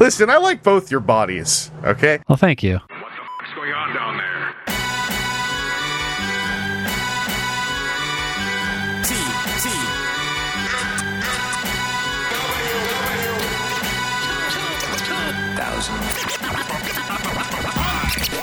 Listen, 0.00 0.30
I 0.30 0.38
like 0.38 0.62
both 0.62 0.90
your 0.90 1.00
bodies. 1.00 1.70
Okay. 1.84 2.20
Well, 2.26 2.38
thank 2.38 2.62
you. 2.62 2.78
What 2.78 2.88
the 2.88 2.96
fuck's 3.38 3.54
going 3.54 3.72
on 3.74 3.94
down 3.94 4.16
there? 4.16 4.54
T 9.04 9.14
T. 9.60 9.68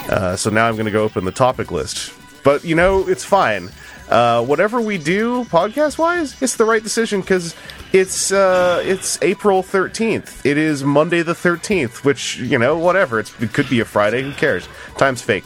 Uh, 0.10 0.36
so 0.36 0.52
now 0.52 0.68
I'm 0.68 0.76
going 0.76 0.86
to 0.86 0.92
go 0.92 1.04
open 1.04 1.26
the 1.26 1.32
topic 1.32 1.72
list. 1.72 2.14
But 2.44 2.64
you 2.64 2.76
know, 2.76 3.08
it's 3.10 3.26
fine. 3.26 3.72
Uh, 4.10 4.46
whatever 4.46 4.80
we 4.80 5.00
do, 5.00 5.44
podcast 5.46 5.98
wise, 5.98 6.40
it's 6.40 6.56
the 6.56 6.66
right 6.66 6.84
decision 6.84 7.22
because 7.22 7.56
it's 7.94 8.32
uh, 8.32 8.82
it's 8.86 9.18
April 9.22 9.64
13th. 9.64 10.46
It 10.46 10.58
is 10.58 10.84
Monday 10.84 11.22
the 11.22 11.34
13th, 11.34 12.04
which 12.04 12.38
you 12.38 12.58
know, 12.58 12.78
whatever. 12.78 13.20
It's, 13.20 13.40
it 13.42 13.54
could 13.54 13.70
be 13.70 13.80
a 13.80 13.86
Friday. 13.86 14.22
Who 14.24 14.32
cares? 14.34 14.68
Time's 14.98 15.22
fake. 15.22 15.46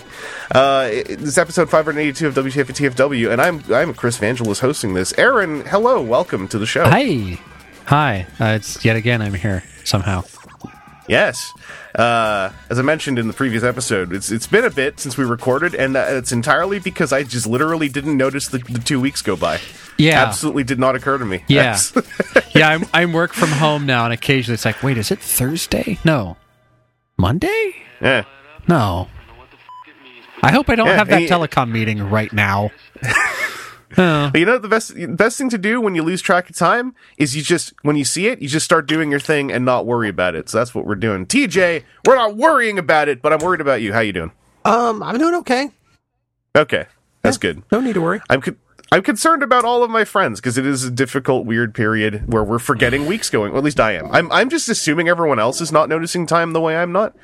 Uh, 0.54 0.90
it- 0.92 1.08
this 1.20 1.30
is 1.30 1.38
episode 1.38 1.70
582 1.70 2.28
of 2.28 2.34
WTF 2.36 2.66
TFW, 2.92 3.32
and 3.32 3.42
I'm 3.42 3.64
I'm 3.74 3.94
Chris 3.94 4.18
Vangelis 4.20 4.60
hosting 4.60 4.94
this. 4.94 5.14
Aaron, 5.18 5.62
hello, 5.66 6.02
welcome 6.02 6.48
to 6.50 6.58
the 6.60 6.66
show. 6.66 6.86
Hi. 6.86 7.40
Hi. 7.86 8.26
Uh, 8.40 8.46
it's 8.56 8.84
yet 8.86 8.96
again 8.96 9.22
I'm 9.22 9.34
here 9.34 9.64
somehow. 9.84 10.24
Yes. 11.12 11.52
Uh, 11.94 12.52
as 12.70 12.80
I 12.80 12.82
mentioned 12.84 13.20
in 13.20 13.28
the 13.28 13.34
previous 13.34 13.64
episode, 13.64 14.14
it's 14.14 14.32
it's 14.32 14.48
been 14.48 14.64
a 14.64 14.70
bit 14.70 14.98
since 15.00 15.18
we 15.18 15.26
recorded, 15.26 15.76
and 15.76 15.98
uh, 15.98 16.06
it's 16.08 16.32
entirely 16.32 16.80
because 16.80 17.12
I 17.12 17.24
just 17.24 17.46
literally 17.46 17.90
didn't 17.90 18.16
notice 18.16 18.48
the, 18.48 18.60
the 18.60 18.80
two 18.80 19.02
weeks 19.02 19.22
go 19.22 19.36
by. 19.36 19.60
Yeah. 19.98 20.24
Absolutely 20.24 20.64
did 20.64 20.80
not 20.80 20.96
occur 20.96 21.18
to 21.18 21.26
me. 21.26 21.44
Yeah. 21.48 21.78
Yeah, 22.54 22.68
I'm 22.70 22.86
I'm 22.94 23.14
work 23.14 23.32
from 23.34 23.50
home 23.50 23.86
now 23.86 24.04
and 24.04 24.14
occasionally 24.14 24.56
it's 24.56 24.66
like, 24.66 24.84
wait, 24.84 24.98
is 24.98 25.10
it 25.12 25.20
Thursday? 25.20 25.98
No. 26.04 26.36
Monday? 27.18 27.76
yeah. 28.02 28.24
No. 28.68 29.08
I 30.44 30.52
hope 30.52 30.70
I 30.70 30.76
don't 30.76 30.88
Yeah, 30.88 30.96
have 30.96 31.08
that 31.08 31.30
telecom 31.30 31.72
meeting 31.72 32.10
right 32.10 32.32
now. 32.34 32.72
Oh. 33.98 34.30
But 34.32 34.40
you 34.40 34.46
know 34.46 34.58
the 34.58 34.68
best 34.68 34.94
best 35.18 35.38
thing 35.38 35.50
to 35.50 35.58
do 35.58 35.82
when 35.82 35.96
you 35.96 36.04
lose 36.04 36.22
track 36.22 36.50
of 36.50 36.56
time 36.56 36.96
is 37.18 37.36
you 37.36 37.42
just 37.42 37.74
when 37.82 37.96
you 37.96 38.06
see 38.06 38.28
it, 38.28 38.42
you 38.42 38.48
just 38.48 38.66
start 38.66 38.88
doing 38.88 39.12
your 39.12 39.20
thing 39.20 39.52
and 39.52 39.66
not 39.66 39.86
worry 39.86 40.10
about 40.10 40.36
it. 40.36 40.50
So 40.50 40.58
that's 40.58 40.74
what 40.74 40.86
we're 40.86 40.96
doing. 40.96 41.26
TJ, 41.26 41.84
we're 42.06 42.16
not 42.16 42.36
worrying 42.36 42.80
about 42.80 43.10
it, 43.10 43.22
but 43.22 43.34
I'm 43.34 43.40
worried 43.40 43.62
about 43.62 43.82
you. 43.82 43.94
How 43.94 44.00
you 44.00 44.14
doing? 44.14 44.32
Um, 44.66 45.04
I'm 45.04 45.18
doing 45.18 45.36
okay. 45.36 45.72
Okay. 46.56 46.86
That's 47.22 47.38
good. 47.38 47.64
No 47.72 47.80
need 47.80 47.94
to 47.94 48.02
worry. 48.02 48.22
I'm 48.30 48.42
I'm 48.92 49.04
concerned 49.04 49.44
about 49.44 49.64
all 49.64 49.84
of 49.84 49.90
my 49.90 50.04
friends 50.04 50.42
because 50.42 50.58
it 50.58 50.66
is 50.66 50.84
a 50.84 50.92
difficult, 50.92 51.46
weird 51.46 51.74
period 51.74 52.32
where 52.32 52.44
we're 52.44 52.60
forgetting 52.60 53.06
weeks 53.06 53.30
going. 53.30 53.54
Or 53.54 53.58
at 53.58 53.64
least 53.64 53.80
I 53.80 53.94
am. 53.94 54.12
I'm 54.12 54.32
I'm 54.32 54.50
just 54.50 54.68
assuming 54.70 55.08
everyone 55.08 55.40
else 55.40 55.62
is 55.62 55.72
not 55.72 55.88
noticing 55.88 56.26
time 56.26 56.54
the 56.54 56.62
way 56.62 56.76
I'm 56.76 56.92
not. 56.92 57.16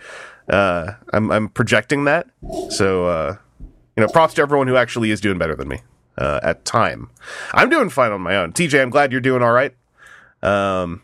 Uh, 0.47 0.93
I'm 1.11 1.31
I'm 1.31 1.49
projecting 1.49 2.05
that. 2.05 2.27
So 2.69 3.05
uh, 3.05 3.37
you 3.59 4.03
know, 4.03 4.07
props 4.07 4.35
to 4.35 4.41
everyone 4.41 4.67
who 4.67 4.77
actually 4.77 5.11
is 5.11 5.19
doing 5.19 5.37
better 5.37 5.55
than 5.55 5.67
me 5.67 5.81
uh, 6.17 6.39
at 6.43 6.65
time. 6.65 7.09
I'm 7.53 7.69
doing 7.69 7.89
fine 7.89 8.11
on 8.11 8.21
my 8.21 8.35
own. 8.37 8.53
TJ, 8.53 8.81
I'm 8.81 8.89
glad 8.89 9.11
you're 9.11 9.21
doing 9.21 9.41
all 9.41 9.51
right. 9.51 9.75
Um. 10.41 11.01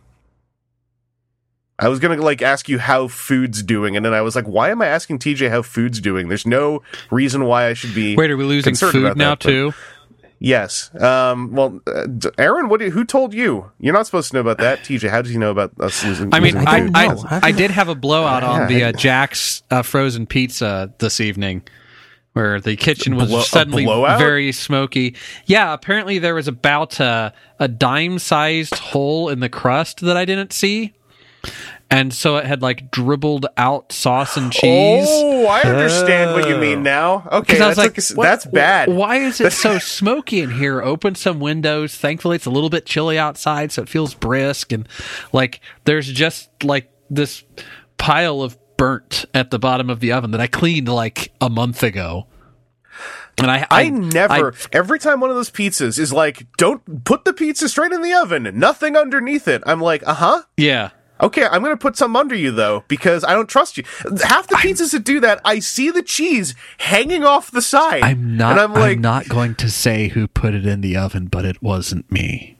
I 1.79 1.89
was 1.89 1.99
gonna 1.99 2.21
like 2.21 2.41
ask 2.41 2.69
you 2.69 2.77
how 2.77 3.07
food's 3.07 3.63
doing, 3.63 3.97
and 3.97 4.05
then 4.05 4.13
I 4.13 4.21
was 4.21 4.35
like, 4.35 4.45
"Why 4.45 4.69
am 4.69 4.81
I 4.81 4.87
asking 4.87 5.19
TJ 5.19 5.49
how 5.49 5.63
food's 5.63 5.99
doing?" 5.99 6.27
There's 6.27 6.45
no 6.45 6.83
reason 7.09 7.45
why 7.45 7.67
I 7.67 7.73
should 7.73 7.95
be. 7.95 8.15
Wait, 8.15 8.29
are 8.29 8.37
we 8.37 8.43
losing 8.43 8.71
concerned 8.71 8.93
food 8.93 9.17
now 9.17 9.31
that, 9.31 9.39
but- 9.39 9.49
too? 9.49 9.73
Yes. 10.43 10.93
Um, 11.01 11.53
well, 11.53 11.79
uh, 11.87 12.05
Aaron, 12.37 12.67
what? 12.67 12.81
Do, 12.81 12.89
who 12.89 13.05
told 13.05 13.33
you? 13.33 13.71
You're 13.79 13.93
not 13.93 14.05
supposed 14.05 14.29
to 14.31 14.35
know 14.35 14.41
about 14.41 14.57
that, 14.57 14.79
TJ. 14.79 15.09
How 15.09 15.21
did 15.21 15.31
you 15.31 15.39
know 15.39 15.51
about 15.51 15.71
us 15.79 16.03
losing? 16.03 16.33
I 16.33 16.41
mean, 16.41 16.55
losing 16.55 16.67
I, 16.67 16.81
food? 16.81 16.91
I, 16.95 17.07
know. 17.07 17.23
I, 17.29 17.51
did 17.53 17.71
have 17.71 17.87
a 17.87 17.95
blowout 17.95 18.43
on 18.43 18.59
Yeah, 18.61 18.67
the 18.67 18.83
uh, 18.83 18.91
Jack's 18.91 19.63
uh, 19.71 19.83
frozen 19.83 20.27
pizza 20.27 20.93
this 20.97 21.21
evening, 21.21 21.63
where 22.33 22.59
the 22.59 22.75
kitchen 22.75 23.15
was 23.15 23.29
Blow- 23.29 23.41
suddenly 23.41 23.85
very 23.85 24.51
smoky. 24.51 25.15
Yeah, 25.45 25.73
apparently 25.73 26.19
there 26.19 26.35
was 26.35 26.47
about 26.47 26.99
uh, 26.99 27.31
a 27.59 27.67
dime-sized 27.67 28.75
hole 28.75 29.29
in 29.29 29.39
the 29.39 29.49
crust 29.49 30.01
that 30.01 30.17
I 30.17 30.25
didn't 30.25 30.51
see, 30.53 30.93
and 31.91 32.11
so 32.13 32.37
it 32.37 32.45
had 32.45 32.61
like 32.63 32.89
dribbled 32.89 33.45
out 33.55 33.91
sauce 33.91 34.35
and 34.35 34.51
cheese. 34.51 35.05
Oh, 35.07 35.45
I 35.45 35.61
understand 35.61 36.31
what 36.33 36.49
you 36.49 36.57
mean 36.57 36.81
now. 36.81 37.27
Okay, 37.31 37.53
Because 37.53 37.61
I 37.61 37.67
was 37.67 37.77
that's, 37.77 37.77
like, 37.77 38.09
like 38.09 38.17
what- 38.17 38.23
that's 38.23 38.45
bad. 38.47 38.89
Why 38.89 39.17
is 39.17 39.39
it 39.39 39.53
so 39.53 39.77
smoky 39.77 40.39
in 40.41 40.49
here? 40.51 40.81
Open 40.81 41.13
some 41.15 41.39
windows. 41.39 41.95
Thankfully, 41.95 42.35
it's 42.37 42.45
a 42.47 42.49
little 42.51 42.69
bit 42.71 42.85
chilly 42.87 43.19
outside, 43.19 43.71
so 43.71 43.83
it 43.83 43.89
feels 43.89 44.15
brisk. 44.15 44.71
And 44.71 44.87
like, 45.31 45.59
there's 45.85 46.11
just 46.11 46.49
like 46.63 46.89
this 47.11 47.43
pile 47.97 48.41
of 48.41 48.57
burnt 48.77 49.25
at 49.33 49.51
the 49.51 49.59
bottom 49.59 49.89
of 49.89 49.99
the 49.99 50.11
oven 50.11 50.31
that 50.31 50.41
I 50.41 50.47
cleaned 50.47 50.89
like 50.89 51.31
a 51.39 51.49
month 51.49 51.83
ago. 51.83 52.27
And 53.37 53.49
I, 53.49 53.65
I 53.71 53.89
never. 53.89 54.53
every 54.71 54.99
time 54.99 55.19
one 55.19 55.31
of 55.31 55.35
those 55.35 55.49
pizzas 55.49 55.97
is 55.97 56.13
like, 56.13 56.45
"Don't 56.57 57.03
put 57.03 57.25
the 57.25 57.33
pizza 57.33 57.67
straight 57.67 57.91
in 57.91 58.03
the 58.03 58.13
oven. 58.13 58.49
Nothing 58.53 58.95
underneath 58.95 59.47
it." 59.47 59.63
I'm 59.65 59.81
like, 59.81 60.03
"Uh 60.05 60.13
huh." 60.13 60.41
yeah. 60.57 60.91
Okay, 61.21 61.45
I'm 61.45 61.63
gonna 61.63 61.77
put 61.77 61.95
some 61.95 62.15
under 62.15 62.35
you 62.35 62.51
though 62.51 62.83
because 62.87 63.23
I 63.23 63.33
don't 63.33 63.47
trust 63.47 63.77
you. 63.77 63.85
Half 64.23 64.47
the 64.47 64.55
pizzas 64.55 64.91
that 64.91 65.03
do 65.05 65.19
that, 65.21 65.39
I 65.45 65.59
see 65.59 65.89
the 65.89 66.03
cheese 66.03 66.53
hanging 66.79 67.23
off 67.23 67.49
the 67.49 67.61
side. 67.61 68.03
I'm 68.03 68.35
not. 68.35 68.51
and 68.51 68.59
I'm 68.59 68.73
like, 68.73 68.97
I'm 68.97 69.01
not 69.01 69.29
going 69.29 69.55
to 69.55 69.69
say 69.69 70.09
who 70.09 70.27
put 70.27 70.53
it 70.53 70.65
in 70.65 70.81
the 70.81 70.97
oven, 70.97 71.27
but 71.27 71.45
it 71.45 71.61
wasn't 71.61 72.11
me. 72.11 72.52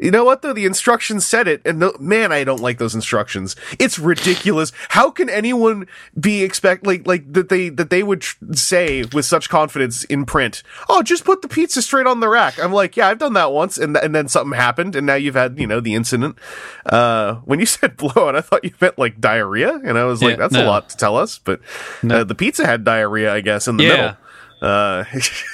You 0.00 0.10
know 0.10 0.24
what 0.24 0.42
though? 0.42 0.52
The 0.52 0.64
instructions 0.64 1.26
said 1.26 1.46
it, 1.46 1.60
and 1.64 1.78
no, 1.78 1.92
man, 2.00 2.32
I 2.32 2.42
don't 2.44 2.60
like 2.62 2.78
those 2.78 2.94
instructions. 2.94 3.54
It's 3.78 3.98
ridiculous. 3.98 4.72
How 4.88 5.10
can 5.10 5.28
anyone 5.28 5.86
be 6.18 6.42
expect 6.42 6.86
like 6.86 7.06
like 7.06 7.30
that 7.32 7.48
they 7.50 7.68
that 7.68 7.90
they 7.90 8.02
would 8.02 8.22
tr- 8.22 8.36
say 8.52 9.04
with 9.12 9.26
such 9.26 9.48
confidence 9.48 10.04
in 10.04 10.24
print? 10.24 10.62
Oh, 10.88 11.02
just 11.02 11.24
put 11.24 11.42
the 11.42 11.48
pizza 11.48 11.82
straight 11.82 12.06
on 12.06 12.20
the 12.20 12.28
rack. 12.28 12.58
I'm 12.58 12.72
like, 12.72 12.96
yeah, 12.96 13.08
I've 13.08 13.18
done 13.18 13.34
that 13.34 13.52
once, 13.52 13.76
and 13.78 13.94
th- 13.94 14.04
and 14.04 14.14
then 14.14 14.28
something 14.28 14.56
happened, 14.56 14.96
and 14.96 15.06
now 15.06 15.16
you've 15.16 15.34
had 15.34 15.58
you 15.58 15.66
know 15.66 15.80
the 15.80 15.94
incident. 15.94 16.38
Uh, 16.86 17.34
when 17.44 17.60
you 17.60 17.66
said 17.70 17.96
blowout, 17.96 18.34
I 18.36 18.40
thought 18.40 18.64
you 18.64 18.72
meant 18.80 18.98
like 18.98 19.20
diarrhea, 19.20 19.80
and 19.84 19.98
I 19.98 20.04
was 20.04 20.22
like, 20.22 20.32
Yeah, 20.32 20.48
that's 20.48 20.56
a 20.56 20.64
lot 20.64 20.88
to 20.90 20.96
tell 20.96 21.16
us. 21.16 21.38
But 21.38 21.60
uh, 22.08 22.24
the 22.24 22.34
pizza 22.34 22.64
had 22.66 22.84
diarrhea, 22.84 23.32
I 23.32 23.40
guess, 23.42 23.68
in 23.68 23.76
the 23.76 23.84
Yeah. 23.84 23.90
middle. 23.90 24.16
Uh, 24.60 25.04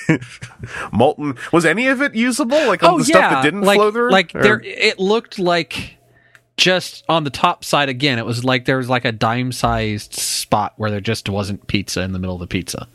molten. 0.93 1.37
Was 1.53 1.65
any 1.65 1.87
of 1.89 2.03
it 2.03 2.15
usable? 2.15 2.67
Like 2.67 2.83
all 2.83 2.99
the 2.99 3.05
stuff 3.05 3.31
that 3.31 3.43
didn't 3.43 3.63
Oh, 3.63 3.67
like, 3.67 3.77
flow 3.79 3.91
through? 3.93 4.11
Like 4.11 4.35
Or- 4.35 4.43
there, 4.43 4.61
it 4.65 4.99
looked 4.99 5.39
like 5.39 5.97
just 6.57 7.05
on 7.09 7.25
the 7.25 7.31
top 7.31 7.65
side 7.65 7.89
again. 7.89 8.19
It 8.19 8.27
was 8.27 8.45
like 8.45 8.65
there 8.65 8.79
was 8.79 8.89
like 8.89 9.05
a 9.05 9.13
dime-sized 9.13 10.15
spot 10.15 10.73
where 10.77 10.91
there 10.91 11.01
just 11.01 11.29
wasn't 11.29 11.67
pizza 11.67 12.03
in 12.03 12.13
the 12.13 12.19
middle 12.19 12.35
of 12.35 12.41
the 12.41 12.47
pizza. 12.47 12.89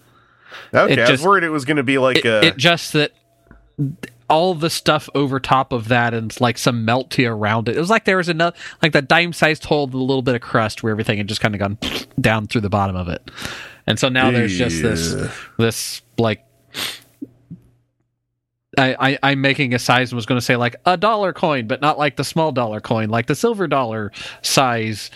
Okay, 0.73 0.93
It 0.93 0.99
I 0.99 1.11
was 1.11 1.23
worried 1.23 1.43
it 1.43 1.49
was 1.49 1.63
going 1.65 1.77
to 1.77 1.83
be 1.83 1.97
like 1.97 2.17
It, 2.17 2.25
uh, 2.25 2.41
it 2.43 2.57
just 2.57 2.93
that 2.93 3.11
all 4.29 4.53
the 4.55 4.69
stuff 4.69 5.09
over 5.13 5.39
top 5.39 5.73
of 5.73 5.89
that 5.89 6.13
and 6.13 6.39
like 6.39 6.57
some 6.57 6.85
melty 6.85 7.29
around 7.29 7.67
it. 7.67 7.75
It 7.75 7.79
was 7.79 7.89
like 7.89 8.05
there 8.05 8.17
was 8.17 8.29
enough, 8.29 8.55
like 8.81 8.93
that 8.93 9.07
dime-sized 9.09 9.65
hole, 9.65 9.85
with 9.87 9.93
a 9.95 9.97
little 9.97 10.21
bit 10.21 10.35
of 10.35 10.41
crust 10.41 10.83
where 10.83 10.91
everything 10.91 11.17
had 11.17 11.27
just 11.27 11.41
kind 11.41 11.53
of 11.53 11.59
gone 11.59 11.77
down 12.19 12.47
through 12.47 12.61
the 12.61 12.69
bottom 12.69 12.95
of 12.95 13.09
it. 13.09 13.29
And 13.87 13.99
so 13.99 14.09
now 14.09 14.31
there's 14.31 14.57
just 14.57 14.81
this, 14.81 15.15
this 15.57 16.01
like 16.17 16.45
I, 18.77 18.95
I, 19.11 19.19
I'm 19.31 19.41
making 19.41 19.73
a 19.73 19.79
size 19.79 20.11
and 20.11 20.15
was 20.15 20.25
going 20.25 20.39
to 20.39 20.45
say 20.45 20.55
like 20.55 20.75
a 20.85 20.95
dollar 20.97 21.33
coin, 21.33 21.67
but 21.67 21.81
not 21.81 21.97
like 21.99 22.15
the 22.15 22.23
small 22.23 22.51
dollar 22.51 22.79
coin, 22.79 23.09
like 23.09 23.27
the 23.27 23.35
silver 23.35 23.67
dollar 23.67 24.11
size 24.41 25.11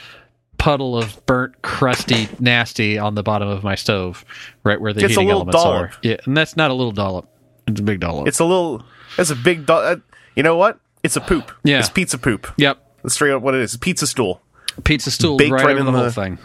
puddle 0.58 0.98
of 0.98 1.26
burnt, 1.26 1.62
crusty, 1.62 2.28
nasty 2.40 2.98
on 2.98 3.16
the 3.16 3.24
bottom 3.24 3.48
of 3.48 3.64
my 3.64 3.76
stove, 3.76 4.26
right 4.64 4.80
where 4.80 4.94
the 4.94 5.02
It's 5.06 5.12
heating 5.12 5.28
little 5.28 5.42
elements 5.42 5.64
dollop. 5.64 5.82
are. 5.92 5.94
Yeah, 6.02 6.18
and 6.26 6.36
that's 6.36 6.58
not 6.58 6.70
a 6.70 6.74
little 6.74 6.92
dollop; 6.92 7.30
it's 7.68 7.80
a 7.80 7.84
big 7.84 8.00
dollop. 8.02 8.28
It's 8.28 8.40
a 8.40 8.46
little. 8.46 8.84
It's 9.18 9.30
a 9.30 9.36
big. 9.36 9.66
dollop. 9.66 10.00
uh, 10.00 10.02
you 10.36 10.44
know 10.44 10.58
what? 10.58 10.80
It's 11.04 11.16
a 11.16 11.22
poop. 11.22 11.52
Yeah. 11.64 11.80
It's 11.80 11.90
pizza 11.90 12.18
poop. 12.18 12.52
yep, 12.58 12.80
That's 13.04 13.14
straight 13.14 13.32
up 13.32 13.42
what 13.42 13.54
it 13.54 13.62
is. 13.62 13.78
Pizza 13.78 14.08
stool. 14.08 14.42
pizza 14.84 15.12
stool 15.12 15.38
Baked 15.38 15.52
right, 15.52 15.66
right 15.66 15.78
in 15.78 15.86
the 15.86 15.92
whole 15.92 16.04
the- 16.04 16.12
thing. 16.12 16.40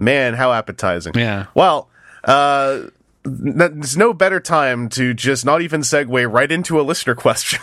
Man, 0.00 0.34
how 0.34 0.52
appetizing. 0.52 1.12
Yeah. 1.14 1.46
Well, 1.54 1.88
uh, 2.24 2.84
there's 3.22 3.96
no 3.96 4.14
better 4.14 4.40
time 4.40 4.88
to 4.90 5.12
just 5.12 5.44
not 5.44 5.60
even 5.60 5.82
segue 5.82 6.32
right 6.32 6.50
into 6.50 6.80
a 6.80 6.82
listener 6.82 7.14
question 7.26 7.60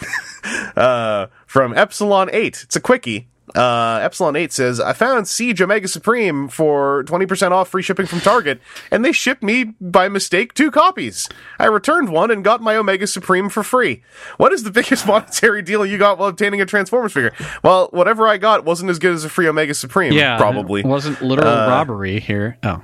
uh, 0.75 1.28
from 1.45 1.75
Epsilon 1.75 2.30
8. 2.31 2.62
It's 2.63 2.75
a 2.75 2.80
quickie. 2.80 3.28
Uh, 3.56 4.00
Epsilon 4.02 4.36
8 4.36 4.52
says, 4.52 4.80
I 4.82 4.92
found 4.92 5.28
Siege 5.28 5.62
Omega 5.62 5.88
Supreme 5.88 6.50
for 6.50 7.06
20% 7.06 7.52
off 7.52 7.70
free 7.70 7.82
shipping 7.82 8.06
from 8.06 8.20
Target, 8.20 8.60
and 8.92 9.06
they 9.06 9.14
shipped 9.14 9.42
me 9.42 9.74
by 9.80 10.10
mistake 10.10 10.54
two 10.54 10.70
copies. 10.70 11.30
I 11.58 11.66
returned 11.68 12.10
one 12.10 12.30
and 12.30 12.44
got 12.44 12.62
my 12.62 12.76
Omega 12.76 13.08
Supreme 13.08 13.48
for 13.50 13.64
free. 13.64 14.04
What 14.36 14.52
is 14.52 14.64
the 14.64 14.72
biggest 14.72 15.08
monetary 15.08 15.62
deal 15.62 15.86
you 15.86 15.98
got 15.98 16.18
while 16.18 16.28
obtaining 16.28 16.60
a 16.60 16.66
Transformers 16.66 17.14
figure? 17.14 17.34
Well, 17.64 17.88
whatever 17.92 18.28
I 18.28 18.38
got 18.38 18.66
wasn't 18.66 18.90
as 18.92 19.00
good 19.00 19.14
as 19.14 19.24
a 19.24 19.30
free 19.30 19.48
Omega 19.48 19.74
Supreme, 19.74 20.12
Yeah, 20.12 20.38
probably. 20.38 20.82
it 20.82 20.86
wasn't 20.88 21.22
literal 21.22 21.48
Uh, 21.48 21.68
robbery 21.70 22.20
here. 22.20 22.58
Oh, 22.64 22.82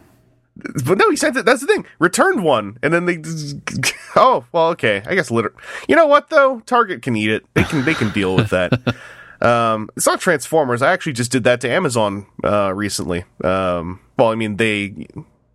But 0.86 0.98
no, 0.98 1.10
he 1.10 1.18
sent 1.18 1.36
it. 1.36 1.46
That's 1.46 1.60
the 1.62 1.68
thing. 1.68 1.86
Returned 2.00 2.42
one, 2.44 2.78
and 2.82 2.94
then 2.94 3.06
they. 3.06 3.18
Oh 4.16 4.46
well, 4.52 4.68
okay. 4.70 5.02
I 5.08 5.16
guess 5.16 5.32
liter. 5.32 5.52
You 5.90 5.96
know 5.96 6.06
what 6.06 6.30
though? 6.30 6.60
Target 6.68 7.02
can 7.02 7.16
eat 7.16 7.32
it. 7.32 7.44
They 7.56 7.64
can. 7.64 7.84
They 7.84 7.96
can 7.96 8.12
deal 8.12 8.36
with 8.36 8.52
that. 8.52 8.72
Um, 9.44 9.90
it's 9.98 10.06
not 10.08 10.20
Transformers. 10.22 10.82
I 10.82 10.92
actually 10.94 11.14
just 11.14 11.32
did 11.32 11.44
that 11.44 11.62
to 11.62 11.70
Amazon 11.70 12.26
uh, 12.44 12.74
recently. 12.74 13.26
Um, 13.44 14.00
well, 14.18 14.30
I 14.32 14.36
mean 14.36 14.58
they 14.58 15.08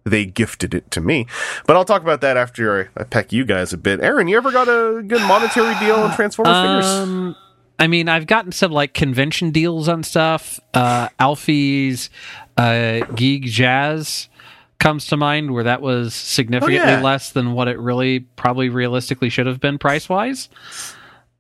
they 0.05 0.25
gifted 0.26 0.75
it 0.75 0.90
to 0.93 1.00
me, 1.00 1.26
but 1.67 1.76
I'll 1.76 1.85
talk 1.85 2.02
about 2.02 2.20
that 2.23 2.37
after 2.37 2.90
I, 2.96 3.00
I 3.00 3.05
peck 3.05 3.32
you 3.32 3.44
guys 3.44 3.73
a 3.73 3.79
bit. 3.79 4.00
Aaron, 4.00 4.29
you 4.29 4.37
ever 4.37 4.52
got 4.52 4.69
a 4.69 5.02
good 5.02 5.23
monetary 5.23 5.75
deal 5.81 5.96
on 5.96 6.14
Transformers 6.14 6.56
figures? 6.56 6.87
Um, 6.87 7.37
I 7.79 7.87
mean, 7.87 8.08
I've 8.08 8.26
gotten 8.26 8.52
some 8.52 8.73
like 8.73 8.93
convention 8.94 9.50
deals 9.50 9.88
on 9.88 10.02
stuff. 10.02 10.58
Uh, 10.75 11.08
Alfie's 11.20 12.11
uh, 12.56 13.00
Geek 13.14 13.44
Jazz 13.44 14.29
comes 14.81 15.06
to 15.06 15.17
mind, 15.17 15.52
where 15.52 15.64
that 15.64 15.81
was 15.82 16.14
significantly 16.14 16.79
Oh, 16.81 16.85
yeah. 16.99 17.02
less 17.02 17.31
than 17.31 17.52
what 17.52 17.69
it 17.69 17.79
really 17.79 18.20
probably 18.20 18.69
realistically 18.69 19.29
should 19.29 19.46
have 19.46 19.61
been 19.61 19.79
price 19.79 20.08
wise. 20.08 20.49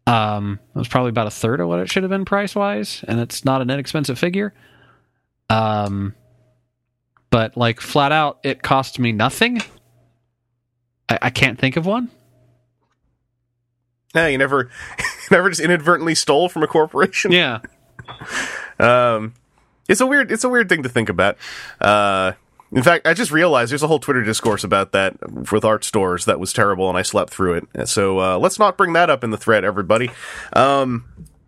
Um, 0.08 0.58
it 0.74 0.78
was 0.78 0.88
probably 0.88 1.10
about 1.10 1.26
a 1.26 1.30
third 1.30 1.60
of 1.60 1.68
what 1.68 1.80
it 1.80 1.90
should 1.90 2.02
have 2.02 2.08
been 2.08 2.24
price 2.24 2.54
wise, 2.54 3.04
and 3.06 3.20
it's 3.20 3.44
not 3.44 3.60
an 3.60 3.68
inexpensive 3.68 4.18
figure. 4.18 4.54
Um, 5.50 6.14
but 7.28 7.58
like 7.58 7.80
flat 7.80 8.10
out, 8.10 8.38
it 8.42 8.62
cost 8.62 8.98
me 8.98 9.12
nothing. 9.12 9.60
I, 11.10 11.18
I 11.22 11.30
can't 11.30 11.58
think 11.58 11.76
of 11.76 11.84
one. 11.84 12.10
Yeah, 14.14 14.28
you 14.28 14.38
never, 14.38 14.70
never 15.30 15.50
just 15.50 15.60
inadvertently 15.60 16.14
stole 16.14 16.48
from 16.48 16.62
a 16.62 16.66
corporation. 16.66 17.32
Yeah. 17.32 17.60
Um, 18.80 19.34
it's 19.88 20.00
a 20.00 20.06
weird, 20.06 20.30
it's 20.30 20.44
a 20.44 20.48
weird 20.48 20.68
thing 20.68 20.84
to 20.84 20.88
think 20.88 21.08
about. 21.08 21.36
Uh, 21.80 22.34
in 22.72 22.82
fact, 22.82 23.06
I 23.06 23.14
just 23.14 23.30
realized 23.30 23.70
there's 23.72 23.82
a 23.82 23.86
whole 23.88 23.98
Twitter 23.98 24.22
discourse 24.22 24.64
about 24.64 24.92
that 24.92 25.16
with 25.52 25.64
art 25.64 25.84
stores 25.84 26.24
that 26.26 26.38
was 26.40 26.52
terrible, 26.52 26.88
and 26.88 26.98
I 26.98 27.02
slept 27.02 27.30
through 27.30 27.54
it. 27.74 27.88
So 27.88 28.18
uh, 28.20 28.38
let's 28.38 28.58
not 28.58 28.76
bring 28.76 28.92
that 28.94 29.08
up 29.10 29.24
in 29.24 29.30
the 29.30 29.36
thread, 29.38 29.64
everybody. 29.64 30.10
Um, 30.52 31.04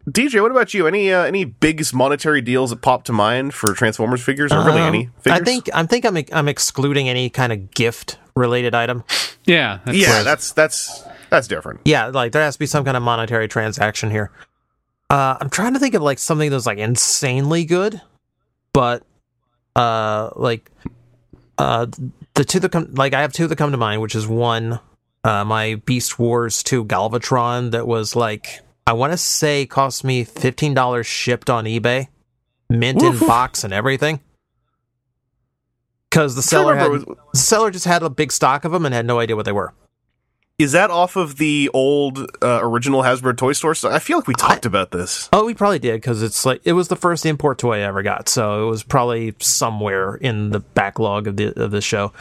TJ, 0.08 0.40
what 0.42 0.50
about 0.50 0.72
you? 0.74 0.86
Any 0.86 1.12
uh, 1.12 1.24
any 1.24 1.44
big 1.44 1.84
monetary 1.92 2.40
deals 2.40 2.70
that 2.70 2.80
pop 2.80 3.04
to 3.04 3.12
mind 3.12 3.52
for 3.54 3.72
Transformers 3.74 4.22
figures, 4.22 4.50
or 4.50 4.64
really 4.64 4.80
Um, 4.80 4.86
any 4.88 5.10
figures? 5.20 5.40
I 5.40 5.44
think 5.44 5.68
I 5.74 5.84
think 5.84 6.04
I'm 6.06 6.16
I'm 6.32 6.48
excluding 6.48 7.08
any 7.08 7.28
kind 7.30 7.52
of 7.52 7.70
gift 7.70 8.18
related 8.34 8.74
item. 8.74 9.04
Yeah. 9.44 9.78
that's- 9.84 9.96
yeah, 9.96 10.22
that's 10.22 10.52
that's 10.52 11.04
that's 11.28 11.46
different. 11.48 11.80
Yeah, 11.84 12.06
like 12.06 12.32
there 12.32 12.42
has 12.42 12.54
to 12.54 12.58
be 12.58 12.66
some 12.66 12.84
kind 12.84 12.96
of 12.96 13.02
monetary 13.02 13.46
transaction 13.46 14.10
here. 14.10 14.30
Uh, 15.10 15.36
I'm 15.40 15.50
trying 15.50 15.74
to 15.74 15.78
think 15.80 15.94
of 15.94 16.02
like 16.02 16.18
something 16.18 16.50
that's 16.50 16.66
like 16.66 16.78
insanely 16.78 17.64
good, 17.64 18.00
but 18.72 19.02
uh, 19.76 20.30
like 20.34 20.70
uh, 21.60 21.86
the 22.34 22.44
two 22.44 22.58
that 22.60 22.72
come 22.72 22.94
like 22.94 23.12
I 23.12 23.20
have 23.20 23.34
two 23.34 23.46
that 23.46 23.56
come 23.56 23.70
to 23.72 23.76
mind, 23.76 24.00
which 24.00 24.14
is 24.14 24.26
one, 24.26 24.80
uh, 25.24 25.44
my 25.44 25.74
Beast 25.84 26.18
Wars 26.18 26.62
two 26.62 26.86
Galvatron 26.86 27.72
that 27.72 27.86
was 27.86 28.16
like 28.16 28.60
I 28.86 28.94
want 28.94 29.12
to 29.12 29.18
say 29.18 29.66
cost 29.66 30.02
me 30.02 30.24
fifteen 30.24 30.72
dollars 30.72 31.06
shipped 31.06 31.50
on 31.50 31.66
eBay, 31.66 32.08
mint 32.70 33.02
in 33.02 33.18
box 33.18 33.62
and 33.62 33.74
everything. 33.74 34.20
Because 36.08 36.34
the 36.34 36.42
seller 36.42 36.74
had, 36.74 36.92
it 36.92 37.06
the 37.06 37.38
seller 37.38 37.70
just 37.70 37.84
had 37.84 38.02
a 38.02 38.08
big 38.08 38.32
stock 38.32 38.64
of 38.64 38.72
them 38.72 38.86
and 38.86 38.94
had 38.94 39.04
no 39.04 39.20
idea 39.20 39.36
what 39.36 39.44
they 39.44 39.52
were. 39.52 39.74
Is 40.60 40.72
that 40.72 40.90
off 40.90 41.16
of 41.16 41.38
the 41.38 41.70
old 41.72 42.18
uh, 42.42 42.60
original 42.62 43.02
Hasbro 43.02 43.34
toy 43.34 43.54
store? 43.54 43.74
So 43.74 43.90
I 43.90 43.98
feel 43.98 44.18
like 44.18 44.26
we 44.26 44.34
talked 44.34 44.66
about 44.66 44.90
this. 44.90 45.30
Oh, 45.32 45.46
we 45.46 45.54
probably 45.54 45.78
did 45.78 45.94
because 45.94 46.22
it's 46.22 46.44
like 46.44 46.60
it 46.64 46.74
was 46.74 46.88
the 46.88 46.96
first 46.96 47.24
import 47.24 47.58
toy 47.58 47.78
I 47.78 47.80
ever 47.80 48.02
got, 48.02 48.28
so 48.28 48.66
it 48.66 48.70
was 48.70 48.82
probably 48.82 49.34
somewhere 49.38 50.16
in 50.16 50.50
the 50.50 50.60
backlog 50.60 51.26
of 51.26 51.38
the 51.38 51.58
of 51.58 51.70
the 51.70 51.80
show. 51.80 52.12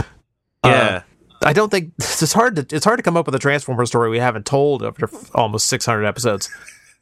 Yeah. 0.63 0.71
Uh, 0.71 1.01
I 1.41 1.51
don't 1.51 1.69
think 1.69 1.93
it's 1.97 2.31
hard 2.31 2.55
to 2.55 2.75
it's 2.75 2.85
hard 2.85 2.97
to 2.97 3.03
come 3.03 3.17
up 3.17 3.25
with 3.25 3.35
a 3.35 3.39
Transformer 3.39 3.85
story 3.85 4.09
we 4.09 4.19
haven't 4.19 4.45
told 4.45 4.83
after 4.83 5.09
almost 5.35 5.67
600 5.67 6.05
episodes. 6.05 6.49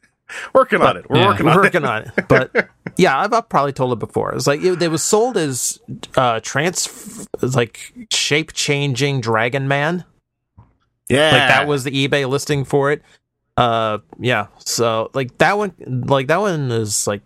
working 0.52 0.82
on 0.82 0.96
it. 0.96 1.08
We're 1.08 1.18
yeah, 1.18 1.26
working 1.28 1.46
on 1.46 1.56
working 1.56 1.82
it. 1.84 1.88
on 1.88 2.02
it, 2.02 2.28
but 2.28 2.68
yeah, 2.96 3.16
I've, 3.16 3.32
I've 3.32 3.48
probably 3.48 3.72
told 3.72 3.92
it 3.92 4.00
before. 4.00 4.34
It's 4.34 4.48
like 4.48 4.60
it, 4.60 4.82
it 4.82 4.90
was 4.90 5.04
sold 5.04 5.36
as 5.36 5.78
uh 6.16 6.40
trans 6.40 7.28
like 7.40 7.92
shape 8.12 8.52
changing 8.54 9.20
Dragon 9.20 9.68
Man. 9.68 10.04
Yeah, 11.08 11.30
like 11.30 11.48
that 11.48 11.66
was 11.66 11.84
the 11.84 12.08
eBay 12.08 12.28
listing 12.28 12.64
for 12.64 12.90
it. 12.92 13.02
Uh, 13.56 13.98
yeah. 14.18 14.46
So 14.58 15.10
like 15.14 15.36
that 15.38 15.58
one, 15.58 15.72
like 16.06 16.28
that 16.28 16.40
one 16.40 16.70
is 16.70 17.06
like 17.06 17.22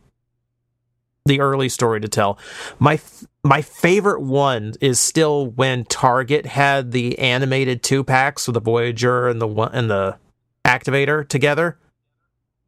the 1.26 1.40
early 1.40 1.69
story 1.69 2.00
to 2.00 2.08
tell. 2.08 2.38
My 2.79 2.94
f- 2.94 3.25
my 3.44 3.61
favorite 3.61 4.23
one 4.23 4.75
is 4.81 4.99
still 4.99 5.49
when 5.49 5.84
Target 5.84 6.46
had 6.46 6.93
the 6.93 7.19
animated 7.19 7.82
two 7.82 8.02
packs 8.05 8.46
with 8.46 8.55
the 8.55 8.61
Voyager 8.61 9.29
and 9.29 9.40
the 9.40 9.46
one 9.46 9.70
and 9.73 9.90
the 9.90 10.17
Activator 10.64 11.29
together, 11.29 11.76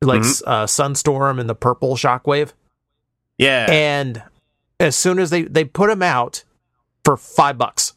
like 0.02 0.20
uh, 0.46 0.66
Sunstorm 0.66 1.40
and 1.40 1.48
the 1.48 1.54
purple 1.54 1.96
Shockwave. 1.96 2.52
yeah. 3.38 3.66
And 3.70 4.22
as 4.78 4.94
soon 4.96 5.18
as 5.18 5.30
they 5.30 5.42
they 5.42 5.64
put 5.64 5.88
them 5.88 6.02
out 6.02 6.44
for 7.04 7.16
five 7.16 7.56
bucks 7.56 7.93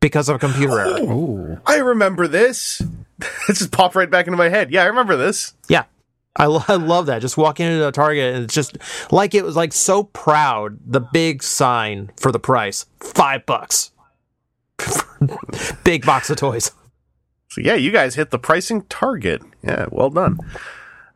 because 0.00 0.28
of 0.28 0.36
a 0.36 0.38
computer 0.38 0.78
error. 0.80 1.00
Ooh. 1.00 1.60
I 1.66 1.76
remember 1.76 2.26
this. 2.26 2.80
It 3.20 3.54
just 3.54 3.70
popped 3.70 3.94
right 3.94 4.10
back 4.10 4.26
into 4.26 4.36
my 4.38 4.48
head. 4.48 4.70
Yeah, 4.70 4.82
I 4.82 4.86
remember 4.86 5.16
this. 5.16 5.52
Yeah. 5.68 5.84
I, 6.36 6.46
lo- 6.46 6.64
I 6.68 6.76
love 6.76 7.06
that. 7.06 7.20
Just 7.20 7.36
walking 7.36 7.66
into 7.66 7.86
a 7.86 7.92
Target 7.92 8.34
and 8.34 8.44
it's 8.44 8.54
just 8.54 8.78
like 9.12 9.34
it 9.34 9.44
was 9.44 9.56
like 9.56 9.72
so 9.72 10.04
proud. 10.04 10.78
The 10.86 11.00
big 11.00 11.42
sign 11.42 12.10
for 12.16 12.32
the 12.32 12.38
price, 12.38 12.86
five 13.00 13.44
bucks. 13.44 13.90
big 15.84 16.06
box 16.06 16.30
of 16.30 16.36
toys. 16.38 16.70
So 17.50 17.60
yeah, 17.60 17.74
you 17.74 17.90
guys 17.90 18.14
hit 18.14 18.30
the 18.30 18.38
pricing 18.38 18.82
target. 18.82 19.42
Yeah, 19.62 19.86
well 19.90 20.10
done. 20.10 20.38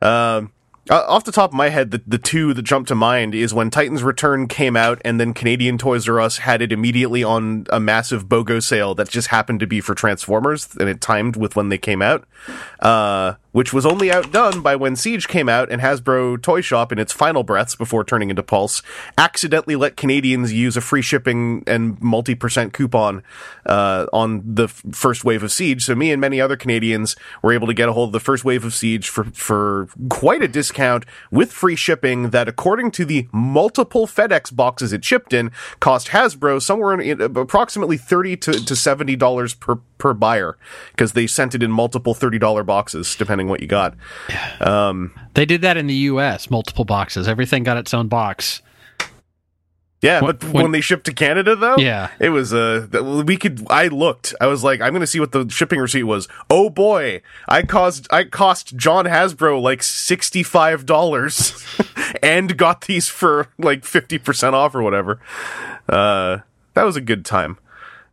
Um, 0.03 0.53
uh, 0.91 1.05
off 1.07 1.25
the 1.25 1.33
top 1.33 1.51
of 1.51 1.55
my 1.55 1.71
head, 1.71 1.91
the, 1.91 2.03
the 2.07 2.19
two 2.19 2.53
that 2.55 2.63
jump 2.63 2.87
to 2.89 2.95
mind 2.95 3.35
is 3.35 3.55
when 3.55 3.71
Titans 3.71 4.03
Return 4.03 4.49
came 4.49 4.77
out, 4.77 5.01
and 5.05 5.19
then 5.19 5.33
Canadian 5.33 5.79
Toys 5.79 6.09
R 6.09 6.21
Us 6.21 6.39
had 6.39 6.61
it 6.61 6.73
immediately 6.73 7.25
on 7.25 7.67
a 7.71 7.81
massive 7.81 8.29
BOGO 8.29 8.63
sale 8.63 8.95
that 8.97 9.09
just 9.09 9.29
happened 9.29 9.61
to 9.61 9.67
be 9.67 9.81
for 9.81 9.95
Transformers, 9.95 10.75
and 10.79 10.89
it 10.89 11.01
timed 11.01 11.37
with 11.37 11.57
when 11.57 11.71
they 11.71 11.79
came 11.79 12.03
out. 12.03 12.27
Uh, 12.81 13.35
which 13.55 13.73
was 13.73 13.87
only 13.87 14.11
outdone 14.11 14.61
by 14.63 14.75
when 14.75 14.97
Siege 14.97 15.29
came 15.29 15.49
out 15.49 15.71
and 15.71 15.81
Hasbro 15.81 16.43
Toy 16.43 16.61
Shop, 16.61 16.91
in 16.91 16.99
its 16.99 17.13
final 17.13 17.45
breaths 17.45 17.77
before 17.77 18.03
turning 18.03 18.29
into 18.29 18.43
Pulse, 18.43 18.83
accidentally 19.17 19.77
let 19.77 19.97
Canadians 19.97 20.53
use 20.53 20.77
a 20.77 20.81
free 20.81 21.03
shipping 21.03 21.63
and 21.69 22.01
multi 22.03 22.35
percent 22.35 22.73
coupon 22.73 23.23
uh, 23.65 24.07
on 24.13 24.43
the 24.45 24.65
f- 24.65 24.83
first 24.91 25.25
wave 25.25 25.45
of 25.45 25.53
Siege. 25.53 25.85
So 25.85 25.95
me 25.95 26.11
and 26.11 26.21
many 26.21 26.41
other 26.41 26.57
Canadians 26.57 27.15
were 27.43 27.53
able 27.53 27.69
to 27.69 27.75
get 27.75 27.89
a 27.89 27.93
hold 27.93 28.09
of 28.09 28.13
the 28.13 28.19
first 28.19 28.45
wave 28.45 28.65
of 28.65 28.75
Siege 28.75 29.09
for 29.09 29.23
for 29.27 29.87
quite 30.09 30.43
a 30.43 30.49
discount 30.49 31.05
with 31.31 31.53
free 31.53 31.77
shipping. 31.77 32.31
That, 32.31 32.49
according 32.49 32.91
to 32.93 33.05
the 33.05 33.29
multiple 33.31 34.09
FedEx 34.09 34.55
boxes 34.55 34.93
it 34.93 35.05
shipped 35.05 35.33
in, 35.33 35.53
cost 35.79 36.09
Hasbro 36.09 36.61
somewhere 36.61 36.95
in, 36.95 37.23
in 37.23 37.37
approximately 37.37 37.99
thirty 37.99 38.37
to, 38.39 38.53
to 38.53 38.75
seventy 38.75 39.15
dollars 39.15 39.55
per 39.55 39.77
per 39.97 40.13
buyer 40.13 40.59
because 40.91 41.13
they 41.13 41.29
sent 41.29 41.55
it 41.55 41.63
in 41.63 41.71
multiple 41.71 42.15
thirty 42.15 42.39
dollar 42.39 42.65
boxes 42.65 43.15
depending 43.15 43.44
what 43.49 43.61
you 43.61 43.67
got. 43.67 43.95
They 45.35 45.45
did 45.47 45.63
that 45.63 45.77
in 45.77 45.87
the 45.87 45.95
U.S. 45.95 46.51
Multiple 46.51 46.85
boxes. 46.85 47.27
Everything 47.29 47.63
got 47.65 47.77
its 47.77 47.93
own 47.95 48.09
box. 48.09 48.63
Yeah, 50.03 50.21
When- 50.21 50.37
but 50.37 50.45
when- 50.53 50.63
when, 50.65 50.73
they 50.73 50.83
shipped 50.83 51.07
to 51.07 51.15
Canada, 51.15 51.57
though, 51.57 51.77
Yeah. 51.79 52.09
it 52.21 52.29
was 52.29 52.53
uh, 52.53 52.87
we 53.27 53.39
could. 53.39 53.67
I 53.71 53.87
looked. 53.89 54.35
I 54.39 54.47
was 54.49 54.63
like, 54.63 54.83
I'm 54.83 54.91
going 54.91 55.01
to 55.01 55.07
see 55.07 55.19
what 55.19 55.33
the 55.33 55.49
shipping 55.49 55.81
receipt 55.81 56.03
was. 56.03 56.29
Oh 56.51 56.69
boy, 56.69 57.23
I 57.49 57.63
caused 57.63 58.07
I 58.13 58.25
cost 58.25 58.77
John 58.77 59.07
Hasbro 59.07 59.63
like 59.63 59.83
sixty 59.83 60.43
five 60.43 60.85
dollars, 60.85 61.65
and 62.23 62.55
got 62.59 62.83
these 62.83 63.09
for 63.09 63.49
like 63.59 63.87
fifty 63.87 64.19
percent 64.19 64.55
off 64.55 64.75
or 64.75 64.83
whatever. 64.83 65.21
Uh, 65.89 66.39
that 66.75 66.83
was 66.85 66.97
a 66.97 67.01
good 67.01 67.25
time. 67.25 67.57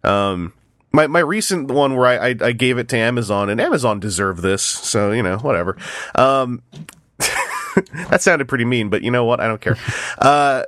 Um, 0.06 0.54
my 0.92 1.08
my 1.08 1.20
recent 1.20 1.70
one 1.70 1.96
where 1.96 2.08
I, 2.08 2.30
I 2.30 2.36
I 2.42 2.52
gave 2.52 2.78
it 2.78 2.88
to 2.90 2.98
Amazon, 2.98 3.50
and 3.50 3.60
Amazon 3.62 4.00
deserved 4.00 4.42
this, 4.42 4.62
so 4.62 5.12
you 5.12 5.24
know 5.24 5.38
whatever. 5.38 5.78
Um, 6.16 6.62
that 8.10 8.22
sounded 8.22 8.48
pretty 8.48 8.66
mean, 8.66 8.90
but 8.90 9.02
you 9.02 9.12
know 9.12 9.26
what? 9.26 9.40
I 9.40 9.48
don't 9.48 9.62
care. 9.62 9.78
Uh. 10.18 10.64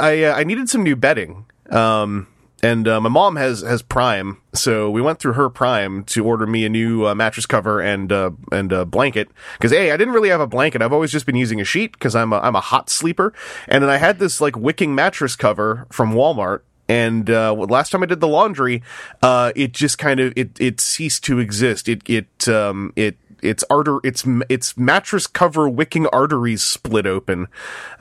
I 0.00 0.24
uh, 0.24 0.34
I 0.34 0.44
needed 0.44 0.68
some 0.68 0.82
new 0.82 0.96
bedding. 0.96 1.46
Um, 1.70 2.28
and 2.62 2.88
uh, 2.88 3.00
my 3.00 3.08
mom 3.08 3.36
has 3.36 3.60
has 3.60 3.82
Prime, 3.82 4.38
so 4.54 4.90
we 4.90 5.02
went 5.02 5.18
through 5.18 5.34
her 5.34 5.50
Prime 5.50 6.04
to 6.04 6.24
order 6.24 6.46
me 6.46 6.64
a 6.64 6.68
new 6.68 7.06
uh, 7.06 7.14
mattress 7.14 7.46
cover 7.46 7.80
and 7.80 8.10
uh, 8.10 8.30
and 8.50 8.72
a 8.72 8.84
blanket. 8.86 9.28
Because 9.52 9.72
hey, 9.72 9.92
I 9.92 9.96
didn't 9.96 10.14
really 10.14 10.30
have 10.30 10.40
a 10.40 10.46
blanket. 10.46 10.80
I've 10.80 10.92
always 10.92 11.12
just 11.12 11.26
been 11.26 11.36
using 11.36 11.60
a 11.60 11.64
sheet 11.64 11.92
because 11.92 12.16
I'm 12.16 12.32
a, 12.32 12.38
I'm 12.38 12.56
a 12.56 12.60
hot 12.60 12.88
sleeper. 12.88 13.34
And 13.68 13.84
then 13.84 13.90
I 13.90 13.98
had 13.98 14.18
this 14.18 14.40
like 14.40 14.56
wicking 14.56 14.94
mattress 14.94 15.36
cover 15.36 15.86
from 15.90 16.14
Walmart. 16.14 16.60
And 16.88 17.28
uh, 17.30 17.52
last 17.54 17.90
time 17.90 18.02
I 18.02 18.06
did 18.06 18.20
the 18.20 18.28
laundry, 18.28 18.82
uh, 19.22 19.52
it 19.56 19.72
just 19.72 19.98
kind 19.98 20.20
of 20.20 20.32
it 20.36 20.50
it 20.60 20.80
ceased 20.80 21.24
to 21.24 21.38
exist. 21.40 21.88
It 21.88 22.02
it 22.08 22.48
um 22.48 22.92
it 22.94 23.16
its 23.42 23.64
arter 23.68 23.98
its 24.04 24.24
its 24.48 24.76
mattress 24.78 25.26
cover 25.26 25.68
wicking 25.68 26.06
arteries 26.08 26.62
split 26.62 27.06
open, 27.06 27.48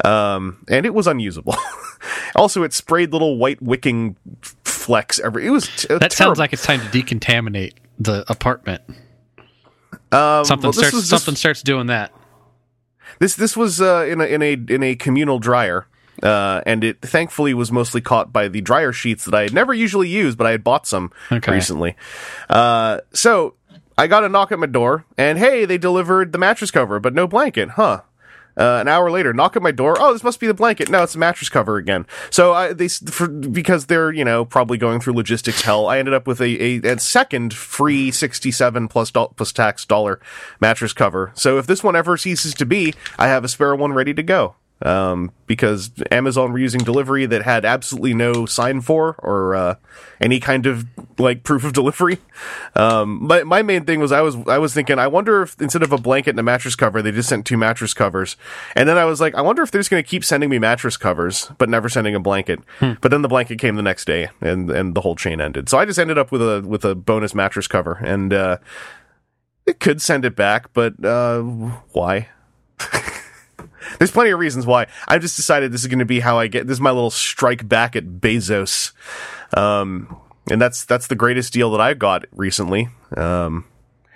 um, 0.04 0.64
and 0.70 0.86
it 0.86 0.94
was 0.94 1.08
unusable. 1.08 1.56
also, 2.36 2.62
it 2.64 2.74
sprayed 2.74 3.12
little 3.12 3.38
white 3.38 3.62
wicking 3.62 4.16
flecks 4.42 5.20
every. 5.20 5.48
It 5.48 5.50
was 5.50 5.68
t- 5.76 5.88
That 5.98 6.14
sounds 6.14 6.38
like 6.38 6.54
it's 6.54 6.64
time 6.64 6.80
to 6.80 6.86
decontaminate 6.88 7.74
the 8.00 8.24
apartment. 8.32 8.82
um, 10.12 10.46
Something 10.46 10.68
well, 10.68 10.74
starts. 10.74 10.92
just- 10.96 11.10
something 11.10 11.36
starts 11.36 11.62
doing 11.64 11.88
that. 11.88 12.12
this 13.20 13.36
this 13.36 13.58
was 13.58 13.82
uh, 13.82 14.06
in 14.08 14.22
a 14.22 14.26
in 14.26 14.42
a 14.42 14.54
in 14.54 14.84
a 14.84 14.96
communal 14.96 15.40
dryer. 15.40 15.88
Uh, 16.24 16.62
and 16.66 16.84
it 16.84 17.02
thankfully 17.02 17.54
was 17.54 17.72
mostly 17.72 18.02
caught 18.02 18.32
by 18.32 18.48
the 18.48 18.62
dryer 18.62 18.92
sheets 18.94 19.26
that 19.26 19.34
I 19.34 19.42
had 19.44 19.54
never 19.54 19.74
usually 19.74 20.08
used, 20.08 20.38
but 20.38 20.48
I 20.48 20.52
had 20.52 20.64
bought 20.64 20.88
some 20.88 21.12
Okay. 21.32 21.52
recently. 21.52 21.96
Uh, 22.50 23.00
so 23.14 23.56
I 23.98 24.08
got 24.08 24.24
a 24.24 24.30
knock 24.30 24.52
at 24.52 24.60
my 24.60 24.68
door, 24.68 25.06
and 25.18 25.38
hey, 25.38 25.66
they 25.66 25.78
delivered 25.78 26.32
the 26.32 26.38
mattress 26.38 26.72
cover, 26.72 27.00
but 27.00 27.14
no 27.14 27.28
blanket, 27.28 27.72
huh? 27.72 28.02
Uh, 28.58 28.78
an 28.80 28.88
hour 28.88 29.12
later, 29.12 29.34
knock 29.34 29.58
at 29.58 29.62
my 29.62 29.72
door. 29.72 29.98
Oh, 30.00 30.14
this 30.14 30.24
must 30.24 30.40
be 30.40 30.48
the 30.48 30.54
blanket. 30.54 30.90
No, 30.90 31.04
it's 31.04 31.12
the 31.12 31.20
mattress 31.20 31.50
cover 31.50 31.76
again. 31.76 32.06
So 32.30 32.54
I, 32.54 32.72
they, 32.72 32.88
for, 32.88 33.28
because 33.28 33.88
they're, 33.88 34.14
you 34.14 34.24
know, 34.24 34.46
probably 34.46 34.78
going 34.78 35.02
through 35.02 35.12
logistics 35.16 35.62
hell, 35.64 35.88
I 35.88 35.98
ended 36.00 36.14
up 36.14 36.26
with 36.26 36.40
a, 36.40 36.64
a, 36.88 36.94
a 36.94 37.00
second 37.00 37.54
free 37.54 38.12
67 38.12 38.88
plus, 38.88 39.12
do- 39.12 39.28
plus 39.36 39.52
tax 39.52 39.84
dollar 39.84 40.22
mattress 40.62 40.94
cover. 40.94 41.34
So 41.36 41.58
if 41.58 41.68
this 41.68 41.84
one 41.84 41.98
ever 41.98 42.16
ceases 42.16 42.54
to 42.54 42.66
be, 42.66 42.94
I 43.20 43.28
have 43.28 43.44
a 43.44 43.50
spare 43.50 43.76
one 43.76 43.92
ready 43.92 44.14
to 44.14 44.24
go. 44.24 44.56
Um, 44.82 45.32
because 45.48 45.92
Amazon 46.12 46.52
were 46.52 46.60
using 46.60 46.82
delivery 46.82 47.26
that 47.26 47.44
had 47.44 47.64
absolutely 47.64 48.14
no 48.14 48.46
sign 48.46 48.82
for 48.82 49.16
or, 49.20 49.56
uh, 49.56 49.76
any 50.20 50.40
kind 50.42 50.66
of 50.66 50.86
like 51.18 51.44
proof 51.44 51.64
of 51.64 51.72
delivery. 51.72 52.18
Um, 52.76 53.26
my, 53.26 53.44
my 53.44 53.62
main 53.62 53.86
thing 53.86 54.02
was 54.02 54.12
I 54.12 54.20
was, 54.20 54.36
I 54.48 54.58
was 54.58 54.74
thinking, 54.74 55.00
I 55.00 55.08
wonder 55.08 55.44
if 55.44 55.60
instead 55.62 55.82
of 55.82 55.94
a 55.94 55.98
blanket 55.98 56.32
and 56.32 56.40
a 56.40 56.44
mattress 56.44 56.76
cover, 56.76 57.02
they 57.02 57.12
just 57.12 57.30
sent 57.30 57.46
two 57.46 57.56
mattress 57.56 57.94
covers. 57.94 58.36
And 58.76 58.90
then 58.90 58.98
I 58.98 59.06
was 59.06 59.22
like, 59.22 59.34
I 59.34 59.42
wonder 59.42 59.64
if 59.64 59.72
they're 59.72 59.80
just 59.80 59.90
going 59.90 60.04
to 60.04 60.08
keep 60.08 60.26
sending 60.26 60.50
me 60.50 60.60
mattress 60.60 60.98
covers, 60.98 61.50
but 61.58 61.70
never 61.70 61.88
sending 61.88 62.14
a 62.14 62.20
blanket. 62.20 62.60
But 63.00 63.12
then 63.12 63.22
the 63.22 63.30
blanket 63.30 63.60
came 63.60 63.78
the 63.78 63.82
next 63.82 64.06
day 64.06 64.30
and, 64.42 64.70
and 64.70 64.94
the 64.94 65.02
whole 65.02 65.16
chain 65.16 65.40
ended. 65.40 65.70
So 65.70 65.78
I 65.78 65.86
just 65.86 66.00
ended 66.00 66.18
up 66.18 66.34
with 66.34 66.42
a, 66.42 66.62
with 66.68 66.84
a 66.84 66.96
bonus 66.96 67.34
mattress 67.34 67.68
cover 67.68 67.94
and, 68.04 68.34
uh, 68.34 68.58
it 69.66 69.80
could 69.80 70.02
send 70.02 70.26
it 70.26 70.36
back, 70.36 70.74
but, 70.74 71.04
uh, 71.04 71.42
why? 71.42 72.28
There's 73.98 74.12
plenty 74.12 74.32
of 74.32 74.40
reasons 74.40 74.66
why. 74.66 74.88
I've 75.08 75.22
just 75.22 75.36
decided 75.36 75.72
this 75.72 75.82
is 75.82 75.88
going 75.88 76.00
to 76.00 76.06
be 76.06 76.20
how 76.20 76.38
I 76.38 76.48
get. 76.48 76.68
This 76.68 76.76
is 76.76 76.82
my 76.82 76.92
little 76.92 77.12
strike 77.12 77.68
back 77.68 77.96
at 77.96 78.06
Bezos, 78.06 78.92
um, 79.58 80.18
and 80.50 80.62
that's 80.62 80.86
that's 80.86 81.08
the 81.08 81.16
greatest 81.16 81.54
deal 81.54 81.72
that 81.72 81.82
I 81.82 81.94
got 81.94 82.26
recently. 82.32 82.90
Um, 83.16 83.66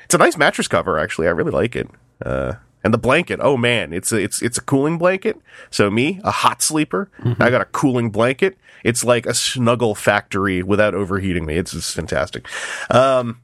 it's 0.03 0.15
a 0.15 0.17
nice 0.17 0.37
mattress 0.37 0.67
cover, 0.67 0.97
actually. 0.97 1.27
I 1.27 1.31
really 1.31 1.51
like 1.51 1.75
it. 1.75 1.89
Uh, 2.25 2.53
and 2.83 2.93
the 2.93 2.97
blanket, 2.97 3.39
oh 3.43 3.57
man, 3.57 3.91
it's 3.93 4.11
a 4.11 4.17
it's 4.17 4.41
it's 4.41 4.57
a 4.57 4.61
cooling 4.61 4.97
blanket. 4.97 5.39
So 5.69 5.91
me, 5.91 6.21
a 6.23 6.31
hot 6.31 6.61
sleeper, 6.61 7.11
I 7.39 7.49
got 7.49 7.61
a 7.61 7.65
cooling 7.65 8.09
blanket. 8.09 8.57
It's 8.83 9.03
like 9.03 9.25
a 9.25 9.33
snuggle 9.33 9.95
factory 9.95 10.63
without 10.63 10.95
overheating 10.95 11.45
me. 11.45 11.57
It's 11.57 11.71
just 11.73 11.93
fantastic. 11.93 12.47
Um, 12.89 13.41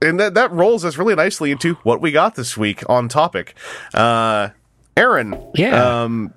and 0.00 0.18
that 0.18 0.34
that 0.34 0.50
rolls 0.50 0.84
us 0.84 0.96
really 0.96 1.14
nicely 1.14 1.50
into 1.50 1.74
what 1.82 2.00
we 2.00 2.10
got 2.10 2.36
this 2.36 2.56
week 2.56 2.82
on 2.88 3.08
topic. 3.08 3.54
Uh, 3.92 4.50
Aaron, 4.98 5.40
Yeah. 5.54 6.02
um, 6.02 6.32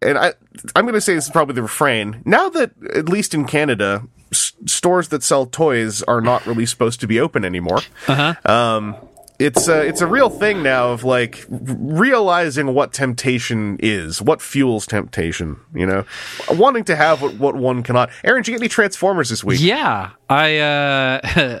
and 0.00 0.16
I 0.16 0.32
I'm 0.76 0.84
going 0.84 0.94
to 0.94 1.00
say 1.00 1.14
this 1.14 1.26
is 1.26 1.30
probably 1.30 1.54
the 1.54 1.62
refrain. 1.62 2.22
Now 2.24 2.48
that 2.50 2.70
at 2.94 3.08
least 3.08 3.34
in 3.34 3.44
Canada, 3.44 4.02
s- 4.32 4.52
stores 4.66 5.08
that 5.08 5.22
sell 5.22 5.44
toys 5.46 6.02
are 6.04 6.20
not 6.20 6.46
really 6.46 6.66
supposed 6.66 7.00
to 7.00 7.06
be 7.06 7.18
open 7.20 7.44
anymore. 7.44 7.80
Uh 8.06 8.34
huh. 8.44 8.50
Um, 8.52 8.96
it's 9.40 9.68
a, 9.68 9.86
it's 9.86 10.00
a 10.00 10.06
real 10.08 10.30
thing 10.30 10.64
now 10.64 10.88
of 10.90 11.04
like 11.04 11.44
realizing 11.48 12.74
what 12.74 12.92
temptation 12.92 13.76
is, 13.80 14.20
what 14.20 14.42
fuels 14.42 14.84
temptation, 14.84 15.60
you 15.72 15.86
know, 15.86 16.04
wanting 16.50 16.82
to 16.84 16.96
have 16.96 17.22
what, 17.22 17.34
what 17.34 17.54
one 17.54 17.84
cannot. 17.84 18.10
Aaron, 18.24 18.42
did 18.42 18.48
you 18.48 18.54
get 18.54 18.62
any 18.62 18.68
Transformers 18.68 19.28
this 19.30 19.44
week? 19.44 19.60
Yeah, 19.60 20.10
I 20.28 20.58
uh 20.58 21.60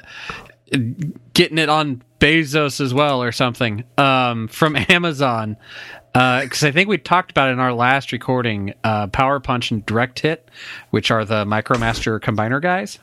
getting 1.38 1.58
it 1.58 1.68
on 1.68 2.02
Bezos 2.20 2.80
as 2.80 2.92
well 2.92 3.22
or 3.22 3.30
something 3.32 3.84
um 3.96 4.48
from 4.48 4.76
Amazon. 4.88 5.56
Because 6.12 6.64
I 6.64 6.72
think 6.72 6.88
we 6.88 6.98
talked 6.98 7.30
about 7.30 7.48
it 7.50 7.52
in 7.52 7.60
our 7.60 7.72
last 7.72 8.10
recording, 8.10 8.74
uh, 8.82 9.06
Power 9.06 9.38
Punch 9.38 9.70
and 9.70 9.86
Direct 9.86 10.18
Hit, 10.18 10.50
which 10.90 11.12
are 11.12 11.24
the 11.24 11.44
MicroMaster 11.44 12.18
combiner 12.18 12.60
guys, 12.60 12.98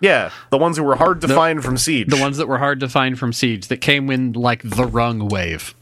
Yeah, 0.00 0.30
the 0.50 0.58
ones 0.58 0.76
who 0.76 0.84
were 0.84 0.94
hard 0.94 1.20
to 1.22 1.28
find 1.28 1.64
from 1.64 1.76
Siege. 1.76 2.06
the 2.08 2.20
ones 2.20 2.36
that 2.36 2.46
were 2.46 2.58
hard 2.58 2.78
to 2.80 2.88
find 2.88 3.18
from 3.18 3.32
Siege, 3.32 3.66
that 3.66 3.78
came 3.78 4.08
in 4.10 4.32
like 4.34 4.62
the 4.62 4.86
Rung 4.86 5.26
wave, 5.28 5.74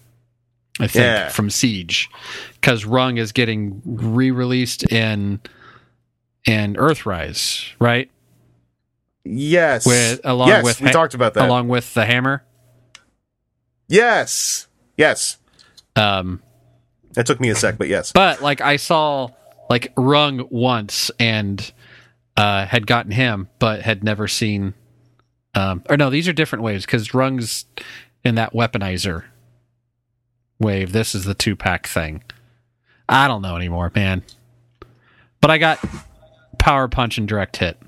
I 0.81 0.87
think, 0.87 1.03
Yeah. 1.05 1.29
from 1.29 1.51
Siege, 1.51 2.09
because 2.55 2.87
Rung 2.87 3.19
is 3.19 3.33
getting 3.33 3.83
re-released 3.85 4.91
in 4.91 5.41
in 6.47 6.75
Earthrise, 6.77 7.73
right? 7.79 8.11
Yes, 9.25 9.87
With 9.87 10.21
along 10.25 10.49
yes, 10.49 10.65
with 10.65 10.81
we 10.83 10.91
talked 10.91 11.15
about 11.15 11.35
that. 11.35 11.47
along 11.49 11.69
with 11.69 11.95
the 11.95 12.05
hammer. 12.05 12.45
yes, 13.89 14.67
yes. 14.97 15.39
Um, 15.97 16.43
It 17.17 17.27
took 17.27 17.41
me 17.41 17.49
a 17.49 17.55
sec, 17.55 17.79
but 17.79 17.89
yes. 17.89 18.13
but 18.13 18.43
like 18.43 18.61
I 18.61 18.77
saw 18.77 19.29
like 19.71 19.93
Rung 19.97 20.47
once 20.51 21.11
and 21.19 21.73
uh, 22.37 22.67
had 22.67 22.87
gotten 22.87 23.13
him, 23.13 23.49
but 23.59 23.83
had 23.83 24.05
never 24.05 24.29
seen. 24.29 24.75
Um, 25.55 25.83
or 25.89 25.97
no, 25.97 26.11
these 26.11 26.27
are 26.29 26.33
different 26.33 26.65
waves 26.65 26.85
because 26.85 27.15
Rung's 27.15 27.65
in 28.25 28.35
that 28.35 28.53
weaponizer 28.53 29.25
wave. 30.59 30.93
This 30.93 31.15
is 31.15 31.25
the 31.25 31.35
two 31.35 31.55
pack 31.57 31.87
thing. 31.87 32.23
I 33.09 33.29
don't 33.29 33.43
know 33.43 33.57
anymore, 33.57 33.91
man. 33.95 34.23
But 35.41 35.51
I 35.51 35.59
got 35.59 35.79
power 36.59 36.89
punch 36.89 37.19
and 37.19 37.29
direct 37.29 37.57
hit 37.59 37.79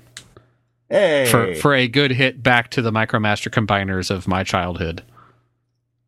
Hey, 0.89 1.27
for 1.29 1.53
for 1.55 1.73
a 1.73 1.87
good 1.87 2.11
hit 2.11 2.41
back 2.41 2.69
to 2.71 2.81
the 2.81 2.91
Micromaster 2.91 3.51
combiners 3.51 4.09
of 4.09 4.27
my 4.27 4.43
childhood. 4.43 5.03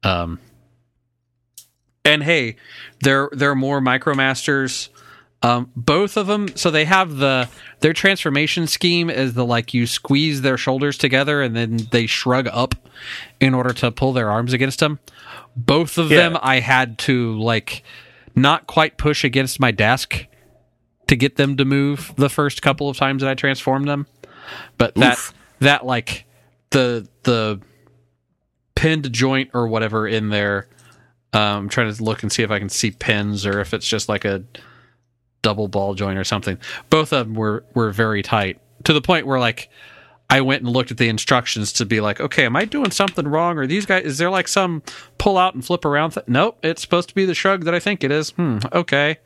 Um, 0.04 0.40
and 2.06 2.24
hey, 2.24 2.56
there 3.02 3.30
there 3.34 3.52
are 3.52 3.56
more 3.56 3.82
Micromasters. 3.82 4.90
Um, 5.42 5.72
both 5.74 6.18
of 6.18 6.28
them, 6.28 6.50
so 6.58 6.70
they 6.70 6.84
have 6.84 7.16
the 7.16 7.48
their 7.80 7.94
transformation 7.94 8.68
scheme 8.68 9.10
is 9.10 9.34
the 9.36 9.46
like 9.46 9.74
you 9.74 9.88
squeeze 9.88 10.42
their 10.42 10.58
shoulders 10.58 10.98
together 10.98 11.42
and 11.42 11.56
then 11.56 11.78
they 11.92 12.08
shrug 12.08 12.48
up 12.48 12.76
in 13.40 13.54
order 13.54 13.72
to 13.74 13.90
pull 13.92 14.12
their 14.12 14.30
arms 14.30 14.52
against 14.52 14.80
them. 14.80 15.00
Both 15.56 15.98
of 15.98 16.12
Yeah. 16.12 16.18
them, 16.18 16.38
I 16.42 16.60
had 16.60 16.98
to 17.00 17.40
like 17.40 17.84
not 18.36 18.68
quite 18.68 18.98
push 18.98 19.24
against 19.24 19.60
my 19.62 19.72
desk 19.72 20.26
to 21.08 21.16
get 21.16 21.38
them 21.38 21.56
to 21.58 21.64
move 21.66 22.14
the 22.18 22.30
first 22.30 22.62
couple 22.62 22.90
of 22.90 22.98
times 22.98 23.22
that 23.22 23.30
I 23.30 23.34
transformed 23.34 23.88
them. 23.88 24.08
But 24.78 24.96
that 24.96 25.14
Oof. 25.14 25.34
that 25.60 25.86
like 25.86 26.26
the 26.70 27.08
the 27.24 27.62
pinned 28.76 29.12
joint 29.12 29.52
or 29.54 29.68
whatever 29.68 30.08
in 30.08 30.30
there. 30.30 30.68
Um, 31.32 31.42
I'm 31.42 31.70
trying 31.70 31.94
to 31.94 32.04
look 32.04 32.24
and 32.24 32.32
see 32.32 32.42
if 32.42 32.50
I 32.50 32.58
can 32.58 32.70
see 32.70 32.90
pins 32.90 33.46
or 33.46 33.60
if 33.60 33.74
it's 33.74 33.88
just 33.88 34.10
like 34.10 34.26
a 34.26 34.44
double 35.42 35.68
ball 35.68 35.94
joint 35.94 36.18
or 36.18 36.24
something. 36.24 36.58
Both 36.90 37.14
of 37.14 37.28
them 37.28 37.36
were 37.36 37.64
were 37.76 37.92
very 37.92 38.24
tight 38.24 38.60
to 38.86 38.94
the 38.94 39.02
point 39.02 39.28
where 39.28 39.40
like 39.40 39.70
I 40.30 40.42
went 40.42 40.62
and 40.64 40.72
looked 40.72 40.92
at 40.92 40.98
the 40.98 41.10
instructions 41.10 41.74
to 41.74 41.86
be 41.86 42.02
like, 42.02 42.20
okay, 42.20 42.46
am 42.46 42.56
I 42.56 42.66
doing 42.66 42.92
something 42.92 43.28
wrong? 43.28 43.58
Or 43.58 43.66
these 43.66 43.86
guys, 43.86 44.06
is 44.06 44.18
there 44.20 44.30
like 44.30 44.48
some 44.48 44.84
pull 45.18 45.38
out 45.38 45.56
and 45.56 45.66
flip 45.66 45.86
around? 45.86 46.12
Th- 46.12 46.28
nope, 46.28 46.60
it's 46.62 46.82
supposed 46.82 47.10
to 47.10 47.16
be 47.16 47.26
the 47.26 47.34
shrug 47.34 47.66
that 47.66 47.74
I 47.74 47.80
think 47.80 48.04
it 48.04 48.12
is. 48.12 48.30
Hmm, 48.32 48.60
okay. 48.72 49.18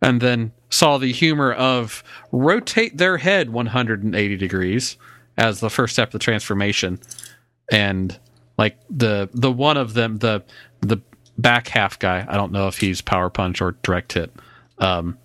And 0.00 0.20
then 0.20 0.52
saw 0.74 0.98
the 0.98 1.12
humor 1.12 1.52
of 1.52 2.02
rotate 2.32 2.98
their 2.98 3.16
head 3.18 3.50
180 3.50 4.36
degrees 4.36 4.96
as 5.36 5.60
the 5.60 5.70
first 5.70 5.92
step 5.94 6.08
of 6.08 6.12
the 6.12 6.18
transformation. 6.18 6.98
And 7.70 8.18
like 8.58 8.76
the 8.90 9.30
the 9.32 9.52
one 9.52 9.76
of 9.76 9.94
them, 9.94 10.18
the 10.18 10.42
the 10.80 10.98
back 11.38 11.68
half 11.68 11.98
guy, 11.98 12.26
I 12.28 12.36
don't 12.36 12.52
know 12.52 12.68
if 12.68 12.78
he's 12.78 13.00
power 13.00 13.30
punch 13.30 13.62
or 13.62 13.72
direct 13.82 14.12
hit. 14.12 14.32
Um, 14.78 15.18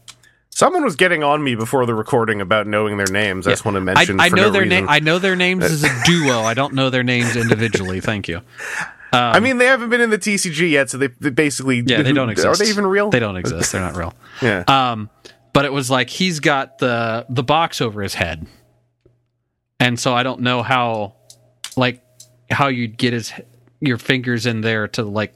someone 0.52 0.84
was 0.84 0.96
getting 0.96 1.24
on 1.24 1.44
me 1.44 1.56
before 1.56 1.86
the 1.86 1.96
recording 1.96 2.42
about 2.42 2.68
knowing 2.68 2.98
their 2.98 3.12
names. 3.12 3.48
I 3.48 3.52
just 3.52 3.66
want 3.66 3.76
to 3.76 3.82
mention. 3.82 4.20
I 4.20 4.30
for 4.30 4.36
know 4.36 4.44
no 4.44 4.52
their 4.52 4.66
name. 4.66 4.88
I 4.88 5.00
know 5.00 5.20
their 5.20 5.36
names 5.36 5.66
as 5.66 5.84
a 5.84 5.90
duo. 6.06 6.42
I 6.42 6.54
don't 6.54 6.74
know 6.76 6.90
their 6.90 7.04
names 7.04 7.36
individually. 7.36 8.00
Thank 8.02 8.28
you. 8.28 8.42
I 9.12 9.40
mean, 9.40 9.58
they 9.58 9.66
haven't 9.66 9.90
been 9.90 10.02
in 10.02 10.12
the 10.12 10.20
TCG 10.20 10.70
yet, 10.70 10.90
so 10.90 10.98
they, 10.98 11.08
they 11.08 11.32
basically 11.32 11.80
Yeah, 11.80 12.04
they 12.04 12.14
don't 12.14 12.30
exist. 12.30 12.48
Are 12.48 12.64
they 12.64 12.70
even 12.70 12.86
real? 12.86 13.10
They 13.10 13.20
don't 13.20 13.38
exist. 13.38 13.72
They're 13.72 13.82
not 13.82 13.96
real. 13.96 14.14
Yeah. 14.42 14.64
Um, 14.68 15.10
but 15.54 15.66
it 15.66 15.74
was 15.74 15.90
like 15.90 16.10
he's 16.10 16.40
got 16.40 16.78
the 16.80 17.26
the 17.30 17.44
box 17.44 17.82
over 17.82 18.02
his 18.02 18.14
head, 18.14 18.48
and 19.80 20.00
so 20.00 20.14
I 20.14 20.24
don't 20.24 20.42
know 20.42 20.64
how, 20.64 21.16
like, 21.76 22.02
how 22.50 22.68
you'd 22.68 22.98
get 22.98 23.14
his 23.14 23.34
your 23.80 23.98
fingers 23.98 24.46
in 24.46 24.62
there 24.62 24.88
to 24.90 25.04
like 25.04 25.34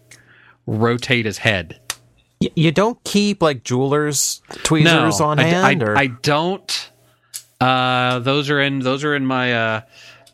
rotate 0.65 1.25
his 1.25 1.38
head. 1.38 1.79
You 2.55 2.72
don't 2.72 3.01
keep 3.05 3.41
like 3.41 3.63
jewelers 3.63 4.41
tweezers 4.63 5.22
on 5.22 5.39
I, 5.39 5.43
hand, 5.43 5.84
I- 5.84 5.86
or 5.86 5.98
I 5.98 6.08
don't. 6.08 6.89
Uh, 7.62 8.20
those 8.20 8.50
are 8.50 8.60
in 8.60 8.79
those 8.79 9.03
are 9.05 9.15
in 9.15 9.25
my 9.25 9.53
uh 9.53 9.82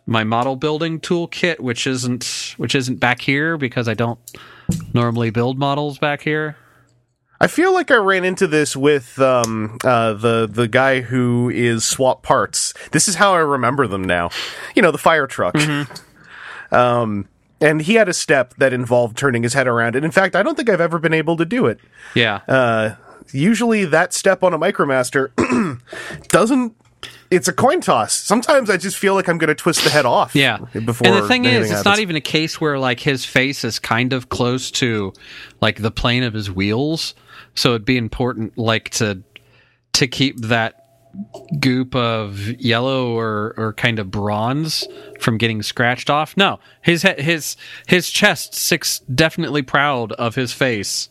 my 0.08 0.24
model 0.24 0.56
building 0.56 1.00
toolkit, 1.00 1.60
which 1.60 1.86
isn't 1.86 2.56
which 2.58 2.74
isn't 2.74 2.96
back 3.00 3.22
here 3.22 3.58
because 3.58 3.88
I 3.88 3.94
don't 3.94 4.20
normally 4.94 5.30
build 5.30 5.60
models 5.60 6.00
back 6.00 6.22
here. 6.22 6.56
I 7.42 7.48
feel 7.48 7.74
like 7.74 7.90
I 7.90 7.96
ran 7.96 8.26
into 8.26 8.48
this 8.48 8.76
with 8.76 9.18
um, 9.20 9.78
uh, 9.84 10.14
the 10.14 10.48
the 10.52 10.68
guy 10.68 11.02
who 11.02 11.50
is 11.50 11.86
swap 11.86 12.22
parts. 12.22 12.74
This 12.92 13.08
is 13.08 13.16
how 13.16 13.34
I 13.34 13.40
remember 13.40 13.88
them 13.88 14.04
now. 14.04 14.30
You 14.76 14.82
know, 14.82 14.92
the 14.92 14.98
fire 14.98 15.28
truck. 15.28 15.56
Mm-hmm. 15.56 16.76
Um, 16.76 17.28
and 17.62 17.82
he 17.82 17.96
had 17.96 18.10
a 18.10 18.14
step 18.14 18.54
that 18.56 18.74
involved 18.74 19.18
turning 19.18 19.44
his 19.44 19.54
head 19.54 19.68
around. 19.68 19.96
And 19.96 20.06
in 20.06 20.12
fact, 20.12 20.36
I 20.36 20.44
don't 20.44 20.56
think 20.56 20.70
I've 20.70 20.82
ever 20.82 21.00
been 21.00 21.14
able 21.14 21.38
to 21.38 21.46
do 21.46 21.66
it. 21.66 21.80
Yeah. 22.16 22.42
Uh, 22.48 22.96
usually, 23.32 23.86
that 23.86 24.14
step 24.14 24.44
on 24.44 24.54
a 24.54 24.60
Micromaster 24.60 25.32
doesn't. 26.28 26.76
It's 27.32 27.48
a 27.48 27.54
coin 27.54 27.80
toss. 27.80 28.14
Sometimes 28.14 28.70
I 28.70 28.78
just 28.78 28.98
feel 28.98 29.14
like 29.14 29.30
I'm 29.30 29.38
going 29.38 29.50
to 29.50 29.56
twist 29.56 29.84
the 29.84 29.90
head 29.90 30.06
off. 30.06 30.36
Yeah. 30.36 30.58
Before 30.58 31.08
and 31.08 31.16
the 31.16 31.28
thing 31.28 31.46
is, 31.46 31.72
it's 31.72 31.86
not 31.86 32.00
even 32.00 32.16
a 32.16 32.22
case 32.22 32.60
where 32.60 32.80
like 32.80 33.00
his 33.00 33.24
face 33.24 33.64
is 33.64 33.78
kind 33.78 34.14
of 34.14 34.30
close 34.30 34.72
to 34.72 35.14
like 35.62 35.82
the 35.82 35.92
plane 35.92 36.24
of 36.24 36.34
his 36.34 36.52
wheels. 36.52 37.14
So 37.56 37.70
it'd 37.70 37.86
be 37.86 37.98
important 37.98 38.58
like 38.58 38.90
to 38.92 39.24
to 39.94 40.08
keep 40.08 40.40
that 40.42 40.86
goop 41.60 41.96
of 41.96 42.40
yellow 42.62 43.18
or 43.18 43.54
or 43.58 43.74
kind 43.74 44.00
of 44.00 44.12
bronze 44.12 44.88
from 45.20 45.38
getting 45.38 45.62
scratched 45.62 46.10
off. 46.10 46.38
No, 46.38 46.60
his 46.82 47.02
his 47.02 47.58
his 47.88 48.10
chest 48.10 48.56
sits 48.56 49.00
definitely 49.00 49.62
proud 49.62 50.12
of 50.14 50.36
his 50.36 50.54
face 50.54 51.10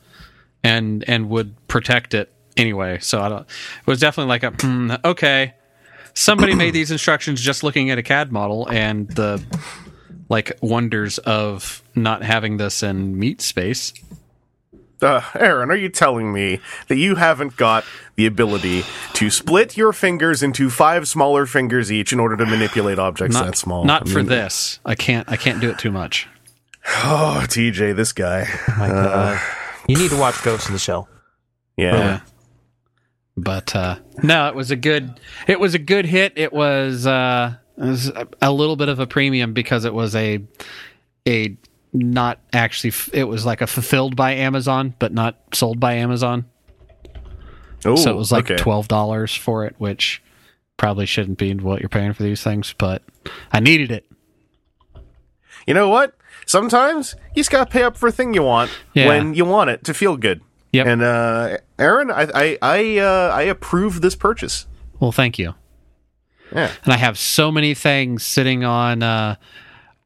and 0.62 1.04
and 1.08 1.28
would 1.28 1.54
protect 1.68 2.14
it 2.14 2.32
anyway. 2.56 2.98
So 3.00 3.20
I 3.20 3.28
don't. 3.28 3.42
It 3.42 3.86
was 3.86 4.00
definitely 4.00 4.28
like 4.28 4.42
a 4.42 4.50
hmm, 4.50 4.92
okay. 5.04 5.54
Somebody 6.14 6.54
made 6.54 6.72
these 6.72 6.90
instructions 6.90 7.40
just 7.40 7.62
looking 7.62 7.90
at 7.90 7.98
a 7.98 8.02
CAD 8.02 8.32
model 8.32 8.68
and 8.68 9.08
the 9.08 9.44
like 10.28 10.58
wonders 10.60 11.18
of 11.18 11.82
not 11.94 12.22
having 12.22 12.56
this 12.56 12.82
in 12.82 13.18
meat 13.18 13.40
space. 13.40 13.92
Uh, 15.00 15.20
Aaron, 15.34 15.70
are 15.70 15.76
you 15.76 15.88
telling 15.88 16.32
me 16.32 16.60
that 16.88 16.96
you 16.96 17.14
haven't 17.14 17.56
got 17.56 17.84
the 18.16 18.26
ability 18.26 18.82
to 19.14 19.30
split 19.30 19.76
your 19.76 19.92
fingers 19.92 20.42
into 20.42 20.70
five 20.70 21.06
smaller 21.06 21.46
fingers 21.46 21.92
each 21.92 22.12
in 22.12 22.18
order 22.18 22.36
to 22.36 22.44
manipulate 22.46 22.98
objects 22.98 23.34
Not 23.34 23.46
that 23.46 23.56
small? 23.56 23.84
Not 23.84 24.08
I 24.08 24.12
for 24.12 24.22
this. 24.22 24.80
I 24.84 24.94
can't. 24.94 25.30
I 25.30 25.36
can't 25.36 25.60
do 25.60 25.70
it 25.70 25.78
too 25.78 25.92
much. 25.92 26.28
Oh, 26.86 27.44
TJ, 27.44 27.94
this 27.94 28.12
guy. 28.12 28.46
My 28.76 28.88
God. 28.88 29.40
you 29.86 29.96
need 29.96 30.10
to 30.10 30.18
watch 30.18 30.42
Ghost 30.42 30.66
in 30.68 30.72
the 30.72 30.78
Shell. 30.78 31.08
Yeah. 31.76 31.96
Yeah. 31.96 32.20
But 33.36 33.76
uh, 33.76 33.98
no, 34.22 34.48
it 34.48 34.54
was 34.54 34.70
a 34.72 34.76
good. 34.76 35.20
It 35.46 35.60
was 35.60 35.74
a 35.74 35.78
good 35.78 36.06
hit. 36.06 36.32
It 36.36 36.52
was, 36.52 37.06
uh, 37.06 37.54
it 37.76 37.84
was 37.84 38.08
a, 38.08 38.26
a 38.42 38.50
little 38.50 38.74
bit 38.74 38.88
of 38.88 38.98
a 38.98 39.06
premium 39.06 39.52
because 39.52 39.84
it 39.84 39.94
was 39.94 40.16
a 40.16 40.40
a 41.28 41.56
not 41.92 42.38
actually. 42.52 42.90
f- 42.90 43.10
It 43.12 43.24
was 43.24 43.44
like 43.46 43.60
a 43.60 43.66
fulfilled 43.66 44.16
by 44.16 44.32
Amazon, 44.32 44.94
but 44.98 45.12
not 45.12 45.36
sold 45.52 45.80
by 45.80 45.94
Amazon. 45.94 46.44
Oh, 47.84 47.96
so 47.96 48.10
it 48.10 48.16
was 48.16 48.32
like 48.32 48.50
okay. 48.50 48.56
twelve 48.62 48.88
dollars 48.88 49.34
for 49.34 49.64
it, 49.64 49.74
which 49.78 50.22
probably 50.76 51.06
shouldn't 51.06 51.38
be 51.38 51.54
what 51.54 51.80
you're 51.80 51.88
paying 51.88 52.12
for 52.12 52.22
these 52.22 52.42
things. 52.42 52.74
But 52.76 53.02
I 53.52 53.60
needed 53.60 53.90
it. 53.92 54.04
You 55.66 55.74
know 55.74 55.88
what? 55.88 56.14
Sometimes 56.46 57.14
you 57.34 57.40
just 57.40 57.50
gotta 57.50 57.70
pay 57.70 57.82
up 57.82 57.96
for 57.96 58.08
a 58.08 58.12
thing 58.12 58.32
you 58.34 58.42
want 58.42 58.70
Yeah. 58.94 59.08
when 59.08 59.34
you 59.34 59.44
want 59.44 59.70
it 59.70 59.84
to 59.84 59.94
feel 59.94 60.16
good. 60.16 60.40
Yep. 60.72 60.86
And 60.86 61.02
uh, 61.02 61.58
Aaron, 61.78 62.10
I 62.10 62.22
I 62.34 62.58
I, 62.62 62.98
uh, 62.98 63.32
I 63.34 63.42
approve 63.42 64.00
this 64.00 64.14
purchase. 64.14 64.66
Well, 65.00 65.12
thank 65.12 65.38
you. 65.38 65.54
Yeah. 66.52 66.70
and 66.84 66.92
I 66.94 66.96
have 66.96 67.18
so 67.18 67.52
many 67.52 67.74
things 67.74 68.22
sitting 68.24 68.64
on 68.64 69.02
uh, 69.02 69.36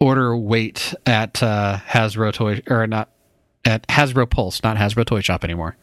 order 0.03 0.37
wait 0.37 0.95
at 1.07 1.43
uh, 1.43 1.79
Hasbro 1.87 2.33
Toy 2.33 2.61
or 2.69 2.87
not 2.87 3.09
at 3.65 3.87
Hasbro 3.87 4.29
Pulse, 4.29 4.63
not 4.63 4.77
Hasbro 4.77 5.07
Toy 5.07 5.21
Shop 5.21 5.45
anymore. 5.45 5.77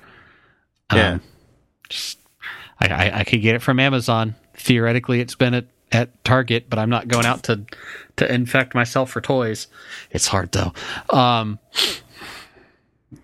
Yeah. 0.93 1.13
Um, 1.13 1.21
just 1.87 2.19
I, 2.79 2.87
I, 2.87 3.19
I 3.19 3.23
could 3.23 3.41
get 3.41 3.55
it 3.55 3.61
from 3.61 3.79
Amazon. 3.79 4.35
Theoretically, 4.55 5.21
it's 5.21 5.35
been 5.35 5.53
at, 5.53 5.65
at 5.91 6.23
Target, 6.25 6.69
but 6.69 6.79
I'm 6.79 6.89
not 6.89 7.07
going 7.07 7.25
out 7.25 7.43
to 7.43 7.65
to 8.17 8.33
infect 8.33 8.75
myself 8.75 9.09
for 9.09 9.21
toys. 9.21 9.67
It's 10.11 10.27
hard 10.27 10.51
though. 10.51 10.73
Um, 11.09 11.59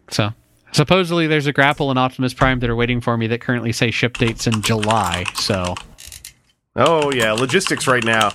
so 0.10 0.32
supposedly 0.72 1.28
there's 1.28 1.48
a 1.48 1.54
Grapple 1.54 1.90
and 1.90 2.00
Optimus 2.00 2.34
Prime 2.34 2.60
that 2.62 2.70
are 2.70 2.76
waiting 2.76 3.02
for 3.02 3.18
me 3.18 3.28
that 3.28 3.42
currently 3.42 3.74
say 3.74 3.92
ship 3.92 4.18
dates 4.18 4.48
in 4.48 4.62
July. 4.62 5.26
So 5.36 5.76
Oh 6.78 7.12
yeah, 7.12 7.34
logistics 7.34 7.86
right 7.88 8.04
now. 8.04 8.32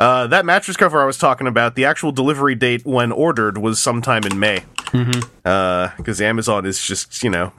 Uh, 0.00 0.26
that 0.28 0.44
mattress 0.46 0.76
cover 0.76 1.00
I 1.02 1.04
was 1.04 1.18
talking 1.18 1.46
about, 1.46 1.74
the 1.76 1.84
actual 1.84 2.10
delivery 2.10 2.54
date 2.54 2.84
when 2.86 3.12
ordered 3.12 3.58
was 3.58 3.78
sometime 3.78 4.24
in 4.24 4.38
May. 4.40 4.64
Mm-hmm. 4.86 5.96
Because 5.98 6.20
Amazon 6.20 6.64
is 6.66 6.82
just, 6.82 7.22
you 7.22 7.30
know, 7.30 7.52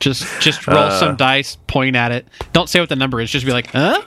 Just 0.00 0.26
just 0.40 0.66
roll 0.66 0.76
Uh. 0.78 0.98
some 1.00 1.16
dice, 1.16 1.56
point 1.66 1.96
at 1.96 2.12
it. 2.12 2.26
Don't 2.52 2.68
say 2.68 2.78
what 2.80 2.88
the 2.88 2.96
number 2.96 3.20
is. 3.20 3.30
Just 3.30 3.46
be 3.46 3.52
like, 3.52 3.68
huh? 3.68 4.02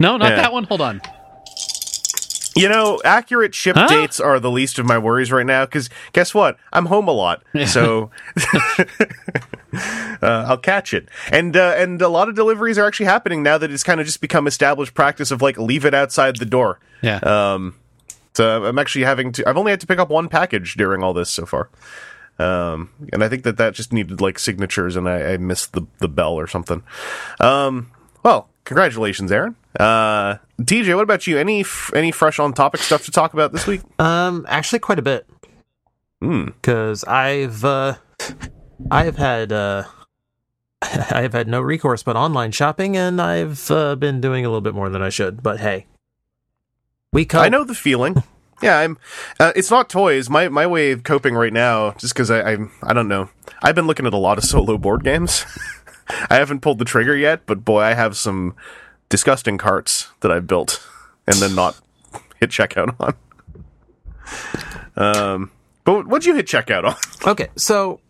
No, 0.00 0.16
not 0.16 0.30
Yeah. 0.30 0.36
that 0.36 0.52
one. 0.52 0.64
Hold 0.64 0.80
on. 0.80 1.00
You 2.56 2.68
know, 2.68 3.00
accurate 3.04 3.54
ship 3.54 3.76
Huh? 3.76 3.86
dates 3.88 4.20
are 4.20 4.38
the 4.40 4.50
least 4.50 4.78
of 4.78 4.86
my 4.86 4.98
worries 4.98 5.32
right 5.32 5.46
now. 5.46 5.64
Because 5.64 5.88
guess 6.12 6.34
what? 6.34 6.56
I'm 6.72 6.86
home 6.86 7.08
a 7.08 7.12
lot, 7.12 7.42
so 7.66 8.10
uh, 10.22 10.44
I'll 10.48 10.58
catch 10.58 10.94
it. 10.94 11.08
And 11.32 11.56
uh, 11.56 11.74
and 11.76 12.00
a 12.00 12.08
lot 12.08 12.28
of 12.28 12.34
deliveries 12.34 12.78
are 12.78 12.86
actually 12.86 13.06
happening 13.06 13.42
now 13.42 13.58
that 13.58 13.70
it's 13.70 13.82
kind 13.82 14.00
of 14.00 14.06
just 14.06 14.20
become 14.20 14.46
established 14.46 14.94
practice 14.94 15.30
of 15.30 15.42
like 15.42 15.58
leave 15.58 15.84
it 15.84 15.94
outside 15.94 16.36
the 16.36 16.46
door. 16.46 16.78
Yeah. 17.02 17.18
Um, 17.18 17.76
so 18.34 18.64
I'm 18.64 18.78
actually 18.78 19.04
having 19.04 19.32
to. 19.32 19.48
I've 19.48 19.56
only 19.56 19.70
had 19.70 19.80
to 19.80 19.86
pick 19.86 19.98
up 19.98 20.08
one 20.08 20.28
package 20.28 20.74
during 20.74 21.02
all 21.02 21.12
this 21.14 21.30
so 21.30 21.46
far. 21.46 21.70
Um, 22.38 22.90
and 23.12 23.22
I 23.22 23.28
think 23.28 23.44
that 23.44 23.58
that 23.58 23.74
just 23.74 23.92
needed 23.92 24.20
like 24.20 24.38
signatures, 24.40 24.96
and 24.96 25.08
I, 25.08 25.34
I 25.34 25.36
missed 25.36 25.72
the 25.72 25.86
the 25.98 26.08
bell 26.08 26.34
or 26.34 26.46
something. 26.48 26.82
Um, 27.38 27.90
well, 28.24 28.48
congratulations, 28.64 29.30
Aaron. 29.30 29.56
Uh, 29.78 30.36
TJ, 30.60 30.94
what 30.94 31.02
about 31.02 31.26
you? 31.26 31.38
Any 31.38 31.60
f- 31.60 31.90
any 31.94 32.10
fresh 32.10 32.38
on 32.38 32.52
topic 32.52 32.80
stuff 32.80 33.04
to 33.04 33.10
talk 33.10 33.32
about 33.34 33.52
this 33.52 33.66
week? 33.66 33.82
Um, 33.98 34.44
actually, 34.48 34.78
quite 34.78 34.98
a 34.98 35.02
bit. 35.02 35.26
Hmm. 36.20 36.46
Because 36.46 37.04
I've 37.04 37.64
uh, 37.64 37.96
I 38.90 39.04
have 39.04 39.16
had 39.16 39.52
uh, 39.52 39.84
I 40.82 41.22
have 41.22 41.32
had 41.32 41.48
no 41.48 41.60
recourse 41.60 42.02
but 42.02 42.16
online 42.16 42.52
shopping, 42.52 42.96
and 42.96 43.20
I've 43.20 43.70
uh, 43.70 43.96
been 43.96 44.20
doing 44.20 44.44
a 44.44 44.48
little 44.48 44.60
bit 44.60 44.74
more 44.74 44.88
than 44.88 45.02
I 45.02 45.08
should. 45.08 45.42
But 45.42 45.60
hey, 45.60 45.86
we 47.12 47.24
cope. 47.24 47.42
I 47.42 47.48
know 47.48 47.64
the 47.64 47.74
feeling. 47.74 48.22
Yeah, 48.62 48.78
I'm. 48.78 48.98
Uh, 49.40 49.52
it's 49.56 49.68
not 49.68 49.90
toys. 49.90 50.30
My 50.30 50.48
my 50.48 50.64
way 50.64 50.92
of 50.92 51.02
coping 51.02 51.34
right 51.34 51.52
now, 51.52 51.90
just 51.98 52.14
because 52.14 52.30
I 52.30 52.52
I'm, 52.52 52.70
I 52.84 52.92
don't 52.92 53.08
know. 53.08 53.28
I've 53.60 53.74
been 53.74 53.88
looking 53.88 54.06
at 54.06 54.14
a 54.14 54.16
lot 54.16 54.38
of 54.38 54.44
solo 54.52 54.78
board 54.78 55.02
games. 55.02 55.44
I 56.30 56.36
haven't 56.36 56.60
pulled 56.60 56.78
the 56.78 56.84
trigger 56.84 57.16
yet, 57.16 57.46
but 57.46 57.64
boy, 57.64 57.80
I 57.80 57.94
have 57.94 58.16
some 58.16 58.54
disgusting 59.08 59.58
carts 59.58 60.08
that 60.20 60.30
I've 60.32 60.46
built 60.46 60.86
and 61.26 61.36
then 61.36 61.54
not 61.54 61.80
hit 62.40 62.50
checkout 62.50 62.94
on. 63.00 63.14
Um, 64.96 65.50
but 65.84 66.06
what'd 66.06 66.24
you 66.26 66.34
hit 66.34 66.46
checkout 66.46 66.84
on? 66.84 66.96
Okay, 67.26 67.48
so 67.56 68.00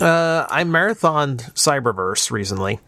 uh, 0.00 0.46
I 0.48 0.64
marathoned 0.64 1.52
Cyberverse 1.52 2.30
recently. 2.30 2.80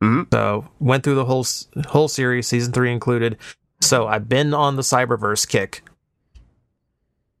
Mhm. 0.00 0.28
So 0.32 0.68
went 0.78 1.02
through 1.02 1.16
the 1.16 1.24
whole 1.24 1.44
whole 1.88 2.06
series, 2.08 2.46
season 2.46 2.72
three 2.72 2.92
included. 2.92 3.36
So 3.80 4.06
I've 4.06 4.28
been 4.28 4.54
on 4.54 4.76
the 4.76 4.82
Cyberverse 4.82 5.48
kick. 5.48 5.82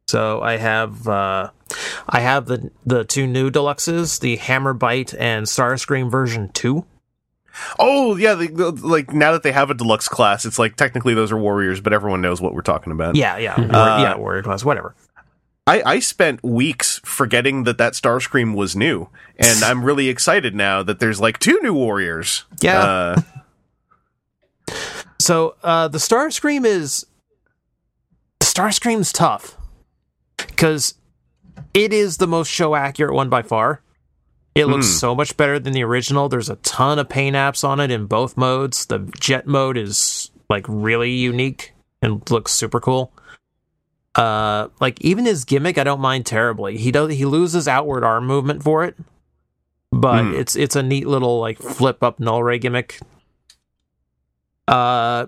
So 0.08 0.42
I 0.42 0.56
have 0.56 1.06
uh, 1.06 1.50
I 2.10 2.20
have 2.20 2.46
the 2.46 2.70
the 2.84 3.04
two 3.04 3.26
new 3.26 3.50
deluxes, 3.50 4.18
the 4.20 4.36
Hammerbyte 4.36 5.14
and 5.18 5.46
Starscream 5.46 6.10
version 6.10 6.50
two. 6.52 6.84
Oh 7.78 8.16
yeah, 8.16 8.34
the, 8.34 8.48
the, 8.48 8.70
like 8.72 9.12
now 9.12 9.32
that 9.32 9.42
they 9.42 9.52
have 9.52 9.70
a 9.70 9.74
deluxe 9.74 10.08
class, 10.08 10.44
it's 10.44 10.58
like 10.58 10.76
technically 10.76 11.14
those 11.14 11.30
are 11.32 11.36
warriors, 11.38 11.80
but 11.80 11.92
everyone 11.92 12.20
knows 12.20 12.40
what 12.40 12.54
we're 12.54 12.62
talking 12.62 12.92
about. 12.92 13.14
Yeah, 13.16 13.36
yeah, 13.38 13.58
war- 13.60 13.74
Uh, 13.74 14.02
yeah, 14.02 14.16
Warrior 14.16 14.42
class, 14.42 14.64
whatever. 14.64 14.94
I, 15.66 15.82
I 15.84 15.98
spent 16.00 16.42
weeks 16.42 17.00
forgetting 17.04 17.62
that 17.64 17.78
that 17.78 17.92
Starscream 17.92 18.54
was 18.56 18.74
new, 18.74 19.08
and 19.36 19.62
I'm 19.64 19.84
really 19.84 20.08
excited 20.08 20.54
now 20.54 20.82
that 20.82 20.98
there's 21.00 21.20
like 21.20 21.38
two 21.38 21.60
new 21.62 21.74
warriors. 21.74 22.44
Yeah. 22.60 22.80
Uh, 22.80 23.20
So 25.18 25.54
uh, 25.62 25.88
the 25.88 25.98
Starscream 25.98 26.64
is 26.64 27.04
the 28.38 28.46
Starscream's 28.46 29.12
tough 29.12 29.56
because 30.38 30.94
it 31.74 31.92
is 31.92 32.16
the 32.18 32.26
most 32.26 32.48
show 32.48 32.74
accurate 32.74 33.14
one 33.14 33.28
by 33.28 33.42
far. 33.42 33.82
It 34.54 34.66
looks 34.66 34.86
Hmm. 34.86 34.92
so 34.98 35.14
much 35.14 35.36
better 35.36 35.58
than 35.58 35.72
the 35.72 35.84
original. 35.84 36.28
There's 36.28 36.50
a 36.50 36.56
ton 36.56 36.98
of 36.98 37.08
paint 37.08 37.36
apps 37.36 37.62
on 37.66 37.78
it 37.80 37.90
in 37.90 38.06
both 38.06 38.36
modes. 38.36 38.86
The 38.86 38.98
jet 39.20 39.46
mode 39.46 39.76
is 39.76 40.30
like 40.48 40.64
really 40.68 41.12
unique 41.12 41.72
and 42.02 42.28
looks 42.30 42.52
super 42.52 42.80
cool. 42.80 43.12
Uh, 44.16 44.68
like 44.80 45.00
even 45.02 45.24
his 45.24 45.44
gimmick, 45.44 45.78
I 45.78 45.84
don't 45.84 46.00
mind 46.00 46.26
terribly. 46.26 46.76
He 46.78 46.90
does 46.90 47.12
he 47.12 47.24
loses 47.24 47.68
outward 47.68 48.02
arm 48.02 48.26
movement 48.26 48.62
for 48.64 48.82
it, 48.84 48.96
but 49.92 50.22
Hmm. 50.24 50.34
it's 50.34 50.56
it's 50.56 50.74
a 50.74 50.82
neat 50.82 51.06
little 51.06 51.38
like 51.38 51.58
flip 51.58 52.02
up 52.02 52.18
null 52.18 52.42
ray 52.42 52.58
gimmick. 52.58 52.98
Uh, 54.66 55.26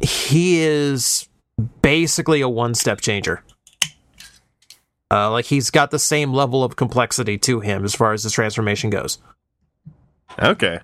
he 0.00 0.60
is 0.60 1.28
basically 1.82 2.40
a 2.40 2.48
one 2.48 2.74
step 2.74 3.00
changer. 3.02 3.42
Uh, 5.10 5.30
like 5.30 5.46
he's 5.46 5.70
got 5.70 5.90
the 5.90 5.98
same 5.98 6.32
level 6.32 6.62
of 6.62 6.76
complexity 6.76 7.38
to 7.38 7.60
him 7.60 7.84
as 7.84 7.94
far 7.94 8.12
as 8.12 8.22
his 8.22 8.32
transformation 8.32 8.90
goes. 8.90 9.18
okay. 10.38 10.80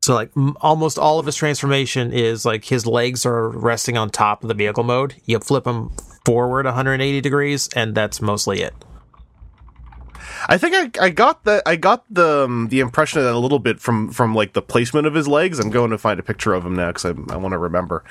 So 0.00 0.14
like 0.14 0.30
m- 0.36 0.56
almost 0.60 0.98
all 0.98 1.18
of 1.18 1.26
his 1.26 1.36
transformation 1.36 2.12
is 2.12 2.46
like 2.46 2.64
his 2.64 2.86
legs 2.86 3.26
are 3.26 3.48
resting 3.50 3.98
on 3.98 4.08
top 4.10 4.42
of 4.42 4.48
the 4.48 4.54
vehicle 4.54 4.84
mode. 4.84 5.16
You 5.26 5.38
flip 5.40 5.66
him 5.66 5.90
forward 6.24 6.64
180 6.64 7.20
degrees, 7.20 7.68
and 7.74 7.94
that's 7.94 8.22
mostly 8.22 8.62
it. 8.62 8.74
I 10.48 10.56
think 10.56 10.98
I, 10.98 11.06
I 11.06 11.10
got 11.10 11.44
the 11.44 11.62
I 11.66 11.76
got 11.76 12.04
the 12.08 12.44
um, 12.44 12.68
the 12.68 12.80
impression 12.80 13.18
of 13.18 13.24
that 13.24 13.34
a 13.34 13.38
little 13.38 13.58
bit 13.58 13.80
from 13.80 14.10
from 14.10 14.34
like 14.34 14.52
the 14.52 14.62
placement 14.62 15.06
of 15.06 15.14
his 15.14 15.26
legs. 15.28 15.58
I'm 15.58 15.70
going 15.70 15.90
to 15.90 15.98
find 15.98 16.18
a 16.18 16.22
picture 16.22 16.54
of 16.54 16.64
him 16.64 16.74
now 16.74 16.88
because 16.88 17.04
I, 17.04 17.10
I 17.32 17.36
want 17.36 17.52
to 17.52 17.58
remember. 17.58 18.04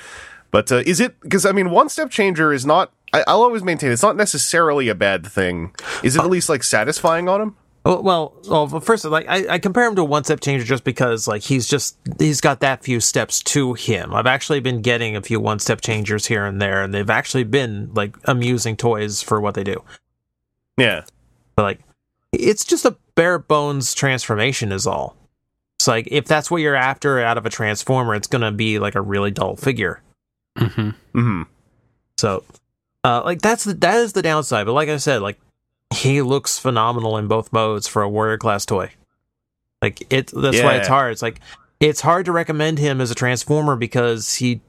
But 0.50 0.70
uh, 0.70 0.82
is 0.86 1.00
it 1.00 1.18
because 1.20 1.46
I 1.46 1.52
mean 1.52 1.70
one 1.70 1.88
step 1.88 2.10
changer 2.10 2.52
is 2.52 2.64
not 2.66 2.92
I, 3.12 3.24
I'll 3.26 3.42
always 3.42 3.62
maintain 3.62 3.90
it's 3.90 4.02
not 4.02 4.16
necessarily 4.16 4.88
a 4.88 4.94
bad 4.94 5.26
thing. 5.26 5.74
Is 6.02 6.16
it 6.16 6.20
at 6.20 6.30
least 6.30 6.48
like 6.48 6.62
satisfying 6.62 7.28
on 7.28 7.40
him? 7.40 7.56
Well, 7.84 8.02
well, 8.02 8.34
well 8.48 8.80
first, 8.80 9.04
like 9.04 9.26
I, 9.28 9.54
I 9.54 9.58
compare 9.58 9.86
him 9.86 9.96
to 9.96 10.02
a 10.02 10.04
one 10.04 10.24
step 10.24 10.40
changer 10.40 10.64
just 10.64 10.84
because 10.84 11.26
like 11.26 11.42
he's 11.42 11.66
just 11.66 11.96
he's 12.18 12.40
got 12.40 12.60
that 12.60 12.82
few 12.82 13.00
steps 13.00 13.42
to 13.44 13.74
him. 13.74 14.12
I've 14.14 14.26
actually 14.26 14.60
been 14.60 14.82
getting 14.82 15.16
a 15.16 15.22
few 15.22 15.40
one 15.40 15.58
step 15.58 15.80
changers 15.80 16.26
here 16.26 16.44
and 16.44 16.60
there, 16.60 16.82
and 16.82 16.92
they've 16.92 17.08
actually 17.08 17.44
been 17.44 17.90
like 17.94 18.16
amusing 18.24 18.76
toys 18.76 19.22
for 19.22 19.40
what 19.40 19.54
they 19.54 19.64
do. 19.64 19.82
Yeah. 20.76 21.04
But 21.56 21.62
like, 21.62 21.80
it's 22.32 22.64
just 22.64 22.84
a 22.84 22.96
bare 23.14 23.38
bones 23.38 23.94
transformation, 23.94 24.70
is 24.70 24.86
all. 24.86 25.16
It's 25.78 25.88
like 25.88 26.08
if 26.10 26.26
that's 26.26 26.50
what 26.50 26.60
you're 26.60 26.74
after 26.74 27.20
out 27.20 27.38
of 27.38 27.46
a 27.46 27.50
transformer, 27.50 28.14
it's 28.14 28.26
gonna 28.26 28.52
be 28.52 28.78
like 28.78 28.96
a 28.96 29.00
really 29.00 29.30
dull 29.30 29.56
figure. 29.56 30.02
hmm 30.58 30.90
hmm 31.14 31.42
So, 32.18 32.44
uh, 33.04 33.22
like 33.24 33.40
that's 33.40 33.64
the 33.64 33.74
that 33.74 33.98
is 33.98 34.12
the 34.12 34.22
downside. 34.22 34.66
But 34.66 34.72
like 34.72 34.88
I 34.88 34.96
said, 34.96 35.22
like 35.22 35.38
he 35.94 36.22
looks 36.22 36.58
phenomenal 36.58 37.16
in 37.16 37.28
both 37.28 37.52
modes 37.52 37.86
for 37.88 38.02
a 38.02 38.08
warrior 38.08 38.38
class 38.38 38.66
toy. 38.66 38.90
Like 39.80 40.12
it, 40.12 40.32
that's 40.34 40.60
why 40.60 40.76
it's 40.76 40.88
hard. 40.88 41.12
It's 41.12 41.22
like 41.22 41.40
it's 41.80 42.00
hard 42.00 42.26
to 42.26 42.32
recommend 42.32 42.78
him 42.78 43.00
as 43.00 43.10
a 43.10 43.14
transformer 43.14 43.76
because 43.76 44.34
he 44.34 44.60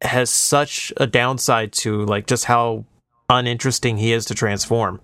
has 0.00 0.30
such 0.30 0.92
a 0.96 1.06
downside 1.06 1.72
to 1.72 2.04
like 2.04 2.26
just 2.26 2.44
how 2.44 2.84
uninteresting 3.28 3.96
he 3.96 4.12
is 4.12 4.24
to 4.26 4.34
transform. 4.34 5.00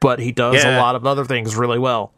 But 0.00 0.18
he 0.18 0.32
does 0.32 0.62
a 0.62 0.78
lot 0.78 0.94
of 0.94 1.06
other 1.06 1.24
things 1.24 1.56
really 1.56 1.78
well. 1.78 2.12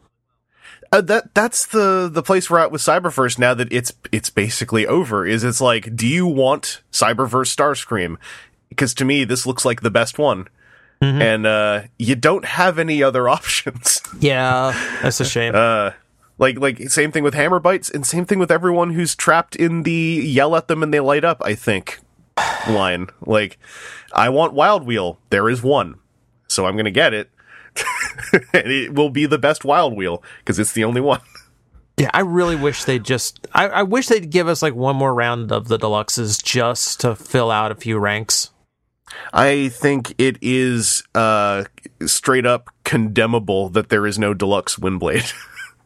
Uh, 0.91 1.01
that 1.01 1.33
that's 1.35 1.67
the 1.67 2.09
the 2.11 2.23
place 2.23 2.49
we're 2.49 2.59
at 2.59 2.71
with 2.71 2.81
Cyberverse 2.81 3.37
now 3.37 3.53
that 3.53 3.71
it's 3.71 3.93
it's 4.11 4.29
basically 4.29 4.87
over. 4.87 5.25
Is 5.25 5.43
it's 5.43 5.61
like, 5.61 5.95
do 5.95 6.07
you 6.07 6.25
want 6.25 6.81
Cyberverse 6.91 7.55
Starscream? 7.55 8.17
Because 8.69 8.93
to 8.95 9.05
me, 9.05 9.23
this 9.23 9.45
looks 9.45 9.65
like 9.65 9.81
the 9.81 9.89
best 9.91 10.17
one, 10.17 10.47
Mhm. 11.01 11.21
and 11.21 11.45
uh, 11.47 11.81
you 11.97 12.15
don't 12.15 12.45
have 12.45 12.77
any 12.79 13.01
other 13.03 13.27
options. 13.37 14.01
Yeah, 14.19 14.73
that's 15.01 15.19
a 15.19 15.25
shame. 15.25 15.53
Uh, 15.55 15.91
like 16.37 16.59
like 16.59 16.89
same 16.89 17.11
thing 17.11 17.23
with 17.23 17.33
Hammerbytes, 17.33 17.93
and 17.93 18.05
same 18.05 18.25
thing 18.25 18.39
with 18.39 18.51
everyone 18.51 18.91
who's 18.91 19.15
trapped 19.15 19.55
in 19.55 19.83
the 19.83 19.91
yell 20.23 20.55
at 20.55 20.67
them 20.67 20.83
and 20.83 20.93
they 20.93 20.99
light 20.99 21.23
up. 21.25 21.41
I 21.43 21.55
think 21.55 21.99
line 22.69 23.07
like, 23.25 23.57
I 24.13 24.29
want 24.29 24.53
Wild 24.53 24.85
Wheel. 24.85 25.19
There 25.29 25.49
is 25.49 25.61
one, 25.63 25.95
so 26.47 26.65
I'm 26.65 26.77
gonna 26.77 26.91
get 26.91 27.13
it. 27.13 27.29
and 28.53 28.67
it 28.71 28.93
will 28.93 29.09
be 29.09 29.25
the 29.25 29.37
best 29.37 29.63
Wild 29.65 29.95
Wheel 29.95 30.23
because 30.39 30.59
it's 30.59 30.73
the 30.73 30.83
only 30.83 31.01
one. 31.01 31.21
Yeah, 31.97 32.09
I 32.13 32.21
really 32.21 32.55
wish 32.55 32.85
they'd 32.85 33.03
just. 33.03 33.45
I, 33.53 33.67
I 33.67 33.83
wish 33.83 34.07
they'd 34.07 34.29
give 34.29 34.47
us 34.47 34.61
like 34.61 34.73
one 34.75 34.95
more 34.95 35.13
round 35.13 35.51
of 35.51 35.67
the 35.67 35.77
deluxes 35.77 36.41
just 36.41 37.01
to 37.01 37.15
fill 37.15 37.51
out 37.51 37.71
a 37.71 37.75
few 37.75 37.99
ranks. 37.99 38.51
I 39.33 39.69
think 39.69 40.13
it 40.17 40.37
is 40.41 41.03
uh, 41.15 41.65
straight 42.05 42.45
up 42.45 42.69
condemnable 42.83 43.69
that 43.69 43.89
there 43.89 44.05
is 44.05 44.17
no 44.17 44.33
deluxe 44.33 44.75
Windblade. 44.77 45.33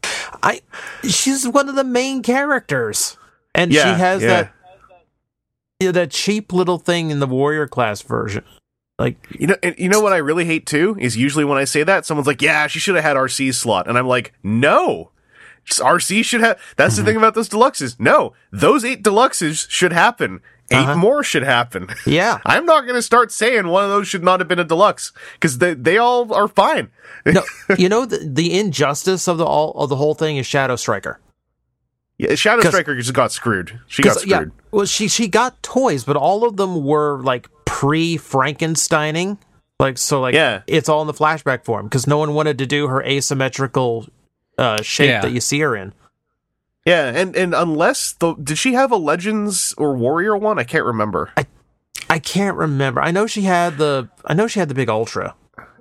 I. 0.44 0.62
She's 1.04 1.48
one 1.48 1.70
of 1.70 1.76
the 1.76 1.84
main 1.84 2.22
characters, 2.22 3.18
and 3.54 3.72
she 3.72 3.80
has 3.80 4.22
yeah. 4.22 4.28
that. 4.28 4.54
Yeah, 5.80 5.92
that 5.92 6.12
cheap 6.12 6.54
little 6.54 6.78
thing 6.78 7.10
in 7.12 7.20
the 7.20 7.28
warrior 7.28 7.68
class 7.68 8.02
version. 8.02 8.46
Like, 9.00 9.18
you 9.38 9.48
know, 9.48 9.58
and 9.64 9.76
you 9.78 9.90
know 9.90 10.00
what 10.00 10.14
I 10.14 10.18
really 10.18 10.46
hate 10.46 10.66
too 10.66 10.96
is 11.00 11.18
usually 11.18 11.44
when 11.44 11.58
I 11.58 11.66
say 11.66 11.84
that 11.84 12.06
someone's 12.06 12.28
like, 12.28 12.42
"Yeah, 12.42 12.68
she 12.68 12.80
should 12.80 12.96
have 12.96 13.04
had 13.04 13.18
Arcee's 13.18 13.58
slot," 13.58 13.88
and 13.88 13.98
I'm 13.98 14.08
like, 14.08 14.34
"No." 14.44 15.10
Just 15.66 15.80
RC 15.80 16.26
should 16.26 16.42
have. 16.42 16.60
That's 16.76 16.98
the 16.98 17.04
thing 17.04 17.16
about 17.16 17.36
those 17.36 17.48
deluxes. 17.48 17.98
No, 17.98 18.34
those 18.52 18.84
eight 18.84 19.02
deluxes 19.02 19.70
should 19.70 19.94
happen. 19.94 20.42
8 20.74 20.78
Uh-huh. 20.80 20.96
more 20.96 21.24
should 21.24 21.44
happen. 21.44 21.88
yeah, 22.06 22.40
I'm 22.46 22.66
not 22.66 22.82
going 22.82 22.96
to 22.96 23.02
start 23.02 23.32
saying 23.32 23.68
one 23.68 23.84
of 23.84 23.90
those 23.90 24.08
should 24.08 24.24
not 24.24 24.40
have 24.40 24.48
been 24.48 24.60
a 24.60 24.64
deluxe 24.64 25.12
because 25.34 25.60
they 25.60 25.74
they 25.74 25.98
all 25.98 26.34
are 26.34 26.48
fine. 26.48 26.90
no, 27.26 27.44
you 27.78 27.88
know 27.90 28.06
the 28.06 28.18
the 28.30 28.58
injustice 28.60 29.28
of 29.28 29.38
the 29.38 29.46
all 29.46 29.72
of 29.76 29.90
the 29.90 29.96
whole 29.96 30.16
thing 30.16 30.38
is 30.38 30.46
Shadow 30.46 30.76
Striker. 30.76 31.20
Yeah, 32.18 32.36
Shadow 32.36 32.62
Striker 32.70 32.96
just 32.96 33.14
got 33.14 33.32
screwed. 33.32 33.80
She 33.88 34.02
got 34.04 34.14
'Cause, 34.14 34.26
yeah, 34.26 34.38
screwed. 34.38 34.52
well, 34.72 34.86
she 34.86 35.08
she 35.08 35.28
got 35.28 35.62
toys, 35.64 36.04
but 36.04 36.16
all 36.16 36.46
of 36.48 36.58
them 36.58 36.84
were 36.84 37.22
like 37.24 37.48
pre 37.66 38.18
Frankensteining. 38.18 39.38
Like 39.80 39.98
so, 39.98 40.22
like 40.22 40.36
Yeah. 40.36 40.62
it's 40.68 40.88
all 40.88 41.02
in 41.02 41.08
the 41.08 41.14
flashback 41.14 41.66
form 41.66 41.88
because 41.88 42.06
no 42.08 42.18
one 42.18 42.34
wanted 42.36 42.58
to 42.60 42.66
do 42.66 42.88
her 42.88 43.02
asymmetrical 43.04 44.06
uh, 44.58 44.82
shape 44.84 45.10
Yeah. 45.10 45.22
that 45.22 45.32
you 45.32 45.42
see 45.42 45.60
her 45.62 45.76
in. 45.76 45.94
Yeah, 46.86 47.06
and 47.16 47.36
and 47.36 47.54
unless 47.54 48.14
the 48.14 48.34
did 48.36 48.58
she 48.58 48.74
have 48.74 48.92
a 48.92 48.98
Legends 48.98 49.74
or 49.78 49.96
Warrior 49.96 50.36
one? 50.38 50.60
I 50.60 50.64
can't 50.64 50.86
remember. 50.86 51.32
I 51.38 51.46
I 52.10 52.20
can't 52.20 52.58
remember. 52.58 53.02
I 53.02 53.12
know 53.12 53.26
she 53.28 53.44
had 53.44 53.78
the. 53.78 54.10
I 54.26 54.34
know 54.34 54.48
she 54.48 54.60
had 54.60 54.70
the 54.70 54.76
big 54.76 54.90
ultra. 54.90 55.36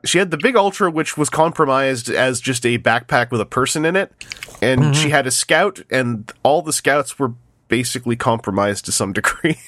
She 0.04 0.18
had 0.18 0.32
the 0.32 0.36
big 0.36 0.56
Ultra, 0.56 0.90
which 0.90 1.16
was 1.16 1.30
compromised 1.30 2.08
as 2.08 2.40
just 2.40 2.66
a 2.66 2.76
backpack 2.76 3.30
with 3.30 3.40
a 3.40 3.46
person 3.46 3.84
in 3.84 3.94
it, 3.94 4.12
and 4.60 4.80
Mm-hmm. 4.80 4.92
she 4.94 5.10
had 5.10 5.28
a 5.28 5.30
Scout, 5.30 5.80
and 5.92 6.28
all 6.42 6.60
the 6.60 6.72
Scouts 6.72 7.20
were 7.20 7.34
basically 7.68 8.16
compromised 8.16 8.84
to 8.86 8.92
some 8.92 9.12
degree. 9.20 9.58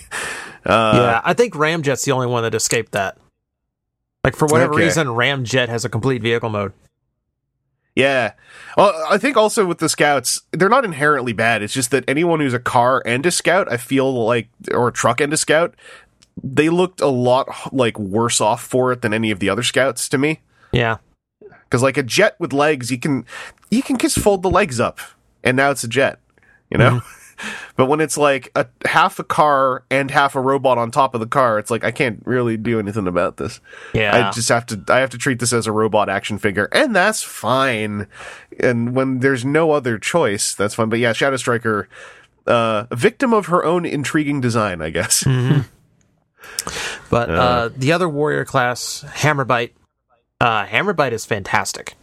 Uh, 0.66 0.92
yeah, 0.97 1.20
I 1.25 1.35
think 1.35 1.55
Ramjet's 1.55 2.05
the 2.05 2.11
only 2.11 2.27
one 2.27 2.42
that 2.42 2.53
escaped 2.53 2.90
that. 2.92 3.16
Like 4.25 4.35
for 4.35 4.47
whatever 4.47 4.73
Okay. 4.75 4.83
reason, 4.87 5.07
Ramjet 5.07 5.68
has 5.68 5.85
a 5.85 5.88
complete 5.88 6.20
vehicle 6.20 6.49
mode. 6.51 6.73
Yeah. 7.94 8.33
Well, 8.76 8.92
I 9.09 9.18
think 9.18 9.37
also 9.37 9.66
with 9.66 9.78
the 9.78 9.88
scouts, 9.88 10.42
they're 10.52 10.68
not 10.68 10.85
inherently 10.85 11.33
bad. 11.33 11.62
It's 11.62 11.72
just 11.74 11.90
that 11.92 12.04
anyone 12.09 12.40
who's 12.40 12.54
a 12.54 12.59
car 12.59 13.02
and 13.07 13.24
a 13.24 13.30
scout, 13.30 13.70
I 13.70 13.76
feel 13.76 14.12
like, 14.24 14.48
or 14.72 14.88
a 14.88 14.92
truck 14.92 15.20
and 15.20 15.33
a 15.33 15.37
scout, 15.37 15.74
they 16.42 16.68
looked 16.68 17.00
a 17.00 17.07
lot 17.07 17.72
like 17.72 17.98
worse 17.98 18.40
off 18.40 18.62
for 18.62 18.90
it 18.92 19.02
than 19.02 19.14
any 19.14 19.30
of 19.30 19.38
the 19.38 19.48
other 19.48 19.62
scouts 19.62 20.09
to 20.09 20.18
me. 20.18 20.40
Yeah, 20.72 20.96
Because 21.40 21.83
like 21.83 21.96
a 21.96 22.02
jet 22.02 22.35
with 22.40 22.52
legs, 22.52 22.90
you 22.90 22.98
can 22.98 23.24
you 23.70 23.83
can 23.83 23.96
just 23.96 24.18
fold 24.18 24.42
the 24.42 24.50
legs 24.50 24.80
up, 24.80 24.98
and 25.44 25.57
now 25.57 25.70
it's 25.70 25.85
a 25.85 25.88
jet. 25.88 26.18
You 26.70 26.78
know. 26.78 26.90
Mm-hmm. 26.90 27.24
But 27.77 27.87
when 27.87 28.01
it's 28.01 28.16
like 28.16 28.51
a 28.55 28.66
half 28.85 29.18
a 29.18 29.25
car 29.25 29.85
and 29.90 30.11
half 30.11 30.37
a 30.37 30.40
robot 30.40 30.79
on 30.79 30.90
top 30.90 31.14
of 31.14 31.20
the 31.20 31.27
car, 31.27 31.59
it's 31.59 31.70
like 31.70 31.85
I 31.85 31.90
can't 31.90 32.23
really 32.25 32.57
do 32.57 32.79
anything 32.79 33.07
about 33.07 33.37
this. 33.37 33.61
yeah. 33.92 34.29
I 34.29 34.31
just 34.31 34.49
have 34.49 34.66
to 34.66 34.83
I 34.88 34.99
have 34.99 35.11
to 35.11 35.18
treat 35.18 35.38
this 35.38 35.53
as 35.53 35.66
a 35.66 35.73
robot 35.73 36.09
action 36.09 36.38
figure, 36.38 36.68
and 36.73 36.94
that's 36.94 37.23
fine. 37.23 38.07
And 38.61 38.94
when 38.94 39.20
there's 39.20 39.44
no 39.44 39.73
other 39.73 39.99
choice, 39.99 40.55
that's 40.55 40.75
fine. 40.75 40.88
But 40.88 40.99
yeah, 40.99 41.12
Shadow 41.12 41.37
Striker, 41.37 41.88
uh, 42.47 42.85
victim 42.92 43.33
of 43.33 43.47
her 43.47 43.64
own 43.64 43.85
intriguing 43.85 44.40
design, 44.40 44.81
I 44.81 44.90
guess. 44.90 45.25
but 47.11 47.31
uh, 47.31 47.70
the 47.77 47.92
other 47.92 48.09
warrior 48.09 48.44
class, 48.44 49.05
Hammerbyte. 49.09 49.70
Uh, 50.40 50.66
Hammerbyte 50.66 51.12
is 51.12 51.25
fantastic. 51.25 51.94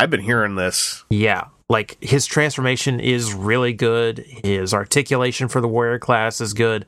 I've 0.00 0.10
been 0.10 0.22
hearing 0.22 0.56
this. 0.56 1.04
Yeah, 1.10 1.46
like 1.72 1.96
his 2.02 2.26
transformation 2.26 3.00
is 3.00 3.32
really 3.32 3.72
good. 3.72 4.18
His 4.44 4.74
articulation 4.74 5.48
for 5.48 5.62
the 5.62 5.66
warrior 5.66 5.98
class 5.98 6.40
is 6.42 6.52
good. 6.52 6.84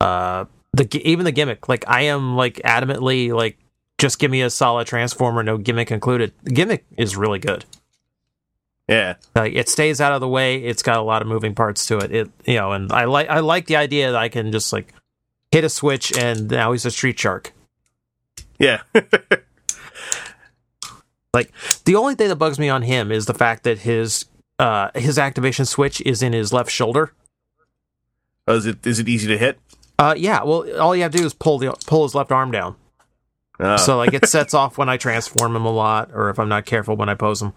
Uh, 0.00 0.46
the 0.72 1.00
even 1.08 1.24
the 1.24 1.32
gimmick, 1.32 1.68
like 1.68 1.84
I 1.86 2.02
am 2.02 2.34
like 2.34 2.56
adamantly 2.64 3.32
like 3.32 3.56
just 3.98 4.18
give 4.18 4.32
me 4.32 4.42
a 4.42 4.50
solid 4.50 4.88
transformer, 4.88 5.44
no 5.44 5.56
gimmick 5.56 5.92
included. 5.92 6.32
The 6.42 6.50
gimmick 6.50 6.84
is 6.96 7.16
really 7.16 7.38
good. 7.38 7.64
Yeah, 8.88 9.14
Like 9.34 9.54
it 9.54 9.68
stays 9.68 10.00
out 10.00 10.12
of 10.12 10.20
the 10.20 10.28
way. 10.28 10.58
It's 10.58 10.82
got 10.82 10.98
a 10.98 11.02
lot 11.02 11.22
of 11.22 11.28
moving 11.28 11.54
parts 11.54 11.86
to 11.86 11.98
it. 11.98 12.12
It 12.12 12.30
you 12.44 12.54
know, 12.56 12.72
and 12.72 12.92
I 12.92 13.04
like 13.04 13.28
I 13.28 13.40
like 13.40 13.66
the 13.66 13.76
idea 13.76 14.10
that 14.10 14.18
I 14.18 14.28
can 14.28 14.50
just 14.50 14.72
like 14.72 14.92
hit 15.52 15.62
a 15.62 15.68
switch 15.68 16.16
and 16.18 16.50
now 16.50 16.72
he's 16.72 16.84
a 16.84 16.90
street 16.90 17.18
shark. 17.18 17.52
yeah, 18.58 18.82
Like 21.36 21.52
the 21.84 21.96
only 21.96 22.14
thing 22.14 22.30
that 22.30 22.36
bugs 22.36 22.58
me 22.58 22.70
on 22.70 22.80
him 22.80 23.12
is 23.12 23.26
the 23.26 23.34
fact 23.34 23.64
that 23.64 23.80
his 23.80 24.24
uh 24.58 24.88
his 24.94 25.18
activation 25.18 25.66
switch 25.66 26.00
is 26.00 26.22
in 26.22 26.32
his 26.32 26.50
left 26.50 26.70
shoulder. 26.70 27.12
oh, 28.48 28.56
is 28.56 28.64
it 28.64 28.86
is 28.86 28.98
it 28.98 29.06
easy 29.06 29.28
to 29.28 29.36
hit? 29.36 29.58
Uh, 29.98 30.14
yeah. 30.16 30.42
Well, 30.42 30.80
all 30.80 30.96
you 30.96 31.02
have 31.02 31.12
to 31.12 31.18
do 31.18 31.26
is 31.26 31.34
pull 31.34 31.58
the 31.58 31.76
pull 31.86 32.04
his 32.04 32.14
left 32.14 32.32
arm 32.32 32.50
down. 32.50 32.76
Oh. 33.60 33.76
So 33.76 33.98
like 33.98 34.14
it 34.14 34.26
sets 34.26 34.54
off 34.60 34.78
when 34.78 34.88
I 34.88 34.96
transform 34.96 35.54
him 35.54 35.66
a 35.66 35.70
lot, 35.70 36.10
or 36.14 36.30
if 36.30 36.38
I'm 36.38 36.48
not 36.48 36.64
careful 36.64 36.96
when 36.96 37.10
I 37.10 37.14
pose 37.14 37.42
him. 37.42 37.52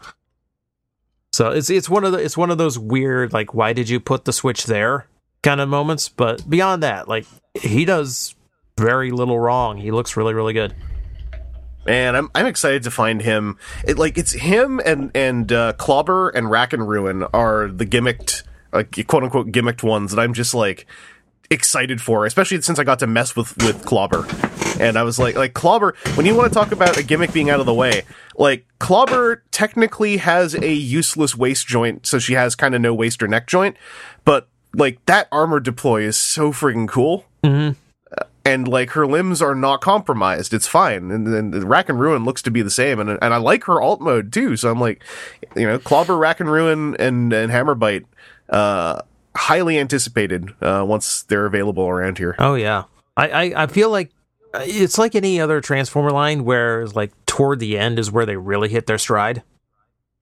So 1.31 1.51
it's 1.51 1.69
it's 1.69 1.89
one 1.89 2.03
of 2.03 2.11
the 2.11 2.17
it's 2.17 2.35
one 2.35 2.51
of 2.51 2.57
those 2.57 2.77
weird 2.77 3.31
like 3.31 3.53
why 3.53 3.71
did 3.71 3.87
you 3.87 4.01
put 4.01 4.25
the 4.25 4.33
switch 4.33 4.65
there 4.65 5.07
kind 5.41 5.61
of 5.61 5.69
moments. 5.69 6.09
But 6.09 6.49
beyond 6.49 6.83
that, 6.83 7.07
like 7.07 7.25
he 7.53 7.85
does 7.85 8.35
very 8.77 9.11
little 9.11 9.39
wrong. 9.39 9.77
He 9.77 9.91
looks 9.91 10.17
really 10.17 10.33
really 10.33 10.53
good. 10.53 10.75
Man, 11.85 12.15
I'm 12.15 12.29
I'm 12.35 12.45
excited 12.45 12.83
to 12.83 12.91
find 12.91 13.21
him. 13.21 13.57
It 13.87 13.97
like 13.97 14.17
it's 14.17 14.33
him 14.33 14.79
and 14.85 15.11
and 15.15 15.51
uh, 15.51 15.73
Clobber 15.73 16.29
and 16.29 16.49
Rack 16.49 16.73
and 16.73 16.87
Ruin 16.87 17.23
are 17.33 17.67
the 17.67 17.85
gimmicked 17.85 18.43
quote 19.07 19.23
unquote 19.23 19.51
gimmicked 19.51 19.83
ones 19.83 20.11
that 20.11 20.21
I'm 20.21 20.33
just 20.33 20.53
like 20.53 20.85
excited 21.49 22.01
for, 22.01 22.25
especially 22.25 22.61
since 22.61 22.79
I 22.79 22.83
got 22.83 22.99
to 22.99 23.07
mess 23.07 23.35
with 23.35 23.55
with 23.63 23.85
Clobber. 23.85 24.25
And 24.79 24.97
I 24.97 25.03
was 25.03 25.19
like, 25.19 25.35
like 25.35 25.53
Clobber. 25.53 25.95
When 26.15 26.25
you 26.25 26.35
want 26.35 26.51
to 26.51 26.53
talk 26.53 26.71
about 26.71 26.97
a 26.97 27.03
gimmick 27.03 27.33
being 27.33 27.49
out 27.49 27.59
of 27.59 27.65
the 27.65 27.73
way, 27.73 28.03
like 28.37 28.65
Clobber 28.79 29.43
technically 29.51 30.17
has 30.17 30.55
a 30.55 30.71
useless 30.71 31.35
waist 31.35 31.67
joint, 31.67 32.05
so 32.05 32.19
she 32.19 32.33
has 32.33 32.55
kind 32.55 32.75
of 32.75 32.81
no 32.81 32.93
waist 32.93 33.21
or 33.23 33.27
neck 33.27 33.47
joint. 33.47 33.77
But 34.25 34.47
like 34.73 35.03
that 35.05 35.27
armor 35.31 35.59
deploy 35.59 36.03
is 36.03 36.17
so 36.17 36.51
freaking 36.51 36.87
cool. 36.87 37.25
Mm-hmm. 37.43 37.77
And 38.45 38.67
like 38.67 38.91
her 38.91 39.05
limbs 39.05 39.41
are 39.41 39.53
not 39.53 39.81
compromised. 39.81 40.53
It's 40.53 40.67
fine. 40.67 41.11
And 41.11 41.27
then 41.27 41.51
the 41.51 41.65
Rack 41.65 41.89
and 41.89 41.99
Ruin 41.99 42.23
looks 42.25 42.41
to 42.43 42.51
be 42.51 42.61
the 42.61 42.69
same. 42.69 42.99
And 42.99 43.09
and 43.09 43.33
I 43.33 43.37
like 43.37 43.65
her 43.65 43.81
alt 43.81 44.01
mode 44.01 44.31
too. 44.31 44.55
So 44.55 44.71
I'm 44.71 44.79
like, 44.79 45.03
you 45.55 45.67
know, 45.67 45.77
Clobber, 45.77 46.17
Rack 46.17 46.39
and 46.39 46.51
Ruin, 46.51 46.95
and 46.97 47.33
and 47.33 47.51
Hammerbyte. 47.51 48.05
Uh, 48.49 49.01
highly 49.35 49.77
anticipated 49.77 50.49
uh, 50.61 50.83
once 50.87 51.23
they're 51.23 51.45
available 51.45 51.87
around 51.87 52.17
here. 52.17 52.35
Oh 52.39 52.55
yeah, 52.55 52.85
I, 53.15 53.29
I 53.29 53.63
I 53.63 53.67
feel 53.67 53.89
like 53.89 54.11
uh, 54.53 54.63
it's 54.63 54.97
like 54.97 55.15
any 55.15 55.39
other 55.39 55.61
Transformer 55.61 56.11
line 56.11 56.43
where 56.43 56.87
like 56.87 57.11
toward 57.25 57.59
the 57.59 57.77
end 57.77 57.99
is 57.99 58.11
where 58.11 58.25
they 58.25 58.37
really 58.37 58.69
hit 58.69 58.87
their 58.87 58.97
stride. 58.97 59.43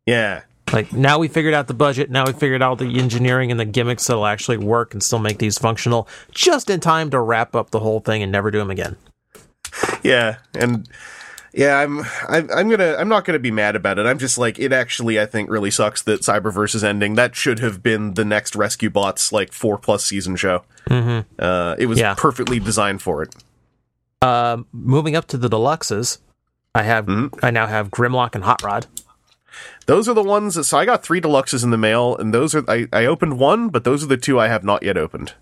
Yeah, 0.05 0.41
Like 0.73 0.91
now 0.91 1.17
we 1.17 1.27
figured 1.27 1.53
out 1.53 1.67
the 1.67 1.73
budget, 1.73 2.09
now 2.11 2.25
we 2.25 2.33
figured 2.33 2.61
out 2.61 2.77
the 2.79 2.99
engineering 2.99 3.51
and 3.51 3.59
the 3.59 3.65
gimmicks 3.65 4.05
that'll 4.07 4.25
actually 4.25 4.57
work 4.57 4.93
and 4.93 5.01
still 5.01 5.19
make 5.19 5.37
these 5.37 5.57
functional 5.57 6.07
just 6.31 6.69
in 6.69 6.79
time 6.81 7.09
to 7.11 7.19
wrap 7.19 7.55
up 7.55 7.69
the 7.71 7.79
whole 7.79 7.99
thing 8.01 8.21
and 8.21 8.31
never 8.31 8.51
do 8.51 8.57
them 8.59 8.69
again. 8.69 8.97
yeah, 10.03 10.37
and 10.53 10.87
yeah, 11.53 11.77
I'm 11.79 11.99
I'm 12.27 12.49
I'm 12.51 12.69
gonna 12.69 12.95
I'm 12.99 13.07
not 13.07 13.23
gonna 13.25 13.39
be 13.39 13.49
mad 13.51 13.75
about 13.75 13.97
it. 13.97 14.05
I'm 14.05 14.17
just 14.17 14.37
like 14.37 14.59
it 14.59 14.73
actually 14.73 15.19
I 15.19 15.25
think 15.25 15.49
really 15.49 15.71
sucks 15.71 16.01
that 16.03 16.21
Cyberverse 16.21 16.75
is 16.75 16.83
ending. 16.83 17.15
That 17.15 17.35
should 17.35 17.59
have 17.59 17.81
been 17.81 18.13
the 18.15 18.25
next 18.25 18.55
Rescue 18.55 18.89
Bots 18.89 19.31
like 19.31 19.53
four 19.53 19.77
plus 19.77 20.03
season 20.05 20.35
show. 20.35 20.63
Mm-hmm. 20.89 21.29
Uh, 21.39 21.75
it 21.79 21.85
was 21.87 21.97
Yeah. 21.99 22.13
perfectly 22.17 22.59
designed 22.59 23.01
for 23.01 23.23
it. 23.23 23.33
Uh, 24.21 24.57
moving 24.73 25.15
up 25.15 25.27
to 25.27 25.37
the 25.37 25.47
deluxes, 25.49 26.17
I 26.75 26.83
have 26.83 27.05
Mhm. 27.05 27.37
I 27.41 27.51
now 27.51 27.67
have 27.67 27.89
Grimlock 27.89 28.35
and 28.35 28.43
Hot 28.43 28.61
Rod. 28.63 28.87
Those 29.87 30.07
are 30.07 30.13
the 30.13 30.23
ones. 30.23 30.55
That, 30.55 30.65
so 30.65 30.77
I 30.77 30.85
got 30.85 31.03
three 31.03 31.19
deluxes 31.21 31.63
in 31.63 31.71
the 31.71 31.77
mail, 31.77 32.15
and 32.15 32.33
those 32.33 32.53
are 32.53 32.63
I, 32.69 32.87
I 32.93 33.05
opened 33.05 33.39
one, 33.39 33.69
but 33.69 33.83
those 33.83 34.03
are 34.03 34.07
the 34.07 34.17
two 34.17 34.39
I 34.39 34.47
have 34.47 34.63
not 34.63 34.83
yet 34.83 34.97
opened. 34.97 35.33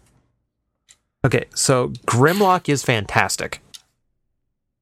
Okay, 1.26 1.46
so 1.56 1.90
Grimlock 2.08 2.70
is 2.70 2.84
fantastic. 2.84 3.62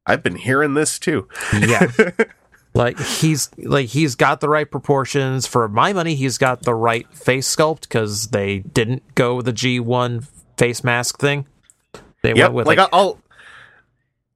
I've 0.05 0.21
been 0.21 0.35
hearing 0.35 0.73
this 0.73 0.99
too. 0.99 1.27
Yeah. 1.53 1.89
like 2.73 2.99
he's 2.99 3.49
like 3.57 3.87
he's 3.87 4.15
got 4.15 4.41
the 4.41 4.49
right 4.49 4.69
proportions 4.69 5.47
for 5.47 5.69
my 5.69 5.93
money 5.93 6.15
he's 6.15 6.37
got 6.37 6.63
the 6.63 6.73
right 6.73 7.07
face 7.13 7.55
sculpt 7.55 7.87
cuz 7.87 8.27
they 8.29 8.59
didn't 8.59 9.03
go 9.15 9.35
with 9.35 9.45
the 9.45 9.53
G1 9.53 10.27
face 10.57 10.83
mask 10.83 11.19
thing. 11.19 11.45
They 12.21 12.33
Yep, 12.33 12.37
went 12.37 12.53
with 12.53 12.67
like, 12.67 12.77
like, 12.79 12.89
I'll. 12.91 13.19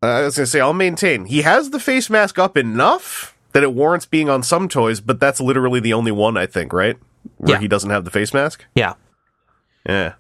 uh, 0.02 0.06
I 0.08 0.22
was 0.22 0.38
gonna 0.38 0.46
say 0.46 0.62
I'll 0.62 0.72
maintain 0.74 1.26
he 1.26 1.42
has 1.42 1.72
the 1.72 1.80
face 1.80 2.10
mask 2.10 2.40
up 2.40 2.56
enough 2.56 3.36
that 3.54 3.64
it 3.64 3.74
warrants 3.74 4.06
being 4.06 4.30
on 4.30 4.44
some 4.44 4.68
toys, 4.70 5.00
but 5.02 5.20
that's 5.20 5.40
literally 5.40 5.80
the 5.80 5.94
only 5.94 6.12
one 6.12 6.38
I 6.38 6.46
think, 6.46 6.74
right? 6.74 6.98
Where 7.38 7.56
Yeah. 7.56 7.60
he 7.62 7.68
doesn't 7.68 7.90
have 7.90 8.06
the 8.06 8.12
face 8.12 8.34
mask. 8.34 8.66
yeah. 8.76 8.94
Yeah, 9.88 10.14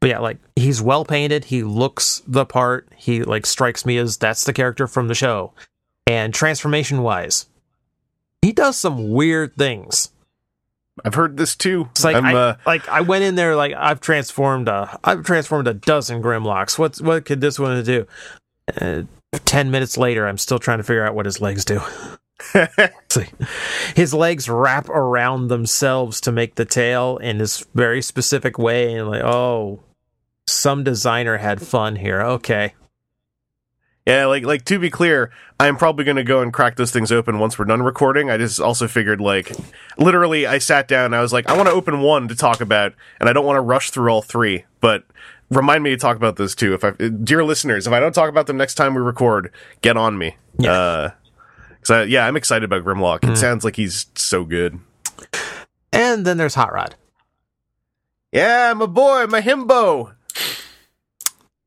But 0.00 0.10
yeah, 0.10 0.18
like 0.18 0.38
he's 0.56 0.82
well 0.82 1.04
painted, 1.04 1.44
he 1.44 1.62
looks 1.62 2.22
the 2.26 2.44
part, 2.44 2.88
he 2.96 3.22
like 3.22 3.46
strikes 3.46 3.86
me 3.86 3.96
as 3.98 4.16
that's 4.16 4.42
the 4.44 4.52
character 4.52 4.88
from 4.88 5.06
the 5.06 5.14
show. 5.14 5.52
And 6.08 6.34
transformation 6.34 7.02
wise, 7.02 7.46
he 8.42 8.50
does 8.52 8.76
some 8.76 9.10
weird 9.10 9.54
things. 9.56 10.10
I've 11.04 11.14
heard 11.14 11.36
this 11.36 11.54
too. 11.54 11.86
It's 11.92 12.02
like 12.04 12.16
I, 12.16 12.34
uh, 12.34 12.56
like 12.66 12.88
I 12.88 13.00
went 13.02 13.22
in 13.24 13.36
there 13.36 13.54
like 13.54 13.72
I've 13.76 14.00
transformed 14.00 14.66
a 14.68 14.98
I've 15.04 15.22
transformed 15.24 15.68
a 15.68 15.74
dozen 15.74 16.20
Grimlocks. 16.22 16.76
What's 16.78 17.00
what 17.00 17.24
could 17.24 17.40
this 17.40 17.58
one 17.60 17.80
do? 17.84 18.06
Uh, 18.80 19.02
Ten 19.44 19.70
minutes 19.70 19.96
later, 19.96 20.26
I'm 20.28 20.38
still 20.38 20.58
trying 20.58 20.78
to 20.78 20.84
figure 20.84 21.04
out 21.06 21.14
what 21.14 21.26
his 21.26 21.40
legs 21.40 21.64
do. 21.64 21.80
His 23.94 24.12
legs 24.12 24.48
wrap 24.48 24.88
around 24.88 25.48
themselves 25.48 26.20
to 26.22 26.32
make 26.32 26.56
the 26.56 26.64
tail 26.64 27.16
in 27.18 27.38
this 27.38 27.64
very 27.74 28.02
specific 28.02 28.58
way, 28.58 28.94
and 28.94 29.08
like, 29.08 29.22
oh, 29.22 29.80
some 30.46 30.84
designer 30.84 31.38
had 31.38 31.62
fun 31.62 31.96
here. 31.96 32.20
Okay, 32.20 32.74
yeah, 34.06 34.26
like 34.26 34.44
like 34.44 34.64
to 34.66 34.78
be 34.78 34.90
clear, 34.90 35.30
I'm 35.58 35.78
probably 35.78 36.04
gonna 36.04 36.24
go 36.24 36.42
and 36.42 36.52
crack 36.52 36.76
those 36.76 36.90
things 36.90 37.10
open 37.10 37.38
once 37.38 37.58
we're 37.58 37.64
done 37.64 37.82
recording. 37.82 38.28
I 38.30 38.36
just 38.36 38.60
also 38.60 38.86
figured 38.86 39.20
like, 39.20 39.50
literally, 39.96 40.46
I 40.46 40.58
sat 40.58 40.88
down. 40.88 41.06
and 41.06 41.16
I 41.16 41.22
was 41.22 41.32
like, 41.32 41.48
I 41.48 41.56
want 41.56 41.68
to 41.68 41.74
open 41.74 42.00
one 42.00 42.28
to 42.28 42.34
talk 42.34 42.60
about, 42.60 42.92
and 43.18 43.28
I 43.28 43.32
don't 43.32 43.46
want 43.46 43.56
to 43.56 43.62
rush 43.62 43.90
through 43.90 44.10
all 44.10 44.22
three, 44.22 44.64
but. 44.80 45.04
Remind 45.50 45.84
me 45.84 45.90
to 45.90 45.98
talk 45.98 46.16
about 46.16 46.36
those 46.36 46.54
too. 46.54 46.72
If 46.72 46.82
I, 46.82 46.92
dear 46.92 47.44
listeners, 47.44 47.86
if 47.86 47.92
I 47.92 48.00
don't 48.00 48.14
talk 48.14 48.30
about 48.30 48.46
them 48.46 48.56
next 48.56 48.74
time 48.76 48.94
we 48.94 49.02
record, 49.02 49.52
get 49.82 49.94
on 49.94 50.16
me. 50.16 50.36
Yeah. 50.58 50.72
Uh, 50.72 51.10
I, 51.90 52.04
yeah, 52.04 52.26
I'm 52.26 52.36
excited 52.36 52.64
about 52.64 52.84
Grimlock. 52.84 53.30
It 53.30 53.36
sounds 53.36 53.64
like 53.64 53.76
he's 53.76 54.06
so 54.14 54.44
good. 54.44 54.78
and 55.92 56.24
then 56.26 56.36
there's 56.38 56.54
Hot 56.54 56.72
Rod. 56.72 56.94
Yeah, 58.32 58.72
my 58.74 58.86
boy, 58.86 59.26
my 59.26 59.40
himbo. 59.40 60.14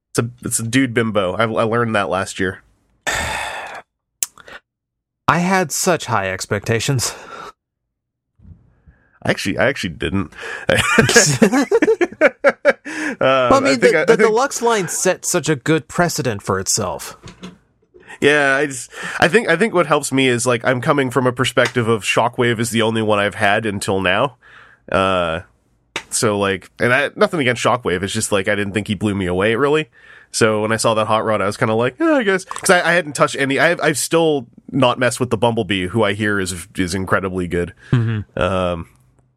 It's 0.10 0.20
a 0.20 0.30
it's 0.44 0.60
a 0.60 0.64
dude 0.64 0.94
bimbo. 0.94 1.34
I, 1.34 1.44
I 1.44 1.64
learned 1.64 1.96
that 1.96 2.10
last 2.10 2.40
year. 2.40 2.62
I 3.06 3.84
had 5.40 5.72
such 5.72 6.06
high 6.06 6.30
expectations. 6.32 7.14
Actually, 9.26 9.58
I 9.58 9.68
actually 9.68 9.90
didn't. 9.92 10.32
um, 10.70 10.78
Well, 13.20 13.54
I 13.54 13.60
mean, 13.62 13.80
think 13.80 13.94
the, 13.94 14.00
I- 14.00 14.02
I 14.02 14.06
the 14.06 14.18
deluxe 14.18 14.62
line 14.62 14.88
set 14.88 15.26
such 15.26 15.50
a 15.50 15.56
good 15.56 15.88
precedent 15.88 16.42
for 16.42 16.60
itself. 16.60 17.18
Yeah, 18.22 18.56
I 18.56 18.66
just, 18.66 18.92
I 19.20 19.28
think, 19.28 19.48
I 19.48 19.56
think 19.56 19.74
what 19.74 19.86
helps 19.86 20.12
me 20.12 20.28
is 20.28 20.46
like 20.46 20.64
I'm 20.66 20.82
coming 20.82 21.12
from 21.12 21.28
a 21.28 21.32
perspective 21.32 21.88
of 21.88 22.04
Shockwave 22.04 22.60
is 22.60 22.70
the 22.70 22.82
only 22.82 23.02
one 23.02 23.20
I've 23.20 23.36
had 23.36 23.66
until 23.66 24.02
now. 24.02 24.38
Uh, 24.92 25.42
so 26.10 26.38
like, 26.40 26.72
and 26.80 26.94
I, 26.94 27.12
nothing 27.16 27.40
against 27.40 27.64
Shockwave. 27.64 28.04
It's 28.04 28.14
just 28.14 28.32
like 28.32 28.48
I 28.48 28.56
didn't 28.56 28.74
think 28.74 28.88
he 28.88 28.96
blew 28.96 29.16
me 29.16 29.26
away 29.26 29.56
really. 29.56 29.90
So 30.32 30.62
when 30.62 30.72
I 30.72 30.76
saw 30.78 30.94
that 30.94 31.08
hot 31.08 31.24
rod, 31.26 31.42
I 31.42 31.46
was 31.46 31.58
kind 31.58 31.72
of 31.72 31.78
like, 31.78 31.98
yeah, 32.00 32.14
I 32.14 32.24
guess, 32.24 32.44
because 32.46 32.70
I, 32.70 32.90
I 32.90 32.94
hadn't 32.94 33.14
touched 33.14 33.36
any. 33.38 33.60
I've, 33.60 33.80
I've 33.82 33.98
still 33.98 34.48
not 34.70 35.00
messed 35.00 35.20
with 35.20 35.30
the 35.30 35.38
Bumblebee, 35.38 35.88
who 35.88 36.04
I 36.04 36.14
hear 36.14 36.40
is 36.40 36.68
is 36.78 36.94
incredibly 36.94 37.48
good. 37.48 37.74
Um, 38.36 38.90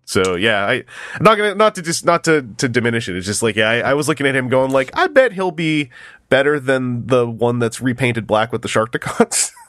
so 0.04 0.34
yeah, 0.34 0.66
I 0.66 0.84
I'm 1.14 1.22
not 1.22 1.36
gonna 1.36 1.54
not 1.54 1.76
to 1.76 1.82
just 1.82 2.04
not 2.04 2.24
to 2.24 2.42
to 2.58 2.68
diminish 2.68 3.08
it. 3.08 3.16
It's 3.16 3.26
just 3.26 3.42
like 3.42 3.54
yeah, 3.54 3.70
I, 3.70 3.90
I 3.90 3.94
was 3.94 4.08
looking 4.08 4.26
at 4.26 4.34
him 4.34 4.48
going 4.48 4.72
like, 4.72 4.90
I 4.94 5.06
bet 5.06 5.32
he'll 5.32 5.52
be 5.52 5.90
better 6.30 6.58
than 6.58 7.06
the 7.08 7.28
one 7.28 7.58
that's 7.58 7.80
repainted 7.82 8.26
black 8.26 8.50
with 8.52 8.62
the 8.62 8.68
Sharkticons. 8.68 9.50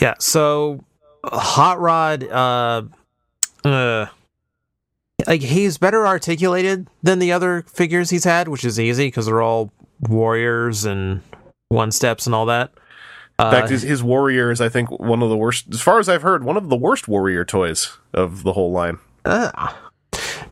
Yeah, 0.00 0.14
so 0.18 0.82
Hot 1.24 1.78
Rod, 1.78 2.24
uh, 2.24 2.82
uh, 3.64 4.06
like 5.26 5.42
he's 5.42 5.76
better 5.76 6.06
articulated 6.06 6.88
than 7.02 7.18
the 7.18 7.32
other 7.32 7.66
figures 7.70 8.08
he's 8.08 8.24
had, 8.24 8.48
which 8.48 8.64
is 8.64 8.80
easy 8.80 9.08
because 9.08 9.26
they're 9.26 9.42
all 9.42 9.70
warriors 10.00 10.86
and 10.86 11.20
one 11.68 11.90
steps 11.92 12.24
and 12.24 12.34
all 12.34 12.46
that. 12.46 12.70
In 13.38 13.44
Uh, 13.46 13.50
fact, 13.50 13.68
his, 13.68 13.82
his 13.82 14.02
warrior 14.02 14.50
is 14.50 14.62
I 14.62 14.70
think 14.70 14.90
one 14.98 15.22
of 15.22 15.28
the 15.28 15.36
worst, 15.36 15.66
as 15.70 15.82
far 15.82 15.98
as 15.98 16.08
I've 16.08 16.22
heard, 16.22 16.44
one 16.44 16.56
of 16.56 16.70
the 16.70 16.76
worst 16.76 17.06
warrior 17.06 17.44
toys 17.44 17.98
of 18.14 18.42
the 18.42 18.54
whole 18.54 18.72
line. 18.72 18.98
uh, 19.26 19.74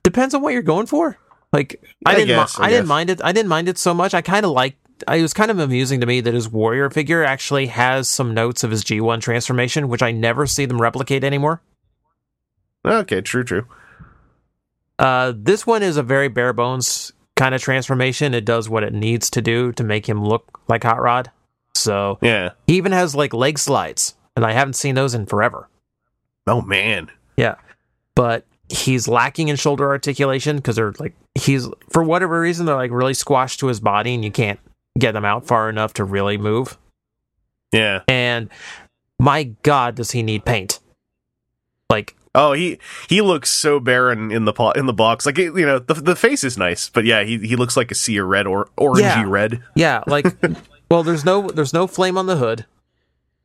depends 0.03 0.35
on 0.35 0.43
what 0.43 0.53
you're 0.53 0.61
going 0.61 0.85
for. 0.87 1.17
Like 1.53 1.81
I, 2.05 2.13
I 2.13 2.15
didn't, 2.15 2.37
mi- 2.37 2.43
I 2.59 2.67
I, 2.67 2.71
didn't 2.71 2.87
mind 2.89 3.11
it. 3.11 3.21
I 3.25 3.33
didn't 3.33 3.49
mind 3.49 3.69
it 3.69 3.79
so 3.79 3.95
much. 3.95 4.15
I 4.15 4.21
kind 4.23 4.45
of 4.45 4.53
liked. 4.53 4.79
It 5.11 5.23
was 5.23 5.33
kind 5.33 5.51
of 5.51 5.59
amusing 5.59 6.01
to 6.01 6.07
me 6.07 6.21
that 6.21 6.35
his 6.35 6.49
warrior 6.49 6.91
figure 6.91 7.23
actually 7.25 7.67
has 7.69 8.11
some 8.11 8.35
notes 8.35 8.65
of 8.65 8.71
his 8.73 8.83
G1 8.85 9.21
transformation, 9.21 9.89
which 9.89 10.03
I 10.03 10.11
never 10.11 10.47
see 10.47 10.67
them 10.67 10.81
replicate 10.81 11.23
anymore. 11.25 11.63
Okay, 12.85 13.21
true, 13.21 13.45
true. 13.45 13.67
Uh, 14.99 15.33
this 15.37 15.67
one 15.67 15.83
is 15.83 15.97
a 15.97 16.03
very 16.03 16.29
bare 16.29 16.53
bones 16.53 17.13
kind 17.37 17.55
of 17.55 17.63
transformation. 17.63 18.35
It 18.35 18.45
does 18.45 18.69
what 18.69 18.83
it 18.83 18.93
needs 18.93 19.31
to 19.31 19.41
do 19.43 19.73
to 19.73 19.85
make 19.85 20.09
him 20.09 20.25
look 20.25 20.61
like 20.69 20.83
Hot 20.83 21.01
Rod. 21.01 21.31
So 21.75 22.19
Yeah. 22.21 22.51
he 22.67 22.77
even 22.77 22.93
has 22.93 23.15
like 23.15 23.33
leg 23.33 23.59
slides, 23.59 24.17
and 24.35 24.45
I 24.45 24.53
haven't 24.53 24.75
seen 24.75 24.97
those 24.97 25.15
in 25.15 25.27
forever. 25.27 25.69
Oh 26.49 26.61
man. 26.63 27.11
Yeah, 27.37 27.55
but 28.17 28.45
he's 28.71 29.09
lacking 29.09 29.49
in 29.49 29.57
shoulder 29.57 29.89
articulation 29.89 30.57
because 30.57 30.77
they're 30.77 30.95
like 30.99 31.15
he's 31.35 31.69
for 31.91 32.03
whatever 32.03 32.41
reason 32.41 32.67
they're 32.67 32.77
like 32.77 32.91
really 32.91 33.15
squashed 33.15 33.61
to 33.61 33.67
his 33.69 33.81
body, 33.81 34.15
and 34.15 34.25
you 34.25 34.31
can't 34.31 34.61
get 34.99 35.13
them 35.13 35.25
out 35.25 35.47
far 35.47 35.69
enough 35.69 35.95
to 35.95 36.05
really 36.05 36.37
move. 36.39 36.77
Yeah. 37.73 38.03
And 38.09 38.49
my 39.19 39.45
God, 39.63 39.95
does 39.97 40.11
he 40.13 40.23
need 40.23 40.45
paint? 40.45 40.81
Like 41.91 42.15
Oh, 42.35 42.53
he 42.53 42.79
he 43.09 43.21
looks 43.21 43.51
so 43.51 43.81
barren 43.81 44.31
in 44.31 44.45
the 44.45 44.53
po- 44.53 44.71
in 44.73 44.87
the 44.87 44.93
box. 44.93 45.25
Like 45.27 45.39
you 45.39 45.53
know, 45.67 45.79
the 45.79 45.95
the 45.95 46.15
face 46.17 46.45
is 46.45 46.57
nice, 46.59 46.89
but 46.91 47.05
yeah, 47.05 47.25
he 47.25 47.39
he 47.39 47.57
looks 47.57 47.77
like 47.77 47.91
a 47.91 47.95
sea 47.95 48.19
of 48.19 48.27
red 48.29 48.47
or 48.47 48.69
orangey 48.79 49.01
Yeah. 49.01 49.25
red. 49.27 49.63
Yeah, 49.75 50.05
like 50.07 50.27
well, 50.91 51.03
there's 51.03 51.25
no 51.25 51.49
there's 51.49 51.73
no 51.73 51.87
flame 51.87 52.17
on 52.19 52.27
the 52.27 52.37
hood. 52.37 52.67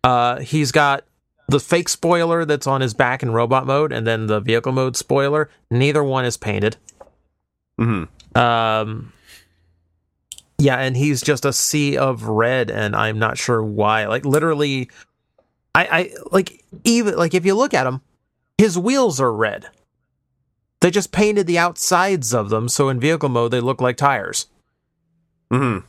Uh, 0.03 0.39
he's 0.41 0.71
got 0.73 1.05
the 1.47 1.59
fake 1.59 1.89
spoiler 1.89 2.45
that's 2.45 2.67
on 2.67 2.81
his 2.81 2.93
back 2.93 3.21
in 3.23 3.31
robot 3.31 3.65
mode, 3.65 3.91
and 3.91 4.07
then 4.07 4.27
the 4.27 4.39
vehicle 4.39 4.71
mode 4.71 4.95
spoiler. 4.95 5.49
Neither 5.69 6.03
one 6.03 6.25
is 6.25 6.37
painted. 6.37 6.77
hmm 7.77 8.03
Um, 8.35 9.13
yeah, 10.57 10.77
and 10.77 10.95
he's 10.95 11.21
just 11.21 11.45
a 11.45 11.53
sea 11.53 11.97
of 11.97 12.23
red, 12.23 12.71
and 12.71 12.95
I'm 12.95 13.19
not 13.19 13.37
sure 13.37 13.63
why. 13.63 14.05
Like 14.07 14.25
literally, 14.25 14.89
I, 15.75 15.85
I 15.85 16.13
like 16.31 16.63
even 16.83 17.15
like 17.17 17.33
if 17.33 17.45
you 17.45 17.55
look 17.55 17.73
at 17.73 17.87
him, 17.87 18.01
his 18.57 18.77
wheels 18.77 19.19
are 19.19 19.33
red. 19.33 19.67
They 20.79 20.91
just 20.91 21.11
painted 21.11 21.47
the 21.47 21.57
outsides 21.57 22.33
of 22.33 22.49
them, 22.49 22.67
so 22.69 22.89
in 22.89 22.99
vehicle 22.99 23.29
mode 23.29 23.51
they 23.51 23.59
look 23.61 23.81
like 23.81 23.97
tires. 23.97 24.47
hmm 25.51 25.79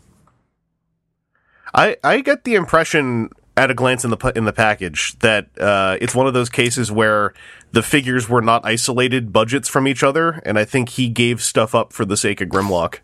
I 1.74 1.96
I 2.04 2.20
get 2.20 2.44
the 2.44 2.54
impression 2.54 3.30
at 3.56 3.70
a 3.70 3.74
glance 3.74 4.04
in 4.04 4.10
the 4.10 4.32
in 4.34 4.44
the 4.44 4.52
package 4.52 5.18
that 5.20 5.48
uh, 5.58 5.96
it's 6.00 6.14
one 6.14 6.26
of 6.26 6.34
those 6.34 6.48
cases 6.48 6.90
where 6.90 7.32
the 7.72 7.82
figures 7.82 8.28
were 8.28 8.42
not 8.42 8.64
isolated 8.64 9.32
budgets 9.32 9.68
from 9.68 9.86
each 9.86 10.02
other, 10.02 10.42
and 10.44 10.58
I 10.58 10.64
think 10.64 10.90
he 10.90 11.08
gave 11.08 11.42
stuff 11.42 11.74
up 11.74 11.92
for 11.92 12.04
the 12.04 12.16
sake 12.16 12.40
of 12.40 12.48
Grimlock. 12.48 12.98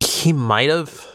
He 0.00 0.32
might 0.32 0.70
have. 0.70 1.06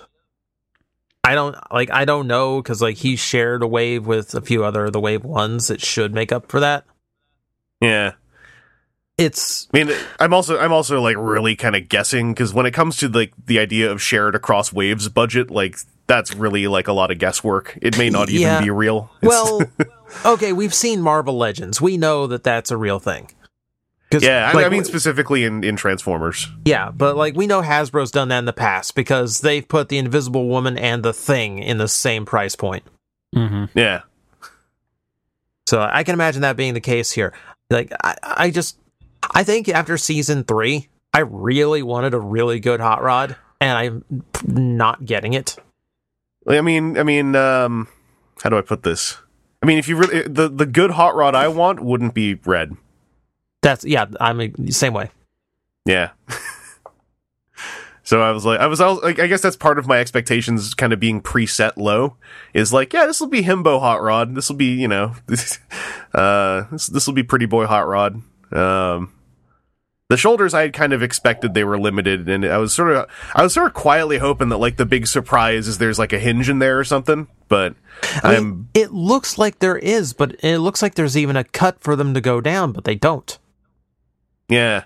I 1.24 1.36
don't 1.36 1.56
like. 1.72 1.92
I 1.92 2.06
don't 2.06 2.28
know 2.28 2.62
because 2.62 2.82
like 2.82 2.98
he 2.98 3.16
shared 3.16 3.62
a 3.62 3.68
wave 3.68 4.08
with 4.08 4.34
a 4.34 4.42
few 4.42 4.64
other 4.64 4.86
of 4.86 4.94
the 4.94 5.00
wave 5.00 5.24
ones 5.24 5.68
that 5.68 5.82
should 5.82 6.14
make 6.14 6.32
up 6.32 6.50
for 6.50 6.60
that. 6.60 6.86
Yeah. 7.82 8.14
It's 9.20 9.68
I 9.74 9.84
mean, 9.84 9.96
I'm 10.20 10.34
also 10.34 10.58
I'm 10.58 10.72
also 10.72 11.02
like 11.02 11.18
really 11.18 11.56
kind 11.56 11.76
of 11.76 11.90
guessing 11.90 12.34
because 12.34 12.54
when 12.54 12.66
it 12.66 12.72
comes 12.72 12.98
to 12.98 13.10
like 13.10 13.34
the 13.46 13.60
idea 13.60 13.92
of 13.92 14.02
shared 14.02 14.36
across 14.36 14.72
waves 14.72 15.10
budget, 15.10 15.52
like 15.52 15.78
that's 16.08 16.34
really 16.34 16.68
like 16.68 16.88
a 16.88 16.94
lot 16.94 17.12
of 17.12 17.20
guesswork. 17.20 17.78
It 17.82 17.98
may 17.98 18.10
not 18.10 18.30
even 18.30 18.64
be 18.64 18.70
real. 18.70 19.12
It's- 19.22 19.30
well, 19.30 19.62
okay. 20.34 20.54
We've 20.54 20.74
seen 20.74 21.02
Marvel 21.02 21.38
Legends. 21.38 21.82
We 21.82 21.98
know 21.98 22.28
that 22.28 22.44
that's 22.44 22.72
a 22.72 22.78
real 22.78 23.00
thing 23.00 23.30
yeah, 24.12 24.50
I, 24.50 24.54
like, 24.54 24.66
I 24.66 24.70
mean 24.70 24.84
specifically 24.84 25.44
in 25.44 25.64
in 25.64 25.76
Transformers. 25.76 26.48
Yeah, 26.66 26.92
but 26.92 27.16
like 27.16 27.36
we 27.36 27.48
know 27.48 27.62
Hasbro's 27.62 28.12
done 28.12 28.30
that 28.30 28.40
in 28.40 28.46
the 28.46 28.54
past 28.54 28.96
because 28.96 29.42
they've 29.42 29.68
put 29.68 29.90
the 29.90 29.98
Invisible 29.98 30.48
Woman 30.48 30.78
and 30.78 31.04
the 31.04 31.14
Thing 31.14 31.60
in 31.60 31.78
the 31.78 31.88
same 31.88 32.26
price 32.26 32.56
point. 32.56 32.84
Mm-hmm. 33.36 33.66
Yeah, 33.78 34.02
So 35.68 35.80
I 35.82 36.04
can 36.04 36.14
imagine 36.16 36.42
that 36.42 36.58
being 36.58 36.74
the 36.74 36.82
case 36.82 37.12
here. 37.12 37.34
Like 37.70 37.92
I, 38.04 38.16
I 38.24 38.50
just 38.50 38.78
I 39.32 39.44
think 39.44 39.70
after 39.70 39.98
season 39.98 40.44
three, 40.44 40.90
I 41.14 41.20
really 41.20 41.84
wanted 41.84 42.14
a 42.14 42.20
really 42.20 42.60
good 42.60 42.80
hot 42.80 43.02
rod, 43.02 43.36
and 43.60 43.78
I'm 43.78 44.24
not 44.46 45.06
getting 45.06 45.34
it. 45.34 45.58
I 46.48 46.62
mean, 46.62 46.98
I 46.98 47.04
mean, 47.04 47.36
um, 47.36 47.88
how 48.42 48.50
do 48.50 48.58
I 48.58 48.62
put 48.62 48.84
this? 48.84 49.18
I 49.62 49.66
mean, 49.66 49.78
if 49.78 49.88
you 49.88 49.98
really 49.98 50.24
the 50.24 50.48
the 50.48 50.66
good 50.66 50.92
hot 50.92 51.16
rod 51.16 51.36
I 51.36 51.48
want 51.48 51.82
wouldn't 51.82 52.14
be 52.14 52.36
red. 52.36 52.76
That's 53.62 53.84
yeah, 53.84 54.06
I'm 54.22 54.38
the 54.38 54.72
same 54.72 54.94
way. 54.94 55.12
Yeah. 55.86 56.12
so 58.04 58.22
I 58.22 58.32
was 58.32 58.46
like, 58.46 58.60
I 58.60 58.68
was, 58.68 58.80
I 58.80 58.88
was 58.88 59.02
like, 59.02 59.20
I 59.20 59.28
guess 59.28 59.42
that's 59.42 59.56
part 59.56 59.80
of 59.80 59.88
my 59.88 60.00
expectations 60.00 60.74
kind 60.74 60.94
of 60.94 61.00
being 61.00 61.22
preset 61.22 61.74
low. 61.76 62.16
Is 62.54 62.72
like, 62.72 62.94
yeah, 62.94 63.06
this 63.06 63.20
will 63.20 63.28
be 63.28 63.42
himbo 63.42 63.80
hot 63.80 64.02
rod. 64.02 64.36
This 64.36 64.50
will 64.50 64.56
be, 64.56 64.74
you 64.74 64.88
know, 64.88 65.16
uh, 66.14 66.66
this 66.72 66.88
this 66.88 67.08
will 67.08 67.14
be 67.14 67.24
pretty 67.24 67.46
boy 67.46 67.66
hot 67.66 67.88
rod. 67.88 68.22
Um, 68.52 69.14
the 70.10 70.18
shoulders 70.18 70.56
I 70.56 70.64
had 70.64 70.74
kind 70.74 70.92
of 70.92 71.04
expected 71.04 71.54
they 71.54 71.64
were 71.64 71.80
limited, 71.80 72.28
and 72.28 72.44
I 72.44 72.58
was 72.58 72.74
sort 72.74 72.92
of, 72.92 73.08
I 73.36 73.44
was 73.44 73.54
sort 73.54 73.68
of 73.68 73.76
quietly 73.76 74.18
hoping 74.18 74.50
that 74.50 74.58
like 74.58 74.78
the 74.78 74.86
big 74.86 75.06
surprise 75.06 75.68
is 75.68 75.78
there's 75.78 76.00
like 76.00 76.14
a 76.14 76.20
hinge 76.20 76.50
in 76.50 76.58
there 76.58 76.80
or 76.80 76.84
something. 76.84 77.28
But 77.48 77.76
I 78.24 78.36
I'm 78.36 78.50
mean, 78.50 78.68
it 78.74 78.92
looks 78.92 79.38
like 79.38 79.60
there 79.60 79.78
is, 79.78 80.14
but 80.14 80.36
it 80.44 80.60
looks 80.60 80.82
like 80.82 80.96
there's 80.96 81.16
even 81.16 81.36
a 81.36 81.44
cut 81.44 81.80
for 81.82 81.96
them 81.96 82.16
to 82.16 82.22
go 82.22 82.42
down, 82.42 82.72
but 82.72 82.86
they 82.86 82.96
don't. 82.96 83.38
Yeah. 84.50 84.86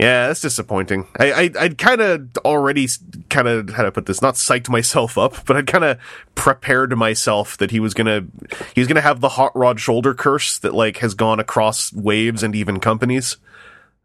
Yeah, 0.00 0.28
that's 0.28 0.40
disappointing. 0.40 1.08
I, 1.18 1.32
I 1.32 1.50
I'd 1.58 1.78
kind 1.78 2.00
of 2.00 2.36
already 2.38 2.88
kind 3.30 3.48
of 3.48 3.70
how 3.70 3.82
to 3.82 3.90
put 3.90 4.06
this, 4.06 4.22
not 4.22 4.34
psyched 4.34 4.68
myself 4.68 5.18
up, 5.18 5.44
but 5.44 5.56
I'd 5.56 5.66
kind 5.66 5.82
of 5.84 5.98
prepared 6.36 6.96
myself 6.96 7.56
that 7.58 7.72
he 7.72 7.80
was 7.80 7.94
gonna 7.94 8.26
he 8.74 8.80
was 8.80 8.86
gonna 8.86 9.00
have 9.00 9.20
the 9.20 9.30
hot 9.30 9.50
rod 9.56 9.80
shoulder 9.80 10.14
curse 10.14 10.56
that 10.58 10.72
like 10.72 10.98
has 10.98 11.14
gone 11.14 11.40
across 11.40 11.92
waves 11.92 12.44
and 12.44 12.54
even 12.54 12.78
companies. 12.78 13.38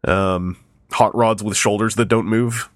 Um, 0.06 0.56
hot 0.92 1.14
rods 1.14 1.42
with 1.42 1.56
shoulders 1.56 1.94
that 1.96 2.06
don't 2.06 2.26
move. 2.26 2.68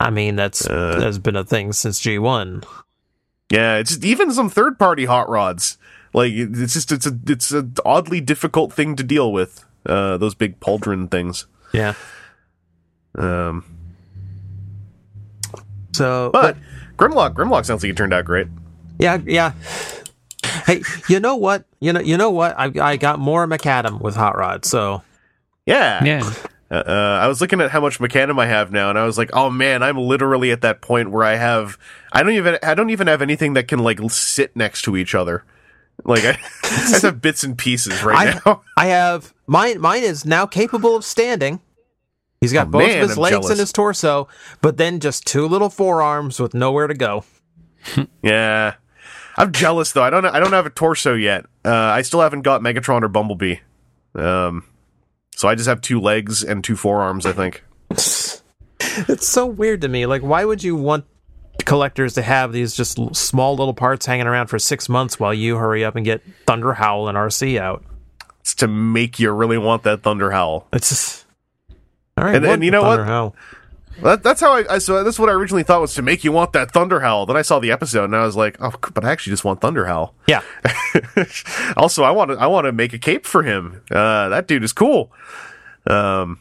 I 0.00 0.10
mean, 0.10 0.36
that's 0.36 0.66
Uh. 0.66 0.98
that's 0.98 1.18
been 1.18 1.36
a 1.36 1.44
thing 1.44 1.72
since 1.72 2.00
G1. 2.00 2.64
Yeah, 3.50 3.76
it's 3.76 3.90
just, 3.90 4.04
even 4.04 4.32
some 4.32 4.50
third 4.50 4.78
party 4.78 5.04
hot 5.04 5.28
rods. 5.28 5.78
Like 6.12 6.32
it's 6.32 6.74
just 6.74 6.92
it's 6.92 7.06
a 7.06 7.18
it's 7.26 7.52
a 7.52 7.68
oddly 7.84 8.20
difficult 8.20 8.72
thing 8.72 8.96
to 8.96 9.02
deal 9.02 9.32
with. 9.32 9.64
Uh, 9.86 10.16
those 10.16 10.34
big 10.34 10.60
pauldron 10.60 11.10
things. 11.10 11.46
Yeah. 11.72 11.94
Um, 13.16 13.64
So, 15.92 16.30
but 16.32 16.56
Grimlock 16.96 17.34
Grimlock 17.34 17.64
sounds 17.64 17.82
like 17.82 17.90
it 17.90 17.96
turned 17.96 18.14
out 18.14 18.24
great. 18.24 18.48
Yeah, 18.98 19.18
yeah. 19.24 19.52
Hey, 20.66 20.82
you 21.08 21.20
know 21.20 21.36
what? 21.36 21.64
You 21.80 21.92
know, 21.92 22.00
you 22.00 22.16
know 22.16 22.30
what? 22.30 22.54
I 22.58 22.72
I 22.80 22.96
got 22.96 23.18
more 23.18 23.46
Maccadam 23.46 24.00
with 24.00 24.16
hot 24.16 24.36
rod. 24.36 24.64
So 24.64 25.02
Yeah. 25.66 26.04
Yeah. 26.04 26.32
Uh, 26.70 26.74
uh, 26.74 27.18
I 27.22 27.28
was 27.28 27.40
looking 27.40 27.60
at 27.60 27.70
how 27.70 27.80
much 27.80 27.98
Maccadam 28.00 28.38
I 28.40 28.46
have 28.46 28.72
now, 28.72 28.88
and 28.90 28.98
I 28.98 29.04
was 29.04 29.16
like, 29.18 29.30
"Oh 29.32 29.50
man, 29.50 29.82
I'm 29.82 29.98
literally 29.98 30.50
at 30.50 30.62
that 30.62 30.80
point 30.80 31.10
where 31.10 31.22
I 31.22 31.36
have, 31.36 31.78
I 32.10 32.22
don't 32.22 32.32
even, 32.32 32.58
I 32.62 32.74
don't 32.74 32.90
even 32.90 33.06
have 33.06 33.22
anything 33.22 33.52
that 33.52 33.68
can 33.68 33.78
like 33.80 34.00
sit 34.10 34.56
next 34.56 34.82
to 34.82 34.96
each 34.96 35.14
other. 35.14 35.44
Like 36.04 36.24
I, 36.24 36.30
I 36.64 36.68
just 36.90 37.02
have 37.02 37.20
bits 37.20 37.44
and 37.44 37.56
pieces 37.56 38.02
right 38.02 38.34
I 38.34 38.40
now. 38.44 38.62
I 38.76 38.86
have 38.86 39.32
mine. 39.46 39.80
Mine 39.80 40.02
is 40.02 40.24
now 40.24 40.46
capable 40.46 40.96
of 40.96 41.04
standing. 41.04 41.60
He's 42.40 42.52
got 42.52 42.66
Oh, 42.68 42.70
both 42.70 42.88
man, 42.88 43.02
of 43.02 43.08
his 43.10 43.16
I'm 43.18 43.22
legs 43.22 43.32
jealous. 43.34 43.50
and 43.50 43.60
his 43.60 43.72
torso, 43.72 44.28
but 44.60 44.76
then 44.76 45.00
just 45.00 45.26
two 45.26 45.46
little 45.46 45.70
forearms 45.70 46.40
with 46.40 46.54
nowhere 46.54 46.86
to 46.88 46.94
go. 46.94 47.24
yeah, 48.22 48.74
I'm 49.36 49.52
jealous 49.52 49.92
though. 49.92 50.02
I 50.02 50.10
don't, 50.10 50.24
I 50.26 50.40
don't 50.40 50.52
have 50.52 50.66
a 50.66 50.70
torso 50.70 51.14
yet. 51.14 51.44
Uh, 51.64 51.70
I 51.72 52.02
still 52.02 52.20
haven't 52.20 52.42
got 52.42 52.62
Megatron 52.62 53.02
or 53.02 53.08
Bumblebee. 53.08 53.56
Um, 54.14 54.64
so 55.36 55.48
I 55.48 55.54
just 55.54 55.68
have 55.68 55.80
two 55.80 56.00
legs 56.00 56.42
and 56.42 56.62
two 56.64 56.76
forearms. 56.76 57.26
I 57.26 57.32
think. 57.32 57.62
It's 59.08 59.26
so 59.28 59.46
weird 59.46 59.80
to 59.80 59.88
me. 59.88 60.06
Like, 60.06 60.22
why 60.22 60.44
would 60.44 60.62
you 60.62 60.76
want 60.76 61.04
collectors 61.64 62.14
to 62.14 62.22
have 62.22 62.52
these 62.52 62.74
just 62.74 62.98
small 63.16 63.56
little 63.56 63.74
parts 63.74 64.06
hanging 64.06 64.26
around 64.26 64.48
for 64.48 64.58
six 64.58 64.88
months 64.88 65.18
while 65.18 65.34
you 65.34 65.56
hurry 65.56 65.84
up 65.84 65.96
and 65.96 66.04
get 66.04 66.22
Thunder 66.46 66.74
Howl 66.74 67.08
and 67.08 67.16
Arcee 67.18 67.58
out? 67.58 67.82
It's 68.40 68.54
to 68.56 68.68
make 68.68 69.18
you 69.18 69.32
really 69.32 69.58
want 69.58 69.82
that 69.84 70.02
Thunder 70.02 70.30
Howl. 70.30 70.68
It's 70.72 70.90
just. 70.90 71.24
All 72.16 72.24
right, 72.24 72.36
And- 72.36 72.44
and 72.46 72.62
you 72.64 72.70
know 72.70 72.82
Thunder 72.82 73.02
what? 73.02 73.08
Howl? 73.08 73.36
That, 74.02 74.22
that's 74.22 74.40
how 74.40 74.52
I, 74.52 74.74
I. 74.74 74.78
So 74.78 75.02
that's 75.04 75.18
what 75.18 75.28
I 75.28 75.32
originally 75.32 75.62
thought 75.62 75.80
was 75.80 75.94
to 75.94 76.02
make 76.02 76.24
you 76.24 76.32
want 76.32 76.52
that 76.52 76.70
Thunder 76.72 77.00
Howl. 77.00 77.26
Then 77.26 77.36
I 77.36 77.42
saw 77.42 77.58
the 77.58 77.70
episode 77.70 78.04
and 78.04 78.16
I 78.16 78.24
was 78.24 78.36
like, 78.36 78.56
oh, 78.60 78.72
but 78.92 79.04
I 79.04 79.10
actually 79.10 79.32
just 79.32 79.44
want 79.44 79.60
Thunder 79.60 79.86
Howl. 79.86 80.14
Yeah, 80.26 80.42
also, 81.76 82.02
I 82.02 82.10
want 82.10 82.30
to 82.30 82.36
I 82.36 82.46
want 82.46 82.66
to 82.66 82.72
make 82.72 82.92
a 82.92 82.98
cape 82.98 83.26
for 83.26 83.42
him. 83.42 83.82
Uh, 83.90 84.28
that 84.28 84.46
dude 84.46 84.64
is 84.64 84.72
cool. 84.72 85.12
Um, 85.86 86.40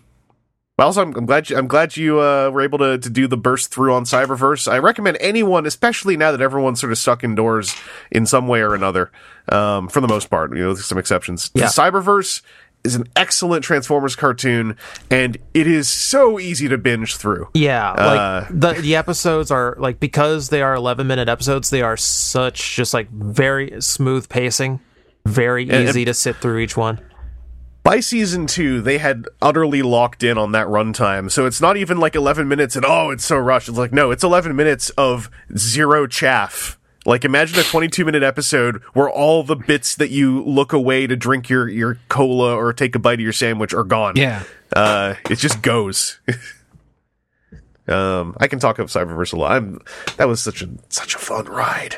but 0.75 0.85
also, 0.85 1.03
I'm, 1.03 1.15
I'm 1.15 1.25
glad 1.27 1.49
you, 1.49 1.57
I'm 1.57 1.67
glad 1.67 1.95
you 1.95 2.19
uh, 2.19 2.49
were 2.49 2.61
able 2.61 2.79
to 2.79 2.97
to 2.97 3.09
do 3.09 3.27
the 3.27 3.37
burst 3.37 3.71
through 3.71 3.93
on 3.93 4.05
Cyberverse. 4.05 4.71
I 4.71 4.79
recommend 4.79 5.17
anyone, 5.19 5.67
especially 5.67 6.17
now 6.17 6.31
that 6.31 6.41
everyone's 6.41 6.79
sort 6.79 6.91
of 6.91 6.97
stuck 6.97 7.23
indoors 7.23 7.75
in 8.09 8.25
some 8.25 8.47
way 8.47 8.61
or 8.61 8.73
another. 8.73 9.11
Um, 9.49 9.89
for 9.89 9.99
the 9.99 10.07
most 10.07 10.29
part, 10.29 10.55
you 10.55 10.63
know, 10.63 10.69
with 10.69 10.83
some 10.83 10.97
exceptions. 10.97 11.51
Yeah. 11.53 11.65
Cyberverse 11.65 12.41
is 12.83 12.95
an 12.95 13.05
excellent 13.15 13.63
Transformers 13.63 14.15
cartoon, 14.15 14.75
and 15.09 15.37
it 15.53 15.67
is 15.67 15.87
so 15.89 16.39
easy 16.39 16.67
to 16.67 16.77
binge 16.77 17.15
through. 17.15 17.47
Yeah, 17.53 17.91
Uh, 17.91 18.45
like 18.49 18.59
the 18.75 18.81
the 18.81 18.95
episodes 18.95 19.51
are 19.51 19.75
like 19.79 19.99
because 19.99 20.49
they 20.49 20.61
are 20.61 20.73
11 20.75 21.07
minute 21.07 21.29
episodes, 21.29 21.69
they 21.69 21.81
are 21.81 21.95
such 21.97 22.75
just 22.75 22.93
like 22.93 23.09
very 23.11 23.79
smooth 23.79 24.27
pacing, 24.29 24.79
very 25.25 25.69
And- 25.69 25.87
easy 25.87 26.03
to 26.05 26.13
sit 26.13 26.35
through 26.37 26.59
each 26.59 26.75
one. 26.75 26.99
by 27.85 27.99
season 27.99 28.47
two, 28.47 28.79
they 28.81 28.97
had 28.97 29.25
utterly 29.41 29.81
locked 29.81 30.23
in 30.23 30.37
on 30.37 30.53
that 30.53 30.67
runtime. 30.67 31.29
So 31.29 31.45
it's 31.45 31.59
not 31.59 31.75
even 31.75 31.97
like 31.99 32.15
11 32.15 32.47
minutes 32.47 32.77
and 32.77 32.85
oh, 32.87 33.11
it's 33.11 33.25
so 33.25 33.35
rushed. 33.37 33.67
It's 33.67 33.77
like, 33.77 33.91
no, 33.91 34.09
it's 34.11 34.23
11 34.23 34.55
minutes 34.55 34.89
of 34.91 35.29
zero 35.57 36.07
chaff. 36.07 36.77
Like 37.06 37.26
imagine 37.26 37.60
a 37.60 37.64
22 37.64 38.06
minute 38.06 38.24
episode 38.24 38.82
where 38.93 39.10
all 39.10 39.43
the 39.43 39.56
bits 39.56 39.95
that 39.95 40.10
you 40.10 40.43
look 40.43 40.72
away 40.74 41.08
to 41.08 41.16
drink 41.16 41.49
your, 41.49 41.68
your 41.68 41.99
cola 42.10 42.56
or 42.56 42.72
take 42.74 42.95
a 42.95 42.99
bite 42.99 43.16
of 43.16 43.20
your 43.20 43.34
sandwich 43.34 43.74
are 43.74 43.84
gone. 43.84 44.16
Yeah. 44.16 44.43
Uh, 44.76 45.16
it 45.30 45.36
just 45.36 45.62
goes. 45.62 46.20
um, 47.88 48.36
I 48.39 48.47
can 48.47 48.60
talk 48.60 48.80
of 48.80 48.88
Cyberverse 48.88 49.34
a 49.34 49.36
lot. 49.36 49.51
I'm, 49.51 49.82
that 50.18 50.28
was 50.28 50.41
such 50.41 50.62
a, 50.62 50.70
such 50.89 51.16
a 51.16 51.20
fun 51.20 51.45
ride. 51.45 51.97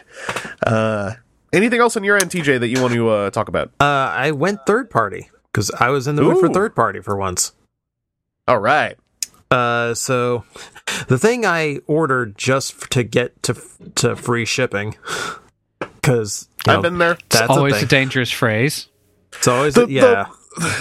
Uh, 0.65 1.13
anything 1.53 1.79
else 1.79 1.95
on 1.95 2.03
your 2.03 2.17
end, 2.17 2.31
TJ, 2.31 2.59
that 2.59 2.67
you 2.67 2.81
want 2.81 2.93
to, 2.93 3.09
uh, 3.09 3.29
talk 3.29 3.47
about? 3.47 3.67
Uh, 3.79 4.11
I 4.11 4.31
went 4.31 4.65
third 4.65 4.89
party 4.89 5.29
because 5.51 5.69
I 5.79 5.89
was 5.89 6.07
in 6.07 6.15
the 6.15 6.23
mood 6.23 6.39
for 6.39 6.49
third 6.49 6.75
party 6.75 6.99
for 6.99 7.15
once. 7.15 7.53
All 8.47 8.59
right. 8.59 8.97
Uh, 9.51 9.93
so 9.93 10.43
the 11.07 11.17
thing 11.19 11.45
I 11.45 11.79
ordered 11.87 12.37
just 12.37 12.89
to 12.91 13.03
get 13.03 13.41
to 13.43 13.55
to 13.95 14.15
free 14.15 14.45
shipping 14.45 14.95
because 15.79 16.47
I've 16.67 16.81
been 16.81 16.97
there. 16.97 17.17
That's 17.29 17.49
Always 17.49 17.81
a 17.81 17.85
a, 17.85 17.87
dangerous 17.87 18.31
phrase. 18.31 18.87
It's 19.33 19.47
always 19.47 19.75
The- 19.75 19.87
yeah. 19.87 20.25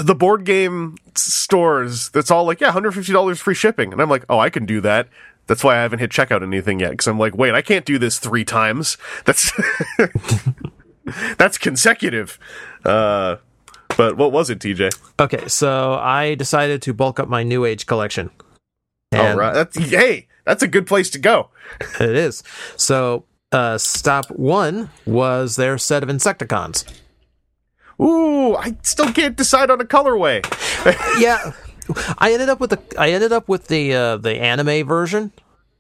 the 0.01 0.15
board 0.15 0.45
game 0.45 0.97
stores 1.17 2.09
that's 2.11 2.31
all 2.31 2.45
like 2.45 2.61
yeah 2.61 2.71
$150 2.73 3.39
free 3.39 3.55
shipping 3.57 3.93
and 3.93 4.01
i'm 4.01 4.09
like 4.09 4.25
oh 4.29 4.39
i 4.39 4.49
can 4.49 4.67
do 4.67 4.81
that 4.81 5.09
that's 5.49 5.65
why 5.65 5.75
i 5.77 5.83
haven't 5.83 5.99
hit 5.99 6.11
checkout 6.13 6.43
anything 6.45 6.79
yet 6.79 6.91
because 6.91 7.09
i'm 7.09 7.19
like 7.19 7.37
wait 7.37 7.55
i 7.55 7.61
can't 7.63 7.85
do 7.85 7.99
this 7.99 8.21
three 8.21 8.45
times 8.45 8.97
that's 9.25 9.51
that's 11.37 11.59
consecutive 11.59 12.39
uh 12.85 13.37
but 13.97 14.17
what 14.17 14.33
was 14.33 14.51
it 14.51 14.59
tj 14.61 14.93
Okay, 15.21 15.47
so 15.49 15.95
I 15.95 16.35
decided 16.35 16.83
to 16.83 16.93
bulk 16.93 17.21
up 17.21 17.29
my 17.29 17.43
New 17.45 17.65
Age 17.65 17.87
collection. 17.87 18.31
All 19.15 19.27
And 19.27 19.39
right 19.39 19.55
that's 19.55 19.77
hey 19.77 20.29
that's 20.45 20.63
a 20.63 20.69
good 20.69 20.87
place 20.87 21.11
to 21.11 21.19
go 21.19 21.51
It 22.01 22.17
is. 22.17 22.43
So, 22.77 23.25
uh, 23.53 23.79
stop 23.79 24.27
one 24.31 24.91
was 25.07 25.57
their 25.57 25.79
set 25.79 26.03
of 26.03 26.09
Insecticons. 26.09 26.85
ooh 28.01 28.55
i 28.57 28.77
still 28.83 29.13
can't 29.13 29.37
decide 29.37 29.71
on 29.71 29.81
a 29.81 29.85
colorway 29.85 30.43
yeah, 31.21 31.53
I 32.19 32.33
ended 32.33 32.49
up 32.49 32.61
with 32.61 32.71
the 32.71 32.81
I 32.99 33.11
ended 33.11 33.33
up 33.33 33.49
with 33.49 33.69
the 33.69 33.95
uh, 33.95 34.17
the 34.19 34.33
anime 34.41 34.87
version 34.87 35.33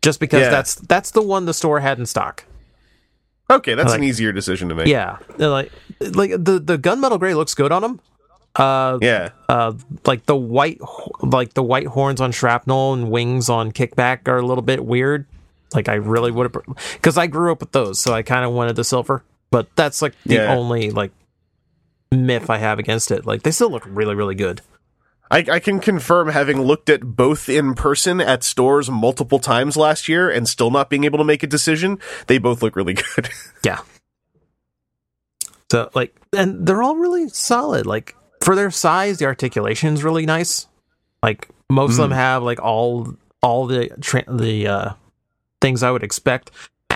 just 0.03 0.21
because 0.21 0.41
Yeah. 0.43 0.51
that's 0.51 0.75
that's 0.77 1.11
the 1.11 1.23
one 1.23 1.45
the 1.47 1.53
store 1.55 1.81
had 1.81 1.99
in 1.99 2.07
stock. 2.07 2.45
okay 3.51 3.75
that's 3.75 3.91
like- 3.91 3.99
an 3.99 4.05
easier 4.05 4.33
decision 4.33 4.69
to 4.71 4.75
make 4.75 4.87
Yeah, 4.87 5.19
like 5.39 5.71
like 6.01 6.31
the 6.31 6.59
the 6.65 6.79
gunmetal 6.79 7.19
gray 7.19 7.35
looks 7.35 7.55
good 7.55 7.73
on 7.73 7.83
them. 7.83 8.01
Uh, 8.57 8.99
yeah 9.03 9.31
uh, 9.49 9.73
like 10.07 10.27
the 10.27 10.37
white 10.37 10.79
like 11.23 11.55
the 11.55 11.63
white 11.63 11.89
horns 11.89 12.21
on 12.21 12.31
shrapnel 12.31 12.93
and 12.93 13.11
wings 13.11 13.49
on 13.49 13.73
kickback 13.73 14.29
are 14.29 14.39
a 14.39 14.47
little 14.47 14.63
bit 14.63 14.85
weird. 14.85 15.27
Like 15.75 15.89
I 15.89 15.95
really 15.95 16.31
would 16.31 16.55
have 16.55 16.65
because 16.93 17.19
I 17.19 17.27
grew 17.27 17.51
up 17.51 17.59
with 17.61 17.73
those, 17.73 18.01
so 18.01 18.13
I 18.15 18.23
kind 18.23 18.45
of 18.45 18.53
wanted 18.53 18.77
the 18.77 18.85
silver. 18.85 19.25
But 19.51 19.69
that's 19.75 20.01
like 20.03 20.15
the 20.25 20.35
Yeah. 20.37 20.55
only 20.55 20.91
like 20.93 21.11
myth 22.13 22.49
I 22.49 22.59
have 22.59 22.79
against 22.79 23.11
it. 23.11 23.27
Like 23.27 23.43
they 23.43 23.51
still 23.51 23.71
look 23.71 23.83
really 23.87 24.15
really 24.15 24.37
good. 24.37 24.61
I, 25.31 25.39
I 25.51 25.59
can 25.59 25.81
confirm 25.81 26.29
having 26.29 26.61
looked 26.63 26.89
at 26.91 27.01
both 27.17 27.49
in 27.49 27.75
person 27.75 28.21
at 28.21 28.45
stores 28.45 28.89
multiple 28.89 29.41
times 29.41 29.77
last 29.77 30.09
year 30.09 30.31
and 30.31 30.49
still 30.49 30.71
not 30.71 30.91
being 30.91 31.03
able 31.03 31.19
to 31.19 31.25
make 31.25 31.43
a 31.43 31.47
decision. 31.49 31.99
They 32.29 32.39
both 32.39 32.63
look 32.63 32.77
really 32.77 32.95
good. 33.17 33.31
Yeah. 33.65 33.81
So 35.71 35.91
like, 35.95 36.15
and 36.33 36.67
they're 36.67 36.83
all 36.83 36.97
really 36.97 37.29
solid. 37.31 37.87
Like 37.87 38.15
for 38.45 38.55
their 38.55 38.71
size, 38.71 39.19
the 39.19 39.25
articulation 39.27 39.95
is 39.95 40.05
really 40.05 40.27
nice. 40.27 40.67
Like 41.23 41.49
most 41.71 41.93
of 41.93 41.97
them 41.99 42.11
have 42.13 42.43
like 42.43 42.61
all 42.63 43.15
all 43.43 43.67
the 43.67 43.89
tra- 44.01 44.25
the 44.29 44.67
uh, 44.69 44.93
things 45.61 45.83
I 45.83 45.91
would 45.91 46.03
expect. 46.03 46.51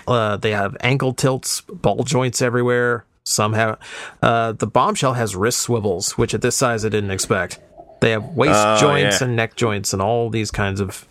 Uh, 0.07 0.37
they 0.37 0.53
have 0.53 0.77
ankle 0.81 1.13
tilts, 1.13 1.61
ball 1.63 2.05
joints 2.05 2.41
everywhere. 2.43 3.05
Some 3.25 3.53
have 3.55 3.79
uh, 4.23 4.53
the 4.53 4.67
bombshell 4.67 5.15
has 5.15 5.35
wrist 5.37 5.61
swivels, 5.61 6.13
which 6.17 6.35
at 6.35 6.41
this 6.43 6.57
size 6.57 6.85
I 6.85 6.89
didn't 6.89 7.11
expect. 7.11 7.59
They 8.01 8.11
have 8.13 8.25
waist 8.37 8.55
Oh, 8.55 8.79
joints 8.81 9.21
yeah. 9.21 9.27
and 9.27 9.37
neck 9.37 9.55
joints 9.57 9.93
and 9.93 10.01
all 10.01 10.31
these 10.31 10.51
kinds 10.51 10.81
of. 10.81 11.07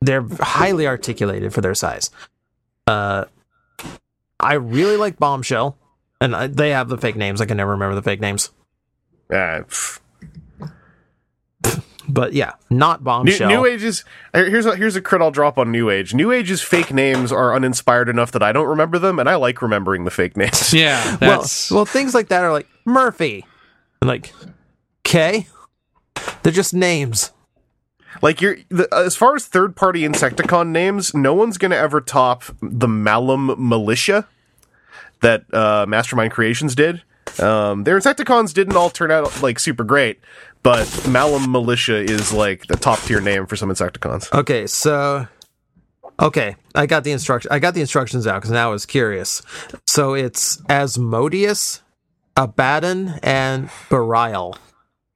They're 0.00 0.26
highly 0.40 0.86
articulated 0.86 1.54
for 1.54 1.60
their 1.60 1.74
size. 1.76 2.10
Uh, 2.86 3.26
I 4.40 4.54
really 4.54 4.96
like 4.96 5.18
Bombshell, 5.18 5.78
and 6.20 6.34
I, 6.34 6.48
they 6.48 6.70
have 6.70 6.88
the 6.88 6.98
fake 6.98 7.14
names. 7.16 7.40
I 7.40 7.46
can 7.46 7.56
never 7.56 7.70
remember 7.70 7.94
the 7.94 8.02
fake 8.02 8.20
names, 8.20 8.50
Uh, 9.30 9.62
but 12.08 12.32
yeah, 12.32 12.52
not 12.68 13.00
New, 13.00 13.04
Bombshell. 13.04 13.48
New 13.48 13.66
Age 13.66 13.82
is 13.82 14.04
here's 14.34 14.66
a, 14.66 14.76
here's 14.76 14.96
a 14.96 15.00
crit 15.00 15.22
I'll 15.22 15.30
drop 15.30 15.58
on 15.58 15.70
New 15.70 15.88
Age. 15.88 16.14
New 16.14 16.32
Age's 16.32 16.60
fake 16.60 16.92
names 16.92 17.32
are 17.32 17.54
uninspired 17.54 18.08
enough 18.08 18.32
that 18.32 18.42
I 18.42 18.52
don't 18.52 18.66
remember 18.66 18.98
them, 18.98 19.18
and 19.18 19.28
I 19.28 19.36
like 19.36 19.62
remembering 19.62 20.04
the 20.04 20.10
fake 20.10 20.36
names. 20.36 20.72
Yeah, 20.72 21.16
well, 21.20 21.46
well, 21.70 21.84
things 21.84 22.14
like 22.14 22.28
that 22.28 22.44
are 22.44 22.52
like 22.52 22.68
Murphy, 22.84 23.46
and 24.00 24.08
like 24.08 24.32
K. 25.04 25.46
They're 26.42 26.52
just 26.52 26.74
names. 26.74 27.32
like 28.20 28.40
you're 28.40 28.58
the, 28.68 28.88
as 28.92 29.16
far 29.16 29.34
as 29.36 29.46
third 29.46 29.76
party 29.76 30.02
Insecticon 30.02 30.68
names, 30.68 31.14
no 31.14 31.34
one's 31.34 31.56
gonna 31.56 31.76
ever 31.76 32.00
top 32.00 32.44
the 32.60 32.88
Malum 32.88 33.54
Militia 33.56 34.28
that 35.20 35.44
uh, 35.54 35.86
Mastermind 35.88 36.32
Creations 36.32 36.74
did. 36.74 37.02
Um, 37.40 37.84
their 37.84 37.98
Insecticons 37.98 38.52
didn't 38.52 38.76
all 38.76 38.90
turn 38.90 39.10
out 39.10 39.42
like 39.42 39.58
super 39.58 39.84
great, 39.84 40.20
but 40.62 41.06
Malum 41.08 41.50
Militia 41.50 41.96
is 41.96 42.32
like 42.32 42.66
the 42.66 42.76
top 42.76 42.98
tier 43.00 43.20
name 43.20 43.46
for 43.46 43.56
some 43.56 43.68
Insecticons. 43.70 44.32
Okay, 44.32 44.66
so 44.66 45.26
okay, 46.20 46.56
I 46.74 46.86
got 46.86 47.04
the 47.04 47.12
instruction. 47.12 47.50
I 47.52 47.58
got 47.58 47.74
the 47.74 47.80
instructions 47.80 48.26
out 48.26 48.36
because 48.36 48.50
now 48.50 48.68
I 48.68 48.72
was 48.72 48.86
curious. 48.86 49.42
So 49.86 50.14
it's 50.14 50.62
Asmodeus, 50.68 51.82
Abaddon, 52.36 53.18
and 53.22 53.70
Belial. 53.88 54.56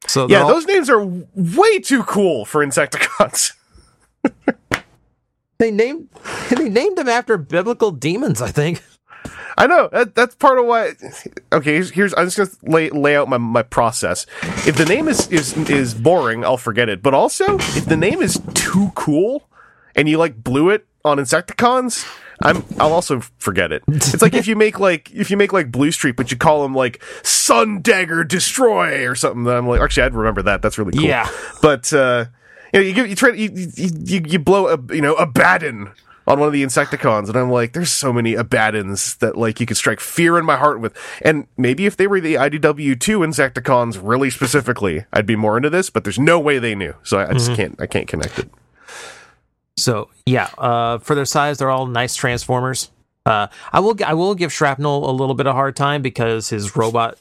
So 0.07 0.29
Yeah, 0.29 0.43
all- 0.43 0.49
those 0.49 0.67
names 0.67 0.89
are 0.89 1.05
way 1.05 1.79
too 1.81 2.03
cool 2.05 2.45
for 2.45 2.65
Insecticons. 2.65 3.53
they 5.59 5.71
named 5.71 6.09
they 6.51 6.69
named 6.69 6.97
them 6.99 7.09
after 7.09 7.37
biblical 7.37 7.91
demons. 7.91 8.41
I 8.43 8.51
think. 8.51 8.83
I 9.59 9.67
know 9.67 9.89
that, 9.91 10.15
that's 10.15 10.35
part 10.35 10.59
of 10.59 10.67
why. 10.67 10.93
Okay, 11.53 11.75
here's, 11.75 11.91
here's 11.91 12.15
I'm 12.15 12.29
just 12.29 12.37
gonna 12.37 12.75
lay 12.75 12.91
lay 12.91 13.17
out 13.17 13.29
my, 13.29 13.39
my 13.39 13.63
process. 13.63 14.27
If 14.67 14.77
the 14.77 14.85
name 14.85 15.09
is 15.09 15.29
is 15.29 15.57
is 15.71 15.95
boring, 15.95 16.45
I'll 16.45 16.59
forget 16.59 16.89
it. 16.89 17.03
But 17.03 17.15
also, 17.15 17.57
if 17.57 17.87
the 17.87 17.97
name 17.97 18.21
is 18.21 18.41
too 18.55 18.93
cool 18.95 19.49
and 19.95 20.09
you 20.09 20.19
like 20.19 20.43
blew 20.43 20.69
it 20.69 20.87
on 21.05 21.19
Insecticons, 21.19 22.07
I'm 22.43 22.65
I'll 22.79 22.93
also 22.93 23.21
forget 23.39 23.73
it. 23.73 23.83
It's 23.89 24.21
like 24.21 24.35
if 24.35 24.47
you 24.47 24.57
make 24.57 24.79
like 24.79 25.11
if 25.13 25.31
you 25.31 25.37
make 25.37 25.53
like 25.53 25.71
Bluestreak, 25.71 26.17
but 26.17 26.31
you 26.31 26.37
call 26.37 26.63
them 26.63 26.75
like 26.75 27.03
Sun 27.23 27.81
Dagger 27.81 28.25
Destroy 28.25 29.09
or 29.09 29.15
something. 29.15 29.45
Then 29.45 29.57
I'm 29.57 29.67
like, 29.67 29.81
actually, 29.81 30.05
I'd 30.05 30.15
remember 30.15 30.43
that. 30.43 30.61
That's 30.61 30.77
really 30.77 30.93
cool. 30.93 31.03
Yeah. 31.03 31.31
but 31.63 31.93
uh, 31.95 32.27
you 32.75 32.81
know, 32.81 32.87
you 32.87 32.93
give 32.93 33.09
you 33.09 33.17
try 33.17 33.31
you 33.31 33.51
you, 33.55 33.91
you, 34.05 34.23
you 34.27 34.39
blow 34.39 34.69
a 34.69 34.95
you 34.95 35.01
know 35.01 35.15
a 35.15 35.23
Abaddon 35.23 35.93
on 36.27 36.41
one 36.41 36.49
of 36.49 36.53
the 36.53 36.63
Insecticons, 36.63 37.29
and 37.29 37.37
I'm 37.37 37.51
like, 37.51 37.73
there's 37.73 37.93
so 37.93 38.13
many 38.13 38.35
Abaddons 38.35 39.17
that 39.19 39.37
like 39.37 39.61
you 39.61 39.67
could 39.67 39.77
strike 39.77 40.01
fear 40.01 40.39
in 40.39 40.45
my 40.45 40.57
heart 40.57 40.81
with. 40.81 40.97
And 41.23 41.47
maybe 41.57 41.87
if 41.87 41.97
they 41.97 42.07
were 42.07 42.21
the 42.21 42.35
IDW 42.35 42.99
two 42.99 43.21
Insecticons 43.21 44.01
really 44.03 44.31
specifically, 44.31 45.05
I'd 45.13 45.27
be 45.27 45.37
more 45.37 45.57
into 45.57 45.71
this. 45.71 45.91
But 45.91 46.05
there's 46.05 46.19
no 46.19 46.41
way 46.41 46.59
they 46.59 46.75
knew, 46.75 46.95
so 47.03 47.19
I, 47.19 47.31
I 47.31 47.33
just 47.33 47.55
can't 47.55 47.81
I 47.81 47.87
can't 47.87 48.09
connect 48.09 48.39
it. 48.39 48.51
So 49.77 50.09
yeah, 50.25 50.51
uh, 50.59 50.99
for 50.99 51.15
their 51.15 51.25
size, 51.25 51.59
they're 51.59 51.71
all 51.71 51.87
nice 51.87 52.17
transformers. 52.17 52.91
Uh, 53.25 53.49
I 53.73 53.81
will 53.81 53.97
I 54.05 54.15
will 54.15 54.35
give 54.35 54.53
Shrapnel 54.53 55.11
a 55.11 55.13
little 55.13 55.35
bit 55.35 55.47
of 55.47 55.55
hard 55.55 55.75
time 55.77 56.01
because 56.01 56.49
his 56.49 56.77
robot 56.77 57.19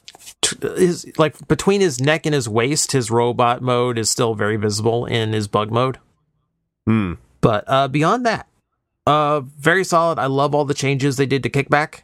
is 0.62 1.06
like 1.18 1.48
between 1.48 1.80
his 1.80 2.00
neck 2.00 2.26
and 2.26 2.34
his 2.34 2.48
waist, 2.48 2.92
his 2.92 3.10
robot 3.10 3.60
mode 3.60 3.98
is 3.98 4.08
still 4.08 4.34
very 4.34 4.56
visible 4.56 5.04
in 5.04 5.32
his 5.32 5.48
bug 5.48 5.70
mode. 5.70 5.98
Hmm. 6.86 7.14
But 7.40 7.64
uh, 7.66 7.88
beyond 7.88 8.24
that, 8.24 8.46
uh, 9.06 9.40
very 9.40 9.84
solid. 9.84 10.18
I 10.18 10.26
love 10.26 10.54
all 10.54 10.64
the 10.64 10.74
changes 10.74 11.16
they 11.16 11.26
did 11.26 11.42
to 11.44 11.50
Kickback. 11.50 12.02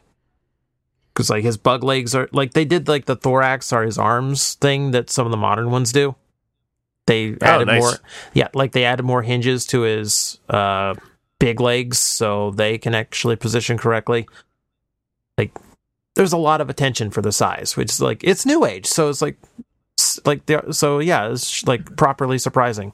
Because 1.13 1.29
like 1.29 1.43
his 1.43 1.57
bug 1.57 1.83
legs 1.83 2.15
are 2.15 2.27
like 2.31 2.53
they 2.53 2.65
did 2.65 2.87
like 2.87 3.05
the 3.05 3.15
thorax 3.15 3.71
or 3.71 3.83
his 3.83 3.99
arms 3.99 4.55
thing 4.55 4.91
that 4.91 5.11
some 5.11 5.27
of 5.27 5.31
the 5.31 5.37
modern 5.37 5.69
ones 5.69 5.91
do. 5.91 6.15
They 7.05 7.35
added 7.41 7.67
nice. 7.67 7.81
more, 7.81 7.93
yeah, 8.33 8.47
like 8.53 8.71
they 8.71 8.85
added 8.85 9.03
more 9.03 9.21
hinges 9.21 9.65
to 9.67 9.81
his 9.81 10.39
uh, 10.49 10.95
big 11.37 11.59
legs 11.59 11.99
so 11.99 12.51
they 12.51 12.77
can 12.77 12.95
actually 12.95 13.35
position 13.35 13.77
correctly. 13.77 14.25
Like 15.37 15.51
there's 16.15 16.33
a 16.33 16.37
lot 16.37 16.61
of 16.61 16.69
attention 16.69 17.11
for 17.11 17.21
the 17.21 17.31
size, 17.31 17.77
which 17.77 17.91
is 17.91 18.01
like 18.01 18.23
it's 18.23 18.45
new 18.45 18.65
age, 18.65 18.87
so 18.87 19.09
it's 19.09 19.21
like 19.21 19.37
like 20.25 20.41
so 20.71 20.99
yeah, 20.99 21.29
it's 21.29 21.67
like 21.67 21.95
properly 21.95 22.39
surprising. 22.39 22.93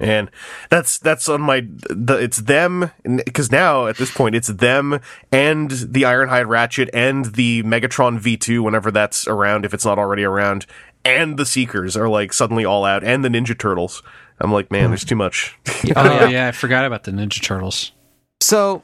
And 0.00 0.30
that's 0.70 0.98
that's 0.98 1.28
on 1.28 1.40
my 1.40 1.66
the, 1.90 2.14
it's 2.14 2.38
them 2.38 2.92
because 3.02 3.50
now 3.50 3.86
at 3.86 3.96
this 3.96 4.12
point 4.12 4.36
it's 4.36 4.48
them 4.48 5.00
and 5.32 5.70
the 5.70 6.02
Ironhide 6.02 6.46
Ratchet 6.46 6.88
and 6.94 7.26
the 7.34 7.62
Megatron 7.64 8.20
V2 8.20 8.62
whenever 8.62 8.90
that's 8.90 9.26
around 9.26 9.64
if 9.64 9.74
it's 9.74 9.84
not 9.84 9.98
already 9.98 10.22
around 10.22 10.66
and 11.04 11.36
the 11.38 11.46
Seekers 11.46 11.96
are 11.96 12.08
like 12.08 12.32
suddenly 12.32 12.64
all 12.64 12.84
out 12.84 13.02
and 13.02 13.24
the 13.24 13.28
Ninja 13.28 13.58
Turtles. 13.58 14.02
I'm 14.40 14.52
like, 14.52 14.70
man, 14.70 14.90
there's 14.90 15.04
too 15.04 15.16
much. 15.16 15.58
oh 15.96 16.26
yeah, 16.28 16.46
I 16.48 16.52
forgot 16.52 16.84
about 16.84 17.04
the 17.04 17.10
Ninja 17.10 17.42
Turtles. 17.42 17.92
So, 18.40 18.82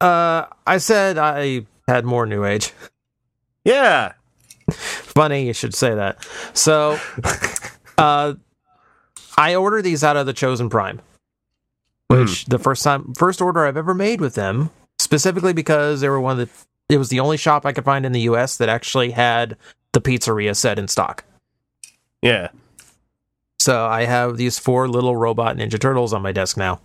uh, 0.00 0.46
I 0.66 0.78
said 0.78 1.18
I 1.18 1.66
had 1.86 2.04
more 2.04 2.26
New 2.26 2.44
Age. 2.44 2.72
yeah. 3.64 4.12
Funny 4.70 5.46
you 5.46 5.52
should 5.52 5.74
say 5.74 5.94
that. 5.94 6.26
So, 6.52 6.98
uh, 7.98 8.34
I 9.38 9.54
ordered 9.54 9.82
these 9.82 10.02
out 10.02 10.16
of 10.16 10.26
the 10.26 10.32
Chosen 10.32 10.68
Prime, 10.68 11.00
which 12.08 12.44
hmm. 12.44 12.50
the 12.50 12.58
first 12.58 12.82
time, 12.82 13.14
first 13.14 13.40
order 13.40 13.64
I've 13.64 13.76
ever 13.76 13.94
made 13.94 14.20
with 14.20 14.34
them, 14.34 14.70
specifically 14.98 15.52
because 15.52 16.00
they 16.00 16.08
were 16.08 16.20
one 16.20 16.40
of 16.40 16.48
the, 16.48 16.94
it 16.94 16.98
was 16.98 17.08
the 17.08 17.20
only 17.20 17.36
shop 17.36 17.64
I 17.64 17.72
could 17.72 17.84
find 17.84 18.04
in 18.04 18.12
the 18.12 18.22
U.S. 18.22 18.56
that 18.56 18.68
actually 18.68 19.12
had 19.12 19.56
the 19.92 20.00
pizzeria 20.00 20.56
set 20.56 20.78
in 20.78 20.88
stock. 20.88 21.24
Yeah. 22.20 22.48
So 23.60 23.86
I 23.86 24.04
have 24.04 24.36
these 24.36 24.58
four 24.58 24.88
little 24.88 25.16
robot 25.16 25.56
Ninja 25.56 25.80
Turtles 25.80 26.12
on 26.12 26.20
my 26.20 26.32
desk 26.32 26.56
now. 26.56 26.80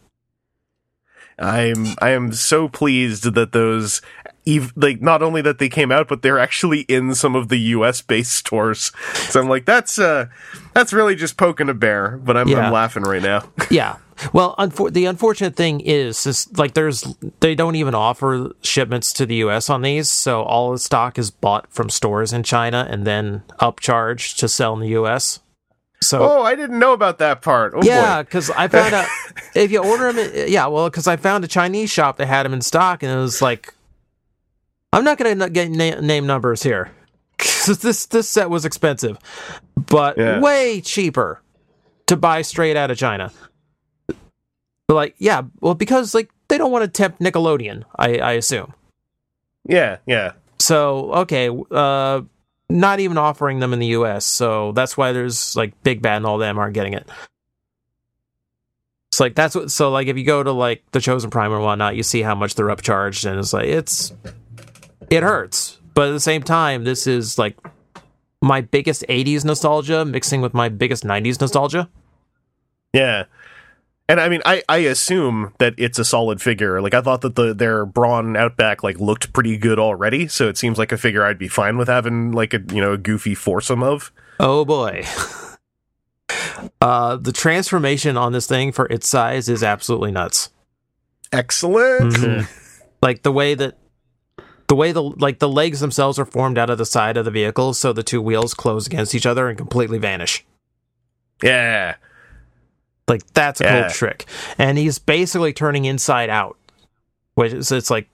I'm 1.39 1.87
I 1.99 2.11
am 2.11 2.31
so 2.33 2.67
pleased 2.67 3.33
that 3.33 3.51
those 3.51 4.01
ev- 4.47 4.73
like 4.75 5.01
not 5.01 5.21
only 5.21 5.41
that 5.41 5.59
they 5.59 5.69
came 5.69 5.91
out 5.91 6.07
but 6.07 6.21
they're 6.21 6.39
actually 6.39 6.81
in 6.81 7.13
some 7.15 7.35
of 7.35 7.49
the 7.49 7.57
US 7.59 8.01
based 8.01 8.31
stores. 8.33 8.91
So 9.29 9.41
I'm 9.41 9.49
like 9.49 9.65
that's 9.65 9.97
uh 9.99 10.27
that's 10.73 10.93
really 10.93 11.15
just 11.15 11.37
poking 11.37 11.69
a 11.69 11.73
bear, 11.73 12.19
but 12.23 12.35
I'm, 12.37 12.47
Yeah. 12.47 12.67
I'm 12.67 12.73
laughing 12.73 13.03
right 13.03 13.21
now. 13.21 13.49
Yeah. 13.69 13.97
Well, 14.31 14.55
unfor- 14.59 14.93
the 14.93 15.05
unfortunate 15.05 15.55
thing 15.55 15.79
is, 15.81 16.27
is 16.27 16.47
like 16.57 16.75
there's 16.75 17.01
they 17.39 17.55
don't 17.55 17.75
even 17.75 17.95
offer 17.95 18.51
shipments 18.61 19.11
to 19.13 19.25
the 19.25 19.35
U.S. 19.37 19.69
on 19.71 19.81
these, 19.81 20.07
so 20.07 20.43
all 20.43 20.71
the 20.71 20.77
stock 20.77 21.17
is 21.17 21.31
bought 21.31 21.71
from 21.73 21.89
stores 21.89 22.31
in 22.31 22.43
China 22.43 22.87
and 22.89 23.07
then 23.07 23.41
upcharged 23.59 24.37
to 24.37 24.47
sell 24.47 24.75
in 24.75 24.81
the 24.81 24.89
U.S. 24.89 25.39
So 26.01 26.21
oh, 26.21 26.43
I 26.43 26.53
didn't 26.55 26.77
know 26.77 26.93
about 26.93 27.17
that 27.17 27.41
part. 27.41 27.73
Oh 27.75 27.81
yeah, 27.81 28.21
because 28.21 28.51
I 28.51 28.67
found 28.67 28.93
out 28.93 29.07
if 29.55 29.71
you 29.71 29.79
order 29.83 30.13
them, 30.13 30.31
yeah, 30.47 30.67
well, 30.67 30.89
because 30.91 31.07
I 31.07 31.15
found 31.15 31.43
a 31.43 31.47
Chinese 31.47 31.89
shop 31.89 32.17
that 32.17 32.27
had 32.27 32.43
them 32.43 32.53
in 32.53 32.61
stock, 32.61 33.01
and 33.01 33.11
it 33.11 33.15
was 33.17 33.41
like, 33.41 33.73
I'm 34.93 35.03
not 35.03 35.17
gonna 35.17 35.49
get 35.49 35.69
na- 35.71 35.99
name 35.99 36.25
numbers 36.27 36.63
here, 36.63 36.91
this 37.67 38.05
this 38.05 38.29
set 38.29 38.49
was 38.49 38.63
expensive, 38.63 39.17
but 39.75 40.17
Yeah. 40.17 40.39
way 40.39 40.79
cheaper 40.81 41.41
to 42.07 42.15
buy 42.15 42.41
straight 42.43 42.77
out 42.77 42.91
of 42.91 42.97
China. 42.97 43.31
But 44.87 44.93
like, 44.95 45.15
yeah, 45.17 45.43
well, 45.61 45.73
because 45.75 46.13
like 46.13 46.29
they 46.47 46.57
don't 46.57 46.71
want 46.71 46.83
to 46.83 46.89
tempt 46.89 47.19
Nickelodeon, 47.21 47.83
I, 47.97 48.17
I 48.19 48.31
assume. 48.33 48.73
Yeah, 49.67 49.97
yeah. 50.05 50.33
So 50.59 51.11
okay, 51.13 51.49
uh, 51.71 52.21
not 52.69 52.99
even 52.99 53.17
offering 53.17 53.59
them 53.59 53.73
in 53.73 53.79
the 53.79 53.87
U.S. 53.87 54.25
So 54.25 54.73
that's 54.73 54.95
why 54.97 55.11
there's 55.11 55.55
like 55.55 55.81
Big 55.83 56.01
Bad 56.01 56.17
and 56.17 56.25
all 56.25 56.37
them 56.37 56.59
aren't 56.59 56.73
getting 56.73 56.93
it. 56.93 57.09
It's 59.11 59.19
like 59.19 59.35
that's 59.35 59.55
what. 59.55 59.71
So 59.71 59.89
like 59.91 60.07
if 60.07 60.17
you 60.17 60.23
go 60.25 60.43
to 60.43 60.51
like 60.51 60.83
the 60.91 60.99
Chosen 60.99 61.29
Prime 61.29 61.51
or 61.51 61.59
whatnot, 61.61 61.95
you 61.95 62.03
see 62.03 62.21
how 62.21 62.35
much 62.35 62.55
they're 62.55 62.67
upcharged, 62.67 63.29
and 63.29 63.39
it's 63.39 63.53
like 63.53 63.67
it's 63.67 64.11
it 65.13 65.23
hurts. 65.23 65.77
But 65.93 66.09
at 66.09 66.11
the 66.11 66.19
same 66.19 66.43
time, 66.43 66.83
this 66.83 67.07
is 67.07 67.37
like 67.37 67.57
my 68.41 68.61
biggest 68.61 69.05
'80s 69.09 69.45
nostalgia 69.45 70.05
mixing 70.05 70.41
with 70.41 70.53
my 70.53 70.69
biggest 70.69 71.03
'90s 71.03 71.39
nostalgia. 71.39 71.89
Yeah. 72.93 73.25
And 74.09 74.19
I 74.19 74.27
mean, 74.27 74.41
I, 74.45 74.61
I 74.67 74.79
assume 74.79 75.53
that 75.59 75.75
it's 75.77 75.97
a 75.97 76.03
solid 76.03 76.41
figure. 76.41 76.81
Like 76.81 76.93
I 76.93 77.01
thought 77.01 77.21
that 77.21 77.35
the 77.35 77.53
their 77.53 77.85
Brawn 77.85 78.35
Outback 78.35 78.83
like 78.83 78.99
looked 78.99 79.31
pretty 79.33 79.57
good 79.57 79.79
already, 79.79 80.27
so 80.27 80.49
it 80.49 80.57
seems 80.57 80.77
like 80.77 80.91
a 80.91 80.97
figure 80.97 81.23
I'd 81.23 81.39
be 81.39 81.47
fine 81.47 81.77
with 81.77 81.87
having 81.87 82.31
like 82.31 82.53
a 82.53 82.59
you 82.73 82.81
know 82.81 82.93
a 82.93 82.97
goofy 82.97 83.33
foursome 83.33 83.81
of. 83.83 84.11
Oh 84.39 84.65
boy. 84.65 85.05
Uh, 86.81 87.17
the 87.17 87.31
transformation 87.31 88.17
on 88.17 88.31
this 88.31 88.47
thing 88.47 88.71
for 88.71 88.87
its 88.87 89.07
size 89.07 89.47
is 89.49 89.63
absolutely 89.63 90.11
nuts. 90.11 90.49
Excellent. 91.31 92.13
Mhm. 92.13 92.47
like 93.01 93.23
the 93.23 93.31
way 93.31 93.53
that 93.53 93.77
the 94.73 94.77
way 94.77 94.91
the 94.91 95.03
like 95.03 95.37
the 95.37 95.47
legs 95.47 95.81
themselves 95.81 96.17
are 96.17 96.25
formed 96.25 96.57
out 96.57 96.67
of 96.71 96.79
the 96.79 96.85
side 96.85 97.15
of 97.15 97.25
the 97.25 97.29
vehicle 97.29 97.75
so 97.75 97.93
the 97.93 98.01
two 98.01 98.19
wheels 98.19 98.55
close 98.55 98.87
against 98.87 99.13
each 99.13 99.27
other 99.27 99.47
and 99.47 99.55
completely 99.55 99.99
vanish. 99.99 100.43
Yeah. 101.43 101.93
like 103.07 103.21
that's 103.33 103.61
a 103.61 103.65
Yeah. 103.65 103.81
cool 103.83 103.91
trick. 103.91 104.25
And 104.57 104.79
he's 104.79 104.97
basically 104.97 105.53
turning 105.53 105.85
inside 105.85 106.31
out 106.31 106.57
which 107.35 107.53
is 107.53 107.71
it's 107.71 107.91
like 107.91 108.09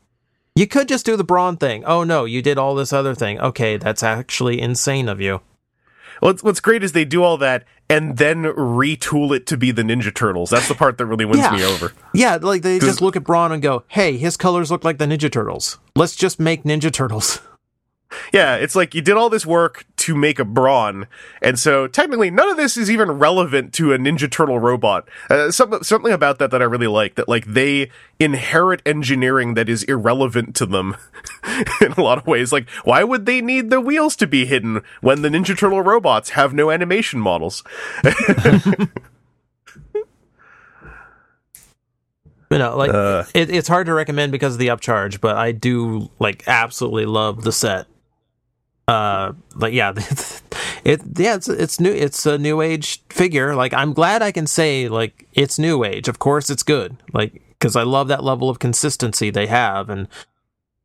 you 0.54 0.68
could 0.68 0.90
just 0.90 1.06
do 1.06 1.16
the 1.16 1.24
brawn 1.24 1.56
thing. 1.56 1.86
Oh 1.86 2.04
no 2.04 2.26
you 2.26 2.42
did 2.42 2.58
all 2.58 2.76
this 2.76 2.92
other 2.92 3.16
thing. 3.16 3.40
Okay 3.40 3.78
that's 3.78 4.04
actually 4.04 4.60
insane 4.60 5.08
of 5.08 5.22
you 5.22 5.40
What's 6.20 6.44
what's 6.44 6.60
great 6.60 6.84
is 6.84 6.92
they 6.92 7.06
do 7.06 7.24
all 7.24 7.38
that 7.38 7.64
and 7.90 8.18
then 8.18 8.44
retool 8.44 9.36
it 9.36 9.46
to 9.48 9.58
be 9.58 9.72
the 9.72 9.82
Ninja 9.84 10.14
Turtles. 10.14 10.50
That's 10.52 10.68
the 10.68 10.76
part 10.76 10.98
that 11.00 11.06
really 11.06 11.26
wins 11.26 11.40
Yeah. 11.40 11.56
me 11.56 11.64
over. 11.64 11.92
yeah 12.14 12.38
like 12.42 12.62
they 12.62 12.80
just 12.80 13.02
look 13.02 13.16
at 13.16 13.24
brawn 13.24 13.52
and 13.52 13.62
go 13.62 13.84
hey 13.88 14.18
his 14.18 14.36
colors 14.38 14.70
look 14.72 14.84
like 14.84 14.98
the 14.98 15.06
ninja 15.06 15.32
turtles 15.32 15.78
let's 15.96 16.16
just 16.16 16.40
make 16.40 16.64
ninja 16.64 16.92
turtles 16.92 17.40
Yeah, 18.34 18.56
it's 18.56 18.76
like 18.76 18.96
you 18.96 19.02
did 19.02 19.18
all 19.18 19.30
this 19.30 19.46
work 19.46 19.86
to 19.98 20.16
make 20.16 20.40
a 20.40 20.46
brawn, 20.46 21.06
and 21.44 21.60
so 21.60 21.86
technically 21.88 22.32
none 22.32 22.50
of 22.50 22.58
this 22.58 22.76
is 22.76 22.90
even 22.90 23.12
relevant 23.12 23.72
to 23.76 23.94
a 23.94 23.98
Ninja 24.00 24.30
Turtle 24.30 24.58
robot. 24.60 25.08
Uh, 25.30 25.52
some, 25.52 25.84
something 25.84 26.12
about 26.12 26.40
that 26.40 26.50
that 26.50 26.62
I 26.62 26.66
really 26.66 26.88
like 26.88 27.16
that 27.16 27.30
like 27.30 27.46
they 27.46 27.92
inherit 28.20 28.82
engineering 28.86 29.54
that 29.54 29.70
is 29.70 29.84
irrelevant 29.84 30.56
to 30.56 30.66
them 30.66 30.98
in 31.82 31.92
a 31.94 32.02
lot 32.02 32.18
of 32.18 32.26
ways. 32.26 32.52
Like, 32.52 32.68
why 32.84 33.04
would 33.04 33.28
they 33.28 33.42
need 33.42 33.70
the 33.70 33.80
wheels 33.82 34.16
to 34.18 34.28
be 34.28 34.46
hidden 34.46 34.82
when 35.02 35.22
the 35.22 35.30
Ninja 35.30 35.56
Turtle 35.58 35.82
robots 35.82 36.32
have 36.32 36.52
no 36.54 36.72
animation 36.72 37.20
models? 37.20 37.64
You 42.52 42.58
know, 42.58 42.76
like 42.76 42.92
Uh. 42.92 43.26
it, 43.36 43.52
it's 43.52 43.68
hard 43.68 43.86
to 43.86 43.94
recommend 43.94 44.32
because 44.32 44.54
of 44.54 44.60
the 44.60 44.70
upcharge, 44.70 45.22
but 45.22 45.38
I 45.38 45.52
do 45.52 46.10
like 46.18 46.44
absolutely 46.48 47.06
love 47.06 47.44
the 47.44 47.52
set. 47.52 47.86
Uh, 48.90 49.34
like 49.54 49.72
yeah, 49.72 49.94
it 50.84 51.02
yeah, 51.16 51.36
it's 51.36 51.48
it's 51.48 51.80
new. 51.80 51.92
It's 51.92 52.26
a 52.26 52.40
new 52.40 52.60
age 52.60 53.04
figure. 53.10 53.56
Like 53.56 53.72
I'm 53.72 53.94
glad 53.94 54.24
I 54.24 54.32
can 54.32 54.48
say 54.48 54.90
like 54.90 55.28
it's 55.34 55.60
new 55.60 55.84
age. 55.84 56.08
Of 56.08 56.18
course, 56.18 56.50
it's 56.50 56.64
good. 56.64 56.98
Like 57.14 57.40
because 57.50 57.76
I 57.76 57.84
love 57.84 58.08
that 58.08 58.24
level 58.24 58.50
of 58.50 58.58
consistency 58.58 59.30
they 59.30 59.46
have, 59.46 59.92
and 59.92 60.08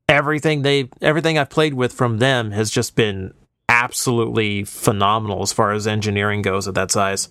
everything 0.06 0.60
they 0.60 0.90
everything 1.00 1.38
I've 1.38 1.48
played 1.48 1.72
with 1.72 1.94
from 1.94 2.18
them 2.18 2.50
has 2.50 2.70
just 2.70 2.94
been 2.94 3.32
absolutely 3.70 4.64
phenomenal 4.64 5.40
as 5.40 5.54
far 5.54 5.72
as 5.72 5.86
engineering 5.86 6.42
goes 6.42 6.68
at 6.68 6.74
that 6.74 6.90
size. 6.90 7.30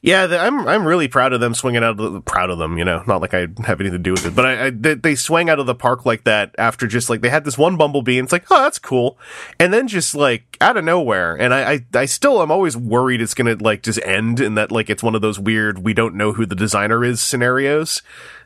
Yeah, 0.00 0.28
the, 0.28 0.38
I'm 0.38 0.68
I'm 0.68 0.86
really 0.86 1.08
proud 1.08 1.32
of 1.32 1.40
them 1.40 1.54
swinging 1.54 1.82
out 1.82 1.98
of 1.98 2.12
the 2.12 2.20
proud 2.20 2.50
of 2.50 2.58
them. 2.58 2.78
You 2.78 2.84
know, 2.84 3.02
not 3.08 3.20
like 3.20 3.34
I 3.34 3.48
have 3.64 3.80
anything 3.80 3.92
to 3.92 3.98
do 3.98 4.12
with 4.12 4.26
it, 4.26 4.34
but 4.34 4.46
I, 4.46 4.66
I 4.66 4.70
they, 4.70 4.94
they 4.94 5.14
swang 5.16 5.50
out 5.50 5.58
of 5.58 5.66
the 5.66 5.74
park 5.74 6.06
like 6.06 6.22
that 6.22 6.54
after 6.56 6.86
just 6.86 7.10
like 7.10 7.20
they 7.20 7.28
had 7.28 7.44
this 7.44 7.58
one 7.58 7.76
bumblebee, 7.76 8.16
and 8.18 8.26
it's 8.26 8.32
like, 8.32 8.44
oh, 8.48 8.62
that's 8.62 8.78
cool, 8.78 9.18
and 9.58 9.72
then 9.72 9.88
just 9.88 10.14
like 10.14 10.56
out 10.60 10.76
of 10.76 10.84
nowhere, 10.84 11.34
and 11.34 11.52
I 11.52 11.72
I, 11.72 11.86
I 11.94 12.04
still 12.04 12.40
I'm 12.40 12.52
always 12.52 12.76
worried 12.76 13.20
it's 13.20 13.34
gonna 13.34 13.56
like 13.56 13.82
just 13.82 14.00
end 14.04 14.38
in 14.38 14.54
that 14.54 14.70
like 14.70 14.88
it's 14.88 15.02
one 15.02 15.16
of 15.16 15.20
those 15.20 15.40
weird 15.40 15.80
we 15.80 15.94
don't 15.94 16.14
know 16.14 16.32
who 16.32 16.46
the 16.46 16.54
designer 16.54 17.04
is 17.04 17.20
scenarios. 17.20 18.00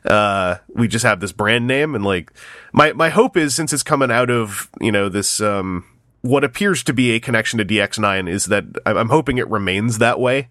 Uh, 0.05 0.55
we 0.69 0.87
just 0.87 1.05
have 1.05 1.19
this 1.19 1.31
brand 1.31 1.67
name, 1.67 1.93
and 1.93 2.03
like 2.03 2.33
my 2.71 2.93
my 2.93 3.09
hope 3.09 3.37
is 3.37 3.53
since 3.53 3.71
it's 3.71 3.83
coming 3.83 4.09
out 4.09 4.31
of 4.31 4.71
you 4.81 4.91
know 4.91 5.07
this 5.07 5.39
um 5.39 5.85
what 6.21 6.43
appears 6.43 6.83
to 6.85 6.93
be 6.93 7.11
a 7.11 7.19
connection 7.19 7.59
to 7.59 7.65
DX9 7.65 8.29
is 8.29 8.45
that 8.45 8.63
I'm 8.85 9.09
hoping 9.09 9.37
it 9.37 9.49
remains 9.49 9.97
that 9.97 10.21
way. 10.21 10.47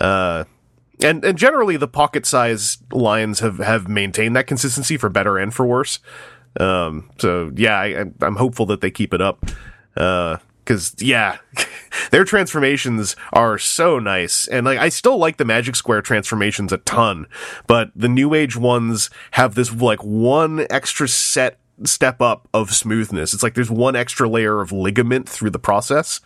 Uh, 0.00 0.44
and 1.02 1.24
and 1.24 1.36
generally 1.36 1.76
the 1.76 1.88
pocket 1.88 2.26
size 2.26 2.78
lines 2.92 3.40
have 3.40 3.58
have 3.58 3.88
maintained 3.88 4.36
that 4.36 4.46
consistency 4.46 4.96
for 4.96 5.08
better 5.08 5.38
and 5.38 5.52
for 5.52 5.66
worse. 5.66 5.98
Um, 6.58 7.10
so 7.18 7.50
yeah, 7.54 7.78
I, 7.78 8.04
I'm 8.20 8.36
hopeful 8.36 8.66
that 8.66 8.80
they 8.80 8.90
keep 8.90 9.14
it 9.14 9.20
up. 9.20 9.44
Uh, 9.96 10.38
cause 10.64 10.94
yeah, 10.98 11.38
their 12.10 12.24
transformations 12.24 13.16
are 13.32 13.58
so 13.58 13.98
nice. 13.98 14.46
And 14.48 14.66
like, 14.66 14.78
I 14.78 14.88
still 14.90 15.18
like 15.18 15.38
the 15.38 15.44
Magic 15.44 15.76
Square 15.76 16.02
transformations 16.02 16.72
a 16.72 16.78
ton, 16.78 17.26
but 17.66 17.90
the 17.96 18.08
New 18.08 18.34
Age 18.34 18.56
ones 18.56 19.10
have 19.32 19.54
this 19.54 19.72
like 19.72 20.02
one 20.04 20.66
extra 20.70 21.08
set 21.08 21.58
step 21.84 22.20
up 22.20 22.48
of 22.52 22.72
smoothness. 22.72 23.34
It's 23.34 23.42
like 23.42 23.54
there's 23.54 23.70
one 23.70 23.96
extra 23.96 24.28
layer 24.28 24.60
of 24.60 24.72
ligament 24.72 25.28
through 25.28 25.50
the 25.50 25.58
process. 25.58 26.20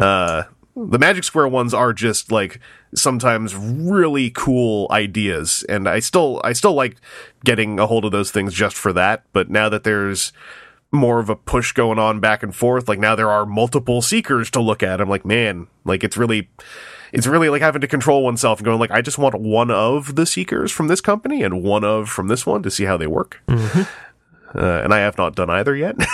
Uh, 0.00 0.44
the 0.76 0.98
Magic 0.98 1.24
Square 1.24 1.48
ones 1.48 1.72
are 1.72 1.92
just 1.92 2.32
like 2.32 2.60
sometimes 2.94 3.54
really 3.54 4.30
cool 4.30 4.88
ideas, 4.90 5.64
and 5.68 5.88
I 5.88 6.00
still 6.00 6.40
I 6.44 6.52
still 6.52 6.74
like 6.74 6.96
getting 7.44 7.78
a 7.78 7.86
hold 7.86 8.04
of 8.04 8.12
those 8.12 8.30
things 8.30 8.54
just 8.54 8.76
for 8.76 8.92
that. 8.92 9.24
But 9.32 9.50
now 9.50 9.68
that 9.68 9.84
there's 9.84 10.32
more 10.90 11.18
of 11.18 11.28
a 11.28 11.36
push 11.36 11.72
going 11.72 11.98
on 11.98 12.20
back 12.20 12.42
and 12.42 12.54
forth, 12.54 12.88
like 12.88 12.98
now 12.98 13.14
there 13.14 13.30
are 13.30 13.46
multiple 13.46 14.02
seekers 14.02 14.50
to 14.52 14.60
look 14.60 14.82
at. 14.82 15.00
I'm 15.00 15.08
like, 15.08 15.24
man, 15.24 15.68
like 15.84 16.02
it's 16.02 16.16
really 16.16 16.48
it's 17.12 17.26
really 17.28 17.48
like 17.48 17.62
having 17.62 17.80
to 17.80 17.88
control 17.88 18.24
oneself 18.24 18.58
and 18.58 18.64
going 18.64 18.80
like, 18.80 18.90
I 18.90 19.00
just 19.00 19.18
want 19.18 19.38
one 19.40 19.70
of 19.70 20.16
the 20.16 20.26
seekers 20.26 20.72
from 20.72 20.88
this 20.88 21.00
company 21.00 21.44
and 21.44 21.62
one 21.62 21.84
of 21.84 22.08
from 22.08 22.26
this 22.26 22.44
one 22.44 22.62
to 22.64 22.70
see 22.70 22.84
how 22.84 22.96
they 22.96 23.06
work. 23.06 23.40
Mm-hmm. 23.46 23.82
Uh, 24.54 24.82
and 24.84 24.94
I 24.94 24.98
have 25.00 25.18
not 25.18 25.34
done 25.34 25.50
either 25.50 25.74
yet. 25.74 25.96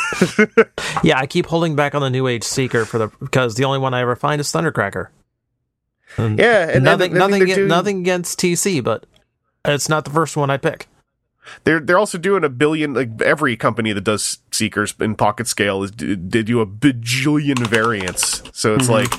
Yeah, 1.02 1.18
I 1.18 1.26
keep 1.26 1.46
holding 1.46 1.76
back 1.76 1.94
on 1.94 2.02
the 2.02 2.10
New 2.10 2.26
Age 2.26 2.42
Seeker 2.44 2.84
for 2.84 2.98
the 2.98 3.08
because 3.20 3.54
the 3.54 3.64
only 3.64 3.78
one 3.78 3.94
I 3.94 4.00
ever 4.02 4.16
find 4.16 4.40
is 4.40 4.48
Thundercracker. 4.48 5.08
And 6.16 6.38
yeah, 6.38 6.68
and 6.68 6.84
nothing, 6.84 7.12
and 7.12 7.18
nothing, 7.18 7.34
think 7.34 7.46
they're 7.48 7.56
doing- 7.56 7.68
nothing 7.68 8.00
against 8.00 8.38
TC, 8.40 8.82
but 8.82 9.06
it's 9.64 9.88
not 9.88 10.04
the 10.04 10.10
first 10.10 10.36
one 10.36 10.50
I 10.50 10.56
pick. 10.56 10.88
They're 11.64 11.80
they're 11.80 11.98
also 11.98 12.18
doing 12.18 12.44
a 12.44 12.48
billion. 12.48 12.92
Like 12.94 13.22
every 13.22 13.56
company 13.56 13.92
that 13.92 14.02
does 14.02 14.38
seekers 14.52 14.94
in 15.00 15.14
pocket 15.16 15.46
scale 15.46 15.82
is 15.82 15.90
they 15.92 16.42
do 16.42 16.60
a 16.60 16.66
bajillion 16.66 17.66
variants. 17.66 18.42
So 18.52 18.74
it's 18.74 18.88
like 18.88 19.12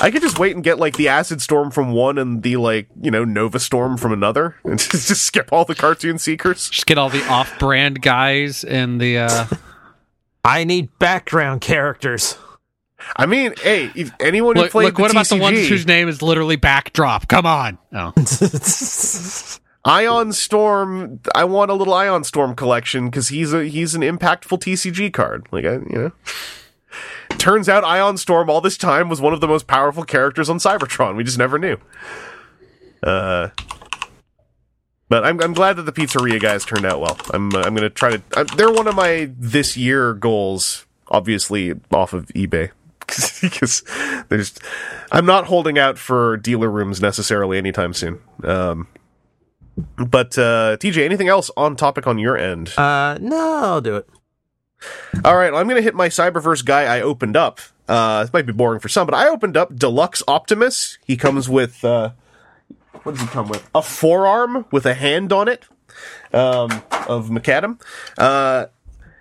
I 0.00 0.10
could 0.10 0.22
just 0.22 0.38
wait 0.38 0.54
and 0.54 0.62
get 0.62 0.78
like 0.78 0.96
the 0.96 1.08
acid 1.08 1.42
storm 1.42 1.70
from 1.70 1.92
one 1.92 2.18
and 2.18 2.42
the 2.42 2.56
like 2.56 2.88
you 3.00 3.10
know 3.10 3.24
Nova 3.24 3.58
Storm 3.58 3.96
from 3.96 4.12
another, 4.12 4.56
and 4.64 4.78
just, 4.78 5.08
just 5.08 5.22
skip 5.22 5.52
all 5.52 5.64
the 5.64 5.74
cartoon 5.74 6.18
seekers. 6.18 6.70
Just 6.70 6.86
get 6.86 6.98
all 6.98 7.10
the 7.10 7.26
off-brand 7.26 8.00
guys 8.02 8.64
and 8.64 9.00
the. 9.00 9.18
Uh, 9.18 9.46
I 10.44 10.64
need 10.64 10.96
background 10.98 11.60
characters. 11.60 12.38
I 13.16 13.26
mean, 13.26 13.54
hey, 13.60 13.90
if 13.94 14.12
anyone 14.20 14.56
who 14.56 14.62
look, 14.62 14.70
played 14.70 14.86
look 14.86 14.96
the 14.96 15.02
what 15.02 15.10
about 15.10 15.28
the 15.28 15.36
TCG 15.36 15.40
ones 15.40 15.68
whose 15.68 15.86
name 15.86 16.08
is 16.08 16.22
literally 16.22 16.56
Backdrop? 16.56 17.28
Come 17.28 17.46
on. 17.46 17.78
Oh, 17.92 18.12
Ion 19.84 20.32
Storm. 20.32 21.20
I 21.34 21.44
want 21.44 21.70
a 21.70 21.74
little 21.74 21.94
Ion 21.94 22.24
Storm 22.24 22.54
collection 22.54 23.06
because 23.06 23.28
he's 23.28 23.52
a 23.52 23.64
he's 23.64 23.94
an 23.94 24.02
impactful 24.02 24.60
TCG 24.60 25.12
card. 25.12 25.46
Like 25.50 25.64
I, 25.64 25.74
you 25.74 25.88
know. 25.92 26.12
Turns 27.36 27.68
out 27.68 27.84
Ion 27.84 28.16
Storm 28.16 28.50
all 28.50 28.60
this 28.60 28.76
time 28.76 29.08
was 29.08 29.20
one 29.20 29.32
of 29.32 29.40
the 29.40 29.48
most 29.48 29.66
powerful 29.66 30.04
characters 30.04 30.48
on 30.48 30.58
Cybertron. 30.58 31.16
We 31.16 31.24
just 31.24 31.38
never 31.38 31.58
knew. 31.58 31.76
Uh, 33.02 33.50
but 35.08 35.24
I'm 35.24 35.40
I'm 35.40 35.54
glad 35.54 35.76
that 35.76 35.82
the 35.82 35.92
pizzeria 35.92 36.40
guys 36.40 36.64
turned 36.64 36.84
out 36.84 37.00
well. 37.00 37.18
I'm 37.32 37.54
uh, 37.54 37.60
I'm 37.60 37.74
gonna 37.74 37.90
try 37.90 38.16
to. 38.16 38.22
i 38.36 38.42
they're 38.42 38.72
one 38.72 38.86
of 38.86 38.94
my 38.94 39.30
this 39.38 39.76
year 39.76 40.14
goals. 40.14 40.86
Obviously, 41.10 41.72
off 41.90 42.12
of 42.12 42.26
eBay 42.28 42.70
because 43.40 43.82
there's. 44.28 44.54
I'm 45.10 45.24
not 45.24 45.46
holding 45.46 45.78
out 45.78 45.96
for 45.96 46.36
dealer 46.36 46.70
rooms 46.70 47.00
necessarily 47.00 47.56
anytime 47.56 47.94
soon. 47.94 48.20
Um, 48.44 48.88
but 49.96 50.36
uh, 50.36 50.76
TJ, 50.78 51.04
anything 51.04 51.28
else 51.28 51.50
on 51.56 51.76
topic 51.76 52.06
on 52.06 52.18
your 52.18 52.36
end? 52.36 52.76
Uh, 52.76 53.16
no, 53.20 53.60
I'll 53.62 53.80
do 53.80 53.96
it. 53.96 54.08
All 55.24 55.36
right, 55.36 55.52
well, 55.52 55.60
I'm 55.60 55.66
going 55.66 55.76
to 55.76 55.82
hit 55.82 55.94
my 55.94 56.08
Cyberverse 56.08 56.64
guy 56.64 56.84
I 56.84 57.00
opened 57.00 57.36
up. 57.36 57.60
Uh, 57.88 58.22
this 58.22 58.32
might 58.32 58.46
be 58.46 58.52
boring 58.52 58.80
for 58.80 58.88
some, 58.88 59.06
but 59.06 59.14
I 59.14 59.28
opened 59.28 59.56
up 59.56 59.74
Deluxe 59.74 60.22
Optimus. 60.28 60.98
He 61.04 61.16
comes 61.16 61.48
with, 61.48 61.84
uh, 61.84 62.10
what 63.02 63.12
does 63.12 63.22
he 63.22 63.28
come 63.28 63.48
with? 63.48 63.68
A 63.74 63.82
forearm 63.82 64.66
with 64.70 64.84
a 64.86 64.94
hand 64.94 65.32
on 65.32 65.48
it 65.48 65.64
um, 66.32 66.70
of 67.08 67.30
Maccadam. 67.30 67.80
Uh, 68.18 68.66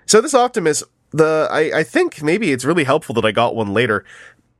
so 0.05 0.21
this 0.21 0.33
Optimus, 0.33 0.83
the 1.11 1.47
I, 1.49 1.79
I 1.79 1.83
think 1.83 2.21
maybe 2.21 2.51
it's 2.51 2.65
really 2.65 2.83
helpful 2.83 3.15
that 3.15 3.25
I 3.25 3.31
got 3.31 3.55
one 3.55 3.73
later. 3.73 4.03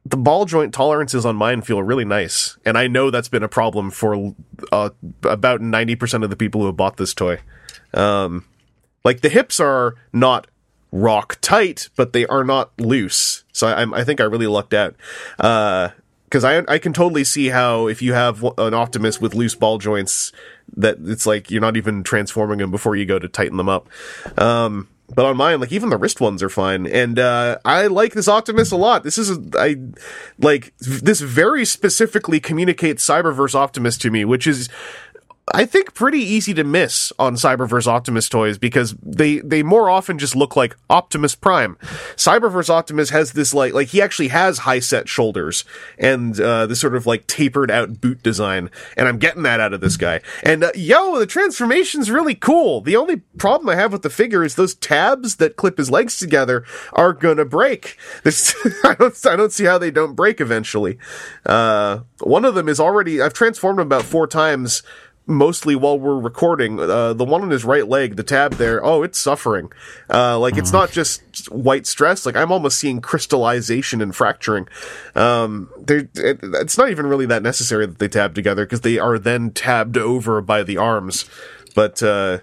The 0.06 0.18
ball 0.18 0.45
joint 0.45 0.74
tolerances 0.74 1.26
on 1.26 1.36
mine 1.36 1.62
feel 1.62 1.84
really 1.84 2.06
nice, 2.06 2.58
and 2.66 2.78
I 2.78 2.88
know 2.88 3.12
that's 3.12 3.28
been 3.28 3.43
a 3.43 3.50
problem 3.50 3.91
for 3.91 4.34
uh, 4.72 4.91
about 5.24 5.60
ninety 5.60 5.98
percent 5.98 6.24
of 6.24 6.30
the 6.30 6.38
people 6.38 6.62
who 6.62 6.68
have 6.68 6.78
bought 6.78 6.95
this 6.95 7.14
toy. 7.14 7.39
Um, 7.93 8.45
like 9.04 9.20
the 9.20 9.28
hips 9.28 9.60
are 9.60 9.95
not 10.14 10.48
rock 10.91 11.38
tight, 11.41 11.89
but 11.95 12.13
they 12.13 12.25
are 12.27 12.43
not 12.43 12.71
loose. 12.79 13.43
So 13.51 13.67
I, 13.67 13.99
I 13.99 14.03
think 14.03 14.21
I 14.21 14.23
really 14.23 14.47
lucked 14.47 14.73
out. 14.73 14.95
Because 15.38 16.43
I 16.43 16.63
I 16.67 16.77
can 16.77 16.93
totally 16.93 17.23
see 17.23 17.47
how 17.47 17.88
if 17.88 18.01
you 18.01 18.13
have 18.13 18.43
an 18.57 18.73
Optimus 18.73 19.21
with 19.21 19.33
loose 19.33 19.55
ball 19.55 19.77
joints, 19.77 20.31
that 20.75 20.97
it's 21.05 21.25
like 21.25 21.49
you're 21.49 21.61
not 21.61 21.77
even 21.77 22.03
transforming 22.03 22.59
them 22.59 22.71
before 22.71 22.95
you 22.95 23.05
go 23.05 23.19
to 23.19 23.27
tighten 23.27 23.57
them 23.57 23.69
up. 23.69 23.88
Um, 24.38 24.89
but 25.15 25.25
on 25.25 25.38
mine, 25.38 25.61
like 25.61 25.71
even 25.71 25.89
the 25.89 25.97
wrist 25.97 26.19
ones 26.19 26.43
are 26.43 26.49
fine, 26.49 26.85
and 26.85 27.17
uh, 27.17 27.59
I 27.63 27.88
like 27.88 28.13
this 28.13 28.27
Optimus 28.27 28.71
a 28.71 28.75
lot. 28.75 29.03
This 29.03 29.17
is 29.17 29.29
a, 29.31 29.41
I 29.57 29.77
like 30.38 30.73
this 30.79 31.21
very 31.21 31.63
specifically 31.63 32.41
communicates 32.41 33.07
Cyberverse 33.07 33.55
Optimus 33.55 33.97
to 33.99 34.11
me, 34.11 34.25
which 34.25 34.45
is 34.45 34.67
I 35.54 35.66
think 35.66 35.93
pretty 35.93 36.20
easy 36.20 36.54
to 36.56 36.66
miss 36.66 37.14
on 37.18 37.36
Cyberverse 37.36 37.88
Optimus 37.88 38.28
toys 38.28 38.58
because 38.58 38.95
they 39.02 39.39
they 39.39 39.64
more 39.64 39.89
often 39.89 40.18
just 40.18 40.36
look 40.36 40.58
like 40.58 40.76
Optimus 40.89 41.36
Prime. 41.36 41.78
Cyberverse 42.18 42.70
Optimus 42.70 43.12
has 43.12 43.32
this 43.32 43.54
like 43.54 43.74
like 43.74 43.88
he 43.88 44.02
actually 44.02 44.28
has 44.28 44.60
high 44.60 44.80
set 44.80 45.08
shoulders 45.08 45.64
and 45.98 46.38
uh, 46.39 46.66
this 46.66 46.82
sort 46.82 46.95
of 46.95 47.06
like 47.06 47.28
tapered 47.28 47.72
out 47.72 48.02
boot 48.02 48.22
design, 48.22 48.70
and 48.98 49.08
I'm 49.08 49.20
getting 49.20 49.43
that 49.43 49.62
out 49.62 49.74
of 49.74 49.80
this 49.80 49.95
guy. 49.95 50.20
And 50.43 50.66
uh, 50.66 50.72
yo, 50.76 51.18
the 51.18 51.26
transformation's 51.26 52.12
really 52.12 52.36
cool. 52.36 52.82
The 52.82 52.98
only 52.98 53.18
problem 53.38 53.70
I 53.70 53.76
have 53.76 53.93
with 53.93 54.02
the 54.02 54.10
figure 54.10 54.43
is 54.43 54.56
those 54.56 54.76
tabs 54.76 55.38
that 55.38 55.56
clip 55.56 55.78
his 55.78 55.89
legs 55.89 56.20
together 56.20 56.66
are 56.91 57.14
gonna 57.14 57.45
break. 57.45 57.98
This, 58.28 58.54
I 58.84 58.95
don't 58.95 59.26
I 59.26 59.36
don't 59.38 59.54
see 59.54 59.64
how 59.64 59.78
they 59.78 59.91
don't 59.91 60.16
break 60.16 60.41
eventually. 60.41 60.98
Uh, 61.45 62.00
one 62.20 62.43
of 62.43 62.56
them 62.56 62.68
is 62.68 62.80
already 62.80 63.22
I've 63.22 63.34
transformed 63.34 63.80
him 63.80 63.88
about 63.88 64.04
four 64.04 64.28
times 64.28 64.84
mostly 65.28 65.75
while 65.75 65.99
we're 65.99 66.19
recording. 66.19 66.80
Uh, 66.80 67.13
the 67.13 67.25
one 67.25 67.43
on 67.43 67.49
his 67.49 67.65
right 67.65 67.88
leg, 67.88 68.15
the 68.15 68.23
tab 68.23 68.53
there, 68.53 68.84
oh, 68.84 69.03
it's 69.03 69.19
suffering. 69.19 69.71
Uh, 70.09 70.39
like 70.39 70.57
it's 70.57 70.71
not 70.71 70.91
just 70.91 71.21
white 71.51 71.86
stress. 71.86 72.25
Like 72.25 72.36
I'm 72.36 72.51
almost 72.51 72.80
seeing 72.80 73.01
crystallization 73.01 74.01
and 74.01 74.15
fracturing. 74.15 74.67
Um, 75.15 75.69
it, 75.88 76.09
it's 76.15 76.78
not 76.78 76.89
even 76.89 77.05
really 77.05 77.25
that 77.28 77.43
necessary 77.43 77.86
that 77.86 77.99
they 77.99 78.07
tab 78.07 78.34
together 78.34 78.65
because 78.65 78.82
they 78.82 78.97
are 78.97 79.19
then 79.19 79.51
tabbed 79.51 79.97
over 79.97 80.41
by 80.41 80.63
the 80.63 80.78
arms. 80.78 81.25
But 81.75 82.01
uh, 82.01 82.39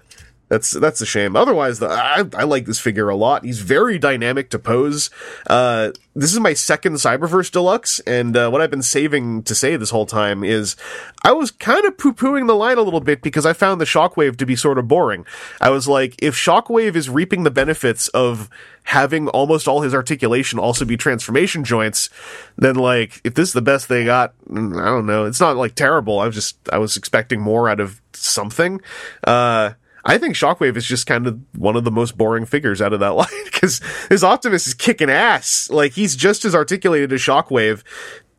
that's 0.47 0.71
that's 0.71 1.01
a 1.01 1.05
shame. 1.05 1.35
Otherwise, 1.35 1.79
the, 1.79 1.87
I, 1.87 2.23
I 2.35 2.43
like 2.43 2.65
this 2.65 2.79
figure 2.79 3.09
a 3.09 3.15
lot. 3.15 3.43
He's 3.43 3.59
very 3.59 3.97
dynamic 3.97 4.49
to 4.51 4.59
pose. 4.59 5.09
Uh, 5.47 5.91
this 6.15 6.33
is 6.33 6.39
my 6.39 6.53
second 6.53 6.93
Cyberverse 6.95 7.51
Deluxe, 7.51 7.99
and 8.01 8.37
uh, 8.37 8.49
what 8.49 8.61
I've 8.61 8.69
been 8.69 8.83
saving 8.83 9.43
to 9.43 9.55
say 9.55 9.75
this 9.75 9.89
whole 9.89 10.05
time 10.05 10.43
is 10.43 10.75
I 11.23 11.31
was 11.31 11.49
kind 11.49 11.85
of 11.85 11.97
poo 11.97 12.13
pooing 12.13 12.47
the 12.47 12.55
line 12.55 12.77
a 12.77 12.83
little 12.83 12.99
bit 12.99 13.21
because 13.23 13.45
I 13.45 13.53
found 13.53 13.81
the 13.81 13.85
Shockwave 13.85 14.37
to 14.37 14.45
be 14.45 14.55
sort 14.55 14.77
of 14.77 14.87
boring. 14.87 15.25
I 15.59 15.71
was 15.71 15.87
like, 15.87 16.15
if 16.21 16.35
Shockwave 16.35 16.95
is 16.95 17.09
reaping 17.09 17.43
the 17.43 17.51
benefits 17.51 18.07
of 18.09 18.49
having 18.83 19.27
almost 19.29 19.67
all 19.67 19.81
his 19.81 19.95
articulation 19.95 20.59
also 20.59 20.85
be 20.85 20.95
transformation 20.95 21.63
joints, 21.63 22.11
then 22.55 22.75
like 22.75 23.19
if 23.23 23.33
this 23.33 23.49
is 23.49 23.53
the 23.53 23.61
best 23.61 23.89
they 23.89 24.05
got, 24.05 24.35
mm, 24.47 24.79
I 24.79 24.85
don't 24.85 25.07
know. 25.07 25.25
It's 25.25 25.41
not 25.41 25.57
like 25.57 25.73
terrible. 25.73 26.19
I 26.19 26.27
was 26.27 26.35
just 26.35 26.57
I 26.71 26.77
was 26.77 26.95
expecting 26.95 27.41
more 27.41 27.67
out 27.67 27.79
of 27.79 27.99
something. 28.13 28.79
Uh, 29.23 29.71
I 30.05 30.17
think 30.19 30.35
Shockwave 30.35 30.77
is 30.77 30.85
just 30.85 31.07
kind 31.07 31.25
of 31.25 31.39
one 31.57 31.75
of 31.75 31.83
the 31.83 31.91
most 31.91 32.17
boring 32.17 32.45
figures 32.45 32.81
out 32.81 32.93
of 32.93 32.99
that 32.99 33.15
line 33.15 33.27
because 33.45 33.81
his 34.09 34.23
Optimus 34.23 34.67
is 34.67 34.73
kicking 34.73 35.09
ass. 35.09 35.69
Like 35.69 35.93
he's 35.93 36.15
just 36.15 36.45
as 36.45 36.53
articulated 36.53 37.11
as 37.11 37.21
Shockwave. 37.21 37.83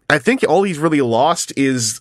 I 0.08 0.18
think 0.18 0.44
all 0.48 0.62
he's 0.62 0.78
really 0.78 1.00
lost 1.00 1.52
is 1.56 2.00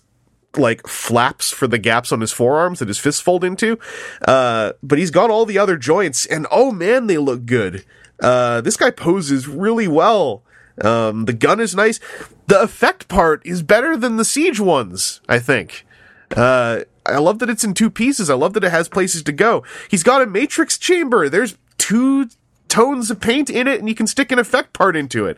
like 0.56 0.86
flaps 0.86 1.50
for 1.50 1.66
the 1.66 1.78
gaps 1.78 2.12
on 2.12 2.20
his 2.20 2.32
forearms 2.32 2.78
that 2.78 2.88
his 2.88 2.98
fists 2.98 3.20
fold 3.20 3.44
into. 3.44 3.78
Uh, 4.26 4.72
but 4.82 4.98
he's 4.98 5.10
got 5.10 5.30
all 5.30 5.44
the 5.44 5.58
other 5.58 5.76
joints 5.76 6.24
and 6.26 6.46
oh 6.50 6.70
man, 6.70 7.08
they 7.08 7.18
look 7.18 7.44
good. 7.44 7.84
Uh, 8.22 8.60
this 8.60 8.76
guy 8.76 8.90
poses 8.90 9.48
really 9.48 9.88
well. 9.88 10.42
Um, 10.80 11.24
the 11.24 11.32
gun 11.32 11.60
is 11.60 11.74
nice. 11.74 12.00
The 12.46 12.62
effect 12.62 13.08
part 13.08 13.42
is 13.44 13.62
better 13.62 13.96
than 13.96 14.16
the 14.16 14.24
siege 14.24 14.60
ones, 14.60 15.20
I 15.28 15.38
think. 15.38 15.86
Uh, 16.34 16.80
I 17.06 17.18
love 17.18 17.38
that 17.40 17.50
it's 17.50 17.64
in 17.64 17.74
two 17.74 17.90
pieces. 17.90 18.30
I 18.30 18.34
love 18.34 18.52
that 18.54 18.64
it 18.64 18.70
has 18.70 18.88
places 18.88 19.22
to 19.24 19.32
go. 19.32 19.64
He's 19.88 20.02
got 20.02 20.22
a 20.22 20.26
matrix 20.26 20.78
chamber. 20.78 21.28
There's 21.28 21.56
two 21.78 22.28
tones 22.68 23.10
of 23.10 23.20
paint 23.20 23.48
in 23.48 23.68
it 23.68 23.78
and 23.78 23.88
you 23.88 23.94
can 23.94 24.06
stick 24.06 24.32
an 24.32 24.38
effect 24.38 24.72
part 24.72 24.96
into 24.96 25.26
it. 25.26 25.36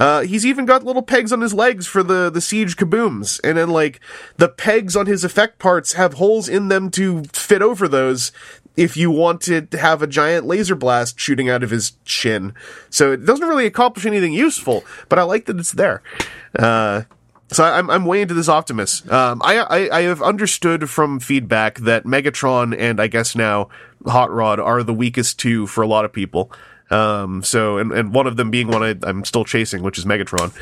Uh, 0.00 0.22
he's 0.22 0.46
even 0.46 0.64
got 0.64 0.84
little 0.84 1.02
pegs 1.02 1.32
on 1.32 1.40
his 1.40 1.52
legs 1.52 1.86
for 1.86 2.02
the, 2.02 2.30
the 2.30 2.40
siege 2.40 2.76
kabooms. 2.76 3.40
And 3.42 3.58
then 3.58 3.70
like 3.70 4.00
the 4.36 4.48
pegs 4.48 4.96
on 4.96 5.06
his 5.06 5.24
effect 5.24 5.58
parts 5.58 5.94
have 5.94 6.14
holes 6.14 6.48
in 6.48 6.68
them 6.68 6.90
to 6.92 7.24
fit 7.32 7.62
over 7.62 7.88
those 7.88 8.32
if 8.76 8.96
you 8.96 9.10
want 9.10 9.40
to 9.40 9.66
have 9.72 10.02
a 10.02 10.06
giant 10.06 10.46
laser 10.46 10.76
blast 10.76 11.18
shooting 11.18 11.50
out 11.50 11.64
of 11.64 11.70
his 11.70 11.92
chin. 12.04 12.54
So 12.90 13.10
it 13.10 13.26
doesn't 13.26 13.48
really 13.48 13.66
accomplish 13.66 14.06
anything 14.06 14.32
useful, 14.32 14.84
but 15.08 15.18
I 15.18 15.24
like 15.24 15.46
that 15.46 15.58
it's 15.58 15.72
there. 15.72 16.00
Uh, 16.56 17.02
so 17.50 17.64
I'm 17.64 17.88
I'm 17.90 18.04
way 18.04 18.22
into 18.22 18.34
this 18.34 18.48
Optimus. 18.48 19.08
Um, 19.10 19.40
I, 19.42 19.58
I 19.58 19.98
I 19.98 20.02
have 20.02 20.22
understood 20.22 20.90
from 20.90 21.20
feedback 21.20 21.78
that 21.80 22.04
Megatron 22.04 22.76
and 22.78 23.00
I 23.00 23.06
guess 23.06 23.34
now 23.34 23.68
Hot 24.06 24.30
Rod 24.30 24.60
are 24.60 24.82
the 24.82 24.94
weakest 24.94 25.38
two 25.38 25.66
for 25.66 25.82
a 25.82 25.86
lot 25.86 26.04
of 26.04 26.12
people. 26.12 26.52
Um, 26.90 27.42
so 27.42 27.78
and 27.78 27.92
and 27.92 28.12
one 28.12 28.26
of 28.26 28.36
them 28.36 28.50
being 28.50 28.68
one 28.68 28.82
I, 28.82 28.96
I'm 29.02 29.24
still 29.24 29.44
chasing, 29.44 29.82
which 29.82 29.98
is 29.98 30.04
Megatron. 30.04 30.52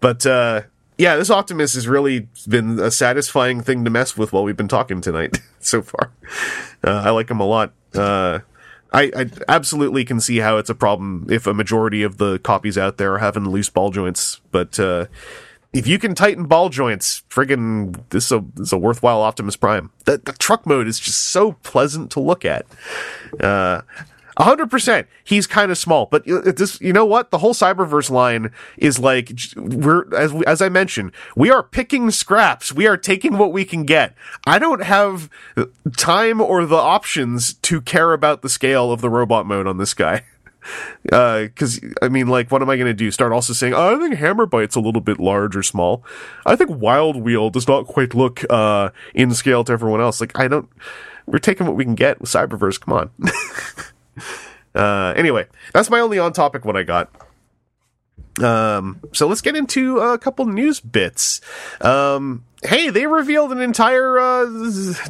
But 0.00 0.24
uh, 0.24 0.62
yeah, 0.96 1.16
this 1.16 1.30
Optimus 1.30 1.74
has 1.74 1.88
really 1.88 2.28
been 2.48 2.78
a 2.78 2.90
satisfying 2.90 3.62
thing 3.62 3.84
to 3.84 3.90
mess 3.90 4.16
with 4.16 4.32
while 4.32 4.44
we've 4.44 4.56
been 4.56 4.68
talking 4.68 5.00
tonight 5.00 5.40
so 5.60 5.82
far. 5.82 6.12
Uh, 6.84 7.02
I 7.04 7.10
like 7.10 7.30
him 7.30 7.40
a 7.40 7.46
lot. 7.46 7.72
Uh, 7.94 8.40
I, 8.92 9.10
I 9.16 9.30
absolutely 9.48 10.04
can 10.04 10.20
see 10.20 10.38
how 10.38 10.58
it's 10.58 10.70
a 10.70 10.74
problem 10.74 11.26
if 11.30 11.46
a 11.46 11.54
majority 11.54 12.02
of 12.02 12.18
the 12.18 12.38
copies 12.40 12.76
out 12.76 12.98
there 12.98 13.14
are 13.14 13.18
having 13.18 13.48
loose 13.48 13.70
ball 13.70 13.90
joints, 13.90 14.40
but 14.50 14.78
uh, 14.80 15.06
if 15.72 15.86
you 15.86 15.98
can 15.98 16.14
tighten 16.14 16.46
ball 16.46 16.68
joints, 16.68 17.22
friggin' 17.30 18.02
this 18.10 18.26
is 18.26 18.32
a 18.32 18.44
this 18.54 18.68
is 18.68 18.72
a 18.72 18.78
worthwhile 18.78 19.22
Optimus 19.22 19.56
Prime. 19.56 19.90
The 20.04 20.18
the 20.18 20.32
truck 20.32 20.66
mode 20.66 20.88
is 20.88 20.98
just 20.98 21.28
so 21.28 21.52
pleasant 21.52 22.10
to 22.12 22.20
look 22.20 22.44
at. 22.44 22.66
Uh, 23.38 23.82
hundred 24.38 24.70
percent. 24.70 25.06
He's 25.22 25.46
kind 25.46 25.70
of 25.70 25.78
small, 25.78 26.06
but 26.06 26.24
this, 26.24 26.80
you 26.80 26.92
know 26.92 27.04
what? 27.04 27.30
The 27.30 27.38
whole 27.38 27.54
Cyberverse 27.54 28.10
line 28.10 28.50
is 28.78 28.98
like 28.98 29.32
we're 29.56 30.12
as 30.14 30.34
as 30.46 30.62
I 30.62 30.68
mentioned, 30.68 31.12
we 31.36 31.50
are 31.50 31.62
picking 31.62 32.10
scraps. 32.10 32.72
We 32.72 32.86
are 32.86 32.96
taking 32.96 33.38
what 33.38 33.52
we 33.52 33.64
can 33.64 33.84
get. 33.84 34.14
I 34.46 34.58
don't 34.58 34.82
have 34.82 35.30
time 35.96 36.40
or 36.40 36.64
the 36.66 36.76
options 36.76 37.54
to 37.54 37.80
care 37.80 38.12
about 38.12 38.42
the 38.42 38.48
scale 38.48 38.92
of 38.92 39.00
the 39.00 39.10
robot 39.10 39.46
mode 39.46 39.66
on 39.66 39.78
this 39.78 39.94
guy. 39.94 40.24
Because 41.02 41.82
uh, 41.82 41.88
I 42.02 42.08
mean, 42.08 42.28
like, 42.28 42.50
what 42.50 42.62
am 42.62 42.70
I 42.70 42.76
going 42.76 42.86
to 42.86 42.94
do? 42.94 43.10
Start 43.10 43.32
also 43.32 43.52
saying, 43.52 43.74
oh, 43.74 43.96
I 43.96 43.98
think 43.98 44.14
Hammerbyte's 44.14 44.76
a 44.76 44.80
little 44.80 45.00
bit 45.00 45.18
large 45.18 45.56
or 45.56 45.62
small. 45.62 46.04
I 46.46 46.56
think 46.56 46.70
Wild 46.70 47.16
Wheel 47.16 47.50
does 47.50 47.68
not 47.68 47.86
quite 47.86 48.14
look 48.14 48.44
uh, 48.50 48.90
in 49.14 49.32
scale 49.34 49.64
to 49.64 49.72
everyone 49.72 50.00
else. 50.00 50.20
Like, 50.20 50.38
I 50.38 50.48
don't. 50.48 50.68
We're 51.26 51.38
taking 51.38 51.66
what 51.66 51.76
we 51.76 51.84
can 51.84 51.94
get 51.94 52.20
with 52.20 52.30
Cyberverse. 52.30 52.80
Come 52.80 52.94
on. 52.94 53.10
uh, 54.74 55.14
anyway, 55.16 55.46
that's 55.72 55.90
my 55.90 56.00
only 56.00 56.18
on 56.18 56.32
topic 56.32 56.64
one 56.64 56.76
I 56.76 56.82
got. 56.82 57.10
Um, 58.42 59.00
so 59.12 59.26
let's 59.26 59.40
get 59.40 59.56
into 59.56 59.98
a 59.98 60.18
couple 60.18 60.46
news 60.46 60.80
bits. 60.80 61.40
Um, 61.80 62.44
hey, 62.62 62.90
they 62.90 63.06
revealed 63.06 63.52
an 63.52 63.60
entire 63.60 64.18
uh, 64.18 64.46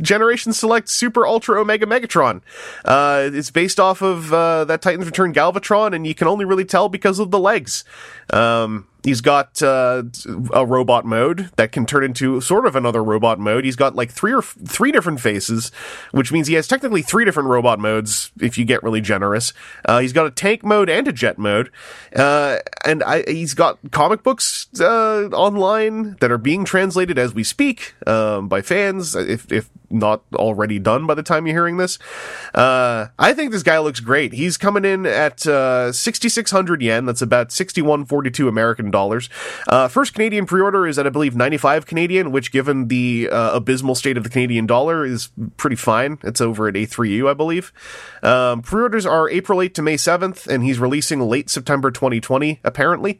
Generation 0.00 0.52
Select 0.52 0.88
Super 0.88 1.26
Ultra 1.26 1.60
Omega 1.60 1.86
Megatron. 1.86 2.42
Uh, 2.84 3.30
it's 3.32 3.50
based 3.50 3.80
off 3.80 4.02
of 4.02 4.32
uh, 4.32 4.64
that 4.64 4.82
Titans 4.82 5.06
Return 5.06 5.34
Galvatron, 5.34 5.94
and 5.94 6.06
you 6.06 6.14
can 6.14 6.28
only 6.28 6.44
really 6.44 6.64
tell 6.64 6.88
because 6.88 7.18
of 7.18 7.30
the 7.30 7.38
legs. 7.38 7.84
Um, 8.32 8.86
he's 9.04 9.20
got 9.20 9.62
uh, 9.62 10.02
a 10.52 10.64
robot 10.64 11.04
mode 11.04 11.50
that 11.56 11.72
can 11.72 11.86
turn 11.86 12.04
into 12.04 12.40
sort 12.40 12.66
of 12.66 12.76
another 12.76 13.02
robot 13.02 13.38
mode. 13.38 13.64
He's 13.64 13.76
got 13.76 13.94
like 13.94 14.10
three 14.10 14.32
or 14.32 14.38
f- 14.38 14.56
three 14.66 14.92
different 14.92 15.20
faces, 15.20 15.70
which 16.12 16.32
means 16.32 16.48
he 16.48 16.54
has 16.54 16.66
technically 16.68 17.02
three 17.02 17.24
different 17.24 17.48
robot 17.48 17.78
modes 17.78 18.30
if 18.40 18.58
you 18.58 18.64
get 18.64 18.82
really 18.82 19.00
generous. 19.00 19.52
Uh, 19.84 20.00
he's 20.00 20.12
got 20.12 20.26
a 20.26 20.30
tank 20.30 20.62
mode 20.62 20.88
and 20.88 21.08
a 21.08 21.12
jet 21.12 21.38
mode, 21.38 21.70
uh, 22.14 22.58
and 22.84 23.02
I, 23.02 23.24
he's 23.26 23.54
got 23.54 23.78
comic 23.90 24.22
books 24.22 24.68
online 24.80 26.16
that 26.20 26.30
are 26.30 26.38
being 26.38 26.64
translated 26.64 27.18
as 27.18 27.34
we 27.34 27.39
speak 27.44 27.94
um, 28.06 28.48
by 28.48 28.62
fans, 28.62 29.14
if 29.14 29.50
if 29.52 29.70
not 29.90 30.22
already 30.34 30.78
done 30.78 31.06
by 31.06 31.14
the 31.14 31.22
time 31.22 31.46
you're 31.46 31.56
hearing 31.56 31.76
this. 31.76 31.98
Uh, 32.54 33.08
I 33.18 33.34
think 33.34 33.50
this 33.50 33.62
guy 33.62 33.78
looks 33.78 34.00
great. 34.00 34.32
He's 34.32 34.56
coming 34.56 34.84
in 34.84 35.04
at 35.04 35.46
uh, 35.46 35.92
6,600 35.92 36.80
yen. 36.80 37.06
That's 37.06 37.22
about 37.22 37.52
6142 37.52 38.48
American 38.48 38.90
dollars. 38.90 39.28
Uh, 39.68 39.88
first 39.88 40.14
Canadian 40.14 40.46
pre-order 40.46 40.86
is 40.86 40.98
at, 40.98 41.06
I 41.06 41.10
believe, 41.10 41.34
95 41.34 41.86
Canadian, 41.86 42.30
which 42.30 42.52
given 42.52 42.88
the 42.88 43.28
uh, 43.30 43.52
abysmal 43.54 43.94
state 43.94 44.16
of 44.16 44.22
the 44.22 44.30
Canadian 44.30 44.66
dollar 44.66 45.04
is 45.04 45.30
pretty 45.56 45.76
fine. 45.76 46.18
It's 46.22 46.40
over 46.40 46.68
at 46.68 46.74
A3U, 46.74 47.28
I 47.28 47.34
believe. 47.34 47.72
Um, 48.22 48.62
pre-orders 48.62 49.06
are 49.06 49.28
April 49.28 49.58
8th 49.58 49.74
to 49.74 49.82
May 49.82 49.96
7th, 49.96 50.46
and 50.46 50.62
he's 50.62 50.78
releasing 50.78 51.20
late 51.20 51.50
September 51.50 51.90
2020, 51.90 52.60
apparently. 52.62 53.18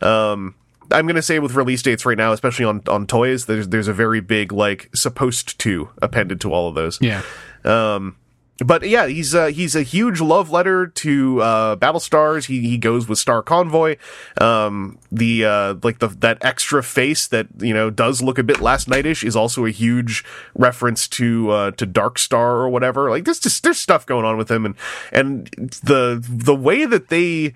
Um, 0.00 0.54
I'm 0.90 1.06
gonna 1.06 1.22
say 1.22 1.38
with 1.38 1.54
release 1.54 1.82
dates 1.82 2.04
right 2.04 2.18
now, 2.18 2.32
especially 2.32 2.64
on 2.64 2.82
on 2.88 3.06
toys, 3.06 3.46
there's 3.46 3.68
there's 3.68 3.88
a 3.88 3.92
very 3.92 4.20
big 4.20 4.52
like 4.52 4.90
supposed 4.94 5.58
to 5.60 5.90
appended 6.00 6.40
to 6.42 6.52
all 6.52 6.68
of 6.68 6.74
those. 6.74 6.98
Yeah. 7.00 7.22
Um, 7.64 8.16
but 8.64 8.88
yeah, 8.88 9.06
he's 9.06 9.34
uh, 9.34 9.46
he's 9.46 9.74
a 9.74 9.82
huge 9.82 10.20
love 10.20 10.50
letter 10.50 10.86
to 10.86 11.40
uh, 11.40 11.76
Battlestars. 11.76 12.46
He 12.46 12.60
he 12.60 12.78
goes 12.78 13.08
with 13.08 13.18
Star 13.18 13.42
Convoy. 13.42 13.96
Um, 14.40 14.98
the 15.10 15.44
uh, 15.44 15.74
like 15.82 15.98
the 15.98 16.08
that 16.08 16.38
extra 16.42 16.82
face 16.82 17.26
that 17.28 17.48
you 17.60 17.74
know 17.74 17.90
does 17.90 18.22
look 18.22 18.38
a 18.38 18.42
bit 18.42 18.60
last 18.60 18.88
nightish 18.88 19.24
is 19.24 19.34
also 19.34 19.64
a 19.64 19.70
huge 19.70 20.24
reference 20.54 21.08
to 21.08 21.50
uh, 21.50 21.70
to 21.72 21.86
Dark 21.86 22.18
Star 22.18 22.56
or 22.58 22.68
whatever. 22.68 23.10
Like 23.10 23.24
there's 23.24 23.40
just 23.40 23.62
there's 23.62 23.80
stuff 23.80 24.06
going 24.06 24.24
on 24.24 24.36
with 24.36 24.50
him, 24.50 24.66
and 24.66 24.74
and 25.12 25.46
the 25.82 26.22
the 26.28 26.54
way 26.54 26.84
that 26.84 27.08
they 27.08 27.54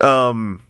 um 0.00 0.62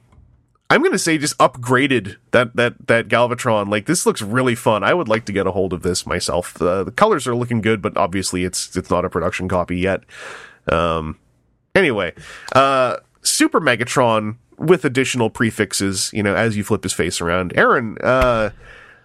I'm 0.73 0.83
to 0.91 0.99
say 0.99 1.19
just 1.19 1.37
upgraded 1.37 2.17
that 2.31 2.57
that 2.57 2.87
that 2.87 3.09
Galvatron. 3.09 3.71
Like 3.71 3.85
this 3.85 4.07
looks 4.07 4.23
really 4.23 4.55
fun. 4.55 4.83
I 4.83 4.95
would 4.95 5.07
like 5.07 5.27
to 5.27 5.33
get 5.33 5.47
a 5.47 5.51
hold 5.51 5.75
of 5.75 5.83
this 5.83 6.07
myself. 6.07 6.55
The, 6.55 6.83
the 6.83 6.91
colors 6.91 7.27
are 7.29 7.35
looking 7.35 7.61
good, 7.61 7.83
but 7.83 7.95
obviously 7.99 8.45
it's 8.45 8.75
it's 8.75 8.89
not 8.89 9.05
a 9.05 9.11
production 9.11 9.51
copy 9.51 9.77
yet. 9.77 10.05
Um, 10.69 11.19
anyway, 11.75 12.15
uh, 12.55 12.97
Super 13.21 13.61
Megatron 13.61 14.37
with 14.57 14.87
additional 14.87 15.29
prefixes. 15.29 16.11
You 16.15 16.23
know, 16.23 16.35
as 16.35 16.57
you 16.57 16.65
flip 16.65 16.85
his 16.85 16.95
face 16.95 17.21
around, 17.21 17.53
Aaron. 17.55 17.99
Uh, 18.03 18.49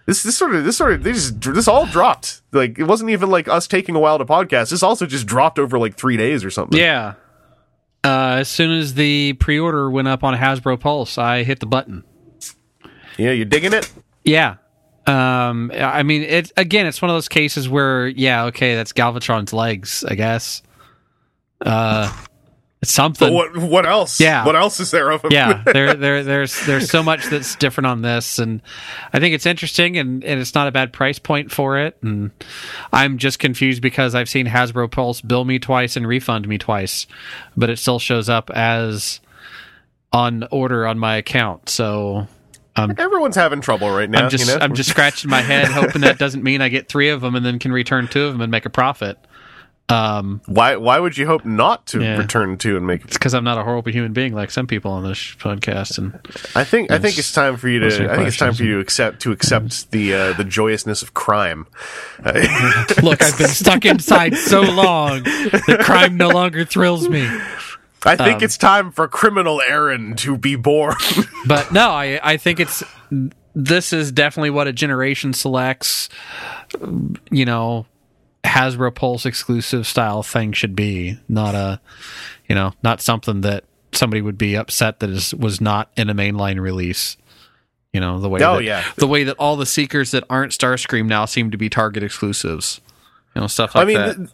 this 0.06 0.22
this 0.22 0.38
sort 0.38 0.54
of 0.54 0.64
this 0.64 0.78
sort 0.78 0.92
of 0.92 1.04
just 1.04 1.38
this 1.42 1.68
all 1.68 1.84
dropped. 1.84 2.40
Like 2.50 2.78
it 2.78 2.84
wasn't 2.84 3.10
even 3.10 3.28
like 3.28 3.46
us 3.46 3.68
taking 3.68 3.94
a 3.94 4.00
while 4.00 4.16
to 4.16 4.24
podcast. 4.24 4.70
This 4.70 4.82
also 4.82 5.04
just 5.04 5.26
dropped 5.26 5.58
over 5.58 5.78
like 5.78 5.96
three 5.96 6.16
days 6.16 6.46
or 6.46 6.50
something. 6.50 6.78
Yeah. 6.80 7.12
Uh, 8.04 8.36
as 8.40 8.48
soon 8.48 8.78
as 8.78 8.94
the 8.94 9.34
pre-order 9.34 9.90
went 9.90 10.08
up 10.08 10.22
on 10.24 10.34
Hasbro 10.36 10.78
Pulse, 10.80 11.18
I 11.18 11.42
hit 11.42 11.60
the 11.60 11.66
button. 11.66 12.04
Yeah, 13.16 13.32
you're 13.32 13.44
digging 13.44 13.72
it? 13.72 13.92
Yeah. 14.24 14.56
Um, 15.06 15.72
I 15.74 16.02
mean, 16.02 16.22
it 16.22 16.52
again. 16.56 16.86
It's 16.86 17.00
one 17.00 17.10
of 17.10 17.16
those 17.16 17.28
cases 17.28 17.68
where, 17.68 18.06
yeah, 18.06 18.44
okay, 18.44 18.74
that's 18.74 18.92
Galvatron's 18.92 19.52
legs, 19.52 20.04
I 20.06 20.14
guess. 20.14 20.62
Uh, 21.60 22.12
it's 22.80 22.92
something. 22.92 23.28
But 23.28 23.34
what 23.34 23.56
what 23.56 23.86
else? 23.86 24.20
Yeah. 24.20 24.46
What 24.46 24.54
else 24.54 24.78
is 24.78 24.90
there 24.92 25.10
of 25.10 25.24
him? 25.24 25.32
yeah, 25.32 25.62
there, 25.72 25.94
there, 25.94 26.22
there's, 26.22 26.64
there's 26.64 26.90
so 26.90 27.02
much 27.02 27.26
that's 27.26 27.56
different 27.56 27.88
on 27.88 28.02
this, 28.02 28.38
and 28.38 28.62
I 29.12 29.18
think 29.18 29.34
it's 29.34 29.46
interesting, 29.46 29.96
and, 29.96 30.22
and 30.22 30.40
it's 30.40 30.54
not 30.54 30.68
a 30.68 30.72
bad 30.72 30.92
price 30.92 31.18
point 31.18 31.50
for 31.50 31.78
it. 31.78 31.96
And 32.02 32.30
I'm 32.92 33.18
just 33.18 33.40
confused 33.40 33.82
because 33.82 34.14
I've 34.14 34.28
seen 34.28 34.46
Hasbro 34.46 34.90
Pulse 34.90 35.20
bill 35.20 35.44
me 35.44 35.58
twice 35.58 35.96
and 35.96 36.06
refund 36.06 36.46
me 36.46 36.56
twice, 36.56 37.06
but 37.56 37.68
it 37.68 37.78
still 37.78 37.98
shows 37.98 38.28
up 38.28 38.48
as 38.50 39.20
on 40.12 40.46
order 40.52 40.86
on 40.86 40.98
my 40.98 41.16
account. 41.16 41.68
So 41.68 42.28
Everyone's 42.76 43.36
having 43.36 43.60
trouble 43.60 43.90
right 43.90 44.08
now. 44.08 44.24
I'm 44.24 44.30
just, 44.30 44.46
you 44.46 44.56
know? 44.56 44.64
I'm 44.64 44.74
just 44.74 44.90
scratching 44.90 45.30
my 45.30 45.40
head, 45.40 45.66
hoping 45.66 46.02
that 46.02 46.18
doesn't 46.20 46.44
mean 46.44 46.60
I 46.62 46.68
get 46.68 46.88
three 46.88 47.08
of 47.08 47.20
them 47.20 47.34
and 47.34 47.44
then 47.44 47.58
can 47.58 47.72
return 47.72 48.06
two 48.06 48.24
of 48.24 48.32
them 48.32 48.40
and 48.40 48.50
make 48.50 48.66
a 48.66 48.70
profit. 48.70 49.18
Um, 49.90 50.42
Why 50.44 50.76
why 50.76 50.98
would 50.98 51.16
you 51.16 51.26
hope 51.26 51.46
not 51.46 51.86
to 51.86 52.02
Yeah. 52.02 52.18
return 52.18 52.58
to 52.58 52.76
and 52.76 52.86
make 52.86 53.04
it's 53.04 53.14
because 53.16 53.32
I'm 53.32 53.42
not 53.44 53.56
a 53.56 53.62
horrible 53.64 53.90
human 53.90 54.12
being 54.12 54.34
like 54.34 54.50
some 54.50 54.66
people 54.66 54.90
on 54.90 55.02
this 55.02 55.18
podcast, 55.38 55.96
and 55.96 56.12
I 56.54 56.62
think 56.64 56.90
I 56.90 56.98
think 56.98 57.16
it's 57.16 57.32
time 57.32 57.56
for 57.56 57.70
you 57.70 57.78
to 57.80 57.86
I 58.12 58.16
think 58.16 58.28
it's 58.28 58.36
time 58.36 58.52
for 58.52 58.64
you 58.64 58.74
to 58.74 58.80
accept 58.80 59.20
to 59.22 59.32
accept 59.32 59.90
the 59.90 60.12
uh, 60.14 60.32
the 60.34 60.44
joyousness 60.44 61.00
of 61.00 61.14
crime. 61.14 61.66
look, 63.02 63.22
I've 63.22 63.38
been 63.38 63.48
stuck 63.48 63.86
inside 63.86 64.36
so 64.36 64.60
long 64.60 65.22
that 65.22 65.80
crime 65.84 66.18
no 66.18 66.28
longer 66.28 66.64
thrills 66.66 67.08
me. 67.08 67.26
I 68.04 68.12
Um, 68.12 68.18
think 68.18 68.42
it's 68.42 68.58
time 68.58 68.92
for 68.92 69.08
criminal 69.08 69.60
Aaron 69.62 70.14
to 70.16 70.36
be 70.36 70.54
born. 70.56 70.96
But 71.46 71.72
no, 71.72 71.90
I 71.90 72.20
I 72.22 72.36
think 72.36 72.60
it's 72.60 72.82
this 73.54 73.92
is 73.94 74.12
definitely 74.12 74.50
what 74.50 74.68
a 74.68 74.72
generation 74.72 75.32
selects. 75.32 76.10
You 77.30 77.44
know, 77.46 77.86
Hasbro 78.48 78.94
Pulse 78.94 79.26
exclusive 79.26 79.86
style 79.86 80.22
thing 80.22 80.52
should 80.52 80.74
be, 80.74 81.18
not 81.28 81.54
a, 81.54 81.80
you 82.48 82.54
know, 82.54 82.72
not 82.82 83.00
something 83.00 83.42
that 83.42 83.64
somebody 83.92 84.20
would 84.20 84.38
be 84.38 84.56
upset 84.56 85.00
that 85.00 85.10
is 85.10 85.34
was 85.34 85.60
not 85.60 85.90
in 85.96 86.10
a 86.10 86.14
mainline 86.14 86.60
release. 86.60 87.16
You 87.92 88.00
know 88.00 88.20
the 88.20 88.28
way. 88.28 88.40
Oh, 88.42 88.56
that, 88.56 88.64
yeah. 88.64 88.84
the 88.96 89.06
way 89.06 89.24
that 89.24 89.36
all 89.38 89.56
the 89.56 89.66
seekers 89.66 90.10
that 90.10 90.24
aren't 90.28 90.52
Starscream 90.52 91.06
now 91.06 91.24
seem 91.24 91.50
to 91.50 91.56
be 91.56 91.68
Target 91.68 92.02
exclusives. 92.02 92.80
You 93.34 93.42
know, 93.42 93.46
stuff 93.46 93.74
like 93.74 93.82
I 93.82 93.86
mean, 93.86 93.96
that. 93.96 94.16
th- 94.16 94.28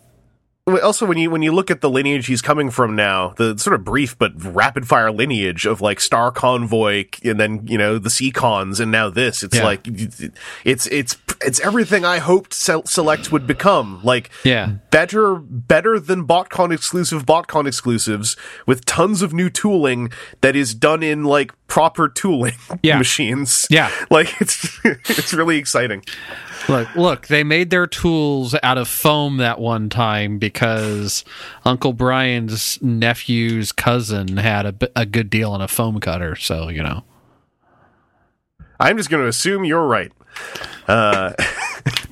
also 0.66 1.04
when 1.04 1.18
you 1.18 1.30
when 1.30 1.42
you 1.42 1.52
look 1.52 1.70
at 1.70 1.82
the 1.82 1.90
lineage 1.90 2.26
he's 2.26 2.40
coming 2.40 2.70
from 2.70 2.96
now, 2.96 3.34
the 3.36 3.56
sort 3.58 3.74
of 3.74 3.84
brief 3.84 4.16
but 4.18 4.32
rapid 4.42 4.88
fire 4.88 5.12
lineage 5.12 5.66
of 5.66 5.82
like 5.82 6.00
Star 6.00 6.30
Convoy 6.30 7.04
and 7.22 7.38
then 7.38 7.66
you 7.66 7.76
know 7.76 7.98
the 7.98 8.08
Seacons 8.08 8.80
and 8.80 8.90
now 8.90 9.10
this, 9.10 9.42
it's 9.42 9.56
Yeah. 9.56 9.64
like 9.64 9.80
it's 9.86 10.86
it's 10.86 11.16
it's 11.44 11.60
everything 11.60 12.06
I 12.06 12.18
hoped 12.18 12.54
Sel- 12.54 12.86
Select 12.86 13.30
would 13.30 13.46
become. 13.46 14.00
Like 14.02 14.30
Yeah. 14.42 14.76
better 14.90 15.34
better 15.36 16.00
than 16.00 16.26
BotCon 16.26 16.72
exclusive 16.72 17.26
BotCon 17.26 17.66
exclusives 17.66 18.34
with 18.66 18.86
tons 18.86 19.20
of 19.20 19.34
new 19.34 19.50
tooling 19.50 20.10
that 20.40 20.56
is 20.56 20.74
done 20.74 21.02
in 21.02 21.24
like 21.24 21.52
proper 21.74 22.08
tooling 22.08 22.52
Yeah. 22.84 22.98
machines. 22.98 23.66
Yeah. 23.68 23.90
like 24.10 24.40
it's 24.40 24.78
it's 24.84 25.34
really 25.34 25.56
exciting. 25.58 26.04
Look, 26.68 26.94
look, 26.94 27.26
they 27.26 27.42
made 27.42 27.70
their 27.70 27.88
tools 27.88 28.54
out 28.62 28.78
of 28.78 28.86
foam 28.86 29.38
that 29.38 29.58
one 29.58 29.88
time 29.88 30.38
because 30.38 31.24
Uncle 31.64 31.92
Brian's 31.92 32.80
nephew's 32.80 33.72
cousin 33.72 34.36
had 34.36 34.66
a, 34.66 34.74
a 34.94 35.04
good 35.04 35.28
deal 35.28 35.50
on 35.50 35.60
a 35.60 35.66
foam 35.66 35.98
cutter. 35.98 36.36
So, 36.36 36.68
you 36.68 36.80
know. 36.84 37.02
I'm 38.78 38.96
just 38.96 39.10
going 39.10 39.24
to 39.24 39.28
assume 39.28 39.64
you're 39.64 39.84
right. 39.84 40.12
Uh, 40.86 41.32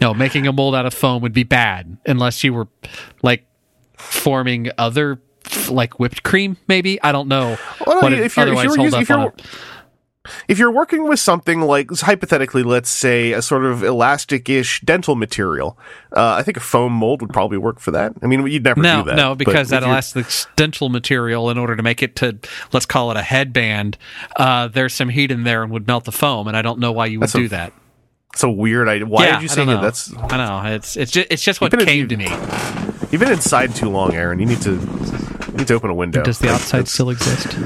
no, 0.01 0.13
making 0.13 0.49
a 0.49 0.53
mold 0.53 0.75
out 0.75 0.87
of 0.87 0.93
foam 0.93 1.23
would 1.23 1.33
be 1.33 1.45
bad 1.45 1.99
unless 2.05 2.43
you 2.43 2.53
were 2.53 2.67
like 3.23 3.47
forming 3.97 4.71
other 4.77 5.21
like 5.71 5.99
whipped 5.99 6.23
cream 6.23 6.57
maybe. 6.69 7.01
I 7.03 7.13
don't 7.13 7.29
know. 7.29 7.57
Well, 7.87 8.03
what 8.03 8.13
if 8.13 8.37
you're- 8.37 8.51
if 8.53 8.65
you're 8.65 8.77
hold 8.77 8.79
using- 8.79 8.95
up 8.95 9.03
if 9.03 9.09
you're- 9.09 9.33
if 10.47 10.57
you're 10.57 10.71
working 10.71 11.09
with 11.09 11.19
something 11.19 11.63
like 11.63 11.91
hypothetically 11.91 12.63
let's 12.63 12.89
say 12.89 13.33
a 13.33 13.43
sort 13.43 13.65
of 13.65 13.83
elastic-ish 13.83 14.81
dental 14.83 15.17
material 15.17 15.77
uh, 16.17 16.35
i 16.39 16.45
think 16.45 16.57
a 16.57 16.61
foam 16.61 16.93
mold 16.93 17.21
would 17.21 17.33
probably 17.33 17.59
work 17.59 17.81
for 17.81 17.91
that 17.91 18.13
i 18.23 18.27
mean 18.29 18.47
you'd 18.47 18.63
never 18.63 18.81
No, 18.81 19.03
do 19.03 19.11
that 19.11 19.17
no, 19.17 19.35
because 19.35 19.71
that 19.71 19.83
elastic 19.83 20.27
dental 20.55 20.91
material, 20.91 21.51
in 21.51 21.59
order 21.59 21.75
to 21.75 21.83
make 21.83 22.05
it 22.05 22.15
to, 22.17 22.39
let's 22.73 22.87
call 22.87 23.11
it 23.11 23.17
a 23.17 23.23
headband, 23.23 23.99
uh, 24.37 24.69
there's 24.69 24.95
some 24.95 25.09
heat 25.09 25.33
in 25.33 25.43
there 25.43 25.65
and 25.65 25.73
would 25.73 25.89
melt 25.89 26.05
the 26.05 26.13
foam, 26.13 26.47
and 26.47 26.57
I 26.57 26.63
don't 26.63 26.79
know 26.79 26.93
why 26.93 27.07
you 27.07 27.19
would 27.19 27.29
a- 27.35 27.39
do 27.39 27.49
that. 27.49 27.73
it's 28.33 28.45
a 28.45 28.49
weird 28.51 28.87
idea 28.87 29.07
why 29.07 29.27
yeah, 29.27 29.33
did 29.35 29.43
you 29.43 29.49
say 29.49 29.65
that 29.65 29.81
that's 29.83 30.15
I 30.31 30.37
know 30.37 30.75
it's 30.77 30.97
it's 30.97 31.11
just 31.11 31.27
it's 31.33 31.43
just 31.43 31.61
what 31.61 31.77
came 31.77 32.07
to 32.07 32.17
me. 32.17 32.29
you've 33.11 33.19
been 33.21 33.33
inside 33.33 33.75
too 33.75 33.91
long 33.91 34.15
aaron 34.15 34.39
you 34.39 34.47
need 34.47 34.61
to 34.63 34.75
you 34.75 35.32
need 35.57 35.69
to 35.69 35.75
open 35.75 35.91
a 35.91 35.95
window 35.95 36.23
Does 36.23 36.39
the 36.39 36.51
outside 36.51 36.89
still 36.89 37.11
exist? 37.11 37.57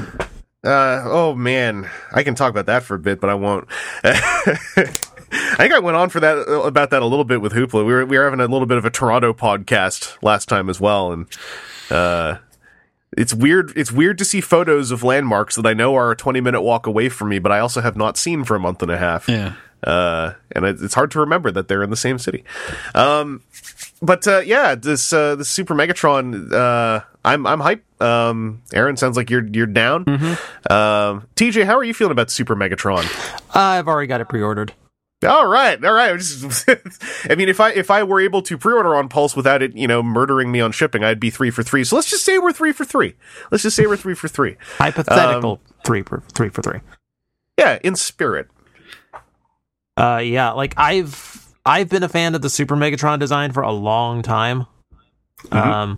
Uh, 0.63 1.01
oh 1.05 1.35
man, 1.35 1.89
I 2.11 2.23
can 2.23 2.35
talk 2.35 2.49
about 2.49 2.65
that 2.65 2.83
for 2.83 2.95
a 2.95 2.99
bit, 2.99 3.21
but 3.21 3.29
I 3.29 3.35
won't. 3.35 3.67
I 4.03 5.55
think 5.57 5.73
I 5.73 5.79
went 5.79 5.97
on 5.97 6.09
for 6.09 6.19
that 6.19 6.37
about 6.37 6.89
that 6.91 7.01
a 7.01 7.05
little 7.05 7.25
bit 7.25 7.41
with 7.41 7.53
Hoopla. 7.53 7.85
We 7.85 7.93
were 7.93 8.05
we 8.05 8.17
were 8.17 8.23
having 8.23 8.39
a 8.39 8.47
little 8.47 8.65
bit 8.65 8.77
of 8.77 8.85
a 8.85 8.89
Toronto 8.89 9.33
podcast 9.33 10.17
last 10.21 10.49
time 10.49 10.69
as 10.69 10.79
well, 10.79 11.11
and 11.11 11.27
uh, 11.89 12.37
it's 13.15 13.33
weird. 13.33 13.71
It's 13.75 13.91
weird 13.91 14.17
to 14.17 14.25
see 14.25 14.41
photos 14.41 14.91
of 14.91 15.03
landmarks 15.03 15.55
that 15.55 15.65
I 15.65 15.73
know 15.73 15.95
are 15.95 16.11
a 16.11 16.15
twenty 16.15 16.41
minute 16.41 16.61
walk 16.61 16.87
away 16.87 17.09
from 17.09 17.29
me, 17.29 17.39
but 17.39 17.51
I 17.51 17.59
also 17.59 17.81
have 17.81 17.95
not 17.95 18.17
seen 18.17 18.43
for 18.43 18.55
a 18.55 18.59
month 18.59 18.81
and 18.81 18.91
a 18.91 18.97
half. 18.97 19.27
Yeah. 19.27 19.53
Uh, 19.83 20.33
and 20.53 20.65
it, 20.65 20.77
it's 20.81 20.95
hard 20.95 21.11
to 21.11 21.19
remember 21.19 21.51
that 21.51 21.67
they're 21.67 21.83
in 21.83 21.91
the 21.91 21.95
same 21.95 22.17
city. 22.17 22.43
Um, 22.95 23.43
but 24.01 24.27
uh, 24.27 24.39
yeah, 24.39 24.75
this 24.75 25.13
uh, 25.13 25.35
this 25.35 25.49
Super 25.49 25.75
Megatron, 25.75 26.51
uh, 26.51 27.01
I'm 27.27 27.45
I'm 27.45 27.59
hype. 27.59 27.83
Um, 28.01 28.61
Aaron 28.73 28.95
sounds 28.97 29.17
like 29.17 29.29
you're 29.29 29.45
you're 29.45 29.65
down. 29.65 30.03
Um, 30.69 31.27
TJ, 31.35 31.65
how 31.65 31.77
are 31.77 31.83
you 31.83 31.93
feeling 31.93 32.11
about 32.11 32.29
Super 32.31 32.55
Megatron? 32.55 33.05
I've 33.55 33.87
already 33.87 34.07
got 34.07 34.21
it 34.21 34.25
pre-ordered. 34.29 34.73
All 35.27 35.47
right, 35.47 35.83
all 35.83 35.93
right. 35.93 36.15
Just- 36.17 36.69
I 37.29 37.35
mean, 37.35 37.49
if 37.49 37.59
I 37.59 37.71
if 37.71 37.89
I 37.91 38.03
were 38.03 38.19
able 38.21 38.41
to 38.43 38.57
pre-order 38.57 38.95
on 38.95 39.09
Pulse 39.09 39.35
without 39.35 39.61
it, 39.61 39.75
you 39.75 39.87
know, 39.87 40.03
murdering 40.03 40.51
me 40.51 40.61
on 40.61 40.71
shipping, 40.71 41.03
I'd 41.03 41.19
be 41.19 41.29
three 41.31 41.49
for 41.49 41.63
three. 41.63 41.83
So 41.83 41.95
let's 41.95 42.09
just 42.09 42.23
say 42.23 42.37
we're 42.37 42.53
three 42.53 42.71
for 42.71 42.85
three. 42.85 43.15
Let's 43.51 43.63
just 43.63 43.75
say 43.75 43.87
we're 43.87 43.97
three 43.97 44.13
for 44.15 44.27
three. 44.27 44.55
Hypothetical 44.77 45.59
three 45.83 46.03
for 46.03 46.21
three 46.33 46.49
for 46.49 46.61
three. 46.61 46.79
Yeah, 47.57 47.79
in 47.83 47.95
spirit. 47.95 48.47
Uh, 49.97 50.21
yeah, 50.23 50.51
like 50.51 50.75
I've 50.77 51.47
I've 51.65 51.89
been 51.89 52.03
a 52.03 52.09
fan 52.09 52.35
of 52.35 52.41
the 52.43 52.49
Super 52.49 52.75
Megatron 52.75 53.19
design 53.19 53.51
for 53.51 53.63
a 53.63 53.71
long 53.71 54.21
time. 54.21 54.67
Um, 55.51 55.97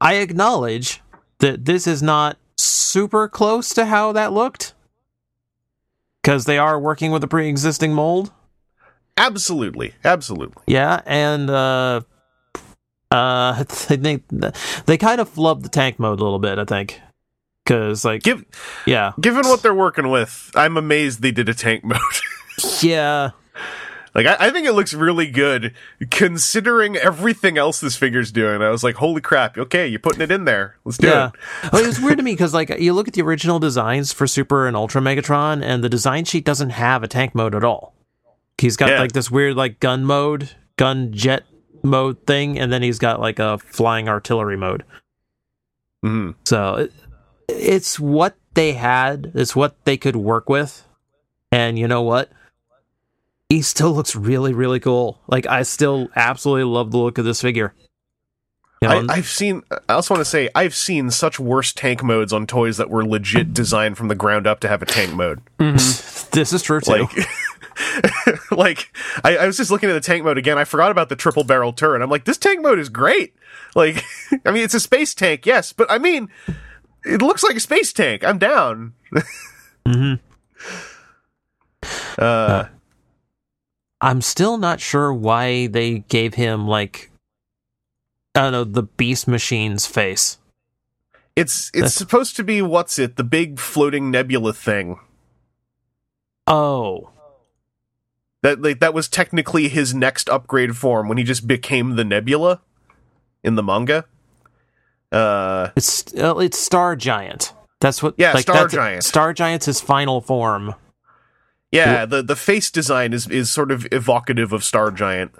I 0.00 0.14
acknowledge 0.14 1.02
that 1.38 1.64
this 1.64 1.86
is 1.86 2.02
not 2.02 2.38
super 2.56 3.28
close 3.28 3.74
to 3.74 3.86
how 3.86 4.12
that 4.12 4.32
looked 4.32 4.74
because 6.22 6.44
they 6.44 6.58
are 6.58 6.78
working 6.78 7.10
with 7.10 7.24
a 7.24 7.28
pre-existing 7.28 7.92
mold. 7.92 8.32
Absolutely, 9.16 9.94
absolutely. 10.04 10.62
Yeah, 10.66 11.02
and 11.04 11.50
uh, 11.50 12.00
uh, 13.10 13.62
they 13.88 13.96
think 13.96 14.24
they 14.86 14.96
kind 14.96 15.20
of 15.20 15.32
flubbed 15.32 15.62
the 15.62 15.68
tank 15.68 15.98
mode 15.98 16.20
a 16.20 16.22
little 16.22 16.38
bit. 16.38 16.58
I 16.58 16.64
think 16.64 17.00
because 17.64 18.04
like 18.04 18.22
Give 18.22 18.44
yeah 18.86 19.12
given 19.20 19.46
what 19.46 19.62
they're 19.62 19.74
working 19.74 20.10
with, 20.10 20.50
I'm 20.54 20.76
amazed 20.76 21.20
they 21.22 21.32
did 21.32 21.48
a 21.48 21.54
tank 21.54 21.84
mode. 21.84 21.98
yeah 22.80 23.30
like 24.14 24.26
I, 24.26 24.36
I 24.38 24.50
think 24.50 24.66
it 24.66 24.72
looks 24.72 24.92
really 24.94 25.30
good 25.30 25.74
considering 26.10 26.96
everything 26.96 27.58
else 27.58 27.80
this 27.80 27.96
figure's 27.96 28.32
doing. 28.32 28.62
I 28.62 28.70
was 28.70 28.82
like, 28.82 28.96
holy 28.96 29.20
crap! 29.20 29.56
Okay, 29.56 29.86
you're 29.86 30.00
putting 30.00 30.22
it 30.22 30.30
in 30.30 30.44
there. 30.44 30.76
Let's 30.84 30.98
do 30.98 31.08
yeah. 31.08 31.28
it. 31.62 31.72
well, 31.72 31.82
it 31.82 31.86
was 31.86 32.00
weird 32.00 32.18
to 32.18 32.24
me 32.24 32.32
because 32.32 32.52
like 32.54 32.70
you 32.78 32.92
look 32.92 33.08
at 33.08 33.14
the 33.14 33.22
original 33.22 33.58
designs 33.58 34.12
for 34.12 34.26
Super 34.26 34.66
and 34.66 34.76
Ultra 34.76 35.00
Megatron, 35.00 35.62
and 35.62 35.84
the 35.84 35.88
design 35.88 36.24
sheet 36.24 36.44
doesn't 36.44 36.70
have 36.70 37.02
a 37.02 37.08
tank 37.08 37.34
mode 37.34 37.54
at 37.54 37.64
all. 37.64 37.94
He's 38.58 38.76
got 38.76 38.90
Yeah. 38.90 39.00
like 39.00 39.12
this 39.12 39.30
weird 39.30 39.56
like 39.56 39.80
gun 39.80 40.04
mode, 40.04 40.50
gun 40.76 41.12
jet 41.12 41.44
mode 41.82 42.26
thing, 42.26 42.58
and 42.58 42.72
then 42.72 42.82
he's 42.82 42.98
got 42.98 43.20
like 43.20 43.38
a 43.38 43.58
flying 43.58 44.08
artillery 44.08 44.56
mode. 44.56 44.84
Mhm. 46.04 46.34
So 46.44 46.74
it, 46.74 46.92
it's 47.48 47.98
what 48.00 48.36
they 48.54 48.72
had. 48.72 49.32
It's 49.34 49.54
what 49.54 49.84
they 49.84 49.96
could 49.96 50.16
work 50.16 50.48
with, 50.48 50.84
and 51.52 51.78
you 51.78 51.86
know 51.88 52.02
what? 52.02 52.30
He 53.50 53.62
still 53.62 53.92
looks 53.92 54.14
really, 54.14 54.54
really 54.54 54.78
cool. 54.78 55.20
Like 55.26 55.44
I 55.46 55.64
still 55.64 56.08
absolutely 56.14 56.64
love 56.64 56.92
the 56.92 56.98
look 56.98 57.18
of 57.18 57.24
this 57.24 57.42
figure. 57.42 57.74
You 58.80 58.88
know, 58.88 59.06
I, 59.10 59.16
I've 59.16 59.26
seen. 59.26 59.62
I 59.88 59.94
also 59.94 60.14
want 60.14 60.20
to 60.22 60.30
say 60.30 60.48
I've 60.54 60.74
seen 60.74 61.10
such 61.10 61.38
worse 61.40 61.72
tank 61.72 62.02
modes 62.02 62.32
on 62.32 62.46
toys 62.46 62.76
that 62.76 62.88
were 62.88 63.04
legit 63.04 63.52
designed 63.52 63.98
from 63.98 64.06
the 64.06 64.14
ground 64.14 64.46
up 64.46 64.60
to 64.60 64.68
have 64.68 64.82
a 64.82 64.86
tank 64.86 65.12
mode. 65.14 65.42
Mm-hmm. 65.58 66.30
this 66.30 66.52
is 66.52 66.62
true 66.62 66.80
too. 66.80 66.92
Like, 66.92 68.50
like 68.52 68.96
I, 69.24 69.36
I 69.38 69.46
was 69.46 69.56
just 69.56 69.72
looking 69.72 69.90
at 69.90 69.94
the 69.94 70.00
tank 70.00 70.24
mode 70.24 70.38
again. 70.38 70.56
I 70.56 70.64
forgot 70.64 70.92
about 70.92 71.08
the 71.08 71.16
triple 71.16 71.44
barrel 71.44 71.72
turret. 71.72 72.02
I'm 72.02 72.08
like, 72.08 72.24
this 72.24 72.38
tank 72.38 72.62
mode 72.62 72.78
is 72.78 72.88
great. 72.88 73.34
Like, 73.74 74.04
I 74.46 74.52
mean, 74.52 74.62
it's 74.62 74.74
a 74.74 74.80
space 74.80 75.12
tank, 75.12 75.44
yes, 75.44 75.72
but 75.72 75.90
I 75.90 75.98
mean, 75.98 76.30
it 77.04 77.20
looks 77.20 77.42
like 77.42 77.56
a 77.56 77.60
space 77.60 77.92
tank. 77.92 78.24
I'm 78.24 78.38
down. 78.38 78.94
Mm-hmm. 79.84 80.14
Uh, 82.16 82.22
uh 82.22 82.68
I'm 84.00 84.22
still 84.22 84.56
not 84.56 84.80
sure 84.80 85.12
why 85.12 85.66
they 85.66 86.00
gave 86.00 86.34
him 86.34 86.66
like 86.66 87.10
I 88.34 88.42
don't 88.42 88.52
know 88.52 88.64
the 88.64 88.84
Beast 88.84 89.26
Machine's 89.26 89.86
face. 89.86 90.38
it's 91.36 91.70
it's 91.74 91.94
supposed 91.94 92.36
to 92.36 92.44
be 92.44 92.62
what's 92.62 92.98
it? 92.98 93.16
The 93.16 93.24
big 93.24 93.58
floating 93.58 94.10
nebula 94.10 94.52
thing. 94.52 94.98
Oh, 96.46 97.10
That 98.42 98.62
like 98.62 98.80
that 98.80 98.94
was 98.94 99.08
technically 99.08 99.68
his 99.68 99.94
next 99.94 100.28
upgrade 100.28 100.76
form 100.76 101.08
when 101.08 101.18
he 101.18 101.24
just 101.24 101.46
became 101.46 101.96
the 101.96 102.04
nebula 102.04 102.60
in 103.42 103.54
the 103.54 103.62
manga. 103.62 104.06
Uh, 105.12 105.70
it's 105.76 106.14
uh, 106.14 106.36
it's 106.38 106.58
Star 106.58 106.94
Giant. 106.94 107.52
That's 107.80 108.02
what. 108.02 108.14
Yeah, 108.16 108.32
like, 108.32 108.42
Star 108.42 108.68
Giant. 108.68 109.04
Star 109.04 109.32
Giant's 109.32 109.66
his 109.66 109.80
final 109.80 110.20
form. 110.20 110.74
Yeah, 111.72 112.06
the 112.06 112.22
the 112.22 112.36
face 112.36 112.70
design 112.70 113.12
is 113.12 113.28
is 113.28 113.50
sort 113.50 113.70
of 113.70 113.86
evocative 113.92 114.52
of 114.52 114.64
Star 114.64 114.90
Giant. 114.90 115.32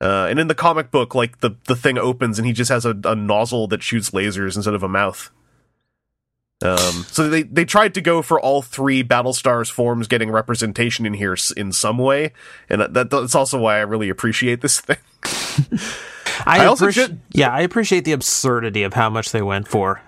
Uh, 0.00 0.28
and 0.30 0.38
in 0.38 0.46
the 0.46 0.54
comic 0.54 0.90
book, 0.90 1.14
like 1.14 1.40
the 1.40 1.56
the 1.64 1.74
thing 1.74 1.98
opens 1.98 2.38
and 2.38 2.46
he 2.46 2.52
just 2.52 2.70
has 2.70 2.84
a, 2.84 2.96
a 3.04 3.16
nozzle 3.16 3.66
that 3.68 3.82
shoots 3.82 4.10
lasers 4.10 4.56
instead 4.56 4.74
of 4.74 4.82
a 4.82 4.88
mouth. 4.88 5.30
Um, 6.60 7.04
so 7.08 7.28
they 7.28 7.42
they 7.42 7.64
tried 7.64 7.94
to 7.94 8.00
go 8.00 8.20
for 8.20 8.40
all 8.40 8.62
three 8.62 9.02
Battlestar's 9.04 9.70
forms 9.70 10.08
getting 10.08 10.30
representation 10.30 11.06
in 11.06 11.14
here 11.14 11.36
in 11.56 11.70
some 11.72 11.98
way, 11.98 12.32
and 12.68 12.80
that 12.80 13.10
that's 13.10 13.34
also 13.34 13.58
why 13.60 13.76
I 13.76 13.82
really 13.82 14.08
appreciate 14.08 14.60
this 14.60 14.80
thing. 14.80 14.96
I, 16.46 16.62
I 16.62 16.66
also 16.66 16.88
appreci- 16.88 17.08
ju- 17.08 17.18
yeah, 17.32 17.50
I 17.50 17.60
appreciate 17.60 18.04
the 18.04 18.12
absurdity 18.12 18.82
of 18.82 18.94
how 18.94 19.08
much 19.10 19.30
they 19.30 19.42
went 19.42 19.68
for. 19.68 20.00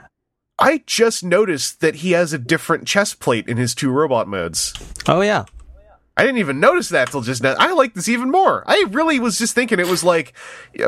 I 0.61 0.82
just 0.86 1.24
noticed 1.24 1.80
that 1.80 1.96
he 1.96 2.12
has 2.12 2.32
a 2.32 2.38
different 2.38 2.86
chest 2.86 3.18
plate 3.18 3.48
in 3.48 3.56
his 3.56 3.74
two 3.74 3.90
robot 3.90 4.28
modes. 4.28 4.74
Oh 5.08 5.22
yeah, 5.22 5.46
I 6.20 6.24
didn't 6.24 6.36
even 6.36 6.61
notice 6.61 6.90
that 6.90 7.11
till 7.11 7.22
just 7.22 7.42
now. 7.42 7.54
I 7.58 7.72
like 7.72 7.94
this 7.94 8.06
even 8.06 8.30
more. 8.30 8.62
I 8.66 8.84
really 8.90 9.18
was 9.18 9.38
just 9.38 9.54
thinking 9.54 9.80
it 9.80 9.86
was 9.86 10.04
like 10.04 10.34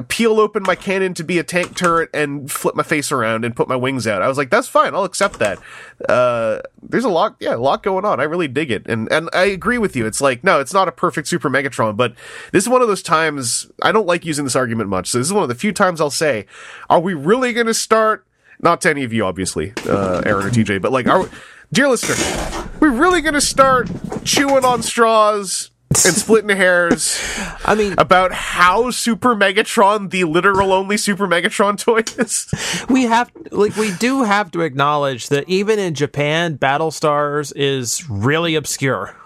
peel 0.08 0.38
open 0.38 0.62
my 0.62 0.74
cannon 0.74 1.14
to 1.14 1.24
be 1.24 1.38
a 1.38 1.42
tank 1.42 1.74
turret 1.74 2.10
and 2.12 2.50
flip 2.50 2.74
my 2.74 2.82
face 2.82 3.10
around 3.10 3.46
and 3.46 3.56
put 3.56 3.66
my 3.66 3.74
wings 3.74 4.06
out. 4.06 4.20
I 4.20 4.28
was 4.28 4.36
like, 4.36 4.50
that's 4.50 4.68
fine. 4.68 4.94
I'll 4.94 5.04
accept 5.04 5.38
that. 5.38 5.58
Uh, 6.06 6.58
there's 6.82 7.06
a 7.06 7.08
lot, 7.08 7.36
yeah, 7.40 7.54
a 7.54 7.56
lot 7.56 7.82
going 7.82 8.04
on. 8.04 8.20
I 8.20 8.24
really 8.24 8.46
dig 8.46 8.70
it, 8.70 8.86
and 8.86 9.10
and 9.10 9.30
I 9.32 9.44
agree 9.44 9.78
with 9.78 9.96
you. 9.96 10.04
It's 10.04 10.20
like 10.20 10.44
no, 10.44 10.60
it's 10.60 10.74
not 10.74 10.86
a 10.86 10.92
perfect 10.92 11.28
Super 11.28 11.48
Megatron, 11.48 11.96
but 11.96 12.14
this 12.52 12.64
is 12.64 12.68
one 12.68 12.82
of 12.82 12.88
those 12.88 13.02
times. 13.02 13.70
I 13.80 13.90
don't 13.90 14.06
like 14.06 14.26
using 14.26 14.44
this 14.44 14.56
argument 14.56 14.90
much. 14.90 15.08
So 15.08 15.16
this 15.16 15.28
is 15.28 15.32
one 15.32 15.44
of 15.44 15.48
the 15.48 15.54
few 15.54 15.72
times 15.72 15.98
I'll 15.98 16.10
say, 16.10 16.44
are 16.90 17.00
we 17.00 17.14
really 17.14 17.54
going 17.54 17.68
to 17.68 17.74
start? 17.74 18.26
Not 18.62 18.80
to 18.82 18.90
any 18.90 19.02
of 19.04 19.12
you, 19.12 19.24
obviously, 19.24 19.72
uh, 19.88 20.22
Aaron 20.24 20.46
or 20.46 20.50
TJ, 20.50 20.80
but 20.80 20.92
like, 20.92 21.08
are 21.08 21.22
we, 21.22 21.28
dear 21.72 21.88
listener, 21.88 22.68
we're 22.80 22.92
really 22.92 23.20
going 23.20 23.34
to 23.34 23.40
start 23.40 23.90
chewing 24.24 24.64
on 24.64 24.82
straws 24.82 25.70
and 26.06 26.14
splitting 26.14 26.56
hairs 26.56 27.18
I 27.64 27.74
mean, 27.74 27.94
about 27.98 28.32
how 28.32 28.90
Super 28.90 29.34
Megatron, 29.34 30.10
the 30.10 30.24
literal 30.24 30.72
only 30.72 30.96
Super 30.96 31.26
Megatron 31.26 31.76
toy 31.76 32.02
is? 32.22 32.52
we 32.88 33.04
have 33.04 33.30
like 33.50 33.76
we 33.76 33.92
do 33.96 34.22
have 34.22 34.50
to 34.52 34.60
acknowledge 34.62 35.28
that 35.28 35.48
even 35.48 35.78
in 35.78 35.94
Japan, 35.94 36.54
Battle 36.54 36.90
Stars 36.90 37.52
is 37.52 38.08
really 38.08 38.54
obscure. 38.54 39.16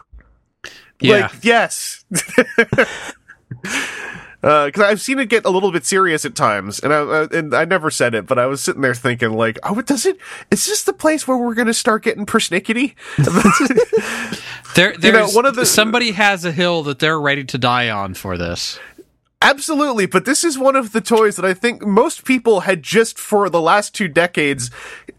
Yeah. 1.00 1.28
Like, 1.32 1.44
yes. 1.44 2.04
Because 4.46 4.82
I've 4.82 5.00
seen 5.00 5.18
it 5.18 5.28
get 5.28 5.44
a 5.44 5.50
little 5.50 5.72
bit 5.72 5.84
serious 5.84 6.24
at 6.24 6.36
times, 6.36 6.78
and 6.78 6.94
I 6.94 6.98
uh, 6.98 7.26
and 7.32 7.52
I 7.52 7.64
never 7.64 7.90
said 7.90 8.14
it, 8.14 8.26
but 8.26 8.38
I 8.38 8.46
was 8.46 8.62
sitting 8.62 8.80
there 8.80 8.94
thinking, 8.94 9.32
like, 9.32 9.58
oh, 9.64 9.80
does 9.80 10.06
it? 10.06 10.18
Is 10.52 10.66
this 10.66 10.84
the 10.84 10.92
place 10.92 11.26
where 11.26 11.36
we're 11.36 11.54
going 11.54 11.66
to 11.66 11.74
start 11.74 12.04
getting 12.04 12.26
persnickety? 12.26 12.94
There, 14.76 14.92
know, 14.92 14.98
there's 14.98 15.34
one 15.34 15.46
of 15.46 15.54
the- 15.54 15.64
somebody 15.64 16.10
has 16.12 16.44
a 16.44 16.52
hill 16.52 16.82
that 16.82 16.98
they're 16.98 17.18
ready 17.18 17.44
to 17.44 17.56
die 17.56 17.88
on 17.88 18.12
for 18.12 18.36
this. 18.36 18.78
Absolutely, 19.42 20.06
but 20.06 20.24
this 20.24 20.42
is 20.44 20.58
one 20.58 20.76
of 20.76 20.92
the 20.92 21.00
toys 21.00 21.36
that 21.36 21.44
I 21.44 21.52
think 21.52 21.84
most 21.86 22.24
people 22.24 22.60
had 22.60 22.82
just 22.82 23.18
for 23.18 23.50
the 23.50 23.60
last 23.60 23.94
two 23.94 24.08
decades 24.08 24.70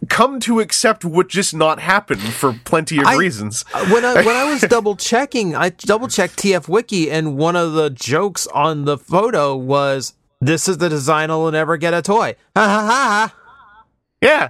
come 0.09 0.39
to 0.41 0.59
accept 0.59 1.05
would 1.05 1.29
just 1.29 1.53
not 1.53 1.79
happen 1.79 2.17
for 2.17 2.53
plenty 2.65 2.97
of 2.97 3.05
I- 3.05 3.15
reasons. 3.15 3.63
Uh, 3.73 3.85
when 3.89 4.03
I 4.03 4.15
when 4.23 4.35
I 4.35 4.43
was 4.51 4.61
double 4.69 4.95
checking, 4.95 5.55
I 5.55 5.69
double 5.69 6.07
checked 6.07 6.37
TF 6.37 6.67
Wiki, 6.67 7.11
and 7.11 7.37
one 7.37 7.55
of 7.55 7.73
the 7.73 7.89
jokes 7.91 8.47
on 8.47 8.85
the 8.85 8.97
photo 8.97 9.55
was, 9.55 10.13
"This 10.41 10.67
is 10.67 10.79
the 10.79 10.89
design 10.89 11.29
I'll 11.29 11.49
never 11.51 11.77
get 11.77 11.93
a 11.93 12.01
toy." 12.01 12.35
Ha 12.55 12.65
ha 12.67 12.85
ha! 12.85 13.33
ha. 13.33 13.85
Yeah. 14.19 14.49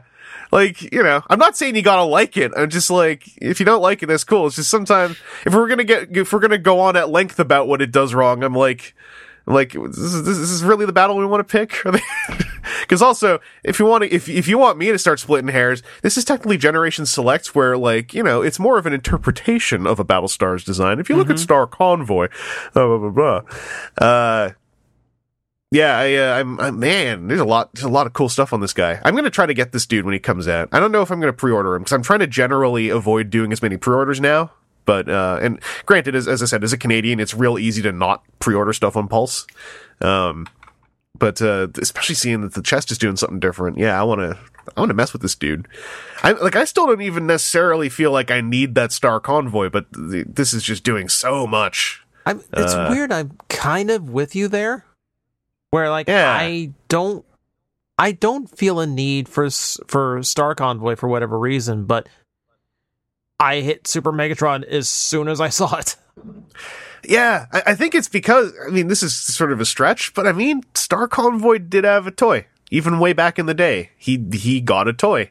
Like, 0.50 0.82
you 0.94 1.04
know, 1.04 1.22
I'm 1.30 1.40
not 1.40 1.58
saying 1.58 1.76
you 1.76 1.82
gotta 1.82 2.04
like 2.04 2.38
it. 2.38 2.54
I'm 2.56 2.70
just 2.70 2.90
like, 2.90 3.26
if 3.42 3.60
you 3.60 3.66
don't 3.66 3.82
like 3.82 4.02
it, 4.02 4.06
that's 4.06 4.24
cool. 4.24 4.48
It's 4.48 4.56
just 4.56 4.70
sometimes, 4.70 5.18
if 5.46 5.54
we're 5.54 5.68
gonna 5.68 5.84
get, 5.84 6.16
if 6.16 6.32
we're 6.32 6.40
gonna 6.40 6.58
go 6.58 6.80
on 6.80 6.96
at 6.96 7.10
length 7.10 7.38
about 7.38 7.68
what 7.68 7.82
it 7.82 7.92
does 7.92 8.14
wrong, 8.14 8.44
I'm 8.46 8.56
like, 8.56 8.96
like, 9.48 9.72
this 9.72 9.98
is, 9.98 10.24
this 10.24 10.38
is 10.38 10.64
really 10.64 10.86
the 10.86 10.94
battle 10.94 11.18
we 11.18 11.26
want 11.26 11.48
to 11.48 11.52
pick? 11.52 11.84
Because 12.82 13.02
also, 13.02 13.40
if 13.64 13.80
you 13.80 13.86
want 13.86 14.04
to, 14.04 14.14
if, 14.14 14.30
if 14.30 14.48
you 14.48 14.58
want 14.58 14.78
me 14.78 14.92
to 14.92 14.98
start 14.98 15.20
splitting 15.20 15.50
hairs, 15.50 15.84
this 16.02 16.18
is 16.18 16.26
technically 16.26 16.58
Generation 16.58 17.06
Select, 17.06 17.56
where 17.56 17.78
like, 17.78 18.14
you 18.14 18.24
know, 18.24 18.42
it's 18.42 18.60
more 18.60 18.78
of 18.78 18.86
an 18.86 18.94
interpretation 18.94 19.88
of 19.88 20.00
a 20.00 20.04
Battlestar's 20.06 20.64
design. 20.64 21.00
If 21.00 21.10
you 21.10 21.16
look 21.16 21.30
at 21.30 21.40
Star 21.40 21.68
Convoy, 21.68 22.30
blah, 22.74 22.88
blah, 22.88 23.10
blah, 23.10 23.42
blah. 24.00 24.06
Uh, 24.06 24.52
yeah, 25.72 25.98
I, 25.98 26.16
uh, 26.16 26.40
I'm, 26.40 26.60
i 26.60 26.72
man. 26.72 27.28
There's 27.28 27.42
a 27.42 27.46
lot, 27.46 27.74
there's 27.74 27.84
a 27.84 27.90
lot 27.90 28.08
of 28.08 28.14
cool 28.14 28.30
stuff 28.30 28.54
on 28.54 28.62
this 28.62 28.74
guy. 28.74 29.02
I'm 29.04 29.16
gonna 29.16 29.30
try 29.30 29.46
to 29.46 29.54
get 29.54 29.74
this 29.74 29.86
dude 29.86 30.06
when 30.06 30.14
he 30.14 30.20
comes 30.20 30.48
out. 30.48 30.70
I 30.72 30.80
don't 30.80 30.94
know 30.94 31.02
if 31.02 31.12
I'm 31.12 31.20
gonna 31.20 31.34
pre-order 31.34 31.76
him 31.76 31.82
because 31.82 31.94
I'm 31.94 32.04
trying 32.04 32.20
to 32.20 32.28
generally 32.28 32.90
avoid 32.90 33.30
doing 33.30 33.52
as 33.52 33.62
many 33.62 33.76
pre-orders 33.76 34.22
now 34.22 34.52
But 34.88 35.08
uh, 35.10 35.38
and 35.42 35.60
granted, 35.86 36.16
as, 36.16 36.28
as 36.28 36.42
I 36.42 36.46
said, 36.48 36.64
as 36.64 36.74
a 36.74 36.78
Canadian, 36.78 37.20
it's 37.20 37.36
real 37.36 37.60
easy 37.60 37.84
to 37.84 37.92
not 37.92 38.24
pre-order 38.40 38.74
stuff 38.74 38.96
on 38.98 39.08
Pulse. 39.08 39.46
Um, 40.02 40.48
but 41.20 41.42
uh, 41.42 41.68
especially 41.80 42.16
seeing 42.16 42.42
that 42.42 42.54
the 42.56 42.62
chest 42.64 42.90
is 42.92 42.98
doing 42.98 43.18
something 43.18 43.40
different, 43.40 43.78
yeah, 43.78 44.00
I 44.00 44.04
want 44.04 44.22
to. 44.22 44.40
I 44.76 44.82
want 44.82 44.90
to 44.90 44.96
mess 44.96 45.14
with 45.14 45.22
this 45.22 45.36
dude. 45.36 45.68
I 46.24 46.32
like. 46.34 46.56
I 46.56 46.66
still 46.66 46.88
don't 46.88 47.02
even 47.02 47.26
necessarily 47.28 47.90
feel 47.90 48.12
like 48.12 48.32
I 48.32 48.42
need 48.42 48.76
that 48.76 48.92
star 48.92 49.20
convoy, 49.20 49.70
but 49.70 49.86
th- 49.94 50.28
this 50.30 50.54
is 50.54 50.62
just 50.64 50.84
doing 50.84 51.08
so 51.10 51.46
much. 51.48 52.02
I'm, 52.26 52.40
it's 52.52 52.74
Uh, 52.74 52.88
weird. 52.92 53.12
I'm 53.12 53.38
kind 53.50 53.90
of 53.90 54.10
with 54.10 54.36
you 54.36 54.48
there, 54.50 54.84
where 55.70 55.90
like 55.90 56.08
Yeah. 56.10 56.30
I 56.30 56.72
don't, 56.90 57.26
I 57.98 58.12
don't 58.12 58.48
feel 58.58 58.80
a 58.82 58.86
need 58.88 59.30
for 59.30 59.50
for 59.88 60.22
Star 60.24 60.54
Convoy 60.54 60.96
for 60.98 61.08
whatever 61.08 61.40
reason, 61.40 61.86
but 61.86 62.08
I 63.40 63.62
hit 63.62 63.88
Super 63.88 64.12
Megatron 64.12 64.64
as 64.64 64.90
soon 64.90 65.28
as 65.28 65.40
I 65.40 65.50
saw 65.50 65.78
it. 65.78 65.96
Yeah, 67.04 67.46
I, 67.54 67.64
I 67.68 67.76
think 67.76 67.96
it's 67.96 68.10
because 68.10 68.54
I 68.66 68.70
mean 68.72 68.88
this 68.88 69.04
is 69.04 69.16
sort 69.16 69.52
of 69.52 69.62
a 69.62 69.66
stretch, 69.66 70.14
but 70.14 70.28
I 70.28 70.32
mean 70.32 70.64
Star 70.76 71.08
Convoy 71.08 71.60
did 71.60 71.84
have 71.84 72.08
a 72.08 72.12
toy 72.12 72.48
even 72.72 73.00
way 73.00 73.14
back 73.14 73.40
in 73.40 73.46
the 73.46 73.54
day. 73.54 73.92
He 73.98 74.22
he 74.34 74.60
got 74.60 74.88
a 74.88 74.94
toy, 74.94 75.30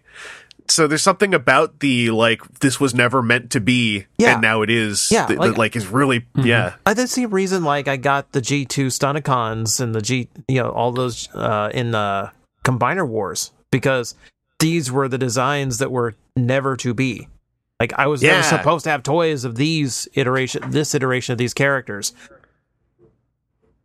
so 0.69 0.87
there's 0.87 1.03
something 1.03 1.35
about 1.35 1.81
the 1.81 2.11
like 2.11 2.41
this 2.61 2.81
was 2.81 2.95
never 2.95 3.21
meant 3.21 3.51
to 3.51 3.61
be, 3.61 4.07
Yeah. 4.17 4.35
and 4.35 4.43
now 4.43 4.63
it 4.63 4.71
is. 4.71 5.09
Yeah, 5.11 5.27
that, 5.27 5.39
like- 5.39 5.51
that, 5.51 5.59
like 5.59 5.77
is 5.77 5.87
really 5.89 6.25
yeah 6.37 6.77
I 6.87 6.95
did 6.95 7.11
see 7.11 7.25
a 7.25 7.29
reason 7.29 7.65
like 7.65 7.89
I 7.89 7.97
got 7.97 8.33
the 8.33 8.41
G 8.41 8.65
two 8.65 8.87
Stunticons 8.87 9.81
and 9.81 9.95
the 9.95 10.01
G, 10.01 10.29
you 10.49 10.63
know, 10.63 10.71
all 10.71 10.93
those 10.93 11.29
uh, 11.35 11.71
in 11.75 11.91
the 11.91 12.31
Combiner 12.65 13.07
Wars 13.07 13.51
because 13.71 14.15
these 14.61 14.91
were 14.91 15.09
the 15.09 15.19
designs 15.19 15.79
that 15.79 15.91
were 15.91 16.15
never 16.37 16.77
to 16.79 16.95
be. 16.95 17.29
Like 17.79 17.93
I 17.99 18.07
was 18.07 18.23
Yeah. 18.23 18.31
never 18.31 18.43
supposed 18.43 18.85
to 18.85 18.91
have 18.91 19.03
toys 19.03 19.45
of 19.45 19.57
these 19.57 20.09
iteration, 20.15 20.71
this 20.71 20.95
iteration 20.95 21.33
of 21.33 21.39
these 21.39 21.53
characters. 21.55 22.13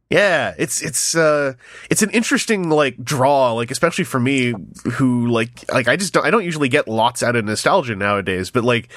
Yeah, 0.10 0.54
it's 0.58 0.82
it's 0.82 1.16
uh 1.16 1.54
it's 1.90 2.02
an 2.02 2.10
interesting 2.10 2.70
like 2.70 3.02
draw, 3.02 3.54
like 3.54 3.72
especially 3.72 4.04
for 4.04 4.20
me 4.20 4.54
who 4.94 5.28
like 5.28 5.64
like 5.72 5.88
I 5.88 5.96
just 5.96 6.14
don't 6.14 6.26
I 6.26 6.30
don't 6.30 6.44
usually 6.44 6.68
get 6.68 6.90
lots 6.90 7.24
out 7.24 7.38
of 7.38 7.46
nostalgia 7.46 7.96
nowadays, 7.96 8.52
but 8.52 8.66
like 8.66 8.90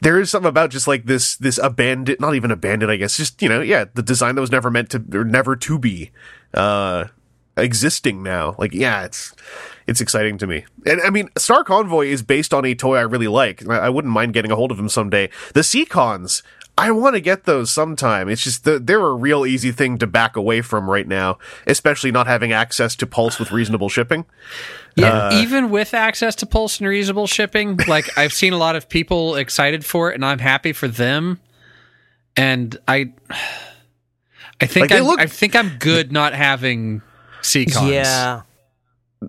there 0.00 0.20
is 0.20 0.30
something 0.30 0.48
about 0.48 0.70
just 0.70 0.86
like 0.86 1.06
this 1.06 1.34
this 1.36 1.58
abandoned 1.58 2.20
not 2.20 2.36
even 2.36 2.52
abandoned, 2.52 2.90
I 2.92 2.96
guess, 2.96 3.16
just 3.16 3.42
you 3.42 3.48
know, 3.48 3.60
yeah, 3.60 3.86
the 3.94 4.02
design 4.02 4.36
that 4.36 4.40
was 4.40 4.52
never 4.52 4.70
meant 4.70 4.90
to 4.90 5.04
or 5.12 5.24
never 5.24 5.56
to 5.56 5.76
be 5.76 6.12
uh 6.54 7.06
existing 7.56 8.22
now. 8.22 8.54
Like 8.56 8.72
yeah, 8.72 9.04
it's 9.06 9.34
it's 9.90 10.00
exciting 10.00 10.38
to 10.38 10.46
me. 10.46 10.64
And 10.86 11.00
I 11.02 11.10
mean, 11.10 11.28
Star 11.36 11.64
Convoy 11.64 12.06
is 12.06 12.22
based 12.22 12.54
on 12.54 12.64
a 12.64 12.74
toy 12.74 12.96
I 12.96 13.02
really 13.02 13.28
like. 13.28 13.68
I 13.68 13.76
I 13.78 13.88
wouldn't 13.90 14.14
mind 14.14 14.32
getting 14.32 14.50
a 14.50 14.56
hold 14.56 14.70
of 14.70 14.78
him 14.78 14.88
someday. 14.88 15.28
The 15.52 15.62
Seacons, 15.62 16.42
I 16.78 16.90
want 16.92 17.14
to 17.16 17.20
get 17.20 17.44
those 17.44 17.70
sometime. 17.70 18.28
It's 18.30 18.42
just 18.42 18.64
the, 18.64 18.78
they're 18.78 19.04
a 19.04 19.14
real 19.14 19.44
easy 19.44 19.72
thing 19.72 19.98
to 19.98 20.06
back 20.06 20.36
away 20.36 20.62
from 20.62 20.88
right 20.88 21.06
now, 21.06 21.36
especially 21.66 22.10
not 22.12 22.26
having 22.26 22.52
access 22.52 22.96
to 22.96 23.06
Pulse 23.06 23.38
with 23.38 23.50
reasonable 23.52 23.88
shipping. 23.90 24.24
Yeah, 24.96 25.12
uh, 25.28 25.30
even 25.42 25.70
with 25.70 25.92
access 25.92 26.34
to 26.36 26.46
Pulse 26.46 26.78
and 26.78 26.88
reasonable 26.88 27.26
shipping, 27.26 27.76
like 27.88 28.08
I've 28.16 28.32
seen 28.32 28.52
a 28.52 28.58
lot 28.58 28.76
of 28.76 28.88
people 28.88 29.34
excited 29.36 29.84
for 29.84 30.10
it, 30.10 30.14
and 30.14 30.24
I'm 30.24 30.38
happy 30.38 30.72
for 30.72 30.88
them. 30.88 31.40
And 32.36 32.78
I, 32.88 33.12
I 34.60 34.66
think 34.66 34.90
Like, 34.90 35.00
I'm, 35.00 35.04
look- 35.06 35.20
I 35.20 35.26
think 35.26 35.56
I'm 35.56 35.76
good 35.78 36.12
not 36.12 36.32
having 36.32 37.02
Seacons. 37.42 37.82
Yeah, 37.90 38.42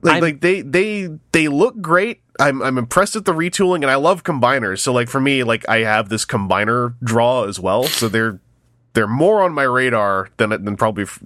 Like, 0.01 0.13
I'm- 0.13 0.21
like 0.21 0.41
they 0.41 0.61
they 0.61 1.09
they 1.31 1.47
look 1.47 1.81
great. 1.81 2.21
I'm 2.39 2.61
I'm 2.61 2.77
impressed 2.77 3.15
with 3.15 3.25
the 3.25 3.33
retooling, 3.33 3.77
and 3.83 3.91
I 3.91 3.95
love 3.95 4.23
combiners. 4.23 4.79
So 4.79 4.93
like 4.93 5.09
for 5.09 5.19
me, 5.19 5.43
like 5.43 5.67
I 5.69 5.79
have 5.79 6.09
this 6.09 6.25
combiner 6.25 6.95
draw 7.03 7.43
as 7.43 7.59
well. 7.59 7.83
So 7.83 8.07
they're 8.07 8.39
they're 8.93 9.07
more 9.07 9.41
on 9.43 9.53
my 9.53 9.63
radar 9.63 10.29
than 10.37 10.49
than 10.49 10.75
probably. 10.77 11.03
f- 11.03 11.19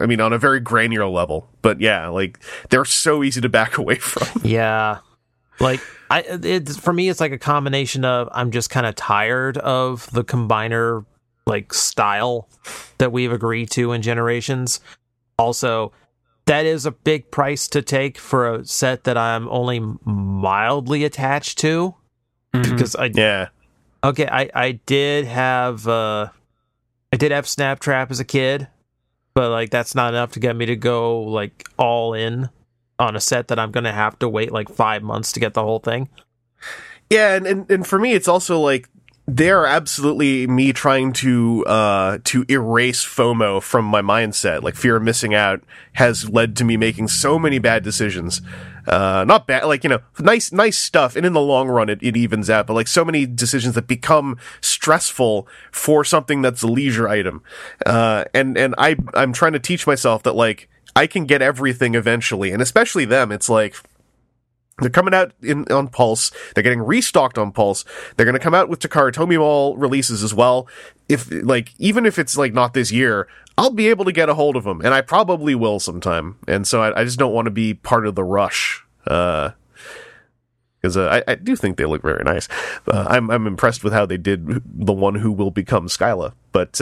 I 0.00 0.06
mean, 0.06 0.20
on 0.20 0.32
a 0.32 0.38
very 0.38 0.58
granular 0.58 1.06
level, 1.08 1.48
but 1.62 1.80
yeah, 1.80 2.08
like 2.08 2.40
they're 2.70 2.84
so 2.84 3.22
easy 3.22 3.40
to 3.40 3.48
back 3.48 3.78
away 3.78 3.96
from. 3.96 4.42
yeah. 4.42 4.98
Like 5.60 5.80
I, 6.10 6.20
it's 6.26 6.76
for 6.76 6.92
me, 6.92 7.08
it's 7.08 7.20
like 7.20 7.32
a 7.32 7.38
combination 7.38 8.04
of 8.04 8.28
I'm 8.32 8.50
just 8.50 8.68
kind 8.68 8.84
of 8.84 8.94
tired 8.96 9.56
of 9.58 10.10
the 10.10 10.24
combiner 10.24 11.04
like 11.46 11.72
style 11.72 12.48
that 12.98 13.12
we've 13.12 13.32
agreed 13.32 13.70
to 13.70 13.92
in 13.92 14.02
generations. 14.02 14.80
Also, 15.38 15.92
that 16.46 16.64
is 16.66 16.86
a 16.86 16.90
big 16.92 17.30
price 17.30 17.68
to 17.68 17.82
take 17.82 18.18
for 18.18 18.54
a 18.54 18.64
set 18.64 19.04
that 19.04 19.16
I'm 19.18 19.48
only 19.48 19.80
mildly 20.04 21.04
attached 21.04 21.58
to 21.58 21.94
Mhm. 22.54 22.62
because 22.62 22.94
I 22.96 23.10
Yeah, 23.14 23.48
Okay, 24.04 24.26
I 24.30 24.48
I 24.54 24.72
did 24.86 25.24
have 25.26 25.86
uh 25.88 26.28
I 27.12 27.16
did 27.16 27.32
have 27.32 27.46
Snaptrap 27.46 28.10
as 28.10 28.20
a 28.20 28.24
kid, 28.24 28.68
but 29.34 29.50
like 29.50 29.70
that's 29.70 29.94
not 29.94 30.12
enough 30.14 30.32
to 30.32 30.40
get 30.40 30.54
me 30.56 30.66
to 30.66 30.76
go 30.76 31.20
like 31.22 31.68
all 31.78 32.14
in 32.14 32.48
on 32.98 33.16
a 33.16 33.20
set 33.20 33.48
that 33.48 33.58
I'm 33.58 33.72
going 33.72 33.84
to 33.84 33.92
have 33.92 34.18
to 34.20 34.28
wait 34.28 34.52
like 34.52 34.70
5 34.70 35.02
months 35.02 35.30
to 35.32 35.40
get 35.40 35.52
the 35.54 35.62
whole 35.62 35.80
thing. 35.80 36.08
Yeah, 37.10 37.34
and, 37.36 37.46
and, 37.46 37.70
and 37.70 37.86
for 37.86 37.98
me, 37.98 38.12
it's 38.14 38.26
also 38.26 38.58
like 38.58 38.88
they're 39.26 39.66
absolutely 39.66 40.46
me 40.46 40.72
trying 40.72 41.12
to 41.12 41.64
uh 41.66 42.18
to 42.24 42.44
erase 42.48 43.04
FOMO 43.04 43.60
from 43.60 43.84
my 43.84 44.00
mindset. 44.00 44.62
Like 44.62 44.76
fear 44.76 44.96
of 44.96 45.02
missing 45.02 45.34
out 45.34 45.62
has 45.94 46.30
led 46.30 46.56
to 46.56 46.64
me 46.64 46.76
making 46.76 47.08
so 47.08 47.38
many 47.38 47.58
bad 47.58 47.82
decisions. 47.82 48.40
Uh, 48.86 49.24
not 49.26 49.48
bad, 49.48 49.64
like 49.64 49.82
you 49.82 49.90
know, 49.90 49.98
nice, 50.20 50.52
nice 50.52 50.78
stuff, 50.78 51.16
and 51.16 51.26
in 51.26 51.32
the 51.32 51.40
long 51.40 51.66
run, 51.66 51.88
it, 51.88 51.98
it 52.02 52.16
evens 52.16 52.48
out. 52.48 52.68
But 52.68 52.74
like 52.74 52.86
so 52.86 53.04
many 53.04 53.26
decisions 53.26 53.74
that 53.74 53.88
become 53.88 54.38
stressful 54.60 55.48
for 55.72 56.04
something 56.04 56.40
that's 56.40 56.62
a 56.62 56.68
leisure 56.68 57.08
item, 57.08 57.42
uh, 57.84 58.26
and 58.32 58.56
and 58.56 58.76
I 58.78 58.96
I'm 59.12 59.32
trying 59.32 59.54
to 59.54 59.58
teach 59.58 59.88
myself 59.88 60.22
that 60.22 60.36
like 60.36 60.68
I 60.94 61.08
can 61.08 61.26
get 61.26 61.42
everything 61.42 61.96
eventually, 61.96 62.52
and 62.52 62.62
especially 62.62 63.04
them. 63.04 63.32
It's 63.32 63.48
like 63.48 63.74
they're 64.78 64.90
coming 64.90 65.14
out 65.14 65.32
in 65.42 65.64
on 65.72 65.88
Pulse. 65.88 66.30
They're 66.54 66.62
getting 66.62 66.82
restocked 66.82 67.38
on 67.38 67.52
Pulse. 67.52 67.84
They're 68.16 68.26
going 68.26 68.34
to 68.34 68.42
come 68.42 68.54
out 68.54 68.68
with 68.68 68.80
Takara 68.80 69.12
Tomy 69.12 69.38
Mall 69.38 69.76
releases 69.76 70.22
as 70.22 70.34
well. 70.34 70.68
If 71.08 71.30
like 71.30 71.72
even 71.78 72.04
if 72.04 72.18
it's 72.18 72.36
like 72.36 72.52
not 72.52 72.74
this 72.74 72.92
year, 72.92 73.26
I'll 73.56 73.70
be 73.70 73.88
able 73.88 74.04
to 74.04 74.12
get 74.12 74.28
a 74.28 74.34
hold 74.34 74.54
of 74.54 74.64
them, 74.64 74.82
and 74.82 74.92
I 74.92 75.00
probably 75.00 75.54
will 75.54 75.80
sometime. 75.80 76.36
And 76.46 76.66
so 76.66 76.82
I, 76.82 77.00
I 77.00 77.04
just 77.04 77.18
don't 77.18 77.32
want 77.32 77.46
to 77.46 77.50
be 77.50 77.72
part 77.74 78.06
of 78.06 78.14
the 78.14 78.24
rush. 78.24 78.84
Uh, 79.06 79.50
because 80.82 80.96
uh, 80.96 81.22
I, 81.26 81.32
I 81.32 81.34
do 81.36 81.56
think 81.56 81.78
they 81.78 81.86
look 81.86 82.02
very 82.02 82.22
nice. 82.22 82.48
Uh, 82.86 83.06
I'm 83.08 83.30
I'm 83.30 83.46
impressed 83.46 83.82
with 83.82 83.92
how 83.92 84.04
they 84.04 84.18
did 84.18 84.62
the 84.64 84.92
one 84.92 85.14
who 85.16 85.32
will 85.32 85.50
become 85.50 85.88
Skalor, 85.88 86.32
but. 86.52 86.80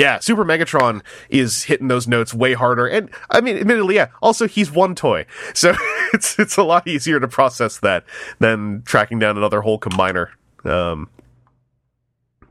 Yeah, 0.00 0.18
Super 0.18 0.46
Megatron 0.46 1.02
is 1.28 1.64
hitting 1.64 1.88
those 1.88 2.08
notes 2.08 2.32
way 2.32 2.54
harder, 2.54 2.86
and 2.86 3.10
I 3.28 3.42
mean, 3.42 3.58
admittedly, 3.58 3.96
yeah. 3.96 4.08
Also, 4.22 4.48
he's 4.48 4.70
one 4.70 4.94
toy, 4.94 5.26
so 5.52 5.74
it's 6.14 6.38
it's 6.38 6.56
a 6.56 6.62
lot 6.62 6.88
easier 6.88 7.20
to 7.20 7.28
process 7.28 7.78
that 7.80 8.04
than 8.38 8.82
tracking 8.86 9.18
down 9.18 9.36
another 9.36 9.60
whole 9.60 9.78
combiner. 9.78 10.28
Um, 10.64 11.10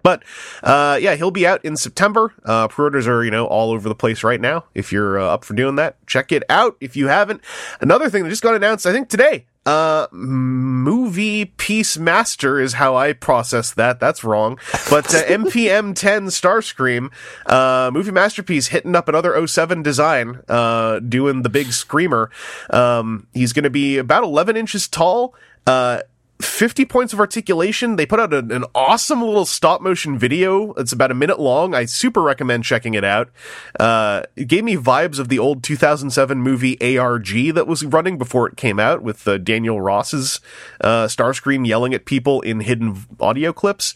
but 0.03 0.23
uh, 0.61 0.99
yeah, 1.01 1.15
he'll 1.15 1.31
be 1.31 1.47
out 1.47 1.65
in 1.65 1.75
September. 1.75 2.33
Uh, 2.45 2.67
pre-orders 2.67 3.07
are 3.07 3.23
you 3.23 3.31
know 3.31 3.47
all 3.47 3.71
over 3.71 3.89
the 3.89 3.95
place 3.95 4.23
right 4.23 4.39
now. 4.39 4.65
If 4.75 4.91
you're 4.91 5.19
uh, 5.19 5.25
up 5.25 5.43
for 5.43 5.55
doing 5.55 5.75
that, 5.77 6.05
check 6.05 6.31
it 6.31 6.43
out. 6.49 6.77
If 6.79 6.95
you 6.95 7.07
haven't, 7.07 7.41
another 7.81 8.11
thing 8.11 8.23
that 8.23 8.29
just 8.29 8.43
got 8.43 8.53
announced, 8.53 8.85
I 8.85 8.91
think 8.91 9.09
today. 9.09 9.47
Uh, 9.69 10.07
movie 10.11 11.45
piece 11.45 11.95
Master 11.95 12.59
is 12.59 12.73
how 12.73 12.95
I 12.95 13.13
process 13.13 13.69
that. 13.75 13.99
That's 13.99 14.23
wrong. 14.23 14.57
But 14.89 15.13
uh, 15.13 15.23
MPM 15.27 15.93
10 15.93 16.25
Starscream, 16.25 17.11
uh, 17.45 17.91
movie 17.93 18.09
masterpiece 18.09 18.69
hitting 18.69 18.95
up 18.95 19.07
another 19.07 19.45
07 19.45 19.83
design, 19.83 20.41
uh, 20.47 20.97
doing 21.01 21.43
the 21.43 21.49
big 21.49 21.71
screamer. 21.71 22.31
Um, 22.71 23.27
he's 23.31 23.53
going 23.53 23.63
to 23.63 23.69
be 23.69 23.99
about 23.99 24.23
11 24.23 24.57
inches 24.57 24.87
tall. 24.87 25.35
Uh, 25.67 26.01
50 26.41 26.85
points 26.85 27.11
of 27.11 27.19
articulation. 27.19 27.97
They 27.97 28.05
put 28.05 28.19
out 28.19 28.33
an, 28.33 28.51
an 28.51 28.63
awesome 28.73 29.21
little 29.21 29.45
stop 29.45 29.81
motion 29.81 30.17
video. 30.17 30.73
It's 30.73 30.93
about 30.93 31.11
a 31.11 31.15
minute 31.15 31.39
long. 31.39 31.75
I 31.75 31.85
super 31.85 32.21
recommend 32.21 32.63
checking 32.63 32.93
it 32.93 33.03
out. 33.03 33.29
Uh, 33.77 34.23
it 34.37 34.47
gave 34.47 34.63
me 34.63 34.75
vibes 34.75 35.19
of 35.19 35.27
the 35.27 35.37
old 35.37 35.63
2007 35.63 36.41
movie 36.41 36.97
ARG 36.97 37.53
that 37.53 37.67
was 37.67 37.83
running 37.83 38.17
before 38.17 38.47
it 38.47 38.55
came 38.55 38.79
out 38.79 39.01
with 39.01 39.27
uh, 39.27 39.37
Daniel 39.37 39.81
Ross's 39.81 40.39
uh, 40.81 41.07
Starscream 41.07 41.67
yelling 41.67 41.93
at 41.93 42.05
people 42.05 42.39
in 42.41 42.61
hidden 42.61 43.05
audio 43.19 43.51
clips. 43.51 43.93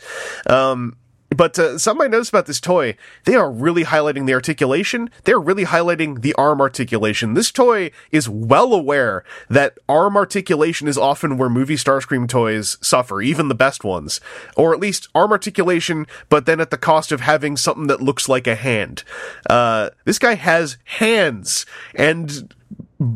Um, 0.47 0.97
but 1.35 1.57
uh, 1.57 1.77
something 1.77 2.05
I 2.05 2.09
noticed 2.09 2.29
about 2.29 2.45
this 2.45 2.59
toy, 2.59 2.95
they 3.25 3.35
are 3.35 3.51
really 3.51 3.83
highlighting 3.83 4.25
the 4.25 4.33
articulation. 4.33 5.09
They're 5.23 5.39
really 5.39 5.65
highlighting 5.65 6.21
the 6.21 6.33
arm 6.35 6.61
articulation. 6.61 7.33
This 7.33 7.51
toy 7.51 7.91
is 8.11 8.29
well 8.29 8.73
aware 8.73 9.23
that 9.49 9.77
arm 9.87 10.15
articulation 10.15 10.87
is 10.87 10.97
often 10.97 11.37
where 11.37 11.49
movie 11.49 11.75
Starscream 11.75 12.27
toys 12.27 12.77
suffer, 12.81 13.21
even 13.21 13.47
the 13.47 13.55
best 13.55 13.83
ones. 13.83 14.21
Or 14.55 14.73
at 14.73 14.79
least 14.79 15.09
arm 15.15 15.31
articulation, 15.31 16.07
but 16.29 16.45
then 16.45 16.59
at 16.59 16.69
the 16.69 16.77
cost 16.77 17.11
of 17.11 17.21
having 17.21 17.57
something 17.57 17.87
that 17.87 18.01
looks 18.01 18.29
like 18.29 18.47
a 18.47 18.55
hand. 18.55 19.03
Uh, 19.49 19.89
this 20.05 20.19
guy 20.19 20.35
has 20.35 20.77
hands, 20.85 21.65
and 21.95 22.53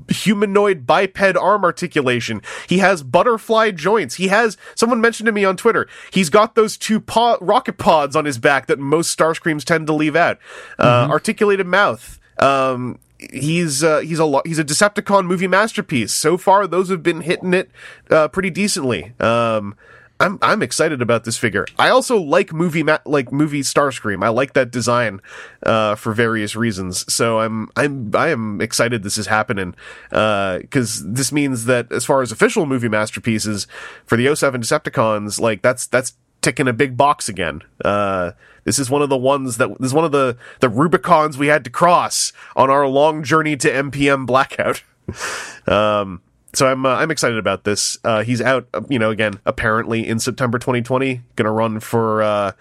humanoid 0.10 0.86
biped 0.86 1.18
arm 1.38 1.64
articulation. 1.64 2.42
He 2.68 2.80
has 2.80 3.04
butterfly 3.04 3.72
joints. 3.72 4.16
He 4.16 4.28
has 4.28 4.58
someone 4.76 5.02
mentioned 5.02 5.26
to 5.28 5.32
me 5.32 5.46
on 5.46 5.58
Twitter. 5.58 5.88
He's 6.12 6.30
got 6.30 6.56
those 6.56 6.78
two 6.78 7.00
paw, 7.00 7.38
rocket 7.42 7.78
pods 7.78 8.16
on 8.16 8.26
his 8.26 8.38
back 8.38 8.68
that 8.68 8.80
most 8.80 9.18
Starscreams 9.18 9.64
tend 9.64 9.88
to 9.88 9.94
leave 9.94 10.16
out. 10.16 10.40
Uh, 10.78 11.08
articulated 11.10 11.68
mouth. 11.68 12.20
Um, 12.40 13.00
he's 13.18 13.84
uh, 13.84 14.00
he's 14.00 14.20
a 14.20 14.26
lo- 14.26 14.42
he's 14.46 14.60
a 14.60 14.64
Decepticon 14.64 15.26
movie 15.26 15.48
masterpiece. 15.48 16.14
So 16.14 16.38
far, 16.38 16.68
those 16.68 16.90
have 16.90 17.04
been 17.04 17.22
hitting 17.22 17.54
it 17.54 17.72
uh, 18.10 18.28
pretty 18.28 18.50
decently. 18.50 19.14
Um, 19.20 19.76
I'm 20.20 20.40
I'm 20.42 20.62
excited 20.62 21.02
about 21.02 21.24
this 21.24 21.38
figure. 21.38 21.66
I 21.78 21.90
also 21.90 22.18
like 22.18 22.52
movie 22.52 22.84
ma- 22.84 23.00
like 23.06 23.32
movie 23.32 23.62
Starscream. 23.62 24.24
I 24.24 24.30
like 24.30 24.54
that 24.54 24.72
design 24.72 25.22
uh, 25.64 25.96
for 25.96 26.14
various 26.14 26.56
reasons. 26.56 27.12
So 27.12 27.40
I'm 27.40 27.70
I'm 27.76 28.12
I 28.16 28.30
am 28.30 28.60
excited 28.62 29.04
this 29.04 29.18
is 29.18 29.28
happening 29.28 29.76
because 30.10 31.04
this 31.06 31.32
means 31.32 31.66
that 31.66 31.92
as 31.92 32.06
far 32.06 32.22
as 32.22 32.32
official 32.32 32.66
movie 32.66 32.90
masterpieces 32.90 33.68
for 34.06 34.18
the 34.18 34.36
07 34.36 34.62
Decepticons, 34.62 35.40
like 35.40 35.62
that's 35.62 35.86
that's 35.86 36.14
ticking 36.42 36.68
a 36.68 36.74
big 36.74 36.98
box 36.98 37.30
again. 37.30 37.62
Uh, 37.84 38.32
this 38.64 38.80
is 38.80 38.90
one 38.90 39.02
of 39.02 39.10
the 39.10 39.18
ones 39.18 39.58
that 39.58 39.70
this 39.80 39.88
is 39.88 39.94
one 39.94 40.06
of 40.06 40.12
the 40.12 40.38
the 40.60 40.70
Rubicons 40.70 41.38
we 41.38 41.48
had 41.48 41.64
to 41.64 41.70
cross 41.70 42.34
on 42.56 42.70
our 42.70 42.88
long 42.88 43.24
journey 43.24 43.56
to 43.58 43.70
MPM 43.70 44.26
Blackout. 44.26 44.82
um, 45.68 46.22
so 46.58 46.66
I'm 46.66 46.88
uh, 46.88 46.96
I'm 46.96 47.12
excited 47.12 47.38
about 47.38 47.66
this. 47.66 48.00
Uh, 48.04 48.24
he's 48.24 48.42
out, 48.42 48.68
uh, 48.74 48.82
you 48.90 48.98
know, 48.98 49.12
again 49.12 49.40
apparently 49.46 50.08
in 50.08 50.20
September 50.20 50.58
2020. 50.58 51.22
Going 51.36 51.46
to 51.46 51.52
run 51.52 51.80
for. 51.80 52.24
Uh, 52.24 52.52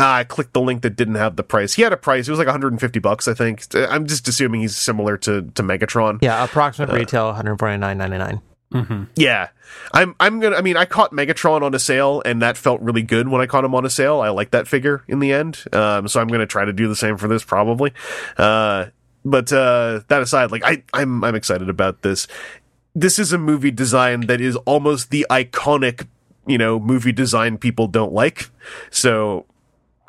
ah, 0.00 0.16
I 0.16 0.24
clicked 0.24 0.54
the 0.54 0.60
link 0.60 0.82
that 0.82 0.96
didn't 0.96 1.14
have 1.14 1.36
the 1.36 1.44
price. 1.44 1.74
He 1.74 1.82
had 1.82 1.92
a 1.92 1.96
price. 1.96 2.26
It 2.26 2.32
was 2.32 2.38
like 2.38 2.48
150 2.48 2.98
bucks, 2.98 3.28
I 3.28 3.34
think. 3.34 3.64
I'm 3.76 4.06
just 4.06 4.26
assuming 4.26 4.62
he's 4.62 4.76
similar 4.76 5.16
to 5.18 5.42
to 5.42 5.62
Megatron. 5.62 6.18
Yeah, 6.20 6.42
approximate 6.42 6.90
retail 6.90 7.32
149.99. 7.32 8.40
Yeah. 9.14 9.48
I'm 9.92 10.16
I'm 10.18 10.40
gonna 10.40 10.56
I 10.56 10.60
mean 10.60 10.76
I 10.76 10.84
caught 10.84 11.12
Megatron 11.12 11.62
on 11.62 11.74
a 11.74 11.78
sale 11.78 12.22
and 12.24 12.42
that 12.42 12.56
felt 12.56 12.80
really 12.80 13.02
good 13.02 13.28
when 13.28 13.40
I 13.40 13.46
caught 13.46 13.64
him 13.64 13.74
on 13.74 13.86
a 13.86 13.90
sale. 13.90 14.20
I 14.20 14.30
like 14.30 14.50
that 14.50 14.66
figure 14.66 15.04
in 15.06 15.20
the 15.20 15.32
end. 15.32 15.64
Um 15.72 16.08
so 16.08 16.20
I'm 16.20 16.28
gonna 16.28 16.46
try 16.46 16.64
to 16.64 16.72
do 16.72 16.88
the 16.88 16.96
same 16.96 17.16
for 17.16 17.28
this 17.28 17.44
probably. 17.44 17.92
Uh 18.36 18.86
but 19.24 19.52
uh 19.52 20.00
that 20.08 20.22
aside, 20.22 20.50
like 20.50 20.64
I, 20.64 20.82
I'm 20.92 21.24
I'm 21.24 21.34
excited 21.34 21.68
about 21.68 22.02
this. 22.02 22.26
This 22.98 23.18
is 23.18 23.32
a 23.32 23.38
movie 23.38 23.70
design 23.70 24.22
that 24.22 24.40
is 24.40 24.56
almost 24.56 25.10
the 25.10 25.24
iconic, 25.30 26.08
you 26.46 26.58
know, 26.58 26.80
movie 26.80 27.12
design 27.12 27.56
people 27.56 27.86
don't 27.86 28.12
like. 28.12 28.50
So 28.90 29.46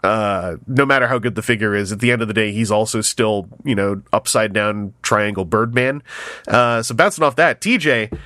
uh, 0.04 0.56
no 0.66 0.86
matter 0.86 1.08
how 1.08 1.20
good 1.20 1.36
the 1.36 1.42
figure 1.42 1.76
is, 1.76 1.92
at 1.92 2.00
the 2.00 2.12
end 2.12 2.22
of 2.22 2.28
the 2.28 2.34
day, 2.34 2.52
he's 2.52 2.72
also 2.72 3.02
still, 3.02 3.48
you 3.64 3.76
know, 3.76 4.02
upside 4.14 4.54
down 4.54 4.94
triangle 5.02 5.46
Birdman. 5.46 6.02
Uh, 6.48 6.82
so 6.82 6.96
bouncing 6.96 7.24
off 7.24 7.36
that, 7.36 7.62
TJ, 7.62 8.18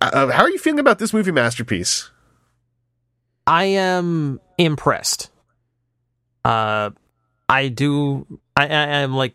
uh, 0.00 0.28
how 0.28 0.44
are 0.44 0.50
you 0.50 0.58
feeling 0.58 0.80
about 0.80 0.98
this 0.98 1.12
movie 1.12 1.32
masterpiece? 1.32 2.10
I 3.46 3.64
am 3.64 4.40
impressed. 4.56 5.30
Uh, 6.44 6.90
I 7.48 7.68
do. 7.68 8.26
I, 8.56 8.62
I 8.62 8.86
am 9.00 9.14
like. 9.14 9.34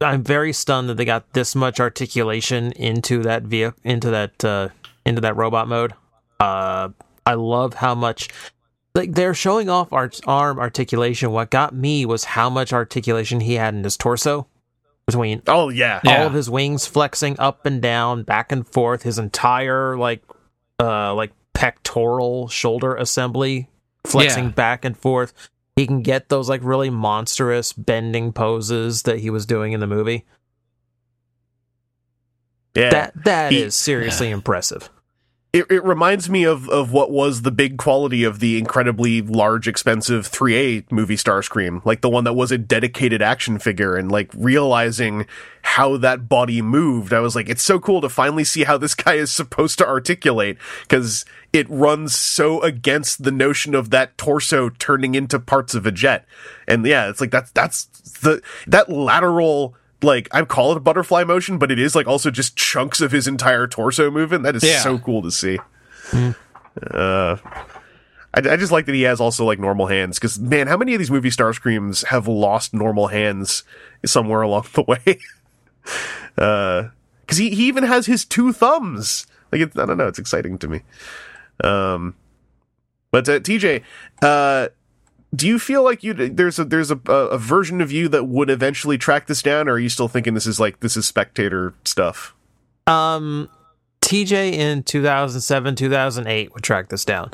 I'm 0.00 0.22
very 0.22 0.52
stunned 0.52 0.88
that 0.88 0.96
they 0.96 1.04
got 1.04 1.32
this 1.32 1.54
much 1.54 1.80
articulation 1.80 2.72
into 2.72 3.22
that 3.22 3.44
vehicle, 3.44 3.78
into 3.84 4.10
that, 4.10 4.44
uh, 4.44 4.68
into 5.04 5.20
that 5.22 5.36
robot 5.36 5.68
mode. 5.68 5.94
Uh, 6.38 6.90
I 7.24 7.34
love 7.34 7.74
how 7.74 7.94
much, 7.94 8.28
like 8.94 9.12
they're 9.14 9.32
showing 9.34 9.68
off 9.70 9.92
art, 9.92 10.20
arm 10.26 10.58
articulation. 10.58 11.32
What 11.32 11.50
got 11.50 11.74
me 11.74 12.04
was 12.04 12.24
how 12.24 12.50
much 12.50 12.72
articulation 12.72 13.40
he 13.40 13.54
had 13.54 13.74
in 13.74 13.84
his 13.84 13.96
torso 13.96 14.46
between 15.06 15.40
Oh 15.46 15.68
yeah, 15.70 16.00
Yeah. 16.04 16.20
all 16.20 16.26
of 16.26 16.32
his 16.34 16.50
wings 16.50 16.86
flexing 16.86 17.36
up 17.38 17.64
and 17.64 17.80
down, 17.80 18.22
back 18.24 18.52
and 18.52 18.66
forth, 18.66 19.02
his 19.02 19.18
entire 19.18 19.96
like 19.96 20.22
uh 20.80 21.14
like 21.14 21.32
pectoral 21.54 22.48
shoulder 22.48 22.94
assembly 22.96 23.68
flexing 24.06 24.44
Yeah. 24.44 24.50
back 24.50 24.84
and 24.84 24.96
forth. 24.96 25.32
He 25.76 25.86
can 25.86 26.00
get 26.02 26.30
those 26.30 26.48
like 26.48 26.62
really 26.64 26.88
monstrous 26.90 27.72
bending 27.74 28.32
poses 28.32 29.02
that 29.02 29.18
he 29.20 29.28
was 29.30 29.44
doing 29.46 29.72
in 29.72 29.80
the 29.80 29.86
movie. 29.86 30.24
yeah. 32.74 32.90
That 32.90 33.24
that 33.24 33.52
He- 33.52 33.62
is 33.62 33.74
seriously 33.74 34.30
impressive. 34.38 34.88
It, 35.52 35.70
it 35.70 35.84
reminds 35.84 36.28
me 36.28 36.44
of, 36.44 36.68
of 36.68 36.92
what 36.92 37.10
was 37.10 37.42
the 37.42 37.50
big 37.50 37.78
quality 37.78 38.24
of 38.24 38.40
the 38.40 38.58
incredibly 38.58 39.22
large, 39.22 39.66
expensive 39.66 40.28
3A 40.28 40.90
movie 40.92 41.16
Starscream, 41.16 41.84
like 41.84 42.02
the 42.02 42.10
one 42.10 42.24
that 42.24 42.34
was 42.34 42.52
a 42.52 42.58
dedicated 42.58 43.22
action 43.22 43.58
figure, 43.58 43.96
and 43.96 44.12
like 44.12 44.30
realizing 44.34 45.26
how 45.62 45.96
that 45.96 46.28
body 46.28 46.60
moved. 46.60 47.12
I 47.12 47.20
was 47.20 47.34
like, 47.34 47.48
it's 47.48 47.62
so 47.62 47.80
cool 47.80 48.00
to 48.02 48.08
finally 48.08 48.44
see 48.44 48.64
how 48.64 48.76
this 48.76 48.94
guy 48.96 49.14
is 49.14 49.32
supposed 49.32 49.78
to 49.78 49.86
articulate 49.86 50.58
because 50.82 51.24
it 51.52 51.68
runs 51.70 52.14
so 52.14 52.60
against 52.60 53.22
the 53.22 53.32
notion 53.32 53.74
of 53.74 53.90
that 53.90 54.18
torso 54.18 54.68
turning 54.68 55.14
into 55.14 55.38
parts 55.38 55.74
of 55.74 55.86
a 55.86 55.92
jet. 55.92 56.26
And 56.68 56.84
yeah, 56.84 57.08
it's 57.08 57.20
like 57.20 57.30
that's 57.30 57.50
that's 57.52 57.84
the 58.20 58.42
that 58.66 58.90
lateral 58.90 59.74
like 60.02 60.28
I 60.32 60.44
call 60.44 60.72
it 60.72 60.76
a 60.76 60.80
butterfly 60.80 61.24
motion, 61.24 61.58
but 61.58 61.70
it 61.70 61.78
is 61.78 61.94
like 61.94 62.06
also 62.06 62.30
just 62.30 62.56
chunks 62.56 63.00
of 63.00 63.12
his 63.12 63.26
entire 63.26 63.66
torso 63.66 64.10
moving. 64.10 64.42
That 64.42 64.56
is 64.56 64.62
Yeah. 64.64 64.80
so 64.80 64.98
cool 64.98 65.22
to 65.22 65.30
see. 65.30 65.58
Uh, 66.12 67.36
I, 68.34 68.40
I 68.50 68.56
just 68.56 68.70
like 68.72 68.86
that 68.86 68.94
he 68.94 69.02
has 69.02 69.20
also 69.20 69.44
like 69.44 69.58
normal 69.58 69.86
hands 69.86 70.18
because 70.18 70.38
man, 70.38 70.66
how 70.66 70.76
many 70.76 70.92
of 70.94 70.98
these 70.98 71.10
movie 71.10 71.30
Starscreams 71.30 72.04
have 72.06 72.28
lost 72.28 72.74
normal 72.74 73.06
hands 73.08 73.64
somewhere 74.04 74.42
along 74.42 74.66
the 74.74 74.82
way? 74.86 75.18
uh, 76.38 76.88
because 77.22 77.38
he 77.38 77.50
he 77.50 77.66
even 77.68 77.84
has 77.84 78.06
his 78.06 78.24
two 78.24 78.52
thumbs. 78.52 79.26
Like 79.52 79.62
it's, 79.62 79.78
I 79.78 79.86
don't 79.86 79.96
know, 79.96 80.06
it's 80.08 80.18
exciting 80.18 80.58
to 80.58 80.68
me. 80.68 80.82
Um, 81.64 82.14
but 83.10 83.28
uh, 83.28 83.38
TJ, 83.40 83.82
uh, 84.22 84.68
do 85.34 85.46
you 85.46 85.58
feel 85.58 85.82
like 85.82 86.02
you 86.02 86.14
there's 86.14 86.58
a 86.58 86.64
there's 86.64 86.90
a, 86.90 86.98
a 87.06 87.38
version 87.38 87.80
of 87.80 87.90
you 87.92 88.08
that 88.08 88.24
would 88.24 88.50
eventually 88.50 88.96
track 88.98 89.26
this 89.26 89.42
down, 89.42 89.68
or 89.68 89.72
are 89.72 89.78
you 89.78 89.88
still 89.88 90.08
thinking 90.08 90.34
this 90.34 90.46
is 90.46 90.60
like 90.60 90.80
this 90.80 90.96
is 90.96 91.06
spectator 91.06 91.74
stuff? 91.84 92.34
Um 92.86 93.48
TJ 94.02 94.52
in 94.52 94.82
2007, 94.84 95.74
2008 95.74 96.54
would 96.54 96.62
track 96.62 96.88
this 96.90 97.04
down. 97.04 97.32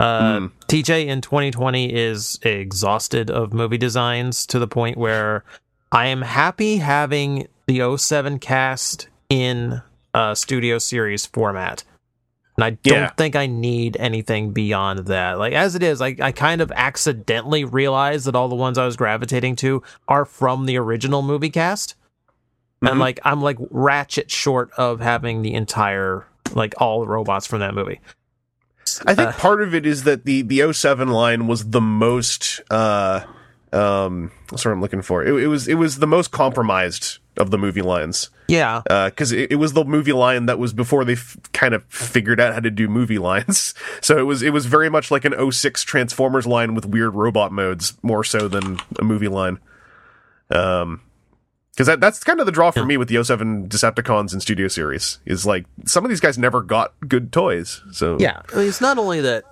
Uh, 0.00 0.40
Hmm. 0.40 0.46
TJ 0.66 1.06
in 1.06 1.20
2020 1.20 1.94
is 1.94 2.38
exhausted 2.42 3.30
of 3.30 3.52
movie 3.52 3.78
designs 3.78 4.44
to 4.46 4.58
the 4.58 4.66
point 4.66 4.98
where 4.98 5.44
I 5.92 6.06
am 6.06 6.22
happy 6.22 6.78
having 6.78 7.46
the 7.66 7.96
07 7.96 8.40
cast 8.40 9.08
in 9.30 9.80
a 10.12 10.34
studio 10.34 10.78
series 10.78 11.26
format. 11.26 11.84
And 12.56 12.64
I 12.64 12.70
don't 12.70 12.98
Yeah. 12.98 13.10
think 13.16 13.34
I 13.34 13.46
need 13.46 13.96
anything 13.98 14.52
beyond 14.52 15.06
that. 15.06 15.38
Like 15.38 15.54
as 15.54 15.74
it 15.74 15.82
is, 15.82 16.00
I, 16.00 16.14
I 16.20 16.30
kind 16.32 16.60
of 16.60 16.70
accidentally 16.72 17.64
realized 17.64 18.26
that 18.26 18.36
all 18.36 18.48
the 18.48 18.54
ones 18.54 18.78
I 18.78 18.84
was 18.86 18.96
gravitating 18.96 19.56
to 19.56 19.82
are 20.06 20.24
from 20.24 20.66
the 20.66 20.76
original 20.78 21.22
movie 21.22 21.50
cast 21.50 21.96
Mhm. 22.82 22.90
and 22.90 23.00
like 23.00 23.18
I'm 23.24 23.40
like 23.42 23.56
ratchet 23.70 24.30
short 24.30 24.70
of 24.76 25.00
having 25.00 25.42
the 25.42 25.54
entire 25.54 26.26
like 26.54 26.74
all 26.78 27.00
the 27.00 27.08
robots 27.08 27.46
from 27.46 27.58
that 27.60 27.74
movie. 27.74 28.00
I 29.06 29.14
think 29.14 29.30
Uh, 29.30 29.32
part 29.32 29.60
of 29.62 29.74
it 29.74 29.84
is 29.86 30.04
that 30.04 30.24
the 30.24 30.42
the 30.42 30.60
07 30.72 31.08
line 31.08 31.46
was 31.48 31.70
the 31.70 31.80
most 31.80 32.60
uh 32.70 33.20
um 33.72 34.30
what's 34.50 34.64
what 34.64 34.70
I'm 34.70 34.80
looking 34.80 35.02
for. 35.02 35.24
It, 35.24 35.34
it 35.42 35.46
was 35.48 35.66
it 35.66 35.74
was 35.74 35.98
the 35.98 36.06
most 36.06 36.30
compromised 36.30 37.18
of 37.36 37.50
the 37.50 37.58
movie 37.58 37.82
lines 37.82 38.30
Yeah, 38.48 38.82
because 39.06 39.32
it, 39.32 39.52
it 39.52 39.56
was 39.56 39.72
the 39.72 39.84
movie 39.84 40.12
line 40.12 40.46
that 40.46 40.58
was 40.58 40.72
before 40.72 41.04
they 41.04 41.14
f- 41.14 41.36
kind 41.52 41.74
of 41.74 41.84
figured 41.86 42.40
out 42.40 42.54
how 42.54 42.60
to 42.60 42.70
do 42.70 42.88
movie 42.88 43.18
lines. 43.18 43.74
So 44.00 44.18
it 44.18 44.22
was 44.22 44.42
it 44.42 44.52
was 44.52 44.66
very 44.66 44.90
much 44.90 45.10
like 45.10 45.24
an 45.24 45.52
06 45.52 45.82
Transformers 45.82 46.46
line 46.46 46.74
with 46.74 46.84
weird 46.86 47.14
robot 47.14 47.52
modes 47.52 47.94
more 48.02 48.22
so 48.22 48.48
than 48.48 48.78
a 48.98 49.04
movie 49.04 49.28
line. 49.28 49.58
Um 50.50 51.00
because 51.72 51.88
that, 51.88 52.00
that's 52.00 52.22
kind 52.22 52.38
of 52.38 52.46
the 52.46 52.52
draw 52.52 52.70
for 52.70 52.84
me 52.84 52.96
with 52.96 53.08
the 53.08 53.22
07 53.22 53.68
Decepticons 53.68 54.32
and 54.32 54.40
Studio 54.40 54.68
Series 54.68 55.18
is 55.26 55.44
like 55.44 55.66
some 55.86 56.04
of 56.04 56.08
these 56.08 56.20
guys 56.20 56.38
never 56.38 56.62
got 56.62 56.94
good 57.08 57.32
toys. 57.32 57.82
So 57.90 58.16
yeah. 58.20 58.42
I 58.52 58.58
mean, 58.58 58.68
it's 58.68 58.80
not 58.80 58.96
only 58.96 59.20
that. 59.22 59.44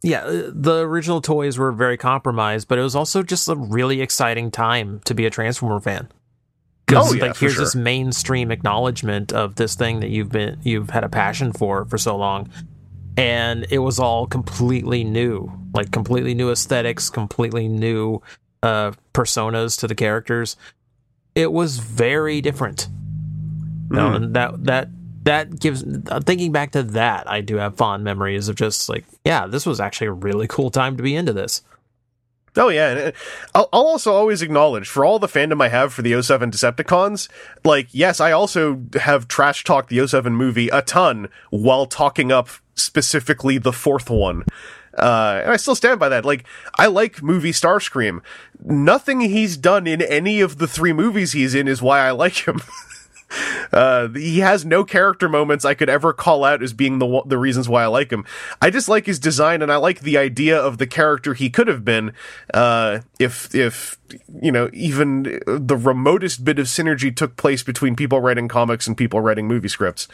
Yeah, 0.00 0.20
uh, 0.20 0.50
the 0.54 0.86
original 0.86 1.20
toys 1.20 1.58
were 1.58 1.72
very 1.72 1.96
compromised, 1.96 2.68
but 2.68 2.78
it 2.78 2.82
was 2.82 2.94
also 2.94 3.24
just 3.24 3.48
a 3.48 3.56
really 3.56 4.00
exciting 4.00 4.52
time 4.52 5.00
to 5.06 5.14
be 5.14 5.26
a 5.26 5.30
Transformer 5.30 5.80
fan. 5.80 6.08
'Cause, 6.88 7.12
Oh, 7.12 7.14
yeah, 7.14 7.22
like 7.26 7.36
here's 7.36 7.52
sure. 7.54 7.64
this 7.64 7.74
mainstream 7.76 8.50
acknowledgement 8.50 9.32
of 9.32 9.54
this 9.56 9.74
thing 9.76 10.00
that 10.00 10.08
you've 10.10 10.30
been 10.30 10.58
you've 10.62 10.90
had 10.90 11.04
a 11.04 11.08
passion 11.08 11.52
for 11.52 11.84
for 11.84 11.98
so 11.98 12.16
long, 12.16 12.48
and 13.16 13.66
it 13.70 13.78
was 13.78 13.98
all 13.98 14.26
completely 14.26 15.04
new, 15.04 15.52
like 15.74 15.90
completely 15.92 16.34
new 16.34 16.50
aesthetics, 16.50 17.10
completely 17.10 17.68
new 17.68 18.20
uh, 18.62 18.92
personas 19.12 19.78
to 19.80 19.86
the 19.86 19.94
characters. 19.94 20.56
It 21.34 21.52
was 21.52 21.78
very 21.78 22.40
different. 22.40 22.88
No, 23.90 24.10
Mhm. 24.10 24.16
and 24.16 24.34
that 24.34 24.64
that 24.64 24.88
that 25.24 25.60
gives 25.60 25.84
uh, 26.10 26.20
thinking 26.20 26.52
back 26.52 26.70
to 26.72 26.82
that, 26.82 27.30
I 27.30 27.42
do 27.42 27.56
have 27.56 27.76
fond 27.76 28.02
memories 28.02 28.48
of 28.48 28.56
just 28.56 28.88
like, 28.88 29.04
yeah, 29.26 29.46
this 29.46 29.66
was 29.66 29.78
actually 29.78 30.06
a 30.06 30.12
really 30.12 30.46
cool 30.48 30.70
time 30.70 30.96
to 30.96 31.02
be 31.02 31.14
into 31.14 31.34
this. 31.34 31.60
Oh 32.56 32.68
yeah, 32.68 32.86
uh, 32.86 33.12
I'll, 33.54 33.68
I'll 33.72 33.86
also 33.86 34.12
always 34.12 34.42
acknowledge 34.42 34.88
for 34.88 35.04
all 35.04 35.18
the 35.18 35.26
fandom 35.26 35.62
I 35.62 35.68
have 35.68 35.92
for 35.92 36.02
the 36.02 36.20
07 36.20 36.50
Decepticons, 36.50 37.28
like 37.64 37.88
yes, 37.92 38.20
I 38.20 38.32
also 38.32 38.82
have 39.00 39.28
trash 39.28 39.64
talked 39.64 39.90
the 39.90 40.06
07 40.06 40.34
movie 40.34 40.68
a 40.68 40.82
ton 40.82 41.28
while 41.50 41.86
talking 41.86 42.32
up 42.32 42.48
specifically 42.74 43.58
the 43.58 43.72
fourth 43.72 44.10
one. 44.10 44.44
Uh, 44.96 45.40
and 45.42 45.52
I 45.52 45.56
still 45.56 45.76
stand 45.76 46.00
by 46.00 46.08
that. 46.08 46.24
Like, 46.24 46.44
I 46.76 46.86
like 46.86 47.22
movie 47.22 47.52
Starscream. 47.52 48.20
Nothing 48.64 49.20
he's 49.20 49.56
done 49.56 49.86
in 49.86 50.02
any 50.02 50.40
of 50.40 50.58
the 50.58 50.66
three 50.66 50.92
movies 50.92 51.32
he's 51.32 51.54
in 51.54 51.68
is 51.68 51.80
why 51.80 52.00
I 52.00 52.10
like 52.10 52.48
him. 52.48 52.60
Uh, 53.72 54.08
he 54.08 54.38
has 54.38 54.64
no 54.64 54.84
character 54.84 55.28
moments 55.28 55.64
I 55.64 55.74
could 55.74 55.88
ever 55.90 56.12
call 56.12 56.44
out 56.44 56.62
as 56.62 56.72
being 56.72 56.98
the 56.98 57.22
the 57.26 57.38
reasons 57.38 57.68
why 57.68 57.82
I 57.82 57.86
like 57.86 58.10
him. 58.10 58.24
I 58.62 58.70
just 58.70 58.88
like 58.88 59.06
his 59.06 59.18
design, 59.18 59.62
and 59.62 59.70
I 59.70 59.76
like 59.76 60.00
the 60.00 60.16
idea 60.16 60.58
of 60.58 60.78
the 60.78 60.86
character 60.86 61.34
he 61.34 61.50
could 61.50 61.68
have 61.68 61.84
been. 61.84 62.12
Uh, 62.54 63.00
if 63.18 63.54
if 63.54 63.98
you 64.40 64.50
know 64.50 64.70
even 64.72 65.40
the 65.46 65.76
remotest 65.76 66.44
bit 66.44 66.58
of 66.58 66.66
synergy 66.66 67.14
took 67.14 67.36
place 67.36 67.62
between 67.62 67.96
people 67.96 68.20
writing 68.20 68.48
comics 68.48 68.86
and 68.86 68.96
people 68.96 69.20
writing 69.20 69.46
movie 69.46 69.68
scripts. 69.68 70.08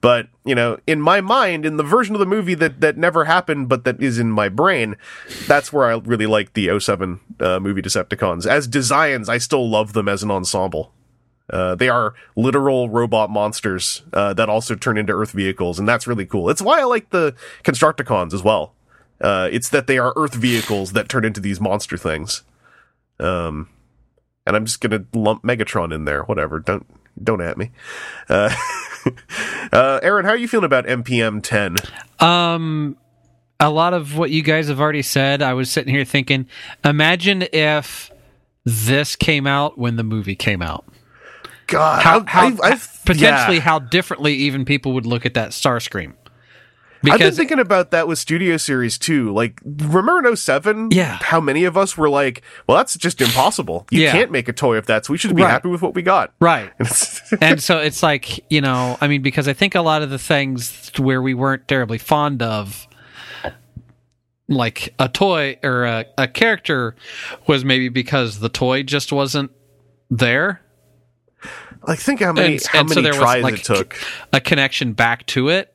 But 0.00 0.28
you 0.44 0.54
know, 0.54 0.78
in 0.86 1.00
my 1.00 1.20
mind, 1.20 1.64
in 1.64 1.78
the 1.78 1.82
version 1.82 2.14
of 2.14 2.18
the 2.18 2.26
movie 2.26 2.54
that 2.54 2.80
that 2.80 2.96
never 2.96 3.24
happened, 3.24 3.68
but 3.68 3.84
that 3.84 4.00
is 4.02 4.18
in 4.18 4.30
my 4.30 4.48
brain, 4.48 4.96
that's 5.46 5.72
where 5.72 5.90
I 5.90 5.96
really 5.96 6.26
like 6.26 6.52
the 6.52 6.78
07 6.78 7.20
uh, 7.40 7.60
movie 7.60 7.82
Decepticons. 7.82 8.46
As 8.46 8.66
designs, 8.66 9.28
I 9.28 9.38
still 9.38 9.68
love 9.68 9.94
them 9.94 10.08
as 10.08 10.22
an 10.22 10.30
ensemble. 10.30 10.92
Uh, 11.48 11.74
they 11.74 11.88
are 11.88 12.14
literal 12.34 12.88
robot 12.88 13.30
monsters 13.30 14.02
uh, 14.12 14.34
that 14.34 14.48
also 14.48 14.74
turn 14.74 14.98
into 14.98 15.12
Earth 15.12 15.32
vehicles, 15.32 15.78
and 15.78 15.88
that's 15.88 16.06
really 16.06 16.26
cool. 16.26 16.50
It's 16.50 16.62
why 16.62 16.80
I 16.80 16.84
like 16.84 17.10
the 17.10 17.34
Constructicons 17.62 18.34
as 18.34 18.42
well. 18.42 18.74
Uh, 19.20 19.48
it's 19.50 19.68
that 19.68 19.86
they 19.86 19.98
are 19.98 20.12
Earth 20.16 20.34
vehicles 20.34 20.92
that 20.92 21.08
turn 21.08 21.24
into 21.24 21.40
these 21.40 21.60
monster 21.60 21.96
things. 21.96 22.42
Um, 23.18 23.68
and 24.46 24.56
I'm 24.56 24.64
just 24.64 24.80
gonna 24.80 25.04
lump 25.12 25.42
Megatron 25.42 25.92
in 25.94 26.04
there. 26.04 26.22
Whatever. 26.22 26.60
Don't 26.60 26.86
don't 27.22 27.40
at 27.40 27.56
me. 27.56 27.70
Uh, 28.28 28.54
uh, 29.72 30.00
Aaron, 30.02 30.24
how 30.24 30.32
are 30.32 30.36
you 30.36 30.48
feeling 30.48 30.64
about 30.64 30.86
MPM 30.86 31.42
10? 31.42 31.76
Um, 32.20 32.96
a 33.58 33.70
lot 33.70 33.94
of 33.94 34.18
what 34.18 34.30
you 34.30 34.42
guys 34.42 34.68
have 34.68 34.80
already 34.80 35.02
said. 35.02 35.42
I 35.42 35.54
was 35.54 35.70
sitting 35.70 35.94
here 35.94 36.04
thinking, 36.04 36.46
imagine 36.84 37.46
if 37.52 38.10
this 38.64 39.16
came 39.16 39.46
out 39.46 39.78
when 39.78 39.96
the 39.96 40.04
movie 40.04 40.36
came 40.36 40.60
out. 40.60 40.84
God, 41.66 42.02
How, 42.02 42.16
I've- 42.18 42.30
how 42.30 42.46
I've- 42.46 42.60
I've- 42.62 42.86
potentially 43.04 43.56
yeah. 43.56 43.62
how 43.62 43.78
differently 43.78 44.34
even 44.34 44.64
people 44.64 44.92
would 44.94 45.06
look 45.06 45.24
at 45.26 45.34
that 45.34 45.50
Starscream. 45.50 46.14
I've 47.08 47.20
been 47.20 47.32
thinking 47.34 47.60
about 47.60 47.92
that 47.92 48.08
with 48.08 48.18
Studio 48.18 48.56
Series 48.56 48.98
too. 48.98 49.32
Like, 49.32 49.60
remember 49.64 50.18
in 50.18 50.34
07? 50.34 50.88
Yeah. 50.90 51.18
How 51.22 51.40
many 51.40 51.62
of 51.62 51.76
us 51.76 51.96
were 51.96 52.08
like, 52.08 52.42
well, 52.66 52.76
that's 52.78 52.96
just 52.96 53.20
impossible. 53.20 53.86
You 53.92 54.02
Yeah. 54.02 54.10
can't 54.12 54.32
make 54.32 54.48
a 54.48 54.52
toy 54.52 54.76
of 54.76 54.86
that, 54.86 55.06
so 55.06 55.12
we 55.12 55.18
should 55.18 55.36
be 55.36 55.42
Right. 55.42 55.50
happy 55.50 55.68
with 55.68 55.82
what 55.82 55.94
we 55.94 56.02
got. 56.02 56.32
right. 56.40 56.72
And 56.80 56.88
and 57.40 57.62
so 57.62 57.78
it's 57.78 58.02
like 58.02 58.50
you 58.50 58.60
know 58.60 58.96
i 59.00 59.06
mean 59.08 59.22
because 59.22 59.46
i 59.46 59.52
think 59.52 59.74
a 59.76 59.80
lot 59.82 60.02
of 60.02 60.10
the 60.10 60.18
things 60.18 60.90
where 60.98 61.22
we 61.22 61.32
weren't 61.34 61.68
terribly 61.68 61.98
fond 61.98 62.42
of 62.42 62.88
like 64.48 64.94
a 64.98 65.08
toy 65.08 65.58
or 65.62 65.84
a, 65.84 66.06
a 66.18 66.28
character 66.28 66.94
was 67.46 67.64
maybe 67.64 67.88
because 67.88 68.38
the 68.40 68.48
toy 68.48 68.82
just 68.82 69.12
wasn't 69.12 69.50
there 70.10 70.60
like, 71.86 71.98
think 71.98 72.20
how 72.20 72.32
many, 72.32 72.58
how 72.68 72.80
and 72.80 72.88
so 72.90 72.94
many 72.96 73.02
there 73.02 73.12
was 73.12 73.20
tries 73.20 73.42
like 73.42 73.54
it 73.60 73.64
took. 73.64 73.96
a 74.32 74.40
connection 74.40 74.92
back 74.92 75.24
to 75.26 75.48
it 75.48 75.72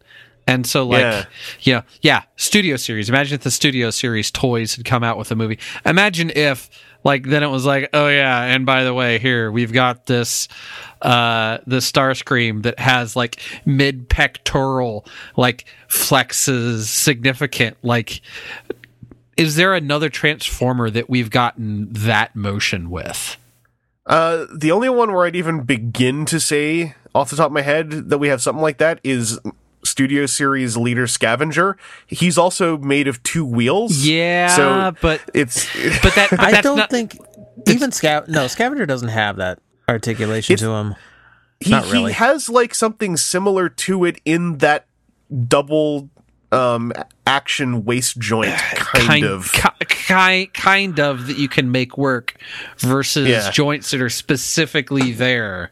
and 0.47 0.65
so 0.65 0.85
like 0.85 1.01
Yeah. 1.01 1.25
yeah 1.61 1.81
yeah 2.01 2.23
studio 2.35 2.75
series 2.75 3.09
imagine 3.09 3.35
if 3.35 3.41
the 3.41 3.51
studio 3.51 3.89
series 3.91 4.31
toys 4.31 4.75
had 4.75 4.85
come 4.85 5.03
out 5.03 5.17
with 5.17 5.29
a 5.31 5.35
movie 5.35 5.59
imagine 5.85 6.31
if 6.31 6.69
like 7.03 7.27
then 7.27 7.43
it 7.43 7.47
was 7.49 7.65
like 7.65 7.89
oh 7.93 8.07
yeah 8.07 8.43
and 8.43 8.65
by 8.65 8.83
the 8.83 8.93
way 8.93 9.19
here 9.19 9.51
we've 9.51 9.71
got 9.71 10.07
this 10.07 10.47
uh 11.03 11.59
the 11.67 11.77
starscream 11.77 12.63
that 12.63 12.79
has 12.79 13.15
like 13.15 13.39
mid 13.65 14.09
pectoral 14.09 15.05
like 15.37 15.65
flexes 15.87 16.85
significant 16.85 17.77
like 17.83 18.21
is 19.37 19.55
there 19.55 19.73
another 19.73 20.09
transformer 20.09 20.89
that 20.89 21.09
we've 21.09 21.29
gotten 21.29 21.87
that 21.91 22.35
motion 22.35 22.89
with 22.89 23.37
Uh, 24.05 24.45
the 24.55 24.71
only 24.71 24.89
one 24.89 25.13
where 25.13 25.25
I'd 25.25 25.35
even 25.35 25.61
begin 25.61 26.25
to 26.25 26.39
say 26.39 26.95
off 27.13 27.29
the 27.29 27.35
top 27.35 27.47
of 27.47 27.51
my 27.51 27.61
head 27.61 28.09
that 28.09 28.17
we 28.17 28.29
have 28.29 28.41
something 28.41 28.61
like 28.61 28.77
that 28.79 28.99
is 29.03 29.39
Studio 29.83 30.25
Series 30.25 30.75
leader 30.77 31.07
Scavenger. 31.07 31.77
He's 32.07 32.37
also 32.37 32.77
made 32.77 33.07
of 33.07 33.21
two 33.23 33.45
wheels. 33.45 34.05
yeah 34.05 34.47
So 34.47 34.93
but 35.01 35.21
it's 35.33 35.65
but 36.01 36.15
that 36.15 36.29
but 36.31 36.39
I 36.39 36.61
don't 36.61 36.77
not, 36.77 36.89
think 36.89 37.17
even 37.67 37.91
Scav. 37.91 38.27
No, 38.27 38.47
Scavenger 38.47 38.85
doesn't 38.85 39.09
have 39.09 39.37
that 39.37 39.59
articulation 39.87 40.57
to 40.57 40.71
him. 40.71 40.95
he, 41.59 41.73
really. 41.75 42.11
he 42.11 42.13
has 42.13 42.49
like 42.49 42.73
something 42.73 43.17
similar 43.17 43.69
to 43.69 44.05
it 44.05 44.19
in 44.25 44.57
that 44.59 44.85
double 45.47 46.09
um 46.51 46.91
action 47.25 47.85
waist 47.85 48.17
joint 48.19 48.53
kind, 48.75 49.23
of 49.25 49.51
ki- 49.53 49.85
ki- 50.07 50.47
kind 50.53 50.99
of 50.99 51.27
that 51.27 51.37
you 51.37 51.47
can 51.49 51.71
make 51.71 51.97
work 51.97 52.35
versus 52.77 53.27
Yeah. 53.27 53.51
joints 53.51 53.91
that 53.91 54.01
are 54.01 54.09
specifically 54.09 55.11
there. 55.11 55.71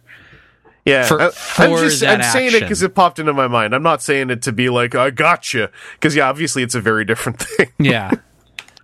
yeah 0.85 1.05
for- 1.05 1.21
I, 1.21 1.25
am 1.65 1.77
just 1.77 1.99
that 2.01 2.21
i'm 2.21 2.31
saying 2.31 2.55
it 2.55 2.61
because 2.61 2.81
it 2.81 2.95
popped 2.95 3.19
into 3.19 3.33
my 3.33 3.47
mind 3.47 3.75
i'm 3.75 3.83
not 3.83 4.01
saying 4.01 4.29
it 4.29 4.41
to 4.43 4.51
be 4.53 4.69
like 4.69 4.95
i 4.95 5.09
gotcha 5.11 5.69
because 5.93 6.15
yeah 6.15 6.27
obviously 6.29 6.63
it's 6.63 6.73
a 6.73 6.81
very 6.81 7.03
different 7.05 7.39
thing 7.43 7.67
Yeah. 7.79 8.11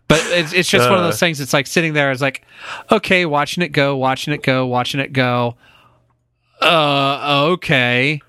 But 0.07 0.21
it's, 0.27 0.53
it's 0.53 0.69
just 0.69 0.87
one 0.87 0.99
of 0.99 1.03
Uh. 1.05 1.07
those 1.09 1.19
things. 1.19 1.41
It's 1.41 1.51
like 1.51 1.65
sitting 1.65 1.93
there. 1.93 2.11
It's 2.11 2.21
like, 2.21 2.43
okay, 2.91 3.25
watching 3.25 3.63
it 3.63 3.69
go, 3.69 3.97
watching 3.97 4.35
it 4.35 4.43
go, 4.43 4.67
watching 4.67 4.99
it 4.99 5.11
go. 5.13 5.55
Uh, 6.61 7.47
okay. 7.53 8.21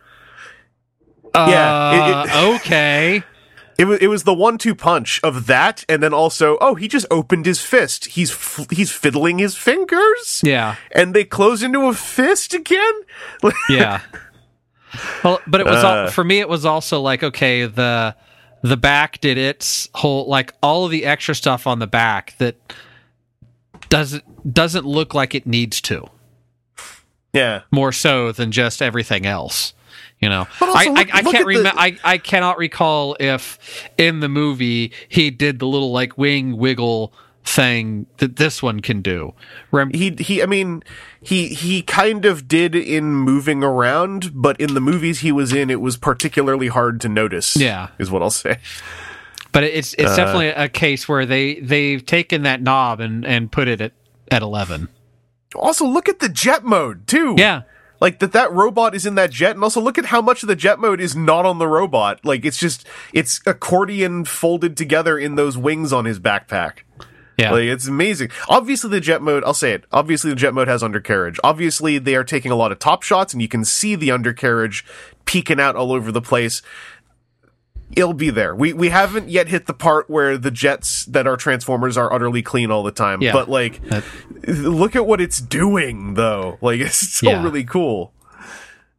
Uh, 1.34 1.47
Yeah, 1.51 2.22
it- 2.24 2.28
it- 2.30 2.55
okay. 2.60 3.22
It 3.78 3.85
was 3.86 3.98
it 4.01 4.07
was 4.09 4.23
the 4.24 4.32
one 4.35 4.57
two 4.59 4.74
punch 4.74 5.20
of 5.23 5.47
that, 5.47 5.85
and 5.89 6.03
then 6.03 6.15
also 6.15 6.57
oh 6.61 6.74
he 6.77 6.89
just 6.89 7.07
opened 7.11 7.44
his 7.47 7.61
fist. 7.61 8.07
He's 8.07 8.31
f- 8.32 8.66
he's 8.70 8.90
fiddling 8.90 9.39
his 9.39 9.55
fingers. 9.57 10.40
Yeah. 10.43 10.77
and 10.93 11.15
they 11.15 11.24
close 11.24 11.62
into 11.62 11.86
a 11.86 11.93
fist 11.94 12.55
again. 12.55 12.94
yeah. 13.69 14.01
Well, 15.23 15.40
but 15.47 15.61
it 15.61 15.66
was 15.66 15.85
all, 15.85 16.07
Uh. 16.07 16.11
for 16.11 16.24
me. 16.24 16.40
It 16.40 16.48
was 16.48 16.65
also 16.65 17.01
like 17.01 17.23
okay, 17.23 17.66
the 17.66 18.16
the 18.62 18.77
back 18.78 19.20
did 19.20 19.36
its 19.36 19.89
whole 19.94 20.27
like 20.27 20.55
all 20.62 20.86
of 20.86 20.90
the 20.90 21.05
extra 21.05 21.35
stuff 21.35 21.66
on 21.66 21.78
the 21.78 21.86
back 21.86 22.35
that 22.39 22.57
doesn't 23.90 24.53
doesn't 24.55 24.86
look 24.86 25.12
like 25.15 25.35
it 25.35 25.47
needs 25.47 25.81
to 25.82 26.09
yeah, 27.32 27.62
more 27.70 27.93
so 27.93 28.32
than 28.32 28.51
just 28.51 28.81
everything 28.81 29.27
else. 29.27 29.74
You 30.20 30.30
know, 30.30 30.47
I, 30.60 30.86
look- 30.88 31.14
I, 31.14 31.18
I 31.18 31.20
look 31.22 31.34
can't 31.34 31.48
at 31.56 31.62
the- 31.74 31.78
I, 31.80 31.98
I 32.02 32.18
cannot 32.18 32.56
recall 32.59 33.16
if 33.20 33.88
in 33.98 34.20
the 34.20 34.28
movie 34.28 34.93
he 35.09 35.30
did 35.30 35.59
the 35.59 35.66
little 35.66 35.93
like 35.93 36.16
wing 36.16 36.56
wiggle 36.56 37.12
thing 37.44 38.06
that 38.16 38.36
this 38.36 38.62
one 38.62 38.80
can 38.80 39.02
do. 39.02 39.34
Rem- 39.70 39.93
he 39.93 40.10
he. 40.18 40.43
I 40.43 40.47
mean, 40.47 40.82
he 41.20 41.48
he 41.48 41.82
kind 41.82 42.24
of 42.24 42.48
did 42.48 42.74
in 42.74 43.14
moving 43.14 43.62
around, 43.62 44.30
but 44.34 44.59
in 44.60 44.74
the 44.74 44.80
movies 44.80 45.20
he 45.20 45.30
was 45.32 45.52
in, 45.52 45.68
it 45.70 45.80
was 45.80 45.97
particularly 45.97 46.68
hard 46.68 47.01
to 47.02 47.09
notice. 47.09 47.55
Yeah. 47.56 47.88
is 47.98 48.10
what 48.10 48.22
I'll 48.22 48.30
say. 48.30 48.56
But 49.52 49.64
it's 49.64 49.94
it's 49.94 50.10
Uh, 50.12 50.16
definitely 50.16 50.48
a 50.48 50.68
case 50.68 51.09
where 51.09 51.24
they 51.26 51.60
they've 51.60 52.05
taken 52.05 52.43
that 52.43 52.62
knob 52.62 53.01
and 53.01 53.24
and 53.24 53.52
put 53.52 53.68
it 53.68 53.80
at 53.80 53.93
at 54.30 54.43
eleven. 54.43 54.88
Also, 55.55 55.86
look 55.86 56.09
at 56.09 56.18
the 56.18 56.28
jet 56.28 56.64
mode 56.64 57.06
too. 57.06 57.34
Yeah, 57.38 57.62
like 58.01 58.18
that 58.18 58.32
that 58.32 58.52
robot 58.52 58.94
is 58.94 59.06
in 59.06 59.14
that 59.16 59.31
jet 59.31 59.55
and 59.55 59.62
also 59.62 59.81
look 59.81 59.98
at 59.98 60.06
how 60.06 60.20
much 60.20 60.43
of 60.43 60.48
the 60.48 60.56
jet 60.56 60.78
mode 60.78 61.01
is 61.01 61.16
not 61.16 61.44
on 61.44 61.59
the 61.59 61.68
robot. 61.68 62.24
Like 62.24 62.44
it's 62.44 62.59
just 62.59 62.86
it's 63.12 63.40
accordion 63.47 64.24
folded 64.24 64.77
together 64.77 65.18
in 65.18 65.35
those 65.35 65.56
wings 65.56 65.93
on 65.93 66.05
his 66.05 66.18
backpack. 66.18 66.78
Yeah, 67.39 67.52
like 67.52 67.64
it's 67.64 67.86
amazing. 67.86 68.31
Obviously 68.48 68.89
the 68.90 69.01
jet 69.01 69.20
mode 69.20 69.44
i'll 69.44 69.55
say 69.55 69.73
it. 69.73 69.85
Obviously 69.93 70.31
the 70.31 70.36
jet 70.36 70.55
mode 70.55 70.68
has 70.68 70.82
undercarriage. 70.82 71.39
Obviously 71.44 71.98
they 71.98 72.14
are 72.14 72.24
taking 72.24 72.51
a 72.51 72.56
lot 72.56 72.73
of 72.73 72.78
top 72.78 73.02
shots 73.02 73.32
and 73.32 73.43
you 73.43 73.48
can 73.48 73.64
see 73.64 73.94
the 73.94 74.10
undercarriage 74.10 74.85
peeking 75.27 75.60
out 75.60 75.77
all 75.77 75.93
over 75.93 76.10
the 76.10 76.23
place 76.23 76.62
it'll 77.94 78.12
be 78.14 78.30
there 78.30 78.54
we 78.54 78.72
we 78.72 78.88
haven't 78.88 79.28
yet 79.28 79.48
hit 79.48 79.66
the 79.66 79.74
part 79.74 80.10
where 80.10 80.36
the 80.36 80.50
jets 80.50 81.04
that 81.06 81.26
are 81.26 81.36
transformers 81.36 81.96
are 81.96 82.12
utterly 82.12 82.42
clean 82.42 82.70
all 82.70 82.82
the 82.82 82.90
time 82.90 83.22
Yeah. 83.22 83.32
but 83.32 83.48
like 83.48 83.80
That- 83.88 84.04
look 84.48 84.96
at 84.96 85.06
what 85.06 85.20
it's 85.20 85.40
doing 85.40 86.14
though 86.14 86.58
like 86.62 86.80
it's 86.80 86.96
still 86.96 87.30
Yeah. 87.30 87.42
really 87.44 87.64
cool 87.64 88.12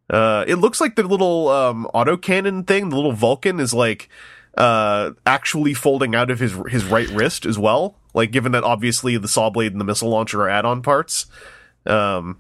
uh 0.10 0.46
it 0.48 0.56
looks 0.56 0.80
like 0.80 0.96
the 0.96 1.04
little 1.04 1.50
um 1.50 1.88
autocannon 1.94 2.66
thing 2.66 2.90
the 2.90 2.96
little 2.96 3.12
vulcan 3.12 3.60
is 3.60 3.74
like 3.74 4.08
uh 4.58 5.12
actually 5.26 5.74
folding 5.74 6.16
out 6.16 6.32
of 6.32 6.40
his 6.40 6.54
his 6.70 6.86
right 6.86 7.10
wrist 7.10 7.46
as 7.46 7.60
well 7.60 7.98
like 8.14 8.32
given 8.32 8.54
that 8.54 8.64
obviously 8.64 9.18
the 9.18 9.28
saw 9.28 9.50
blade 9.50 9.74
and 9.74 9.82
the 9.82 9.86
missile 9.86 10.10
launcher 10.10 10.42
are 10.44 10.50
add-on 10.50 10.82
parts 10.82 11.26
um 11.86 12.38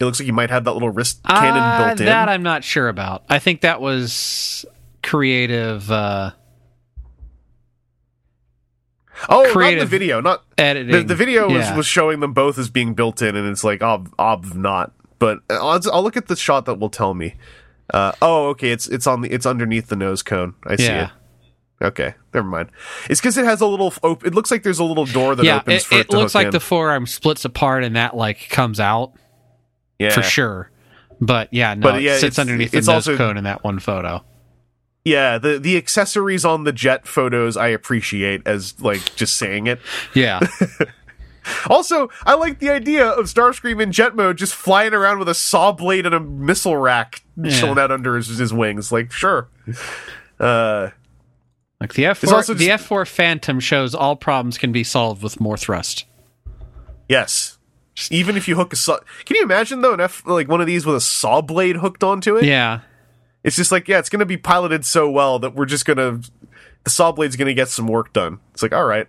it 0.00 0.04
looks 0.04 0.18
like 0.18 0.26
you 0.26 0.32
might 0.32 0.50
have 0.50 0.64
that 0.64 0.72
little 0.72 0.90
wrist 0.90 1.22
cannon 1.24 1.62
Uh, 1.62 1.86
built 1.88 2.00
in 2.00 2.06
That 2.06 2.28
I'm 2.28 2.42
not 2.42 2.64
sure 2.64 2.88
about. 2.88 3.22
I 3.28 3.38
think 3.38 3.60
that 3.60 3.80
was 3.80 4.64
creative. 5.04 5.90
Uh, 5.90 6.32
Oh, 9.28 9.44
not 9.54 9.78
the 9.78 9.86
video, 9.86 10.20
not 10.20 10.42
editing. 10.58 10.90
the, 10.92 11.02
the 11.04 11.14
video 11.14 11.44
was, 11.48 11.52
Yeah. 11.68 11.76
was 11.76 11.86
showing 11.86 12.18
them 12.20 12.32
both 12.32 12.58
as 12.58 12.68
being 12.68 12.94
built 12.94 13.22
in, 13.22 13.36
and 13.36 13.48
it's 13.48 13.62
like 13.62 13.80
ob 13.82 14.12
ob 14.18 14.54
not. 14.54 14.92
But 15.20 15.38
I'll, 15.48 15.80
I'll 15.92 16.02
look 16.02 16.16
at 16.16 16.26
the 16.26 16.34
shot 16.36 16.66
that 16.66 16.74
will 16.80 16.90
tell 16.90 17.14
me. 17.14 17.36
Uh, 17.92 18.12
oh, 18.20 18.48
okay, 18.48 18.70
it's 18.70 18.88
it's 18.88 19.06
on 19.06 19.20
the 19.20 19.32
it's 19.32 19.46
underneath 19.46 19.86
the 19.86 19.96
nose 19.96 20.22
cone. 20.22 20.54
I 20.66 20.76
see 20.76 20.84
Yeah. 20.86 21.10
it. 21.80 21.84
Okay, 21.86 22.14
never 22.34 22.46
mind. 22.48 22.70
It's 23.08 23.20
because 23.20 23.38
it 23.38 23.44
has 23.44 23.60
a 23.60 23.66
little. 23.66 23.92
Op- 24.02 24.26
it 24.26 24.34
looks 24.34 24.50
like 24.50 24.62
there's 24.64 24.80
a 24.80 24.84
little 24.84 25.06
door 25.06 25.36
that 25.36 25.44
yeah, 25.44 25.58
opens 25.58 25.82
it, 25.82 25.86
for 25.86 25.94
it, 25.94 26.00
it 26.00 26.10
looks 26.12 26.34
like 26.34 26.46
in. 26.46 26.52
the 26.52 26.60
forearm 26.60 27.06
splits 27.06 27.44
apart 27.44 27.84
and 27.84 27.94
that 27.96 28.16
like 28.16 28.48
comes 28.50 28.80
out 28.80 29.12
yeah. 29.98 30.10
for 30.10 30.22
sure. 30.22 30.70
But 31.20 31.48
yeah, 31.52 31.74
no, 31.74 31.82
But, 31.82 32.02
it 32.02 32.10
sits 32.14 32.24
it's- 32.24 32.38
underneath 32.40 32.72
the 32.72 32.78
it's 32.78 32.88
nose 32.88 33.08
also- 33.08 33.16
cone 33.16 33.36
in 33.36 33.44
that 33.44 33.62
one 33.62 33.78
photo. 33.78 34.24
Yeah, 35.04 35.38
the 35.38 35.58
the 35.58 35.76
accessories 35.76 36.44
on 36.44 36.64
the 36.64 36.72
jet 36.72 37.06
photos 37.06 37.56
I 37.56 37.68
appreciate 37.68 38.42
as 38.46 38.80
like 38.80 39.14
just 39.16 39.36
saying 39.36 39.66
it. 39.66 39.80
Yeah, 40.14 40.40
Also, 41.68 42.08
I 42.24 42.34
like 42.34 42.58
the 42.58 42.70
idea 42.70 43.06
of 43.06 43.26
Starscream 43.26 43.82
in 43.82 43.92
jet 43.92 44.16
mode 44.16 44.38
just 44.38 44.54
flying 44.54 44.94
around 44.94 45.18
with 45.18 45.28
a 45.28 45.34
saw 45.34 45.72
blade 45.72 46.06
and 46.06 46.14
a 46.14 46.20
missile 46.20 46.76
rack 46.76 47.22
chilling 47.50 47.78
out 47.78 47.90
under 47.90 48.16
his, 48.16 48.28
his 48.28 48.52
wings. 48.52 48.90
Like, 48.90 49.12
sure. 49.12 49.48
Uh, 50.40 50.90
like 51.80 51.92
the 51.94 52.06
F 52.06 52.20
There's 52.20 52.30
four, 52.30 52.38
also 52.38 52.54
the 52.54 52.70
F 52.70 52.82
four 52.82 53.04
Phantom 53.04 53.60
shows 53.60 53.94
all 53.94 54.16
problems 54.16 54.56
can 54.56 54.72
be 54.72 54.82
solved 54.84 55.22
with 55.22 55.38
more 55.40 55.56
thrust. 55.56 56.06
yes. 57.08 57.58
Even 58.10 58.36
if 58.36 58.48
you 58.48 58.56
hook 58.56 58.72
a 58.72 58.76
saw, 58.76 58.98
can 59.24 59.36
you 59.36 59.42
imagine 59.44 59.80
though 59.80 59.94
an 59.94 60.00
F 60.00 60.26
like 60.26 60.48
one 60.48 60.60
of 60.60 60.66
these 60.66 60.84
with 60.84 60.96
a 60.96 61.00
saw 61.00 61.40
blade 61.40 61.76
hooked 61.76 62.02
onto 62.02 62.36
it? 62.36 62.44
Yeah, 62.44 62.80
It's 63.44 63.56
just 63.56 63.70
like, 63.70 63.86
yeah, 63.86 63.98
it's 63.98 64.08
going 64.08 64.20
to 64.20 64.26
be 64.26 64.38
piloted 64.38 64.84
so 64.84 65.08
well 65.08 65.38
that 65.38 65.54
we're 65.54 65.66
just 65.66 65.84
going 65.84 65.98
to, 65.98 66.28
the 66.82 66.90
saw 66.90 67.12
blade's 67.12 67.36
going 67.36 67.46
to 67.46 67.54
get 67.54 67.68
some 67.68 67.86
work 67.86 68.12
done. 68.12 68.40
It's 68.52 68.62
like, 68.62 68.72
all 68.72 68.86
right. 68.86 69.06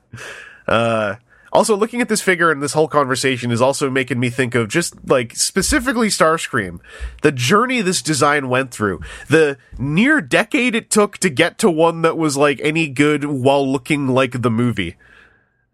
uh, 0.68 1.16
also, 1.52 1.74
looking 1.76 2.00
at 2.00 2.08
this 2.08 2.20
figure 2.20 2.50
and 2.50 2.62
this 2.62 2.74
whole 2.74 2.86
conversation 2.86 3.50
is 3.50 3.62
also 3.62 3.88
making 3.88 4.20
me 4.20 4.28
think 4.30 4.54
of 4.54 4.68
just 4.68 5.08
like 5.08 5.34
specifically 5.34 6.08
Starscream, 6.08 6.80
the 7.22 7.32
journey 7.32 7.80
this 7.80 8.02
design 8.02 8.48
went 8.48 8.72
through, 8.72 9.00
the 9.28 9.56
near 9.78 10.20
decade 10.20 10.74
it 10.74 10.90
took 10.90 11.18
to 11.18 11.30
get 11.30 11.58
to 11.58 11.70
one 11.70 12.02
that 12.02 12.18
was 12.18 12.36
like 12.36 12.60
any 12.62 12.88
good 12.88 13.24
while 13.24 13.66
looking 13.66 14.08
like 14.08 14.42
the 14.42 14.50
movie. 14.50 14.96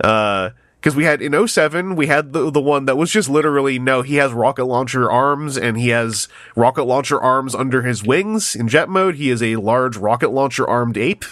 Uh, 0.03 0.51
because 0.83 0.97
we 0.97 1.05
had 1.05 1.23
in 1.23 1.47
07, 1.47 1.95
we 1.95 2.09
had 2.09 2.33
the 2.33 2.51
the 2.51 2.61
one 2.61 2.87
that 2.87 2.97
was 2.97 3.13
just 3.13 3.31
literally 3.31 3.79
no, 3.79 4.03
he 4.03 4.17
has 4.17 4.33
rocket 4.33 4.65
launcher 4.65 5.09
arms 5.09 5.57
and 5.57 5.79
he 5.79 5.91
has 5.91 6.27
rocket 6.57 6.83
launcher 6.83 7.21
arms 7.21 7.55
under 7.55 7.83
his 7.83 8.03
wings. 8.03 8.57
In 8.57 8.67
jet 8.67 8.89
mode, 8.89 9.15
he 9.15 9.31
is 9.31 9.41
a 9.45 9.57
large 9.57 9.97
rocket 9.97 10.31
launcher 10.31 10.67
armed 10.67 10.99
ape. 10.99 11.25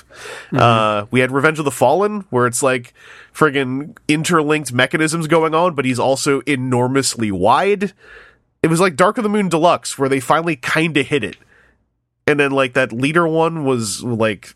Uh, 0.53 1.07
we 1.11 1.19
had 1.19 1.33
Revenge 1.33 1.59
of 1.59 1.65
the 1.65 1.73
Fallen, 1.73 2.27
where 2.31 2.47
it's 2.47 2.63
like 2.63 2.95
friggin' 3.35 3.97
interlinked 4.07 4.73
mechanisms 4.73 5.27
going 5.27 5.53
on, 5.53 5.75
but 5.75 5.85
he's 5.85 5.99
also 5.99 6.43
enormously 6.43 7.33
wide. 7.33 7.93
It 8.63 8.69
was 8.69 8.79
like 8.79 8.95
Dark 8.95 9.19
of 9.19 9.25
the 9.25 9.31
Moon 9.31 9.49
Deluxe, 9.49 9.99
where 9.99 10.09
they 10.09 10.21
finally 10.21 10.55
kind 10.55 10.97
of 10.97 11.09
hit 11.09 11.25
it. 11.25 11.37
And 12.25 12.39
then 12.39 12.53
like 12.53 12.75
that 12.75 12.93
leader 12.93 13.27
one 13.27 13.65
was 13.65 14.05
like 14.05 14.55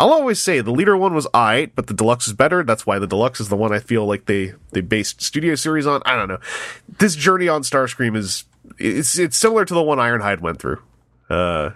I'll 0.00 0.14
always 0.14 0.40
say 0.40 0.62
the 0.62 0.70
leader 0.70 0.96
one 0.96 1.12
was 1.12 1.26
alright, 1.26 1.74
but 1.74 1.86
the 1.86 1.92
deluxe 1.92 2.26
is 2.26 2.32
better. 2.32 2.64
That's 2.64 2.86
why 2.86 2.98
the 2.98 3.06
deluxe 3.06 3.38
is 3.38 3.50
the 3.50 3.56
one 3.56 3.70
I 3.70 3.80
feel 3.80 4.06
like 4.06 4.24
they 4.24 4.54
they 4.70 4.80
based 4.80 5.20
studio 5.20 5.54
series 5.56 5.86
on. 5.86 6.00
I 6.06 6.16
don't 6.16 6.28
know. 6.28 6.38
This 6.88 7.14
journey 7.14 7.48
on 7.48 7.60
Starscream 7.60 8.16
is 8.16 8.44
it's 8.78 9.18
it's 9.18 9.36
similar 9.36 9.66
to 9.66 9.74
the 9.74 9.82
one 9.82 9.98
Ironhide 9.98 10.40
went 10.40 10.58
through. 10.58 10.80
Uh 11.28 11.72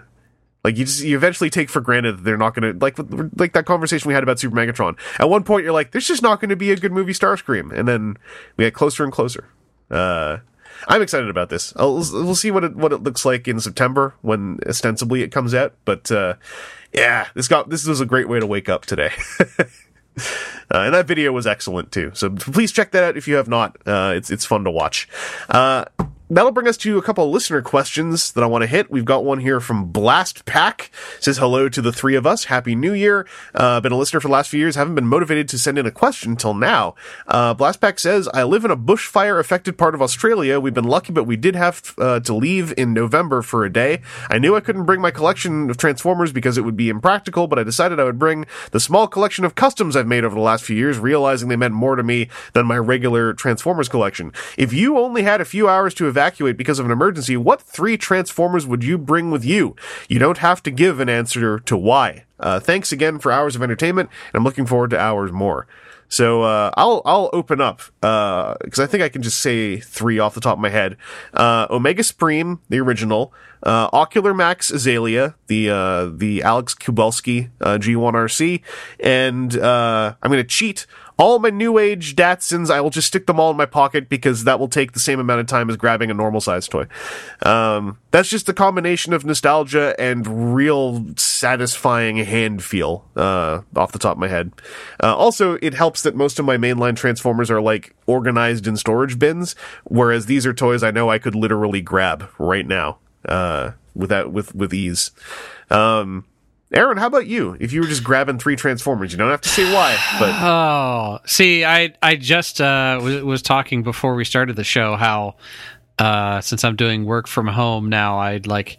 like 0.63 0.75
you 0.75 0.85
just 0.85 1.03
you 1.03 1.15
eventually 1.15 1.51
take 1.51 1.69
for 1.69 1.81
granted 1.81 2.17
that 2.17 2.23
they're 2.23 2.35
not 2.35 2.55
going 2.55 2.73
to 2.73 2.83
like 2.83 2.97
like 3.37 3.53
that 3.53 3.67
conversation 3.67 4.07
we 4.07 4.15
had 4.15 4.23
about 4.23 4.39
Super 4.39 4.55
Megatron. 4.55 4.97
At 5.19 5.29
one 5.29 5.43
point 5.43 5.63
you're 5.63 5.71
like 5.71 5.91
there's 5.91 6.07
just 6.07 6.23
not 6.23 6.41
going 6.41 6.49
to 6.49 6.55
be 6.55 6.71
a 6.71 6.75
good 6.75 6.91
movie 6.91 7.13
Starscream 7.13 7.71
and 7.71 7.87
then 7.87 8.17
we 8.57 8.65
get 8.65 8.73
closer 8.73 9.03
and 9.03 9.13
closer. 9.13 9.49
Uh 9.91 10.37
I'm 10.87 11.01
excited 11.01 11.29
about 11.29 11.49
this. 11.49 11.73
I'll, 11.75 11.93
we'll 11.93 12.35
see 12.35 12.51
what 12.51 12.63
it 12.63 12.75
what 12.75 12.91
it 12.91 13.03
looks 13.03 13.25
like 13.25 13.47
in 13.47 13.59
September 13.59 14.15
when 14.21 14.59
ostensibly 14.67 15.21
it 15.21 15.31
comes 15.31 15.53
out. 15.53 15.73
But 15.85 16.11
uh, 16.11 16.35
yeah, 16.95 17.27
this 17.33 17.47
got 17.47 17.69
this 17.69 17.85
was 17.85 17.99
a 17.99 18.05
great 18.05 18.29
way 18.29 18.39
to 18.39 18.47
wake 18.47 18.69
up 18.69 18.85
today. 18.85 19.11
Uh, 20.73 20.79
and 20.79 20.93
that 20.93 21.05
video 21.05 21.31
was 21.31 21.45
excellent 21.45 21.91
too. 21.91 22.09
So 22.15 22.29
please 22.29 22.71
check 22.71 22.91
that 22.91 23.03
out 23.03 23.17
if 23.17 23.27
you 23.27 23.35
have 23.35 23.47
not. 23.47 23.77
Uh, 23.85 24.13
it's 24.15 24.31
it's 24.31 24.45
fun 24.45 24.63
to 24.63 24.71
watch. 24.71 25.07
Uh, 25.49 25.85
that'll 26.35 26.51
bring 26.51 26.67
us 26.67 26.75
to 26.75 26.97
a 26.97 27.01
couple 27.01 27.23
of 27.23 27.31
listener 27.31 27.61
questions 27.61 28.33
that 28.33 28.43
I 28.43 28.47
want 28.47 28.63
to 28.63 28.67
hit. 28.67 28.91
We've 28.91 29.05
got 29.05 29.23
one 29.23 29.39
here 29.39 29.61
from 29.61 29.85
Blast 29.85 30.45
Pack. 30.45 30.91
Says 31.21 31.37
hello 31.37 31.69
to 31.69 31.81
the 31.81 31.93
three 31.93 32.15
of 32.15 32.27
us. 32.27 32.45
Happy 32.45 32.75
New 32.75 32.91
Year. 32.91 33.25
Uh, 33.53 33.79
been 33.79 33.93
a 33.93 33.97
listener 33.97 34.19
for 34.19 34.27
the 34.27 34.33
last 34.33 34.49
few 34.49 34.59
years. 34.59 34.75
Haven't 34.75 34.95
been 34.95 35.07
motivated 35.07 35.47
to 35.49 35.57
send 35.57 35.77
in 35.77 35.85
a 35.85 35.91
question 35.91 36.31
until 36.31 36.53
now. 36.53 36.93
Uh, 37.25 37.53
Blast 37.53 37.79
Pack 37.79 37.99
says 37.99 38.27
I 38.33 38.43
live 38.43 38.65
in 38.65 38.71
a 38.71 38.75
bushfire 38.75 39.39
affected 39.39 39.77
part 39.77 39.95
of 39.95 40.01
Australia. 40.01 40.59
We've 40.59 40.73
been 40.73 40.83
lucky, 40.83 41.13
but 41.13 41.23
we 41.23 41.37
did 41.37 41.55
have 41.55 41.93
uh, 41.97 42.19
to 42.19 42.33
leave 42.33 42.73
in 42.77 42.93
November 42.93 43.41
for 43.41 43.63
a 43.63 43.71
day. 43.71 44.01
I 44.29 44.37
knew 44.37 44.57
I 44.57 44.59
couldn't 44.59 44.85
bring 44.85 44.99
my 44.99 45.11
collection 45.11 45.69
of 45.69 45.77
Transformers 45.77 46.33
because 46.33 46.57
it 46.57 46.61
would 46.61 46.75
be 46.75 46.89
impractical, 46.89 47.47
but 47.47 47.59
I 47.59 47.63
decided 47.63 47.97
I 47.97 48.03
would 48.03 48.19
bring 48.19 48.45
the 48.71 48.81
small 48.81 49.07
collection 49.07 49.45
of 49.45 49.55
customs 49.55 49.95
I've 49.95 50.05
made 50.05 50.25
over 50.25 50.35
the 50.35 50.41
last 50.41 50.65
few 50.65 50.75
years, 50.75 50.99
realizing 50.99 51.47
they 51.47 51.55
meant 51.55 51.73
more 51.73 51.95
to 51.95 52.03
me 52.03 52.27
than 52.51 52.65
my 52.65 52.77
regular 52.77 53.33
Transformers 53.33 53.87
collection. 53.87 54.33
If 54.57 54.73
you 54.73 54.97
only 54.97 55.23
had 55.23 55.39
a 55.39 55.45
few 55.45 55.69
hours 55.69 55.93
to 55.93 56.07
evacuate 56.25 56.57
because 56.57 56.79
of 56.79 56.85
an 56.85 56.91
emergency, 56.91 57.37
what 57.37 57.61
three 57.61 57.97
Transformers 57.97 58.65
would 58.65 58.83
you 58.83 58.97
bring 58.97 59.29
with 59.29 59.45
you? 59.45 59.75
You 60.09 60.17
don't 60.17 60.39
have 60.39 60.63
to 60.63 60.71
give 60.71 60.99
an 60.99 61.07
answer 61.07 61.59
to 61.59 61.77
why. 61.77 62.25
Uh, 62.39 62.59
thanks 62.59 62.91
again 62.91 63.19
for 63.19 63.31
hours 63.31 63.55
of 63.55 63.61
entertainment, 63.61 64.09
and 64.33 64.39
I'm 64.39 64.43
looking 64.43 64.65
forward 64.65 64.89
to 64.89 64.99
hours 64.99 65.31
more. 65.31 65.67
So 66.07 66.43
uh, 66.43 66.71
I'll 66.75 67.01
I'll 67.05 67.29
open 67.33 67.61
up 67.61 67.81
because 67.99 68.79
I 68.79 68.85
think 68.85 69.03
I 69.03 69.09
can 69.09 69.21
just 69.21 69.39
say 69.39 69.79
three 69.79 70.19
off 70.19 70.35
the 70.35 70.41
top 70.41 70.57
of 70.57 70.59
my 70.59 70.69
head. 70.69 70.97
Uh, 71.33 71.67
Omega 71.69 72.03
Supreme, 72.03 72.59
the 72.69 72.79
original, 72.79 73.33
uh, 73.63 73.89
Ocular 73.91 74.33
Max 74.33 74.71
Azalea, 74.71 75.35
the 75.47 75.69
uh, 75.69 76.05
the 76.13 76.43
Alex 76.43 76.75
Kubelski 76.75 77.49
uh, 77.61 77.77
G1 77.77 78.13
Arcee, 78.13 78.61
and 78.99 79.57
uh, 79.57 80.15
I'm 80.21 80.31
going 80.31 80.43
to 80.43 80.47
cheat. 80.47 80.85
All 81.17 81.39
my 81.39 81.49
new 81.49 81.77
age 81.77 82.15
Datsuns, 82.15 82.69
I 82.69 82.81
will 82.81 82.89
just 82.89 83.07
stick 83.07 83.25
them 83.25 83.39
all 83.39 83.51
in 83.51 83.57
my 83.57 83.65
pocket 83.65 84.09
because 84.09 84.43
that 84.43 84.59
will 84.59 84.67
take 84.67 84.91
the 84.91 84.99
same 84.99 85.19
amount 85.19 85.39
of 85.39 85.47
time 85.47 85.69
as 85.69 85.77
grabbing 85.77 86.11
a 86.11 86.13
normal 86.13 86.41
size 86.41 86.67
toy. 86.67 86.87
Um, 87.43 87.99
that's 88.11 88.29
just 88.29 88.49
a 88.49 88.53
combination 88.53 89.13
of 89.13 89.23
nostalgia 89.23 89.95
and 89.97 90.53
real 90.55 91.05
satisfying 91.15 92.17
hand 92.17 92.63
feel 92.63 93.05
uh, 93.15 93.61
off 93.75 93.93
the 93.93 93.99
top 93.99 94.13
of 94.13 94.19
my 94.19 94.27
head. 94.27 94.51
Uh, 95.01 95.15
also, 95.15 95.57
it 95.61 95.73
helps 95.73 96.01
that 96.03 96.15
most 96.15 96.37
of 96.37 96.45
my 96.45 96.57
mainline 96.57 96.95
Transformers 96.95 97.49
are 97.49 97.61
like 97.61 97.95
organized 98.07 98.67
in 98.67 98.75
storage 98.75 99.17
bins, 99.17 99.55
whereas 99.85 100.25
these 100.25 100.45
are 100.45 100.53
toys 100.53 100.83
I 100.83 100.91
know 100.91 101.09
I 101.09 101.19
could 101.19 101.35
literally 101.35 101.81
grab 101.81 102.29
right 102.37 102.67
now 102.67 102.97
uh, 103.27 103.71
without 103.93 104.31
with 104.31 104.53
with 104.53 104.73
ease. 104.73 105.11
Um, 105.69 106.25
Aaron, 106.73 106.97
how 106.97 107.07
about 107.07 107.27
you? 107.27 107.55
If 107.59 107.73
you 107.73 107.81
were 107.81 107.87
just 107.87 108.03
grabbing 108.03 108.39
three 108.39 108.55
Transformers, 108.55 109.11
you 109.11 109.17
don't 109.17 109.29
have 109.29 109.41
to 109.41 109.49
say 109.49 109.71
why, 109.71 109.97
but 110.19 110.29
Oh, 110.41 111.19
see, 111.25 111.63
I 111.63 111.93
I 112.01 112.15
just 112.15 112.59
uh, 112.59 112.99
was, 113.01 113.23
was 113.23 113.41
talking 113.41 113.83
before 113.83 114.15
we 114.15 114.25
started 114.25 114.55
the 114.55 114.63
show 114.63 114.95
how 114.95 115.35
uh, 115.99 116.41
since 116.41 116.63
I'm 116.63 116.75
doing 116.75 117.05
work 117.05 117.27
from 117.27 117.47
home 117.47 117.89
now, 117.89 118.17
I'd 118.17 118.47
like 118.47 118.77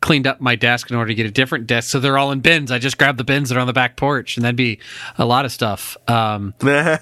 cleaned 0.00 0.26
up 0.26 0.40
my 0.40 0.54
desk 0.54 0.90
in 0.90 0.96
order 0.96 1.08
to 1.08 1.14
get 1.14 1.26
a 1.26 1.30
different 1.30 1.66
desk, 1.66 1.90
so 1.90 2.00
they're 2.00 2.18
all 2.18 2.30
in 2.30 2.40
bins. 2.40 2.70
I 2.70 2.78
just 2.78 2.98
grab 2.98 3.16
the 3.16 3.24
bins 3.24 3.48
that 3.48 3.58
are 3.58 3.60
on 3.60 3.66
the 3.66 3.72
back 3.72 3.96
porch, 3.96 4.36
and 4.36 4.44
that'd 4.44 4.56
be 4.56 4.78
a 5.18 5.24
lot 5.24 5.44
of 5.44 5.52
stuff. 5.52 5.96
Um, 6.08 6.54
uh, 6.62 6.98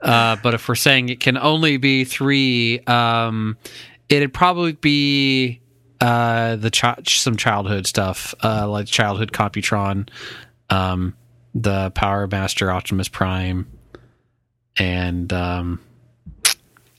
but 0.00 0.54
if 0.54 0.68
we're 0.68 0.74
saying 0.74 1.08
it 1.08 1.20
can 1.20 1.38
only 1.38 1.76
be 1.76 2.04
three, 2.04 2.80
um, 2.80 3.56
it'd 4.08 4.34
probably 4.34 4.72
be 4.72 5.60
uh, 6.00 6.56
the 6.56 6.70
chi- 6.70 7.02
some 7.06 7.36
childhood 7.36 7.86
stuff, 7.86 8.34
uh, 8.42 8.68
like 8.68 8.86
childhood 8.86 9.32
Computron, 9.32 10.08
um, 10.70 11.14
the 11.54 11.90
Power 11.90 12.26
Master 12.26 12.70
Optimus 12.70 13.08
Prime, 13.08 13.66
and 14.76 15.32
um, 15.32 15.80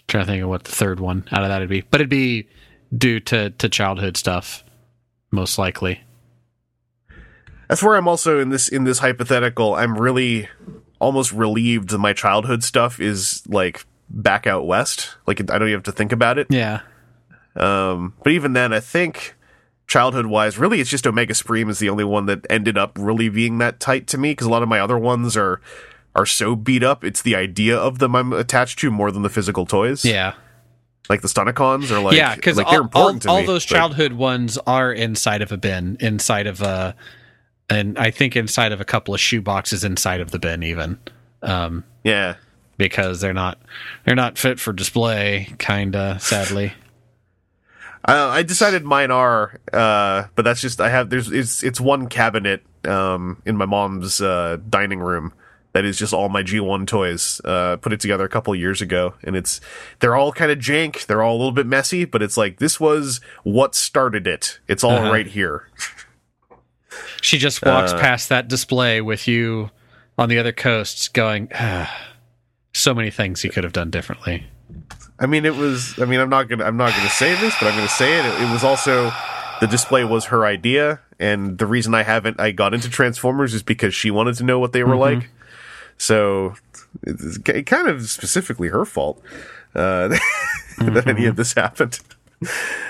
trying 0.07 0.25
to 0.25 0.31
think 0.31 0.43
of 0.43 0.49
what 0.49 0.63
the 0.63 0.71
third 0.71 0.99
one 0.99 1.27
out 1.31 1.43
of 1.43 1.49
that 1.49 1.59
would 1.59 1.69
be. 1.69 1.81
But 1.81 2.01
it'd 2.01 2.09
be 2.09 2.47
due 2.95 3.19
to 3.21 3.51
to 3.51 3.69
childhood 3.69 4.17
stuff, 4.17 4.63
most 5.31 5.57
likely. 5.57 6.01
That's 7.67 7.83
where 7.83 7.95
I'm 7.95 8.07
also 8.07 8.39
in 8.39 8.49
this 8.49 8.67
in 8.67 8.83
this 8.83 8.99
hypothetical. 8.99 9.75
I'm 9.75 9.97
really 9.97 10.49
almost 10.99 11.31
relieved 11.31 11.89
that 11.89 11.99
my 11.99 12.13
childhood 12.13 12.63
stuff 12.63 12.99
is 12.99 13.43
like 13.47 13.85
back 14.09 14.47
out 14.47 14.65
west. 14.65 15.15
Like 15.27 15.39
I 15.39 15.43
don't 15.43 15.69
even 15.69 15.77
have 15.77 15.83
to 15.83 15.91
think 15.91 16.11
about 16.11 16.37
it. 16.37 16.47
Yeah. 16.49 16.81
Um, 17.55 18.13
but 18.23 18.31
even 18.33 18.53
then, 18.53 18.73
I 18.73 18.79
think 18.79 19.35
childhood 19.87 20.27
wise, 20.27 20.57
really, 20.57 20.79
it's 20.81 20.89
just 20.89 21.05
Omega 21.07 21.33
Supreme 21.33 21.69
is 21.69 21.79
the 21.79 21.89
only 21.89 22.03
one 22.03 22.25
that 22.27 22.45
ended 22.49 22.77
up 22.77 22.97
really 22.99 23.29
being 23.29 23.57
that 23.57 23.79
tight 23.79 24.07
to 24.07 24.17
me 24.17 24.31
because 24.31 24.47
a 24.47 24.49
lot 24.49 24.63
of 24.63 24.69
my 24.69 24.79
other 24.79 24.97
ones 24.97 25.35
are 25.35 25.61
are 26.15 26.25
so 26.25 26.55
beat 26.55 26.83
up. 26.83 27.03
It's 27.03 27.21
the 27.21 27.35
idea 27.35 27.77
of 27.77 27.99
them 27.99 28.15
I'm 28.15 28.33
attached 28.33 28.79
to 28.79 28.91
more 28.91 29.11
than 29.11 29.21
the 29.21 29.29
physical 29.29 29.65
toys. 29.65 30.03
Yeah. 30.05 30.33
like 31.09 31.21
the 31.21 31.27
Stunticons 31.27 31.89
are 31.91 31.99
like 31.99 32.15
yeah, 32.15 32.35
because 32.35 32.57
like 32.57 32.67
all, 32.67 32.71
they're 32.71 32.81
important 32.81 33.25
all, 33.27 33.35
all 33.35 33.41
me. 33.41 33.47
those 33.47 33.65
but- 33.65 33.75
childhood 33.75 34.13
ones 34.13 34.57
are 34.67 34.91
inside 34.93 35.41
of 35.41 35.51
a 35.51 35.57
bin, 35.57 35.97
inside 35.99 36.45
of 36.47 36.61
a 36.61 36.95
and 37.69 37.97
I 37.99 38.09
think 38.11 38.35
inside 38.35 38.71
of 38.71 38.81
a 38.81 38.85
couple 38.85 39.13
of 39.13 39.19
shoe 39.19 39.41
boxes 39.41 39.83
inside 39.83 40.21
of 40.21 40.31
the 40.31 40.39
bin, 40.39 40.63
even 40.63 40.97
um, 41.43 41.83
Yeah. 42.03 42.35
because 42.77 43.21
they're 43.21 43.33
not 43.33 43.59
they're 44.05 44.15
not 44.15 44.37
fit 44.37 44.59
for 44.59 44.71
display. 44.73 45.47
Kinda 45.59 46.17
sadly. 46.19 46.73
Uh, 48.05 48.29
I 48.31 48.43
decided 48.43 48.83
mine 48.83 49.11
are, 49.11 49.59
uh, 49.73 50.25
but 50.35 50.43
that's 50.43 50.61
just 50.61 50.79
I 50.81 50.89
have 50.89 51.09
there's 51.09 51.31
it's 51.31 51.63
it's 51.63 51.79
one 51.81 52.07
cabinet 52.07 52.63
um, 52.85 53.41
in 53.45 53.57
my 53.57 53.65
mom's 53.65 54.21
uh, 54.21 54.57
dining 54.69 54.99
room 54.99 55.33
that 55.73 55.85
is 55.85 55.99
just 55.99 56.13
all 56.13 56.29
my 56.29 56.41
G1 56.41 56.87
toys. 56.87 57.39
Uh, 57.43 57.75
put 57.75 57.93
it 57.93 57.99
together 57.99 58.23
a 58.25 58.29
couple 58.29 58.55
years 58.55 58.81
ago, 58.81 59.13
and 59.23 59.35
it's 59.35 59.59
they're 59.99 60.15
all 60.15 60.31
kind 60.31 60.49
of 60.49 60.57
jank. 60.59 61.05
They're 61.05 61.21
all 61.21 61.35
a 61.35 61.37
little 61.37 61.51
bit 61.51 61.67
messy, 61.67 62.05
but 62.05 62.21
it's 62.23 62.37
like 62.37 62.57
this 62.57 62.79
was 62.79 63.19
what 63.43 63.75
started 63.75 64.25
it. 64.27 64.59
It's 64.67 64.83
all 64.83 65.11
right 65.11 65.25
Uh-huh. 65.27 65.33
here. 65.33 65.67
She 67.21 67.37
just 67.37 67.63
walks 67.63 67.91
Uh, 67.91 67.99
past 67.99 68.29
that 68.29 68.47
display 68.47 69.01
with 69.01 69.27
you 69.27 69.69
on 70.17 70.29
the 70.29 70.39
other 70.39 70.53
coast, 70.53 71.13
going, 71.13 71.49
ah, 71.53 71.93
"So 72.73 72.93
many 72.93 73.11
things 73.11 73.43
you 73.43 73.49
could 73.51 73.63
have 73.65 73.73
done 73.73 73.89
differently." 73.89 74.47
I 75.19 75.25
mean, 75.25 75.45
it 75.45 75.55
was. 75.55 75.99
I 75.99 76.05
mean, 76.05 76.19
I'm 76.19 76.29
not 76.29 76.47
gonna. 76.47 76.63
I'm 76.63 76.77
not 76.77 76.91
gonna 76.95 77.09
say 77.09 77.35
this, 77.39 77.53
but 77.59 77.67
I'm 77.67 77.75
gonna 77.75 77.89
say 77.89 78.19
it. 78.19 78.25
It, 78.25 78.47
it 78.49 78.51
was 78.51 78.63
also 78.63 79.11
the 79.59 79.67
display 79.67 80.03
was 80.05 80.25
her 80.25 80.45
idea, 80.45 81.01
and 81.19 81.57
the 81.57 81.65
reason 81.65 81.93
I 81.93 82.03
haven't 82.03 82.39
I 82.39 82.51
got 82.51 82.73
into 82.73 82.89
Transformers 82.89 83.53
is 83.53 83.61
because 83.63 83.93
she 83.93 84.11
wanted 84.11 84.35
to 84.35 84.43
know 84.43 84.59
what 84.59 84.71
they 84.71 84.83
were 84.83 84.95
like. 84.95 85.29
So 85.97 86.55
it's 87.03 87.37
k- 87.39 87.63
kind 87.63 87.89
of 87.89 88.09
specifically 88.09 88.69
her 88.69 88.85
fault 88.85 89.21
uh, 89.75 90.07
that 90.77 91.03
any 91.07 91.25
of 91.25 91.35
this 91.35 91.53
happened. 91.53 91.99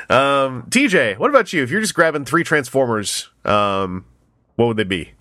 Um, 0.10 0.64
TJ, 0.70 1.18
what 1.18 1.32
about 1.32 1.52
you? 1.52 1.64
If 1.64 1.72
you're 1.72 1.82
just 1.82 1.96
grabbing 1.96 2.26
three 2.26 2.44
Transformers, 2.44 3.30
um, 3.46 4.06
what 4.56 4.68
would 4.68 4.78
they 4.78 4.84
be? 4.84 5.14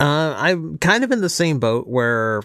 Uh, 0.00 0.34
I'm 0.36 0.78
kind 0.78 1.04
of 1.04 1.12
in 1.12 1.20
the 1.20 1.28
same 1.28 1.60
boat 1.60 1.86
where 1.86 2.42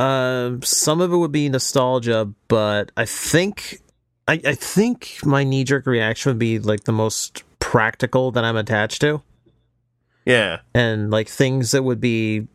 uh, 0.00 0.56
some 0.62 1.02
of 1.02 1.12
it 1.12 1.16
would 1.16 1.32
be 1.32 1.50
nostalgia, 1.50 2.32
but 2.48 2.90
I 2.96 3.04
think 3.04 3.82
I, 4.26 4.40
I 4.44 4.54
think 4.54 5.18
my 5.24 5.44
knee 5.44 5.62
jerk 5.62 5.86
reaction 5.86 6.30
would 6.30 6.38
be 6.38 6.58
like 6.58 6.84
the 6.84 6.92
most 6.92 7.44
practical 7.58 8.30
that 8.30 8.42
I'm 8.42 8.56
attached 8.56 9.02
to, 9.02 9.20
Yeah, 10.24 10.60
and 10.74 11.10
like 11.10 11.28
things 11.28 11.72
that 11.72 11.82
would 11.82 12.00
be 12.00 12.48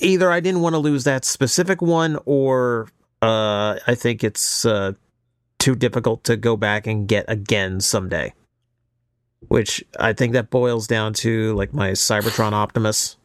either 0.00 0.30
I 0.30 0.40
didn't 0.40 0.60
want 0.60 0.74
to 0.74 0.78
lose 0.78 1.04
that 1.04 1.24
specific 1.24 1.80
one, 1.80 2.18
or 2.26 2.88
uh, 3.22 3.78
I 3.86 3.94
think 3.94 4.22
it's 4.22 4.66
uh, 4.66 4.92
too 5.58 5.74
difficult 5.74 6.24
to 6.24 6.36
go 6.36 6.58
back 6.58 6.86
and 6.86 7.08
get 7.08 7.24
again 7.28 7.80
someday. 7.80 8.34
Which 9.48 9.82
I 9.98 10.12
think 10.12 10.34
that 10.34 10.50
boils 10.50 10.86
down 10.86 11.14
to 11.14 11.54
like 11.54 11.72
my 11.72 11.92
Cybertron 11.92 12.52
Optimus, 12.52 13.16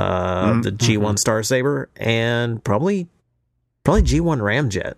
uh, 0.00 0.52
Mhm. 0.52 0.62
the 0.62 0.72
G1 0.72 1.18
Star 1.18 1.42
Saber, 1.42 1.88
and 1.96 2.62
probably 2.64 3.08
probably 3.84 4.02
G1 4.02 4.40
Ramjet. 4.40 4.94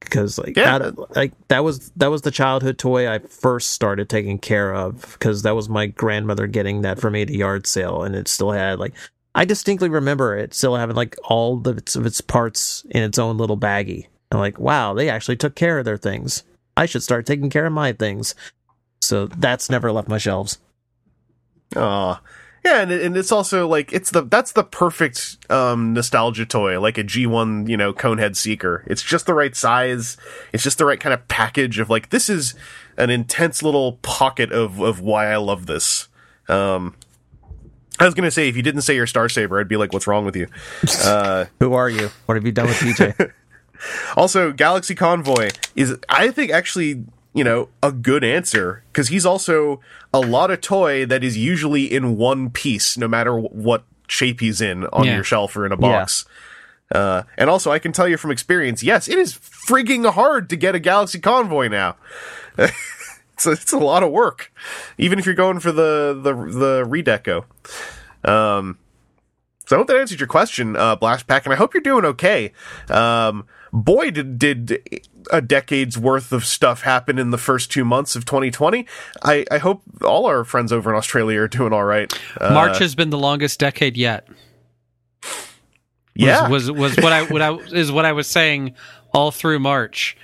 Because 0.00 0.38
like 0.38 0.56
Yeah. 0.56 0.78
that, 0.78 1.16
like 1.16 1.32
that 1.48 1.64
was 1.64 1.90
that 1.96 2.10
was 2.10 2.22
the 2.22 2.30
childhood 2.30 2.76
toy 2.78 3.08
I 3.10 3.18
first 3.20 3.70
started 3.70 4.08
taking 4.08 4.38
care 4.38 4.74
of 4.74 5.16
because 5.18 5.42
that 5.42 5.54
was 5.56 5.68
my 5.68 5.86
grandmother 5.86 6.46
getting 6.46 6.82
that 6.82 6.98
for 7.00 7.10
me 7.10 7.22
at 7.22 7.30
a 7.30 7.36
yard 7.36 7.66
sale, 7.66 8.02
and 8.02 8.14
it 8.14 8.28
still 8.28 8.50
had 8.52 8.78
like 8.78 8.92
I 9.34 9.44
distinctly 9.44 9.88
remember 9.88 10.36
it 10.36 10.54
still 10.54 10.76
having 10.76 10.94
like 10.94 11.16
all 11.24 11.60
of 11.66 11.78
its, 11.78 11.96
of 11.96 12.06
its 12.06 12.20
parts 12.20 12.84
in 12.90 13.02
its 13.02 13.18
own 13.18 13.36
little 13.38 13.58
baggie. 13.58 14.06
I'm 14.30 14.38
like, 14.38 14.60
wow, 14.60 14.94
they 14.94 15.08
actually 15.08 15.36
took 15.36 15.56
care 15.56 15.78
of 15.78 15.84
their 15.84 15.96
things. 15.96 16.44
I 16.76 16.86
should 16.86 17.02
start 17.02 17.26
taking 17.26 17.50
care 17.50 17.66
of 17.66 17.72
my 17.72 17.92
things. 17.92 18.34
So 19.02 19.26
that's 19.26 19.68
never 19.70 19.90
left 19.90 20.06
my 20.08 20.18
shelves. 20.18 20.58
Aw. 21.76 22.20
Yeah, 22.64 22.80
and, 22.80 22.90
and 22.90 23.16
it's 23.16 23.30
also 23.30 23.68
like 23.68 23.92
it's 23.92 24.10
the 24.10 24.22
that's 24.22 24.52
the 24.52 24.64
perfect 24.64 25.36
um 25.50 25.92
nostalgia 25.92 26.46
toy, 26.46 26.80
like 26.80 26.96
a 26.96 27.04
G1, 27.04 27.68
you 27.68 27.76
know, 27.76 27.92
Conehead 27.92 28.36
Seeker. 28.36 28.84
It's 28.86 29.02
just 29.02 29.26
the 29.26 29.34
right 29.34 29.54
size. 29.54 30.16
It's 30.52 30.62
just 30.62 30.78
the 30.78 30.86
right 30.86 30.98
kind 30.98 31.12
of 31.12 31.26
package 31.28 31.78
of 31.78 31.90
like 31.90 32.08
this 32.08 32.30
is 32.30 32.54
an 32.96 33.10
intense 33.10 33.62
little 33.62 33.94
pocket 34.02 34.50
of 34.50 34.80
of 34.80 35.00
why 35.00 35.26
I 35.26 35.36
love 35.36 35.66
this. 35.66 36.08
Um 36.48 36.94
I 38.00 38.06
was 38.06 38.14
gonna 38.14 38.30
say 38.30 38.48
if 38.48 38.56
you 38.56 38.62
didn't 38.62 38.82
say 38.82 38.94
your 38.96 39.06
Star 39.06 39.28
Saber, 39.28 39.60
I'd 39.60 39.68
be 39.68 39.76
like, 39.76 39.92
"What's 39.92 40.06
wrong 40.06 40.24
with 40.24 40.34
you?" 40.34 40.48
Uh, 41.04 41.44
Who 41.60 41.74
are 41.74 41.88
you? 41.90 42.10
What 42.26 42.34
have 42.34 42.46
you 42.46 42.52
done 42.52 42.66
with 42.66 42.76
TJ? 42.78 43.32
Also, 44.16 44.50
Galaxy 44.52 44.94
Convoy 44.94 45.50
is, 45.76 45.98
I 46.08 46.30
think, 46.30 46.50
actually, 46.50 47.04
you 47.34 47.42
know, 47.44 47.68
a 47.82 47.90
good 47.92 48.22
answer 48.24 48.84
because 48.92 49.08
he's 49.08 49.26
also 49.26 49.80
a 50.12 50.20
lot 50.20 50.50
of 50.50 50.60
toy 50.60 51.04
that 51.04 51.22
is 51.24 51.36
usually 51.36 51.84
in 51.92 52.16
one 52.16 52.48
piece, 52.50 52.96
no 52.96 53.08
matter 53.08 53.36
what 53.36 53.84
shape 54.08 54.40
he's 54.40 54.60
in 54.60 54.86
on 54.86 55.04
Yeah. 55.04 55.16
your 55.16 55.24
shelf 55.24 55.56
or 55.56 55.66
in 55.66 55.72
a 55.72 55.76
box. 55.76 56.24
Uh, 56.94 57.22
and 57.36 57.50
also, 57.50 57.72
I 57.72 57.78
can 57.78 57.92
tell 57.92 58.06
you 58.06 58.16
from 58.16 58.30
experience, 58.30 58.82
yes, 58.82 59.08
it 59.08 59.18
is 59.18 59.34
frigging 59.34 60.08
hard 60.08 60.48
to 60.50 60.56
get 60.56 60.74
a 60.74 60.78
Galaxy 60.78 61.18
Convoy 61.18 61.68
now. 61.68 61.96
it's, 62.58 63.46
a, 63.46 63.52
it's 63.52 63.72
a 63.72 63.78
lot 63.78 64.02
of 64.02 64.12
work, 64.12 64.52
even 64.98 65.18
if 65.18 65.26
you're 65.26 65.34
going 65.34 65.58
for 65.60 65.72
the 65.72 66.18
the 66.22 66.32
the 66.34 66.84
redeco. 66.86 67.44
Um, 68.28 68.78
so 69.66 69.76
I 69.76 69.78
hope 69.78 69.86
that 69.88 69.96
answered 69.96 70.20
your 70.20 70.26
question, 70.28 70.76
uh, 70.76 70.94
Blast 70.94 71.26
Pack, 71.26 71.46
and 71.46 71.52
I 71.52 71.56
hope 71.56 71.72
you're 71.74 71.82
doing 71.82 72.04
okay. 72.04 72.52
Um, 72.90 73.46
boy, 73.72 74.10
did 74.10 74.38
did 74.38 75.08
a 75.32 75.40
decade's 75.40 75.96
worth 75.98 76.32
of 76.32 76.44
stuff 76.44 76.82
happened 76.82 77.18
in 77.18 77.30
the 77.30 77.38
first 77.38 77.70
two 77.70 77.84
months 77.84 78.16
of 78.16 78.24
2020. 78.24 78.86
I, 79.22 79.44
I 79.50 79.58
hope 79.58 79.82
all 80.04 80.26
our 80.26 80.44
friends 80.44 80.72
over 80.72 80.90
in 80.90 80.96
Australia 80.96 81.40
are 81.40 81.48
doing 81.48 81.72
all 81.72 81.84
right. 81.84 82.12
Uh, 82.40 82.52
March 82.52 82.78
has 82.78 82.94
been 82.94 83.10
the 83.10 83.18
longest 83.18 83.58
decade 83.60 83.96
yet. 83.96 84.26
Was, 85.22 85.34
yeah, 86.14 86.48
was 86.48 86.70
was 86.70 86.96
what 86.96 87.12
I 87.12 87.24
what 87.24 87.42
I 87.42 87.52
is 87.72 87.90
what 87.90 88.04
I 88.04 88.12
was 88.12 88.26
saying 88.28 88.74
all 89.12 89.30
through 89.32 89.58
March. 89.58 90.16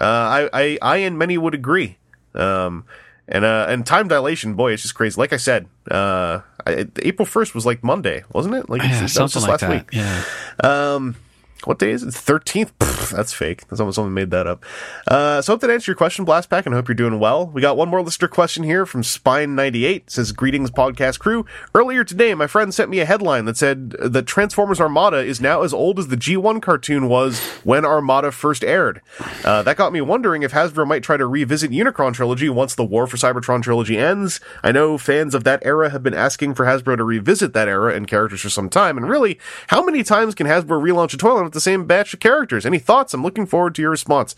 uh, 0.00 0.04
I, 0.04 0.50
I 0.52 0.78
I 0.82 0.96
and 0.98 1.18
many 1.18 1.38
would 1.38 1.54
agree. 1.54 1.96
Um, 2.34 2.84
and 3.28 3.44
uh, 3.44 3.66
and 3.68 3.86
time 3.86 4.08
dilation, 4.08 4.54
boy, 4.54 4.72
it's 4.72 4.82
just 4.82 4.94
crazy. 4.94 5.18
Like 5.20 5.32
I 5.32 5.36
said, 5.36 5.68
uh, 5.90 6.40
I, 6.66 6.86
April 7.02 7.26
1st 7.26 7.54
was 7.54 7.64
like 7.64 7.82
Monday, 7.82 8.24
wasn't 8.32 8.54
it? 8.56 8.68
Like 8.68 8.82
Yeah, 8.82 9.02
was 9.02 9.12
something 9.12 9.40
just 9.40 9.42
like 9.48 9.50
last 9.52 9.60
that. 9.62 9.70
week. 9.70 9.88
Yeah. 9.92 10.24
Um, 10.62 11.16
what 11.64 11.78
day 11.78 11.90
is 11.90 12.02
it? 12.02 12.12
Thirteenth. 12.14 12.72
That's 13.10 13.32
fake. 13.32 13.66
That's 13.68 13.80
almost 13.80 13.96
someone 13.96 14.14
made 14.14 14.30
that 14.30 14.46
up. 14.46 14.64
Uh, 15.06 15.40
so 15.42 15.52
hope 15.52 15.60
that 15.60 15.70
answered 15.70 15.88
your 15.88 15.96
question, 15.96 16.24
Blast 16.24 16.50
Pack, 16.50 16.66
and 16.66 16.74
hope 16.74 16.88
you're 16.88 16.94
doing 16.94 17.18
well. 17.18 17.46
We 17.46 17.60
got 17.60 17.76
one 17.76 17.88
more 17.88 18.02
listener 18.02 18.28
question 18.28 18.64
here 18.64 18.84
from 18.84 19.02
Spine98. 19.02 20.10
Says, 20.10 20.32
"Greetings, 20.32 20.70
podcast 20.70 21.18
crew. 21.18 21.46
Earlier 21.74 22.04
today, 22.04 22.34
my 22.34 22.46
friend 22.46 22.74
sent 22.74 22.90
me 22.90 23.00
a 23.00 23.04
headline 23.06 23.44
that 23.46 23.56
said 23.56 23.90
that 23.90 24.26
Transformers 24.26 24.80
Armada 24.80 25.18
is 25.18 25.40
now 25.40 25.62
as 25.62 25.72
old 25.72 25.98
as 25.98 26.08
the 26.08 26.16
G1 26.16 26.60
cartoon 26.60 27.08
was 27.08 27.40
when 27.64 27.84
Armada 27.84 28.32
first 28.32 28.64
aired. 28.64 29.00
Uh, 29.44 29.62
that 29.62 29.76
got 29.76 29.92
me 29.92 30.00
wondering 30.00 30.42
if 30.42 30.52
Hasbro 30.52 30.86
might 30.86 31.02
try 31.02 31.16
to 31.16 31.26
revisit 31.26 31.70
Unicron 31.70 32.12
trilogy 32.14 32.48
once 32.48 32.74
the 32.74 32.84
War 32.84 33.06
for 33.06 33.16
Cybertron 33.16 33.62
trilogy 33.62 33.98
ends. 33.98 34.40
I 34.62 34.72
know 34.72 34.98
fans 34.98 35.34
of 35.34 35.44
that 35.44 35.62
era 35.64 35.90
have 35.90 36.02
been 36.02 36.14
asking 36.14 36.54
for 36.54 36.66
Hasbro 36.66 36.96
to 36.96 37.04
revisit 37.04 37.52
that 37.54 37.68
era 37.68 37.94
and 37.94 38.06
characters 38.06 38.40
for 38.40 38.50
some 38.50 38.68
time. 38.68 38.96
And 38.96 39.08
really, 39.08 39.38
how 39.68 39.84
many 39.84 40.02
times 40.02 40.34
can 40.34 40.46
Hasbro 40.46 40.80
relaunch 40.82 41.14
a 41.14 41.16
toy 41.16 41.45
with 41.46 41.54
the 41.54 41.60
same 41.60 41.86
batch 41.86 42.12
of 42.14 42.20
characters? 42.20 42.66
Any 42.66 42.78
thoughts? 42.78 43.14
I'm 43.14 43.22
looking 43.22 43.46
forward 43.46 43.74
to 43.76 43.82
your 43.82 43.90
response. 43.90 44.34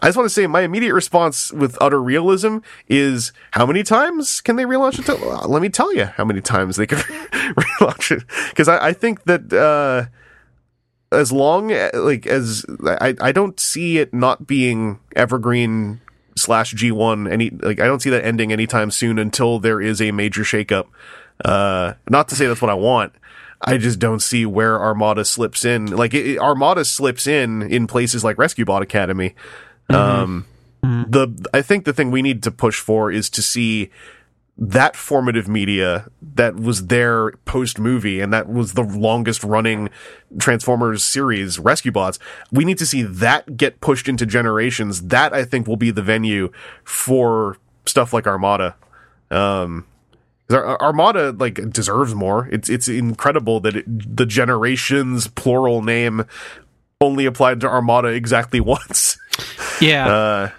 I 0.00 0.06
just 0.06 0.16
want 0.16 0.26
to 0.26 0.34
say 0.34 0.46
my 0.46 0.60
immediate 0.60 0.94
response 0.94 1.52
with 1.52 1.76
utter 1.80 2.00
realism 2.02 2.58
is 2.88 3.32
how 3.52 3.66
many 3.66 3.82
times 3.82 4.40
can 4.40 4.56
they 4.56 4.64
relaunch 4.64 4.98
it? 4.98 5.48
Let 5.48 5.62
me 5.62 5.68
tell 5.68 5.94
you 5.94 6.04
how 6.04 6.24
many 6.24 6.40
times 6.40 6.76
they 6.76 6.86
can 6.86 6.98
relaunch 6.98 8.16
it. 8.16 8.24
Because 8.50 8.68
I, 8.68 8.88
I 8.88 8.92
think 8.92 9.24
that, 9.24 9.52
uh, 9.52 10.06
as 11.12 11.32
long 11.32 11.72
a- 11.72 11.90
like 11.94 12.26
as 12.26 12.64
I, 12.84 13.14
I 13.20 13.32
don't 13.32 13.58
see 13.58 13.98
it 13.98 14.14
not 14.14 14.46
being 14.46 15.00
evergreen 15.16 16.00
slash 16.36 16.72
G1 16.74 17.30
any 17.30 17.50
like 17.50 17.80
I 17.80 17.86
don't 17.86 18.00
see 18.00 18.10
that 18.10 18.24
ending 18.24 18.52
anytime 18.52 18.90
soon 18.92 19.18
until 19.18 19.58
there 19.58 19.80
is 19.80 20.00
a 20.00 20.12
major 20.12 20.42
shakeup. 20.42 20.86
Uh 21.44 21.94
not 22.08 22.28
to 22.28 22.36
say 22.36 22.46
that's 22.46 22.62
what 22.62 22.70
I 22.70 22.74
want. 22.74 23.12
I 23.62 23.76
just 23.76 23.98
don't 23.98 24.20
see 24.20 24.46
where 24.46 24.80
Armada 24.80 25.24
slips 25.24 25.64
in. 25.64 25.86
Like 25.86 26.14
it, 26.14 26.38
Armada 26.38 26.84
slips 26.84 27.26
in 27.26 27.62
in 27.62 27.86
places 27.86 28.24
like 28.24 28.38
Rescue 28.38 28.64
Bot 28.64 28.82
Academy. 28.82 29.34
Um 29.88 30.46
the 30.82 31.48
I 31.52 31.62
think 31.62 31.84
the 31.84 31.92
thing 31.92 32.10
we 32.10 32.22
need 32.22 32.42
to 32.44 32.50
push 32.50 32.80
for 32.80 33.10
is 33.10 33.28
to 33.30 33.42
see 33.42 33.90
that 34.56 34.94
formative 34.94 35.48
media 35.48 36.10
that 36.20 36.54
was 36.56 36.88
there 36.88 37.32
post 37.46 37.78
movie 37.78 38.20
and 38.20 38.32
that 38.32 38.48
was 38.48 38.74
the 38.74 38.82
longest 38.82 39.42
running 39.42 39.88
Transformers 40.38 41.02
series, 41.02 41.58
Rescue 41.58 41.90
Bots. 41.90 42.18
We 42.52 42.64
need 42.64 42.78
to 42.78 42.86
see 42.86 43.02
that 43.02 43.56
get 43.56 43.80
pushed 43.80 44.06
into 44.06 44.26
generations. 44.26 45.02
That 45.08 45.32
I 45.32 45.44
think 45.44 45.66
will 45.66 45.78
be 45.78 45.90
the 45.90 46.02
venue 46.02 46.52
for 46.84 47.56
stuff 47.86 48.12
like 48.12 48.26
Armada. 48.26 48.76
Um, 49.30 49.86
Armada 50.56 51.32
like 51.32 51.54
deserves 51.70 52.14
more. 52.14 52.48
It's 52.50 52.68
it's 52.68 52.88
incredible 52.88 53.60
that 53.60 53.76
it, 53.76 54.16
the 54.16 54.26
generations 54.26 55.26
plural 55.28 55.82
name 55.82 56.24
only 57.00 57.24
applied 57.26 57.60
to 57.60 57.68
Armada 57.68 58.08
exactly 58.08 58.60
once. 58.74 59.16
Yeah. 59.80 60.08
Uh, 60.08 60.50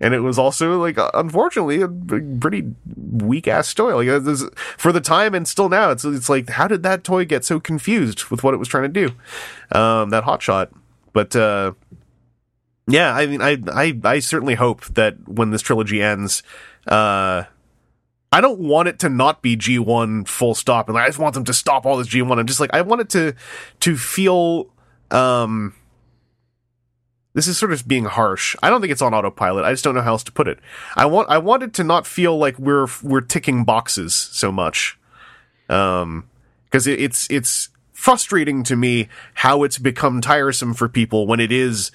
And 0.00 0.12
it 0.12 0.20
was 0.20 0.38
also 0.38 0.82
like, 0.82 0.98
unfortunately, 1.14 1.80
a 1.80 1.88
pretty 1.88 2.64
weak 2.96 3.46
ass 3.48 3.72
toy. 3.72 3.94
Like 3.96 4.08
uh, 4.08 4.18
this- 4.18 4.44
for 4.76 4.92
the 4.92 5.00
time 5.00 5.34
and 5.34 5.46
still 5.46 5.68
now, 5.68 5.90
it's 5.92 6.04
it's 6.04 6.28
like, 6.28 6.50
how 6.50 6.66
did 6.66 6.82
that 6.82 7.04
toy 7.04 7.24
get 7.24 7.44
so 7.44 7.60
confused 7.60 8.24
with 8.26 8.42
what 8.42 8.52
it 8.54 8.58
was 8.58 8.68
trying 8.68 8.92
to 8.92 9.06
do? 9.08 9.14
Um, 9.78 10.10
that 10.10 10.24
hot 10.24 10.42
shot, 10.42 10.72
but 11.12 11.34
uh, 11.36 11.72
yeah, 12.88 13.14
I 13.14 13.26
mean, 13.26 13.40
I, 13.40 13.56
I, 13.72 13.98
I 14.04 14.18
certainly 14.18 14.56
hope 14.56 14.84
that 14.94 15.16
when 15.28 15.50
this 15.52 15.62
trilogy 15.62 16.02
ends, 16.02 16.42
uh, 16.86 17.44
I 18.34 18.40
don't 18.40 18.58
want 18.58 18.88
it 18.88 18.98
to 18.98 19.08
not 19.08 19.42
be 19.42 19.56
G1 19.56 20.26
full 20.26 20.56
stop. 20.56 20.88
And 20.88 20.98
I 20.98 21.06
just 21.06 21.20
want 21.20 21.34
them 21.34 21.44
to 21.44 21.54
stop 21.54 21.86
all 21.86 21.98
this 21.98 22.08
G1. 22.08 22.36
I'm 22.36 22.48
just 22.48 22.58
like, 22.58 22.74
I 22.74 22.80
want 22.80 23.02
it 23.02 23.08
to, 23.10 23.34
to 23.78 23.96
feel, 23.96 24.72
um, 25.12 25.72
this 27.32 27.46
is 27.46 27.56
sort 27.56 27.72
of 27.72 27.86
being 27.86 28.06
harsh. 28.06 28.56
I 28.60 28.70
don't 28.70 28.80
think 28.80 28.90
it's 28.90 29.02
on 29.02 29.14
autopilot. 29.14 29.64
I 29.64 29.70
just 29.70 29.84
don't 29.84 29.94
know 29.94 30.00
how 30.00 30.10
else 30.10 30.24
to 30.24 30.32
put 30.32 30.48
it. 30.48 30.58
I 30.96 31.06
want, 31.06 31.30
I 31.30 31.38
want 31.38 31.62
it 31.62 31.74
to 31.74 31.84
not 31.84 32.08
feel 32.08 32.36
like 32.36 32.58
we're, 32.58 32.88
we're 33.04 33.20
ticking 33.20 33.62
boxes 33.62 34.12
so 34.12 34.50
much. 34.50 34.98
Um, 35.68 36.28
cause 36.72 36.88
it, 36.88 37.00
it's, 37.00 37.30
it's 37.30 37.68
frustrating 37.92 38.64
to 38.64 38.74
me 38.74 39.08
how 39.34 39.62
it's 39.62 39.78
become 39.78 40.20
tiresome 40.20 40.74
for 40.74 40.88
people 40.88 41.28
when 41.28 41.38
it 41.38 41.52
is, 41.52 41.92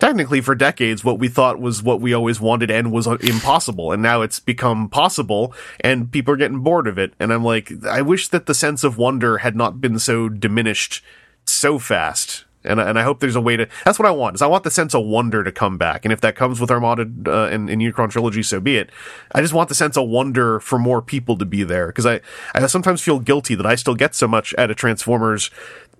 technically 0.00 0.40
for 0.40 0.54
decades 0.54 1.04
what 1.04 1.18
we 1.18 1.28
thought 1.28 1.60
was 1.60 1.82
what 1.82 2.00
we 2.00 2.12
always 2.12 2.40
wanted 2.40 2.70
and 2.70 2.92
was 2.92 3.06
impossible 3.06 3.92
and 3.92 4.02
now 4.02 4.22
it's 4.22 4.40
become 4.40 4.88
possible 4.88 5.54
and 5.80 6.12
people 6.12 6.34
are 6.34 6.36
getting 6.36 6.60
bored 6.60 6.86
of 6.86 6.98
it 6.98 7.14
and 7.18 7.32
i'm 7.32 7.44
like 7.44 7.72
i 7.86 8.02
wish 8.02 8.28
that 8.28 8.46
the 8.46 8.54
sense 8.54 8.84
of 8.84 8.98
wonder 8.98 9.38
had 9.38 9.56
not 9.56 9.80
been 9.80 9.98
so 9.98 10.28
diminished 10.28 11.02
so 11.44 11.78
fast 11.78 12.44
and, 12.66 12.80
and 12.80 12.98
I 12.98 13.02
hope 13.02 13.20
there's 13.20 13.36
a 13.36 13.40
way 13.40 13.56
to. 13.56 13.68
That's 13.84 13.98
what 13.98 14.06
I 14.06 14.10
want. 14.10 14.34
Is 14.34 14.42
I 14.42 14.46
want 14.46 14.64
the 14.64 14.70
sense 14.70 14.94
of 14.94 15.04
wonder 15.06 15.44
to 15.44 15.52
come 15.52 15.78
back, 15.78 16.04
and 16.04 16.12
if 16.12 16.20
that 16.20 16.36
comes 16.36 16.60
with 16.60 16.70
Armada 16.70 17.02
uh, 17.26 17.46
and, 17.46 17.70
and 17.70 17.80
Unicron 17.80 18.10
trilogy, 18.10 18.42
so 18.42 18.60
be 18.60 18.76
it. 18.76 18.90
I 19.32 19.40
just 19.40 19.54
want 19.54 19.68
the 19.68 19.74
sense 19.74 19.96
of 19.96 20.08
wonder 20.08 20.60
for 20.60 20.78
more 20.78 21.00
people 21.00 21.38
to 21.38 21.44
be 21.44 21.62
there 21.62 21.86
because 21.86 22.06
I 22.06 22.20
I 22.54 22.66
sometimes 22.66 23.00
feel 23.00 23.20
guilty 23.20 23.54
that 23.54 23.66
I 23.66 23.76
still 23.76 23.94
get 23.94 24.14
so 24.14 24.28
much 24.28 24.54
out 24.58 24.70
of 24.70 24.76
Transformers 24.76 25.50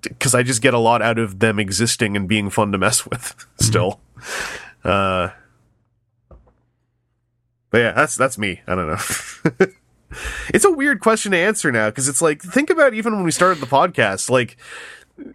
because 0.08 0.34
I 0.34 0.42
just 0.42 0.62
get 0.62 0.74
a 0.74 0.78
lot 0.78 1.02
out 1.02 1.18
of 1.18 1.38
them 1.38 1.58
existing 1.58 2.16
and 2.16 2.28
being 2.28 2.50
fun 2.50 2.72
to 2.72 2.78
mess 2.78 3.06
with 3.06 3.46
still. 3.60 4.00
Uh, 4.84 5.30
but 7.70 7.78
yeah, 7.78 7.92
that's 7.92 8.16
that's 8.16 8.38
me. 8.38 8.60
I 8.66 8.74
don't 8.74 8.86
know. 8.86 9.66
it's 10.48 10.64
a 10.64 10.70
weird 10.70 11.00
question 11.00 11.32
to 11.32 11.38
answer 11.38 11.72
now 11.72 11.90
because 11.90 12.08
it's 12.08 12.22
like 12.22 12.42
think 12.42 12.70
about 12.70 12.94
even 12.94 13.14
when 13.14 13.24
we 13.24 13.30
started 13.30 13.60
the 13.60 13.66
podcast, 13.66 14.30
like 14.30 14.56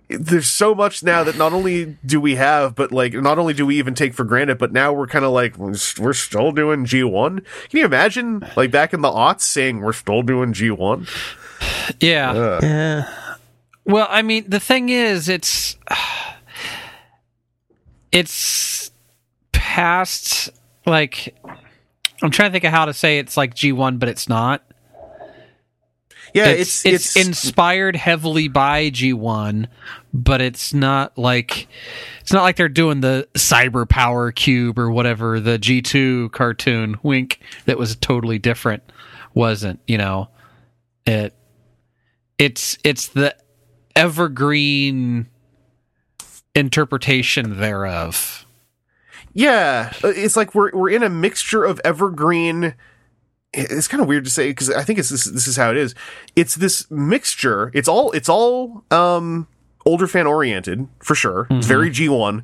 there's 0.09 0.47
so 0.47 0.75
much 0.75 1.03
now 1.03 1.23
that 1.23 1.37
not 1.37 1.53
only 1.53 1.97
do 2.05 2.21
we 2.21 2.35
have, 2.35 2.75
but 2.75 2.91
like 2.91 3.13
not 3.13 3.39
only 3.39 3.53
do 3.53 3.65
we 3.65 3.77
even 3.79 3.95
take 3.95 4.13
for 4.13 4.23
granted, 4.23 4.57
but 4.57 4.71
now 4.71 4.93
we're 4.93 5.07
kind 5.07 5.25
of 5.25 5.31
like 5.31 5.57
we're 5.57 5.75
we're 5.99 6.13
still 6.13 6.51
doing 6.51 6.85
G1. 6.85 7.43
Can 7.69 7.79
you 7.79 7.85
imagine 7.85 8.45
like 8.55 8.71
back 8.71 8.93
in 8.93 9.01
the 9.01 9.09
aughts 9.09 9.41
saying 9.41 9.81
we're 9.81 9.93
still 9.93 10.21
doing 10.21 10.53
G1? 10.53 11.09
Yeah. 11.99 12.59
Yeah. 12.61 13.20
Well, 13.85 14.07
I 14.09 14.21
mean, 14.21 14.45
the 14.47 14.59
thing 14.59 14.89
is, 14.89 15.29
it's 15.29 15.77
it's 18.11 18.91
past 19.51 20.49
like 20.85 21.35
I'm 22.21 22.31
trying 22.31 22.49
to 22.49 22.53
think 22.53 22.63
of 22.63 22.71
how 22.71 22.85
to 22.85 22.93
say 22.93 23.19
it's 23.19 23.37
like 23.37 23.55
G1, 23.55 23.99
but 23.99 24.09
it's 24.09 24.29
not. 24.29 24.63
Yeah, 26.33 26.47
it's, 26.47 26.85
it's 26.85 27.17
inspired 27.17 27.97
heavily 27.97 28.47
by 28.47 28.89
G1, 28.89 29.67
but 30.13 30.39
it's 30.39 30.73
not 30.73 31.17
like 31.17 31.67
it's 32.21 32.31
not 32.31 32.43
like 32.43 32.55
they're 32.55 32.69
doing 32.69 33.01
the 33.01 33.27
Cyber 33.33 33.89
Power 33.89 34.31
Cube 34.31 34.79
or 34.79 34.89
whatever 34.89 35.41
the 35.41 35.59
G2 35.59 36.31
cartoon 36.31 36.95
wink 37.03 37.41
that 37.65 37.77
was 37.77 37.97
totally 37.97 38.39
different 38.39 38.81
wasn't, 39.33 39.81
you 39.87 39.97
know. 39.97 40.29
It 41.05 41.35
it's 42.37 42.77
it's 42.85 43.09
the 43.09 43.35
evergreen 43.95 45.27
interpretation 46.55 47.59
thereof. 47.59 48.45
Yeah, 49.33 49.93
uh, 50.03 50.09
it's 50.09 50.35
like 50.35 50.53
we're 50.53 50.71
we're 50.71 50.89
in 50.89 51.03
a 51.03 51.09
mixture 51.09 51.63
of 51.63 51.79
evergreen. 51.85 52.73
It's 53.53 53.87
kind 53.87 54.01
of 54.01 54.07
weird 54.07 54.25
to 54.25 54.29
say 54.29 54.49
because 54.49 54.69
I 54.69 54.83
think 54.83 54.99
it's 54.99 55.09
this. 55.09 55.25
This 55.25 55.47
is 55.47 55.57
how 55.57 55.71
it 55.71 55.77
is. 55.77 55.95
It's 56.35 56.55
this 56.55 56.89
mixture. 56.91 57.71
It's 57.73 57.87
all. 57.87 58.11
It's 58.11 58.29
all 58.29 58.83
um 58.91 59.47
older 59.85 60.07
fan 60.07 60.27
oriented 60.27 60.87
for 60.99 61.15
sure. 61.15 61.47
It's 61.49 61.65
very 61.67 61.89
G 61.89 62.07
one, 62.09 62.43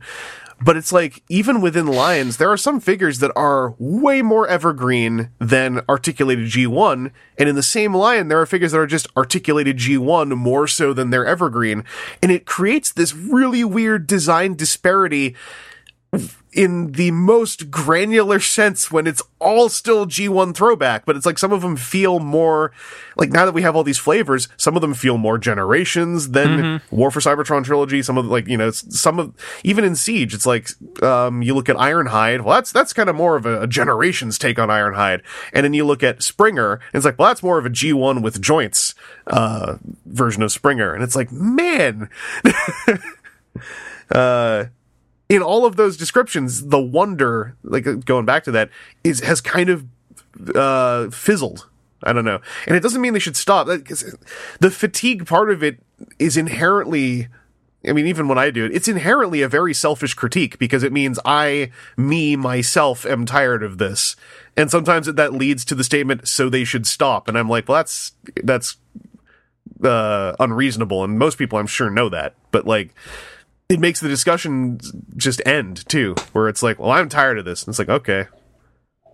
but 0.59 0.75
it's 0.75 0.91
like 0.91 1.23
even 1.29 1.61
within 1.61 1.87
Lions, 1.87 2.37
there 2.37 2.51
are 2.51 2.57
some 2.57 2.79
figures 2.79 3.19
that 3.19 3.31
are 3.35 3.75
way 3.77 4.21
more 4.21 4.47
evergreen 4.47 5.29
than 5.39 5.81
articulated 5.87 6.47
G 6.47 6.65
one, 6.65 7.11
and 7.37 7.47
in 7.47 7.55
the 7.55 7.63
same 7.63 7.93
line, 7.95 8.27
there 8.27 8.41
are 8.41 8.45
figures 8.45 8.71
that 8.71 8.79
are 8.79 8.87
just 8.87 9.07
articulated 9.15 9.77
G 9.77 9.97
one 9.97 10.29
more 10.29 10.67
so 10.67 10.93
than 10.93 11.09
they're 11.09 11.25
evergreen, 11.25 11.83
and 12.21 12.31
it 12.31 12.45
creates 12.45 12.91
this 12.91 13.13
really 13.13 13.63
weird 13.63 14.07
design 14.07 14.55
disparity 14.55 15.35
in 16.57 16.93
the 16.93 17.11
most 17.11 17.69
granular 17.69 18.39
sense 18.39 18.91
when 18.91 19.05
it's 19.05 19.21
all 19.39 19.69
still 19.69 20.07
G1 20.07 20.55
throwback, 20.55 21.05
but 21.05 21.15
it's 21.15 21.25
like 21.25 21.37
some 21.37 21.53
of 21.53 21.61
them 21.61 21.75
feel 21.75 22.17
more 22.19 22.71
like 23.15 23.29
now 23.29 23.45
that 23.45 23.53
we 23.53 23.61
have 23.61 23.75
all 23.75 23.83
these 23.83 23.99
flavors, 23.99 24.49
some 24.57 24.75
of 24.75 24.81
them 24.81 24.95
feel 24.95 25.19
more 25.19 25.37
generations 25.37 26.31
than 26.31 26.81
War 26.89 27.11
for 27.11 27.19
Cybertron 27.19 27.63
trilogy. 27.63 28.01
Some 28.01 28.17
of 28.17 28.25
the, 28.25 28.31
like, 28.31 28.47
you 28.47 28.57
know, 28.57 28.71
some 28.71 29.19
of, 29.19 29.35
even 29.63 29.83
in 29.83 29.95
Siege, 29.95 30.33
it's 30.33 30.47
like, 30.47 30.69
um, 31.03 31.43
you 31.43 31.53
look 31.53 31.69
at 31.69 31.75
Ironhide. 31.75 32.41
Well, 32.41 32.55
that's, 32.55 32.71
that's 32.71 32.91
kind 32.91 33.07
of 33.07 33.15
more 33.15 33.35
of 33.35 33.45
a, 33.45 33.61
a 33.61 33.67
generations 33.67 34.39
take 34.39 34.57
on 34.57 34.69
Ironhide. 34.69 35.21
And 35.53 35.63
then 35.63 35.75
you 35.75 35.85
look 35.85 36.01
at 36.01 36.23
Springer 36.23 36.73
and 36.73 36.95
it's 36.95 37.05
like, 37.05 37.19
well, 37.19 37.27
that's 37.27 37.43
more 37.43 37.59
of 37.59 37.67
a 37.67 37.69
G1 37.69 38.23
with 38.23 38.41
joints, 38.41 38.95
uh, 39.27 39.77
version 40.07 40.41
of 40.41 40.51
Springer. 40.51 40.95
And 40.95 41.03
it's 41.03 41.15
like, 41.15 41.31
man, 41.31 42.09
in 45.29 45.41
all 45.41 45.65
of 45.65 45.75
those 45.75 45.97
descriptions, 45.97 46.67
the 46.67 46.81
wonder, 46.81 47.55
like 47.63 48.05
going 48.05 48.25
back 48.25 48.43
to 48.45 48.51
that, 48.51 48.69
is 49.03 49.19
has 49.21 49.41
kind 49.41 49.69
of 49.69 49.85
uh, 50.55 51.09
fizzled. 51.09 51.67
I 52.03 52.13
don't 52.13 52.25
know, 52.25 52.39
and 52.67 52.75
it 52.75 52.81
doesn't 52.81 53.01
mean 53.01 53.13
they 53.13 53.19
should 53.19 53.35
stop. 53.35 53.67
The 53.67 54.71
fatigue 54.71 55.25
part 55.25 55.49
of 55.49 55.63
it 55.63 55.79
is 56.19 56.37
inherently. 56.37 57.27
I 57.87 57.93
mean, 57.93 58.07
even 58.07 58.27
when 58.27 58.37
I 58.37 58.49
do 58.49 58.65
it, 58.65 58.75
it's 58.75 58.87
inherently 58.87 59.41
a 59.41 59.47
very 59.47 59.73
selfish 59.73 60.13
critique 60.13 60.59
because 60.59 60.83
it 60.83 60.91
means 60.91 61.19
I, 61.23 61.71
me, 61.95 62.35
myself, 62.35 63.05
am 63.05 63.25
tired 63.25 63.63
of 63.63 63.77
this, 63.77 64.15
and 64.55 64.69
sometimes 64.69 65.07
that 65.07 65.33
leads 65.33 65.65
to 65.65 65.75
the 65.75 65.83
statement, 65.83 66.27
"So 66.27 66.49
they 66.49 66.63
should 66.63 66.85
stop." 66.85 67.27
And 67.27 67.37
I'm 67.37 67.49
like, 67.49 67.67
well, 67.67 67.77
that's 67.77 68.13
that's 68.43 68.77
uh, 69.83 70.35
unreasonable, 70.39 71.03
and 71.03 71.17
most 71.17 71.37
people, 71.37 71.57
I'm 71.57 71.67
sure, 71.67 71.89
know 71.89 72.09
that. 72.09 72.35
But 72.51 72.65
like, 72.67 72.93
it 73.69 73.79
makes 73.79 73.99
the 73.99 74.07
discussion 74.07 74.79
just 75.17 75.41
end 75.45 75.87
too, 75.89 76.15
where 76.31 76.47
it's 76.47 76.63
like, 76.63 76.79
well, 76.79 76.91
I'm 76.91 77.09
tired 77.09 77.37
of 77.37 77.45
this. 77.45 77.63
And 77.63 77.69
it's 77.71 77.79
like, 77.79 77.89
okay, 77.89 78.27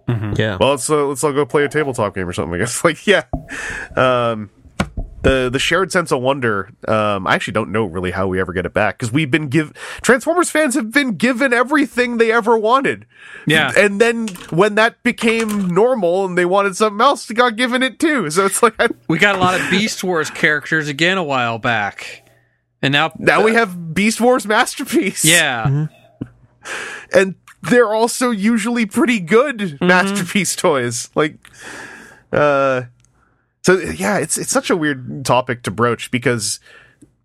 Yeah. 0.07 0.57
well, 0.59 0.71
let's 0.71 0.89
uh, 0.89 1.05
let's 1.07 1.23
all 1.23 1.33
go 1.33 1.45
play 1.45 1.63
a 1.65 1.69
tabletop 1.69 2.13
game 2.15 2.27
or 2.27 2.33
something. 2.33 2.53
I 2.55 2.57
guess. 2.59 2.83
Like, 2.83 3.07
yeah, 3.07 3.23
um, 3.95 4.49
the 5.23 5.49
the 5.51 5.57
shared 5.59 5.91
sense 5.91 6.11
of 6.11 6.21
wonder. 6.21 6.69
Um, 6.87 7.25
I 7.25 7.33
actually 7.35 7.53
don't 7.53 7.71
know 7.71 7.85
really 7.85 8.11
how 8.11 8.27
we 8.27 8.39
ever 8.41 8.51
get 8.53 8.65
it 8.65 8.73
back 8.73 8.97
because 8.99 9.11
we've 9.11 9.31
been 9.31 9.47
give 9.47 9.71
Transformers 10.01 10.49
fans 10.51 10.75
have 10.75 10.91
been 10.91 11.15
given 11.15 11.53
everything 11.53 12.17
they 12.17 12.31
ever 12.31 12.57
wanted. 12.57 13.05
Yeah. 13.47 13.71
and 13.75 13.99
then 14.01 14.27
when 14.51 14.75
that 14.75 15.01
became 15.01 15.69
normal 15.69 16.25
and 16.25 16.37
they 16.37 16.45
wanted 16.45 16.75
something 16.75 16.99
else, 17.01 17.25
they 17.25 17.33
got 17.33 17.55
given 17.55 17.81
it 17.81 17.99
too. 17.99 18.29
So 18.29 18.45
it's 18.45 18.61
like 18.61 18.75
I, 18.79 18.89
We 19.07 19.17
got 19.17 19.35
a 19.35 19.39
lot 19.39 19.59
of 19.59 19.67
Beast 19.71 20.03
Wars 20.03 20.29
characters 20.29 20.89
again 20.89 21.17
a 21.17 21.23
while 21.23 21.57
back. 21.57 22.22
And 22.83 22.91
now 22.91 23.13
now 23.17 23.41
we 23.41 23.53
have 23.53 23.93
Beast 23.95 24.19
Wars 24.21 24.45
masterpiece. 24.45 25.23
Yeah. 25.23 25.87
and 27.13 27.35
they're 27.61 27.93
also 27.93 28.29
usually 28.29 28.85
pretty 28.85 29.21
good 29.21 29.79
masterpiece 29.81 30.55
toys. 30.55 31.09
Like, 31.15 31.37
uh, 32.33 32.83
so 33.63 33.79
yeah, 33.79 34.17
it's 34.17 34.37
it's 34.37 34.51
such 34.51 34.69
a 34.69 34.75
weird 34.75 35.25
topic 35.25 35.63
to 35.63 35.71
broach 35.71 36.11
because 36.11 36.59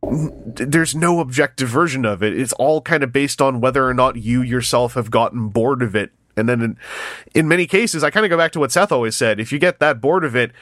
there's 0.01 0.95
no 0.95 1.19
objective 1.19 1.69
version 1.69 2.05
of 2.05 2.23
it. 2.23 2.39
It's 2.39 2.53
all 2.53 2.81
kind 2.81 3.03
of 3.03 3.13
based 3.13 3.43
on 3.43 3.61
whether 3.61 3.87
or 3.87 3.95
not 3.95 4.17
you 4.17 4.43
yourself 4.43 4.95
have 4.95 5.11
gotten 5.11 5.49
bored 5.49 5.83
of 5.83 5.97
it. 5.97 6.13
And 6.37 6.49
then 6.49 6.63
in, 6.63 6.77
in 7.35 7.49
many 7.49 7.67
cases, 7.67 8.05
I 8.05 8.11
kind 8.11 8.25
of 8.25 8.31
go 8.31 8.37
back 8.37 8.53
to 8.53 8.61
what 8.61 8.71
Seth 8.71 8.93
always 8.93 9.17
said. 9.17 9.41
If 9.41 9.51
you 9.51 9.59
get 9.59 9.81
that 9.81 10.01
bored 10.01 10.25
of 10.25 10.37
it, 10.37 10.53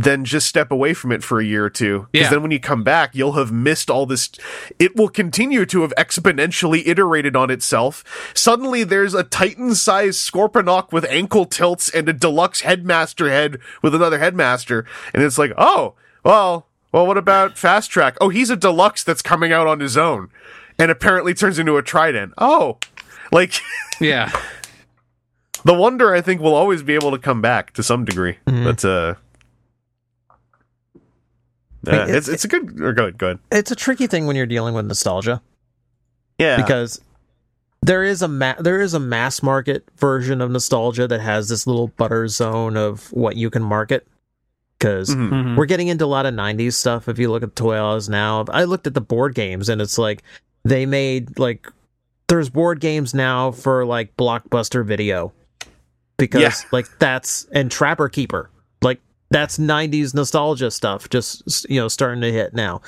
then 0.00 0.24
just 0.24 0.46
step 0.46 0.70
away 0.70 0.94
from 0.94 1.10
it 1.10 1.24
for 1.24 1.40
a 1.40 1.44
year 1.44 1.64
or 1.64 1.70
two. 1.70 2.06
Because 2.12 2.26
Yeah. 2.26 2.30
then 2.30 2.42
when 2.42 2.52
you 2.52 2.60
come 2.60 2.84
back, 2.84 3.16
you'll 3.16 3.32
have 3.32 3.50
missed 3.50 3.90
all 3.90 4.06
this. 4.06 4.30
It 4.78 4.94
will 4.94 5.08
continue 5.08 5.66
to 5.66 5.82
have 5.82 5.92
exponentially 5.98 6.86
iterated 6.86 7.34
on 7.34 7.50
itself. 7.50 8.04
Suddenly 8.32 8.84
there's 8.84 9.12
a 9.12 9.24
Titan 9.24 9.74
sized 9.74 10.20
Scorponok 10.30 10.92
with 10.92 11.04
ankle 11.10 11.46
tilts 11.46 11.88
and 11.90 12.08
a 12.08 12.12
deluxe 12.12 12.60
headmaster 12.60 13.28
head 13.28 13.58
with 13.82 13.92
another 13.92 14.18
headmaster. 14.20 14.84
And 15.12 15.24
it's 15.24 15.36
like, 15.36 15.52
oh, 15.58 15.94
well, 16.22 16.68
well, 16.92 17.04
what 17.06 17.18
about 17.18 17.58
Fast 17.58 17.90
Track? 17.90 18.16
Oh, 18.20 18.28
he's 18.28 18.50
a 18.50 18.56
deluxe 18.56 19.02
that's 19.02 19.20
coming 19.22 19.52
out 19.52 19.66
on 19.66 19.80
his 19.80 19.96
own 19.96 20.28
and 20.78 20.92
apparently 20.92 21.34
turns 21.34 21.58
into 21.58 21.76
a 21.76 21.82
Trident. 21.82 22.34
Oh, 22.38 22.78
like, 23.32 23.54
Yeah. 24.00 24.30
the 25.64 25.74
wonder 25.74 26.14
I 26.14 26.20
think 26.20 26.40
will 26.40 26.54
always 26.54 26.82
be 26.84 26.94
able 26.94 27.10
to 27.10 27.18
come 27.18 27.42
back 27.42 27.72
to 27.74 27.82
some 27.82 28.04
degree. 28.04 28.38
Mhm. 28.46 28.64
But 28.64 28.84
uh, 28.84 29.14
mean, 31.86 31.94
uh, 31.94 32.04
it- 32.06 32.14
it's 32.14 32.28
it's 32.28 32.44
a 32.44 32.48
good. 32.48 32.80
Or 32.80 32.92
go 32.92 33.12
ahead. 33.26 33.38
It's 33.52 33.70
a 33.70 33.76
tricky 33.76 34.06
thing 34.06 34.26
when 34.26 34.36
you're 34.36 34.46
dealing 34.46 34.74
with 34.74 34.86
nostalgia 34.86 35.40
Yeah. 36.38 36.56
because 36.56 37.00
there 37.82 38.02
is 38.04 38.22
a 38.22 38.28
ma- 38.28 38.56
there 38.60 38.80
is 38.80 38.94
a 38.94 39.00
mass 39.00 39.42
market 39.42 39.84
version 39.96 40.40
of 40.40 40.50
nostalgia 40.50 41.06
that 41.08 41.20
has 41.20 41.48
this 41.48 41.66
little 41.66 41.88
butter 41.88 42.26
zone 42.28 42.76
of 42.76 43.12
what 43.12 43.36
you 43.36 43.50
can 43.50 43.62
market. 43.62 44.06
Because 44.78 45.10
Mhm. 45.10 45.30
Mhm. 45.30 45.56
we're 45.56 45.66
getting 45.66 45.88
into 45.88 46.04
a 46.04 46.06
lot 46.06 46.24
of 46.26 46.34
90s 46.34 46.76
stuff 46.76 47.08
if 47.08 47.18
you 47.18 47.30
look 47.30 47.42
at 47.42 47.56
Toy 47.56 47.76
Oz 47.76 48.08
now 48.08 48.44
i 48.50 48.62
looked 48.62 48.86
at 48.86 48.94
the 48.94 49.00
board 49.00 49.34
games 49.34 49.68
and 49.68 49.80
it's 49.82 49.98
like 49.98 50.22
they 50.64 50.86
made 50.86 51.36
like 51.36 51.66
there's 52.28 52.48
board 52.48 52.78
games 52.78 53.12
now 53.12 53.50
for 53.50 53.84
like 53.84 54.16
blockbuster 54.16 54.84
video 54.86 55.32
because 56.16 56.40
Yeah. 56.42 56.52
like 56.70 56.86
that's 57.00 57.46
and 57.50 57.72
trapper 57.72 58.08
keeper 58.08 58.50
like 58.50 58.57
that's 59.30 59.58
90s 59.58 60.14
nostalgia 60.14 60.70
stuff 60.70 61.08
just 61.10 61.68
you 61.68 61.80
know 61.80 61.88
starting 61.88 62.20
to 62.20 62.32
hit 62.32 62.54
now 62.54 62.80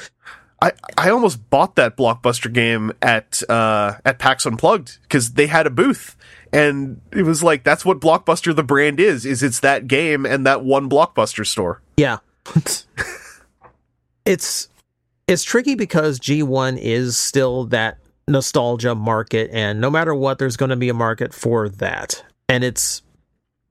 I, 0.62 0.72
I 0.98 1.10
almost 1.10 1.48
bought 1.48 1.76
that 1.76 1.96
blockbuster 1.96 2.52
game 2.52 2.92
at 3.00 3.42
uh, 3.48 3.94
at 4.04 4.18
PAX 4.18 4.44
Unplugged 4.44 4.98
because 5.02 5.32
they 5.32 5.46
had 5.46 5.66
a 5.66 5.70
booth, 5.70 6.16
and 6.52 7.00
it 7.12 7.22
was 7.22 7.42
like 7.42 7.64
that's 7.64 7.82
what 7.82 7.98
Blockbuster 7.98 8.54
the 8.54 8.62
brand 8.62 9.00
is. 9.00 9.24
Is 9.24 9.42
it's 9.42 9.60
that 9.60 9.88
game 9.88 10.26
and 10.26 10.46
that 10.46 10.62
one 10.62 10.90
Blockbuster 10.90 11.46
store. 11.46 11.80
yeah 11.96 12.18
it's 14.24 14.68
it's 15.26 15.44
tricky 15.44 15.74
because 15.74 16.18
g1 16.18 16.78
is 16.80 17.16
still 17.16 17.64
that 17.66 17.98
nostalgia 18.28 18.94
market 18.94 19.50
and 19.52 19.80
no 19.80 19.90
matter 19.90 20.14
what 20.14 20.38
there's 20.38 20.56
going 20.56 20.70
to 20.70 20.76
be 20.76 20.88
a 20.88 20.94
market 20.94 21.34
for 21.34 21.68
that 21.68 22.24
and 22.48 22.64
it's 22.64 23.02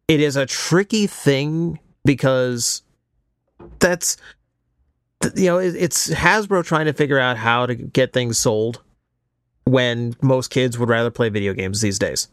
it 0.07 0.19
is 0.19 0.35
a 0.35 0.45
tricky 0.45 1.07
thing 1.07 1.79
because 2.05 2.81
that's 3.79 4.17
you 5.35 5.45
know 5.47 5.57
it's 5.57 6.09
hasbro 6.09 6.63
trying 6.63 6.85
to 6.85 6.93
figure 6.93 7.19
out 7.19 7.37
how 7.37 7.65
to 7.65 7.75
get 7.75 8.13
things 8.13 8.37
sold 8.37 8.81
when 9.65 10.15
most 10.21 10.49
kids 10.49 10.77
would 10.79 10.89
rather 10.89 11.11
play 11.11 11.29
video 11.29 11.53
games 11.53 11.81
these 11.81 11.99
days 11.99 12.27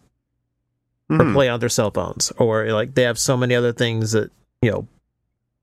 or 1.10 1.18
Mhm. 1.18 1.32
play 1.34 1.48
on 1.48 1.60
their 1.60 1.68
cell 1.68 1.90
phones 1.90 2.32
or 2.38 2.66
like 2.72 2.94
they 2.94 3.02
have 3.02 3.18
so 3.18 3.36
many 3.36 3.54
other 3.54 3.72
things 3.72 4.12
that 4.12 4.30
you 4.62 4.70
know 4.70 4.88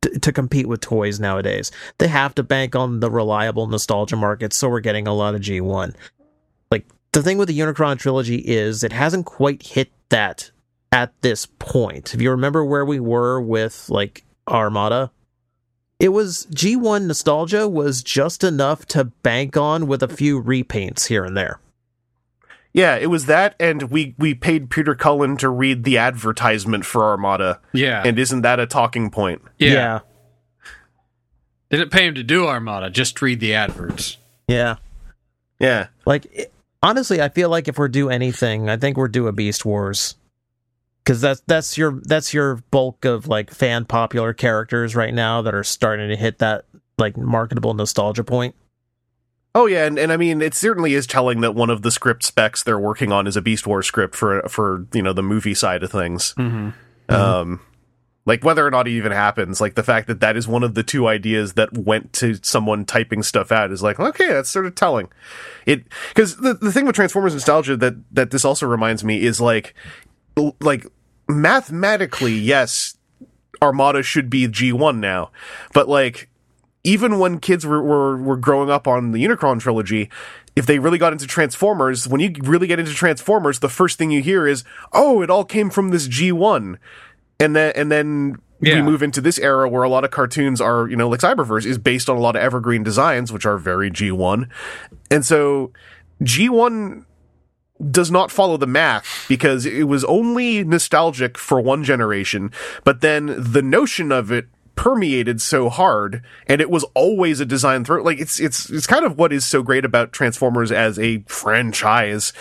t- 0.01 0.19
to 0.19 0.31
compete 0.31 0.67
with 0.67 0.81
toys 0.81 1.19
nowadays 1.19 1.71
they 1.97 2.07
have 2.07 2.35
to 2.35 2.43
bank 2.43 2.75
on 2.75 2.99
the 2.99 3.09
reliable 3.11 3.67
nostalgia 3.67 4.15
market 4.15 4.53
so 4.53 4.69
we're 4.69 4.79
getting 4.79 5.07
a 5.07 5.13
lot 5.13 5.33
of 5.35 5.41
g1 5.41 5.93
like 6.71 6.85
the 7.13 7.21
thing 7.23 7.37
with 7.37 7.47
the 7.49 7.57
unicron 7.59 7.97
trilogy 7.97 8.37
is 8.37 8.83
it 8.83 8.91
hasn't 8.93 9.25
quite 9.25 9.63
hit 9.63 9.89
that 10.09 10.51
at 10.93 11.11
this 11.21 11.45
point 11.59 12.13
if 12.13 12.21
you 12.21 12.29
remember 12.31 12.63
where 12.63 12.85
we 12.85 12.99
were 12.99 13.41
with 13.41 13.89
like 13.89 14.23
armada 14.47 15.11
it 15.99 16.09
was 16.09 16.45
g1 16.53 17.05
nostalgia 17.07 17.67
was 17.67 18.03
just 18.03 18.43
enough 18.43 18.85
to 18.85 19.03
bank 19.05 19.57
on 19.57 19.87
with 19.87 20.03
a 20.03 20.07
few 20.07 20.41
repaints 20.41 21.07
here 21.07 21.23
and 21.25 21.35
there 21.35 21.59
Yeah, 22.75 22.95
it 22.95 23.05
was 23.11 23.27
that, 23.27 23.53
and 23.59 23.91
we 23.91 24.15
we 24.17 24.33
paid 24.33 24.71
Peter 24.71 24.95
Cullen 24.95 25.37
to 25.37 25.47
read 25.47 25.83
the 25.83 25.99
advertisement 25.99 26.85
for 26.85 27.03
Armada, 27.03 27.59
Yeah. 27.71 28.01
and 28.03 28.17
isn't 28.17 28.41
that 28.41 28.59
a 28.59 28.65
talking 28.65 29.11
point? 29.11 29.43
yeah. 29.59 29.99
Didn't 31.69 31.91
pay 31.91 32.07
him 32.07 32.15
to 32.15 32.23
do 32.23 32.47
Armada, 32.47 32.89
just 32.89 33.21
read 33.21 33.39
the 33.39 33.53
adverts. 33.53 34.17
yeah 34.47 34.77
Yeah, 35.59 35.87
Like 36.05 36.25
it- 36.33 36.51
honestly, 36.81 37.21
I 37.21 37.29
feel 37.29 37.49
like 37.49 37.67
if 37.67 37.77
we're 37.77 37.87
due 37.89 38.09
anything, 38.09 38.69
I 38.69 38.77
think 38.77 38.97
we're 38.97 39.07
due 39.07 39.27
a 39.27 39.31
Beast 39.31 39.65
Wars. 39.65 40.15
Cuz 41.05 41.21
that's 41.21 41.41
that's 41.47 41.77
your 41.77 41.99
that's 42.03 42.33
your 42.33 42.57
bulk 42.71 43.03
of 43.05 43.27
like 43.27 43.51
fan 43.51 43.85
popular 43.85 44.33
characters 44.33 44.95
right 44.95 45.13
now 45.13 45.41
that 45.41 45.53
are 45.53 45.63
starting 45.63 46.09
to 46.09 46.15
hit 46.15 46.39
that 46.39 46.65
like 46.97 47.17
marketable 47.17 47.73
nostalgia 47.73 48.23
point. 48.23 48.55
Oh 49.55 49.67
yeah, 49.67 49.85
and, 49.85 49.99
and 49.99 50.11
I 50.11 50.17
mean 50.17 50.41
it 50.41 50.53
certainly 50.53 50.93
is 50.93 51.05
telling 51.05 51.41
that 51.41 51.53
one 51.53 51.69
of 51.69 51.83
the 51.83 51.91
script 51.91 52.23
specs 52.23 52.63
they're 52.63 52.79
working 52.79 53.11
on 53.11 53.27
is 53.27 53.37
a 53.37 53.41
Beast 53.41 53.67
Wars 53.67 53.85
script 53.85 54.15
for 54.15 54.41
for 54.49 54.87
you 54.93 55.01
know 55.01 55.13
the 55.13 55.23
movie 55.23 55.53
side 55.53 55.83
of 55.83 55.91
things. 55.91 56.33
Mm-hmm. 56.37 57.13
Um, 57.13 57.59
like 58.25 58.43
whether 58.43 58.65
or 58.65 58.71
not 58.71 58.87
it 58.87 58.91
even 58.91 59.11
happens, 59.11 59.59
like 59.59 59.75
the 59.75 59.83
fact 59.83 60.07
that 60.07 60.21
that 60.21 60.37
is 60.37 60.47
one 60.47 60.63
of 60.63 60.73
the 60.73 60.83
two 60.83 61.07
ideas 61.07 61.53
that 61.53 61.77
went 61.77 62.13
to 62.13 62.35
someone 62.41 62.85
typing 62.85 63.21
stuff 63.21 63.51
out 63.51 63.71
is 63.71 63.83
like 63.83 63.99
okay, 63.99 64.29
that's 64.29 64.49
sort 64.49 64.65
of 64.65 64.73
telling. 64.73 65.09
It 65.65 65.83
because 66.09 66.37
the 66.37 66.53
the 66.55 66.71
thing 66.71 66.85
with 66.85 66.95
Transformers 66.95 67.33
nostalgia 67.33 67.77
that 67.77 67.95
that 68.11 68.31
this 68.31 68.45
also 68.45 68.65
reminds 68.65 69.03
me 69.03 69.21
is 69.21 69.39
like 69.39 69.75
l- 70.05 70.12
like 70.61 70.85
mathematically 71.27 72.33
yes, 72.33 72.97
Armada 73.61 74.03
should 74.03 74.29
be 74.29 74.47
G 74.47 74.71
one 74.71 74.99
now, 74.99 75.31
but 75.73 75.87
like 75.87 76.29
even 76.83 77.19
when 77.19 77.39
kids 77.39 77.65
were, 77.65 77.81
were 77.81 78.17
were 78.17 78.37
growing 78.37 78.69
up 78.69 78.87
on 78.87 79.11
the 79.11 79.23
Unicron 79.23 79.59
trilogy, 79.59 80.09
if 80.55 80.65
they 80.65 80.79
really 80.79 80.97
got 80.97 81.13
into 81.13 81.25
Transformers, 81.25 82.07
when 82.07 82.19
you 82.19 82.33
really 82.41 82.67
get 82.67 82.79
into 82.79 82.93
Transformers, 82.93 83.59
the 83.59 83.69
first 83.69 83.97
thing 83.97 84.11
you 84.11 84.21
hear 84.21 84.45
is, 84.47 84.63
"Oh, 84.91 85.21
it 85.21 85.29
all 85.29 85.45
came 85.45 85.69
from 85.69 85.89
this 85.89 86.07
G1." 86.07 86.77
And 87.39 87.55
then 87.55 87.73
and 87.75 87.91
then 87.91 88.37
we 88.59 88.81
move 88.81 89.03
into 89.03 89.21
this 89.21 89.37
era 89.39 89.67
where 89.67 89.83
a 89.83 89.89
lot 89.89 90.03
of 90.05 90.11
cartoons 90.11 90.61
are, 90.61 90.87
you 90.87 90.95
know, 90.95 91.09
like 91.09 91.19
Cyberverse 91.19 91.65
is 91.65 91.77
based 91.77 92.09
on 92.09 92.15
a 92.15 92.19
lot 92.19 92.35
of 92.35 92.41
evergreen 92.41 92.83
designs 92.83 93.31
which 93.31 93.45
are 93.45 93.57
very 93.57 93.91
G1. 93.91 94.47
And 95.11 95.25
so 95.25 95.71
G1 96.21 97.05
does 97.89 98.11
not 98.11 98.31
follow 98.31 98.57
the 98.57 98.67
math 98.67 99.25
because 99.27 99.65
it 99.65 99.87
was 99.87 100.03
only 100.05 100.63
nostalgic 100.63 101.37
for 101.37 101.59
one 101.59 101.83
generation, 101.83 102.51
but 102.83 103.01
then 103.01 103.35
the 103.37 103.61
notion 103.61 104.11
of 104.11 104.31
it 104.31 104.47
permeated 104.75 105.39
so 105.39 105.69
hard 105.69 106.23
and 106.47 106.59
it 106.59 106.69
was 106.69 106.83
always 106.95 107.39
a 107.39 107.45
design 107.45 107.85
throw 107.85 108.01
like 108.01 108.19
it's 108.19 108.39
it's 108.39 108.71
it's 108.71 108.87
kind 108.87 109.05
of 109.05 109.19
what 109.19 109.31
is 109.31 109.45
so 109.45 109.61
great 109.61 109.85
about 109.85 110.11
Transformers 110.11 110.71
as 110.71 110.97
a 110.97 111.19
franchise 111.27 112.33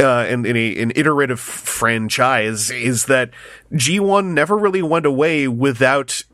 uh, 0.00 0.24
and 0.26 0.46
in 0.46 0.56
a, 0.56 0.82
an 0.82 0.92
iterative 0.96 1.38
franchise 1.38 2.70
is 2.70 3.04
that 3.04 3.30
G1 3.72 4.32
never 4.32 4.56
really 4.56 4.80
went 4.80 5.04
away 5.04 5.46
without 5.46 6.24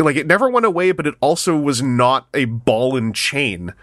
like 0.00 0.16
it 0.16 0.26
never 0.26 0.48
went 0.48 0.66
away, 0.66 0.92
but 0.92 1.06
it 1.06 1.14
also 1.20 1.56
was 1.56 1.82
not 1.82 2.28
a 2.34 2.44
ball 2.46 2.96
and 2.96 3.14
chain. 3.14 3.74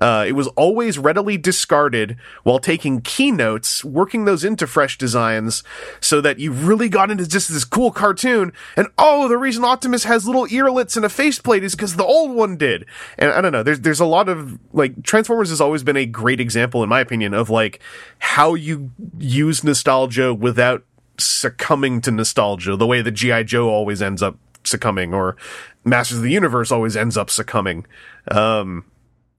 Uh, 0.00 0.24
it 0.26 0.32
was 0.32 0.46
always 0.48 0.98
readily 0.98 1.36
discarded 1.36 2.16
while 2.42 2.58
taking 2.58 3.00
keynotes, 3.00 3.84
working 3.84 4.24
those 4.24 4.44
into 4.44 4.66
fresh 4.66 4.98
designs, 4.98 5.62
so 6.00 6.20
that 6.20 6.38
you 6.38 6.52
really 6.52 6.88
got 6.88 7.10
into 7.10 7.26
just 7.26 7.48
this 7.48 7.64
cool 7.64 7.90
cartoon. 7.90 8.52
And 8.76 8.88
oh, 8.96 9.28
the 9.28 9.38
reason 9.38 9.64
Optimus 9.64 10.04
has 10.04 10.26
little 10.26 10.46
earlets 10.46 10.96
and 10.96 11.04
a 11.04 11.08
faceplate 11.08 11.64
is 11.64 11.74
because 11.74 11.96
the 11.96 12.04
old 12.04 12.34
one 12.34 12.56
did. 12.56 12.86
And 13.18 13.30
I 13.30 13.40
don't 13.40 13.52
know. 13.52 13.62
There's 13.62 13.80
there's 13.80 14.00
a 14.00 14.06
lot 14.06 14.28
of 14.28 14.58
like 14.72 15.02
Transformers 15.02 15.50
has 15.50 15.60
always 15.60 15.82
been 15.82 15.96
a 15.96 16.06
great 16.06 16.40
example, 16.40 16.82
in 16.82 16.88
my 16.88 17.00
opinion, 17.00 17.34
of 17.34 17.50
like 17.50 17.80
how 18.18 18.54
you 18.54 18.90
use 19.18 19.64
nostalgia 19.64 20.32
without 20.32 20.84
succumbing 21.18 22.00
to 22.02 22.10
nostalgia, 22.10 22.76
the 22.76 22.86
way 22.86 23.02
that 23.02 23.12
GI 23.12 23.44
Joe 23.44 23.68
always 23.68 24.00
ends 24.00 24.22
up 24.22 24.36
succumbing, 24.64 25.14
or 25.14 25.36
Masters 25.84 26.18
of 26.18 26.22
the 26.22 26.30
Universe 26.30 26.70
always 26.70 26.96
ends 26.96 27.16
up 27.16 27.30
succumbing. 27.30 27.86
Um, 28.30 28.84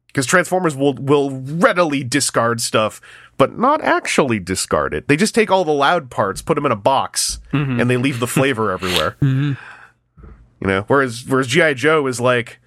because 0.09 0.25
Transformers 0.25 0.75
will 0.75 0.93
will 0.95 1.29
readily 1.31 2.03
discard 2.03 2.61
stuff, 2.61 2.99
but 3.37 3.57
not 3.57 3.81
actually 3.81 4.39
discard 4.39 4.93
it. 4.93 5.07
They 5.07 5.15
just 5.15 5.35
take 5.35 5.51
all 5.51 5.63
the 5.63 5.71
loud 5.71 6.09
parts, 6.09 6.41
put 6.41 6.55
them 6.55 6.65
in 6.65 6.71
a 6.71 6.75
box, 6.75 7.39
and 7.79 7.89
they 7.89 7.97
leave 7.97 8.19
the 8.19 8.27
flavor 8.27 8.71
everywhere. 8.77 9.15
You 9.21 10.67
know, 10.67 10.83
whereas 10.87 11.25
whereas 11.27 11.47
GI 11.47 11.75
Joe 11.75 12.07
is 12.07 12.19
like. 12.19 12.59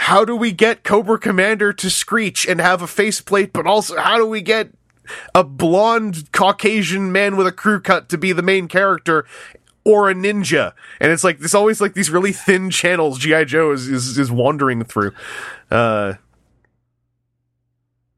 How 0.00 0.26
do 0.26 0.36
we 0.36 0.52
get 0.52 0.84
Cobra 0.84 1.18
Commander 1.18 1.72
to 1.72 1.88
screech 1.88 2.46
and 2.46 2.60
have 2.60 2.82
a 2.82 2.86
faceplate, 2.86 3.54
but 3.54 3.66
also 3.66 3.96
how 3.96 4.18
do 4.18 4.26
we 4.26 4.42
get 4.42 4.68
a 5.34 5.42
blonde 5.42 6.30
Caucasian 6.32 7.10
man 7.10 7.34
with 7.34 7.46
a 7.46 7.52
crew 7.52 7.80
cut 7.80 8.10
to 8.10 8.18
be 8.18 8.32
the 8.32 8.42
main 8.42 8.68
character 8.68 9.24
or 9.84 10.10
a 10.10 10.14
ninja. 10.14 10.72
And 11.00 11.12
it's 11.12 11.24
like, 11.24 11.38
there's 11.38 11.54
always 11.54 11.80
like 11.80 11.94
these 11.94 12.10
really 12.10 12.32
thin 12.32 12.70
channels 12.70 13.18
G.I. 13.18 13.44
Joe 13.44 13.70
is, 13.72 13.88
is, 13.88 14.18
is 14.18 14.30
wandering 14.30 14.84
through. 14.84 15.12
Uh, 15.70 16.14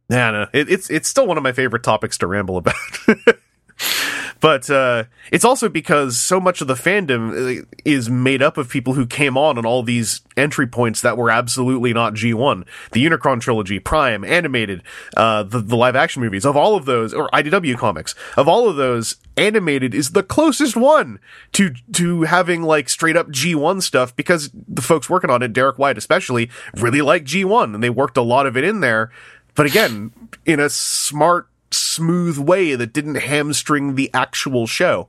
yeah, 0.09 0.31
no, 0.31 0.47
it, 0.53 0.71
it's, 0.71 0.91
it's 0.91 1.09
still 1.09 1.27
one 1.27 1.37
of 1.37 1.43
my 1.43 1.53
favorite 1.53 1.83
topics 1.83 2.19
to 2.19 2.27
ramble 2.27 2.57
about. 2.57 2.75
but, 4.41 4.71
uh, 4.71 5.05
it's 5.31 5.45
also 5.45 5.69
because 5.69 6.19
so 6.19 6.41
much 6.41 6.63
of 6.63 6.67
the 6.67 6.75
fandom 6.75 7.61
uh, 7.61 7.65
is 7.85 8.09
made 8.09 8.43
up 8.43 8.57
of 8.57 8.71
people 8.71 8.95
who 8.95 9.07
came 9.07 9.37
on 9.37 9.59
on 9.59 9.67
all 9.67 9.83
these 9.83 10.23
entry 10.37 10.67
points 10.67 11.03
that 11.03 11.19
were 11.19 11.31
absolutely 11.31 11.93
not 11.93 12.15
G1. 12.15 12.67
The 12.93 13.05
Unicron 13.05 13.41
trilogy, 13.41 13.79
Prime, 13.79 14.25
animated, 14.25 14.83
uh, 15.17 15.43
the, 15.43 15.61
the 15.61 15.77
live 15.77 15.97
action 15.97 16.23
movies 16.23 16.47
of 16.47 16.57
all 16.57 16.75
of 16.75 16.87
those, 16.87 17.13
or 17.13 17.29
IDW 17.31 17.77
comics, 17.77 18.15
of 18.37 18.49
all 18.49 18.69
of 18.69 18.77
those, 18.77 19.17
animated 19.37 19.95
is 19.95 20.11
the 20.13 20.23
closest 20.23 20.77
one 20.77 21.21
to, 21.53 21.73
to 21.93 22.23
having 22.23 22.63
like 22.63 22.89
straight 22.89 23.17
up 23.17 23.29
G1 23.29 23.83
stuff 23.83 24.17
because 24.17 24.51
the 24.67 24.83
folks 24.83 25.09
working 25.11 25.31
on 25.31 25.43
it, 25.43 25.53
Derrick 25.53 25.79
Wyatt 25.79 25.99
especially, 25.99 26.51
really 26.77 27.03
like 27.03 27.25
G1 27.25 27.75
and 27.75 27.83
they 27.83 27.91
worked 27.91 28.17
a 28.17 28.23
lot 28.23 28.47
of 28.47 28.57
it 28.57 28.65
in 28.65 28.81
there. 28.81 29.11
But 29.59 29.67
again, 29.67 30.13
in 30.47 30.61
a 30.61 30.71
smart, 30.71 31.49
smooth 31.73 32.39
way 32.39 32.77
that 32.77 32.93
didn't 32.93 33.17
hamstring 33.17 33.97
the 33.97 34.09
actual 34.15 34.69
show. 34.69 35.09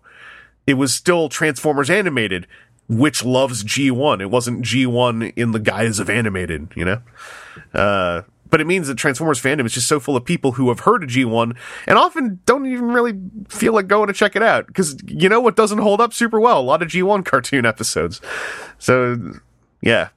it 0.65 0.73
was 0.73 0.91
still 0.91 1.30
Transformers 1.30 1.88
animated, 1.88 2.47
which 2.88 3.23
loves 3.23 3.63
G1. 3.63 4.21
It 4.21 4.31
wasn't 4.31 4.65
G1 4.65 5.34
in 5.35 5.51
the 5.51 5.59
guise 5.59 5.99
of 5.99 6.09
animated, 6.09 6.69
you 6.76 6.84
know? 6.84 7.01
Uh, 7.76 8.23
but 8.49 8.59
it 8.59 8.65
means 8.65 8.88
that 8.88 8.95
Transformers 8.95 9.39
fandom 9.39 9.67
is 9.67 9.73
just 9.73 9.88
so 9.88 9.99
full 9.99 10.15
of 10.15 10.26
people 10.26 10.53
who 10.53 10.69
have 10.69 10.80
heard 10.80 11.03
of 11.03 11.09
G1 11.09 11.55
and 11.85 11.97
often 11.99 12.39
don't 12.47 12.65
even 12.65 12.88
really 12.88 13.13
feel 13.49 13.73
like 13.73 13.85
going 13.85 14.07
to 14.07 14.13
check 14.13 14.35
it 14.35 14.41
out. 14.41 14.65
Because 14.65 14.97
you 15.05 15.30
know 15.30 15.41
what 15.41 15.57
doesn't 15.57 15.77
hold 15.77 16.01
up 16.01 16.11
super 16.11 16.39
well? 16.39 16.59
A 16.59 16.61
lot 16.61 16.81
of 16.81 16.88
G1 16.88 17.23
cartoon 17.31 17.67
episodes. 17.67 18.19
So, 18.80 19.34
yeah. 19.80 20.09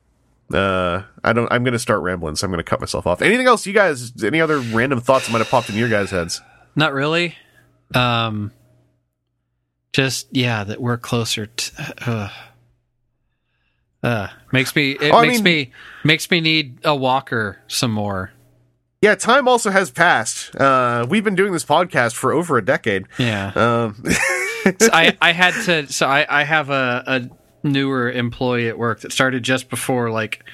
Uh, 0.54 1.02
I 1.24 1.32
don't, 1.32 1.50
I'm 1.52 1.64
going 1.64 1.72
to 1.72 1.78
start 1.78 2.02
rambling, 2.02 2.36
so 2.36 2.44
I'm 2.46 2.50
going 2.50 2.58
to 2.64 2.68
cut 2.68 2.80
myself 2.80 3.06
off. 3.06 3.22
Anything 3.22 3.46
else, 3.46 3.66
you 3.66 3.72
guys, 3.72 4.12
any 4.24 4.40
other 4.40 4.58
random 4.58 5.00
thoughts 5.00 5.26
that 5.26 5.32
might 5.32 5.38
have 5.38 5.48
popped 5.50 5.70
in 5.70 5.76
your 5.76 5.88
guys' 5.88 6.10
heads? 6.10 6.40
Not 6.76 6.92
really. 6.92 7.34
Um, 7.94 8.52
just 9.92 10.28
yeah, 10.32 10.64
that 10.64 10.80
we're 10.80 10.98
closer. 10.98 11.46
to... 11.46 11.94
Uh, 12.06 12.28
uh, 14.02 14.28
makes 14.52 14.74
me. 14.74 14.92
It 14.92 15.12
Oh, 15.12 15.18
I 15.18 15.26
makes 15.26 15.42
mean- 15.42 15.44
me 15.44 15.72
makes 16.04 16.30
me 16.30 16.40
need 16.40 16.78
a 16.84 16.94
walker 16.96 17.58
some 17.68 17.92
more. 17.92 18.32
Yeah, 19.00 19.14
time 19.16 19.48
also 19.48 19.70
has 19.70 19.90
passed. 19.90 20.54
Uh, 20.56 21.06
we've 21.08 21.24
been 21.24 21.34
doing 21.34 21.52
this 21.52 21.64
podcast 21.64 22.14
for 22.14 22.32
over 22.32 22.56
a 22.58 22.64
decade. 22.64 23.06
Yeah. 23.18 23.52
Um, 23.54 24.02
So 24.78 24.90
I 24.92 25.16
I 25.20 25.32
had 25.32 25.54
to. 25.64 25.92
So 25.92 26.06
I 26.06 26.24
I 26.28 26.44
have 26.44 26.70
a 26.70 27.02
a 27.04 27.30
newer 27.62 28.10
employee 28.10 28.68
at 28.68 28.78
work 28.78 29.01
that 29.01 29.12
started 29.12 29.43
just 29.43 29.68
before 29.70 30.10
like 30.10 30.44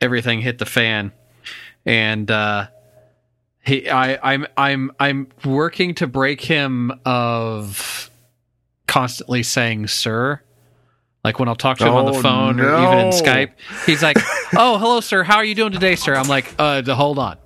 everything 0.00 0.40
hit 0.40 0.58
the 0.58 0.66
fan, 0.66 1.12
and 1.84 2.30
uh, 2.30 2.68
he 3.64 3.88
I 3.90 4.18
I'm 4.34 4.46
I'm 4.56 4.90
I'm 4.98 5.28
working 5.44 5.94
to 5.96 6.06
break 6.06 6.40
him 6.40 6.92
of 7.04 8.10
constantly 8.86 9.42
saying 9.42 9.86
sir. 9.88 10.40
Like 11.22 11.38
when 11.38 11.48
I'll 11.48 11.54
talk 11.56 11.76
to 11.78 11.86
him 11.86 11.92
on 11.92 12.08
Oh, 12.08 12.12
the 12.14 12.22
phone 12.22 12.58
or 12.60 12.74
even 12.82 12.98
in. 12.98 13.12
Skype, 13.12 13.50
he's 13.84 14.02
like, 14.02 14.16
"Oh, 14.56 14.78
hello, 14.78 15.00
sir. 15.00 15.22
How 15.22 15.36
are 15.36 15.44
you 15.44 15.54
doing 15.54 15.70
today, 15.72 15.94
sir?" 15.94 16.14
I'm 16.14 16.28
like, 16.28 16.54
"Uh, 16.58 16.82
hold 16.94 17.18
on. 17.18 17.36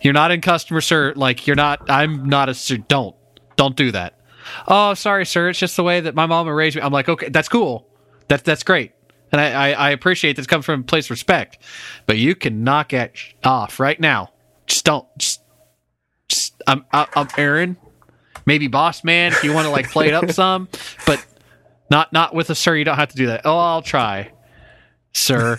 You're 0.00 0.12
not 0.14 0.30
in 0.30 0.40
customer 0.40 0.80
sir. 0.80 1.12
Like 1.16 1.44
you're 1.46 1.56
not. 1.56 1.90
I'm 1.90 2.26
not 2.28 2.48
a 2.48 2.54
sir. 2.54 2.76
Don't 2.76 3.16
don't 3.56 3.74
do 3.74 3.90
that." 3.90 4.20
Oh, 4.68 4.94
sorry, 4.94 5.26
sir. 5.26 5.48
It's 5.48 5.58
just 5.58 5.74
the 5.76 5.82
way 5.82 5.98
that 5.98 6.14
my 6.14 6.26
mama 6.26 6.54
raised 6.54 6.76
me. 6.76 6.82
I'm 6.82 6.92
like, 6.92 7.08
okay, 7.08 7.28
that's 7.30 7.48
cool. 7.48 7.88
That's 8.28 8.42
that's 8.42 8.62
great, 8.62 8.92
and 9.32 9.40
I 9.40 9.70
I, 9.70 9.70
I 9.70 9.90
appreciate 9.90 10.36
this 10.36 10.46
comes 10.46 10.64
from 10.64 10.80
a 10.80 10.84
place 10.84 11.06
of 11.06 11.10
respect. 11.12 11.58
But 12.06 12.18
you 12.18 12.34
can 12.34 12.64
knock 12.64 12.92
it 12.92 13.16
off 13.44 13.78
right 13.80 13.98
now. 13.98 14.32
Just 14.66 14.84
don't. 14.84 15.06
Just, 15.18 15.42
just 16.28 16.60
I'm 16.66 16.84
I'm 16.92 17.06
I'm 17.14 17.28
Aaron. 17.36 17.76
Maybe 18.46 18.68
boss 18.68 19.02
man 19.02 19.32
if 19.32 19.42
you 19.42 19.52
want 19.52 19.66
to 19.66 19.70
like 19.70 19.90
play 19.90 20.08
it 20.08 20.14
up 20.14 20.30
some, 20.30 20.68
but 21.06 21.24
not 21.90 22.12
not 22.12 22.34
with 22.34 22.50
a 22.50 22.54
sir. 22.54 22.76
You 22.76 22.84
don't 22.84 22.96
have 22.96 23.08
to 23.10 23.16
do 23.16 23.26
that. 23.26 23.42
Oh, 23.44 23.58
I'll 23.58 23.82
try, 23.82 24.32
sir. 25.12 25.56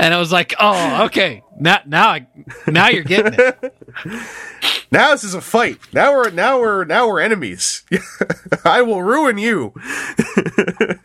and 0.00 0.14
I 0.14 0.18
was 0.18 0.32
like, 0.32 0.54
oh, 0.58 1.04
okay. 1.06 1.42
Now 1.58 1.80
now 1.86 2.08
I 2.08 2.26
now 2.66 2.88
you're 2.88 3.04
getting 3.04 3.34
it. 3.38 3.74
now 4.90 5.12
this 5.12 5.24
is 5.24 5.34
a 5.34 5.40
fight. 5.40 5.78
Now 5.92 6.12
we're 6.12 6.30
now 6.30 6.60
we're 6.60 6.84
now 6.84 7.08
we're 7.08 7.20
enemies. 7.20 7.84
I 8.64 8.82
will 8.82 9.02
ruin 9.02 9.38
you. 9.38 9.74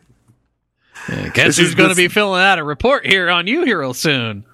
Guess 1.08 1.48
This 1.48 1.58
who's 1.58 1.76
going 1.76 1.90
to 1.90 1.96
be 1.96 2.08
filling 2.08 2.42
out 2.42 2.60
a 2.60 2.64
report 2.64 3.06
here 3.06 3.30
on 3.30 3.48
you 3.48 3.64
here 3.66 3.80
real 3.80 3.94
soon? 3.94 4.46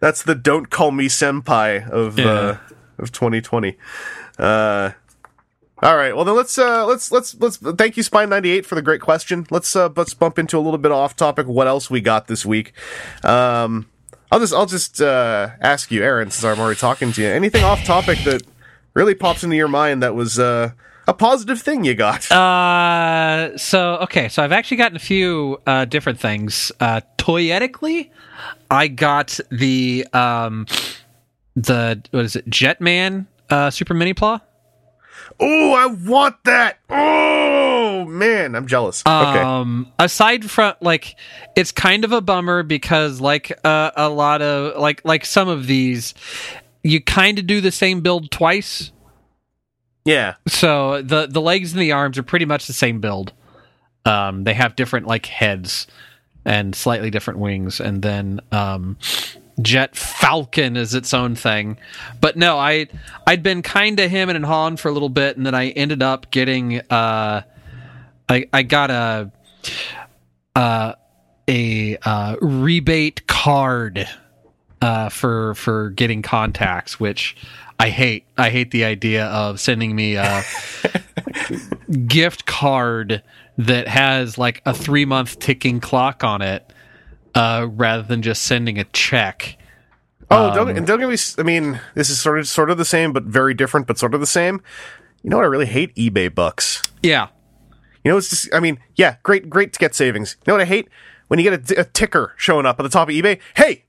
That's 0.00 0.22
the 0.22 0.34
"Don't 0.34 0.70
call 0.70 0.90
me 0.90 1.08
senpai" 1.08 1.88
of 1.88 2.18
Yeah. 2.18 2.26
uh, 2.26 2.56
of 2.98 3.12
2020. 3.12 3.76
Uh, 4.38 4.90
all 5.82 5.96
right. 5.96 6.14
Well, 6.14 6.24
then 6.24 6.34
let's 6.36 6.58
uh, 6.58 6.84
let's 6.86 7.10
let's 7.12 7.34
let's 7.40 7.56
thank 7.56 7.96
you, 7.96 8.02
Spine 8.02 8.28
98, 8.28 8.66
for 8.66 8.74
the 8.74 8.82
great 8.82 9.00
question. 9.00 9.46
Let's 9.50 9.74
uh, 9.76 9.88
let's 9.96 10.14
bump 10.14 10.38
into 10.38 10.58
a 10.58 10.60
little 10.60 10.78
bit 10.78 10.90
off 10.92 11.14
topic. 11.16 11.46
What 11.46 11.66
else 11.66 11.88
we 11.90 12.00
got 12.00 12.26
this 12.26 12.44
week? 12.44 12.72
Um, 13.24 13.88
I'll 14.30 14.40
just 14.40 14.52
I'll 14.54 14.66
just 14.66 15.00
uh, 15.00 15.50
ask 15.60 15.90
you, 15.90 16.02
Aaron, 16.02 16.30
since 16.30 16.44
I'm 16.44 16.60
already 16.60 16.78
talking 16.78 17.12
to 17.12 17.22
you. 17.22 17.28
Anything 17.28 17.64
off 17.64 17.84
topic 17.84 18.18
that 18.24 18.42
really 18.94 19.14
pops 19.14 19.44
into 19.44 19.56
your 19.56 19.68
mind 19.68 20.02
that 20.02 20.14
was 20.14 20.38
uh, 20.38 20.72
a 21.08 21.14
positive 21.14 21.60
thing 21.60 21.84
you 21.84 21.94
got? 21.94 22.26
Uh, 22.38 23.56
so 23.56 23.96
okay, 24.02 24.28
so 24.28 24.42
I've 24.42 24.52
actually 24.52 24.76
gotten 24.76 24.96
a 24.96 25.00
few 25.00 25.60
uh, 25.66 25.84
different 25.86 26.20
things. 26.20 26.70
Uh, 26.78 27.00
toyetically, 27.16 28.10
I 28.70 28.88
got 28.88 29.40
the 29.50 30.06
um, 30.12 30.66
the 31.56 32.02
what 32.10 32.24
is 32.24 32.36
it, 32.36 32.48
Jetman 32.48 33.26
uh, 33.50 33.70
Super 33.70 33.94
Minipla. 33.94 34.40
oh, 35.40 35.72
I 35.74 35.86
want 35.86 36.36
that. 36.44 36.78
Oh 36.90 38.04
man, 38.04 38.54
I'm 38.54 38.66
jealous. 38.66 39.02
okay. 39.06 39.40
Um, 39.40 39.92
aside 39.98 40.48
from 40.50 40.74
like, 40.80 41.16
it's 41.56 41.72
kind 41.72 42.04
of 42.04 42.12
a 42.12 42.20
bummer 42.20 42.62
because 42.62 43.20
like 43.20 43.52
uh, 43.64 43.90
a 43.96 44.08
lot 44.08 44.42
of 44.42 44.80
like 44.80 45.04
like 45.04 45.24
some 45.24 45.48
of 45.48 45.66
these, 45.66 46.14
you 46.82 47.00
kind 47.00 47.38
of 47.38 47.46
do 47.46 47.60
the 47.60 47.72
same 47.72 48.00
build 48.00 48.30
twice. 48.30 48.92
Yeah. 50.08 50.36
So 50.46 51.02
the 51.02 51.26
the 51.26 51.40
legs 51.42 51.72
and 51.72 51.82
the 51.82 51.92
arms 51.92 52.16
are 52.16 52.22
pretty 52.22 52.46
much 52.46 52.66
the 52.66 52.72
same 52.72 52.98
build. 52.98 53.34
Um, 54.06 54.44
they 54.44 54.54
have 54.54 54.74
different 54.74 55.06
like 55.06 55.26
heads 55.26 55.86
and 56.46 56.74
slightly 56.74 57.10
different 57.10 57.40
wings, 57.40 57.78
and 57.78 58.00
then 58.00 58.40
um, 58.50 58.96
Jet 59.60 59.94
Falcon 59.94 60.78
is 60.78 60.94
its 60.94 61.12
own 61.12 61.34
thing. 61.34 61.76
But 62.22 62.38
no, 62.38 62.56
I 62.56 62.86
I'd 63.26 63.42
been 63.42 63.60
kind 63.60 63.98
to 63.98 64.08
him 64.08 64.30
and 64.30 64.46
Han 64.46 64.78
for 64.78 64.88
a 64.88 64.92
little 64.92 65.10
bit, 65.10 65.36
and 65.36 65.44
then 65.44 65.54
I 65.54 65.68
ended 65.70 66.02
up 66.02 66.30
getting 66.30 66.80
uh, 66.90 67.42
I 68.30 68.46
I 68.50 68.62
got 68.62 68.90
a 68.90 69.30
uh 70.56 70.94
a 71.48 71.98
uh, 71.98 72.36
rebate 72.40 73.26
card 73.26 74.08
uh, 74.80 75.10
for 75.10 75.54
for 75.54 75.90
getting 75.90 76.22
contacts, 76.22 76.98
which 76.98 77.36
I 77.78 77.90
hate. 77.90 78.26
I 78.36 78.50
hate 78.50 78.70
the 78.70 78.84
idea 78.84 79.26
of 79.26 79.60
sending 79.60 79.94
me 79.94 80.16
a 80.16 80.42
gift 82.06 82.46
card 82.46 83.22
that 83.56 83.88
has 83.88 84.38
like 84.38 84.62
a 84.66 84.74
three 84.74 85.04
month 85.04 85.38
ticking 85.38 85.80
clock 85.80 86.24
on 86.24 86.42
it, 86.42 86.72
uh, 87.34 87.68
rather 87.70 88.02
than 88.02 88.22
just 88.22 88.42
sending 88.42 88.78
a 88.78 88.84
check. 88.84 89.56
Oh, 90.30 90.54
don't 90.54 90.76
and 90.76 90.86
don't 90.86 91.00
get 91.00 91.08
me. 91.08 91.16
I 91.38 91.42
mean, 91.42 91.80
this 91.94 92.10
is 92.10 92.20
sort 92.20 92.38
of 92.38 92.46
sort 92.46 92.70
of 92.70 92.78
the 92.78 92.84
same, 92.84 93.12
but 93.12 93.24
very 93.24 93.54
different, 93.54 93.86
but 93.86 93.98
sort 93.98 94.12
of 94.12 94.20
the 94.20 94.26
same. 94.26 94.60
You 95.22 95.30
know 95.30 95.36
what? 95.36 95.44
I 95.44 95.48
really 95.48 95.66
hate 95.66 95.94
eBay 95.94 96.32
bucks. 96.34 96.82
Yeah, 97.02 97.28
You 98.04 98.10
know, 98.10 98.18
it's 98.18 98.28
just. 98.28 98.52
I 98.54 98.60
mean, 98.60 98.78
yeah, 98.96 99.16
great, 99.22 99.48
great 99.48 99.72
to 99.72 99.78
get 99.78 99.94
savings. 99.94 100.36
You 100.40 100.50
know 100.50 100.54
what 100.54 100.60
I 100.62 100.66
hate 100.66 100.88
when 101.28 101.38
you 101.38 101.48
get 101.50 101.70
a, 101.70 101.80
a 101.80 101.84
ticker 101.84 102.34
showing 102.36 102.66
up 102.66 102.78
at 102.78 102.82
the 102.82 102.88
top 102.88 103.08
of 103.08 103.14
eBay. 103.14 103.40
Hey, 103.56 103.84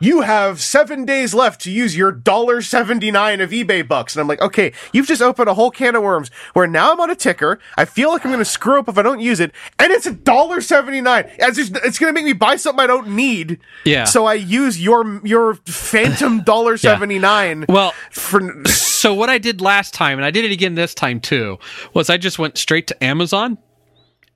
you 0.00 0.22
have 0.22 0.60
seven 0.60 1.04
days 1.04 1.34
left 1.34 1.60
to 1.62 1.70
use 1.70 1.96
your 1.96 2.12
dollar 2.12 2.62
seventy 2.62 3.10
nine 3.10 3.40
of 3.40 3.50
eBay 3.50 3.86
bucks, 3.86 4.14
and 4.14 4.20
I'm 4.20 4.28
like, 4.28 4.40
okay, 4.40 4.72
you've 4.92 5.06
just 5.06 5.22
opened 5.22 5.48
a 5.48 5.54
whole 5.54 5.70
can 5.70 5.94
of 5.94 6.02
worms. 6.02 6.30
Where 6.52 6.66
now 6.66 6.92
I'm 6.92 7.00
on 7.00 7.10
a 7.10 7.16
ticker. 7.16 7.58
I 7.76 7.84
feel 7.84 8.10
like 8.10 8.24
I'm 8.24 8.30
going 8.30 8.38
to 8.38 8.44
screw 8.44 8.78
up 8.78 8.88
if 8.88 8.98
I 8.98 9.02
don't 9.02 9.20
use 9.20 9.40
it, 9.40 9.52
and 9.78 9.92
it's 9.92 10.06
a 10.06 10.12
dollar 10.12 10.60
seventy 10.60 11.00
nine. 11.00 11.30
It's 11.38 11.56
just, 11.56 11.76
it's 11.84 11.98
going 11.98 12.12
to 12.12 12.14
make 12.14 12.24
me 12.24 12.32
buy 12.32 12.56
something 12.56 12.82
I 12.82 12.86
don't 12.86 13.08
need. 13.08 13.58
Yeah. 13.84 14.04
So 14.04 14.26
I 14.26 14.34
use 14.34 14.82
your 14.82 15.24
your 15.26 15.54
phantom 15.66 16.42
dollar 16.44 16.76
seventy 16.76 17.18
nine. 17.18 17.66
Well, 17.68 17.92
for 18.10 18.64
so 18.66 19.14
what 19.14 19.30
I 19.30 19.38
did 19.38 19.60
last 19.60 19.94
time, 19.94 20.18
and 20.18 20.24
I 20.24 20.30
did 20.30 20.44
it 20.44 20.52
again 20.52 20.74
this 20.74 20.94
time 20.94 21.20
too, 21.20 21.58
was 21.92 22.10
I 22.10 22.16
just 22.16 22.38
went 22.38 22.58
straight 22.58 22.86
to 22.88 23.04
Amazon 23.04 23.58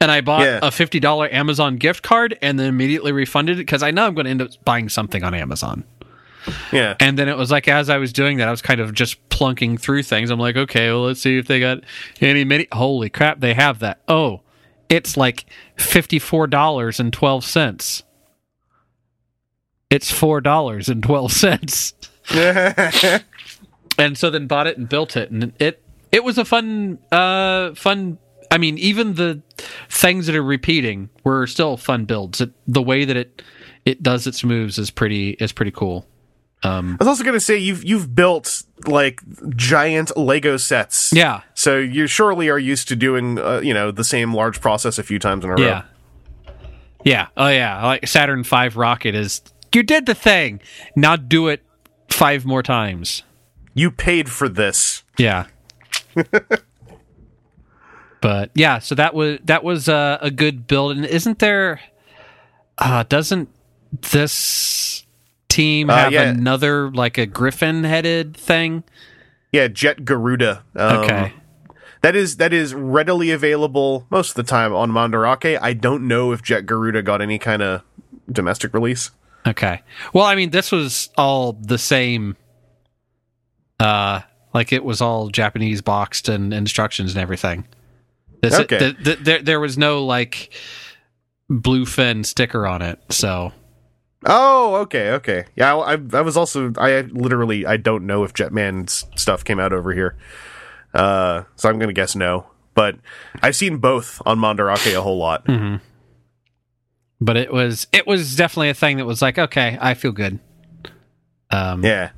and 0.01 0.11
I 0.11 0.21
bought 0.21 0.43
Yeah. 0.43 0.61
a 0.63 0.71
fifty 0.71 1.01
dollar 1.01 1.29
Amazon 1.33 1.77
gift 1.77 2.03
card 2.03 2.39
and 2.43 2.59
then 2.59 2.67
immediately 2.69 3.13
refunded 3.13 3.57
it 3.57 3.63
because 3.63 3.83
I 3.83 3.91
know 3.91 4.07
I'm 4.07 4.15
going 4.15 4.25
to 4.27 4.31
end 4.31 4.43
up 4.43 4.51
buying 4.65 4.89
something 4.89 5.23
on 5.25 5.35
Amazon. 5.35 5.85
yeah. 6.73 6.95
And 7.01 7.19
then 7.19 7.29
it 7.29 7.37
was 7.37 7.51
like 7.51 7.69
as 7.69 7.91
I 7.91 7.99
was 7.99 8.13
doing 8.13 8.39
that, 8.39 8.49
I 8.49 8.51
was 8.51 8.63
kind 8.63 8.81
of 8.81 8.95
just 8.95 9.29
plunking 9.29 9.77
through 9.79 10.03
things. 10.05 10.31
I'm 10.31 10.39
like, 10.39 10.57
okay, 10.57 10.89
well, 10.89 11.03
let's 11.03 11.21
see 11.21 11.37
if 11.39 11.47
they 11.47 11.61
got 11.61 11.79
any 12.21 12.45
mini. 12.45 12.69
Holy 12.73 13.11
crap, 13.11 13.41
they 13.41 13.55
have 13.55 13.81
that. 13.81 14.01
Oh, 14.09 14.41
it's 14.89 15.17
like 15.17 15.45
fifty 15.77 16.19
four 16.19 16.47
dollars 16.47 16.99
and 17.01 17.13
twelve 17.13 17.45
cents. 17.45 18.03
It's 19.91 20.11
four 20.11 20.41
dollars 20.41 20.89
and 20.89 21.03
twelve 21.03 21.33
cents. 21.33 21.95
and 23.99 24.17
so 24.17 24.31
then 24.31 24.47
bought 24.47 24.67
it 24.67 24.79
and 24.79 24.89
built 24.89 25.17
it, 25.17 25.31
and 25.31 25.53
it 25.59 25.83
it 26.13 26.25
was 26.25 26.39
a 26.39 26.45
fun 26.45 26.99
uh 27.13 27.75
fun. 27.75 28.19
I 28.51 28.59
mean, 28.59 28.79
even 28.79 29.15
the 29.15 29.43
things 29.89 30.27
that 30.27 30.35
are 30.35 30.43
repeating 30.43 31.11
were 31.25 31.47
still 31.47 31.77
fun 31.77 32.05
builds. 32.05 32.41
It, 32.41 32.51
the 32.67 32.83
way 32.83 33.05
that 33.05 33.17
it 33.17 33.43
it 33.85 34.03
does 34.03 34.27
its 34.27 34.43
moves 34.45 34.79
is 34.79 34.91
pretty 34.91 35.31
is 35.33 35.53
pretty 35.53 35.71
cool. 35.71 36.07
Um, 36.65 36.97
I 37.01 37.05
was 37.05 37.09
also 37.09 37.23
going 37.23 37.35
to 37.35 37.41
say 37.41 37.57
you've 37.57 37.85
you've 37.85 38.15
built 38.15 38.63
like 38.87 39.21
giant 39.55 40.17
Lego 40.17 40.57
sets. 40.57 41.13
yeah, 41.13 41.43
So 41.55 41.79
you 41.79 42.07
surely 42.09 42.49
are 42.49 42.59
used 42.59 42.89
to 42.89 42.97
doing 42.97 43.39
uh, 43.39 43.61
you 43.63 43.73
know 43.73 43.91
the 43.93 44.03
same 44.05 44.35
large 44.35 44.61
process 44.61 44.99
a 44.99 45.03
few 45.05 45.19
times 45.19 45.45
in 45.45 45.51
a 45.51 45.55
row. 45.55 45.61
yeah, 45.63 45.83
yeah. 47.05 47.27
Oh 47.37 47.49
yeah, 47.49 47.85
like 47.85 48.07
Saturn 48.09 48.43
V 48.45 48.69
rocket 48.69 49.15
is. 49.15 49.41
You 49.75 49.83
did 49.83 50.07
the 50.07 50.15
thing. 50.15 50.61
Now 50.97 51.15
do 51.17 51.47
it 51.49 51.63
five 52.09 52.45
more 52.45 52.63
times. 52.63 53.23
You 53.75 53.91
paid 53.91 54.29
for 54.31 54.49
this. 54.49 55.05
Yeah. 55.19 55.47
But 58.21 58.51
yeah, 58.55 58.79
so 58.81 58.95
that 58.97 59.15
was 59.15 59.39
that 59.45 59.63
was 59.63 59.89
uh, 59.89 60.19
a 60.21 60.31
good 60.31 60.67
build. 60.67 60.97
And 60.97 61.07
isn't 61.07 61.39
there? 61.39 61.81
Uh, 62.77 63.05
doesn't 63.09 63.49
this 64.13 65.05
team 65.49 65.89
Uh, 65.91 65.97
have 65.97 66.13
yeah. 66.13 66.23
another 66.29 66.91
like 66.91 67.17
a 67.19 67.27
griffin 67.27 67.85
headed 67.85 68.37
thing? 68.37 68.85
Yeah, 69.53 69.69
Jet 69.69 70.05
Garuda. 70.05 70.63
Um, 70.77 70.99
Okay. 70.99 71.33
That 72.03 72.15
is 72.15 72.37
that 72.37 72.53
is 72.53 72.75
readily 72.75 73.31
available 73.33 74.07
most 74.11 74.31
of 74.31 74.37
the 74.37 74.45
time 74.45 74.73
on 74.73 74.91
Mandarake. 74.93 75.59
I 75.61 75.73
don't 75.73 76.07
know 76.07 76.31
if 76.33 76.43
Jet 76.43 76.65
Garuda 76.67 77.03
got 77.03 77.21
any 77.21 77.39
kind 77.39 77.61
of 77.63 77.83
domestic 78.31 78.73
release. 78.73 79.11
Okay. 79.47 79.83
Well, 80.13 80.25
I 80.25 80.35
mean, 80.37 80.51
this 80.51 80.71
was 80.71 81.09
all 81.17 81.55
the 81.55 81.79
same. 81.79 82.37
Uh, 83.81 84.21
like 84.55 84.73
it 84.73 84.85
was 84.85 85.01
all 85.01 85.29
Japanese 85.29 85.81
boxed 85.83 86.29
and 86.29 86.53
instructions 86.55 87.15
and 87.15 87.21
everything. 87.23 87.65
This, 88.43 88.55
Okay. 88.55 88.79
th- 88.79 89.05
th- 89.05 89.19
there, 89.19 89.43
there 89.43 89.61
was 89.61 89.77
no 89.79 90.05
like 90.05 90.53
bluefin 91.51 92.25
sticker 92.25 92.67
on 92.67 92.83
it. 92.83 93.01
So 93.11 93.53
Oh, 94.27 94.77
okay, 94.83 95.13
okay. 95.13 95.45
Yeah, 95.57 95.77
I, 95.77 95.93
I 96.13 96.21
was 96.23 96.37
also 96.37 96.73
I 96.77 97.01
literally 97.03 97.65
I 97.67 97.77
don't 97.77 98.07
know 98.07 98.25
if 98.25 98.33
Jetman's 98.35 99.05
stuff 99.17 99.45
came 99.45 99.61
out 99.61 99.73
over 99.73 99.93
here. 99.93 100.17
Uh, 100.95 101.45
so 101.57 101.69
I'm 101.69 101.79
gonna 101.79 101.93
guess 101.93 102.17
no. 102.17 102.47
But 102.75 102.97
I've 103.43 103.57
seen 103.57 103.79
both 103.79 104.21
on 104.27 104.39
Mandarake 104.39 104.95
a 104.97 105.03
whole 105.03 105.19
lot. 105.19 105.47
but 107.21 107.37
it 107.37 107.53
was 107.53 107.87
it 107.93 108.07
was 108.07 108.37
definitely 108.37 108.71
a 108.71 108.75
thing 108.75 108.99
that 108.99 109.05
was 109.05 109.21
like 109.21 109.39
okay 109.39 109.77
i 109.81 109.95
feel 109.95 110.13
good 110.13 110.39
um 111.51 111.85
Yeah. 111.85 112.11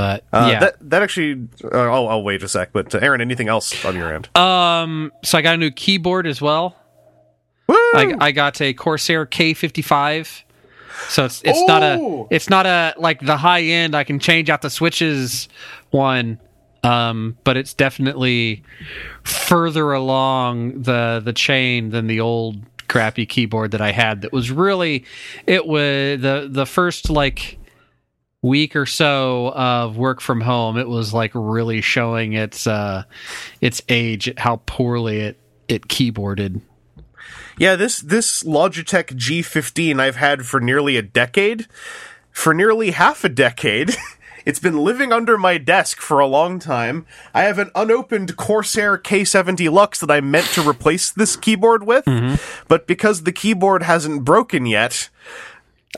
But 0.00 0.24
Uh, 0.32 0.48
yeah 0.50 0.60
That 0.60 0.74
that 0.90 1.02
actually. 1.02 1.48
Uh, 1.62 1.78
I'll, 1.94 2.08
I'll 2.08 2.22
wait 2.22 2.42
a 2.42 2.48
sec. 2.48 2.72
But 2.72 2.94
uh, 2.94 2.98
Aaron, 3.02 3.20
anything 3.20 3.48
else 3.48 3.84
on 3.84 3.94
your 3.96 4.12
end? 4.14 4.28
um 4.36 5.12
so 5.22 5.36
i 5.38 5.42
got 5.42 5.54
a 5.54 5.58
new 5.58 5.70
keyboard 5.70 6.26
as 6.26 6.40
well 6.40 6.76
Woo! 7.68 7.74
I, 7.94 8.14
I 8.20 8.32
got 8.32 8.60
a 8.60 8.72
corsair 8.74 9.26
k55 9.26 10.42
so 11.08 11.24
it's 11.24 11.40
it's 11.44 11.62
not 11.66 11.82
a 11.82 11.96
Oh! 12.00 12.26
it's 12.30 12.48
not 12.50 12.66
a 12.66 12.94
like 12.98 13.20
the 13.20 13.36
high 13.36 13.62
end 13.62 13.94
i 13.94 14.04
can 14.04 14.18
change 14.18 14.48
out 14.50 14.62
the 14.62 14.70
switches 14.70 15.48
one 15.90 16.38
um 16.82 17.36
but 17.44 17.56
it's 17.56 17.74
definitely 17.74 18.62
further 19.24 19.92
along 19.92 20.82
the 20.82 21.20
the 21.24 21.32
chain 21.32 21.90
than 21.90 22.06
the 22.06 22.20
old 22.20 22.56
crappy 22.88 23.24
keyboard 23.26 23.70
that 23.70 23.80
i 23.80 23.92
had 23.92 24.22
that 24.22 24.32
was 24.32 24.50
really 24.50 25.04
it 25.46 25.66
was 25.66 26.20
the 26.20 26.48
the 26.50 26.66
first 26.66 27.08
like 27.10 27.58
week 28.42 28.74
or 28.74 28.86
so 28.86 29.52
of 29.54 29.96
work 29.96 30.20
from 30.20 30.40
home 30.40 30.78
it 30.78 30.88
was 30.88 31.12
like 31.12 31.30
really 31.34 31.80
showing 31.80 32.32
its 32.32 32.66
uh 32.66 33.02
its 33.60 33.82
age 33.88 34.32
how 34.38 34.60
poorly 34.66 35.20
it 35.20 35.38
it 35.68 35.88
keyboarded 35.88 36.60
Yeah, 37.58 37.76
this 37.76 38.00
this 38.00 38.42
Logitech 38.42 39.08
G15 39.12 40.00
I've 40.00 40.16
had 40.16 40.46
for 40.46 40.60
nearly 40.60 40.96
a 40.96 41.02
decade. 41.02 41.66
For 42.30 42.54
nearly 42.54 42.92
half 42.92 43.22
a 43.22 43.28
decade. 43.28 43.94
It's 44.46 44.58
been 44.58 44.78
living 44.78 45.12
under 45.12 45.36
my 45.36 45.58
desk 45.58 46.00
for 46.00 46.18
a 46.18 46.26
long 46.26 46.58
time. 46.58 47.04
I 47.34 47.42
have 47.42 47.58
an 47.58 47.70
unopened 47.74 48.38
Corsair 48.38 48.96
K70 48.96 49.70
Lux 49.70 50.00
that 50.00 50.10
I 50.10 50.22
meant 50.22 50.46
to 50.54 50.66
replace 50.66 51.10
this 51.10 51.36
keyboard 51.36 51.84
with, 51.86 52.04
but 52.66 52.86
because 52.86 53.24
the 53.24 53.32
keyboard 53.32 53.82
hasn't 53.82 54.24
broken 54.24 54.64
yet, 54.64 55.10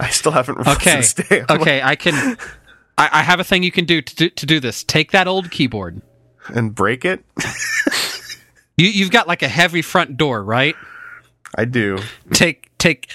I 0.00 0.08
still 0.10 0.32
haven't 0.32 0.58
Okay. 0.66 0.98
it. 1.00 1.02
Stay. 1.02 1.40
I'm 1.40 1.46
like- 1.48 1.60
okay, 1.60 1.82
I 1.82 1.96
can. 1.96 2.36
I, 2.98 3.08
I 3.12 3.22
have 3.22 3.40
a 3.40 3.44
thing 3.44 3.62
you 3.62 3.72
can 3.72 3.84
do 3.84 4.00
to, 4.02 4.14
do 4.16 4.28
to 4.30 4.46
do 4.46 4.60
this. 4.60 4.84
Take 4.84 5.12
that 5.12 5.26
old 5.26 5.50
keyboard. 5.50 6.02
and 6.48 6.74
break 6.74 7.04
it. 7.04 7.24
You 8.76 8.86
you've 8.88 9.10
got 9.10 9.28
like 9.28 9.42
a 9.42 9.48
heavy 9.48 9.82
front 9.82 10.16
door, 10.16 10.42
right? 10.42 10.74
I 11.56 11.64
do. 11.66 11.98
Take 12.32 12.70
take 12.78 13.10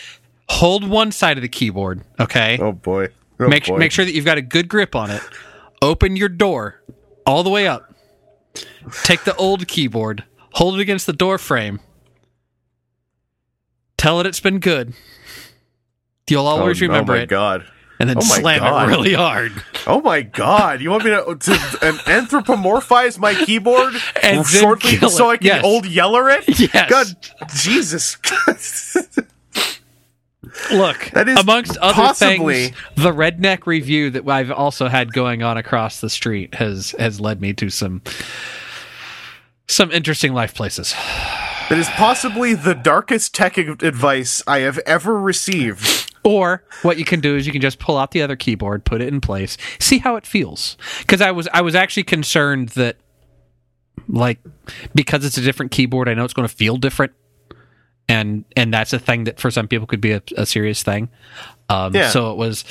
hold 0.50 0.88
one 0.88 1.12
side 1.12 1.38
of 1.38 1.42
the 1.42 1.50
keyboard. 1.50 2.02
Okay. 2.20 2.58
Oh 2.62 2.72
boy. 2.72 3.08
Oh 3.40 3.48
make 3.48 3.66
boy. 3.68 3.78
make 3.78 3.92
sure 3.92 4.06
that 4.06 4.14
you've 4.14 4.26
got 4.26 4.38
a 4.38 4.42
good 4.42 4.68
grip 4.68 4.96
on 4.96 5.10
it. 5.12 5.22
Open 5.82 6.16
your 6.16 6.30
door 6.30 6.82
all 7.26 7.44
the 7.44 7.50
way 7.50 7.68
up. 7.68 7.94
Take 9.04 9.24
the 9.24 9.36
old 9.36 9.68
keyboard. 9.68 10.24
Hold 10.54 10.76
it 10.76 10.82
against 10.82 11.06
the 11.06 11.14
door 11.14 11.38
frame. 11.38 11.80
Tell 13.98 14.20
it 14.20 14.26
it's 14.26 14.40
been 14.40 14.60
good. 14.60 14.94
You'll 16.30 16.44
Oh, 16.48 16.60
always 16.60 16.82
remember 16.82 17.14
oh 17.14 17.18
my 17.18 17.22
it, 17.24 17.30
god. 17.30 17.66
and 18.00 18.10
then 18.10 18.18
Oh 18.18 18.22
slam 18.22 18.60
God. 18.60 18.88
it 18.88 18.92
really 18.92 19.14
hard. 19.14 19.52
Oh 19.86 20.02
my 20.02 20.22
god! 20.22 20.82
You 20.82 20.92
want 20.92 21.06
me 21.06 21.12
to, 21.12 21.24
to 21.24 21.52
anthropomorphize 22.06 23.18
my 23.18 23.34
keyboard 23.34 23.94
And 24.22 24.46
shortly 24.46 24.98
so. 24.98 25.30
I 25.30 25.38
can 25.38 25.48
Yes. 25.48 25.64
old 25.64 25.86
yeller 25.86 26.30
it? 26.30 26.44
Yes. 26.60 26.90
God, 26.90 27.08
Jesus! 27.56 28.18
Look, 30.72 31.12
That 31.14 31.28
is 31.30 31.40
amongst 31.40 31.78
other 31.78 31.94
possibly- 31.94 32.68
things, 32.70 32.78
the 32.96 33.12
redneck 33.12 33.66
review 33.66 34.10
that 34.12 34.28
I've 34.28 34.52
also 34.52 34.88
had 34.88 35.14
going 35.14 35.44
on 35.44 35.58
across 35.58 36.00
the 36.02 36.10
street 36.10 36.56
has 36.56 36.92
has 37.00 37.20
led 37.20 37.42
me 37.42 37.54
to 37.54 37.70
some 37.70 38.02
some 39.68 39.92
interesting 39.92 40.34
life 40.34 40.54
places. 40.56 40.94
that 41.70 41.78
is 41.78 41.88
possibly 41.90 42.54
the 42.54 42.74
darkest 42.74 43.36
tech 43.36 43.58
advice 43.58 44.42
I 44.48 44.60
have 44.60 44.78
ever 44.80 45.20
received. 45.20 46.07
Or 46.24 46.64
what 46.82 46.98
you 46.98 47.06
can 47.06 47.20
do 47.20 47.36
is 47.36 47.46
you 47.46 47.54
can 47.54 47.62
just 47.62 47.80
pull 47.80 47.98
out 47.98 48.12
the 48.12 48.22
other 48.22 48.36
keyboard, 48.36 48.84
put 48.86 49.02
it 49.02 49.08
in 49.08 49.22
place, 49.22 49.58
see 49.80 50.00
how 50.00 50.16
it 50.16 50.26
feels. 50.26 50.78
Because 51.00 51.22
I 51.22 51.32
was 51.32 51.48
I 51.54 51.62
was 51.62 51.76
actually 51.76 52.04
concerned 52.04 52.70
that 52.70 52.98
like 54.08 54.40
because 54.94 55.26
it's 55.26 55.38
a 55.38 55.42
different 55.42 55.72
keyboard, 55.72 56.10
I 56.10 56.14
know 56.14 56.24
it's 56.24 56.34
going 56.34 56.48
to 56.48 56.54
feel 56.54 56.78
different. 56.78 57.14
And 58.10 58.46
and 58.56 58.74
that's 58.74 58.94
a 58.94 59.00
thing 59.00 59.26
that 59.26 59.40
for 59.40 59.52
some 59.52 59.68
people 59.68 59.86
could 59.86 60.02
be 60.02 60.14
a, 60.14 60.22
a 60.38 60.46
serious 60.46 60.82
thing. 60.82 61.10
Um, 61.70 61.94
Yeah. 61.94 62.10
So 62.10 62.32
it 62.32 62.38
was 62.38 62.64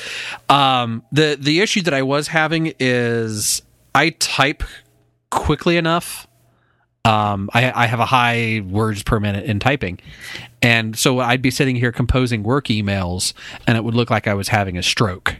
um, 0.49 1.03
the 1.11 1.37
the 1.39 1.61
issue 1.61 1.81
that 1.83 1.93
I 1.93 2.01
was 2.01 2.27
having 2.27 2.73
is 2.79 3.61
I 3.93 4.11
type 4.11 4.63
quickly 5.29 5.77
enough. 5.77 6.26
Um, 7.07 7.49
I, 7.53 7.71
I 7.83 7.85
have 7.85 7.99
a 7.99 8.05
high 8.05 8.61
words 8.67 9.01
per 9.01 9.19
minute 9.19 9.45
in 9.45 9.59
typing, 9.59 9.99
and 10.61 10.97
so 10.97 11.19
I'd 11.19 11.41
be 11.41 11.51
sitting 11.51 11.75
here 11.75 11.91
composing 11.91 12.43
work 12.43 12.65
emails, 12.67 13.33
and 13.65 13.77
it 13.77 13.83
would 13.83 13.95
look 13.95 14.09
like 14.09 14.27
I 14.27 14.33
was 14.33 14.49
having 14.49 14.77
a 14.77 14.83
stroke 14.83 15.37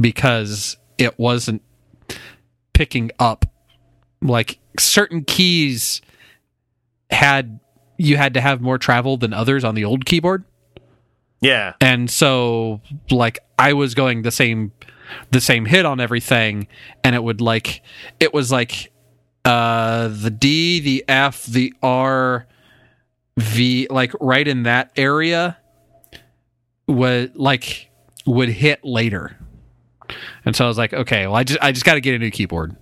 because 0.00 0.76
it 0.96 1.18
wasn't 1.18 1.62
picking 2.72 3.10
up. 3.18 3.44
Like 4.22 4.58
certain 4.78 5.24
keys 5.24 6.00
had 7.10 7.60
you 7.98 8.16
had 8.16 8.34
to 8.34 8.40
have 8.40 8.60
more 8.60 8.78
travel 8.78 9.16
than 9.16 9.34
others 9.34 9.64
on 9.64 9.74
the 9.74 9.84
old 9.84 10.06
keyboard. 10.06 10.44
Yeah, 11.40 11.74
and 11.80 12.08
so 12.10 12.80
like 13.10 13.40
i 13.58 13.72
was 13.72 13.94
going 13.94 14.22
the 14.22 14.30
same 14.30 14.72
the 15.30 15.40
same 15.40 15.66
hit 15.66 15.84
on 15.84 16.00
everything 16.00 16.66
and 17.04 17.14
it 17.14 17.22
would 17.22 17.40
like 17.40 17.82
it 18.20 18.32
was 18.32 18.50
like 18.50 18.91
uh 19.44 20.08
the 20.08 20.30
d 20.30 20.80
the 20.80 21.04
f 21.08 21.44
the 21.46 21.74
r 21.82 22.46
v 23.36 23.86
like 23.90 24.12
right 24.20 24.46
in 24.46 24.64
that 24.64 24.92
area 24.96 25.56
would 26.86 27.36
like 27.36 27.90
would 28.26 28.48
hit 28.48 28.84
later. 28.84 29.36
And 30.44 30.54
so 30.54 30.64
i 30.64 30.68
was 30.68 30.78
like 30.78 30.92
okay 30.92 31.26
well 31.26 31.36
i 31.36 31.44
just 31.44 31.58
i 31.62 31.72
just 31.72 31.84
got 31.84 31.94
to 31.94 32.00
get 32.00 32.14
a 32.14 32.18
new 32.18 32.30
keyboard. 32.30 32.76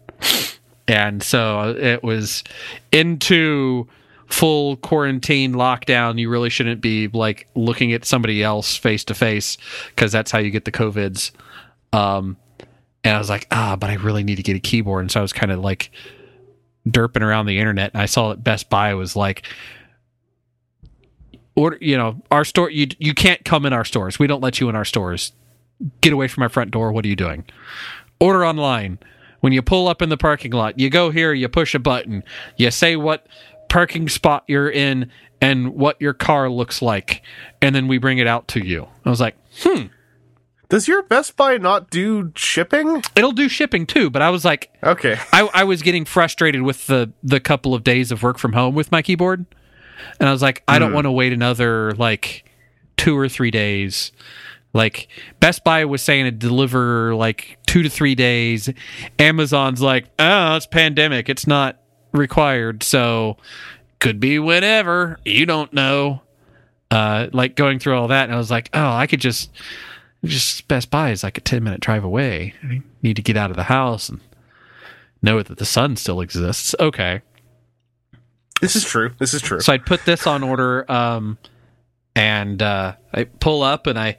And 0.88 1.22
so 1.22 1.76
it 1.78 2.02
was 2.02 2.42
into 2.90 3.86
full 4.26 4.76
quarantine 4.78 5.52
lockdown. 5.52 6.18
You 6.18 6.28
really 6.28 6.50
shouldn't 6.50 6.80
be 6.80 7.06
like 7.08 7.46
looking 7.54 7.92
at 7.92 8.04
somebody 8.04 8.42
else 8.42 8.76
face 8.76 9.04
to 9.04 9.14
face 9.14 9.56
because 9.90 10.10
that's 10.10 10.32
how 10.32 10.40
you 10.40 10.50
get 10.50 10.64
the 10.64 10.72
covids. 10.72 11.30
Um 11.92 12.36
and 13.02 13.16
i 13.16 13.18
was 13.18 13.30
like 13.30 13.46
ah 13.50 13.76
but 13.76 13.88
i 13.88 13.94
really 13.94 14.22
need 14.22 14.36
to 14.36 14.42
get 14.42 14.56
a 14.56 14.60
keyboard. 14.60 15.02
And 15.02 15.10
so 15.10 15.20
i 15.20 15.22
was 15.22 15.32
kind 15.32 15.52
of 15.52 15.60
like 15.60 15.90
derping 16.88 17.22
around 17.22 17.46
the 17.46 17.58
internet 17.58 17.92
and 17.92 18.00
i 18.00 18.06
saw 18.06 18.30
that 18.30 18.42
best 18.42 18.70
buy 18.70 18.94
was 18.94 19.14
like 19.14 19.46
order 21.60 21.78
you 21.80 21.96
know 21.96 22.20
our 22.30 22.44
store 22.44 22.70
you 22.70 22.88
you 22.98 23.14
can't 23.14 23.44
come 23.44 23.66
in 23.66 23.72
our 23.72 23.84
stores. 23.84 24.18
We 24.18 24.26
don't 24.26 24.42
let 24.42 24.60
you 24.60 24.68
in 24.68 24.76
our 24.76 24.84
stores. 24.84 25.32
Get 26.00 26.12
away 26.12 26.28
from 26.28 26.42
our 26.42 26.48
front 26.48 26.70
door. 26.70 26.92
What 26.92 27.04
are 27.04 27.08
you 27.08 27.16
doing? 27.16 27.44
Order 28.18 28.44
online. 28.44 28.98
When 29.40 29.54
you 29.54 29.62
pull 29.62 29.88
up 29.88 30.02
in 30.02 30.10
the 30.10 30.18
parking 30.18 30.52
lot 30.52 30.78
you 30.78 30.90
go 30.90 31.10
here 31.10 31.32
you 31.32 31.48
push 31.48 31.74
a 31.74 31.78
button 31.78 32.22
you 32.58 32.70
say 32.70 32.96
what 32.96 33.26
parking 33.70 34.08
spot 34.08 34.44
you're 34.46 34.70
in 34.70 35.10
and 35.40 35.74
what 35.74 35.98
your 35.98 36.12
car 36.12 36.50
looks 36.50 36.82
like 36.82 37.22
and 37.62 37.74
then 37.74 37.88
we 37.88 37.96
bring 37.96 38.18
it 38.18 38.26
out 38.26 38.48
to 38.48 38.60
you. 38.60 38.86
I 39.04 39.10
was 39.10 39.20
like 39.20 39.36
hmm, 39.62 39.86
does 40.70 40.88
your 40.88 41.02
Best 41.02 41.36
Buy 41.36 41.58
not 41.58 41.90
do 41.90 42.32
shipping? 42.34 43.02
it'll 43.14 43.32
do 43.32 43.48
shipping 43.48 43.84
too 43.86 44.08
but 44.08 44.22
i 44.22 44.30
was 44.30 44.44
like 44.44 44.72
Okay, 44.82 45.18
I, 45.32 45.48
I 45.52 45.64
was 45.64 45.82
getting 45.82 46.06
frustrated 46.06 46.62
with 46.62 46.86
the 46.86 47.12
the 47.22 47.38
couple 47.38 47.74
of 47.74 47.84
days 47.84 48.10
of 48.10 48.22
work 48.22 48.38
from 48.38 48.54
home 48.54 48.74
with 48.74 48.90
my 48.90 49.02
keyboard, 49.02 49.44
and 50.18 50.28
I 50.28 50.32
was 50.32 50.40
like, 50.40 50.62
I 50.66 50.78
don't 50.78 50.94
want 50.94 51.04
to 51.04 51.10
wait 51.12 51.34
another 51.34 51.92
like 51.96 52.50
two 52.96 53.16
or 53.18 53.28
three 53.28 53.50
days. 53.50 54.10
Like 54.72 55.08
Best 55.40 55.64
Buy 55.64 55.84
was 55.84 56.00
saying 56.00 56.24
to 56.24 56.30
deliver 56.30 57.14
like 57.14 57.58
two 57.66 57.82
to 57.82 57.90
three 57.90 58.14
days. 58.14 58.70
Amazon's 59.18 59.82
like, 59.82 60.06
oh, 60.18 60.56
it's 60.56 60.66
pandemic. 60.66 61.28
It's 61.28 61.46
not 61.46 61.78
required, 62.12 62.82
so 62.82 63.36
could 63.98 64.18
be 64.18 64.38
whenever. 64.38 65.18
You 65.26 65.44
don't 65.44 65.72
know. 65.74 66.22
Uh, 66.90 67.28
like 67.32 67.54
going 67.54 67.78
through 67.78 67.96
all 67.98 68.08
that, 68.08 68.24
and 68.24 68.32
I 68.34 68.38
was 68.38 68.50
like, 68.50 68.70
oh, 68.72 68.90
I 68.92 69.06
could 69.06 69.20
just 69.20 69.50
just 70.24 70.68
Best 70.68 70.90
Buy 70.90 71.10
is 71.10 71.22
like 71.22 71.38
a 71.38 71.40
ten 71.40 71.62
minute 71.64 71.80
drive 71.80 72.04
away. 72.04 72.54
I 72.62 72.82
need 73.02 73.16
to 73.16 73.22
get 73.22 73.36
out 73.36 73.50
of 73.50 73.56
the 73.56 73.64
house 73.64 74.08
and 74.08 74.20
know 75.22 75.42
that 75.42 75.58
the 75.58 75.64
sun 75.64 75.96
still 75.96 76.20
exists. 76.20 76.74
Okay, 76.80 77.22
This 78.60 78.76
is 78.76 78.84
true. 78.84 79.12
This 79.18 79.34
is 79.34 79.42
true. 79.42 79.60
so 79.60 79.72
I'd 79.72 79.86
put 79.86 80.04
this 80.04 80.26
on 80.26 80.42
order, 80.42 80.90
um, 80.90 81.38
and 82.14 82.62
uh, 82.62 82.94
I 83.12 83.24
pull 83.24 83.62
up 83.62 83.86
and 83.86 83.98
I 83.98 84.18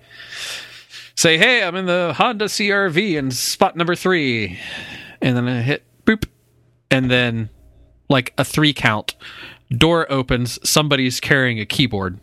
say, 1.16 1.38
"Hey, 1.38 1.64
I'm 1.64 1.76
in 1.76 1.86
the 1.86 2.14
Honda 2.18 2.46
CRV 2.46 3.16
in 3.18 3.32
spot 3.32 3.76
number 3.76 3.96
three. 3.96 4.58
and 5.22 5.38
then 5.38 5.48
I 5.48 5.62
hit 5.62 5.84
boop, 6.06 6.26
and 6.90 7.12
then 7.12 7.50
like 8.10 8.34
a 8.38 8.44
three 8.44 8.74
count, 8.74 9.16
door 9.70 10.12
opens. 10.12 10.58
Somebody's 10.68 11.20
carrying 11.20 11.60
a 11.60 11.66
keyboard. 11.66 12.20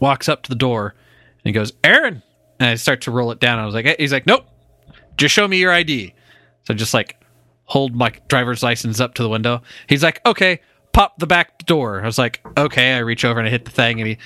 Walks 0.00 0.28
up 0.28 0.42
to 0.42 0.48
the 0.50 0.54
door 0.56 0.94
and 1.42 1.48
he 1.48 1.52
goes, 1.52 1.72
"Aaron," 1.84 2.22
and 2.60 2.68
I 2.68 2.74
start 2.76 3.00
to 3.02 3.10
roll 3.10 3.32
it 3.32 3.40
down. 3.40 3.58
I 3.58 3.66
was 3.66 3.74
like, 3.74 3.86
"Eh," 3.86 3.96
"He's 3.98 4.12
like, 4.12 4.26
nope, 4.26 4.46
just 5.16 5.34
show 5.34 5.48
me 5.48 5.58
your 5.58 5.72
ID." 5.72 6.14
So 6.64 6.74
I 6.74 6.76
just 6.76 6.94
like 6.94 7.16
hold 7.70 7.94
my 7.94 8.12
driver's 8.28 8.62
license 8.64 9.00
up 9.00 9.14
to 9.14 9.22
the 9.22 9.28
window. 9.28 9.62
He's 9.88 10.02
like, 10.02 10.20
okay, 10.26 10.60
pop 10.92 11.18
the 11.18 11.26
back 11.26 11.66
door. 11.66 12.02
I 12.02 12.04
was 12.04 12.18
like, 12.18 12.40
okay. 12.56 12.94
I 12.94 12.98
reach 12.98 13.24
over 13.24 13.38
and 13.38 13.46
I 13.46 13.50
hit 13.50 13.64
the 13.64 13.70
thing 13.70 14.00
and 14.00 14.08
he 14.08 14.18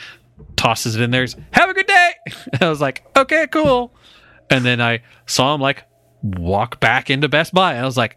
tosses 0.56 0.97
it 0.97 1.02
in 1.02 1.11
there. 1.11 1.20
He's, 1.20 1.36
Have 1.52 1.69
a 1.69 1.74
good 1.74 1.86
day. 1.86 2.12
I 2.62 2.70
was 2.70 2.81
like, 2.81 3.05
okay, 3.16 3.47
cool. 3.48 3.94
And 4.48 4.65
then 4.65 4.81
I 4.81 5.02
saw 5.27 5.55
him 5.55 5.61
like 5.61 5.85
walk 6.23 6.81
back 6.81 7.11
into 7.11 7.28
Best 7.28 7.52
Buy. 7.52 7.77
I 7.77 7.85
was 7.85 7.98
like, 7.98 8.16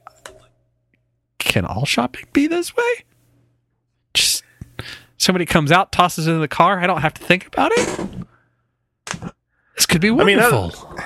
can 1.40 1.66
all 1.66 1.86
shopping 1.86 2.26
be 2.32 2.48
this 2.48 2.74
way? 2.76 3.04
Just 4.14 4.44
somebody 5.18 5.46
comes 5.46 5.74
out, 5.74 5.92
tosses 5.92 6.28
it 6.28 6.32
in 6.32 6.40
the 6.40 6.48
car. 6.48 6.80
I 6.80 6.88
don't 6.88 7.02
have 7.02 7.14
to 7.16 7.24
think 7.24 7.48
about 7.48 7.72
it. 7.76 8.10
This 9.78 9.86
could 9.86 10.02
be 10.02 10.12
mean, 10.12 10.38
that- 10.38 10.52
wonderful. 10.52 11.00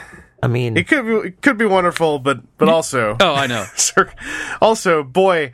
I 0.43 0.47
mean, 0.47 0.75
it 0.75 0.87
could 0.87 1.05
be, 1.05 1.27
it 1.27 1.41
could 1.43 1.57
be 1.59 1.65
wonderful, 1.65 2.17
but 2.17 2.39
but 2.57 2.67
also 2.67 3.15
oh, 3.19 3.35
I 3.35 3.45
know. 3.45 3.63
Sir- 3.75 4.11
also, 4.59 5.03
boy, 5.03 5.51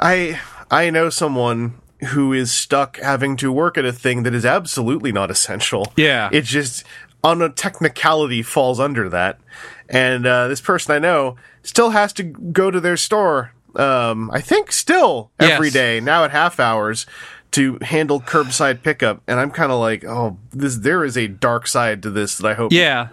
I 0.00 0.38
I 0.70 0.90
know 0.90 1.10
someone 1.10 1.74
who 2.10 2.32
is 2.32 2.52
stuck 2.52 2.98
having 3.00 3.36
to 3.38 3.50
work 3.50 3.76
at 3.76 3.84
a 3.84 3.92
thing 3.92 4.22
that 4.22 4.34
is 4.36 4.46
absolutely 4.46 5.10
not 5.10 5.28
essential. 5.32 5.92
Yeah. 5.96 6.28
it 6.30 6.42
just 6.42 6.84
on 7.24 7.42
a 7.42 7.48
technicality 7.48 8.42
falls 8.44 8.78
under 8.78 9.08
that, 9.08 9.40
and 9.88 10.24
uh, 10.24 10.46
this 10.46 10.60
person 10.60 10.94
I 10.94 11.00
know 11.00 11.34
still 11.64 11.90
has 11.90 12.12
to 12.12 12.22
go 12.22 12.70
to 12.70 12.78
their 12.80 12.96
store. 12.96 13.50
Um, 13.74 14.30
I 14.32 14.40
think 14.40 14.70
still 14.70 15.30
every 15.40 15.66
Yes. 15.68 15.74
day 15.74 16.00
now 16.00 16.22
at 16.24 16.30
half 16.30 16.60
hours 16.60 17.06
to 17.52 17.78
handle 17.82 18.20
curbside 18.20 18.82
pickup, 18.82 19.22
and 19.26 19.40
I'm 19.40 19.50
kind 19.50 19.72
of 19.72 19.80
like, 19.80 20.04
oh, 20.04 20.38
this 20.50 20.76
there 20.76 21.04
is 21.04 21.16
a 21.16 21.26
dark 21.28 21.66
side 21.66 22.02
to 22.02 22.10
this 22.10 22.36
that 22.38 22.46
I 22.46 22.54
hope 22.54 22.72
Yeah. 22.72 23.08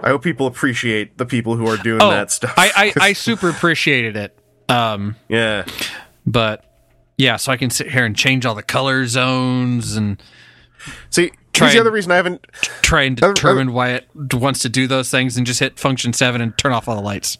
I 0.00 0.08
hope 0.08 0.22
people 0.22 0.46
appreciate 0.46 1.18
the 1.18 1.26
people 1.26 1.56
who 1.56 1.68
are 1.68 1.76
doing 1.76 2.00
Oh, 2.02 2.10
that 2.10 2.30
stuff. 2.30 2.54
I, 2.56 2.92
I, 2.98 3.08
I 3.08 3.12
super 3.14 3.48
appreciated 3.48 4.16
it. 4.16 4.36
Um, 4.68 5.16
yeah. 5.28 5.64
but 6.26 6.64
yeah, 7.18 7.36
so 7.36 7.52
I 7.52 7.56
can 7.56 7.70
sit 7.70 7.90
here 7.90 8.04
and 8.04 8.16
change 8.16 8.46
all 8.46 8.54
the 8.54 8.62
color 8.62 9.06
zones 9.06 9.96
and 9.96 10.20
See, 11.10 11.30
Try 11.52 11.66
here's 11.66 11.74
the 11.74 11.80
other 11.80 11.90
reason 11.92 12.10
I 12.10 12.16
haven't. 12.16 12.44
try 12.80 13.02
and 13.02 13.14
determine 13.16 13.72
why 13.74 13.90
it 13.90 14.08
wants 14.34 14.60
to 14.60 14.68
do 14.68 14.86
those 14.86 15.10
things 15.10 15.36
and 15.36 15.46
just 15.46 15.60
hit 15.60 15.78
function 15.78 16.12
seven 16.12 16.40
and 16.40 16.56
turn 16.56 16.72
off 16.72 16.88
all 16.88 16.96
the 16.96 17.02
lights. 17.02 17.36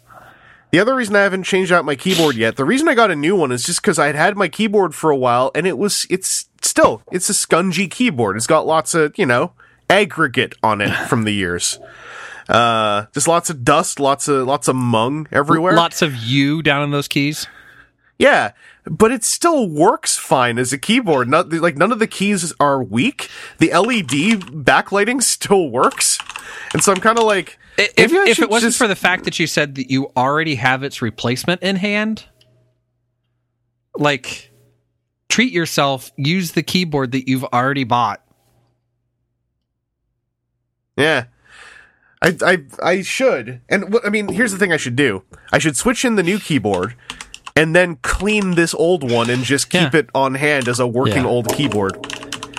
The 0.73 0.79
other 0.79 0.95
reason 0.95 1.15
I 1.15 1.21
haven't 1.21 1.43
changed 1.43 1.71
out 1.71 1.85
my 1.85 1.95
keyboard 1.95 2.35
yet. 2.35 2.55
The 2.55 2.65
reason 2.65 2.87
I 2.87 2.95
got 2.95 3.11
a 3.11 3.15
new 3.15 3.35
one 3.35 3.51
is 3.51 3.63
just 3.63 3.79
because 3.79 3.99
I 3.99 4.07
had 4.07 4.15
had 4.15 4.35
my 4.35 4.47
keyboard 4.47 4.95
for 4.95 5.11
a 5.11 5.15
while, 5.15 5.51
and 5.53 5.67
it 5.67 5.77
was. 5.77 6.07
It's 6.09 6.49
still. 6.63 7.03
It's 7.11 7.29
a 7.29 7.33
scungy 7.33 7.87
keyboard. 7.91 8.37
It's 8.37 8.47
got 8.47 8.65
lots 8.65 8.95
of 8.95 9.15
you 9.15 9.27
know 9.27 9.53
aggregate 9.87 10.55
on 10.63 10.81
it 10.81 10.91
from 11.07 11.25
the 11.25 11.31
years. 11.31 11.77
Uh, 12.49 13.05
just 13.13 13.27
lots 13.27 13.51
of 13.51 13.63
dust, 13.63 13.99
lots 13.99 14.27
of 14.27 14.47
lots 14.47 14.67
of 14.67 14.75
mung 14.75 15.27
everywhere. 15.31 15.73
Lots 15.75 16.01
of 16.01 16.15
U 16.15 16.63
down 16.63 16.81
in 16.81 16.89
those 16.89 17.07
keys. 17.07 17.45
Yeah, 18.17 18.53
but 18.83 19.11
it 19.11 19.23
still 19.23 19.69
works 19.69 20.17
fine 20.17 20.57
as 20.57 20.73
a 20.73 20.79
keyboard. 20.79 21.29
Not 21.29 21.53
like 21.53 21.77
none 21.77 21.91
of 21.91 21.99
the 21.99 22.07
keys 22.07 22.51
are 22.59 22.81
weak. 22.81 23.29
The 23.59 23.71
LED 23.71 24.41
backlighting 24.65 25.21
still 25.33 25.69
works, 25.69 26.17
and 26.73 26.83
so 26.83 26.91
I'm 26.91 26.99
kind 26.99 27.19
of 27.19 27.25
like, 27.25 27.59
If, 27.77 28.11
maybe 28.11 28.17
I 28.17 28.25
if 28.31 28.39
it 28.39 28.49
wasn't 28.49 28.69
just- 28.71 28.77
for 28.77 28.87
the 28.87 28.95
fact 28.95 29.23
that 29.25 29.39
you 29.39 29.47
said 29.47 29.75
that 29.75 29.89
you 29.89 30.11
already 30.15 30.55
have 30.55 30.83
its 30.83 31.01
replacement 31.01 31.61
in 31.63 31.75
hand, 31.77 32.25
like 33.95 34.51
treat 35.29 35.51
yourself, 35.51 36.11
use 36.15 36.51
the 36.51 36.61
keyboard 36.63 37.11
that 37.13 37.27
you've 37.27 37.43
already 37.45 37.83
bought. 37.83 38.21
Yeah. 40.97 41.25
I, 42.21 42.37
I 42.45 42.57
I 42.81 43.01
should. 43.01 43.61
And 43.67 43.95
I 44.05 44.09
mean, 44.09 44.29
here's 44.31 44.51
the 44.51 44.57
thing 44.57 44.71
I 44.71 44.77
should 44.77 44.95
do. 44.95 45.23
I 45.51 45.57
should 45.57 45.75
switch 45.75 46.05
in 46.05 46.15
the 46.15 46.23
new 46.23 46.39
keyboard 46.39 46.95
and 47.55 47.75
then 47.75 47.97
clean 47.97 48.51
this 48.55 48.73
old 48.73 49.09
one 49.09 49.29
and 49.29 49.43
just 49.43 49.69
keep 49.69 49.93
Yeah. 49.93 49.99
it 49.99 50.09
on 50.15 50.35
hand 50.35 50.67
as 50.67 50.79
a 50.79 50.87
working 50.87 51.23
Yeah. 51.23 51.27
old 51.27 51.49
keyboard. 51.53 52.12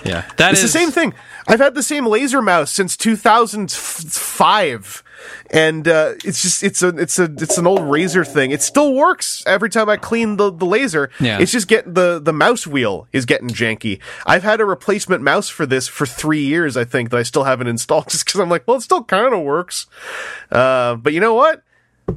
Yeah, 0.05 0.25
that 0.37 0.53
It's 0.53 0.63
is 0.63 0.73
the 0.73 0.79
same 0.79 0.91
thing. 0.91 1.15
I've 1.47 1.61
had 1.61 1.75
the 1.75 1.83
same 1.83 2.07
laser 2.07 2.41
mouse 2.43 2.71
since 2.73 2.97
2005. 2.97 5.03
And 5.51 5.89
uh, 5.89 6.15
it's 6.25 6.43
just 6.43 6.63
it's 6.63 6.83
a 6.83 6.89
it's 6.89 7.19
a 7.19 7.25
it's 7.25 7.57
an 7.57 7.67
old 7.67 7.81
razor 7.83 8.25
thing. 8.25 8.51
It 8.51 8.61
still 8.63 8.93
works 8.95 9.43
every 9.47 9.71
time 9.71 9.89
I 9.89 9.97
clean 9.97 10.37
the, 10.37 10.51
the 10.53 10.67
laser. 10.67 11.11
Yeah. 11.21 11.39
It's 11.39 11.53
just 11.53 11.69
getting 11.69 11.95
the 11.95 12.21
the 12.23 12.33
mouse 12.33 12.67
wheel 12.67 13.07
is 13.13 13.25
getting 13.25 13.49
janky. 13.49 14.01
I've 14.27 14.43
had 14.43 14.61
a 14.61 14.65
replacement 14.67 15.23
mouse 15.23 15.49
for 15.49 15.65
this 15.65 15.89
for 15.89 16.05
three 16.07 16.45
years. 16.45 16.77
I 16.77 16.85
think 16.85 17.09
that 17.11 17.17
I 17.19 17.23
still 17.23 17.45
haven't 17.45 17.69
installed 17.69 18.09
just 18.11 18.27
because 18.27 18.41
I'm 18.41 18.51
like, 18.51 18.65
well, 18.67 18.77
it 18.77 18.83
still 18.83 19.05
kind 19.05 19.33
of 19.33 19.43
works. 19.43 19.87
Uh, 20.51 20.97
but 20.97 21.13
you 21.15 21.21
know 21.21 21.35
what? 21.35 21.63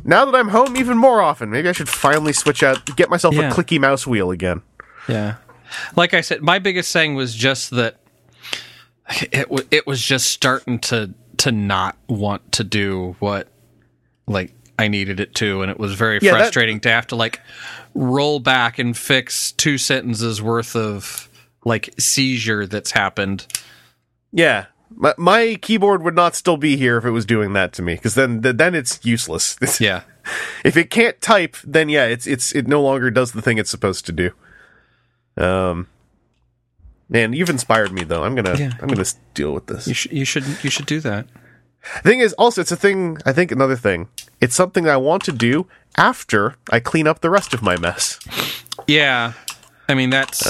Now 0.03 0.25
that 0.25 0.35
I'm 0.35 0.49
home 0.49 0.75
even 0.75 0.97
more 0.97 1.21
often, 1.21 1.49
maybe 1.49 1.69
I 1.69 1.71
should 1.71 1.87
finally 1.87 2.33
switch 2.33 2.61
out, 2.61 2.85
get 2.97 3.09
myself 3.09 3.35
Yeah. 3.35 3.49
a 3.49 3.53
clicky 3.53 3.79
mouse 3.79 4.05
wheel 4.05 4.31
again. 4.31 4.61
Yeah. 5.07 5.35
Like 5.95 6.13
I 6.13 6.21
said, 6.21 6.41
my 6.41 6.59
biggest 6.59 6.91
thing 6.93 7.15
was 7.15 7.33
just 7.35 7.71
that 7.71 7.97
it 9.31 9.47
it 9.71 9.87
was 9.87 10.01
just 10.01 10.27
starting 10.29 10.79
to 10.79 11.13
to 11.37 11.51
not 11.51 11.97
want 12.07 12.51
to 12.53 12.63
do 12.63 13.15
what 13.19 13.47
like 14.27 14.53
I 14.79 14.87
needed 14.87 15.19
it 15.19 15.33
to, 15.35 15.61
and 15.61 15.71
it 15.71 15.79
was 15.79 15.93
very 15.93 16.19
Yeah, 16.21 16.31
that- 16.33 16.37
frustrating 16.39 16.79
to 16.81 16.89
have 16.91 17.07
to 17.07 17.15
like 17.15 17.41
roll 17.95 18.39
back 18.39 18.77
and 18.79 18.95
fix 18.95 19.51
two 19.53 19.77
sentences 19.77 20.41
worth 20.41 20.75
of 20.75 21.29
like 21.65 21.93
seizure 21.97 22.65
that's 22.67 22.91
happened. 22.91 23.47
Yeah. 24.31 24.65
My, 24.95 25.13
my 25.17 25.57
keyboard 25.61 26.01
would 26.03 26.15
not 26.15 26.33
still 26.35 26.55
be 26.57 26.77
here 26.77 26.97
if 26.97 27.03
it 27.05 27.11
was 27.11 27.25
doing 27.25 27.51
that 27.53 27.73
to 27.73 27.81
me 27.81 27.95
because 27.95 28.15
then 28.15 28.41
th- 28.41 28.55
then 28.55 28.73
it's 28.73 28.99
useless. 29.03 29.57
Yeah. 29.81 30.01
if 30.63 30.77
it 30.77 30.89
can't 30.89 31.19
type, 31.21 31.57
then 31.63 31.89
yeah, 31.89 32.05
it's 32.05 32.25
it's 32.27 32.53
it 32.55 32.67
no 32.67 32.81
longer 32.81 33.11
does 33.11 33.31
the 33.33 33.41
thing 33.41 33.57
it's 33.57 33.69
supposed 33.69 34.05
to 34.05 34.11
do. 34.11 34.31
Um, 35.37 35.87
man, 37.09 37.33
you've 37.33 37.49
inspired 37.49 37.91
me 37.91 38.03
though. 38.03 38.23
I'm 38.23 38.35
gonna 38.35 38.55
Yeah. 38.57 38.73
I'm 38.81 38.87
gonna 38.87 39.05
deal 39.33 39.53
with 39.53 39.67
this. 39.67 39.87
You 39.87 39.93
should 39.93 40.11
you 40.11 40.25
should 40.25 40.45
you 40.63 40.69
should 40.69 40.85
do 40.85 40.99
that. 41.01 41.27
thing 42.03 42.19
is, 42.19 42.33
also 42.33 42.61
it's 42.61 42.71
a 42.71 42.75
thing. 42.75 43.17
I 43.25 43.33
think 43.33 43.51
another 43.51 43.75
thing. 43.75 44.09
It's 44.41 44.55
something 44.55 44.83
that 44.83 44.93
I 44.93 44.97
want 44.97 45.23
to 45.25 45.31
do 45.31 45.67
after 45.97 46.55
I 46.71 46.79
clean 46.79 47.07
up 47.07 47.21
the 47.21 47.29
rest 47.29 47.53
of 47.53 47.61
my 47.61 47.77
mess. 47.77 48.19
Yeah, 48.87 49.33
I 49.87 49.93
mean 49.93 50.09
that's 50.09 50.45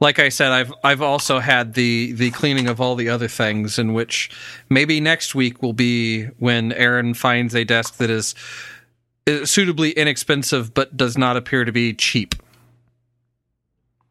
like 0.00 0.18
I 0.18 0.28
said. 0.28 0.52
I've 0.52 0.72
I've 0.84 1.02
also 1.02 1.38
had 1.38 1.74
the 1.74 2.12
the 2.12 2.30
cleaning 2.32 2.68
of 2.68 2.80
all 2.80 2.94
the 2.94 3.08
other 3.08 3.28
things, 3.28 3.78
in 3.78 3.92
which 3.92 4.30
maybe 4.68 5.00
next 5.00 5.34
week 5.34 5.62
will 5.62 5.72
be 5.72 6.26
when 6.38 6.72
Aaron 6.72 7.14
finds 7.14 7.54
a 7.54 7.64
desk 7.64 7.96
that 7.96 8.10
is 8.10 8.34
uh, 9.26 9.44
suitably 9.44 9.90
inexpensive 9.92 10.74
but 10.74 10.96
does 10.96 11.16
not 11.16 11.36
appear 11.36 11.64
to 11.64 11.72
be 11.72 11.94
cheap. 11.94 12.34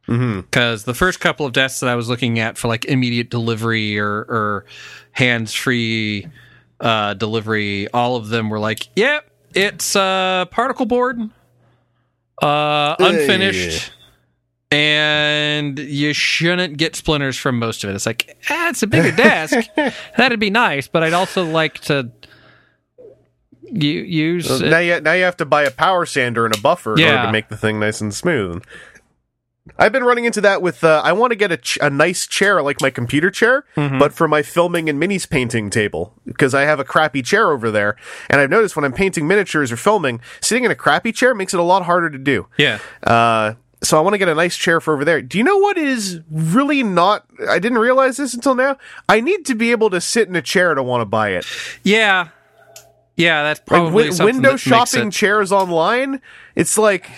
Because 0.07 0.83
the 0.83 0.93
first 0.93 1.19
couple 1.19 1.45
of 1.45 1.53
desks 1.53 1.79
that 1.79 1.89
I 1.89 1.95
was 1.95 2.07
looking 2.09 2.39
at 2.39 2.57
for 2.57 2.67
like 2.67 2.85
immediate 2.85 3.29
delivery 3.29 3.97
or 3.97 4.19
or 4.29 4.65
hands 5.11 5.53
free 5.53 6.27
uh, 6.79 7.15
delivery, 7.15 7.87
all 7.89 8.15
of 8.15 8.29
them 8.29 8.49
were 8.49 8.59
like, 8.59 8.87
"Yep, 8.95 9.29
it's 9.53 9.95
uh, 9.95 10.45
particle 10.51 10.85
board, 10.85 11.19
uh, 12.41 12.95
unfinished." 12.99 13.91
and 14.71 15.77
you 15.79 16.11
shouldn't 16.11 16.77
get 16.77 16.95
splinters 16.95 17.37
from 17.37 17.59
most 17.59 17.83
of 17.83 17.89
it. 17.89 17.93
It's 17.93 18.05
like, 18.05 18.35
ah, 18.49 18.69
it's 18.69 18.83
a 18.83 18.87
bigger 18.87 19.11
desk. 19.15 19.69
That'd 20.17 20.39
be 20.39 20.49
nice, 20.49 20.87
but 20.87 21.03
I'd 21.03 21.13
also 21.13 21.45
like 21.45 21.79
to 21.81 22.11
you 23.71 24.01
use 24.01 24.49
it. 24.61 24.69
now 24.69 24.79
you 24.79 25.01
now 25.01 25.13
you 25.13 25.23
have 25.23 25.37
to 25.37 25.45
buy 25.45 25.63
a 25.63 25.71
power 25.71 26.05
sander 26.05 26.45
and 26.45 26.55
a 26.55 26.59
buffer 26.61 26.93
in 26.93 26.99
order 27.03 27.17
to 27.27 27.31
make 27.31 27.49
the 27.49 27.57
thing 27.57 27.79
nice 27.79 28.01
and 28.01 28.13
smooth. 28.13 28.63
I've 29.79 29.91
been 29.91 30.03
running 30.03 30.25
into 30.25 30.41
that 30.41 30.61
with 30.61 30.83
uh, 30.83 31.01
I 31.03 31.11
want 31.13 31.31
to 31.31 31.35
get 31.35 31.51
a, 31.51 31.57
ch- 31.57 31.79
a 31.81 31.89
nice 31.89 32.27
chair 32.27 32.61
like 32.61 32.81
my 32.81 32.89
computer 32.91 33.31
chair, 33.31 33.65
but 33.75 34.13
for 34.13 34.27
my 34.27 34.41
filming 34.43 34.89
and 34.89 35.01
minis 35.01 35.27
painting 35.27 35.69
table 35.71 36.13
because 36.25 36.53
I 36.53 36.61
have 36.61 36.79
a 36.79 36.83
crappy 36.83 37.21
chair 37.23 37.51
over 37.51 37.71
there, 37.71 37.95
and 38.29 38.39
I've 38.39 38.49
noticed 38.51 38.75
when 38.75 38.85
I'm 38.85 38.93
painting 38.93 39.27
miniatures 39.27 39.71
or 39.71 39.77
filming, 39.77 40.21
sitting 40.39 40.65
in 40.65 40.71
a 40.71 40.75
crappy 40.75 41.11
chair 41.11 41.33
makes 41.33 41.53
it 41.53 41.59
a 41.59 41.63
lot 41.63 41.83
harder 41.83 42.09
to 42.11 42.17
do. 42.19 42.47
Yeah. 42.57 42.79
Uh, 43.03 43.55
so 43.83 43.97
I 43.97 44.01
want 44.01 44.13
to 44.13 44.17
get 44.17 44.29
a 44.29 44.35
nice 44.35 44.55
chair 44.55 44.79
for 44.79 44.93
over 44.93 45.03
there. 45.05 45.21
Do 45.21 45.37
you 45.37 45.43
know 45.43 45.57
what 45.57 45.77
is 45.77 46.21
really 46.31 46.81
not? 46.83 47.25
I 47.49 47.59
didn't 47.59 47.77
realize 47.79 48.17
this 48.17 48.33
until 48.33 48.55
now. 48.55 48.77
I 49.09 49.19
need 49.19 49.45
to 49.47 49.55
be 49.55 49.71
able 49.71 49.89
to 49.91 49.99
sit 50.01 50.27
in 50.27 50.35
a 50.35 50.41
chair 50.41 50.73
to 50.75 50.81
want 50.83 51.01
to 51.01 51.05
buy 51.05 51.29
it. 51.31 51.45
Yeah. 51.83 52.29
Yeah, 53.17 53.43
that's 53.43 53.59
Like 53.61 53.65
probably 53.65 53.91
wi- 54.05 54.09
something 54.11 54.35
window 54.35 54.51
that 54.53 54.57
shopping 54.59 55.09
chairs 55.11 55.51
online. 55.51 56.19
It's 56.55 56.77
like 56.77 57.09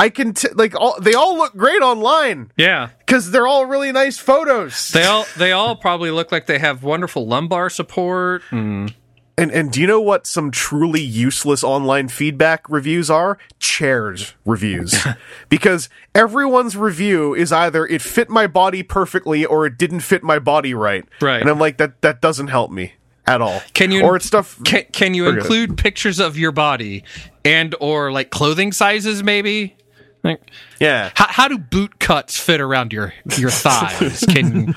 I 0.00 0.08
can 0.08 0.32
t- 0.32 0.48
like 0.54 0.74
all 0.74 0.98
they 0.98 1.12
all 1.12 1.36
look 1.36 1.54
great 1.54 1.82
online 1.82 2.50
yeah. 2.56 2.88
because 3.00 3.30
they're 3.30 3.46
all 3.46 3.66
really 3.66 3.92
nice 3.92 4.16
photos. 4.16 4.88
They 4.88 5.04
all 5.04 5.26
they 5.36 5.52
all 5.52 5.76
probably 5.76 6.10
look 6.10 6.32
like 6.32 6.46
they 6.46 6.58
have 6.58 6.82
wonderful 6.82 7.26
lumbar 7.26 7.68
support. 7.68 8.42
And, 8.50 8.94
And 9.36 9.52
and 9.52 9.70
do 9.70 9.78
you 9.78 9.86
know 9.86 10.00
what 10.00 10.26
some 10.26 10.50
truly 10.50 11.02
useless 11.02 11.62
online 11.62 12.08
feedback 12.08 12.68
reviews 12.70 13.10
are? 13.10 13.36
Chairs 13.58 14.34
reviews. 14.46 15.06
because 15.50 15.90
everyone's 16.14 16.78
review 16.78 17.34
is 17.34 17.52
either 17.52 17.86
it 17.86 18.00
fit 18.00 18.30
my 18.30 18.46
body 18.46 18.82
perfectly 18.82 19.44
or 19.44 19.66
it 19.66 19.76
didn't 19.76 20.00
fit 20.00 20.22
my 20.22 20.38
body 20.38 20.72
right. 20.72 21.04
Right. 21.20 21.42
And 21.42 21.50
I'm 21.50 21.58
like 21.58 21.76
that 21.76 22.00
that 22.00 22.22
doesn't 22.22 22.48
help 22.48 22.70
me 22.70 22.94
at 23.26 23.42
all. 23.42 23.60
Can 23.74 23.92
you 23.92 24.02
Or 24.02 24.16
it's 24.16 24.24
stuff 24.24 24.58
Can, 24.64 24.84
can 24.92 25.12
you 25.12 25.28
include 25.28 25.76
pictures 25.76 26.20
of 26.20 26.38
your 26.38 26.52
body 26.52 27.04
and 27.44 27.74
or 27.80 28.12
like 28.12 28.30
clothing 28.30 28.72
sizes 28.72 29.22
maybe? 29.22 29.76
Like 30.22 30.40
Yeah. 30.78 31.10
how, 31.14 31.26
how 31.28 31.48
do 31.48 31.58
boot 31.58 31.98
cuts 31.98 32.38
fit 32.38 32.60
around 32.60 32.92
your 32.92 33.12
your 33.38 33.50
thighs? 33.50 34.24
Can 34.28 34.74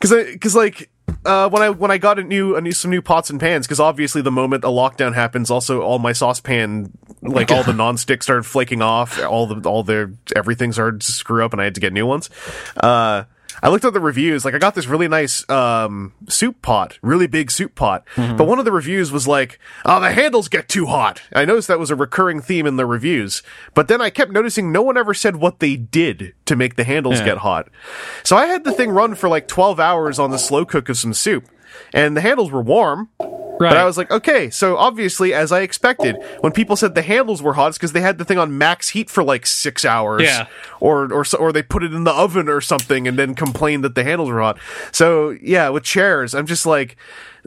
Cuz 0.00 0.12
cuz 0.40 0.54
like 0.54 0.90
uh, 1.24 1.48
when 1.48 1.62
I 1.62 1.70
when 1.70 1.90
I 1.90 1.98
got 1.98 2.18
a 2.18 2.22
new, 2.22 2.54
a 2.56 2.60
new 2.60 2.72
some 2.72 2.90
new 2.90 3.00
pots 3.02 3.30
and 3.30 3.40
pans 3.40 3.66
because 3.66 3.80
obviously 3.80 4.20
the 4.22 4.30
moment 4.32 4.64
a 4.64 4.68
lockdown 4.68 5.14
happens, 5.14 5.50
also 5.50 5.80
all 5.80 5.98
my 5.98 6.12
saucepan 6.12 6.92
like 7.22 7.50
all 7.50 7.62
the 7.62 7.72
nonstick 7.72 8.22
started 8.22 8.44
flaking 8.44 8.82
off, 8.82 9.22
all 9.22 9.46
the 9.46 9.66
all 9.68 9.82
the 9.82 10.14
everything 10.36 10.72
started 10.72 11.00
to 11.00 11.12
screw 11.12 11.44
up, 11.44 11.52
and 11.52 11.60
I 11.60 11.64
had 11.64 11.74
to 11.76 11.80
get 11.80 11.92
new 11.92 12.06
ones. 12.06 12.28
Uh, 12.76 13.24
I 13.62 13.68
looked 13.68 13.84
at 13.84 13.92
the 13.92 14.00
reviews, 14.00 14.44
like 14.44 14.54
I 14.54 14.58
got 14.58 14.74
this 14.74 14.86
really 14.86 15.08
nice 15.08 15.48
um, 15.48 16.12
soup 16.28 16.60
pot, 16.62 16.98
really 17.02 17.26
big 17.26 17.50
soup 17.50 17.74
pot, 17.74 18.04
but 18.16 18.46
one 18.46 18.58
of 18.58 18.64
the 18.64 18.72
reviews 18.72 19.12
was 19.12 19.26
like, 19.28 19.58
"Oh, 19.84 20.00
the 20.00 20.10
handles 20.12 20.48
get 20.48 20.68
too 20.68 20.86
hot." 20.86 21.22
I 21.34 21.44
noticed 21.44 21.68
that 21.68 21.78
was 21.78 21.90
a 21.90 21.96
recurring 21.96 22.40
theme 22.40 22.66
in 22.66 22.76
the 22.76 22.86
reviews, 22.86 23.42
but 23.74 23.88
then 23.88 24.00
I 24.00 24.10
kept 24.10 24.32
noticing 24.32 24.72
no 24.72 24.82
one 24.82 24.96
ever 24.96 25.14
said 25.14 25.36
what 25.36 25.60
they 25.60 25.76
did 25.76 26.34
to 26.46 26.56
make 26.56 26.76
the 26.76 26.84
handles 26.84 27.20
Yeah. 27.20 27.24
get 27.26 27.38
hot. 27.38 27.68
So 28.22 28.36
I 28.36 28.46
had 28.46 28.64
the 28.64 28.72
thing 28.72 28.90
run 28.90 29.14
for 29.14 29.28
like 29.28 29.48
12 29.48 29.78
hours 29.80 30.18
on 30.18 30.30
the 30.30 30.38
slow 30.38 30.64
cook 30.64 30.88
of 30.88 30.98
some 30.98 31.14
soup. 31.14 31.48
And 31.92 32.16
the 32.16 32.20
handles 32.20 32.52
were 32.52 32.62
warm, 32.62 33.08
right? 33.60 33.70
but 33.70 33.76
I 33.76 33.84
was 33.84 33.96
like, 33.96 34.10
okay, 34.10 34.50
so 34.50 34.76
obviously, 34.76 35.32
as 35.34 35.52
I 35.52 35.60
expected, 35.60 36.16
when 36.40 36.52
people 36.52 36.76
said 36.76 36.94
the 36.94 37.02
handles 37.02 37.42
were 37.42 37.54
hot, 37.54 37.68
it's 37.68 37.78
because 37.78 37.92
they 37.92 38.00
had 38.00 38.18
the 38.18 38.24
thing 38.24 38.38
on 38.38 38.56
max 38.58 38.90
heat 38.90 39.10
for 39.10 39.22
like 39.22 39.46
six 39.46 39.84
hours, 39.84 40.22
Yeah. 40.22 40.46
or 40.80 41.12
or 41.12 41.24
or 41.38 41.52
they 41.52 41.62
put 41.62 41.82
it 41.82 41.92
in 41.94 42.04
the 42.04 42.12
oven 42.12 42.48
or 42.48 42.60
something, 42.60 43.06
and 43.08 43.18
then 43.18 43.34
complained 43.34 43.84
that 43.84 43.94
the 43.94 44.04
handles 44.04 44.30
were 44.30 44.40
hot. 44.40 44.58
So 44.92 45.30
yeah, 45.40 45.68
with 45.68 45.84
chairs, 45.84 46.34
I'm 46.34 46.46
just 46.46 46.66
like, 46.66 46.96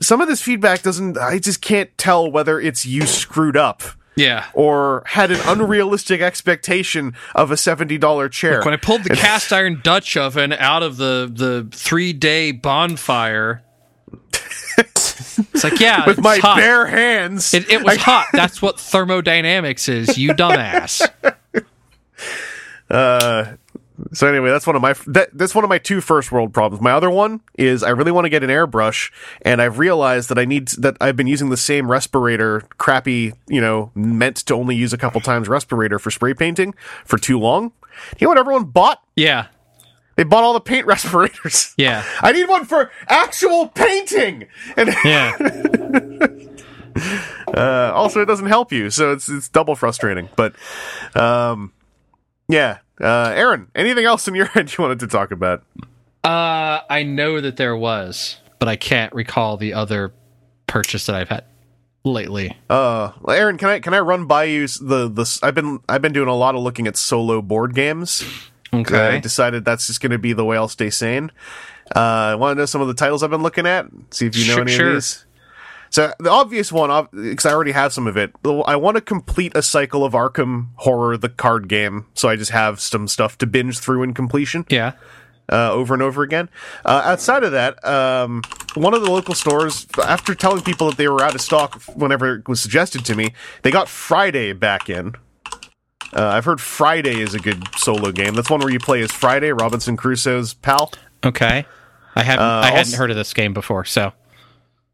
some 0.02 0.22
of 0.22 0.28
this 0.28 0.42
feedback 0.42 0.82
doesn't. 0.82 1.18
I 1.18 1.40
just 1.40 1.62
can't 1.62 1.96
tell 1.98 2.30
whether 2.32 2.60
it's 2.60 2.86
you 2.86 3.06
screwed 3.06 3.58
up 3.58 3.82
yeah. 4.16 4.46
or 4.54 5.04
had 5.06 5.32
an 5.32 5.40
unrealistic 5.46 6.22
expectation 6.22 7.14
of 7.36 7.52
a 7.52 7.58
seventy 7.58 7.98
dollar 7.98 8.30
chair. 8.30 8.62
When 8.64 8.74
I 8.74 8.78
pulled 8.78 9.04
the 9.04 9.10
cast 9.16 9.54
iron 9.54 9.80
Dutch 9.84 10.18
oven 10.18 10.54
out 10.54 10.84
of 10.84 10.98
the 10.98 11.32
the 11.32 11.68
three 11.72 12.14
day 12.14 12.52
bonfire, 12.52 13.64
it's 15.53 15.64
like 15.64 15.80
yeah, 15.80 16.06
with 16.06 16.18
it's 16.19 16.23
my 16.23 16.38
hot. 16.38 16.57
bare 16.57 16.85
hands, 16.85 17.53
It, 17.53 17.69
it 17.69 17.84
was 17.84 17.98
hot. 17.98 18.27
That's 18.34 18.61
what 18.61 18.80
thermodynamics 18.80 19.89
is. 19.89 20.18
You 20.18 20.31
dumbass. 20.31 21.07
Uh, 22.89 23.57
so 24.14 24.27
anyway, 24.27 24.49
that's 24.49 24.65
one 24.68 24.76
of 24.76 24.81
my 24.81 24.94
that, 25.07 25.30
that's 25.34 25.53
one 25.56 25.64
of 25.64 25.69
my 25.69 25.77
two 25.77 26.02
first 26.02 26.31
world 26.31 26.53
problems. 26.53 26.81
My 26.81 26.91
other 26.91 27.10
one 27.10 27.41
is 27.57 27.84
I 27.84 27.89
really 27.89 28.11
want 28.11 28.26
to 28.26 28.30
get 28.30 28.44
an 28.44 28.49
airbrush, 28.49 29.11
and 29.41 29.61
I've 29.61 29.77
realized 29.80 30.30
that 30.30 30.38
I 30.38 30.45
need 30.45 30.69
that 30.69 30.95
I've 31.02 31.15
been 31.18 31.27
using 31.27 31.49
the 31.49 31.57
same 31.57 31.91
respirator, 31.91 32.61
crappy, 32.77 33.34
you 33.48 33.60
know, 33.60 33.91
meant 33.95 34.38
to 34.38 34.53
only 34.53 34.76
use 34.76 34.94
a 34.94 34.98
couple 34.98 35.19
times 35.19 35.49
respirator 35.49 35.99
for 35.99 36.11
spray 36.11 36.34
painting 36.34 36.73
for 37.06 37.18
too 37.18 37.39
long. 37.39 37.72
You 38.19 38.26
know 38.26 38.30
what 38.30 38.38
everyone 38.38 38.65
bought? 38.65 39.02
Yeah. 39.15 39.48
They 40.18 40.23
bought 40.23 40.44
all 40.44 40.53
the 40.53 40.60
paint 40.60 40.85
respirators. 40.88 41.73
Yeah. 41.77 42.03
I 42.22 42.34
need 42.34 42.49
one 42.49 42.65
for 42.65 42.91
actual 43.07 43.68
painting, 43.69 44.48
and 44.76 44.89
Yeah. 45.06 45.38
uh, 47.56 47.91
also 47.94 48.22
it 48.22 48.26
doesn't 48.26 48.48
help 48.48 48.72
you, 48.72 48.89
so 48.89 49.11
it's 49.14 49.30
it's 49.30 49.48
double 49.49 49.76
frustrating. 49.76 50.30
But, 50.35 50.56
um, 51.15 51.72
yeah, 52.49 52.80
uh, 52.99 53.31
Aaron, 53.35 53.69
anything 53.76 54.06
else 54.06 54.27
in 54.27 54.35
your 54.35 54.45
head 54.53 54.72
you 54.76 54.81
wanted 54.81 54.99
to 54.99 55.07
talk 55.07 55.31
about? 55.31 55.64
Uh, 56.23 56.81
I 56.89 57.03
know 57.03 57.39
that 57.39 57.57
there 57.57 57.77
was, 57.77 58.38
but 58.60 58.68
I 58.68 58.76
can't 58.76 59.14
recall 59.14 59.56
the 59.57 59.73
other 59.73 60.11
purchase 60.65 61.06
that 61.06 61.15
I've 61.15 61.30
had 61.30 61.45
lately. 62.03 62.57
Uh, 62.69 63.11
well, 63.22 63.35
Aaron, 63.38 63.57
can 63.57 63.69
I 63.69 63.80
can 63.80 63.94
I 63.94 63.99
run 63.99 64.26
by 64.26 64.45
you 64.45 64.68
the 64.68 65.07
the 65.07 65.39
I've 65.44 65.56
been 65.56 65.80
I've 65.88 66.02
been 66.02 66.14
doing 66.14 66.27
a 66.27 66.35
lot 66.35 66.56
of 66.56 66.61
looking 66.61 66.88
at 66.88 66.98
solo 66.98 67.41
board 67.41 67.76
games. 67.76 68.23
I 68.73 68.77
Okay. 68.77 69.19
decided 69.22 69.65
that's 69.65 69.88
just 69.88 70.02
going 70.02 70.11
to 70.11 70.18
be 70.18 70.34
the 70.34 70.44
way 70.45 70.57
I'll 70.57 70.68
stay 70.68 70.89
sane. 70.89 71.31
Uh, 71.95 71.99
I 71.99 72.35
want 72.35 72.57
to 72.57 72.61
know 72.61 72.65
some 72.65 72.81
of 72.81 72.88
the 72.88 72.94
titles 72.94 73.23
I've 73.23 73.30
been 73.30 73.44
looking 73.44 73.65
at. 73.65 73.85
See 74.11 74.26
if 74.27 74.35
you 74.35 74.45
know 74.48 74.53
Sure- 74.56 74.61
any 74.64 74.72
sure. 74.73 74.88
of 74.89 74.94
these. 74.95 75.23
So 75.89 76.11
the 76.19 76.30
obvious 76.30 76.69
one, 76.69 77.07
because 77.14 77.45
I 77.45 77.53
already 77.53 77.72
have 77.72 77.94
some 77.94 78.07
of 78.07 78.18
it. 78.18 78.34
I 78.65 78.76
want 78.76 78.95
to 78.95 79.02
complete 79.02 79.53
a 79.56 79.61
cycle 79.61 80.03
of 80.03 80.11
Arkham 80.11 80.68
Horror, 80.76 81.15
the 81.15 81.30
card 81.30 81.69
game. 81.69 82.07
So 82.14 82.27
I 82.27 82.35
just 82.35 82.52
have 82.52 82.81
some 82.81 83.07
stuff 83.07 83.38
to 83.38 83.48
binge 83.48 83.80
through 83.80 84.03
in 84.03 84.14
completion 84.14 84.65
Yeah. 84.68 84.91
uh, 85.49 85.72
over 85.72 85.94
and 85.94 86.03
over 86.03 86.23
again. 86.23 86.49
Uh, 86.84 87.03
outside 87.06 87.45
of 87.45 87.53
that, 87.53 87.84
um, 87.88 88.41
one 88.76 88.94
of 88.94 89.02
the 89.02 89.10
local 89.10 89.34
stores, 89.34 89.88
after 90.06 90.35
telling 90.35 90.61
people 90.61 90.88
that 90.89 90.98
they 90.98 91.07
were 91.07 91.23
out 91.23 91.35
of 91.35 91.39
stock 91.39 91.81
whenever 91.95 92.35
it 92.35 92.49
was 92.49 92.60
suggested 92.60 93.06
to 93.06 93.15
me, 93.15 93.34
they 93.61 93.72
got 93.72 93.88
Friday 93.88 94.52
back 94.52 94.89
in. 94.89 95.15
Uh, 96.14 96.26
I've 96.28 96.46
heard 96.46 96.62
Friday 96.62 97.20
is 97.20 97.34
a 97.34 97.40
good 97.40 97.64
solo 97.78 98.12
game. 98.12 98.34
That's 98.34 98.50
one 98.50 98.60
where 98.60 98.70
you 98.70 98.80
play 98.80 99.02
as 99.02 99.12
Friday, 99.12 99.52
Robinson 99.52 99.98
Crusoe's 99.98 100.54
pal. 100.54 100.92
Okay. 101.26 101.66
I 102.16 102.24
haven't 102.24 102.46
I 102.46 102.72
hadn't 102.72 102.94
heard 102.94 103.12
of 103.12 103.18
this 103.18 103.34
game 103.34 103.54
before, 103.54 103.86
so 103.86 104.14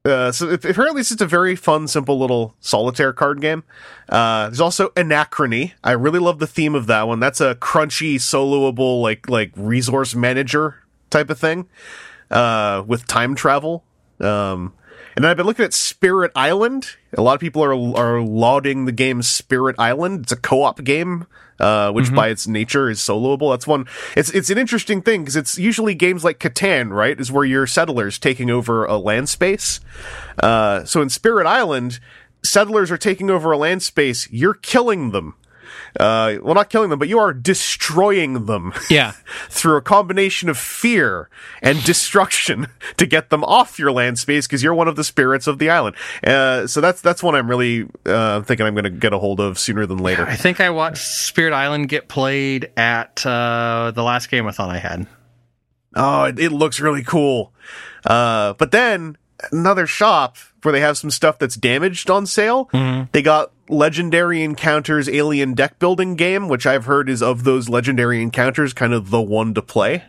Uh, 0.06 0.32
so 0.32 0.50
it, 0.50 0.66
apparently 0.66 1.00
it's 1.00 1.10
just 1.10 1.22
a 1.22 1.26
very 1.26 1.56
fun, 1.56 1.88
simple 1.88 2.20
little 2.20 2.56
solitaire 2.60 3.14
card 3.14 3.40
game. 3.40 3.64
Uh, 4.10 4.48
there's 4.48 4.60
also 4.60 4.90
Anachrony. 4.90 5.72
I 5.84 5.92
really 5.92 6.20
love 6.20 6.40
the 6.40 6.48
theme 6.48 6.76
of 6.76 6.88
that 6.88 7.08
one. 7.08 7.22
That's 7.22 7.40
a 7.40 7.56
crunchy, 7.56 8.16
soloable, 8.16 9.02
like 9.02 9.30
like 9.30 9.52
resource 9.56 10.14
manager 10.16 10.76
type 11.10 11.30
of 11.30 11.40
thing 11.40 11.70
uh, 12.30 12.84
with 12.86 13.08
time 13.08 13.36
travel. 13.36 13.86
Um, 14.20 14.74
and 15.16 15.24
then 15.24 15.32
I've 15.32 15.38
been 15.38 15.46
looking 15.46 15.66
at 15.66 15.74
Spirit 15.74 16.32
Island. 16.36 16.96
A 17.18 17.22
lot 17.22 17.36
of 17.36 17.40
people 17.40 17.64
are 17.64 17.74
are 17.74 18.22
lauding 18.22 18.86
the 18.86 18.92
game 18.92 19.22
Spirit 19.22 19.76
Island. 19.78 20.22
It's 20.24 20.32
a 20.32 20.38
co-op 20.38 20.84
game, 20.84 21.28
uh, 21.60 21.92
which 21.92 22.14
by 22.14 22.30
its 22.30 22.48
nature 22.48 22.90
is 22.90 23.00
soloable. 23.00 23.54
That's 23.54 23.68
one. 23.68 23.86
It's 24.16 24.30
it's 24.32 24.50
an 24.50 24.58
interesting 24.58 25.02
thing 25.02 25.22
because 25.22 25.36
it's 25.36 25.58
usually 25.58 25.96
games 25.96 26.24
like 26.24 26.40
Catan, 26.40 26.92
right? 26.92 27.20
Is 27.20 27.32
where 27.32 27.46
you're 27.46 27.68
settlers 27.68 28.18
taking 28.18 28.50
over 28.50 28.86
a 28.86 28.98
land 28.98 29.30
space. 29.30 29.80
Uh, 30.40 30.84
so 30.86 31.02
in 31.02 31.10
Spirit 31.10 31.46
Island, 31.46 32.00
settlers 32.44 32.92
are 32.92 32.98
taking 32.98 33.30
over 33.30 33.52
a 33.52 33.58
land 33.58 33.84
space. 33.84 34.30
You're 34.32 34.56
killing 34.56 35.12
them. 35.12 35.36
Uh, 36.00 36.38
well, 36.42 36.56
not 36.56 36.70
killing 36.70 36.90
them, 36.90 37.00
but 37.00 37.08
you 37.08 37.20
are 37.20 37.34
destroying 37.34 38.46
them 38.46 38.74
yeah. 38.90 39.14
through 39.50 39.78
a 39.78 39.82
combination 39.82 40.50
of 40.50 40.58
fear 40.58 41.30
and 41.62 41.84
destruction 41.84 42.68
to 42.98 43.06
get 43.06 43.30
them 43.30 43.44
off 43.44 43.78
your 43.78 43.92
land 43.92 44.18
space 44.20 44.48
because 44.48 44.64
you're 44.64 44.74
one 44.74 44.88
of 44.88 44.96
the 44.96 45.04
spirits 45.04 45.48
of 45.48 45.60
the 45.60 45.70
island. 45.70 45.96
Uh, 46.26 46.68
so 46.68 46.82
that's 46.82 47.02
that's 47.02 47.22
one 47.22 47.36
I'm 47.36 47.50
really 47.50 47.88
uh, 48.06 48.42
thinking 48.42 48.66
I'm 48.66 48.74
going 48.74 48.86
to 48.86 48.90
get 48.90 49.14
a 49.14 49.20
hold 49.20 49.40
of 49.40 49.60
sooner 49.60 49.86
than 49.86 50.00
later. 50.00 50.26
I 50.26 50.36
think 50.36 50.60
I 50.60 50.70
watched 50.70 51.04
Spirit 51.04 51.54
Island 51.54 51.90
get 51.90 52.08
played 52.08 52.72
at 52.76 53.26
uh, 53.26 53.92
the 53.94 54.04
last 54.04 54.30
game-a-thon 54.30 54.70
I 54.70 54.78
had. 54.78 55.08
Oh, 55.96 56.26
it, 56.26 56.40
it 56.40 56.52
looks 56.52 56.80
really 56.80 57.04
cool. 57.04 57.54
Uh, 58.06 58.54
but 58.54 58.72
then 58.72 59.18
another 59.52 59.86
shop 59.86 60.38
where 60.64 60.72
they 60.72 60.80
have 60.80 60.98
some 60.98 61.12
stuff 61.12 61.38
that's 61.40 61.56
damaged 61.56 62.10
on 62.10 62.26
sale. 62.26 62.70
They 63.12 63.22
got 63.22 63.52
Legendary 63.70 64.44
Encounters 64.44 65.08
Alien 65.08 65.54
Deck 65.54 65.80
Building 65.80 66.16
game, 66.16 66.48
which 66.50 66.66
I've 66.66 66.86
heard 66.86 67.10
is 67.10 67.22
of 67.24 67.44
those 67.44 67.70
Legendary 67.70 68.22
Encounters 68.22 68.74
kind 68.74 68.94
of 68.94 69.10
the 69.10 69.22
one 69.22 69.54
to 69.54 69.62
play. 69.62 70.04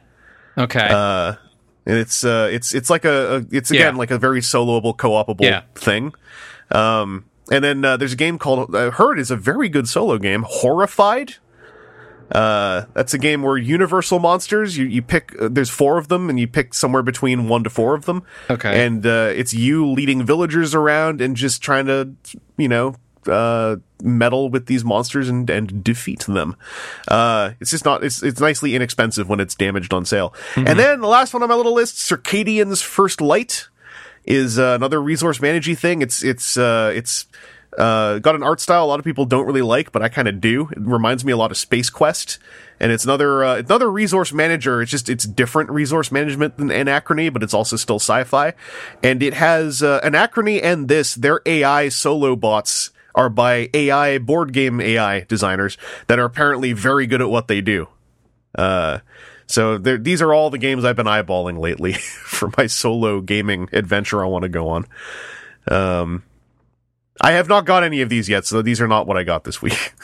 Okay. 0.58 0.88
Uh, 0.90 1.34
and 1.86 1.98
it's 1.98 2.24
uh, 2.24 2.48
it's 2.50 2.74
it's 2.74 2.90
like 2.90 3.04
a, 3.04 3.36
a 3.36 3.46
it's 3.50 3.70
again 3.70 3.94
Yeah. 3.94 3.98
like 3.98 4.10
a 4.10 4.18
very 4.18 4.40
soloable, 4.40 4.96
co-opable 4.96 5.44
Yeah. 5.44 5.62
thing. 5.74 6.12
Um, 6.70 7.26
and 7.52 7.62
then 7.62 7.84
uh, 7.84 7.96
there's 7.96 8.14
a 8.14 8.16
game 8.16 8.38
called 8.38 8.74
I 8.74 8.90
heard 8.90 9.18
is 9.18 9.30
a 9.30 9.36
very 9.36 9.68
good 9.68 9.88
solo 9.88 10.18
game, 10.18 10.44
Horrified. 10.48 11.34
Uh, 12.32 12.86
that's 12.94 13.12
a 13.12 13.18
game 13.18 13.42
where 13.42 13.58
universal 13.58 14.18
monsters 14.18 14.78
you 14.78 14.86
you 14.86 15.02
pick. 15.02 15.34
Uh, 15.40 15.48
there's 15.50 15.68
four 15.68 15.98
of 15.98 16.08
them, 16.08 16.30
and 16.30 16.40
you 16.40 16.46
pick 16.48 16.72
somewhere 16.72 17.02
between 17.02 17.48
one 17.48 17.62
to 17.64 17.70
four 17.70 17.94
of 17.94 18.06
them. 18.06 18.22
Okay. 18.48 18.84
and 18.84 19.04
uh, 19.06 19.30
it's 19.34 19.52
you 19.52 19.86
leading 19.86 20.24
villagers 20.24 20.74
around 20.74 21.20
and 21.20 21.36
just 21.36 21.62
trying 21.62 21.84
to 21.86 22.12
you 22.56 22.66
know 22.68 22.94
uh, 23.28 23.76
meddle 24.02 24.50
with 24.50 24.66
these 24.66 24.84
monsters 24.84 25.28
and, 25.28 25.48
and 25.50 25.82
defeat 25.82 26.20
them. 26.26 26.56
Uh, 27.08 27.52
it's 27.60 27.70
just 27.70 27.84
not, 27.84 28.04
it's, 28.04 28.22
it's 28.22 28.40
nicely 28.40 28.74
inexpensive 28.74 29.28
when 29.28 29.40
it's 29.40 29.54
damaged 29.54 29.92
on 29.92 30.04
sale. 30.04 30.34
And 30.56 30.78
then 30.78 31.00
the 31.00 31.08
last 31.08 31.34
one 31.34 31.42
on 31.42 31.48
my 31.48 31.54
little 31.54 31.74
list, 31.74 31.96
Circadians 31.96 32.82
First 32.82 33.20
Light 33.20 33.68
is 34.24 34.58
uh, 34.58 34.74
another 34.74 35.02
resource 35.02 35.40
managing 35.40 35.76
thing. 35.76 36.02
It's, 36.02 36.22
it's, 36.22 36.56
uh, 36.56 36.92
it's, 36.94 37.26
uh, 37.78 38.18
got 38.18 38.34
an 38.34 38.42
art 38.42 38.60
style 38.60 38.84
a 38.84 38.86
lot 38.86 38.98
of 38.98 39.04
people 39.04 39.24
don't 39.24 39.46
really 39.46 39.62
like, 39.62 39.92
but 39.92 40.02
I 40.02 40.08
kind 40.08 40.28
of 40.28 40.40
do. 40.40 40.68
It 40.70 40.78
reminds 40.78 41.24
me 41.24 41.32
a 41.32 41.36
lot 41.36 41.50
of 41.50 41.56
Space 41.56 41.90
Quest, 41.90 42.38
and 42.78 42.92
it's 42.92 43.04
another 43.04 43.44
uh, 43.44 43.56
another 43.56 43.90
resource 43.90 44.32
manager. 44.32 44.82
It's 44.82 44.90
just 44.90 45.08
it's 45.08 45.24
different 45.24 45.70
resource 45.70 46.12
management 46.12 46.56
than 46.56 46.68
Anachrony, 46.68 47.32
but 47.32 47.42
it's 47.42 47.54
also 47.54 47.76
still 47.76 47.96
sci-fi. 47.98 48.54
And 49.02 49.22
it 49.22 49.34
has 49.34 49.82
uh, 49.82 50.00
Anachrony 50.02 50.62
and 50.62 50.88
this 50.88 51.14
their 51.14 51.40
AI 51.46 51.88
solo 51.88 52.36
bots 52.36 52.90
are 53.14 53.28
by 53.28 53.70
AI 53.72 54.18
board 54.18 54.52
game 54.52 54.80
AI 54.80 55.20
designers 55.20 55.78
that 56.06 56.18
are 56.18 56.24
apparently 56.24 56.72
very 56.72 57.06
good 57.06 57.20
at 57.20 57.30
what 57.30 57.48
they 57.48 57.60
do. 57.60 57.88
Uh, 58.54 58.98
so 59.46 59.78
these 59.78 60.22
are 60.22 60.32
all 60.32 60.50
the 60.50 60.58
games 60.58 60.84
I've 60.84 60.96
been 60.96 61.06
eyeballing 61.06 61.58
lately 61.58 61.92
for 62.24 62.50
my 62.56 62.66
solo 62.66 63.20
gaming 63.20 63.68
adventure 63.72 64.24
I 64.24 64.28
want 64.28 64.42
to 64.42 64.48
go 64.48 64.68
on. 64.68 64.86
Um, 65.68 66.22
I 67.20 67.32
have 67.32 67.48
not 67.48 67.64
got 67.64 67.84
any 67.84 68.00
of 68.00 68.08
these 68.08 68.28
yet, 68.28 68.46
so 68.46 68.62
these 68.62 68.80
are 68.80 68.88
not 68.88 69.06
what 69.06 69.16
I 69.16 69.22
got 69.22 69.44
this 69.44 69.62
week. 69.62 69.94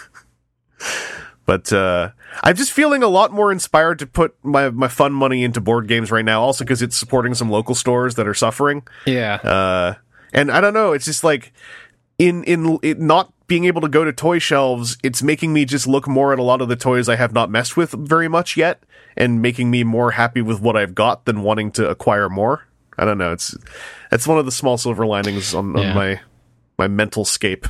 but 1.46 1.72
uh, 1.72 2.10
I'm 2.42 2.54
just 2.54 2.72
feeling 2.72 3.02
a 3.02 3.08
lot 3.08 3.32
more 3.32 3.50
inspired 3.50 3.98
to 4.00 4.06
put 4.06 4.36
my, 4.44 4.70
my 4.70 4.88
fun 4.88 5.12
money 5.12 5.42
into 5.42 5.60
board 5.60 5.88
games 5.88 6.10
right 6.12 6.24
now, 6.24 6.42
also 6.42 6.64
because 6.64 6.82
it's 6.82 6.96
supporting 6.96 7.34
some 7.34 7.50
local 7.50 7.74
stores 7.74 8.14
that 8.14 8.28
are 8.28 8.34
suffering. 8.34 8.86
Yeah. 9.06 9.34
Uh, 9.34 9.94
and 10.32 10.50
I 10.50 10.60
don't 10.60 10.74
know, 10.74 10.92
it's 10.92 11.04
just 11.04 11.24
like 11.24 11.52
in 12.20 12.44
in 12.44 12.78
it 12.82 13.00
not 13.00 13.32
being 13.46 13.64
able 13.64 13.80
to 13.80 13.88
go 13.88 14.04
to 14.04 14.12
toy 14.12 14.38
shelves, 14.38 14.96
it's 15.02 15.22
making 15.22 15.52
me 15.52 15.64
just 15.64 15.86
look 15.86 16.06
more 16.06 16.32
at 16.32 16.38
a 16.38 16.42
lot 16.42 16.60
of 16.60 16.68
the 16.68 16.76
toys 16.76 17.08
I 17.08 17.16
have 17.16 17.32
not 17.32 17.50
messed 17.50 17.76
with 17.76 17.90
very 17.92 18.28
much 18.28 18.56
yet, 18.56 18.82
and 19.16 19.42
making 19.42 19.70
me 19.70 19.82
more 19.82 20.12
happy 20.12 20.40
with 20.42 20.60
what 20.60 20.76
I've 20.76 20.94
got 20.94 21.24
than 21.24 21.42
wanting 21.42 21.72
to 21.72 21.88
acquire 21.88 22.28
more. 22.28 22.66
I 22.98 23.04
don't 23.04 23.18
know. 23.18 23.32
It's 23.32 23.56
it's 24.12 24.26
one 24.26 24.38
of 24.38 24.44
the 24.44 24.52
small 24.52 24.76
silver 24.78 25.06
linings 25.06 25.54
on, 25.54 25.76
Yeah. 25.76 25.90
on 25.90 25.94
my 25.96 26.20
my 26.78 26.86
mental 26.88 27.24
scape. 27.24 27.66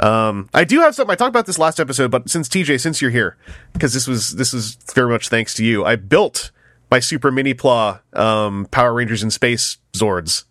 Um, 0.00 0.48
I 0.54 0.64
do 0.64 0.80
have 0.80 0.94
something. 0.94 1.12
I 1.12 1.16
talked 1.16 1.28
about 1.30 1.46
this 1.46 1.58
last 1.58 1.78
episode, 1.80 2.10
but 2.10 2.28
since 2.30 2.48
TJ, 2.48 2.80
since 2.80 3.00
you're 3.02 3.10
here, 3.10 3.36
because 3.72 3.94
this 3.94 4.06
was 4.06 4.36
this 4.36 4.52
was 4.52 4.76
very 4.94 5.10
much 5.10 5.28
thanks 5.28 5.54
to 5.54 5.64
you, 5.64 5.84
I 5.84 5.96
built 5.96 6.50
my 6.90 7.00
Super 7.00 7.30
Minipla 7.32 8.00
um, 8.16 8.66
Power 8.70 8.94
Rangers 8.94 9.22
in 9.22 9.30
Space 9.30 9.78
Zords. 9.92 10.44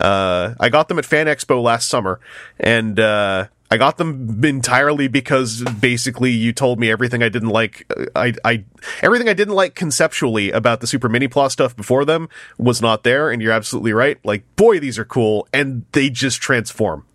Uh, 0.00 0.54
I 0.58 0.68
got 0.68 0.88
them 0.88 0.98
at 0.98 1.04
Fan 1.04 1.26
Expo 1.26 1.62
last 1.62 1.88
summer, 1.88 2.20
and 2.58 2.98
uh, 2.98 3.48
I 3.70 3.76
got 3.76 3.98
them 3.98 4.44
entirely 4.44 5.08
because 5.08 5.62
basically 5.80 6.30
you 6.30 6.52
told 6.52 6.78
me 6.78 6.90
everything 6.90 7.22
I 7.22 7.28
didn't 7.28 7.48
like. 7.48 7.90
uh, 7.96 8.04
I, 8.14 8.34
I 8.44 8.64
everything 9.02 9.28
I 9.28 9.32
didn't 9.32 9.54
like 9.54 9.74
conceptually 9.74 10.50
about 10.50 10.80
the 10.80 10.86
Super 10.86 11.08
Minipla 11.08 11.50
stuff 11.50 11.74
before 11.76 12.04
them 12.04 12.28
was 12.58 12.82
not 12.82 13.02
there, 13.02 13.30
and 13.30 13.40
you're 13.40 13.52
absolutely 13.52 13.92
right. 13.92 14.18
Like, 14.24 14.44
boy, 14.56 14.78
these 14.78 14.98
are 14.98 15.04
cool, 15.04 15.48
and 15.52 15.84
they 15.92 16.10
just 16.10 16.40
transform. 16.40 17.06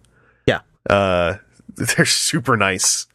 Yeah. 0.45 0.61
Uh, 0.89 1.37
they're 1.75 2.05
super 2.05 2.57
nice. 2.57 3.07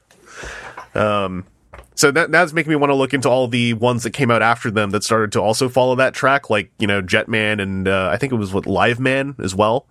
Um, 0.94 1.46
so 1.94 2.10
that 2.10 2.32
that's 2.32 2.52
making 2.52 2.70
me 2.70 2.76
want 2.76 2.90
to 2.90 2.94
look 2.94 3.14
into 3.14 3.28
all 3.28 3.48
the 3.48 3.74
ones 3.74 4.02
that 4.02 4.10
came 4.10 4.30
out 4.30 4.42
after 4.42 4.70
them 4.70 4.90
that 4.90 5.04
started 5.04 5.32
to 5.32 5.40
also 5.40 5.68
follow 5.68 5.94
that 5.96 6.14
track, 6.14 6.50
like 6.50 6.70
you 6.78 6.86
know 6.86 7.02
Jetman 7.02 7.60
and 7.60 7.88
uh, 7.88 8.08
I 8.12 8.16
think 8.16 8.32
it 8.32 8.36
was 8.36 8.52
what 8.52 8.66
Live 8.66 8.98
Man 8.98 9.34
as 9.38 9.54
well. 9.54 9.86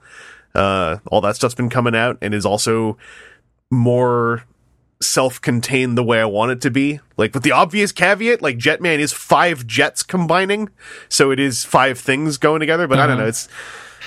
Uh, 0.54 0.98
all 1.08 1.22
that 1.22 1.36
stuff's 1.36 1.56
been 1.56 1.70
coming 1.70 1.96
out 1.96 2.18
and 2.22 2.34
is 2.34 2.46
also 2.46 2.98
more 3.70 4.44
self-contained 5.02 5.98
the 5.98 6.04
way 6.04 6.20
I 6.20 6.26
want 6.26 6.52
it 6.52 6.62
to 6.62 6.72
be. 6.72 7.00
Like 7.18 7.34
with 7.34 7.44
the 7.44 7.52
obvious 7.52 7.92
caveat, 7.92 8.42
like 8.42 8.58
Jetman 8.58 9.00
is 9.00 9.14
five 9.14 9.66
jets 9.66 10.04
combining, 10.04 10.70
so 11.10 11.32
it 11.32 11.40
is 11.40 11.64
five 11.64 12.00
things 12.00 12.38
going 12.38 12.60
together. 12.60 12.88
But 12.88 13.00
I 13.00 13.08
don't 13.08 13.18
know, 13.18 13.28
it's 13.28 13.48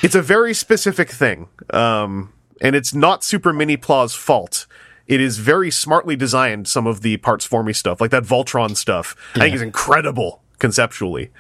it's 0.02 0.14
a 0.14 0.22
very 0.22 0.54
specific 0.54 1.10
thing, 1.10 1.48
um, 1.70 2.32
and 2.60 2.76
it's 2.76 2.94
not 2.94 3.24
Super 3.24 3.52
Minipla's 3.52 4.14
fault. 4.14 4.66
It 5.06 5.20
is 5.20 5.39
very 5.39 5.70
smartly 5.70 6.16
designed. 6.16 6.66
Some 6.66 6.86
of 6.86 7.02
the 7.02 7.16
parts 7.18 7.44
for 7.44 7.62
me 7.62 7.72
stuff, 7.72 8.01
like 8.01 8.10
that 8.10 8.22
Voltron 8.24 8.76
stuff, 8.76 9.14
I 9.35 9.40
think 9.40 9.55
is 9.56 9.62
incredible 9.62 10.43
conceptually. 10.59 11.31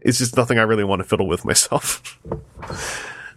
It's 0.00 0.18
just 0.18 0.36
nothing 0.36 0.58
I 0.58 0.62
really 0.62 0.84
want 0.84 1.00
to 1.00 1.04
fiddle 1.08 1.26
with 1.26 1.44
myself. 1.50 2.18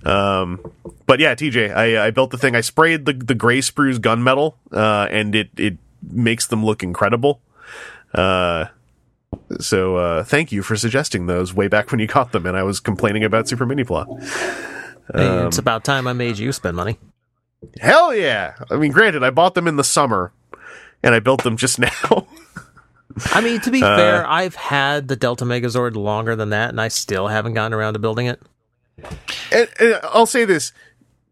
Um, 0.05 0.59
but 1.05 1.19
yeah, 1.19 1.33
TJ, 1.35 1.75
I, 1.75 2.07
I 2.07 2.11
built 2.11 2.31
the 2.31 2.37
thing. 2.37 2.55
I 2.55 2.61
sprayed 2.61 3.05
the 3.05 3.13
the 3.13 3.35
gray 3.35 3.59
sprues 3.59 3.97
gunmetal, 3.97 4.53
uh, 4.71 5.07
and 5.09 5.33
it 5.35 5.49
it 5.57 5.77
makes 6.01 6.47
them 6.47 6.63
look 6.63 6.83
incredible. 6.83 7.41
Uh, 8.13 8.65
so 9.59 9.97
uh, 9.97 10.23
thank 10.23 10.51
you 10.51 10.61
for 10.61 10.75
suggesting 10.75 11.25
those 11.25 11.53
way 11.53 11.67
back 11.67 11.91
when 11.91 11.99
you 11.99 12.07
got 12.07 12.31
them, 12.31 12.45
and 12.45 12.55
I 12.55 12.63
was 12.63 12.79
complaining 12.79 13.23
about 13.23 13.47
Super 13.47 13.65
Minipla. 13.65 14.05
Hey, 15.13 15.27
Um, 15.27 15.47
it's 15.47 15.57
about 15.57 15.83
time 15.83 16.07
I 16.07 16.13
made 16.13 16.37
you 16.37 16.51
spend 16.51 16.75
money. 16.77 16.99
Hell 17.81 18.13
yeah! 18.15 18.55
I 18.69 18.75
mean, 18.75 18.91
granted, 18.91 19.23
I 19.23 19.29
bought 19.29 19.55
them 19.55 19.67
in 19.67 19.75
the 19.77 19.83
summer, 19.83 20.31
and 21.03 21.13
I 21.15 21.19
built 21.19 21.43
them 21.43 21.57
just 21.57 21.79
now. 21.79 22.27
I 23.33 23.41
mean, 23.41 23.59
to 23.61 23.71
be 23.71 23.81
Uh, 23.81 23.97
fair, 23.97 24.27
I've 24.29 24.55
had 24.55 25.07
the 25.07 25.15
Delta 25.15 25.43
Megazord 25.45 25.95
longer 25.95 26.35
than 26.35 26.51
that, 26.51 26.69
and 26.69 26.79
I 26.79 26.87
still 26.87 27.27
haven't 27.27 27.53
gotten 27.55 27.73
around 27.73 27.93
to 27.93 27.99
building 27.99 28.27
it. 28.27 28.41
and, 29.51 29.67
and 29.79 29.99
I'll 30.03 30.25
say 30.27 30.45
this: 30.45 30.71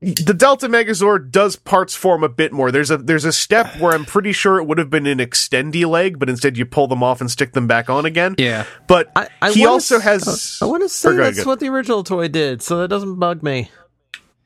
the 0.01 0.33
Delta 0.33 0.67
Megazord 0.67 1.29
does 1.29 1.55
parts 1.55 1.93
form 1.95 2.23
a 2.23 2.29
bit 2.29 2.51
more. 2.51 2.71
There's 2.71 2.89
a 2.89 2.97
there's 2.97 3.25
a 3.25 3.31
step 3.31 3.77
where 3.79 3.93
I'm 3.93 4.05
pretty 4.05 4.31
sure 4.31 4.57
it 4.57 4.65
would 4.65 4.79
have 4.79 4.89
been 4.89 5.05
an 5.05 5.19
extendy 5.19 5.85
leg, 5.87 6.17
but 6.17 6.27
instead 6.27 6.57
you 6.57 6.65
pull 6.65 6.87
them 6.87 7.03
off 7.03 7.21
and 7.21 7.29
stick 7.29 7.53
them 7.53 7.67
back 7.67 7.87
on 7.89 8.05
again. 8.05 8.33
Yeah. 8.39 8.65
But 8.87 9.11
I, 9.15 9.27
I 9.43 9.51
he 9.51 9.65
also 9.67 9.97
s- 9.97 10.03
has. 10.03 10.59
I 10.61 10.65
want 10.65 10.81
to 10.81 10.89
say 10.89 11.09
Or 11.09 11.13
go 11.13 11.21
ahead, 11.21 11.35
that's 11.35 11.45
what 11.45 11.59
the 11.59 11.69
original 11.69 12.03
toy 12.03 12.27
did, 12.29 12.63
so 12.63 12.79
that 12.79 12.87
doesn't 12.87 13.15
bug 13.19 13.43
me. 13.43 13.69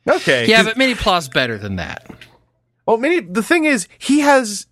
Okay. 0.09 0.47
Yeah, 0.47 0.63
but 0.63 0.75
Minipla's 0.75 1.29
better 1.29 1.57
than 1.57 1.75
that. 1.77 2.05
Oh, 2.09 2.15
well, 2.93 2.97
Mini, 2.97 3.19
The 3.19 3.43
thing 3.43 3.65
is, 3.65 3.87
he 3.97 4.19
has. 4.19 4.65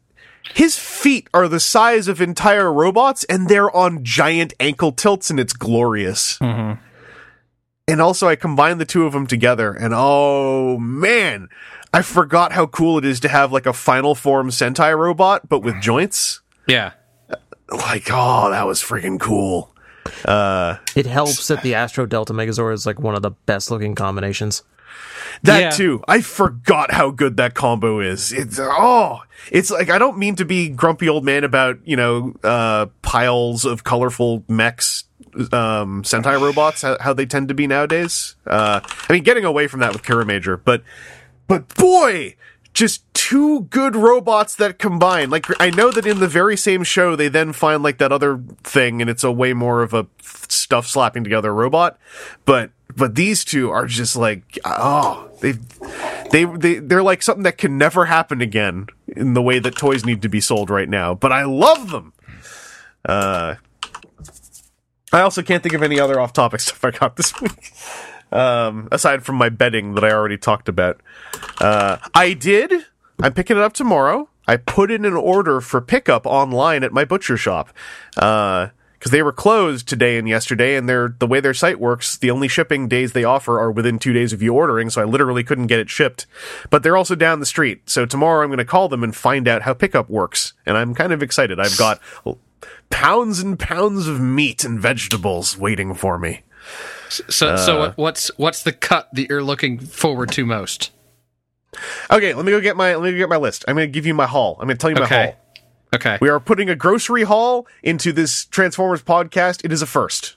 His 0.54 0.80
feet 0.80 1.28
are 1.34 1.50
the 1.50 1.60
size 1.60 2.08
of 2.08 2.22
entire 2.22 2.72
robots, 2.72 3.26
and 3.26 3.50
they're 3.50 3.76
on 3.76 4.06
giant 4.06 4.54
ankle 4.62 4.94
tilts, 4.94 5.30
and 5.30 5.42
it's 5.42 5.52
glorious. 5.52 6.38
Mm-hmm. 6.40 6.82
And 7.90 8.02
also, 8.02 8.30
I 8.30 8.38
combined 8.38 8.80
the 8.80 8.86
two 8.86 9.06
of 9.06 9.12
them 9.12 9.28
together, 9.28 9.74
and 9.74 9.94
oh 9.96 10.78
man, 10.78 11.50
I 11.94 12.02
forgot 12.02 12.54
how 12.54 12.66
cool 12.66 12.98
it 12.98 13.06
is 13.06 13.20
to 13.22 13.28
have 13.28 13.52
like 13.52 13.66
a 13.66 13.74
final 13.74 14.16
form 14.16 14.50
Sentai 14.50 14.98
robot, 14.98 15.50
but 15.50 15.60
with 15.60 15.82
joints. 15.82 16.42
Yeah. 16.68 16.92
Uh, 17.30 17.36
like, 17.70 18.08
oh, 18.12 18.50
that 18.50 18.66
was 18.68 18.82
freaking 18.82 19.20
cool. 19.20 19.74
Uh, 20.26 20.78
it 20.96 21.06
helps 21.06 21.48
that 21.48 21.62
the 21.62 21.76
Astro 21.76 22.06
Delta 22.06 22.34
Megazord 22.34 22.74
is 22.74 22.86
like 22.86 23.00
one 23.00 23.16
of 23.16 23.22
the 23.22 23.32
best 23.32 23.70
looking 23.70 23.96
combinations. 23.96 24.64
That 25.44 25.60
Yeah. 25.60 25.69
too. 25.72 26.03
I 26.07 26.22
forgot 26.22 26.91
how 26.91 27.11
good 27.11 27.38
that 27.38 27.53
combo 27.53 27.99
is. 27.99 28.32
It's 28.32 28.60
oh, 28.60 29.19
it's 29.52 29.69
like 29.69 29.90
I 29.90 29.98
don't 29.98 30.18
mean 30.18 30.36
to 30.38 30.45
be 30.45 30.69
grumpy 30.69 31.07
old 31.10 31.24
man 31.24 31.44
about 31.44 31.78
you 31.86 31.95
know 31.95 32.34
uh, 32.44 32.88
piles 33.02 33.65
of 33.65 33.84
colorful 33.84 34.44
mechs, 34.48 35.03
um, 35.52 36.02
Sentai 36.03 36.41
robots, 36.41 36.82
how, 36.82 36.98
how 36.99 37.14
they 37.14 37.26
tend 37.26 37.49
to 37.49 37.53
be 37.53 37.68
nowadays. 37.68 38.36
Uh, 38.48 38.82
I 39.07 39.14
mean, 39.14 39.24
getting 39.24 39.45
away 39.45 39.68
from 39.68 39.82
that 39.82 39.94
with 39.94 40.03
Kiramager, 40.03 40.60
but 40.64 40.84
but 41.48 41.74
boy, 41.76 42.36
just 42.78 43.12
two 43.16 43.62
good 43.62 43.95
robots 43.95 44.54
that 44.54 44.78
combine. 44.78 45.32
Like 45.32 45.48
I 45.60 45.72
know 45.72 45.91
that 45.91 46.06
in 46.06 46.20
the 46.20 46.28
very 46.28 46.56
same 46.56 46.84
show 46.84 47.16
they 47.16 47.28
then 47.28 47.52
find 47.52 47.82
like 47.82 47.98
that 47.98 48.12
other 48.12 48.40
thing, 48.62 49.02
and 49.02 49.10
it's 49.10 49.24
a 49.24 49.32
way 49.32 49.54
more 49.54 49.82
of 49.82 49.95
a 49.95 50.06
stuff 50.22 50.86
slapping 50.86 51.24
together 51.24 51.52
robot. 51.52 51.98
But 52.45 52.70
but 52.95 53.16
these 53.16 53.44
two 53.44 53.72
are 53.72 53.88
just 53.88 54.16
like 54.16 54.60
oh 54.64 55.28
they 55.41 55.54
they 56.30 56.45
they 56.45 56.76
they're 56.76 57.02
like 57.02 57.24
something 57.24 57.41
that 57.44 57.58
can 57.58 57.80
never 57.80 58.06
happen 58.06 58.41
again 58.41 58.86
in 59.08 59.34
the 59.34 59.41
way 59.41 59.58
that 59.58 59.76
toys 59.76 60.06
need 60.06 60.22
to 60.22 60.30
be 60.30 60.40
sold 60.40 60.70
right 60.70 60.88
now. 60.88 61.16
But 61.16 61.32
I 61.32 61.45
love 61.45 61.90
them. 61.90 62.14
Uh, 63.04 63.56
I 65.12 65.22
also 65.22 65.41
can't 65.41 65.64
think 65.64 65.74
of 65.74 65.82
any 65.82 65.99
other 65.99 66.20
off-topic 66.20 66.60
stuff 66.60 66.86
I 66.86 66.91
got 66.91 67.16
this 67.16 67.41
week. 67.41 67.74
Um, 68.32 68.90
aside 68.91 69.24
from 69.24 69.36
my 69.36 69.49
bedding 69.49 69.95
that 69.95 70.04
I 70.04 70.12
already 70.12 70.38
talked 70.38 70.68
about. 70.68 70.99
Uh, 71.60 71.98
I 72.14 72.34
did. 72.34 72.86
I'm 73.22 73.34
picking 73.34 73.58
it 73.58 73.64
up 73.64 73.74
tomorrow. 73.74 74.30
I 74.48 74.58
put 74.58 74.91
in 74.91 75.06
an 75.06 75.14
order 75.14 75.62
for 75.62 75.82
pickup 75.82 76.26
online 76.26 76.84
at 76.84 76.91
my 76.91 77.06
butcher 77.06 77.38
shop. 77.38 77.70
Uh, 78.18 78.70
because 78.98 79.12
they 79.12 79.22
were 79.22 79.32
closed 79.32 79.88
today 79.88 80.18
and 80.18 80.28
yesterday, 80.28 80.76
and 80.76 80.90
their 80.90 81.16
the 81.20 81.28
way 81.28 81.40
their 81.40 81.54
site 81.54 81.80
works, 81.80 82.18
the 82.18 82.32
only 82.32 82.48
shipping 82.48 82.88
days 82.88 83.14
they 83.14 83.24
offer 83.24 83.60
are 83.60 83.72
within 83.72 83.99
two 83.99 84.14
days 84.14 84.34
of 84.34 84.41
you 84.41 84.54
ordering. 84.54 84.90
So 84.90 85.02
I 85.02 85.06
literally 85.06 85.44
couldn't 85.44 85.68
get 85.68 85.80
it 85.80 85.90
shipped. 85.90 86.26
But 86.70 86.84
they're 86.84 86.98
also 86.98 87.16
down 87.16 87.40
the 87.40 87.45
street, 87.45 87.90
so 87.90 88.06
tomorrow 88.06 88.44
I'm 88.44 88.49
going 88.49 88.58
to 88.58 88.66
call 88.66 88.90
them 88.90 89.04
and 89.04 89.16
find 89.16 89.48
out 89.48 89.62
how 89.62 89.74
pickup 89.74 90.10
works, 90.10 90.54
and 90.66 90.76
I'm 90.78 90.95
kind 90.95 91.14
of 91.14 91.22
excited. 91.22 91.60
I've 91.60 91.78
got 91.78 92.02
pounds 92.90 93.40
and 93.40 93.60
pounds 93.60 94.08
of 94.08 94.20
meat 94.20 94.64
and 94.64 94.80
vegetables 94.80 95.58
waiting 95.58 95.94
for 95.94 96.18
me. 96.18 96.41
So, 97.10 97.56
so 97.56 97.94
what's 97.96 98.30
what's 98.38 98.64
the 98.64 98.72
cut 98.74 99.10
that 99.14 99.30
you're 99.30 99.44
looking 99.44 99.80
forward 99.80 100.30
to 100.32 100.46
most? 100.46 100.92
Okay, 102.12 102.34
let 102.34 102.46
me 102.46 102.52
go 102.52 102.60
get 102.62 102.76
my 102.76 102.96
let 102.96 103.04
me 103.04 103.12
go 103.12 103.18
get 103.18 103.30
my 103.30 103.38
list. 103.38 103.66
I'm 103.68 103.76
going 103.76 103.88
to 103.88 103.92
give 103.92 104.06
you 104.06 104.14
my 104.14 104.26
haul. 104.28 104.58
I'm 104.60 104.68
going 104.68 104.78
to 104.78 104.82
tell 104.82 104.90
you 104.90 104.96
my 104.96 105.04
Okay. 105.06 105.26
haul. 105.26 105.38
Okay. 105.96 106.18
We 106.20 106.30
are 106.30 106.40
putting 106.40 106.70
a 106.70 106.76
grocery 106.76 107.24
haul 107.24 107.66
into 107.82 108.12
this 108.12 108.46
Transformers 108.46 109.02
podcast. 109.04 109.64
It 109.64 109.72
is 109.72 109.82
a 109.82 109.86
first. 109.86 110.36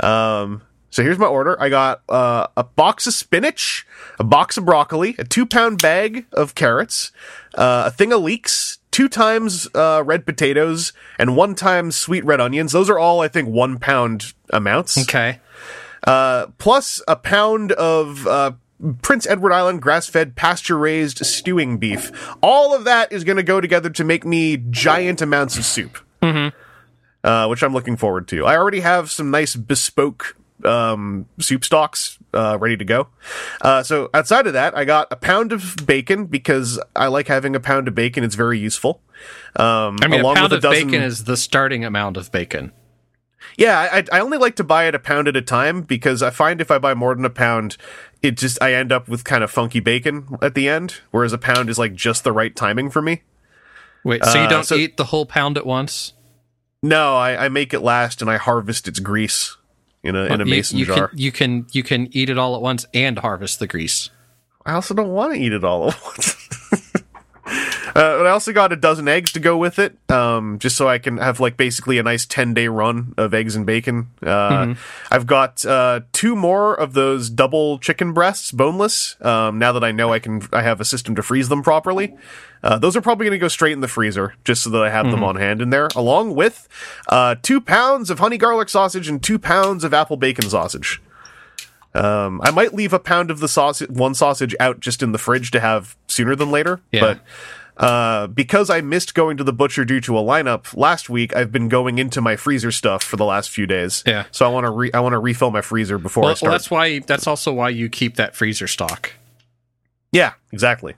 Um, 0.00 0.62
so 0.90 1.02
here's 1.02 1.18
my 1.18 1.26
order. 1.26 1.60
I 1.60 1.68
got 1.68 2.02
uh, 2.08 2.46
a 2.56 2.64
box 2.64 3.06
of 3.06 3.14
spinach, 3.14 3.86
a 4.18 4.24
box 4.24 4.56
of 4.56 4.64
broccoli, 4.64 5.14
a 5.18 5.24
two 5.24 5.46
pound 5.46 5.80
bag 5.80 6.26
of 6.32 6.54
carrots, 6.54 7.10
uh, 7.54 7.84
a 7.86 7.90
thing 7.90 8.12
of 8.12 8.22
leeks, 8.22 8.78
two 8.90 9.08
times 9.08 9.66
uh, 9.74 10.02
red 10.04 10.26
potatoes, 10.26 10.92
and 11.18 11.36
one 11.36 11.54
time 11.54 11.90
sweet 11.90 12.24
red 12.24 12.40
onions. 12.40 12.72
Those 12.72 12.90
are 12.90 12.98
all, 12.98 13.20
I 13.20 13.28
think, 13.28 13.48
one 13.48 13.78
pound 13.78 14.34
amounts 14.50 14.98
Okay. 14.98 15.40
Uh, 16.04 16.46
plus 16.58 17.02
a 17.08 17.16
pound 17.16 17.72
of 17.72 18.26
uh, 18.26 18.52
Prince 19.02 19.26
Edward 19.26 19.52
Island 19.52 19.82
grass 19.82 20.06
fed 20.08 20.36
pasture 20.36 20.76
raised 20.76 21.24
stewing 21.24 21.78
beef. 21.78 22.10
All 22.42 22.74
of 22.74 22.84
that 22.84 23.12
is 23.12 23.24
going 23.24 23.36
to 23.36 23.42
go 23.42 23.60
together 23.60 23.90
to 23.90 24.04
make 24.04 24.24
me 24.24 24.56
giant 24.70 25.22
amounts 25.22 25.56
of 25.56 25.64
soup, 25.64 25.98
mm-hmm. 26.22 26.56
uh, 27.26 27.48
which 27.48 27.62
I'm 27.62 27.72
looking 27.72 27.96
forward 27.96 28.28
to. 28.28 28.44
I 28.44 28.56
already 28.56 28.80
have 28.80 29.10
some 29.10 29.30
nice 29.30 29.56
bespoke 29.56 30.36
um, 30.64 31.26
soup 31.38 31.64
stocks 31.64 32.18
uh, 32.34 32.58
ready 32.60 32.76
to 32.76 32.84
go. 32.84 33.08
Uh, 33.60 33.82
so 33.82 34.10
outside 34.12 34.46
of 34.46 34.52
that, 34.54 34.76
I 34.76 34.84
got 34.84 35.08
a 35.10 35.16
pound 35.16 35.52
of 35.52 35.76
bacon 35.86 36.26
because 36.26 36.80
I 36.94 37.06
like 37.08 37.28
having 37.28 37.56
a 37.56 37.60
pound 37.60 37.88
of 37.88 37.94
bacon. 37.94 38.24
It's 38.24 38.34
very 38.34 38.58
useful. 38.58 39.00
Um, 39.56 39.96
I 40.02 40.08
mean, 40.08 40.20
a 40.20 40.34
pound 40.34 40.52
of 40.52 40.60
dozen- 40.60 40.88
bacon 40.88 41.02
is 41.02 41.24
the 41.24 41.36
starting 41.36 41.84
amount 41.84 42.16
of 42.16 42.30
bacon. 42.30 42.72
Yeah, 43.56 43.88
I, 43.90 44.04
I 44.12 44.20
only 44.20 44.36
like 44.38 44.56
to 44.56 44.64
buy 44.64 44.84
it 44.86 44.94
a 44.94 44.98
pound 44.98 45.28
at 45.28 45.36
a 45.36 45.42
time 45.42 45.82
because 45.82 46.22
I 46.22 46.30
find 46.30 46.60
if 46.60 46.70
I 46.70 46.78
buy 46.78 46.92
more 46.94 47.14
than 47.14 47.24
a 47.24 47.30
pound, 47.30 47.76
it 48.22 48.36
just 48.36 48.60
I 48.62 48.74
end 48.74 48.92
up 48.92 49.08
with 49.08 49.24
kind 49.24 49.42
of 49.42 49.50
funky 49.50 49.80
bacon 49.80 50.36
at 50.42 50.54
the 50.54 50.68
end, 50.68 50.96
whereas 51.10 51.32
a 51.32 51.38
pound 51.38 51.70
is 51.70 51.78
like 51.78 51.94
just 51.94 52.22
the 52.24 52.32
right 52.32 52.54
timing 52.54 52.90
for 52.90 53.00
me. 53.00 53.22
Wait, 54.04 54.24
so 54.24 54.34
you 54.38 54.44
Uh, 54.44 54.48
don't 54.48 54.64
so- 54.64 54.74
eat 54.76 54.96
the 54.98 55.04
whole 55.04 55.24
pound 55.26 55.56
at 55.56 55.64
once? 55.66 56.12
No, 56.82 57.16
I, 57.16 57.46
I 57.46 57.48
make 57.48 57.72
it 57.72 57.80
last 57.80 58.20
and 58.20 58.30
I 58.30 58.36
harvest 58.36 58.86
its 58.86 59.00
grease 59.00 59.56
in 60.04 60.14
a 60.14 60.26
in 60.26 60.40
a 60.40 60.44
You- 60.44 60.50
mason 60.50 60.78
you, 60.78 60.84
jar. 60.86 61.08
Can, 61.08 61.18
you 61.18 61.32
can 61.32 61.66
you 61.72 61.82
can 61.82 62.08
eat 62.12 62.28
it 62.30 62.36
all 62.38 62.54
at 62.54 62.60
once 62.62 62.84
and 62.92 63.18
harvest 63.18 63.58
the 63.58 63.66
grease. 63.66 64.10
I 64.66 64.72
also 64.74 64.92
don't 64.94 65.08
want 65.08 65.32
to 65.34 65.40
eat 65.40 65.52
it 65.52 65.64
all 65.64 65.88
at 65.90 66.02
once. 66.04 66.45
Uh, 67.96 68.24
I 68.24 68.28
also 68.28 68.52
got 68.52 68.74
a 68.74 68.76
dozen 68.76 69.08
eggs 69.08 69.32
to 69.32 69.40
go 69.40 69.56
with 69.56 69.78
it, 69.78 69.96
um, 70.10 70.58
just 70.58 70.76
so 70.76 70.86
I 70.86 70.98
can 70.98 71.16
have 71.16 71.40
like 71.40 71.56
basically 71.56 71.96
a 71.96 72.02
nice 72.02 72.26
ten 72.26 72.52
day 72.52 72.68
run 72.68 73.14
of 73.16 73.32
eggs 73.32 73.56
and 73.56 73.64
bacon. 73.64 74.08
Uh, 74.22 74.74
I've 75.10 75.26
got 75.26 75.64
uh, 75.64 76.00
two 76.12 76.36
more 76.36 76.74
of 76.74 76.92
those 76.92 77.30
double 77.30 77.78
chicken 77.78 78.12
breasts, 78.12 78.52
boneless. 78.52 79.16
Um, 79.22 79.58
now 79.58 79.72
that 79.72 79.82
I 79.82 79.92
know 79.92 80.12
I 80.12 80.18
can, 80.18 80.46
I 80.52 80.60
have 80.60 80.78
a 80.78 80.84
system 80.84 81.14
to 81.14 81.22
freeze 81.22 81.48
them 81.48 81.62
properly. 81.62 82.14
Uh, 82.62 82.78
those 82.78 82.96
are 82.96 83.00
probably 83.00 83.24
going 83.24 83.38
to 83.38 83.42
go 83.42 83.48
straight 83.48 83.72
in 83.72 83.80
the 83.80 83.88
freezer, 83.88 84.34
just 84.44 84.62
so 84.62 84.68
that 84.70 84.82
I 84.82 84.90
have 84.90 85.10
them 85.10 85.24
on 85.24 85.36
hand 85.36 85.62
in 85.62 85.70
there, 85.70 85.88
along 85.96 86.34
with 86.34 86.68
uh, 87.08 87.36
two 87.40 87.62
pounds 87.62 88.10
of 88.10 88.18
honey 88.18 88.36
garlic 88.36 88.68
sausage 88.68 89.08
and 89.08 89.22
two 89.22 89.38
pounds 89.38 89.84
of 89.84 89.94
apple 89.94 90.18
bacon 90.18 90.50
sausage. 90.50 91.00
Um, 91.94 92.42
I 92.42 92.50
might 92.50 92.74
leave 92.74 92.92
a 92.92 92.98
pound 92.98 93.30
of 93.30 93.40
the 93.40 93.48
sausage, 93.48 93.88
one 93.88 94.14
sausage 94.14 94.54
out 94.60 94.80
just 94.80 95.02
in 95.02 95.12
the 95.12 95.18
fridge 95.18 95.50
to 95.52 95.60
have 95.60 95.96
sooner 96.08 96.36
than 96.36 96.50
later. 96.50 96.82
Yeah. 96.92 97.00
But 97.00 97.20
uh, 97.76 98.26
because 98.28 98.70
I 98.70 98.80
missed 98.80 99.14
going 99.14 99.36
to 99.36 99.44
the 99.44 99.52
butcher 99.52 99.84
due 99.84 100.00
to 100.02 100.16
a 100.18 100.22
lineup 100.22 100.74
last 100.76 101.10
week, 101.10 101.36
I've 101.36 101.52
been 101.52 101.68
going 101.68 101.98
into 101.98 102.20
my 102.20 102.36
freezer 102.36 102.72
stuff 102.72 103.02
for 103.02 103.16
the 103.16 103.24
last 103.24 103.50
few 103.50 103.66
days. 103.66 104.02
Yeah. 104.06 104.24
So 104.30 104.46
I 104.46 104.48
want 104.48 104.64
to 104.64 104.70
re- 104.70 104.90
I 104.94 105.00
want 105.00 105.12
to 105.12 105.18
refill 105.18 105.50
my 105.50 105.60
freezer 105.60 105.98
before 105.98 106.24
I 106.24 106.26
Well, 106.28 106.36
start. 106.36 106.48
well, 106.48 106.58
that's 106.58 106.70
why. 106.70 106.98
That's 107.00 107.26
also 107.26 107.52
why 107.52 107.68
you 107.68 107.88
keep 107.88 108.16
that 108.16 108.34
freezer 108.34 108.66
stock. 108.66 109.12
Yeah, 110.12 110.32
exactly. 110.52 110.94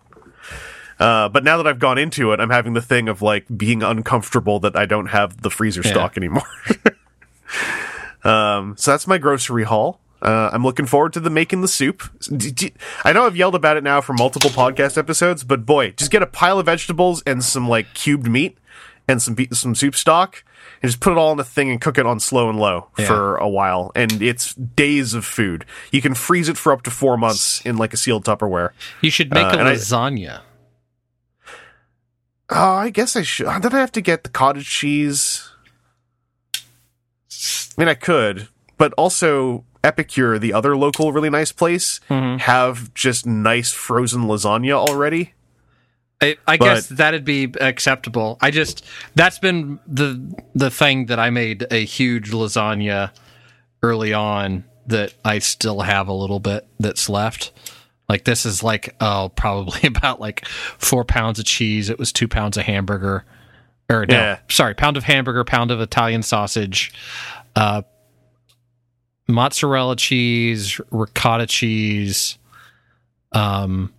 Uh, 1.00 1.28
but 1.28 1.44
now 1.44 1.56
that 1.56 1.66
I've 1.66 1.78
gone 1.78 1.96
into 1.98 2.32
it, 2.32 2.40
I'm 2.40 2.50
having 2.50 2.74
the 2.74 2.82
thing 2.82 3.08
of 3.08 3.22
like 3.22 3.46
being 3.56 3.82
uncomfortable 3.82 4.58
that 4.60 4.76
I 4.76 4.84
don't 4.86 5.06
have 5.06 5.42
the 5.42 5.50
freezer 5.50 5.82
Yeah. 5.84 5.90
stock 5.92 6.16
anymore. 6.16 6.42
um, 8.24 8.74
so 8.76 8.90
that's 8.90 9.06
my 9.06 9.18
grocery 9.18 9.64
haul. 9.64 10.00
Uh, 10.20 10.50
I'm 10.52 10.64
looking 10.64 10.86
forward 10.86 11.12
to 11.12 11.20
the 11.20 11.30
making 11.30 11.60
the 11.60 11.68
soup. 11.68 12.02
I 13.04 13.12
know 13.12 13.26
I've 13.26 13.36
yelled 13.36 13.54
about 13.54 13.76
it 13.76 13.84
now 13.84 14.00
for 14.00 14.12
multiple 14.14 14.50
podcast 14.50 14.98
episodes, 14.98 15.44
but 15.44 15.64
boy, 15.64 15.92
just 15.92 16.10
get 16.10 16.22
a 16.22 16.26
pile 16.26 16.58
of 16.58 16.66
vegetables 16.66 17.22
and 17.26 17.44
some 17.44 17.68
like 17.68 17.94
cubed 17.94 18.26
meat 18.28 18.58
and 19.06 19.22
some 19.22 19.34
be- 19.34 19.48
some 19.52 19.74
soup 19.74 19.94
stock, 19.94 20.44
and 20.82 20.90
just 20.90 21.00
put 21.00 21.12
it 21.12 21.16
all 21.18 21.32
in 21.32 21.38
a 21.40 21.44
thing 21.44 21.70
and 21.70 21.80
cook 21.80 21.96
it 21.98 22.04
on 22.04 22.20
slow 22.20 22.50
and 22.50 22.58
low 22.58 22.88
Yeah. 22.98 23.06
for 23.06 23.36
a 23.36 23.48
while, 23.48 23.90
and 23.94 24.20
it's 24.20 24.54
days 24.54 25.14
of 25.14 25.24
food. 25.24 25.64
You 25.92 26.02
can 26.02 26.12
freeze 26.14 26.48
it 26.48 26.58
for 26.58 26.72
up 26.72 26.82
to 26.82 26.90
four 26.90 27.16
months 27.16 27.64
in 27.64 27.76
like 27.78 27.94
a 27.94 27.96
sealed 27.96 28.24
Tupperware. 28.24 28.70
You 29.00 29.10
should 29.10 29.32
make 29.32 29.46
Uh, 29.46 29.56
a 29.56 29.64
I- 29.64 29.72
lasagna. 29.74 30.40
Oh, 32.50 32.72
I 32.74 32.90
guess 32.90 33.14
I 33.14 33.22
should. 33.22 33.46
Then 33.46 33.74
I 33.74 33.78
have 33.78 33.92
to 33.92 34.00
get 34.00 34.24
the 34.24 34.30
cottage 34.30 34.68
cheese. 34.68 35.48
I 36.52 36.60
mean, 37.80 37.88
I 37.88 37.94
could, 37.94 38.48
but 38.78 38.92
also 38.94 39.64
Epicure, 39.84 40.38
the 40.38 40.52
other 40.52 40.76
local 40.76 41.12
really 41.12 41.30
nice 41.30 41.52
place, 41.52 42.00
Mm-hmm. 42.08 42.38
have 42.38 42.92
just 42.94 43.26
nice 43.26 43.72
frozen 43.72 44.22
lasagna 44.24 44.72
already. 44.72 45.34
I, 46.20 46.36
I 46.48 46.56
But- 46.56 46.64
guess 46.64 46.86
that'd 46.88 47.24
be 47.24 47.52
acceptable. 47.60 48.38
I 48.40 48.50
just 48.50 48.84
that's 49.14 49.38
been 49.38 49.78
the 49.86 50.20
the 50.54 50.70
thing 50.70 51.06
that 51.06 51.18
I 51.20 51.30
made 51.30 51.66
a 51.70 51.84
huge 51.84 52.30
lasagna 52.32 53.10
early 53.82 54.12
on 54.12 54.64
that 54.88 55.14
I 55.24 55.38
still 55.38 55.80
have 55.82 56.08
a 56.08 56.12
little 56.12 56.40
bit 56.40 56.66
that's 56.80 57.08
left. 57.08 57.52
Like 58.08 58.24
this 58.24 58.44
is 58.46 58.62
like 58.64 58.96
oh 59.00 59.30
probably 59.36 59.82
about 59.86 60.18
like 60.20 60.44
four 60.78 61.04
pounds 61.04 61.38
of 61.38 61.44
cheese. 61.44 61.88
It 61.88 61.98
was 62.00 62.10
two 62.12 62.26
pounds 62.26 62.56
of 62.56 62.64
hamburger, 62.64 63.24
or 63.88 64.04
no, 64.06 64.14
Yeah. 64.16 64.38
sorry, 64.50 64.74
pound 64.74 64.96
of 64.96 65.04
hamburger, 65.04 65.44
pound 65.44 65.70
of 65.70 65.80
Italian 65.80 66.24
sausage, 66.24 66.92
uh, 67.54 67.82
mozzarella 69.28 69.96
cheese, 69.96 70.80
ricotta 70.90 71.46
cheese, 71.46 72.38
um, 73.32 73.92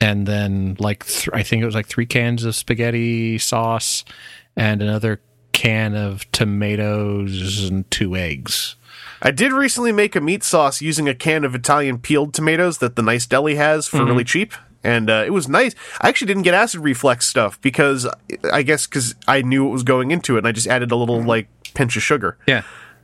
and 0.00 0.26
then 0.26 0.76
like 0.78 1.06
th- 1.06 1.28
I 1.32 1.42
think 1.42 1.62
it 1.62 1.66
was 1.66 1.74
like 1.74 1.86
three 1.86 2.06
cans 2.06 2.44
of 2.44 2.54
spaghetti 2.54 3.38
sauce 3.38 4.04
and 4.56 4.82
another 4.82 5.20
can 5.52 5.94
of 5.94 6.30
tomatoes 6.32 7.68
and 7.68 7.88
two 7.90 8.16
eggs. 8.16 8.76
I 9.20 9.32
did 9.32 9.52
recently 9.52 9.92
make 9.92 10.14
a 10.14 10.20
meat 10.20 10.44
sauce 10.44 10.80
using 10.80 11.08
a 11.08 11.14
can 11.14 11.44
of 11.44 11.54
Italian 11.54 11.98
peeled 11.98 12.32
tomatoes 12.32 12.78
that 12.78 12.94
the 12.94 13.02
Nice 13.02 13.26
Deli 13.26 13.56
has 13.56 13.88
for 13.88 14.04
really 14.04 14.24
cheap. 14.24 14.52
And 14.84 15.10
uh, 15.10 15.24
it 15.26 15.30
was 15.30 15.48
nice. 15.48 15.74
I 16.00 16.08
actually 16.08 16.28
didn't 16.28 16.44
get 16.44 16.54
acid 16.54 16.80
reflex 16.80 17.26
stuff 17.26 17.60
because 17.60 18.06
I 18.52 18.62
guess 18.62 18.86
because 18.86 19.16
I 19.26 19.42
knew 19.42 19.64
what 19.64 19.72
was 19.72 19.82
going 19.82 20.12
into 20.12 20.36
it, 20.36 20.38
and 20.38 20.46
I 20.46 20.52
just 20.52 20.68
added 20.68 20.92
a 20.92 20.96
little 20.96 21.20
like 21.20 21.48
pinch 21.74 21.96
of 21.96 22.02
sugar. 22.04 22.38
Yeah. 22.46 22.62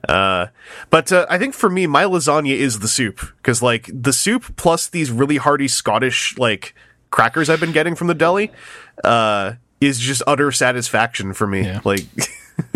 Uh, 0.09 0.47
but 0.90 1.10
uh, 1.12 1.26
I 1.31 1.39
think 1.39 1.55
for 1.55 1.68
me, 1.70 1.86
my 1.86 2.05
lasagna 2.05 2.55
is 2.56 2.81
the 2.81 2.89
soup 2.89 3.20
because 3.39 3.62
like 3.62 3.89
the 3.93 4.12
soup 4.12 4.56
plus 4.56 4.89
these 4.89 5.10
really 5.10 5.36
hearty 5.36 5.68
Scottish 5.68 6.36
like 6.39 6.74
crackers 7.10 7.48
I've 7.48 7.60
been 7.60 7.72
getting 7.72 7.94
from 7.94 8.06
the 8.09 8.14
deli 8.14 8.51
uh, 9.02 9.52
is 9.81 9.98
just 10.01 10.22
utter 10.26 10.51
satisfaction 10.52 11.32
for 11.32 11.47
me. 11.47 11.62
Yeah. 11.62 11.81
Like, 11.85 12.01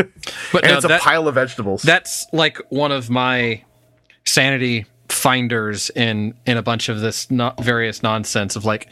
But 0.52 0.64
and 0.64 0.72
no, 0.72 0.76
it's 0.76 0.84
a 0.84 0.88
that- 0.88 1.00
pile 1.02 1.28
of 1.28 1.34
vegetables. 1.36 1.82
that's 1.82 2.26
like 2.32 2.58
one 2.70 2.90
of 2.92 3.08
my 3.10 3.62
sanity 4.24 4.86
finders 5.08 5.90
in 5.90 6.34
in 6.46 6.56
a 6.56 6.62
bunch 6.62 6.88
of 6.88 7.00
this 7.00 7.30
not 7.30 7.62
various 7.62 8.02
nonsense 8.02 8.56
of 8.56 8.64
like 8.64 8.88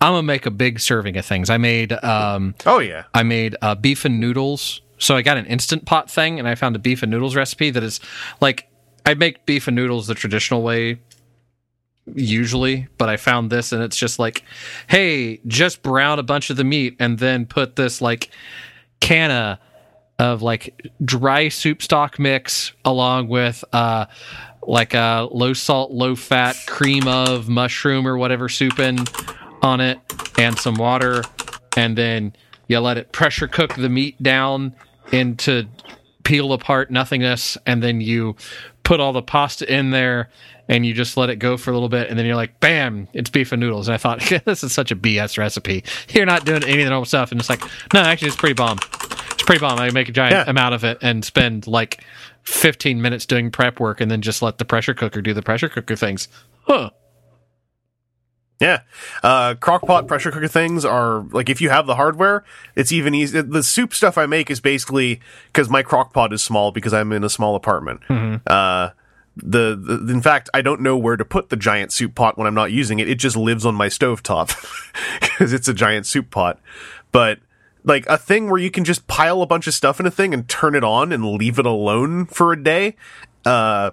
I'm 0.00 0.12
gonna 0.12 0.22
make 0.22 0.44
a 0.46 0.50
big 0.50 0.80
serving 0.80 1.16
of 1.16 1.24
things. 1.24 1.48
I 1.48 1.56
made 1.58 1.92
um 1.92 2.54
oh 2.66 2.78
yeah, 2.80 3.04
I 3.14 3.22
made 3.22 3.56
uh, 3.62 3.74
beef 3.74 4.04
and 4.04 4.20
noodles. 4.20 4.82
So 4.98 5.16
I 5.16 5.22
got 5.22 5.36
an 5.36 5.46
instant 5.46 5.84
pot 5.84 6.10
thing, 6.10 6.38
and 6.38 6.48
I 6.48 6.54
found 6.54 6.76
a 6.76 6.78
beef 6.78 7.02
and 7.02 7.10
noodles 7.10 7.36
recipe 7.36 7.70
that 7.70 7.82
is 7.82 8.00
like 8.40 8.68
I 9.04 9.14
make 9.14 9.46
beef 9.46 9.68
and 9.68 9.76
noodles 9.76 10.06
the 10.06 10.14
traditional 10.14 10.62
way 10.62 10.98
usually, 12.14 12.88
but 12.98 13.08
I 13.08 13.16
found 13.16 13.50
this, 13.50 13.72
and 13.72 13.82
it's 13.82 13.96
just 13.96 14.18
like, 14.18 14.44
hey, 14.88 15.40
just 15.46 15.82
brown 15.82 16.18
a 16.18 16.22
bunch 16.22 16.50
of 16.50 16.56
the 16.56 16.64
meat, 16.64 16.96
and 16.98 17.18
then 17.18 17.46
put 17.46 17.76
this 17.76 18.00
like 18.00 18.30
canna 19.00 19.60
of 20.18 20.40
like 20.40 20.90
dry 21.04 21.48
soup 21.48 21.82
stock 21.82 22.18
mix 22.18 22.72
along 22.86 23.28
with 23.28 23.62
uh 23.74 24.06
like 24.62 24.94
a 24.94 25.28
low 25.30 25.52
salt, 25.52 25.92
low 25.92 26.16
fat 26.16 26.56
cream 26.66 27.06
of 27.06 27.48
mushroom 27.48 28.08
or 28.08 28.16
whatever 28.16 28.48
soup 28.48 28.78
in 28.78 28.98
on 29.62 29.80
it 29.80 29.98
and 30.38 30.58
some 30.58 30.74
water 30.74 31.22
and 31.76 31.96
then 31.96 32.34
you 32.68 32.78
let 32.80 32.98
it 32.98 33.12
pressure 33.12 33.48
cook 33.48 33.74
the 33.74 33.88
meat 33.88 34.20
down 34.22 34.74
into 35.12 35.66
peel 36.24 36.52
apart 36.52 36.90
nothingness 36.90 37.56
and 37.66 37.82
then 37.82 38.00
you 38.00 38.34
put 38.82 38.98
all 39.00 39.12
the 39.12 39.22
pasta 39.22 39.72
in 39.72 39.90
there 39.90 40.28
and 40.68 40.84
you 40.84 40.92
just 40.92 41.16
let 41.16 41.30
it 41.30 41.36
go 41.36 41.56
for 41.56 41.70
a 41.70 41.74
little 41.74 41.88
bit 41.88 42.08
and 42.10 42.18
then 42.18 42.26
you're 42.26 42.34
like 42.34 42.58
bam 42.58 43.06
it's 43.12 43.30
beef 43.30 43.52
and 43.52 43.60
noodles. 43.60 43.86
And 43.88 43.94
i 43.94 43.98
thought 43.98 44.20
this 44.44 44.64
is 44.64 44.72
such 44.72 44.90
a 44.90 44.96
bs 44.96 45.38
recipe. 45.38 45.84
You're 46.10 46.26
not 46.26 46.44
doing 46.44 46.64
any 46.64 46.82
of 46.82 46.86
the 46.86 46.90
normal 46.90 47.04
stuff. 47.04 47.30
And 47.30 47.40
it's 47.40 47.48
like 47.48 47.62
no 47.94 48.00
actually 48.00 48.28
it's 48.28 48.36
pretty 48.36 48.54
bomb. 48.54 48.78
It's 49.32 49.42
pretty 49.44 49.60
bomb. 49.60 49.78
I 49.78 49.90
make 49.90 50.08
a 50.08 50.12
giant 50.12 50.32
Yeah. 50.34 50.44
amount 50.50 50.74
of 50.74 50.82
it 50.82 50.98
and 51.02 51.24
spend 51.24 51.66
like 51.68 52.02
15 52.42 53.00
minutes 53.00 53.26
doing 53.26 53.50
prep 53.52 53.78
work 53.78 54.00
and 54.00 54.10
then 54.10 54.22
just 54.22 54.42
let 54.42 54.58
the 54.58 54.64
pressure 54.64 54.94
cooker 54.94 55.20
do 55.22 55.32
the 55.34 55.42
pressure 55.42 55.68
cooker 55.68 55.94
things. 55.94 56.26
Huh 56.62 56.90
Yeah. 58.60 58.80
Uh, 59.22 59.54
crockpot 59.54 60.08
pressure 60.08 60.30
cooker 60.30 60.48
things 60.48 60.84
are 60.84 61.20
like 61.30 61.50
if 61.50 61.60
you 61.60 61.68
have 61.68 61.86
the 61.86 61.96
hardware, 61.96 62.44
it's 62.74 62.90
even 62.90 63.14
easy. 63.14 63.40
The 63.42 63.62
soup 63.62 63.92
stuff 63.92 64.16
I 64.16 64.26
make 64.26 64.50
is 64.50 64.60
basically 64.60 65.20
because 65.52 65.68
my 65.68 65.82
crockpot 65.82 66.32
is 66.32 66.42
small 66.42 66.72
because 66.72 66.94
I'm 66.94 67.12
in 67.12 67.22
a 67.22 67.28
small 67.28 67.54
apartment. 67.54 68.00
Uh, 68.46 68.90
the, 69.36 69.76
the 69.76 70.12
in 70.12 70.22
fact, 70.22 70.48
I 70.54 70.62
don't 70.62 70.80
know 70.80 70.96
where 70.96 71.16
to 71.16 71.24
put 71.24 71.50
the 71.50 71.56
giant 71.56 71.92
soup 71.92 72.14
pot 72.14 72.38
when 72.38 72.46
I'm 72.46 72.54
not 72.54 72.72
using 72.72 72.98
it. 72.98 73.08
It 73.08 73.16
just 73.16 73.36
lives 73.36 73.66
on 73.66 73.74
my 73.74 73.88
stovetop 73.88 74.56
because 75.20 75.52
it's 75.52 75.68
a 75.68 75.74
giant 75.74 76.06
soup 76.06 76.30
pot. 76.30 76.58
But 77.12 77.40
like 77.84 78.06
a 78.08 78.16
thing 78.16 78.50
where 78.50 78.58
you 78.58 78.70
can 78.70 78.84
just 78.84 79.06
pile 79.06 79.42
a 79.42 79.46
bunch 79.46 79.66
of 79.66 79.74
stuff 79.74 80.00
in 80.00 80.06
a 80.06 80.10
thing 80.10 80.32
and 80.32 80.48
turn 80.48 80.74
it 80.74 80.82
on 80.82 81.12
and 81.12 81.24
leave 81.24 81.58
it 81.58 81.66
alone 81.66 82.24
for 82.24 82.52
a 82.52 82.62
day. 82.62 82.96
Uh, 83.44 83.90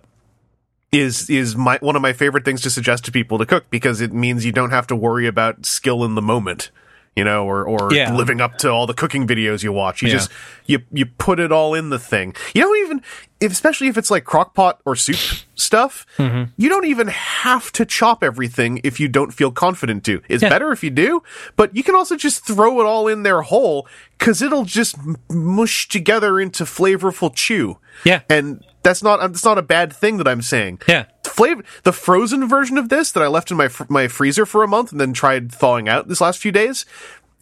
is 0.94 1.30
is 1.30 1.56
my 1.56 1.78
one 1.82 1.96
of 1.96 2.02
my 2.02 2.14
favorite 2.14 2.46
things 2.46 2.62
to 2.62 2.70
suggest 2.70 3.06
to 3.06 3.12
people 3.12 3.38
to 3.40 3.46
cook 3.46 3.66
because 3.70 4.00
it 4.02 4.14
means 4.14 4.46
you 4.46 4.52
don't 4.52 4.72
have 4.72 4.88
to 4.88 4.96
worry 4.96 5.28
about 5.28 5.66
skill 5.66 6.04
in 6.06 6.16
the 6.16 6.22
moment 6.22 6.72
you 7.16 7.24
know 7.24 7.46
or 7.46 7.64
or 7.64 7.94
Yeah. 7.94 8.14
living 8.16 8.42
up 8.42 8.58
to 8.60 8.70
all 8.70 8.88
the 8.88 8.94
cooking 8.94 9.28
videos 9.28 9.62
you 9.64 9.72
watch 9.72 10.02
you 10.02 10.08
Yeah. 10.08 10.14
just 10.16 10.32
you 10.66 10.80
you 10.92 11.06
put 11.06 11.40
it 11.40 11.52
all 11.52 11.74
in 11.76 11.90
the 11.90 12.00
thing 12.00 12.36
you 12.56 12.62
don't 12.62 12.78
even 12.86 13.02
if, 13.40 13.52
especially 13.52 13.88
if 13.88 13.98
it's 13.98 14.10
like 14.10 14.24
crockpot 14.24 14.76
or 14.86 14.96
soup 14.96 15.18
stuff 15.56 16.06
Mm-hmm. 16.18 16.52
you 16.58 16.70
don't 16.70 16.86
even 16.86 17.08
have 17.08 17.72
to 17.74 17.86
chop 17.86 18.24
everything 18.24 18.80
if 18.84 19.00
you 19.00 19.08
don't 19.08 19.32
feel 19.32 19.52
confident 19.52 20.04
to 20.06 20.22
it's 20.28 20.42
Yeah. 20.44 20.50
better 20.50 20.72
if 20.72 20.84
you 20.84 20.90
do 20.90 21.22
but 21.56 21.76
you 21.76 21.84
can 21.84 21.94
also 21.96 22.16
just 22.16 22.46
throw 22.48 22.80
it 22.82 22.86
all 22.86 23.08
in 23.08 23.22
there 23.24 23.42
whole 23.42 23.88
because 24.18 24.42
it'll 24.42 24.66
just 24.66 24.96
mush 25.30 25.88
together 25.88 26.40
into 26.40 26.64
flavorful 26.64 27.34
chew 27.34 27.78
Yeah. 28.04 28.22
and 28.30 28.64
that's 28.84 29.02
not 29.02 29.20
that's 29.20 29.46
not 29.46 29.58
a 29.58 29.64
bad 29.64 29.92
thing 29.94 30.18
that 30.18 30.28
I'm 30.28 30.42
saying. 30.42 30.82
Yeah. 30.88 31.06
Flavor 31.24 31.64
the 31.84 31.94
frozen 31.94 32.48
version 32.48 32.78
of 32.78 32.90
this 32.90 33.12
that 33.12 33.24
I 33.24 33.28
left 33.28 33.50
in 33.50 33.58
my 33.58 33.68
fr- 33.68 33.86
my 33.90 34.08
freezer 34.08 34.46
for 34.46 34.64
a 34.64 34.68
month 34.68 34.92
and 34.92 35.02
then 35.02 35.14
tried 35.14 35.52
thawing 35.52 35.90
out 35.90 36.08
this 36.08 36.22
last 36.22 36.40
few 36.40 36.52
days. 36.52 36.86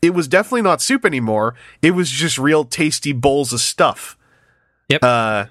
It 0.01 0.13
was 0.13 0.27
definitely 0.27 0.63
not 0.63 0.81
soup 0.81 1.05
anymore. 1.05 1.55
It 1.81 1.91
was 1.91 2.09
just 2.09 2.38
real 2.38 2.63
tasty 2.63 3.11
bowls 3.11 3.53
of 3.53 3.59
stuff. 3.59 4.18
Yep. 4.89 5.03
Uh, 5.03 5.45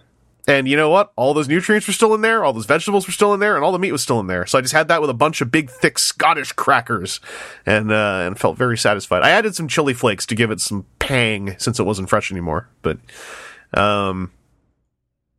and 0.48 0.66
you 0.66 0.76
know 0.76 0.90
what? 0.90 1.12
All 1.16 1.34
those 1.34 1.48
nutrients 1.48 1.86
were 1.86 1.92
still 1.92 2.14
in 2.14 2.22
there. 2.22 2.44
All 2.44 2.52
those 2.52 2.66
vegetables 2.66 3.06
were 3.06 3.12
still 3.12 3.32
in 3.34 3.40
there, 3.40 3.54
and 3.54 3.64
all 3.64 3.70
the 3.72 3.78
meat 3.78 3.92
was 3.92 4.02
still 4.02 4.18
in 4.18 4.26
there. 4.26 4.46
So 4.46 4.58
I 4.58 4.62
just 4.62 4.74
had 4.74 4.88
that 4.88 5.00
with 5.00 5.10
a 5.10 5.14
bunch 5.14 5.40
of 5.40 5.52
big, 5.52 5.70
thick 5.70 5.98
Scottish 5.98 6.52
crackers, 6.52 7.20
and 7.64 7.92
uh, 7.92 8.24
and 8.26 8.38
felt 8.38 8.56
very 8.56 8.76
satisfied. 8.76 9.22
I 9.22 9.30
added 9.30 9.54
some 9.54 9.68
chili 9.68 9.94
flakes 9.94 10.26
to 10.26 10.34
give 10.34 10.50
it 10.50 10.60
some 10.60 10.86
pang 10.98 11.54
since 11.58 11.78
it 11.78 11.84
wasn't 11.84 12.08
fresh 12.08 12.32
anymore. 12.32 12.68
But 12.82 12.98
um, 13.74 14.32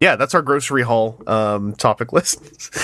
yeah, 0.02 0.18
that's 0.18 0.34
our 0.36 0.42
grocery 0.42 0.82
haul 0.82 1.22
um, 1.28 1.74
topic 1.76 2.12
list. 2.14 2.76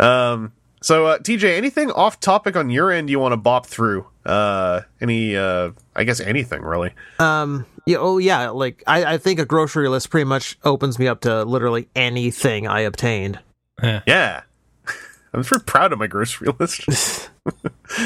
um, 0.00 0.52
so, 0.80 1.06
uh, 1.06 1.18
TJ, 1.18 1.56
anything 1.56 1.90
off 1.90 2.20
topic 2.20 2.54
on 2.54 2.70
your 2.70 2.92
end 2.92 3.10
you 3.10 3.18
want 3.18 3.32
to 3.32 3.36
bop 3.36 3.66
through? 3.66 4.06
Uh, 4.24 4.82
any, 5.00 5.34
uh, 5.34 5.72
I 5.96 6.04
guess 6.04 6.20
anything 6.20 6.62
really. 6.62 6.92
Um. 7.18 7.66
Yeah. 7.86 7.96
Oh, 7.98 8.18
yeah. 8.18 8.50
Like 8.50 8.84
I, 8.86 9.14
I 9.14 9.18
think 9.18 9.40
a 9.40 9.46
grocery 9.46 9.88
list 9.88 10.10
pretty 10.10 10.26
much 10.26 10.58
opens 10.62 10.98
me 10.98 11.08
up 11.08 11.22
to 11.22 11.42
literally 11.44 11.88
anything 11.96 12.68
I 12.68 12.80
obtained. 12.80 13.40
Yeah, 13.82 14.42
I'm 15.32 15.42
very 15.42 15.62
proud 15.62 15.92
of 15.92 15.98
my 15.98 16.06
grocery 16.06 16.48
list. 16.60 17.30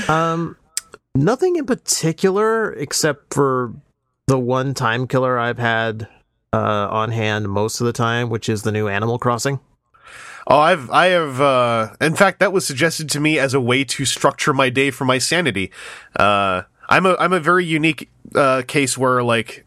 Um. 0.09 0.56
Nothing 1.14 1.56
in 1.56 1.66
particular 1.66 2.72
except 2.72 3.34
for 3.34 3.74
the 4.28 4.39
one 4.39 4.72
time 4.72 5.06
killer 5.06 5.39
I've 5.39 5.59
had 5.59 6.09
uh, 6.53 6.89
on 6.91 7.11
hand 7.11 7.49
most 7.49 7.81
of 7.81 7.87
the 7.87 7.93
time, 7.93 8.29
which 8.29 8.49
is 8.49 8.62
the 8.62 8.73
new 8.73 8.89
Animal 8.89 9.19
Crossing. 9.19 9.61
Oh, 10.47 10.59
I've, 10.59 10.91
I 10.91 11.07
have, 11.07 11.41
uh, 11.41 11.95
in 12.01 12.16
fact, 12.16 12.41
that 12.41 12.53
was 12.53 12.66
suggested 12.66 13.09
to 13.11 13.20
me 13.20 13.39
as 13.39 13.55
a 13.55 13.61
way 13.61 13.85
to 13.85 14.05
structure 14.05 14.53
my 14.53 14.70
day 14.70 14.91
for 14.91 15.05
my 15.05 15.19
sanity. 15.19 15.70
Uh, 16.16 16.62
I'm 16.89 17.07
a, 17.07 17.15
I'm 17.19 17.33
a 17.33 17.41
very 17.41 17.65
unique, 17.65 18.11
uh, 18.35 18.62
case 18.66 18.99
where, 18.99 19.23
like, 19.23 19.65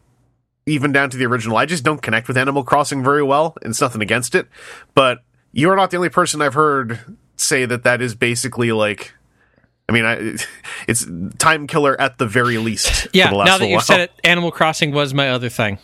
even 0.66 0.92
down 0.92 1.08
to 1.10 1.16
the 1.16 1.24
original, 1.24 1.56
I 1.56 1.64
just 1.64 1.82
don't 1.82 2.02
connect 2.02 2.28
with 2.28 2.36
Animal 2.36 2.62
Crossing 2.62 3.02
very 3.02 3.22
well, 3.22 3.56
and 3.62 3.70
it's 3.70 3.80
nothing 3.80 4.02
against 4.02 4.34
it. 4.34 4.48
But 4.94 5.20
you're 5.52 5.76
not 5.76 5.90
the 5.90 5.96
only 5.96 6.10
person 6.10 6.42
I've 6.42 6.54
heard 6.54 7.16
say 7.36 7.64
that 7.64 7.84
that 7.84 8.02
is 8.02 8.14
basically 8.14 8.72
like, 8.72 9.14
I 9.88 9.92
mean, 9.92 10.04
I, 10.04 10.36
it's 10.88 11.06
time 11.38 11.66
killer 11.66 11.98
at 11.98 12.18
the 12.18 12.26
very 12.26 12.58
least. 12.58 13.08
Yeah, 13.14 13.26
for 13.26 13.30
the 13.30 13.36
last 13.38 13.46
now 13.46 13.58
that 13.58 13.66
you've 13.66 13.76
while. 13.76 13.82
said 13.82 14.00
it, 14.00 14.12
Animal 14.24 14.50
Crossing 14.50 14.92
was 14.92 15.14
my 15.14 15.30
other 15.30 15.48
thing. 15.48 15.78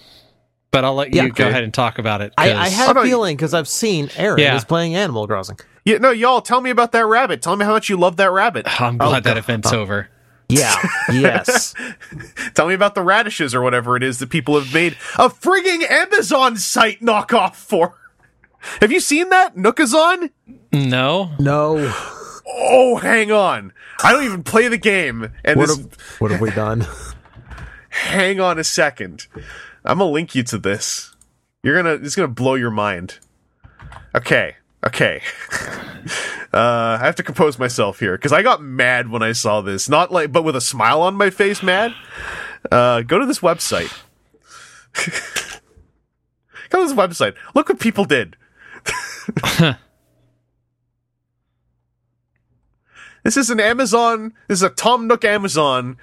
But 0.72 0.84
I'll 0.84 0.94
let 0.94 1.14
you 1.14 1.22
Yeah. 1.22 1.28
go 1.28 1.44
Okay. 1.44 1.48
ahead 1.50 1.62
and 1.64 1.72
talk 1.72 1.98
about 1.98 2.22
it. 2.22 2.32
I, 2.38 2.48
'cause- 2.48 2.58
I 2.58 2.68
had 2.70 2.88
Oh, 2.90 2.92
no, 2.94 3.00
a 3.02 3.04
feeling 3.04 3.36
because 3.36 3.52
I've 3.54 3.68
seen 3.68 4.10
Aaron 4.16 4.38
Yeah. 4.40 4.56
is 4.56 4.64
playing 4.64 4.94
Animal 4.96 5.26
Crossing. 5.28 5.58
Yeah, 5.84 5.98
no, 5.98 6.10
y'all, 6.10 6.40
tell 6.40 6.60
me 6.60 6.70
about 6.70 6.92
that 6.92 7.04
rabbit. 7.06 7.42
Tell 7.42 7.56
me 7.56 7.64
how 7.64 7.72
much 7.72 7.88
you 7.88 7.96
love 7.98 8.16
that 8.16 8.30
rabbit. 8.32 8.66
I'm 8.80 8.96
glad 8.98 9.24
that 9.24 9.36
event's 9.36 9.72
oh. 9.72 9.80
over. 9.80 10.08
Yeah. 10.48 10.74
yes. 11.12 11.74
Tell 12.54 12.66
me 12.68 12.74
about 12.74 12.94
the 12.94 13.02
radishes 13.02 13.54
or 13.54 13.60
whatever 13.62 13.96
it 13.96 14.02
is 14.02 14.18
that 14.18 14.30
people 14.30 14.58
have 14.58 14.72
made 14.72 14.96
a 15.16 15.28
frigging 15.28 15.88
Amazon 15.90 16.56
site 16.56 17.00
knockoff 17.00 17.54
for. 17.54 17.94
Have 18.80 18.92
you 18.92 19.00
seen 19.00 19.28
that? 19.30 19.56
Nookazon? 19.56 20.30
No, 20.72 21.32
No. 21.38 21.92
Oh, 22.54 22.96
hang 22.96 23.30
on. 23.32 23.72
I 24.02 24.12
don't 24.12 24.24
even 24.24 24.42
play 24.42 24.68
the 24.68 24.76
game. 24.78 25.30
And 25.44 25.58
What 25.58 25.68
this, 25.68 25.76
have, 25.78 25.92
what 26.18 26.30
have 26.30 26.40
we 26.40 26.50
done? 26.50 26.86
hang 27.90 28.40
on 28.40 28.58
a 28.58 28.64
second. 28.64 29.26
I'm 29.84 29.98
gonna 29.98 30.10
link 30.10 30.34
you 30.34 30.42
to 30.44 30.58
this. 30.58 31.14
You're 31.62 31.76
gonna, 31.76 31.94
it's 31.94 32.14
gonna 32.14 32.28
blow 32.28 32.54
your 32.54 32.70
mind. 32.70 33.18
Okay. 34.14 34.56
Okay. 34.84 35.22
uh, 36.52 36.98
I 37.00 37.00
have 37.00 37.14
to 37.16 37.22
compose 37.22 37.58
myself 37.58 38.00
here 38.00 38.16
because 38.16 38.32
I 38.32 38.42
got 38.42 38.62
mad 38.62 39.08
when 39.08 39.22
I 39.22 39.32
saw 39.32 39.60
this. 39.60 39.88
Not 39.88 40.10
like, 40.10 40.32
but 40.32 40.42
with 40.42 40.56
a 40.56 40.60
smile 40.60 41.02
on 41.02 41.14
my 41.14 41.30
face, 41.30 41.62
mad. 41.62 41.94
Uh, 42.70 43.02
go 43.02 43.18
to 43.18 43.26
this 43.26 43.40
website. 43.40 43.92
go 46.68 46.80
to 46.80 46.88
this 46.88 46.96
website. 46.96 47.34
Look 47.54 47.68
what 47.68 47.78
people 47.78 48.04
did. 48.04 48.36
this 53.22 53.36
is 53.36 53.50
an 53.50 53.60
Amazon. 53.60 54.34
This 54.48 54.58
is 54.58 54.62
a 54.64 54.70
Tom 54.70 55.06
Nook 55.06 55.24
Amazon 55.24 55.96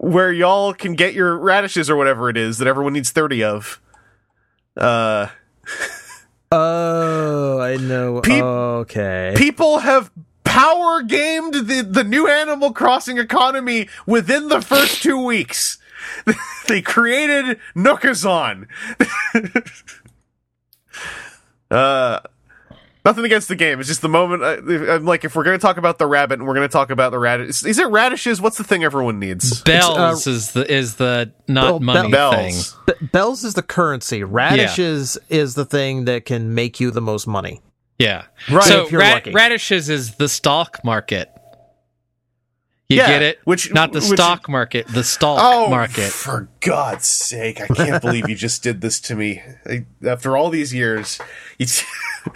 where 0.00 0.32
y'all 0.32 0.72
can 0.72 0.94
get 0.94 1.12
your 1.14 1.36
radishes 1.38 1.90
or 1.90 1.96
whatever 1.96 2.30
it 2.30 2.36
is 2.36 2.58
that 2.58 2.66
everyone 2.66 2.94
needs 2.94 3.10
30 3.10 3.44
of. 3.44 3.80
Uh, 4.76 5.28
Oh, 6.52 7.60
I 7.60 7.76
know. 7.76 8.20
Peop- 8.22 8.42
okay. 8.42 9.34
people 9.36 9.78
have 9.78 10.10
power 10.42 11.00
gamed 11.02 11.54
the, 11.54 11.86
the 11.88 12.02
new 12.02 12.26
Animal 12.26 12.72
Crossing 12.72 13.18
economy 13.18 13.88
within 14.04 14.48
the 14.48 14.60
first 14.60 15.00
two 15.00 15.24
weeks. 15.24 15.78
they 16.66 16.82
created 16.82 17.60
Nookazon. 17.76 18.66
uh, 21.70 22.20
nothing 23.04 23.24
against 23.24 23.48
the 23.48 23.56
game. 23.56 23.80
It's 23.80 23.88
just 23.88 24.02
the 24.02 24.08
moment. 24.08 24.42
I, 24.42 24.94
I'm 24.94 25.04
like, 25.04 25.24
if 25.24 25.34
we're 25.34 25.44
going 25.44 25.58
to 25.58 25.62
talk 25.62 25.76
about 25.76 25.98
the 25.98 26.06
rabbit 26.06 26.38
and 26.38 26.46
we're 26.48 26.54
going 26.54 26.68
to 26.68 26.72
talk 26.72 26.90
about 26.90 27.10
the 27.12 27.18
radish, 27.18 27.64
is 27.64 27.78
it 27.78 27.86
radishes? 27.88 28.40
What's 28.40 28.58
the 28.58 28.64
thing 28.64 28.84
everyone 28.84 29.18
needs? 29.18 29.60
Uh, 29.60 29.64
bells 29.64 30.26
is 30.26 30.52
the 30.52 30.70
is 30.72 30.96
the 30.96 31.32
not 31.48 31.64
Well, 31.64 31.80
money 31.80 32.10
Bells. 32.10 32.72
thing. 32.72 32.96
B- 33.00 33.06
Bells 33.12 33.44
is 33.44 33.54
the 33.54 33.62
currency. 33.62 34.22
Radishes 34.24 35.18
is 35.28 35.54
the 35.54 35.64
thing 35.64 36.04
that 36.06 36.24
can 36.24 36.54
make 36.54 36.80
you 36.80 36.90
the 36.90 37.00
most 37.00 37.26
money. 37.26 37.60
Yeah, 37.98 38.24
Right, 38.50 38.64
So 38.64 38.84
if 38.86 38.92
you're 38.92 39.00
ra- 39.02 39.10
lucky. 39.12 39.30
radishes 39.32 39.90
is 39.90 40.14
the 40.14 40.28
stock 40.28 40.80
market. 40.84 41.30
You 42.88 42.96
Yeah, 42.96 43.06
get 43.06 43.22
it? 43.22 43.38
which- 43.44 43.72
not 43.72 43.92
the 43.92 44.00
which- 44.00 44.18
stock 44.18 44.48
market, 44.48 44.88
the 44.88 45.04
stock 45.04 45.38
Oh, 45.40 45.68
market. 45.68 46.10
for 46.10 46.48
God's 46.60 47.06
sake! 47.06 47.60
I 47.60 47.66
can't 47.68 48.02
believe 48.02 48.28
you 48.28 48.34
just 48.34 48.62
did 48.64 48.80
this 48.80 48.98
to 49.02 49.14
me. 49.14 49.42
I, 49.66 49.84
after 50.04 50.36
all 50.36 50.50
these 50.50 50.74
years, 50.74 51.20
you 51.58 51.66
t- 51.66 51.84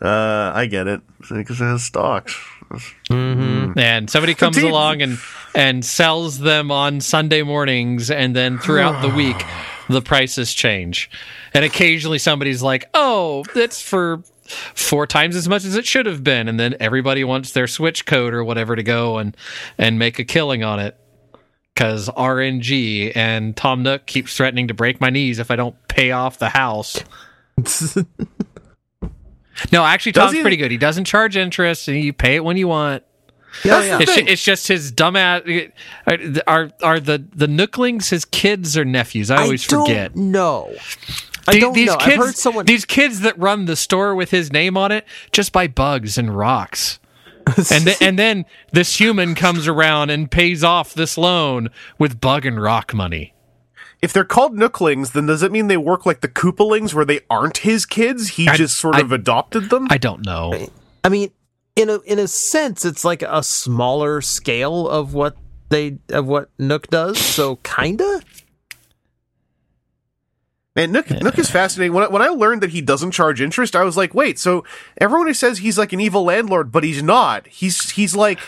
uh, 0.00 0.52
I 0.54 0.66
get 0.66 0.86
it 0.86 1.00
because 1.28 1.60
it 1.60 1.64
has 1.64 1.84
stocks. 1.84 2.36
And 3.10 4.10
somebody 4.10 4.34
comes 4.34 4.56
team- 4.56 4.66
along 4.66 5.02
and 5.02 5.18
and 5.54 5.84
sells 5.84 6.38
them 6.38 6.70
on 6.70 7.00
Sunday 7.00 7.42
mornings, 7.42 8.10
and 8.10 8.36
then 8.36 8.58
throughout 8.58 9.00
the 9.02 9.08
week, 9.16 9.42
the 9.88 10.02
prices 10.02 10.52
change. 10.52 11.10
And 11.54 11.64
occasionally, 11.64 12.18
somebody's 12.18 12.62
like, 12.62 12.88
"Oh, 12.94 13.44
that's 13.54 13.82
for." 13.82 14.22
Four 14.74 15.06
times 15.06 15.36
as 15.36 15.46
much 15.46 15.66
as 15.66 15.76
it 15.76 15.84
should 15.84 16.06
have 16.06 16.24
been, 16.24 16.48
and 16.48 16.58
then 16.58 16.74
everybody 16.80 17.22
wants 17.22 17.52
their 17.52 17.66
switch 17.66 18.06
code 18.06 18.32
or 18.32 18.42
whatever 18.42 18.74
to 18.74 18.82
go 18.82 19.18
and 19.18 19.36
and 19.76 19.98
make 19.98 20.18
a 20.18 20.24
killing 20.24 20.64
on 20.64 20.80
it 20.80 20.96
because 21.74 22.08
RNG 22.08 23.12
and 23.14 23.54
Tom 23.54 23.82
Nook 23.82 24.06
keeps 24.06 24.34
threatening 24.34 24.68
to 24.68 24.72
break 24.72 25.02
my 25.02 25.10
knees 25.10 25.38
if 25.38 25.50
I 25.50 25.56
don't 25.56 25.76
pay 25.86 25.98
pay 25.98 26.12
off 26.12 26.38
the 26.38 26.48
house. 26.48 27.02
No, 29.72 29.84
actually, 29.84 30.12
Tom's 30.12 30.32
he- 30.34 30.40
pretty 30.42 30.56
good. 30.56 30.70
He 30.70 30.76
doesn't 30.78 31.04
charge 31.04 31.36
interest, 31.36 31.88
and 31.88 31.98
you 31.98 32.12
pay 32.12 32.36
it 32.36 32.44
when 32.44 32.56
you 32.56 32.68
want. 32.68 33.02
yeah, 33.64 33.82
yeah. 33.82 33.98
It's, 34.00 34.16
it's 34.16 34.44
just 34.44 34.68
his 34.68 34.92
dumbass. 34.92 35.72
Uh, 36.06 36.40
are 36.46 36.70
are 36.82 37.00
the 37.00 37.24
the 37.34 37.46
Nooklings 37.46 38.10
his 38.10 38.24
kids 38.24 38.76
or 38.76 38.84
nephews? 38.84 39.30
I 39.30 39.42
always 39.42 39.66
don't 39.66 39.86
forget. 39.86 40.14
No, 40.14 40.72
I 41.46 41.58
don't 41.58 41.72
these 41.72 41.88
know. 41.88 41.96
kids, 41.96 42.12
I've 42.18 42.26
heard 42.26 42.36
someone. 42.36 42.66
these 42.66 42.84
kids 42.84 43.20
that 43.20 43.38
run 43.38 43.64
the 43.64 43.76
store 43.76 44.14
with 44.14 44.30
his 44.30 44.52
name 44.52 44.76
on 44.76 44.92
it 44.92 45.04
just 45.32 45.52
buy 45.52 45.66
bugs 45.66 46.18
and 46.18 46.36
rocks. 46.36 46.98
and 47.72 47.86
then, 47.86 47.96
and 48.02 48.18
then 48.18 48.44
this 48.72 49.00
human 49.00 49.34
comes 49.34 49.66
around 49.66 50.10
and 50.10 50.30
pays 50.30 50.62
off 50.62 50.92
this 50.92 51.16
loan 51.16 51.70
with 51.98 52.20
bug 52.20 52.44
and 52.44 52.60
rock 52.60 52.92
money. 52.92 53.32
If 54.00 54.12
they're 54.12 54.24
called 54.24 54.54
Nooklings, 54.56 55.12
then 55.12 55.26
does 55.26 55.42
it 55.42 55.50
mean 55.50 55.66
they 55.66 55.76
work 55.76 56.06
like 56.06 56.20
the 56.20 56.28
Koopalings, 56.28 56.94
where 56.94 57.04
they 57.04 57.20
aren't 57.28 57.58
his 57.58 57.84
kids? 57.84 58.28
He 58.30 58.48
I- 58.48 58.56
just 58.56 58.76
sort 58.78 58.94
I- 58.94 59.00
of 59.00 59.10
adopted 59.12 59.70
them. 59.70 59.88
I 59.90 59.98
don't 59.98 60.24
know. 60.24 60.68
I 61.02 61.08
mean, 61.08 61.30
in 61.74 61.90
a 61.90 61.98
in 62.00 62.18
a 62.18 62.28
sense, 62.28 62.84
it's 62.84 63.04
like 63.04 63.22
a 63.22 63.42
smaller 63.42 64.20
scale 64.20 64.88
of 64.88 65.14
what 65.14 65.36
they 65.68 65.98
of 66.10 66.26
what 66.26 66.50
Nook 66.58 66.86
does. 66.88 67.18
So 67.18 67.56
kinda. 67.56 68.20
Man, 70.76 70.92
Nook, 70.92 71.10
Nook 71.10 71.38
is 71.40 71.50
fascinating. 71.50 71.92
When 71.92 72.04
I, 72.04 72.08
when 72.08 72.22
I 72.22 72.28
learned 72.28 72.62
that 72.62 72.70
he 72.70 72.80
doesn't 72.80 73.10
charge 73.10 73.40
interest, 73.40 73.74
I 73.74 73.82
was 73.82 73.96
like, 73.96 74.14
wait, 74.14 74.38
so 74.38 74.64
everyone 74.98 75.26
who 75.26 75.34
says 75.34 75.58
he's 75.58 75.76
like 75.76 75.92
an 75.92 76.00
evil 76.00 76.22
landlord, 76.24 76.70
but 76.70 76.84
he's 76.84 77.02
not. 77.02 77.48
He's 77.48 77.90
he's 77.90 78.14
like 78.14 78.38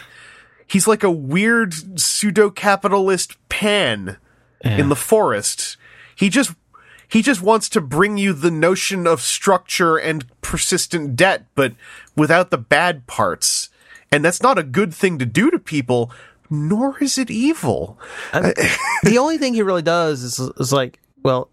he's 0.69 0.87
like 0.87 1.03
a 1.03 1.11
weird 1.11 1.99
pseudo 1.99 2.51
capitalist 2.51 3.37
pan 3.49 4.17
in 4.65 4.89
the 4.89 4.97
forest. 4.97 5.77
He 6.15 6.29
just 6.29 6.53
he 7.09 7.23
just 7.23 7.43
wants 7.43 7.69
to 7.71 7.81
bring 7.81 8.19
you 8.19 8.33
the 8.33 8.53
notion 8.53 9.07
of 9.07 9.21
structure 9.21 9.97
and 9.97 10.25
persistent 10.43 11.17
debt, 11.17 11.47
but 11.55 11.75
without 12.17 12.51
the 12.51 12.59
bad 12.59 13.07
parts. 13.07 13.69
And 14.13 14.25
that's 14.25 14.43
not 14.43 14.59
a 14.59 14.63
good 14.63 14.95
thing 14.95 15.19
to 15.19 15.27
do 15.27 15.51
to 15.51 15.59
people, 15.59 16.13
nor 16.49 17.03
is 17.03 17.19
it 17.19 17.31
evil. 17.31 17.99
the 18.33 19.17
only 19.19 19.39
thing 19.39 19.55
he 19.55 19.63
really 19.63 19.83
does 19.83 20.23
is, 20.23 20.39
is 20.39 20.73
like, 20.73 21.01
well, 21.23 21.51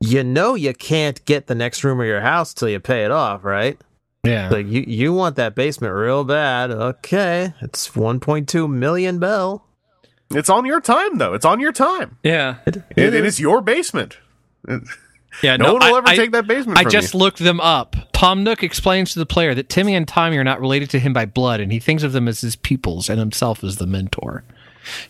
you 0.00 0.22
know, 0.22 0.54
you 0.54 0.72
can't 0.72 1.24
get 1.24 1.46
the 1.46 1.54
next 1.54 1.82
room 1.84 2.00
of 2.00 2.06
your 2.06 2.20
house 2.20 2.54
till 2.54 2.68
you 2.68 2.80
pay 2.80 3.04
it 3.04 3.10
off, 3.10 3.44
right? 3.44 3.80
Yeah. 4.24 4.50
Like 4.50 4.66
you, 4.66 4.84
you 4.86 5.12
want 5.12 5.36
that 5.36 5.54
basement 5.54 5.94
real 5.94 6.22
bad. 6.22 6.70
Okay, 6.70 7.54
it's 7.60 7.90
1.2 7.90 8.70
million 8.70 9.18
bell. 9.18 9.66
It's 10.34 10.50
on 10.50 10.64
your 10.64 10.80
time, 10.80 11.18
though. 11.18 11.34
It's 11.34 11.44
on 11.44 11.60
your 11.60 11.72
time. 11.72 12.18
yeah. 12.22 12.56
It, 12.66 12.82
it 12.96 13.14
is 13.14 13.38
your 13.40 13.60
basement. 13.60 14.18
Yeah. 15.42 15.56
No, 15.56 15.74
one 15.74 15.82
will 15.86 15.94
I- 15.94 15.98
ever 15.98 16.08
I- 16.08 16.16
take 16.16 16.32
that 16.32 16.46
basement 16.46 16.78
I 16.78 16.82
from 16.82 16.92
just 16.92 17.14
you. 17.14 17.20
looked 17.20 17.38
them 17.38 17.60
up. 17.60 17.96
Tom 18.12 18.44
Nook 18.44 18.62
explains 18.62 19.12
to 19.14 19.18
the 19.18 19.26
player 19.26 19.54
that 19.54 19.68
Timmy 19.68 19.94
and 19.94 20.06
Tommy 20.06 20.36
are 20.38 20.44
not 20.44 20.60
related 20.60 20.90
to 20.90 20.98
him 20.98 21.12
by 21.12 21.24
blood, 21.24 21.60
and 21.60 21.72
he 21.72 21.80
thinks 21.80 22.02
of 22.02 22.12
them 22.12 22.28
as 22.28 22.40
his 22.40 22.54
pupils 22.54 23.08
and 23.10 23.18
himself 23.18 23.64
as 23.64 23.76
the 23.76 23.86
mentor, 23.86 24.44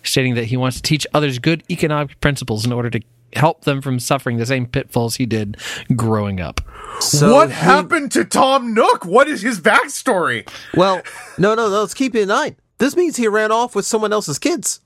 stating 0.03 0.35
that 0.37 0.47
he 0.47 0.57
wants 0.57 0.77
to 0.77 0.83
teach 0.83 1.07
others 1.13 1.39
good 1.39 1.63
economic 1.71 2.19
principles 2.21 2.65
in 2.65 2.73
order 2.73 2.89
to 2.91 3.01
help 3.35 3.63
them 3.65 3.81
from 3.83 3.99
suffering 3.99 4.37
the 4.37 4.47
same 4.47 4.67
pitfalls 4.67 5.17
he 5.17 5.27
did 5.27 5.57
growing 5.97 6.41
up. 6.41 6.61
So 7.01 7.33
what 7.35 7.49
he- 7.49 7.55
happened 7.55 8.13
to 8.13 8.25
Tom 8.25 8.73
Nook? 8.75 9.05
What 9.05 9.27
is 9.29 9.43
his 9.43 9.61
backstory? 9.61 10.49
Well, 10.75 11.03
no, 11.37 11.55
no, 11.55 11.69
no. 11.69 11.81
Let's 11.81 11.95
keep 11.95 12.15
it 12.15 12.23
in 12.23 12.29
mind. 12.29 12.57
This 12.79 12.95
means 12.97 13.17
he 13.17 13.27
ran 13.29 13.51
off 13.53 13.75
with 13.75 13.87
someone 13.87 14.13
else's 14.13 14.39
kids. 14.39 14.81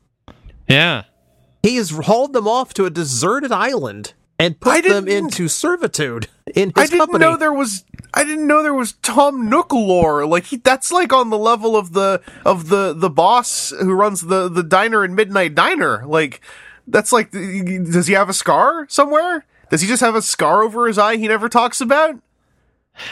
Yeah. 0.68 1.04
He 1.62 1.76
has 1.76 1.90
hauled 1.90 2.32
them 2.32 2.46
off 2.46 2.74
to 2.74 2.84
a 2.84 2.90
deserted 2.90 3.52
island 3.52 4.14
and 4.38 4.58
put 4.60 4.84
them 4.84 5.08
into 5.08 5.48
servitude 5.48 6.28
in 6.54 6.68
his 6.68 6.72
I 6.76 6.80
his 6.82 6.90
didn't 6.90 7.00
company. 7.06 7.24
know 7.24 7.36
there 7.36 7.52
was. 7.52 7.84
I 8.14 8.24
didn't 8.24 8.46
know 8.46 8.62
there 8.62 8.74
was 8.74 8.92
Tom 9.02 9.48
Nook 9.48 9.72
lore. 9.72 10.26
Like 10.26 10.44
he, 10.44 10.56
that's 10.56 10.92
like 10.92 11.12
on 11.12 11.30
the 11.30 11.38
level 11.38 11.76
of 11.76 11.92
the 11.92 12.20
of 12.44 12.68
the 12.68 12.92
the 12.94 13.10
boss 13.10 13.70
who 13.70 13.92
runs 13.92 14.22
the 14.22 14.48
the 14.48 14.62
diner 14.62 15.04
in 15.04 15.14
Midnight 15.14 15.54
Diner. 15.54 16.04
Like 16.06 16.40
that's 16.86 17.12
like. 17.12 17.30
Does 17.32 18.06
he 18.06 18.14
have 18.14 18.28
a 18.28 18.34
scar 18.34 18.86
somewhere? 18.88 19.44
Does 19.70 19.80
he 19.80 19.88
just 19.88 20.02
have 20.02 20.14
a 20.14 20.22
scar 20.22 20.62
over 20.62 20.86
his 20.86 20.98
eye 20.98 21.16
he 21.16 21.26
never 21.26 21.48
talks 21.48 21.80
about? 21.80 22.16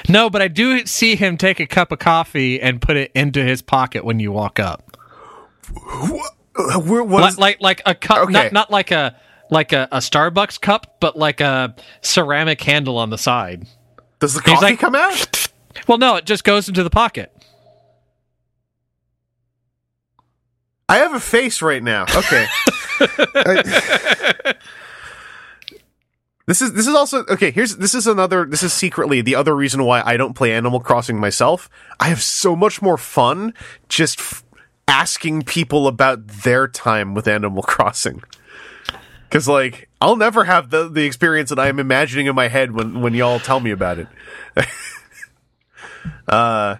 No, 0.08 0.30
but 0.30 0.40
I 0.40 0.48
do 0.48 0.86
see 0.86 1.16
him 1.16 1.36
take 1.36 1.58
a 1.60 1.66
cup 1.66 1.90
of 1.92 1.98
coffee 1.98 2.60
and 2.60 2.80
put 2.80 2.96
it 2.96 3.10
into 3.14 3.42
his 3.44 3.60
pocket 3.60 4.04
when 4.04 4.20
you 4.20 4.30
walk 4.30 4.58
up. 4.60 4.96
Like 6.56 7.38
like, 7.38 7.60
like 7.60 7.82
a 7.86 7.94
cup, 7.94 8.18
Okay. 8.18 8.32
not 8.32 8.52
not 8.52 8.70
like 8.70 8.90
a 8.90 9.16
like 9.50 9.72
a, 9.72 9.88
a 9.92 9.98
Starbucks 9.98 10.60
cup, 10.60 10.96
but 11.00 11.16
like 11.16 11.40
a 11.40 11.74
ceramic 12.00 12.60
handle 12.62 12.96
on 12.98 13.10
the 13.10 13.18
side. 13.18 13.66
does 14.20 14.34
the 14.34 14.40
coffee 14.40 14.64
like- 14.64 14.78
come 14.78 14.94
out? 14.94 15.48
Well, 15.88 15.98
no, 15.98 16.14
it 16.14 16.24
just 16.24 16.44
goes 16.44 16.68
into 16.68 16.84
the 16.84 16.90
pocket. 16.90 17.32
I 20.88 20.98
have 20.98 21.14
a 21.14 21.20
face 21.20 21.60
right 21.62 21.82
now. 21.82 22.02
Okay. 22.04 22.46
I- 23.00 24.54
this 26.46 26.60
is 26.60 26.74
this 26.74 26.86
is 26.86 26.94
also 26.94 27.24
okay. 27.24 27.50
Here's 27.50 27.76
this 27.76 27.94
is 27.94 28.06
another. 28.06 28.44
This 28.44 28.62
is 28.62 28.72
secretly 28.74 29.22
the 29.22 29.34
other 29.34 29.56
reason 29.56 29.82
why 29.84 30.02
I 30.04 30.18
don't 30.18 30.34
play 30.34 30.52
Animal 30.52 30.78
Crossing 30.78 31.18
myself. 31.18 31.70
I 31.98 32.08
have 32.08 32.22
so 32.22 32.54
much 32.54 32.82
more 32.82 32.98
fun 32.98 33.54
just 33.88 34.18
f- 34.20 34.43
asking 34.88 35.42
people 35.42 35.86
about 35.86 36.26
their 36.26 36.68
time 36.68 37.14
with 37.14 37.28
Animal 37.28 37.62
Crossing. 37.64 38.22
Because 39.28 39.48
like 39.48 39.88
I'll 40.00 40.16
never 40.16 40.44
have 40.44 40.70
the 40.70 40.88
the 40.88 41.04
experience 41.04 41.50
that 41.50 41.58
I 41.58 41.68
am 41.68 41.78
imagining 41.78 42.26
in 42.26 42.34
my 42.34 42.48
head 42.48 42.72
when 42.72 43.00
when 43.00 43.14
y'all 43.14 43.40
tell 43.40 43.60
me 43.60 43.70
about 43.70 43.98
it. 43.98 44.08
uh 46.28 46.76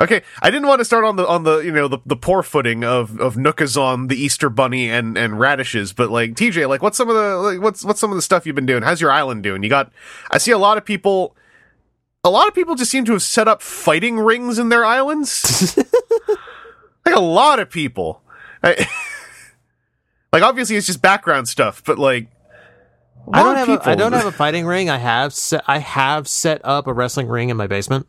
Okay, 0.00 0.22
I 0.40 0.50
didn't 0.50 0.66
want 0.66 0.78
to 0.78 0.84
start 0.86 1.04
on 1.04 1.16
the 1.16 1.28
on 1.28 1.42
the 1.42 1.58
you 1.58 1.72
know 1.72 1.86
the, 1.86 1.98
the 2.06 2.16
poor 2.16 2.42
footing 2.42 2.84
of 2.84 3.20
of 3.20 3.34
Nookazon, 3.34 4.08
the 4.08 4.16
Easter 4.16 4.48
Bunny, 4.48 4.90
and 4.90 5.18
and 5.18 5.38
radishes, 5.38 5.92
but 5.92 6.10
like 6.10 6.32
TJ, 6.32 6.66
like 6.70 6.80
what's 6.80 6.96
some 6.96 7.10
of 7.10 7.16
the 7.16 7.36
like 7.36 7.60
what's 7.60 7.84
what's 7.84 8.00
some 8.00 8.10
of 8.10 8.16
the 8.16 8.22
stuff 8.22 8.46
you've 8.46 8.56
been 8.56 8.64
doing? 8.64 8.82
How's 8.82 9.02
your 9.02 9.12
island 9.12 9.42
doing? 9.42 9.62
You 9.62 9.68
got, 9.68 9.92
I 10.30 10.38
see 10.38 10.52
a 10.52 10.58
lot 10.58 10.78
of 10.78 10.86
people, 10.86 11.36
a 12.24 12.30
lot 12.30 12.48
of 12.48 12.54
people 12.54 12.76
just 12.76 12.90
seem 12.90 13.04
to 13.04 13.12
have 13.12 13.22
set 13.22 13.46
up 13.46 13.60
fighting 13.60 14.18
rings 14.18 14.58
in 14.58 14.70
their 14.70 14.86
islands. 14.86 15.78
like 17.06 17.14
a 17.14 17.20
lot 17.20 17.58
of 17.58 17.70
people, 17.70 18.22
I, 18.62 18.86
like 20.32 20.42
obviously 20.42 20.76
it's 20.76 20.86
just 20.86 21.02
background 21.02 21.48
stuff, 21.48 21.82
but 21.84 21.98
like 21.98 22.28
a 23.26 23.36
I 23.36 23.42
lot 23.42 23.54
don't 23.54 23.62
of 23.62 23.68
have 23.68 23.86
a, 23.86 23.90
I 23.90 23.94
don't 23.94 24.12
have 24.12 24.26
a 24.26 24.32
fighting 24.42 24.66
ring. 24.66 24.88
I 24.90 24.98
have 24.98 25.32
set, 25.34 25.62
I 25.66 25.78
have 25.78 26.28
set 26.28 26.60
up 26.64 26.86
a 26.86 26.92
wrestling 26.92 27.28
ring 27.28 27.48
in 27.48 27.56
my 27.56 27.66
basement. 27.66 28.08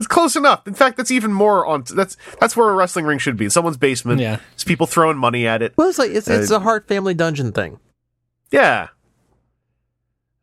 It's 0.00 0.06
close 0.06 0.36
enough. 0.36 0.64
In 0.68 0.74
fact, 0.74 0.96
that's 0.96 1.10
even 1.10 1.32
more 1.32 1.66
on. 1.66 1.82
That's 1.92 2.16
that's 2.40 2.56
where 2.56 2.68
a 2.68 2.72
wrestling 2.74 3.04
ring 3.04 3.18
should 3.18 3.36
be. 3.36 3.46
In 3.46 3.50
someone's 3.50 3.76
basement. 3.76 4.20
Yeah. 4.20 4.38
It's 4.54 4.62
people 4.62 4.86
throwing 4.86 5.18
money 5.18 5.44
at 5.44 5.60
it. 5.60 5.74
Well, 5.76 5.88
it's 5.88 5.98
like 5.98 6.12
it's 6.12 6.28
it's 6.28 6.52
Uh, 6.52 6.56
a 6.56 6.60
heart 6.60 6.86
family 6.86 7.14
dungeon 7.14 7.50
thing. 7.50 7.80
Yeah. 8.52 8.88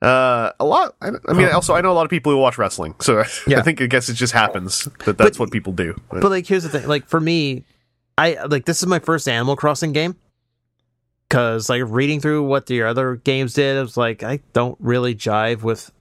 Uh, 0.06 0.52
a 0.60 0.66
lot. 0.66 0.96
I, 1.02 1.10
I 1.28 1.34
mean, 1.34 1.48
also 1.50 1.74
I 1.74 1.82
know 1.82 1.92
a 1.92 1.94
lot 1.98 2.04
of 2.06 2.10
people 2.12 2.32
who 2.32 2.38
watch 2.38 2.58
wrestling, 2.58 2.94
so 3.02 3.24
Yeah. 3.48 3.60
I 3.60 3.62
think 3.64 3.82
I 3.82 3.88
guess 3.88 4.08
it 4.10 4.14
just 4.14 4.34
happens 4.34 4.88
that 5.06 5.18
that's 5.18 5.40
what 5.40 5.52
people 5.52 5.74
do. 5.74 5.96
But- 6.12 6.22
But 6.22 6.30
like, 6.32 6.46
here's 6.46 6.64
the 6.64 6.70
thing. 6.70 6.88
Like 6.88 7.08
for 7.08 7.20
me, 7.20 7.64
I 8.18 8.38
like 8.46 8.66
this 8.66 8.82
is 8.82 8.88
my 8.88 9.00
first 9.00 9.28
Animal 9.28 9.56
Crossing 9.56 9.94
game. 9.94 10.16
Cause 11.30 11.70
like 11.70 11.82
reading 11.86 12.20
through 12.22 12.44
what 12.44 12.68
the 12.68 12.84
other 12.84 13.16
games 13.16 13.54
did, 13.56 13.78
it 13.78 13.82
was 13.82 13.98
like 13.98 14.22
I 14.22 14.40
don't 14.54 14.78
really 14.80 15.16
jive 15.16 15.64
with 15.64 15.92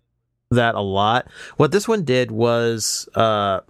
that 0.50 0.74
a 0.74 0.80
lot. 0.82 1.26
What 1.56 1.72
this 1.72 1.88
one 1.88 2.04
did 2.04 2.30
was, 2.30 3.08
uh, 3.14 3.60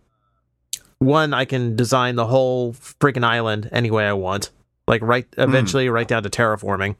one 0.98 1.32
I 1.32 1.44
can 1.44 1.76
design 1.76 2.16
the 2.16 2.26
whole 2.26 2.72
freaking 2.74 3.24
island 3.24 3.68
any 3.70 3.90
way 3.90 4.04
I 4.06 4.14
want. 4.14 4.50
Like 4.88 5.00
right, 5.02 5.26
eventually, 5.38 5.88
right 5.88 6.08
down 6.08 6.24
to 6.24 6.28
terraforming. 6.28 6.96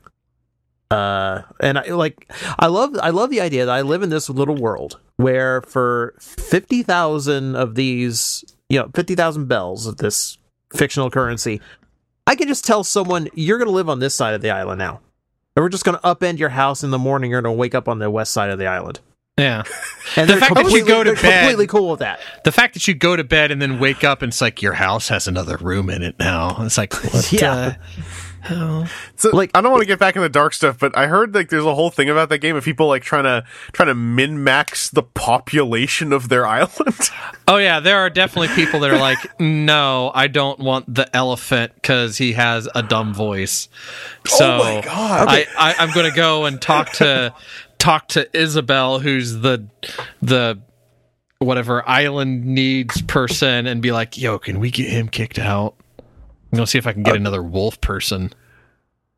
Uh, 0.91 1.43
and 1.61 1.79
I 1.79 1.85
like, 1.89 2.31
I 2.59 2.67
love, 2.67 2.95
I 3.03 3.11
love 3.11 3.31
the 3.31 3.41
idea 3.41 3.67
that 3.67 3.75
I 3.75 3.81
live 3.81 4.03
in 4.03 4.11
this 4.11 4.29
little 4.29 4.55
world 4.57 5.01
where 5.17 5.63
for 5.63 6.15
fifty 6.21 6.83
thousand 6.83 7.57
of 7.57 7.75
these, 7.75 8.45
you 8.69 8.79
know, 8.79 8.91
fifty 8.95 9.15
thousand 9.15 9.47
bells 9.49 9.87
of 9.87 9.97
this 9.97 10.39
fictional 10.75 11.11
currency, 11.11 11.61
I 12.27 12.37
can 12.37 12.49
just 12.49 12.65
tell 12.65 12.85
someone 12.85 13.29
you're 13.35 13.59
going 13.59 13.69
to 13.69 13.75
live 13.75 13.89
on 13.89 13.99
this 13.99 14.15
side 14.15 14.35
of 14.35 14.43
the 14.43 14.51
island 14.51 14.79
now, 14.79 15.01
and 15.57 15.63
we're 15.63 15.69
just 15.69 15.85
going 15.85 15.99
to 15.99 16.03
upend 16.03 16.39
your 16.39 16.51
house 16.51 16.85
in 16.85 16.91
the 16.91 16.99
morning. 16.99 17.31
You're 17.31 17.43
going 17.43 17.55
to 17.55 17.59
wake 17.59 17.75
up 17.75 17.89
on 17.89 17.99
the 17.99 18.11
west 18.11 18.33
side 18.33 18.51
of 18.51 18.59
the 18.59 18.67
island, 18.67 19.01
Yeah. 19.39 19.63
and 20.17 20.29
The 20.29 20.37
fact 20.37 20.55
that 20.55 20.71
you 20.71 20.85
go 20.85 21.03
to 21.03 21.15
bed- 21.15 21.41
completely 21.41 21.67
cool 21.67 21.91
with 21.91 22.01
that. 22.01 22.21
The 22.45 22.53
fact 22.53 22.75
that 22.75 22.87
you 22.87 22.95
go 22.95 23.17
to 23.17 23.25
bed 23.25 23.51
and 23.51 23.61
then 23.61 23.79
wake 23.81 24.05
up 24.05 24.23
and 24.23 24.31
it's 24.31 24.41
like 24.41 24.63
your 24.63 24.75
house 24.75 25.09
has 25.09 25.27
another 25.29 25.57
room 25.57 25.91
in 25.91 26.03
it 26.03 26.19
now. 26.19 26.57
It's 26.65 26.79
like, 26.79 26.93
what, 27.13 27.33
Yeah. 27.33 27.53
uh, 27.53 27.73
so, 29.17 29.31
like- 29.31 29.51
I 29.55 29.61
don't 29.61 29.71
want 29.71 29.83
to 29.83 29.87
get 29.87 29.99
back 29.99 30.17
in 30.17 30.23
the 30.23 30.29
dark 30.29 30.53
stuff, 30.55 30.79
but 30.79 30.97
I 30.97 31.07
heard 31.07 31.35
like 31.35 31.49
there's 31.49 31.65
a 31.65 31.75
whole 31.75 31.91
thing 31.91 32.11
about 32.11 32.29
that 32.29 32.39
game 32.39 32.57
of 32.57 32.65
people 32.65 32.87
like 32.89 33.03
trying 33.03 33.25
to 33.25 33.45
trying 33.73 33.89
to 33.89 33.95
min 33.95 34.45
max 34.45 34.91
the 34.91 35.03
population 35.03 36.13
of 36.13 36.29
their 36.29 36.47
island. 36.61 37.11
oh 37.49 37.57
yeah, 37.57 37.81
there 37.81 37.99
are 37.99 38.11
definitely 38.11 38.55
people 38.55 38.81
that 38.81 38.91
are 38.91 38.99
like, 38.99 39.19
no, 39.41 40.11
I 40.15 40.27
don't 40.27 40.59
want 40.61 40.93
the 40.95 41.15
elephant 41.17 41.75
because 41.75 42.19
he 42.19 42.33
has 42.33 42.69
a 42.75 42.83
dumb 42.83 43.15
voice. 43.15 43.69
Oh 44.31 44.37
so 44.37 44.55
Oh 44.55 44.59
my 44.59 44.81
God. 44.83 45.29
I, 45.29 45.47
I, 45.59 45.75
I'm 45.79 45.91
going 45.93 46.09
to 46.11 46.17
go 46.17 46.45
and 46.45 46.61
talk 46.61 46.91
to 46.95 47.35
talk 47.79 48.09
to 48.09 48.29
Isabelle, 48.39 48.99
who's 48.99 49.33
the 49.41 49.67
the 50.23 50.61
whatever 51.39 51.87
island 51.89 52.45
needs 52.45 53.03
person, 53.03 53.67
and 53.67 53.83
be 53.83 53.93
like, 53.93 54.17
"Yo, 54.17 54.39
can 54.39 54.61
we 54.61 54.71
get 54.71 54.89
him 54.89 55.09
kicked 55.09 55.39
out?" 55.39 55.75
I'm 56.55 56.59
gonna 56.59 56.67
see 56.67 56.79
if 56.79 56.87
I 56.87 56.93
can 56.93 57.03
get 57.03 57.17
another 57.17 57.43
wolf 57.43 57.81
person. 57.81 58.33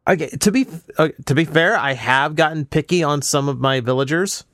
Okay, 0.09 0.29
to 0.29 0.51
be 0.53 0.67
uh, 0.99 1.09
to 1.27 1.35
be 1.35 1.45
fair, 1.45 1.77
I 1.77 1.93
have 1.93 2.35
gotten 2.37 2.65
picky 2.65 3.03
on 3.03 3.23
some 3.23 3.49
of 3.49 3.59
my 3.61 3.81
villagers. 3.81 4.45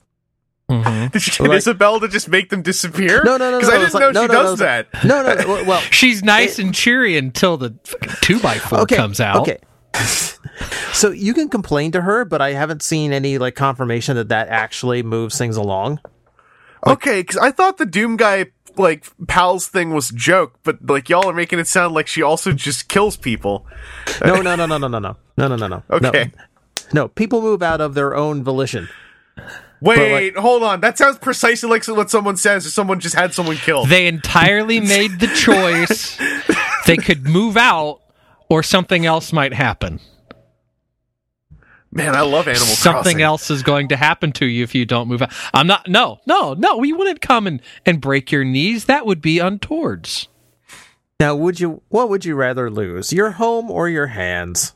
Did 0.69 0.79
you 0.79 1.11
get 1.11 1.41
Like- 1.41 1.59
Isabelle 1.59 2.01
to 2.01 2.09
just 2.09 2.29
make 2.29 2.49
them 2.49 2.63
disappear? 2.63 3.23
No, 3.25 3.37
no, 3.37 3.51
no, 3.51 3.59
Because 3.59 3.69
no, 3.75 3.81
I 3.81 3.83
it's 3.85 3.93
didn't 3.93 3.95
like- 3.95 4.15
know 4.15 4.21
no, 4.23 4.27
she 4.27 4.29
no, 4.29 4.35
no, 4.35 4.43
does 4.43 4.53
it's 4.53 4.61
like- 4.63 4.91
that. 4.93 5.05
No, 5.05 5.23
no, 5.23 5.35
no 5.35 5.65
well, 5.69 5.81
She's 5.91 6.23
nice 6.23 6.59
and 6.59 6.75
cheery 6.75 7.17
until 7.19 7.57
the 7.59 7.71
two 8.23 8.41
by 8.41 8.55
four 8.59 8.81
okay, 8.81 8.97
comes 8.97 9.21
out. 9.21 9.43
Okay. 9.43 9.59
so 10.93 11.11
you 11.11 11.35
can 11.35 11.49
complain 11.51 11.93
to 11.93 12.01
her, 12.01 12.25
but 12.25 12.41
I 12.41 12.55
haven't 12.55 12.83
seen 12.83 13.13
any 13.13 13.39
like 13.39 13.55
confirmation 13.55 14.17
that 14.17 14.31
that 14.31 14.49
actually 14.49 15.03
moves 15.03 15.37
things 15.37 15.57
along. 15.57 16.01
Okay, 16.87 17.21
because 17.21 17.37
I 17.37 17.51
thought 17.53 17.77
the 17.77 17.87
Doom 17.87 18.17
guy 18.17 18.47
like 18.79 19.07
pals 19.27 19.69
thing 19.69 19.93
was 19.93 20.11
joke, 20.11 20.59
but 20.63 20.85
like 20.89 21.09
y'all 21.09 21.29
are 21.29 21.35
making 21.35 21.59
it 21.59 21.67
sound 21.67 21.95
like 21.95 22.07
she 22.07 22.23
also 22.23 22.53
just 22.53 22.89
kills 22.89 23.17
people. 23.17 23.67
No, 24.25 24.41
no, 24.43 24.55
no, 24.57 24.67
no, 24.67 24.77
no, 24.77 24.89
no, 24.89 24.99
no, 24.99 25.17
no, 25.37 25.49
no, 25.49 25.57
no, 25.57 25.67
no. 25.67 25.83
Okay. 25.91 26.33
No, 26.93 27.03
no, 27.03 27.09
people 27.09 27.43
move 27.43 27.63
out 27.63 27.81
of 27.81 27.95
their 27.95 28.15
own 28.15 28.43
volition. 28.43 28.89
Wait, 29.81 30.37
hold 30.37 30.63
on. 30.63 30.81
That 30.81 30.97
sounds 30.97 31.19
precisely 31.19 31.69
like 31.69 31.85
what 31.87 32.11
someone 32.11 32.37
says 32.37 32.67
if 32.67 32.73
someone 32.73 33.01
just 33.01 33.17
had 33.17 33.35
someone 33.35 33.57
killed. 33.57 33.89
They 33.89 34.07
entirely 34.07 34.81
made 34.81 35.19
the 35.19 35.27
choice. 35.27 36.17
they 36.87 36.97
could 36.97 37.25
move 37.25 37.57
out, 37.57 38.01
or 38.49 38.63
something 38.63 39.07
else 39.07 39.33
might 39.33 39.53
happen. 39.55 39.99
Man, 41.95 42.15
I 42.17 42.23
love 42.23 42.49
Animal 42.49 42.67
something 42.67 43.03
Crossing. 43.03 43.23
else 43.23 43.51
is 43.51 43.63
going 43.63 43.89
to 43.89 43.97
happen 43.97 44.33
to 44.33 44.47
you 44.47 44.65
if 44.65 44.75
you 44.75 44.87
don't 44.87 45.09
move 45.09 45.21
out. 45.21 45.33
I'm 45.53 45.67
not. 45.67 45.89
No, 45.89 46.21
no, 46.27 46.55
no. 46.55 46.79
We 46.79 46.93
wouldn't 46.93 47.21
come 47.21 47.47
and, 47.47 47.61
and 47.85 48.01
break 48.01 48.33
your 48.33 48.45
knees. 48.45 48.87
That 48.87 49.05
would 49.05 49.21
be 49.21 49.39
untowards. 49.39 50.29
Now, 51.21 51.37
would 51.37 51.61
you? 51.61 51.83
What 51.89 52.09
would 52.09 52.25
you 52.25 52.35
rather 52.35 52.71
lose, 52.71 53.13
your 53.13 53.33
home 53.33 53.71
or 53.71 53.91
your 53.91 54.07
hands? 54.07 54.73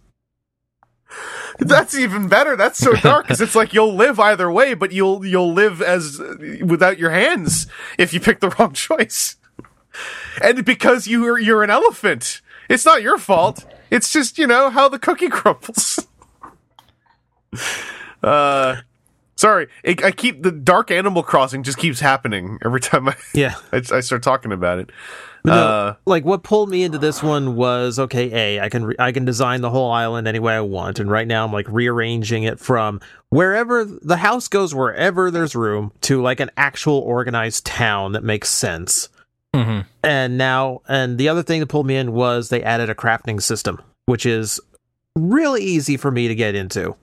That's 1.59 1.97
even 1.97 2.28
better. 2.28 2.55
That's 2.55 2.78
so 2.78 2.93
dark 2.93 3.24
because 3.24 3.40
it's 3.40 3.55
like 3.55 3.72
you'll 3.72 3.94
live 3.94 4.20
either 4.20 4.51
way, 4.51 4.74
but 4.74 4.93
you'll 4.93 5.24
you'll 5.24 5.55
live 5.55 5.80
as 5.80 6.20
without 6.62 6.98
your 6.98 7.10
hands 7.10 7.66
if 7.98 8.12
you 8.12 8.20
pick 8.20 8.40
the 8.40 8.51
wrong 8.51 8.72
choice. 8.74 9.36
And 10.43 10.64
because 10.66 11.06
you 11.06 11.26
are 11.26 11.38
you're 11.38 11.62
an 11.62 11.70
elephant, 11.70 12.43
it's 12.68 12.84
not 12.84 13.02
your 13.02 13.16
fault. 13.16 13.64
It's 13.90 14.12
just 14.12 14.36
you 14.36 14.47
know 14.47 14.68
how 14.68 14.88
the 14.90 14.98
cookie 14.98 15.28
crumbles. 15.30 16.06
uh, 18.23 18.77
sorry, 19.37 19.69
it, 19.83 20.03
I 20.05 20.11
keep 20.11 20.43
the 20.43 20.53
dark 20.53 20.91
Animal 20.91 21.23
Crossing 21.23 21.62
just 21.62 21.78
keeps 21.78 22.01
happening 22.01 22.59
every 22.65 22.81
time 22.81 23.09
I 23.09 23.16
Yeah. 23.35 23.55
I, 23.73 23.83
I 23.93 24.01
start 24.01 24.23
talking 24.23 24.53
about 24.53 24.78
it. 24.78 24.91
No, 25.45 25.53
Uh, 25.53 25.95
like 26.07 26.24
what 26.24 26.43
pulled 26.43 26.70
me 26.70 26.83
into 26.83 26.99
this 26.99 27.23
one 27.23 27.55
was 27.55 28.01
okay. 28.01 28.57
A, 28.59 28.65
I 28.65 28.69
can 28.69 28.85
re- 28.85 28.97
I 28.99 29.12
can 29.12 29.24
design 29.24 29.61
the 29.61 29.70
whole 29.70 29.93
island 29.93 30.27
any 30.27 30.41
way 30.41 30.55
I 30.55 30.61
want, 30.61 30.99
and 30.99 31.09
right 31.09 31.27
now 31.27 31.45
I'm 31.45 31.53
like 31.53 31.69
rearranging 31.69 32.43
it 32.43 32.59
from 32.59 33.01
wherever 33.28 33.85
the 33.85 34.16
house 34.16 34.49
goes, 34.49 34.74
wherever 34.74 35.31
there's 35.31 35.55
room, 35.55 35.93
to 36.01 36.20
like 36.20 36.41
an 36.41 36.51
actual 36.57 36.99
organized 36.99 37.65
town 37.65 38.12
that 38.12 38.24
makes 38.24 38.49
sense. 38.49 39.09
Mm-hmm. 39.55 39.83
And 40.03 40.37
now, 40.37 40.83
and 40.89 41.16
the 41.16 41.28
other 41.28 41.45
thing 41.45 41.61
that 41.61 41.69
pulled 41.69 41.87
me 41.87 41.95
in 41.97 42.12
was 42.12 42.49
they 42.49 42.65
added 42.65 42.91
a 42.91 42.95
crafting 42.97 43.41
system, 43.41 43.81
which 44.07 44.27
is 44.27 44.61
really 45.15 45.62
easy 45.62 45.97
for 45.97 46.11
me 46.11 46.27
to 46.27 46.35
get 46.35 46.57
into. 46.57 46.97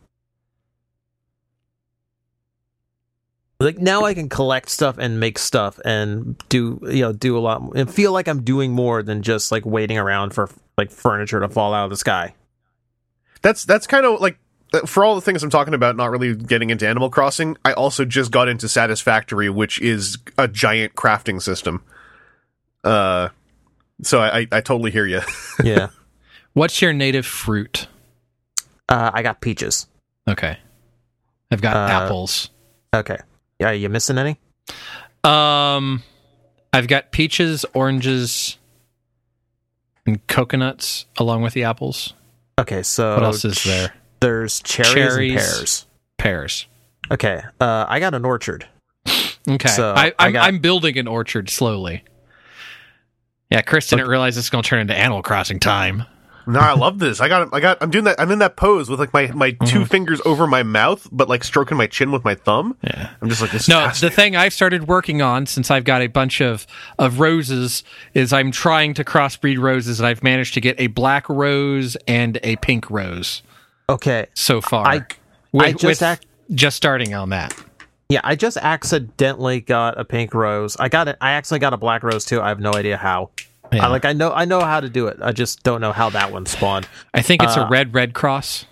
Like 3.63 3.77
now 3.79 4.03
I 4.03 4.13
can 4.13 4.29
collect 4.29 4.69
stuff 4.69 4.97
and 4.99 5.19
make 5.19 5.39
stuff 5.39 5.79
and 5.85 6.37
do 6.49 6.79
you 6.83 7.01
know 7.01 7.13
do 7.13 7.37
a 7.37 7.39
lot 7.39 7.61
and 7.75 7.91
feel 7.91 8.11
like 8.11 8.27
I'm 8.27 8.43
doing 8.43 8.71
more 8.73 9.01
than 9.03 9.21
just 9.21 9.51
like 9.51 9.65
waiting 9.65 9.97
around 9.97 10.33
for 10.33 10.49
like 10.77 10.91
furniture 10.91 11.39
to 11.39 11.47
fall 11.49 11.73
out 11.73 11.85
of 11.85 11.89
the 11.89 11.97
sky. 11.97 12.33
that's 13.41 13.63
that's 13.65 13.87
kind 13.87 14.05
of 14.05 14.19
like 14.21 14.37
uh, 14.73 14.81
for 14.87 15.05
all 15.05 15.15
the 15.15 15.21
things 15.21 15.43
I'm 15.43 15.49
talking 15.49 15.73
about, 15.73 15.95
not 15.95 16.09
really 16.11 16.35
getting 16.35 16.69
into 16.71 16.87
Animal 16.87 17.09
Crossing. 17.09 17.57
I 17.63 17.73
also 17.73 18.05
just 18.05 18.31
got 18.31 18.47
into 18.49 18.67
Satisfactory, 18.67 19.49
which 19.49 19.79
is 19.81 20.17
a 20.37 20.47
giant 20.47 20.95
crafting 20.95 21.41
system. 21.41 21.83
Uh, 22.83 23.29
so 24.01 24.19
I 24.19 24.39
I, 24.39 24.47
I 24.51 24.61
totally 24.61 24.91
hear 24.91 25.05
you. 25.05 25.21
Yeah. 25.63 25.87
What's 26.53 26.81
your 26.81 26.93
native 26.93 27.25
fruit? 27.25 27.87
uh, 28.89 29.11
I 29.13 29.21
got 29.23 29.41
peaches. 29.41 29.87
Okay, 30.27 30.57
I've 31.51 31.61
got 31.61 31.75
Uh, 31.75 31.93
apples. 32.03 32.49
Okay. 32.93 33.17
Yeah, 33.63 33.71
you 33.71 33.87
missing 33.87 34.17
any? 34.17 34.37
Um, 35.23 36.03
I've 36.73 36.87
got 36.89 37.11
peaches, 37.13 37.65
oranges, 37.73 38.57
and 40.05 40.25
coconuts 40.27 41.05
along 41.17 41.43
with 41.43 41.53
the 41.53 41.63
apples. 41.63 42.13
Okay, 42.59 42.83
so 42.83 43.15
What 43.15 43.23
else 43.23 43.45
is 43.45 43.63
there? 43.63 43.93
There's 44.19 44.61
cherries, 44.61 44.93
Cherries. 44.93 45.31
and 45.31 45.39
pears. 45.39 45.85
Pears. 46.17 46.67
Okay. 47.09 47.41
Uh, 47.61 47.85
I 47.87 47.99
got 48.01 48.13
an 48.13 48.25
orchard. 48.25 48.67
Okay, 49.47 49.67
So, 49.69 49.93
I, 49.95 50.13
I'm, 50.19 50.33
got- 50.33 50.45
I'm 50.47 50.59
building 50.59 50.97
an 50.97 51.07
orchard 51.07 51.49
slowly. 51.49 52.03
Yeah, 53.49 53.61
Chris 53.61 53.87
didn't 53.87 54.07
realize 54.07 54.37
it's 54.37 54.49
going 54.49 54.63
to 54.63 54.69
turn 54.69 54.79
into 54.81 54.95
Animal 54.95 55.21
Crossing 55.21 55.59
time. 55.59 56.03
No, 56.45 56.59
I 56.59 56.73
love 56.73 56.99
this. 56.99 57.21
I 57.21 57.27
got 57.27 57.53
I 57.53 57.59
got 57.59 57.77
I'm 57.81 57.89
doing 57.89 58.05
that. 58.05 58.19
I'm 58.19 58.31
in 58.31 58.39
that 58.39 58.55
pose 58.55 58.89
with 58.89 58.99
like 58.99 59.13
my 59.13 59.27
my 59.27 59.51
two 59.51 59.79
mm-hmm. 59.79 59.83
fingers 59.83 60.21
over 60.25 60.47
my 60.47 60.63
mouth, 60.63 61.07
but 61.11 61.29
like 61.29 61.43
stroking 61.43 61.77
my 61.77 61.87
chin 61.87 62.11
with 62.11 62.23
my 62.23 62.35
thumb. 62.35 62.77
Yeah. 62.83 63.11
I'm 63.21 63.29
just 63.29 63.41
like 63.41 63.51
this. 63.51 63.63
is 63.63 63.69
No, 63.69 63.89
the 63.99 64.09
thing 64.09 64.35
I've 64.35 64.53
started 64.53 64.87
working 64.87 65.21
on 65.21 65.45
since 65.45 65.71
I've 65.71 65.83
got 65.83 66.01
a 66.01 66.07
bunch 66.07 66.41
of 66.41 66.67
of 66.99 67.19
roses 67.19 67.83
is 68.13 68.33
I'm 68.33 68.51
trying 68.51 68.93
to 68.95 69.03
crossbreed 69.03 69.59
roses, 69.59 69.99
and 69.99 70.07
I've 70.07 70.23
managed 70.23 70.53
to 70.55 70.61
get 70.61 70.79
a 70.79 70.87
black 70.87 71.27
rose 71.29 71.95
and 72.07 72.39
a 72.43 72.55
pink 72.57 72.89
rose 72.89 73.43
Okay. 73.89 74.27
so 74.33 74.61
far. 74.61 74.87
I- 74.87 75.05
with, 75.53 75.65
I 75.65 75.71
just 75.71 75.83
with 75.83 76.01
act- 76.01 76.25
just 76.51 76.75
starting 76.75 77.13
on 77.13 77.29
that. 77.29 77.55
Yeah, 78.09 78.21
I 78.23 78.35
just 78.35 78.57
accidentally 78.57 79.61
got 79.61 79.99
a 79.99 80.03
pink 80.03 80.33
rose. 80.33 80.75
I 80.77 80.89
got 80.89 81.07
it. 81.07 81.15
I 81.21 81.31
actually 81.31 81.59
got 81.59 81.73
a 81.73 81.77
black 81.77 82.03
rose 82.03 82.25
too. 82.25 82.41
I 82.41 82.49
have 82.49 82.59
no 82.59 82.73
idea 82.73 82.97
how. 82.97 83.29
Yeah. 83.73 83.85
I, 83.85 83.87
like 83.89 84.05
I 84.05 84.13
know 84.13 84.31
I 84.31 84.45
know 84.45 84.61
how 84.61 84.79
to 84.79 84.89
do 84.89 85.07
it. 85.07 85.17
I 85.21 85.31
just 85.31 85.63
don't 85.63 85.81
know 85.81 85.91
how 85.91 86.09
that 86.11 86.31
one 86.31 86.45
spawned. 86.45 86.87
I 87.13 87.21
think 87.21 87.43
it's 87.43 87.57
uh, 87.57 87.61
a 87.65 87.69
red 87.69 87.93
red 87.93 88.13
cross. 88.13 88.65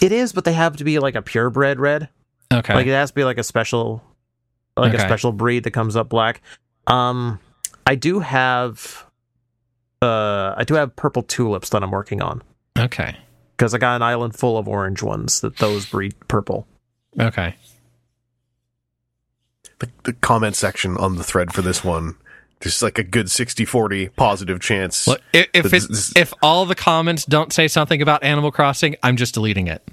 It 0.00 0.12
is, 0.12 0.32
but 0.32 0.44
they 0.44 0.52
have 0.52 0.76
to 0.76 0.84
be 0.84 0.98
like 0.98 1.14
a 1.14 1.22
purebred 1.22 1.78
red. 1.80 2.08
Okay. 2.52 2.74
Like 2.74 2.86
it 2.86 2.90
has 2.90 3.10
to 3.10 3.14
be 3.14 3.24
like 3.24 3.38
a 3.38 3.42
special, 3.42 4.02
like 4.76 4.94
Okay. 4.94 5.02
a 5.02 5.06
special 5.06 5.32
breed 5.32 5.64
that 5.64 5.72
comes 5.72 5.96
up 5.96 6.08
black. 6.08 6.40
Um, 6.86 7.40
I 7.86 7.96
do 7.96 8.20
have, 8.20 9.04
uh, 10.00 10.54
I 10.56 10.64
do 10.64 10.74
have 10.74 10.94
purple 10.94 11.22
tulips 11.22 11.70
that 11.70 11.82
I'm 11.82 11.90
working 11.90 12.22
on 12.22 12.42
okay. 12.78 13.16
because 13.56 13.74
I 13.74 13.78
got 13.78 13.96
an 13.96 14.02
island 14.02 14.36
full 14.36 14.56
of 14.58 14.68
orange 14.68 15.02
ones 15.02 15.40
that 15.40 15.56
those 15.56 15.86
breed 15.86 16.14
purple. 16.28 16.66
Okay. 17.18 17.56
the, 19.80 19.88
the 20.04 20.12
comment 20.12 20.56
section 20.56 20.96
on 20.96 21.16
the 21.16 21.24
thread 21.24 21.52
for 21.52 21.62
this 21.62 21.82
one. 21.84 22.16
There's 22.64 22.82
like 22.82 22.98
a 22.98 23.04
good 23.04 23.26
60-40 23.26 24.16
positive 24.16 24.58
chance. 24.60 25.06
Look, 25.06 25.20
if 25.32 25.46
if, 25.54 25.70
This- 25.70 25.86
this- 25.86 26.12
if 26.16 26.34
all 26.42 26.66
the 26.66 26.74
comments 26.74 27.24
don't 27.24 27.52
say 27.52 27.68
something 27.68 28.02
about 28.02 28.24
Animal 28.24 28.50
Crossing, 28.50 28.96
I'm 29.02 29.16
just 29.16 29.34
deleting 29.34 29.68
it. 29.68 29.86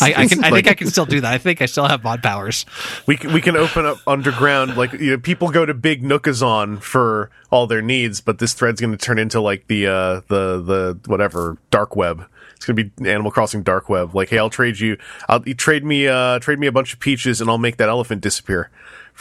I, 0.00 0.14
I 0.16 0.26
can. 0.28 0.42
I 0.42 0.50
think 0.50 0.66
I 0.66 0.72
can 0.72 0.86
still 0.88 1.04
do 1.04 1.20
that. 1.20 1.30
I 1.34 1.36
think 1.36 1.60
I 1.60 1.66
still 1.66 1.86
have 1.86 2.02
mod 2.02 2.22
powers. 2.22 2.64
we 3.06 3.18
can, 3.18 3.34
we 3.34 3.42
can 3.42 3.54
open 3.54 3.84
up 3.84 3.98
underground 4.06 4.78
like 4.78 4.94
you 4.94 5.10
know 5.10 5.18
people 5.18 5.50
go 5.50 5.66
to 5.66 5.74
big 5.74 6.02
nookazon 6.02 6.80
for 6.80 7.30
all 7.50 7.66
their 7.66 7.82
needs 7.82 8.22
but 8.22 8.38
this 8.38 8.54
thread's 8.54 8.80
going 8.80 8.92
to 8.92 8.96
turn 8.96 9.18
into 9.18 9.42
like 9.42 9.66
the 9.66 9.86
uh 9.86 10.14
the 10.28 10.62
the 10.62 10.98
whatever 11.04 11.58
dark 11.70 11.96
web 11.96 12.24
it's 12.56 12.64
going 12.64 12.76
to 12.76 12.84
be 12.84 13.10
animal 13.10 13.30
crossing 13.30 13.62
dark 13.62 13.90
web 13.90 14.14
like 14.14 14.30
hey 14.30 14.38
i'll 14.38 14.48
trade 14.48 14.80
you 14.80 14.96
i'll 15.28 15.46
you 15.46 15.52
trade 15.54 15.84
me 15.84 16.08
uh 16.08 16.38
trade 16.38 16.58
me 16.58 16.66
a 16.66 16.72
bunch 16.72 16.94
of 16.94 16.98
peaches 16.98 17.42
and 17.42 17.50
i'll 17.50 17.58
make 17.58 17.76
that 17.76 17.90
elephant 17.90 18.22
disappear 18.22 18.70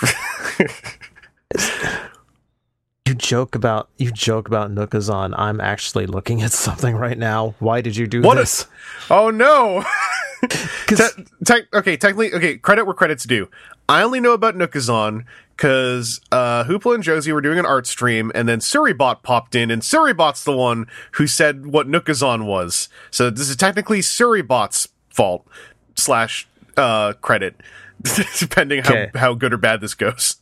You 1.53 1.59
joke 3.24 3.56
about 3.56 3.90
you 3.98 4.11
joke 4.11 4.48
about 4.48 4.69
Nookazon. 4.69 5.34
I'm 5.38 5.60
actually 5.60 6.06
looking 6.06 6.42
at 6.43 6.52
something 6.52 6.95
right 6.95 7.18
now. 7.18 7.56
Why 7.60 7.82
did 7.82 7.95
you 7.95 8.06
do 8.06 8.22
what 8.22 8.35
this? 8.35 8.61
is 8.61 8.68
oh 9.10 9.32
no. 9.32 9.84
Te- 10.88 11.24
tech- 11.45 11.74
okay, 11.74 11.95
technically, 11.95 12.34
okay, 12.34 12.58
credit 12.58 12.84
where 12.84 12.93
credit's 12.93 13.24
due. 13.24 13.50
I 13.88 14.03
only 14.03 14.19
know 14.19 14.34
about 14.34 14.56
Nookazon 14.56 15.24
because 15.56 16.19
uh, 16.34 16.66
Hoopla 16.66 16.95
and 16.95 17.03
Josie 17.03 17.32
were 17.32 17.40
doing 17.40 17.60
an 17.60 17.66
art 17.66 17.88
stream, 17.88 18.30
and 18.35 18.48
then 18.50 18.60
Suribot 18.60 19.24
popped 19.24 19.56
in, 19.56 19.72
and 19.72 19.82
Suribot's 19.82 20.43
the 20.43 20.56
one 20.56 20.88
who 21.14 21.27
said 21.27 21.68
what 21.68 21.88
Nookazon 21.88 22.45
was. 22.45 22.90
So 23.10 23.30
this 23.30 23.50
is 23.50 23.56
technically 23.56 24.00
Suribot's 24.00 24.90
fault 25.10 25.48
slash 25.95 26.45
uh, 26.76 27.14
credit, 27.22 27.56
depending 28.38 28.84
how, 28.84 28.93
how 29.16 29.34
good 29.34 29.53
or 29.53 29.58
bad 29.58 29.80
this 29.80 29.93
goes. 29.93 30.35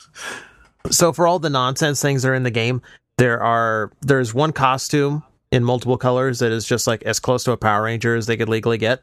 So 0.89 1.13
for 1.13 1.27
all 1.27 1.39
the 1.39 1.49
nonsense 1.49 2.01
things 2.01 2.23
that 2.23 2.29
are 2.29 2.33
in 2.35 2.43
the 2.43 2.51
game, 2.51 2.81
there 3.17 3.41
are 3.41 3.91
there's 4.01 4.33
one 4.33 4.51
costume 4.51 5.23
in 5.51 5.63
multiple 5.63 5.97
colors 5.97 6.39
that 6.39 6.51
is 6.51 6.65
just 6.65 6.87
like 6.87 7.03
as 7.03 7.19
close 7.19 7.43
to 7.43 7.51
a 7.51 7.57
Power 7.57 7.83
Ranger 7.83 8.15
as 8.15 8.25
they 8.25 8.37
could 8.37 8.49
legally 8.49 8.77
get. 8.77 9.01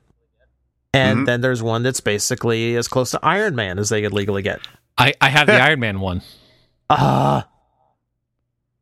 and 0.94 1.20
Mhm. 1.20 1.26
then 1.26 1.40
there's 1.42 1.62
one 1.62 1.82
that's 1.82 2.00
basically 2.00 2.74
as 2.74 2.88
close 2.88 3.10
to 3.10 3.20
Iron 3.22 3.54
Man 3.54 3.78
as 3.78 3.90
they 3.90 4.00
could 4.00 4.14
legally 4.14 4.40
get. 4.40 4.60
I, 4.96 5.12
I 5.20 5.28
have 5.28 5.46
the 5.46 5.52
Iron 5.60 5.80
Man 5.80 6.00
one. 6.00 6.22
Uh 6.88 7.42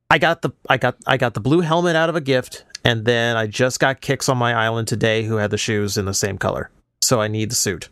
I 0.09 0.19
got 0.19 0.41
the 0.43 0.51
I 0.69 0.77
got 0.77 0.97
I 1.07 1.17
got 1.17 1.35
the 1.35 1.41
blue 1.41 1.61
helmet 1.61 1.97
out 1.97 2.09
of 2.09 2.15
a 2.15 2.21
gift, 2.21 2.65
and 2.85 3.05
then 3.05 3.37
I 3.37 3.49
just 3.49 3.81
got 3.81 4.01
kicks 4.01 4.29
on 4.29 4.39
my 4.39 4.55
island 4.55 4.87
today 4.87 5.25
who 5.25 5.37
had 5.37 5.51
the 5.51 5.59
shoes 5.59 5.99
in 5.99 6.05
the 6.05 6.15
same 6.15 6.39
color. 6.39 6.71
So 7.03 7.21
I 7.21 7.27
need 7.29 7.51
the 7.51 7.57
suit. 7.57 7.89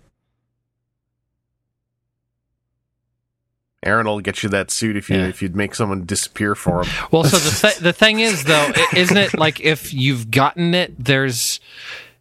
Aaron 3.84 4.06
will 4.06 4.20
get 4.20 4.42
you 4.42 4.48
that 4.50 4.70
suit 4.70 4.96
if 4.96 5.08
you 5.10 5.16
Yeah. 5.18 5.26
if 5.26 5.42
you'd 5.42 5.54
make 5.56 5.74
someone 5.74 6.04
disappear 6.04 6.54
for 6.54 6.82
him. 6.82 6.92
Well, 7.10 7.24
so 7.24 7.36
the 7.38 7.50
th- 7.68 7.78
the 7.78 7.92
thing 7.92 8.20
is 8.20 8.44
though, 8.44 8.72
isn't 8.96 9.16
it 9.16 9.34
like 9.34 9.60
if 9.60 9.92
you've 9.94 10.30
gotten 10.30 10.74
it, 10.74 10.92
there's 11.02 11.60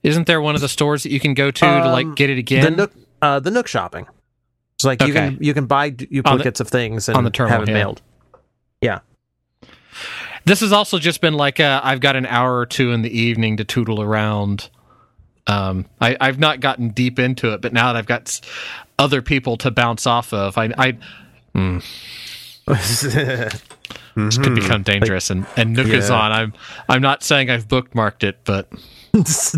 isn't 0.03 0.27
there 0.27 0.42
one 0.42 0.56
of 0.56 0.61
the 0.61 0.69
stores 0.69 1.03
that 1.03 1.11
you 1.11 1.19
can 1.19 1.33
go 1.33 1.50
to 1.51 1.59
to 1.66 1.90
like 1.92 2.06
Um, 2.06 2.16
get 2.16 2.30
it 2.30 2.38
again? 2.38 2.61
The 2.61 2.67
again? 2.67 2.77
Nook 2.77 2.92
uh 3.22 3.40
the 3.40 3.51
Nook 3.51 3.67
shopping. 3.67 4.06
It's 4.75 4.83
like 4.83 5.01
you 5.03 5.14
can 5.14 5.38
you 5.40 5.53
can 5.53 5.66
buy 5.66 5.90
d- 5.92 6.06
duplicates 6.08 6.59
of 6.59 6.67
things 6.67 7.08
and 7.08 7.17
on 7.17 7.24
the 7.24 7.30
terminal, 7.32 7.59
have 7.59 7.67
it 7.67 7.72
yeah. 7.72 7.77
mailed. 7.77 8.01
Yeah. 8.82 9.00
This 10.45 10.59
has 10.59 10.74
also 10.74 11.00
just 11.00 11.22
been 11.22 11.35
like 11.35 11.59
uh, 11.61 11.80
I've 11.83 12.01
got 12.01 12.16
an 12.17 12.25
hour 12.25 12.58
or 12.58 12.66
two 12.66 12.92
in 12.92 13.01
the 13.01 13.17
evening 13.17 13.58
to 13.58 13.64
tootle 13.64 14.01
around. 14.01 14.69
Um, 15.48 15.85
I, 16.01 16.17
I've 16.19 16.40
not 16.40 16.59
gotten 16.59 16.90
deep 16.90 17.17
into 17.19 17.53
it, 17.53 17.61
but 17.61 17.72
now 17.74 17.88
that 17.93 18.00
I've 18.00 18.06
got 18.06 18.42
other 19.00 19.22
people 19.22 19.56
to 19.58 19.72
bounce 19.72 20.06
off 20.06 20.33
of, 20.33 20.58
I, 20.58 20.72
I 20.77 20.98
this 21.53 22.61
could 24.38 24.56
become 24.56 24.83
dangerous. 24.83 25.30
and 25.30 25.45
and 25.57 25.73
Nook 25.73 25.88
is 25.88 26.09
on. 26.09 26.32
I'm 26.32 26.53
I'm 26.90 27.01
not 27.01 27.23
saying 27.23 27.49
I've 27.49 27.67
bookmarked 27.67 28.23
it, 28.23 28.40
but 28.43 28.67
It's 29.14 29.53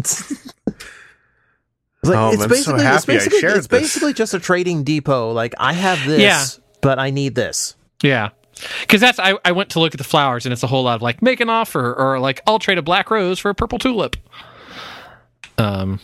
like, 2.03 2.17
Oh, 2.17 2.31
it's 2.33 2.43
I'm 2.43 2.49
so 2.49 2.51
basically, 2.55 2.83
it's 2.85 3.05
basically, 3.05 3.39
it's 3.49 3.67
basically 3.67 4.13
just 4.13 4.33
a 4.33 4.39
trading 4.39 4.83
depot. 4.83 5.31
Like 5.31 5.53
I 5.57 5.73
have 5.73 6.05
this, 6.05 6.21
Yeah. 6.21 6.45
but 6.81 6.99
I 6.99 7.09
need 7.09 7.35
this. 7.35 7.75
yeah. 8.03 8.29
Because 8.81 9.01
that's 9.01 9.19
I, 9.19 9.37
I 9.43 9.51
went 9.51 9.71
to 9.71 9.81
look 9.81 9.93
at 9.93 9.97
the 9.97 10.05
flowers 10.05 10.45
and 10.45 10.53
it's 10.53 10.63
a 10.63 10.67
whole 10.67 10.83
lot 10.83 10.95
of 10.95 11.01
like 11.01 11.21
make 11.21 11.41
an 11.41 11.49
offer 11.49 11.93
or 11.93 12.19
like 12.19 12.41
I'll 12.47 12.59
trade 12.59 12.77
a 12.77 12.81
black 12.81 13.11
rose 13.11 13.37
for 13.37 13.49
a 13.49 13.55
purple 13.55 13.79
tulip. 13.79 14.15
Um, 15.57 15.99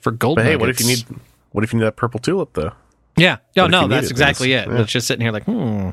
for 0.00 0.12
gold. 0.12 0.36
But 0.36 0.44
hey, 0.44 0.54
what 0.56 0.68
if 0.68 0.80
you 0.80 0.86
need 0.86 1.04
what 1.50 1.64
if 1.64 1.72
you 1.72 1.80
need 1.80 1.84
that 1.86 1.96
purple 1.96 2.20
tulip 2.20 2.52
though? 2.52 2.72
Yeah. 3.16 3.36
No, 3.56 3.66
no, 3.66 3.86
that's 3.88 4.06
it? 4.06 4.10
exactly 4.10 4.50
That's- 4.52 4.68
it. 4.68 4.74
yeah. 4.74 4.82
It's 4.82 4.92
just 4.92 5.06
sitting 5.06 5.22
here 5.22 5.32
like, 5.32 5.44
hmm. 5.44 5.90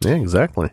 Yeah, 0.00 0.14
exactly. 0.14 0.70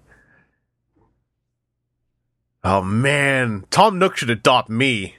Oh 2.63 2.81
man, 2.81 3.65
Tom 3.69 3.99
Nook 3.99 4.17
should 4.17 4.29
adopt 4.29 4.69
me. 4.69 5.15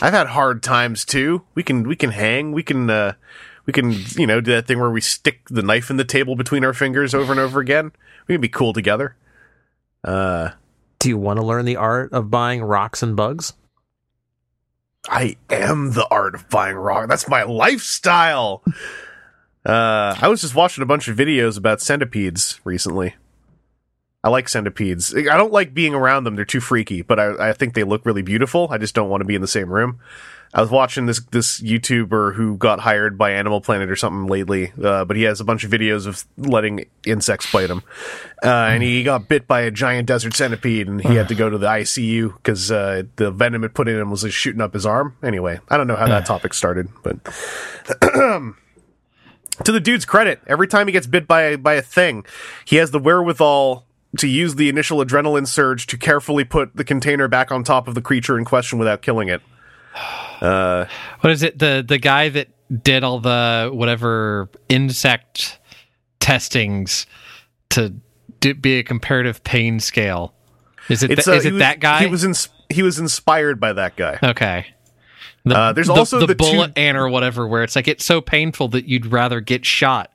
I've 0.00 0.12
had 0.12 0.28
hard 0.28 0.62
times 0.62 1.04
too. 1.04 1.42
We 1.54 1.62
can 1.62 1.82
we 1.88 1.96
can 1.96 2.10
hang. 2.10 2.52
We 2.52 2.62
can 2.62 2.88
uh 2.90 3.14
we 3.66 3.72
can 3.72 3.92
you 4.16 4.26
know 4.26 4.40
do 4.40 4.52
that 4.52 4.66
thing 4.66 4.78
where 4.78 4.90
we 4.90 5.00
stick 5.00 5.48
the 5.48 5.62
knife 5.62 5.90
in 5.90 5.96
the 5.96 6.04
table 6.04 6.36
between 6.36 6.64
our 6.64 6.74
fingers 6.74 7.14
over 7.14 7.32
and 7.32 7.40
over 7.40 7.58
again. 7.60 7.90
We 8.28 8.34
can 8.34 8.40
be 8.40 8.48
cool 8.48 8.72
together. 8.72 9.16
Uh, 10.04 10.50
Do 11.00 11.08
you 11.08 11.18
want 11.18 11.40
to 11.40 11.44
learn 11.46 11.64
the 11.64 11.76
art 11.76 12.12
of 12.12 12.30
buying 12.30 12.62
rocks 12.62 13.02
and 13.02 13.16
bugs? 13.16 13.54
I 15.08 15.36
am 15.50 15.92
the 15.92 16.06
art 16.10 16.34
of 16.34 16.48
buying 16.48 16.76
rock. 16.76 17.08
That's 17.08 17.28
my 17.28 17.42
lifestyle. 17.42 18.62
Uh, 19.64 20.16
I 20.20 20.28
was 20.28 20.40
just 20.40 20.54
watching 20.54 20.82
a 20.82 20.86
bunch 20.86 21.08
of 21.08 21.16
videos 21.16 21.58
about 21.58 21.80
centipedes 21.80 22.60
recently. 22.64 23.14
I 24.24 24.30
like 24.30 24.48
centipedes. 24.48 25.14
I 25.14 25.36
don't 25.36 25.52
like 25.52 25.74
being 25.74 25.94
around 25.94 26.24
them; 26.24 26.36
they're 26.36 26.44
too 26.44 26.60
freaky. 26.60 27.02
But 27.02 27.20
I, 27.20 27.50
I 27.50 27.52
think 27.52 27.74
they 27.74 27.84
look 27.84 28.04
really 28.04 28.22
beautiful. 28.22 28.68
I 28.70 28.78
just 28.78 28.94
don't 28.94 29.08
want 29.08 29.20
to 29.20 29.26
be 29.26 29.34
in 29.34 29.40
the 29.40 29.46
same 29.46 29.70
room. 29.70 30.00
I 30.54 30.62
was 30.62 30.70
watching 30.70 31.06
this 31.06 31.20
this 31.30 31.60
YouTuber 31.60 32.34
who 32.34 32.56
got 32.56 32.80
hired 32.80 33.18
by 33.18 33.32
Animal 33.32 33.60
Planet 33.60 33.90
or 33.90 33.96
something 33.96 34.26
lately, 34.26 34.72
uh, 34.82 35.04
but 35.04 35.16
he 35.16 35.24
has 35.24 35.40
a 35.40 35.44
bunch 35.44 35.62
of 35.64 35.70
videos 35.70 36.06
of 36.06 36.24
letting 36.38 36.86
insects 37.04 37.50
bite 37.52 37.68
him, 37.68 37.82
uh, 38.42 38.48
and 38.48 38.82
he 38.82 39.02
got 39.02 39.28
bit 39.28 39.46
by 39.46 39.60
a 39.60 39.70
giant 39.70 40.08
desert 40.08 40.34
centipede, 40.34 40.88
and 40.88 41.02
he 41.02 41.16
had 41.16 41.28
to 41.28 41.34
go 41.34 41.50
to 41.50 41.58
the 41.58 41.66
ICU 41.66 42.34
because 42.36 42.70
uh, 42.70 43.02
the 43.16 43.30
venom 43.30 43.62
it 43.64 43.74
put 43.74 43.88
in 43.88 43.98
him 43.98 44.10
was 44.10 44.24
like, 44.24 44.32
shooting 44.32 44.62
up 44.62 44.72
his 44.72 44.86
arm. 44.86 45.16
Anyway, 45.22 45.60
I 45.68 45.76
don't 45.76 45.86
know 45.86 45.96
how 45.96 46.06
that 46.06 46.24
topic 46.24 46.54
started, 46.54 46.88
but 47.02 47.22
to 48.00 48.54
the 49.64 49.80
dude's 49.80 50.06
credit, 50.06 50.40
every 50.46 50.66
time 50.66 50.86
he 50.86 50.92
gets 50.92 51.06
bit 51.06 51.28
by 51.28 51.56
by 51.56 51.74
a 51.74 51.82
thing, 51.82 52.24
he 52.64 52.76
has 52.76 52.90
the 52.90 52.98
wherewithal 52.98 53.84
to 54.16 54.26
use 54.26 54.54
the 54.54 54.70
initial 54.70 55.04
adrenaline 55.04 55.46
surge 55.46 55.86
to 55.86 55.98
carefully 55.98 56.44
put 56.44 56.74
the 56.74 56.84
container 56.84 57.28
back 57.28 57.52
on 57.52 57.62
top 57.62 57.86
of 57.86 57.94
the 57.94 58.00
creature 58.00 58.38
in 58.38 58.44
question 58.46 58.78
without 58.78 59.02
killing 59.02 59.28
it. 59.28 59.42
What 60.40 61.30
is 61.30 61.42
it? 61.42 61.58
The 61.58 61.84
the 61.86 61.98
guy 61.98 62.28
that 62.28 62.48
did 62.84 63.04
all 63.04 63.18
the 63.20 63.70
whatever 63.72 64.48
insect 64.68 65.58
testings 66.20 67.06
to 67.70 67.94
do, 68.40 68.54
be 68.54 68.78
a 68.78 68.82
comparative 68.82 69.42
pain 69.44 69.80
scale. 69.80 70.34
Is 70.88 71.02
it 71.02 71.08
th- 71.08 71.26
uh, 71.28 71.32
is 71.32 71.44
it 71.46 71.52
was- 71.54 71.60
that 71.60 71.80
guy? 71.80 72.00
He 72.00 72.06
was 72.06 72.24
ins- 72.24 72.48
he 72.70 72.82
was 72.82 72.98
inspired 72.98 73.58
by 73.60 73.72
that 73.72 73.96
guy. 73.96 74.18
okay. 74.22 74.66
The, 75.44 75.56
Uh, 75.56 75.72
there's 75.72 75.88
also 75.88 76.20
the 76.20 76.26
two- 76.28 76.34
bullet 76.34 76.76
ant 76.76 76.98
or 76.98 77.08
whatever, 77.08 77.46
where 77.46 77.62
it's 77.62 77.74
like 77.76 77.88
it's 77.88 78.04
so 78.04 78.20
painful 78.20 78.68
that 78.68 78.86
you'd 78.86 79.06
rather 79.06 79.40
get 79.40 79.64
shot. 79.64 80.10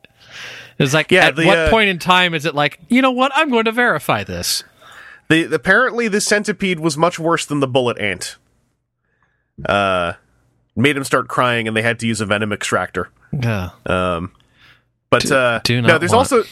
It's 0.77 0.93
like 0.93 1.11
Yeah, 1.11 1.27
at 1.27 1.35
the, 1.35 1.45
what 1.45 1.58
uh, 1.58 1.69
point 1.69 1.90
in 1.90 1.98
time 2.00 2.34
is 2.34 2.45
it 2.45 2.53
like 2.56 2.80
you 2.90 3.02
know 3.02 3.11
what? 3.11 3.32
I'm 3.35 3.50
going 3.50 3.66
to 3.66 3.72
verify 3.72 4.24
this. 4.24 4.64
The, 5.30 5.52
apparently, 5.53 6.08
the 6.08 6.19
centipede 6.22 6.80
was 6.80 6.98
much 6.98 7.18
worse 7.18 7.45
than 7.45 7.60
the 7.61 7.68
bullet 7.68 7.98
ant. 7.98 8.35
Uh, 9.65 10.14
made 10.75 10.98
him 10.98 11.03
start 11.03 11.27
crying, 11.27 11.67
and 11.67 11.77
they 11.77 11.82
had 11.82 11.99
to 11.99 12.07
use 12.07 12.22
a 12.22 12.25
venom 12.25 12.51
extractor. 12.51 13.09
Yeah. 13.32 13.69
Um, 13.85 14.32
but 15.09 15.32
uh, 15.32 15.59
do 15.64 15.82
no, 15.82 15.98
there's 15.98 16.11
want- 16.11 16.32
also 16.32 16.43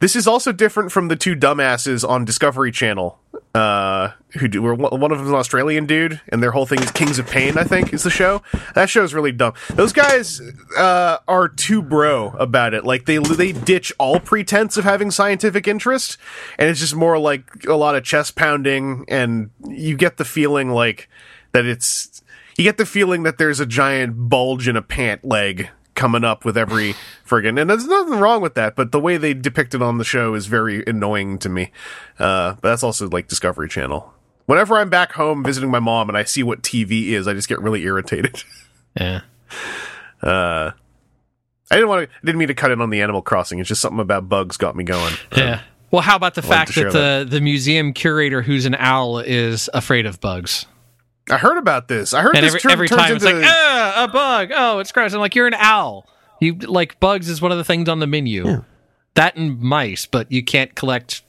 this 0.00 0.16
is 0.16 0.26
also 0.26 0.52
different 0.52 0.90
from 0.92 1.08
the 1.08 1.16
two 1.16 1.36
dumbasses 1.36 2.08
on 2.08 2.24
Discovery 2.24 2.72
Channel. 2.72 3.18
Uh, 3.54 4.12
who 4.38 4.46
do 4.46 4.62
were 4.62 4.74
one 4.74 5.00
one 5.00 5.10
of 5.10 5.18
them's 5.18 5.30
an 5.30 5.34
Australian 5.34 5.84
dude, 5.84 6.20
and 6.28 6.42
their 6.42 6.52
whole 6.52 6.66
thing 6.66 6.80
is 6.82 6.90
Kings 6.92 7.18
of 7.18 7.26
Pain. 7.26 7.58
I 7.58 7.64
think 7.64 7.92
is 7.92 8.04
the 8.04 8.10
show. 8.10 8.42
That 8.74 8.88
show's 8.88 9.12
really 9.12 9.32
dumb. 9.32 9.54
Those 9.70 9.92
guys 9.92 10.40
uh, 10.78 11.18
are 11.26 11.48
too 11.48 11.82
bro 11.82 12.28
about 12.38 12.72
it. 12.74 12.84
Like 12.84 13.06
they 13.06 13.18
they 13.18 13.52
ditch 13.52 13.92
all 13.98 14.20
pretense 14.20 14.76
of 14.76 14.84
having 14.84 15.10
scientific 15.10 15.66
interest, 15.66 16.16
and 16.58 16.68
it's 16.70 16.78
just 16.80 16.94
more 16.94 17.18
like 17.18 17.64
a 17.66 17.74
lot 17.74 17.96
of 17.96 18.04
chest 18.04 18.36
pounding, 18.36 19.04
and 19.08 19.50
you 19.66 19.96
get 19.96 20.16
the 20.16 20.24
feeling 20.24 20.70
like 20.70 21.08
that 21.52 21.66
it's 21.66 22.22
you 22.56 22.64
get 22.64 22.78
the 22.78 22.86
feeling 22.86 23.22
that 23.22 23.38
there's 23.38 23.60
a 23.60 23.66
giant 23.66 24.28
bulge 24.28 24.68
in 24.68 24.76
a 24.76 24.82
pant 24.82 25.24
leg 25.24 25.68
coming 25.94 26.24
up 26.24 26.44
with 26.44 26.56
every 26.56 26.94
friggin' 27.28 27.60
and 27.60 27.68
there's 27.68 27.86
nothing 27.86 28.18
wrong 28.18 28.40
with 28.40 28.54
that 28.54 28.76
but 28.76 28.92
the 28.92 29.00
way 29.00 29.16
they 29.16 29.34
depict 29.34 29.74
it 29.74 29.82
on 29.82 29.98
the 29.98 30.04
show 30.04 30.34
is 30.34 30.46
very 30.46 30.84
annoying 30.86 31.38
to 31.38 31.48
me 31.48 31.70
uh 32.18 32.52
but 32.54 32.68
that's 32.70 32.82
also 32.82 33.08
like 33.08 33.28
discovery 33.28 33.68
channel 33.68 34.14
whenever 34.46 34.78
i'm 34.78 34.88
back 34.88 35.12
home 35.12 35.44
visiting 35.44 35.70
my 35.70 35.80
mom 35.80 36.08
and 36.08 36.16
i 36.16 36.24
see 36.24 36.42
what 36.42 36.62
tv 36.62 37.08
is 37.08 37.28
i 37.28 37.32
just 37.34 37.48
get 37.48 37.60
really 37.60 37.82
irritated 37.82 38.42
Yeah. 38.98 39.20
uh 40.22 40.70
i 41.70 41.74
didn't 41.74 41.88
want 41.88 42.08
to 42.08 42.14
I 42.16 42.20
didn't 42.26 42.38
mean 42.38 42.48
to 42.48 42.54
cut 42.54 42.70
in 42.70 42.80
on 42.80 42.90
the 42.90 43.02
animal 43.02 43.20
crossing 43.22 43.58
it's 43.58 43.68
just 43.68 43.80
something 43.80 44.00
about 44.00 44.28
bugs 44.28 44.56
got 44.56 44.74
me 44.76 44.84
going 44.84 45.14
Yeah. 45.36 45.62
Well, 45.90 46.02
how 46.02 46.14
about 46.14 46.34
the 46.34 46.42
fact 46.42 46.76
that 46.76 46.92
the, 46.92 47.26
the 47.28 47.40
museum 47.40 47.92
curator 47.92 48.42
who's 48.42 48.64
an 48.64 48.76
owl 48.76 49.18
is 49.18 49.68
afraid 49.74 50.06
of 50.06 50.20
bugs? 50.20 50.66
I 51.28 51.36
heard 51.36 51.58
about 51.58 51.88
this 51.88 52.12
i 52.14 52.22
heard 52.22 52.34
And 52.36 52.44
this 52.44 52.54
every, 52.54 52.72
every 52.72 52.88
turns 52.88 53.00
time 53.02 53.16
it's 53.16 53.24
into 53.24 53.38
like, 53.40 53.46
ah, 53.48 54.04
a 54.04 54.08
bug. 54.08 54.50
Oh, 54.54 54.78
it's 54.78 54.90
gross. 54.92 55.12
I'm 55.12 55.20
like, 55.20 55.34
you're 55.34 55.46
an 55.46 55.54
owl. 55.54 56.06
You 56.40 56.54
like 56.54 56.98
bugs 57.00 57.28
is 57.28 57.42
one 57.42 57.52
of 57.52 57.58
the 57.58 57.64
things 57.64 57.88
on 57.88 57.98
the 57.98 58.06
menu. 58.06 58.64
That 59.14 59.36
and 59.36 59.60
mice, 59.60 60.06
but 60.06 60.30
you 60.30 60.42
can't 60.42 60.74
collect 60.76 61.22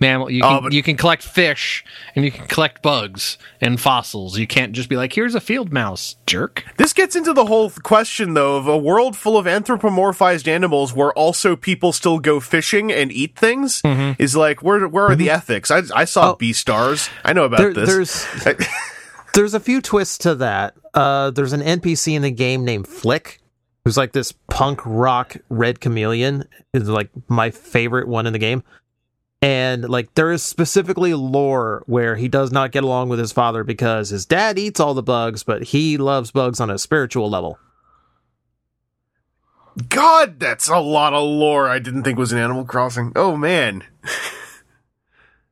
mammal. 0.00 0.30
You 0.30 0.42
can, 0.42 0.52
Oh, 0.52 0.60
but- 0.62 0.72
you 0.72 0.82
can 0.82 0.96
collect 0.96 1.22
fish 1.22 1.84
and 2.16 2.24
you 2.24 2.32
can 2.32 2.46
collect 2.48 2.82
bugs 2.82 3.38
and 3.60 3.80
fossils. 3.80 4.36
You 4.36 4.48
can't 4.48 4.72
just 4.72 4.88
be 4.88 4.96
like, 4.96 5.12
here's 5.12 5.36
a 5.36 5.40
field 5.40 5.72
mouse, 5.72 6.16
jerk. 6.26 6.64
This 6.76 6.92
gets 6.92 7.14
into 7.14 7.32
the 7.32 7.46
whole 7.46 7.70
question, 7.70 8.34
though, 8.34 8.56
of 8.56 8.66
a 8.66 8.76
world 8.76 9.16
full 9.16 9.38
of 9.38 9.46
anthropomorphized 9.46 10.48
animals 10.48 10.92
where 10.92 11.12
also 11.12 11.54
people 11.54 11.92
still 11.92 12.18
go 12.18 12.40
fishing 12.40 12.90
and 12.92 13.12
eat 13.12 13.36
things. 13.38 13.80
Mm-hmm. 13.82 14.20
Is 14.20 14.34
like, 14.36 14.62
where 14.62 14.86
where 14.88 15.06
are 15.06 15.16
the 15.16 15.30
ethics? 15.30 15.70
I, 15.70 15.82
I 15.94 16.04
saw 16.06 16.34
Beastars. 16.34 17.08
I 17.24 17.32
know 17.32 17.44
about 17.44 17.58
There, 17.58 17.72
this. 17.72 17.88
there's 17.88 18.26
there's 19.34 19.54
a 19.54 19.60
few 19.60 19.80
twists 19.80 20.18
to 20.18 20.34
that. 20.36 20.74
Uh, 20.94 21.30
there's 21.30 21.52
an 21.52 21.60
NPC 21.60 22.14
in 22.14 22.22
the 22.22 22.30
game 22.30 22.64
named 22.64 22.86
Flick, 22.86 23.40
who's 23.84 23.96
like 23.96 24.12
this 24.12 24.32
punk 24.48 24.80
rock 24.84 25.36
red 25.48 25.80
chameleon. 25.80 26.44
Is 26.72 26.88
like 26.88 27.10
my 27.28 27.50
favorite 27.50 28.08
one 28.08 28.26
in 28.26 28.32
the 28.32 28.38
game. 28.38 28.62
And 29.42 29.88
like 29.88 30.14
there 30.14 30.30
is 30.30 30.42
specifically 30.42 31.14
lore 31.14 31.82
where 31.86 32.16
he 32.16 32.28
does 32.28 32.52
not 32.52 32.72
get 32.72 32.84
along 32.84 33.08
with 33.08 33.18
his 33.18 33.32
father 33.32 33.64
because 33.64 34.10
his 34.10 34.26
dad 34.26 34.58
eats 34.58 34.80
all 34.80 34.92
the 34.92 35.02
bugs, 35.02 35.42
but 35.42 35.64
he 35.64 35.96
loves 35.96 36.30
bugs 36.30 36.60
on 36.60 36.70
a 36.70 36.78
spiritual 36.78 37.30
level. 37.30 37.58
God, 39.88 40.38
that's 40.38 40.68
a 40.68 40.78
lot 40.78 41.14
of 41.14 41.22
lore. 41.22 41.68
I 41.68 41.78
didn't 41.78 42.02
think 42.02 42.18
was 42.18 42.32
in 42.32 42.38
Animal 42.38 42.64
Crossing. 42.64 43.12
Oh 43.16 43.34
man, 43.36 43.82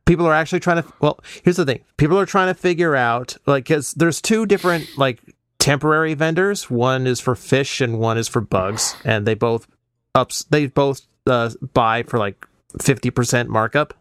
people 0.09 0.27
are 0.27 0.35
actually 0.35 0.59
trying 0.59 0.83
to 0.83 0.93
well 1.01 1.21
here's 1.45 1.57
the 1.57 1.65
thing 1.65 1.85
people 1.97 2.19
are 2.19 2.27
trying 2.27 2.49
to 2.49 2.55
figure 2.55 2.97
out 2.97 3.37
like 3.47 3.67
because 3.67 3.93
there's 3.93 4.21
two 4.21 4.45
different 4.47 4.89
like 4.99 5.21
temporary 5.59 6.15
vendors. 6.15 6.71
One 6.71 7.07
is 7.07 7.21
for 7.21 7.35
fish 7.35 7.81
and 7.81 7.99
one 7.99 8.17
is 8.17 8.27
for 8.27 8.41
bugs, 8.41 8.97
and 9.05 9.27
they 9.27 9.35
both 9.35 9.67
ups. 10.15 10.45
They 10.45 10.67
both 10.67 11.03
uh, 11.27 11.51
buy 11.75 12.05
for 12.05 12.19
like 12.19 12.47
fifty 12.81 13.11
percent 13.11 13.51
markup. 13.51 13.93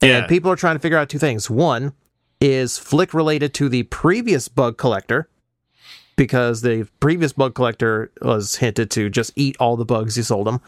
Yeah. 0.00 0.18
And 0.18 0.28
people 0.28 0.52
are 0.52 0.56
trying 0.56 0.76
to 0.76 0.80
figure 0.80 0.98
out 0.98 1.08
two 1.08 1.18
things. 1.18 1.50
One 1.50 1.92
is 2.40 2.78
Flick 2.78 3.14
related 3.14 3.54
to 3.54 3.68
the 3.68 3.84
previous 3.84 4.48
bug 4.48 4.76
collector, 4.76 5.28
because 6.14 6.60
the 6.60 6.86
previous 7.00 7.32
bug 7.32 7.54
collector 7.54 8.12
was 8.22 8.56
hinted 8.56 8.90
to 8.92 9.10
just 9.10 9.32
eat 9.34 9.56
all 9.58 9.76
the 9.76 9.84
bugs 9.84 10.16
you 10.16 10.22
sold 10.22 10.46
them 10.46 10.60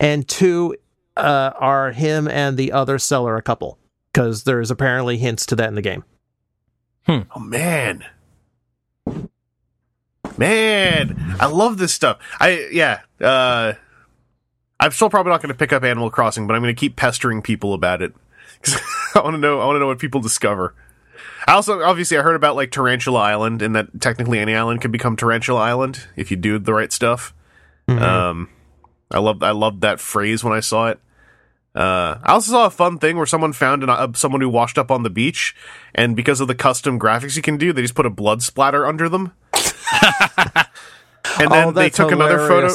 And 0.00 0.26
two, 0.28 0.76
uh, 1.18 1.52
are 1.58 1.92
him 1.92 2.28
and 2.28 2.56
the 2.56 2.72
other 2.72 2.98
seller 2.98 3.36
a 3.36 3.42
couple? 3.42 3.78
Because 4.12 4.44
there's 4.44 4.70
apparently 4.70 5.18
hints 5.18 5.44
to 5.46 5.56
that 5.56 5.68
in 5.68 5.74
the 5.74 5.82
game. 5.82 6.04
Oh 7.34 7.40
man. 7.40 8.04
Man, 10.36 11.36
I 11.40 11.46
love 11.46 11.78
this 11.78 11.92
stuff. 11.92 12.18
I 12.38 12.68
yeah, 12.70 13.00
uh 13.20 13.72
I'm 14.80 14.90
still 14.92 15.10
probably 15.10 15.30
not 15.32 15.42
going 15.42 15.48
to 15.52 15.58
pick 15.58 15.72
up 15.72 15.82
Animal 15.82 16.10
Crossing, 16.10 16.46
but 16.46 16.54
I'm 16.54 16.62
going 16.62 16.74
to 16.74 16.78
keep 16.78 16.94
pestering 16.94 17.42
people 17.42 17.74
about 17.74 18.02
it. 18.02 18.14
'Cause 18.62 18.80
I 19.14 19.20
want 19.20 19.34
to 19.34 19.38
know 19.38 19.60
I 19.60 19.64
want 19.66 19.76
to 19.76 19.80
know 19.80 19.86
what 19.88 19.98
people 19.98 20.20
discover. 20.20 20.74
I 21.46 21.52
also 21.54 21.82
obviously 21.82 22.18
I 22.18 22.22
heard 22.22 22.36
about 22.36 22.54
like 22.56 22.70
Tarantula 22.70 23.20
Island 23.20 23.62
and 23.62 23.74
that 23.74 24.00
technically 24.00 24.38
any 24.38 24.54
island 24.54 24.80
can 24.80 24.90
become 24.92 25.16
Tarantula 25.16 25.60
Island 25.60 26.06
if 26.14 26.30
you 26.30 26.36
do 26.36 26.58
the 26.58 26.74
right 26.74 26.92
stuff. 26.92 27.34
Um 27.88 28.48
I 29.10 29.18
love 29.18 29.42
I 29.42 29.50
loved 29.52 29.80
that 29.80 29.98
phrase 29.98 30.44
when 30.44 30.52
I 30.52 30.60
saw 30.60 30.88
it. 30.88 31.00
Uh, 31.78 32.18
I 32.24 32.32
also 32.32 32.50
saw 32.50 32.66
a 32.66 32.70
fun 32.70 32.98
thing 32.98 33.16
where 33.16 33.26
someone 33.26 33.52
found 33.52 33.84
an, 33.84 33.88
uh, 33.90 34.08
someone 34.14 34.40
who 34.40 34.48
washed 34.48 34.78
up 34.78 34.90
on 34.90 35.04
the 35.04 35.10
beach, 35.10 35.54
and 35.94 36.16
because 36.16 36.40
of 36.40 36.48
the 36.48 36.54
custom 36.56 36.98
graphics 36.98 37.36
you 37.36 37.42
can 37.42 37.56
do, 37.56 37.72
they 37.72 37.82
just 37.82 37.94
put 37.94 38.04
a 38.04 38.10
blood 38.10 38.42
splatter 38.42 38.84
under 38.84 39.08
them. 39.08 39.32
and 39.54 41.50
then 41.52 41.68
Oh, 41.68 41.70
they 41.70 41.88
took 41.88 42.10
another 42.10 42.48
photo. 42.48 42.74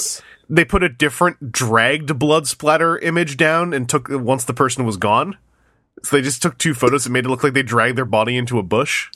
They 0.49 0.63
put 0.63 0.83
a 0.83 0.89
different 0.89 1.51
dragged 1.51 2.17
blood 2.17 2.47
splatter 2.47 2.97
image 2.97 3.35
down 3.35 3.73
and 3.73 3.89
took 3.89 4.07
once 4.09 4.45
the 4.45 4.53
person 4.53 4.85
was 4.85 4.95
gone. 4.95 5.37
So 6.03 6.15
they 6.15 6.21
just 6.21 6.41
took 6.41 6.57
two 6.57 6.73
photos 6.73 7.05
and 7.05 7.11
made 7.11 7.25
it 7.25 7.29
look 7.29 7.43
like 7.43 7.53
they 7.53 7.63
dragged 7.63 7.97
their 7.97 8.05
body 8.05 8.37
into 8.37 8.57
a 8.57 8.63
bush. 8.63 9.09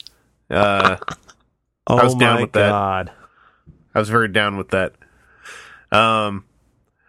Uh, 0.49 0.97
Oh 1.87 2.03
was 2.03 2.15
down 2.15 2.41
with 2.41 2.51
that. 2.53 2.71
I 3.95 3.99
was 3.99 4.09
very 4.09 4.27
down 4.27 4.57
with 4.57 4.69
that. 4.69 4.95
Um, 5.91 6.43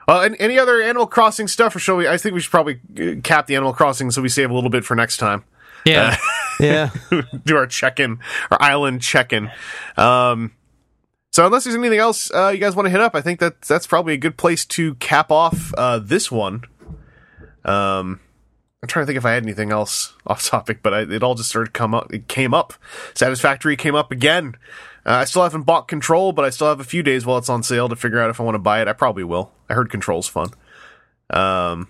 well, 0.08 0.22
and 0.22 0.34
any 0.40 0.58
other 0.58 0.82
Animal 0.82 1.06
Crossing 1.06 1.46
stuff, 1.46 1.76
or 1.76 1.78
shall 1.78 1.96
we? 1.96 2.08
I 2.08 2.16
think 2.16 2.34
we 2.34 2.40
should 2.40 2.50
probably 2.50 2.80
uh, 2.98 3.20
cap 3.22 3.46
the 3.46 3.54
Animal 3.54 3.72
Crossing 3.72 4.10
so 4.10 4.20
we 4.20 4.28
save 4.28 4.50
a 4.50 4.54
little 4.54 4.70
bit 4.70 4.84
for 4.84 4.96
next 4.96 5.18
time. 5.18 5.44
Yeah. 5.84 6.16
Yeah, 6.60 6.90
Do 7.44 7.56
our 7.56 7.68
check-in, 7.68 8.18
our 8.50 8.60
island 8.60 9.00
check-in. 9.00 9.48
Um, 9.96 10.52
so 11.30 11.46
unless 11.46 11.64
there's 11.64 11.76
anything 11.76 12.00
else 12.00 12.32
uh, 12.32 12.48
you 12.48 12.58
guys 12.58 12.74
want 12.74 12.86
to 12.86 12.90
hit 12.90 13.00
up, 13.00 13.14
I 13.14 13.20
think 13.20 13.38
that 13.40 13.62
that's 13.62 13.86
probably 13.86 14.14
a 14.14 14.16
good 14.16 14.36
place 14.36 14.64
to 14.66 14.94
cap 14.96 15.30
off 15.30 15.72
uh, 15.78 16.00
this 16.00 16.32
one. 16.32 16.64
Um, 17.64 18.20
I'm 18.82 18.88
trying 18.88 19.04
to 19.04 19.06
think 19.06 19.18
if 19.18 19.24
I 19.24 19.32
had 19.34 19.44
anything 19.44 19.70
else 19.70 20.14
off 20.26 20.44
topic, 20.44 20.80
but 20.82 20.94
I, 20.94 21.00
it 21.02 21.22
all 21.22 21.34
just 21.34 21.50
started 21.50 21.72
come 21.72 21.94
up. 21.94 22.12
It 22.12 22.28
came 22.28 22.54
up. 22.54 22.74
Satisfactory 23.14 23.76
came 23.76 23.94
up 23.94 24.10
again. 24.10 24.56
Uh, 25.08 25.12
I 25.20 25.24
still 25.24 25.42
haven't 25.42 25.62
bought 25.62 25.88
Control, 25.88 26.32
but 26.32 26.44
I 26.44 26.50
still 26.50 26.68
have 26.68 26.80
a 26.80 26.84
few 26.84 27.02
days 27.02 27.24
while 27.24 27.38
it's 27.38 27.48
on 27.48 27.62
sale 27.62 27.88
to 27.88 27.96
figure 27.96 28.20
out 28.20 28.28
if 28.28 28.40
I 28.40 28.44
want 28.44 28.56
to 28.56 28.58
buy 28.60 28.82
it. 28.82 28.88
I 28.88 28.92
probably 28.92 29.24
will. 29.24 29.50
I 29.68 29.72
heard 29.74 29.90
Control's 29.90 30.28
fun. 30.28 30.50
Um, 31.30 31.88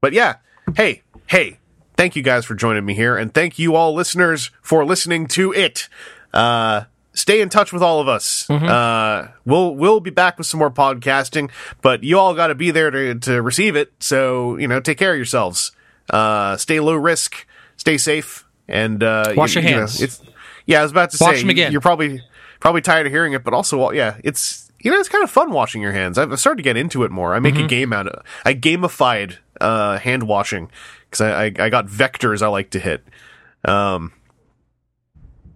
but 0.00 0.12
yeah, 0.12 0.36
hey, 0.76 1.02
hey, 1.26 1.58
thank 1.96 2.14
you 2.16 2.22
guys 2.22 2.44
for 2.44 2.54
joining 2.54 2.84
me 2.84 2.94
here, 2.94 3.16
and 3.16 3.32
thank 3.34 3.58
you 3.58 3.74
all 3.74 3.94
listeners 3.94 4.50
for 4.62 4.84
listening 4.84 5.26
to 5.28 5.52
it. 5.52 5.88
Uh, 6.32 6.84
stay 7.14 7.40
in 7.40 7.48
touch 7.48 7.72
with 7.72 7.82
all 7.82 8.00
of 8.00 8.06
us. 8.08 8.48
Uh, 8.50 9.28
we'll 9.44 9.74
we'll 9.74 10.00
be 10.00 10.10
back 10.10 10.38
with 10.38 10.46
some 10.46 10.58
more 10.58 10.70
podcasting, 10.70 11.50
but 11.82 12.04
you 12.04 12.18
all 12.18 12.34
got 12.34 12.48
to 12.48 12.54
be 12.54 12.70
there 12.70 12.90
to 12.90 13.14
to 13.20 13.42
receive 13.42 13.74
it. 13.76 13.92
So 14.00 14.56
you 14.56 14.68
know, 14.68 14.80
take 14.80 14.98
care 14.98 15.12
of 15.12 15.16
yourselves. 15.16 15.72
Uh, 16.10 16.56
stay 16.56 16.78
low 16.78 16.94
risk, 16.94 17.46
stay 17.76 17.98
safe, 17.98 18.44
and 18.68 19.02
uh, 19.02 19.32
Wash 19.36 19.54
you- 19.56 19.62
your 19.62 19.68
you 19.70 19.74
know, 19.76 19.80
hands. 19.82 20.00
it's 20.00 20.20
yeah, 20.66 20.80
I 20.80 20.82
was 20.82 20.90
about 20.92 21.10
to 21.10 21.18
Wash 21.20 21.36
say 21.36 21.40
them 21.42 21.50
again. 21.50 21.72
you're 21.72 21.80
probably 21.80 22.22
probably 22.66 22.80
tired 22.80 23.06
of 23.06 23.12
hearing 23.12 23.32
it, 23.32 23.44
but 23.44 23.54
also 23.54 23.92
yeah, 23.92 24.16
it's 24.24 24.72
you 24.80 24.90
know 24.90 24.98
it's 24.98 25.08
kind 25.08 25.22
of 25.22 25.30
fun 25.30 25.52
washing 25.52 25.80
your 25.80 25.92
hands. 25.92 26.18
I've 26.18 26.36
started 26.40 26.56
to 26.56 26.62
get 26.64 26.76
into 26.76 27.04
it 27.04 27.12
more. 27.12 27.32
I 27.32 27.38
make 27.38 27.54
Mm-hmm. 27.54 27.64
a 27.64 27.68
game 27.68 27.92
out 27.92 28.08
of. 28.08 28.24
I 28.44 28.54
gamified 28.54 29.36
uh, 29.60 29.98
hand 29.98 30.24
washing 30.24 30.68
because 31.08 31.20
I, 31.20 31.44
I 31.44 31.52
I 31.66 31.68
got 31.70 31.86
vectors 31.86 32.42
I 32.42 32.48
like 32.48 32.70
to 32.70 32.80
hit. 32.80 33.04
Um. 33.64 34.12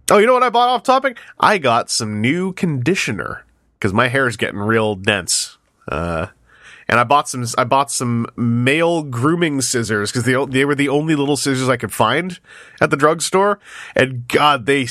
Oh, 0.09 0.19
you 0.19 0.25
know 0.25 0.33
what 0.33 0.43
I 0.43 0.49
bought 0.49 0.69
off 0.69 0.83
topic? 0.83 1.17
I 1.37 1.57
got 1.57 1.89
some 1.89 2.21
new 2.21 2.53
conditioner 2.53 3.45
because 3.77 3.91
my 3.91 4.07
hair 4.07 4.25
is 4.25 4.37
getting 4.37 4.59
real 4.59 4.95
dense. 4.95 5.57
Uh, 5.89 6.27
and 6.91 6.99
I 6.99 7.05
bought 7.05 7.29
some. 7.29 7.45
I 7.57 7.63
bought 7.63 7.89
some 7.89 8.27
male 8.35 9.01
grooming 9.01 9.61
scissors 9.61 10.11
because 10.11 10.25
they 10.25 10.45
they 10.45 10.65
were 10.65 10.75
the 10.75 10.89
only 10.89 11.15
little 11.15 11.37
scissors 11.37 11.69
I 11.69 11.77
could 11.77 11.93
find 11.93 12.37
at 12.81 12.89
the 12.89 12.97
drugstore. 12.97 13.59
And 13.95 14.27
God, 14.27 14.65
they 14.65 14.87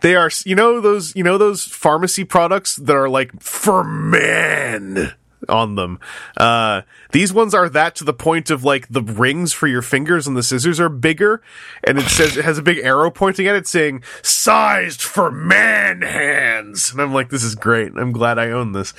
they 0.00 0.16
are. 0.16 0.30
You 0.44 0.56
know 0.56 0.80
those. 0.80 1.14
You 1.14 1.22
know 1.22 1.38
those 1.38 1.64
pharmacy 1.64 2.24
products 2.24 2.74
that 2.74 2.96
are 2.96 3.08
like 3.08 3.40
for 3.40 3.84
men 3.84 5.14
on 5.48 5.76
them. 5.76 6.00
Uh, 6.36 6.82
these 7.12 7.32
ones 7.32 7.54
are 7.54 7.68
that 7.68 7.94
to 7.94 8.04
the 8.04 8.12
point 8.12 8.50
of 8.50 8.64
like 8.64 8.88
the 8.88 9.02
rings 9.02 9.52
for 9.52 9.68
your 9.68 9.82
fingers 9.82 10.26
and 10.26 10.36
the 10.36 10.42
scissors 10.42 10.80
are 10.80 10.88
bigger, 10.88 11.40
and 11.84 11.98
it 11.98 12.08
says 12.08 12.36
it 12.36 12.44
has 12.44 12.58
a 12.58 12.62
big 12.62 12.78
arrow 12.78 13.12
pointing 13.12 13.46
at 13.46 13.54
it 13.54 13.68
saying 13.68 14.02
"sized 14.22 15.02
for 15.02 15.30
man 15.30 16.02
hands." 16.02 16.90
And 16.90 17.00
I'm 17.00 17.14
like, 17.14 17.30
this 17.30 17.44
is 17.44 17.54
great. 17.54 17.92
I'm 17.96 18.10
glad 18.10 18.40
I 18.40 18.50
own 18.50 18.72
this. 18.72 18.92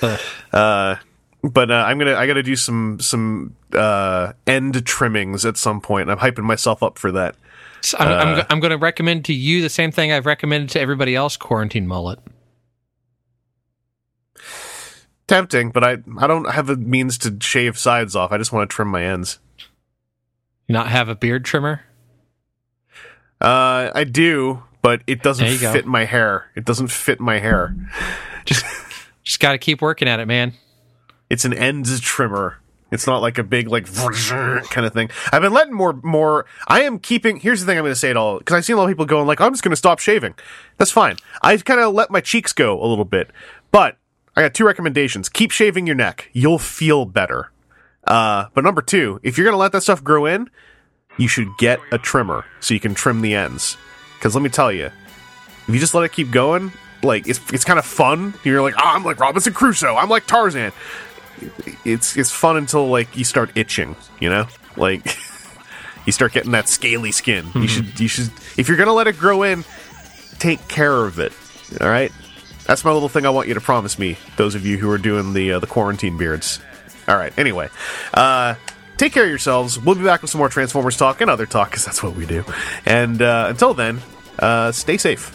Uh, 0.52 0.96
but 1.42 1.70
uh, 1.70 1.84
I'm 1.86 1.98
gonna 1.98 2.14
I 2.14 2.26
gotta 2.26 2.42
do 2.42 2.56
some 2.56 2.98
some 3.00 3.56
uh, 3.72 4.32
end 4.46 4.84
trimmings 4.86 5.44
at 5.44 5.56
some 5.56 5.80
point. 5.80 6.10
I'm 6.10 6.18
hyping 6.18 6.44
myself 6.44 6.82
up 6.82 6.98
for 6.98 7.12
that. 7.12 7.36
So 7.80 7.96
I'm, 7.98 8.08
I'm, 8.08 8.36
go- 8.36 8.46
I'm 8.50 8.60
going 8.60 8.70
to 8.72 8.76
recommend 8.76 9.24
to 9.26 9.32
you 9.32 9.62
the 9.62 9.68
same 9.68 9.92
thing 9.92 10.10
I've 10.10 10.26
recommended 10.26 10.70
to 10.70 10.80
everybody 10.80 11.14
else 11.14 11.36
quarantine 11.36 11.86
mullet. 11.86 12.18
Tempting, 15.28 15.70
but 15.70 15.84
I 15.84 15.98
I 16.18 16.26
don't 16.26 16.50
have 16.50 16.70
a 16.70 16.76
means 16.76 17.18
to 17.18 17.36
shave 17.40 17.78
sides 17.78 18.16
off. 18.16 18.32
I 18.32 18.38
just 18.38 18.52
want 18.52 18.68
to 18.68 18.74
trim 18.74 18.88
my 18.88 19.04
ends. 19.04 19.38
Not 20.68 20.88
have 20.88 21.08
a 21.08 21.14
beard 21.14 21.44
trimmer. 21.44 21.82
Uh, 23.40 23.90
I 23.94 24.04
do, 24.04 24.62
but 24.82 25.02
it 25.06 25.22
doesn't 25.22 25.46
you 25.46 25.58
go. 25.60 25.72
fit 25.72 25.86
my 25.86 26.04
hair. 26.04 26.46
It 26.56 26.64
doesn't 26.64 26.88
fit 26.88 27.20
my 27.20 27.38
hair. 27.38 27.76
Just 28.46 28.64
just 29.22 29.38
got 29.40 29.52
to 29.52 29.58
keep 29.58 29.82
working 29.82 30.08
at 30.08 30.18
it, 30.18 30.26
man. 30.26 30.54
It's 31.30 31.44
an 31.44 31.52
ends 31.52 32.00
trimmer. 32.00 32.58
It's 32.90 33.06
not 33.06 33.20
like 33.20 33.36
a 33.36 33.42
big 33.44 33.68
like 33.68 33.86
kind 33.86 34.86
of 34.86 34.92
thing. 34.94 35.10
I've 35.30 35.42
been 35.42 35.52
letting 35.52 35.74
more 35.74 35.92
more. 36.02 36.46
I 36.66 36.82
am 36.82 36.98
keeping. 36.98 37.38
Here's 37.38 37.60
the 37.60 37.66
thing. 37.66 37.76
I'm 37.76 37.84
going 37.84 37.92
to 37.92 37.98
say 37.98 38.10
it 38.10 38.16
all 38.16 38.38
because 38.38 38.56
I've 38.56 38.64
seen 38.64 38.74
a 38.74 38.78
lot 38.78 38.84
of 38.84 38.90
people 38.90 39.04
going 39.04 39.26
like, 39.26 39.40
I'm 39.40 39.52
just 39.52 39.62
going 39.62 39.72
to 39.72 39.76
stop 39.76 39.98
shaving. 39.98 40.34
That's 40.78 40.90
fine. 40.90 41.16
I 41.42 41.56
kind 41.58 41.80
of 41.80 41.92
let 41.92 42.10
my 42.10 42.20
cheeks 42.20 42.52
go 42.52 42.82
a 42.82 42.86
little 42.86 43.04
bit, 43.04 43.30
but 43.70 43.98
I 44.36 44.42
got 44.42 44.54
two 44.54 44.64
recommendations. 44.64 45.28
Keep 45.28 45.50
shaving 45.50 45.86
your 45.86 45.96
neck. 45.96 46.30
You'll 46.32 46.58
feel 46.58 47.04
better. 47.04 47.50
Uh, 48.04 48.46
but 48.54 48.64
number 48.64 48.80
two, 48.80 49.20
if 49.22 49.36
you're 49.36 49.44
going 49.44 49.54
to 49.54 49.58
let 49.58 49.72
that 49.72 49.82
stuff 49.82 50.02
grow 50.02 50.24
in, 50.24 50.48
you 51.18 51.28
should 51.28 51.48
get 51.58 51.80
a 51.92 51.98
trimmer 51.98 52.46
so 52.60 52.72
you 52.72 52.80
can 52.80 52.94
trim 52.94 53.20
the 53.20 53.34
ends. 53.34 53.76
Because 54.16 54.34
let 54.34 54.42
me 54.42 54.48
tell 54.48 54.72
you, 54.72 54.86
if 54.86 55.68
you 55.68 55.78
just 55.78 55.92
let 55.92 56.04
it 56.04 56.12
keep 56.12 56.30
going, 56.30 56.72
like 57.02 57.28
it's 57.28 57.40
it's 57.52 57.64
kind 57.64 57.78
of 57.78 57.84
fun. 57.84 58.34
You're 58.44 58.62
like, 58.62 58.74
oh, 58.78 58.82
I'm 58.82 59.04
like 59.04 59.20
Robinson 59.20 59.52
Crusoe. 59.52 59.94
I'm 59.94 60.08
like 60.08 60.26
Tarzan. 60.26 60.72
It's 61.84 62.16
it's 62.16 62.30
fun 62.30 62.56
until 62.56 62.88
like 62.88 63.16
you 63.16 63.24
start 63.24 63.56
itching. 63.56 63.96
You 64.20 64.30
know, 64.30 64.46
like 64.76 65.16
you 66.06 66.12
start 66.12 66.32
getting 66.32 66.52
that 66.52 66.68
scaly 66.68 67.12
skin. 67.12 67.46
You 67.54 67.68
should 67.68 67.98
you 68.00 68.08
should 68.08 68.30
if 68.56 68.68
you're 68.68 68.76
gonna 68.76 68.92
let 68.92 69.06
it 69.06 69.18
grow 69.18 69.42
in, 69.42 69.64
take 70.38 70.66
care 70.68 71.04
of 71.04 71.18
it. 71.18 71.32
All 71.80 71.88
right, 71.88 72.12
that's 72.66 72.84
my 72.84 72.92
little 72.92 73.08
thing. 73.08 73.26
I 73.26 73.30
want 73.30 73.48
you 73.48 73.54
to 73.54 73.60
promise 73.60 73.98
me. 73.98 74.16
Those 74.36 74.54
of 74.54 74.66
you 74.66 74.76
who 74.78 74.90
are 74.90 74.98
doing 74.98 75.32
the 75.32 75.52
uh, 75.52 75.58
the 75.58 75.66
quarantine 75.66 76.16
beards. 76.16 76.60
All 77.08 77.16
right. 77.16 77.32
Anyway, 77.38 77.70
uh, 78.12 78.54
take 78.98 79.12
care 79.14 79.24
of 79.24 79.30
yourselves. 79.30 79.78
We'll 79.78 79.94
be 79.94 80.04
back 80.04 80.20
with 80.20 80.30
some 80.30 80.40
more 80.40 80.50
Transformers 80.50 80.96
talk 80.96 81.22
and 81.22 81.30
other 81.30 81.46
talk 81.46 81.70
because 81.70 81.86
that's 81.86 82.02
what 82.02 82.14
we 82.14 82.26
do. 82.26 82.44
And 82.84 83.22
uh, 83.22 83.46
until 83.48 83.72
then, 83.72 84.00
uh, 84.38 84.72
stay 84.72 84.98
safe. 84.98 85.34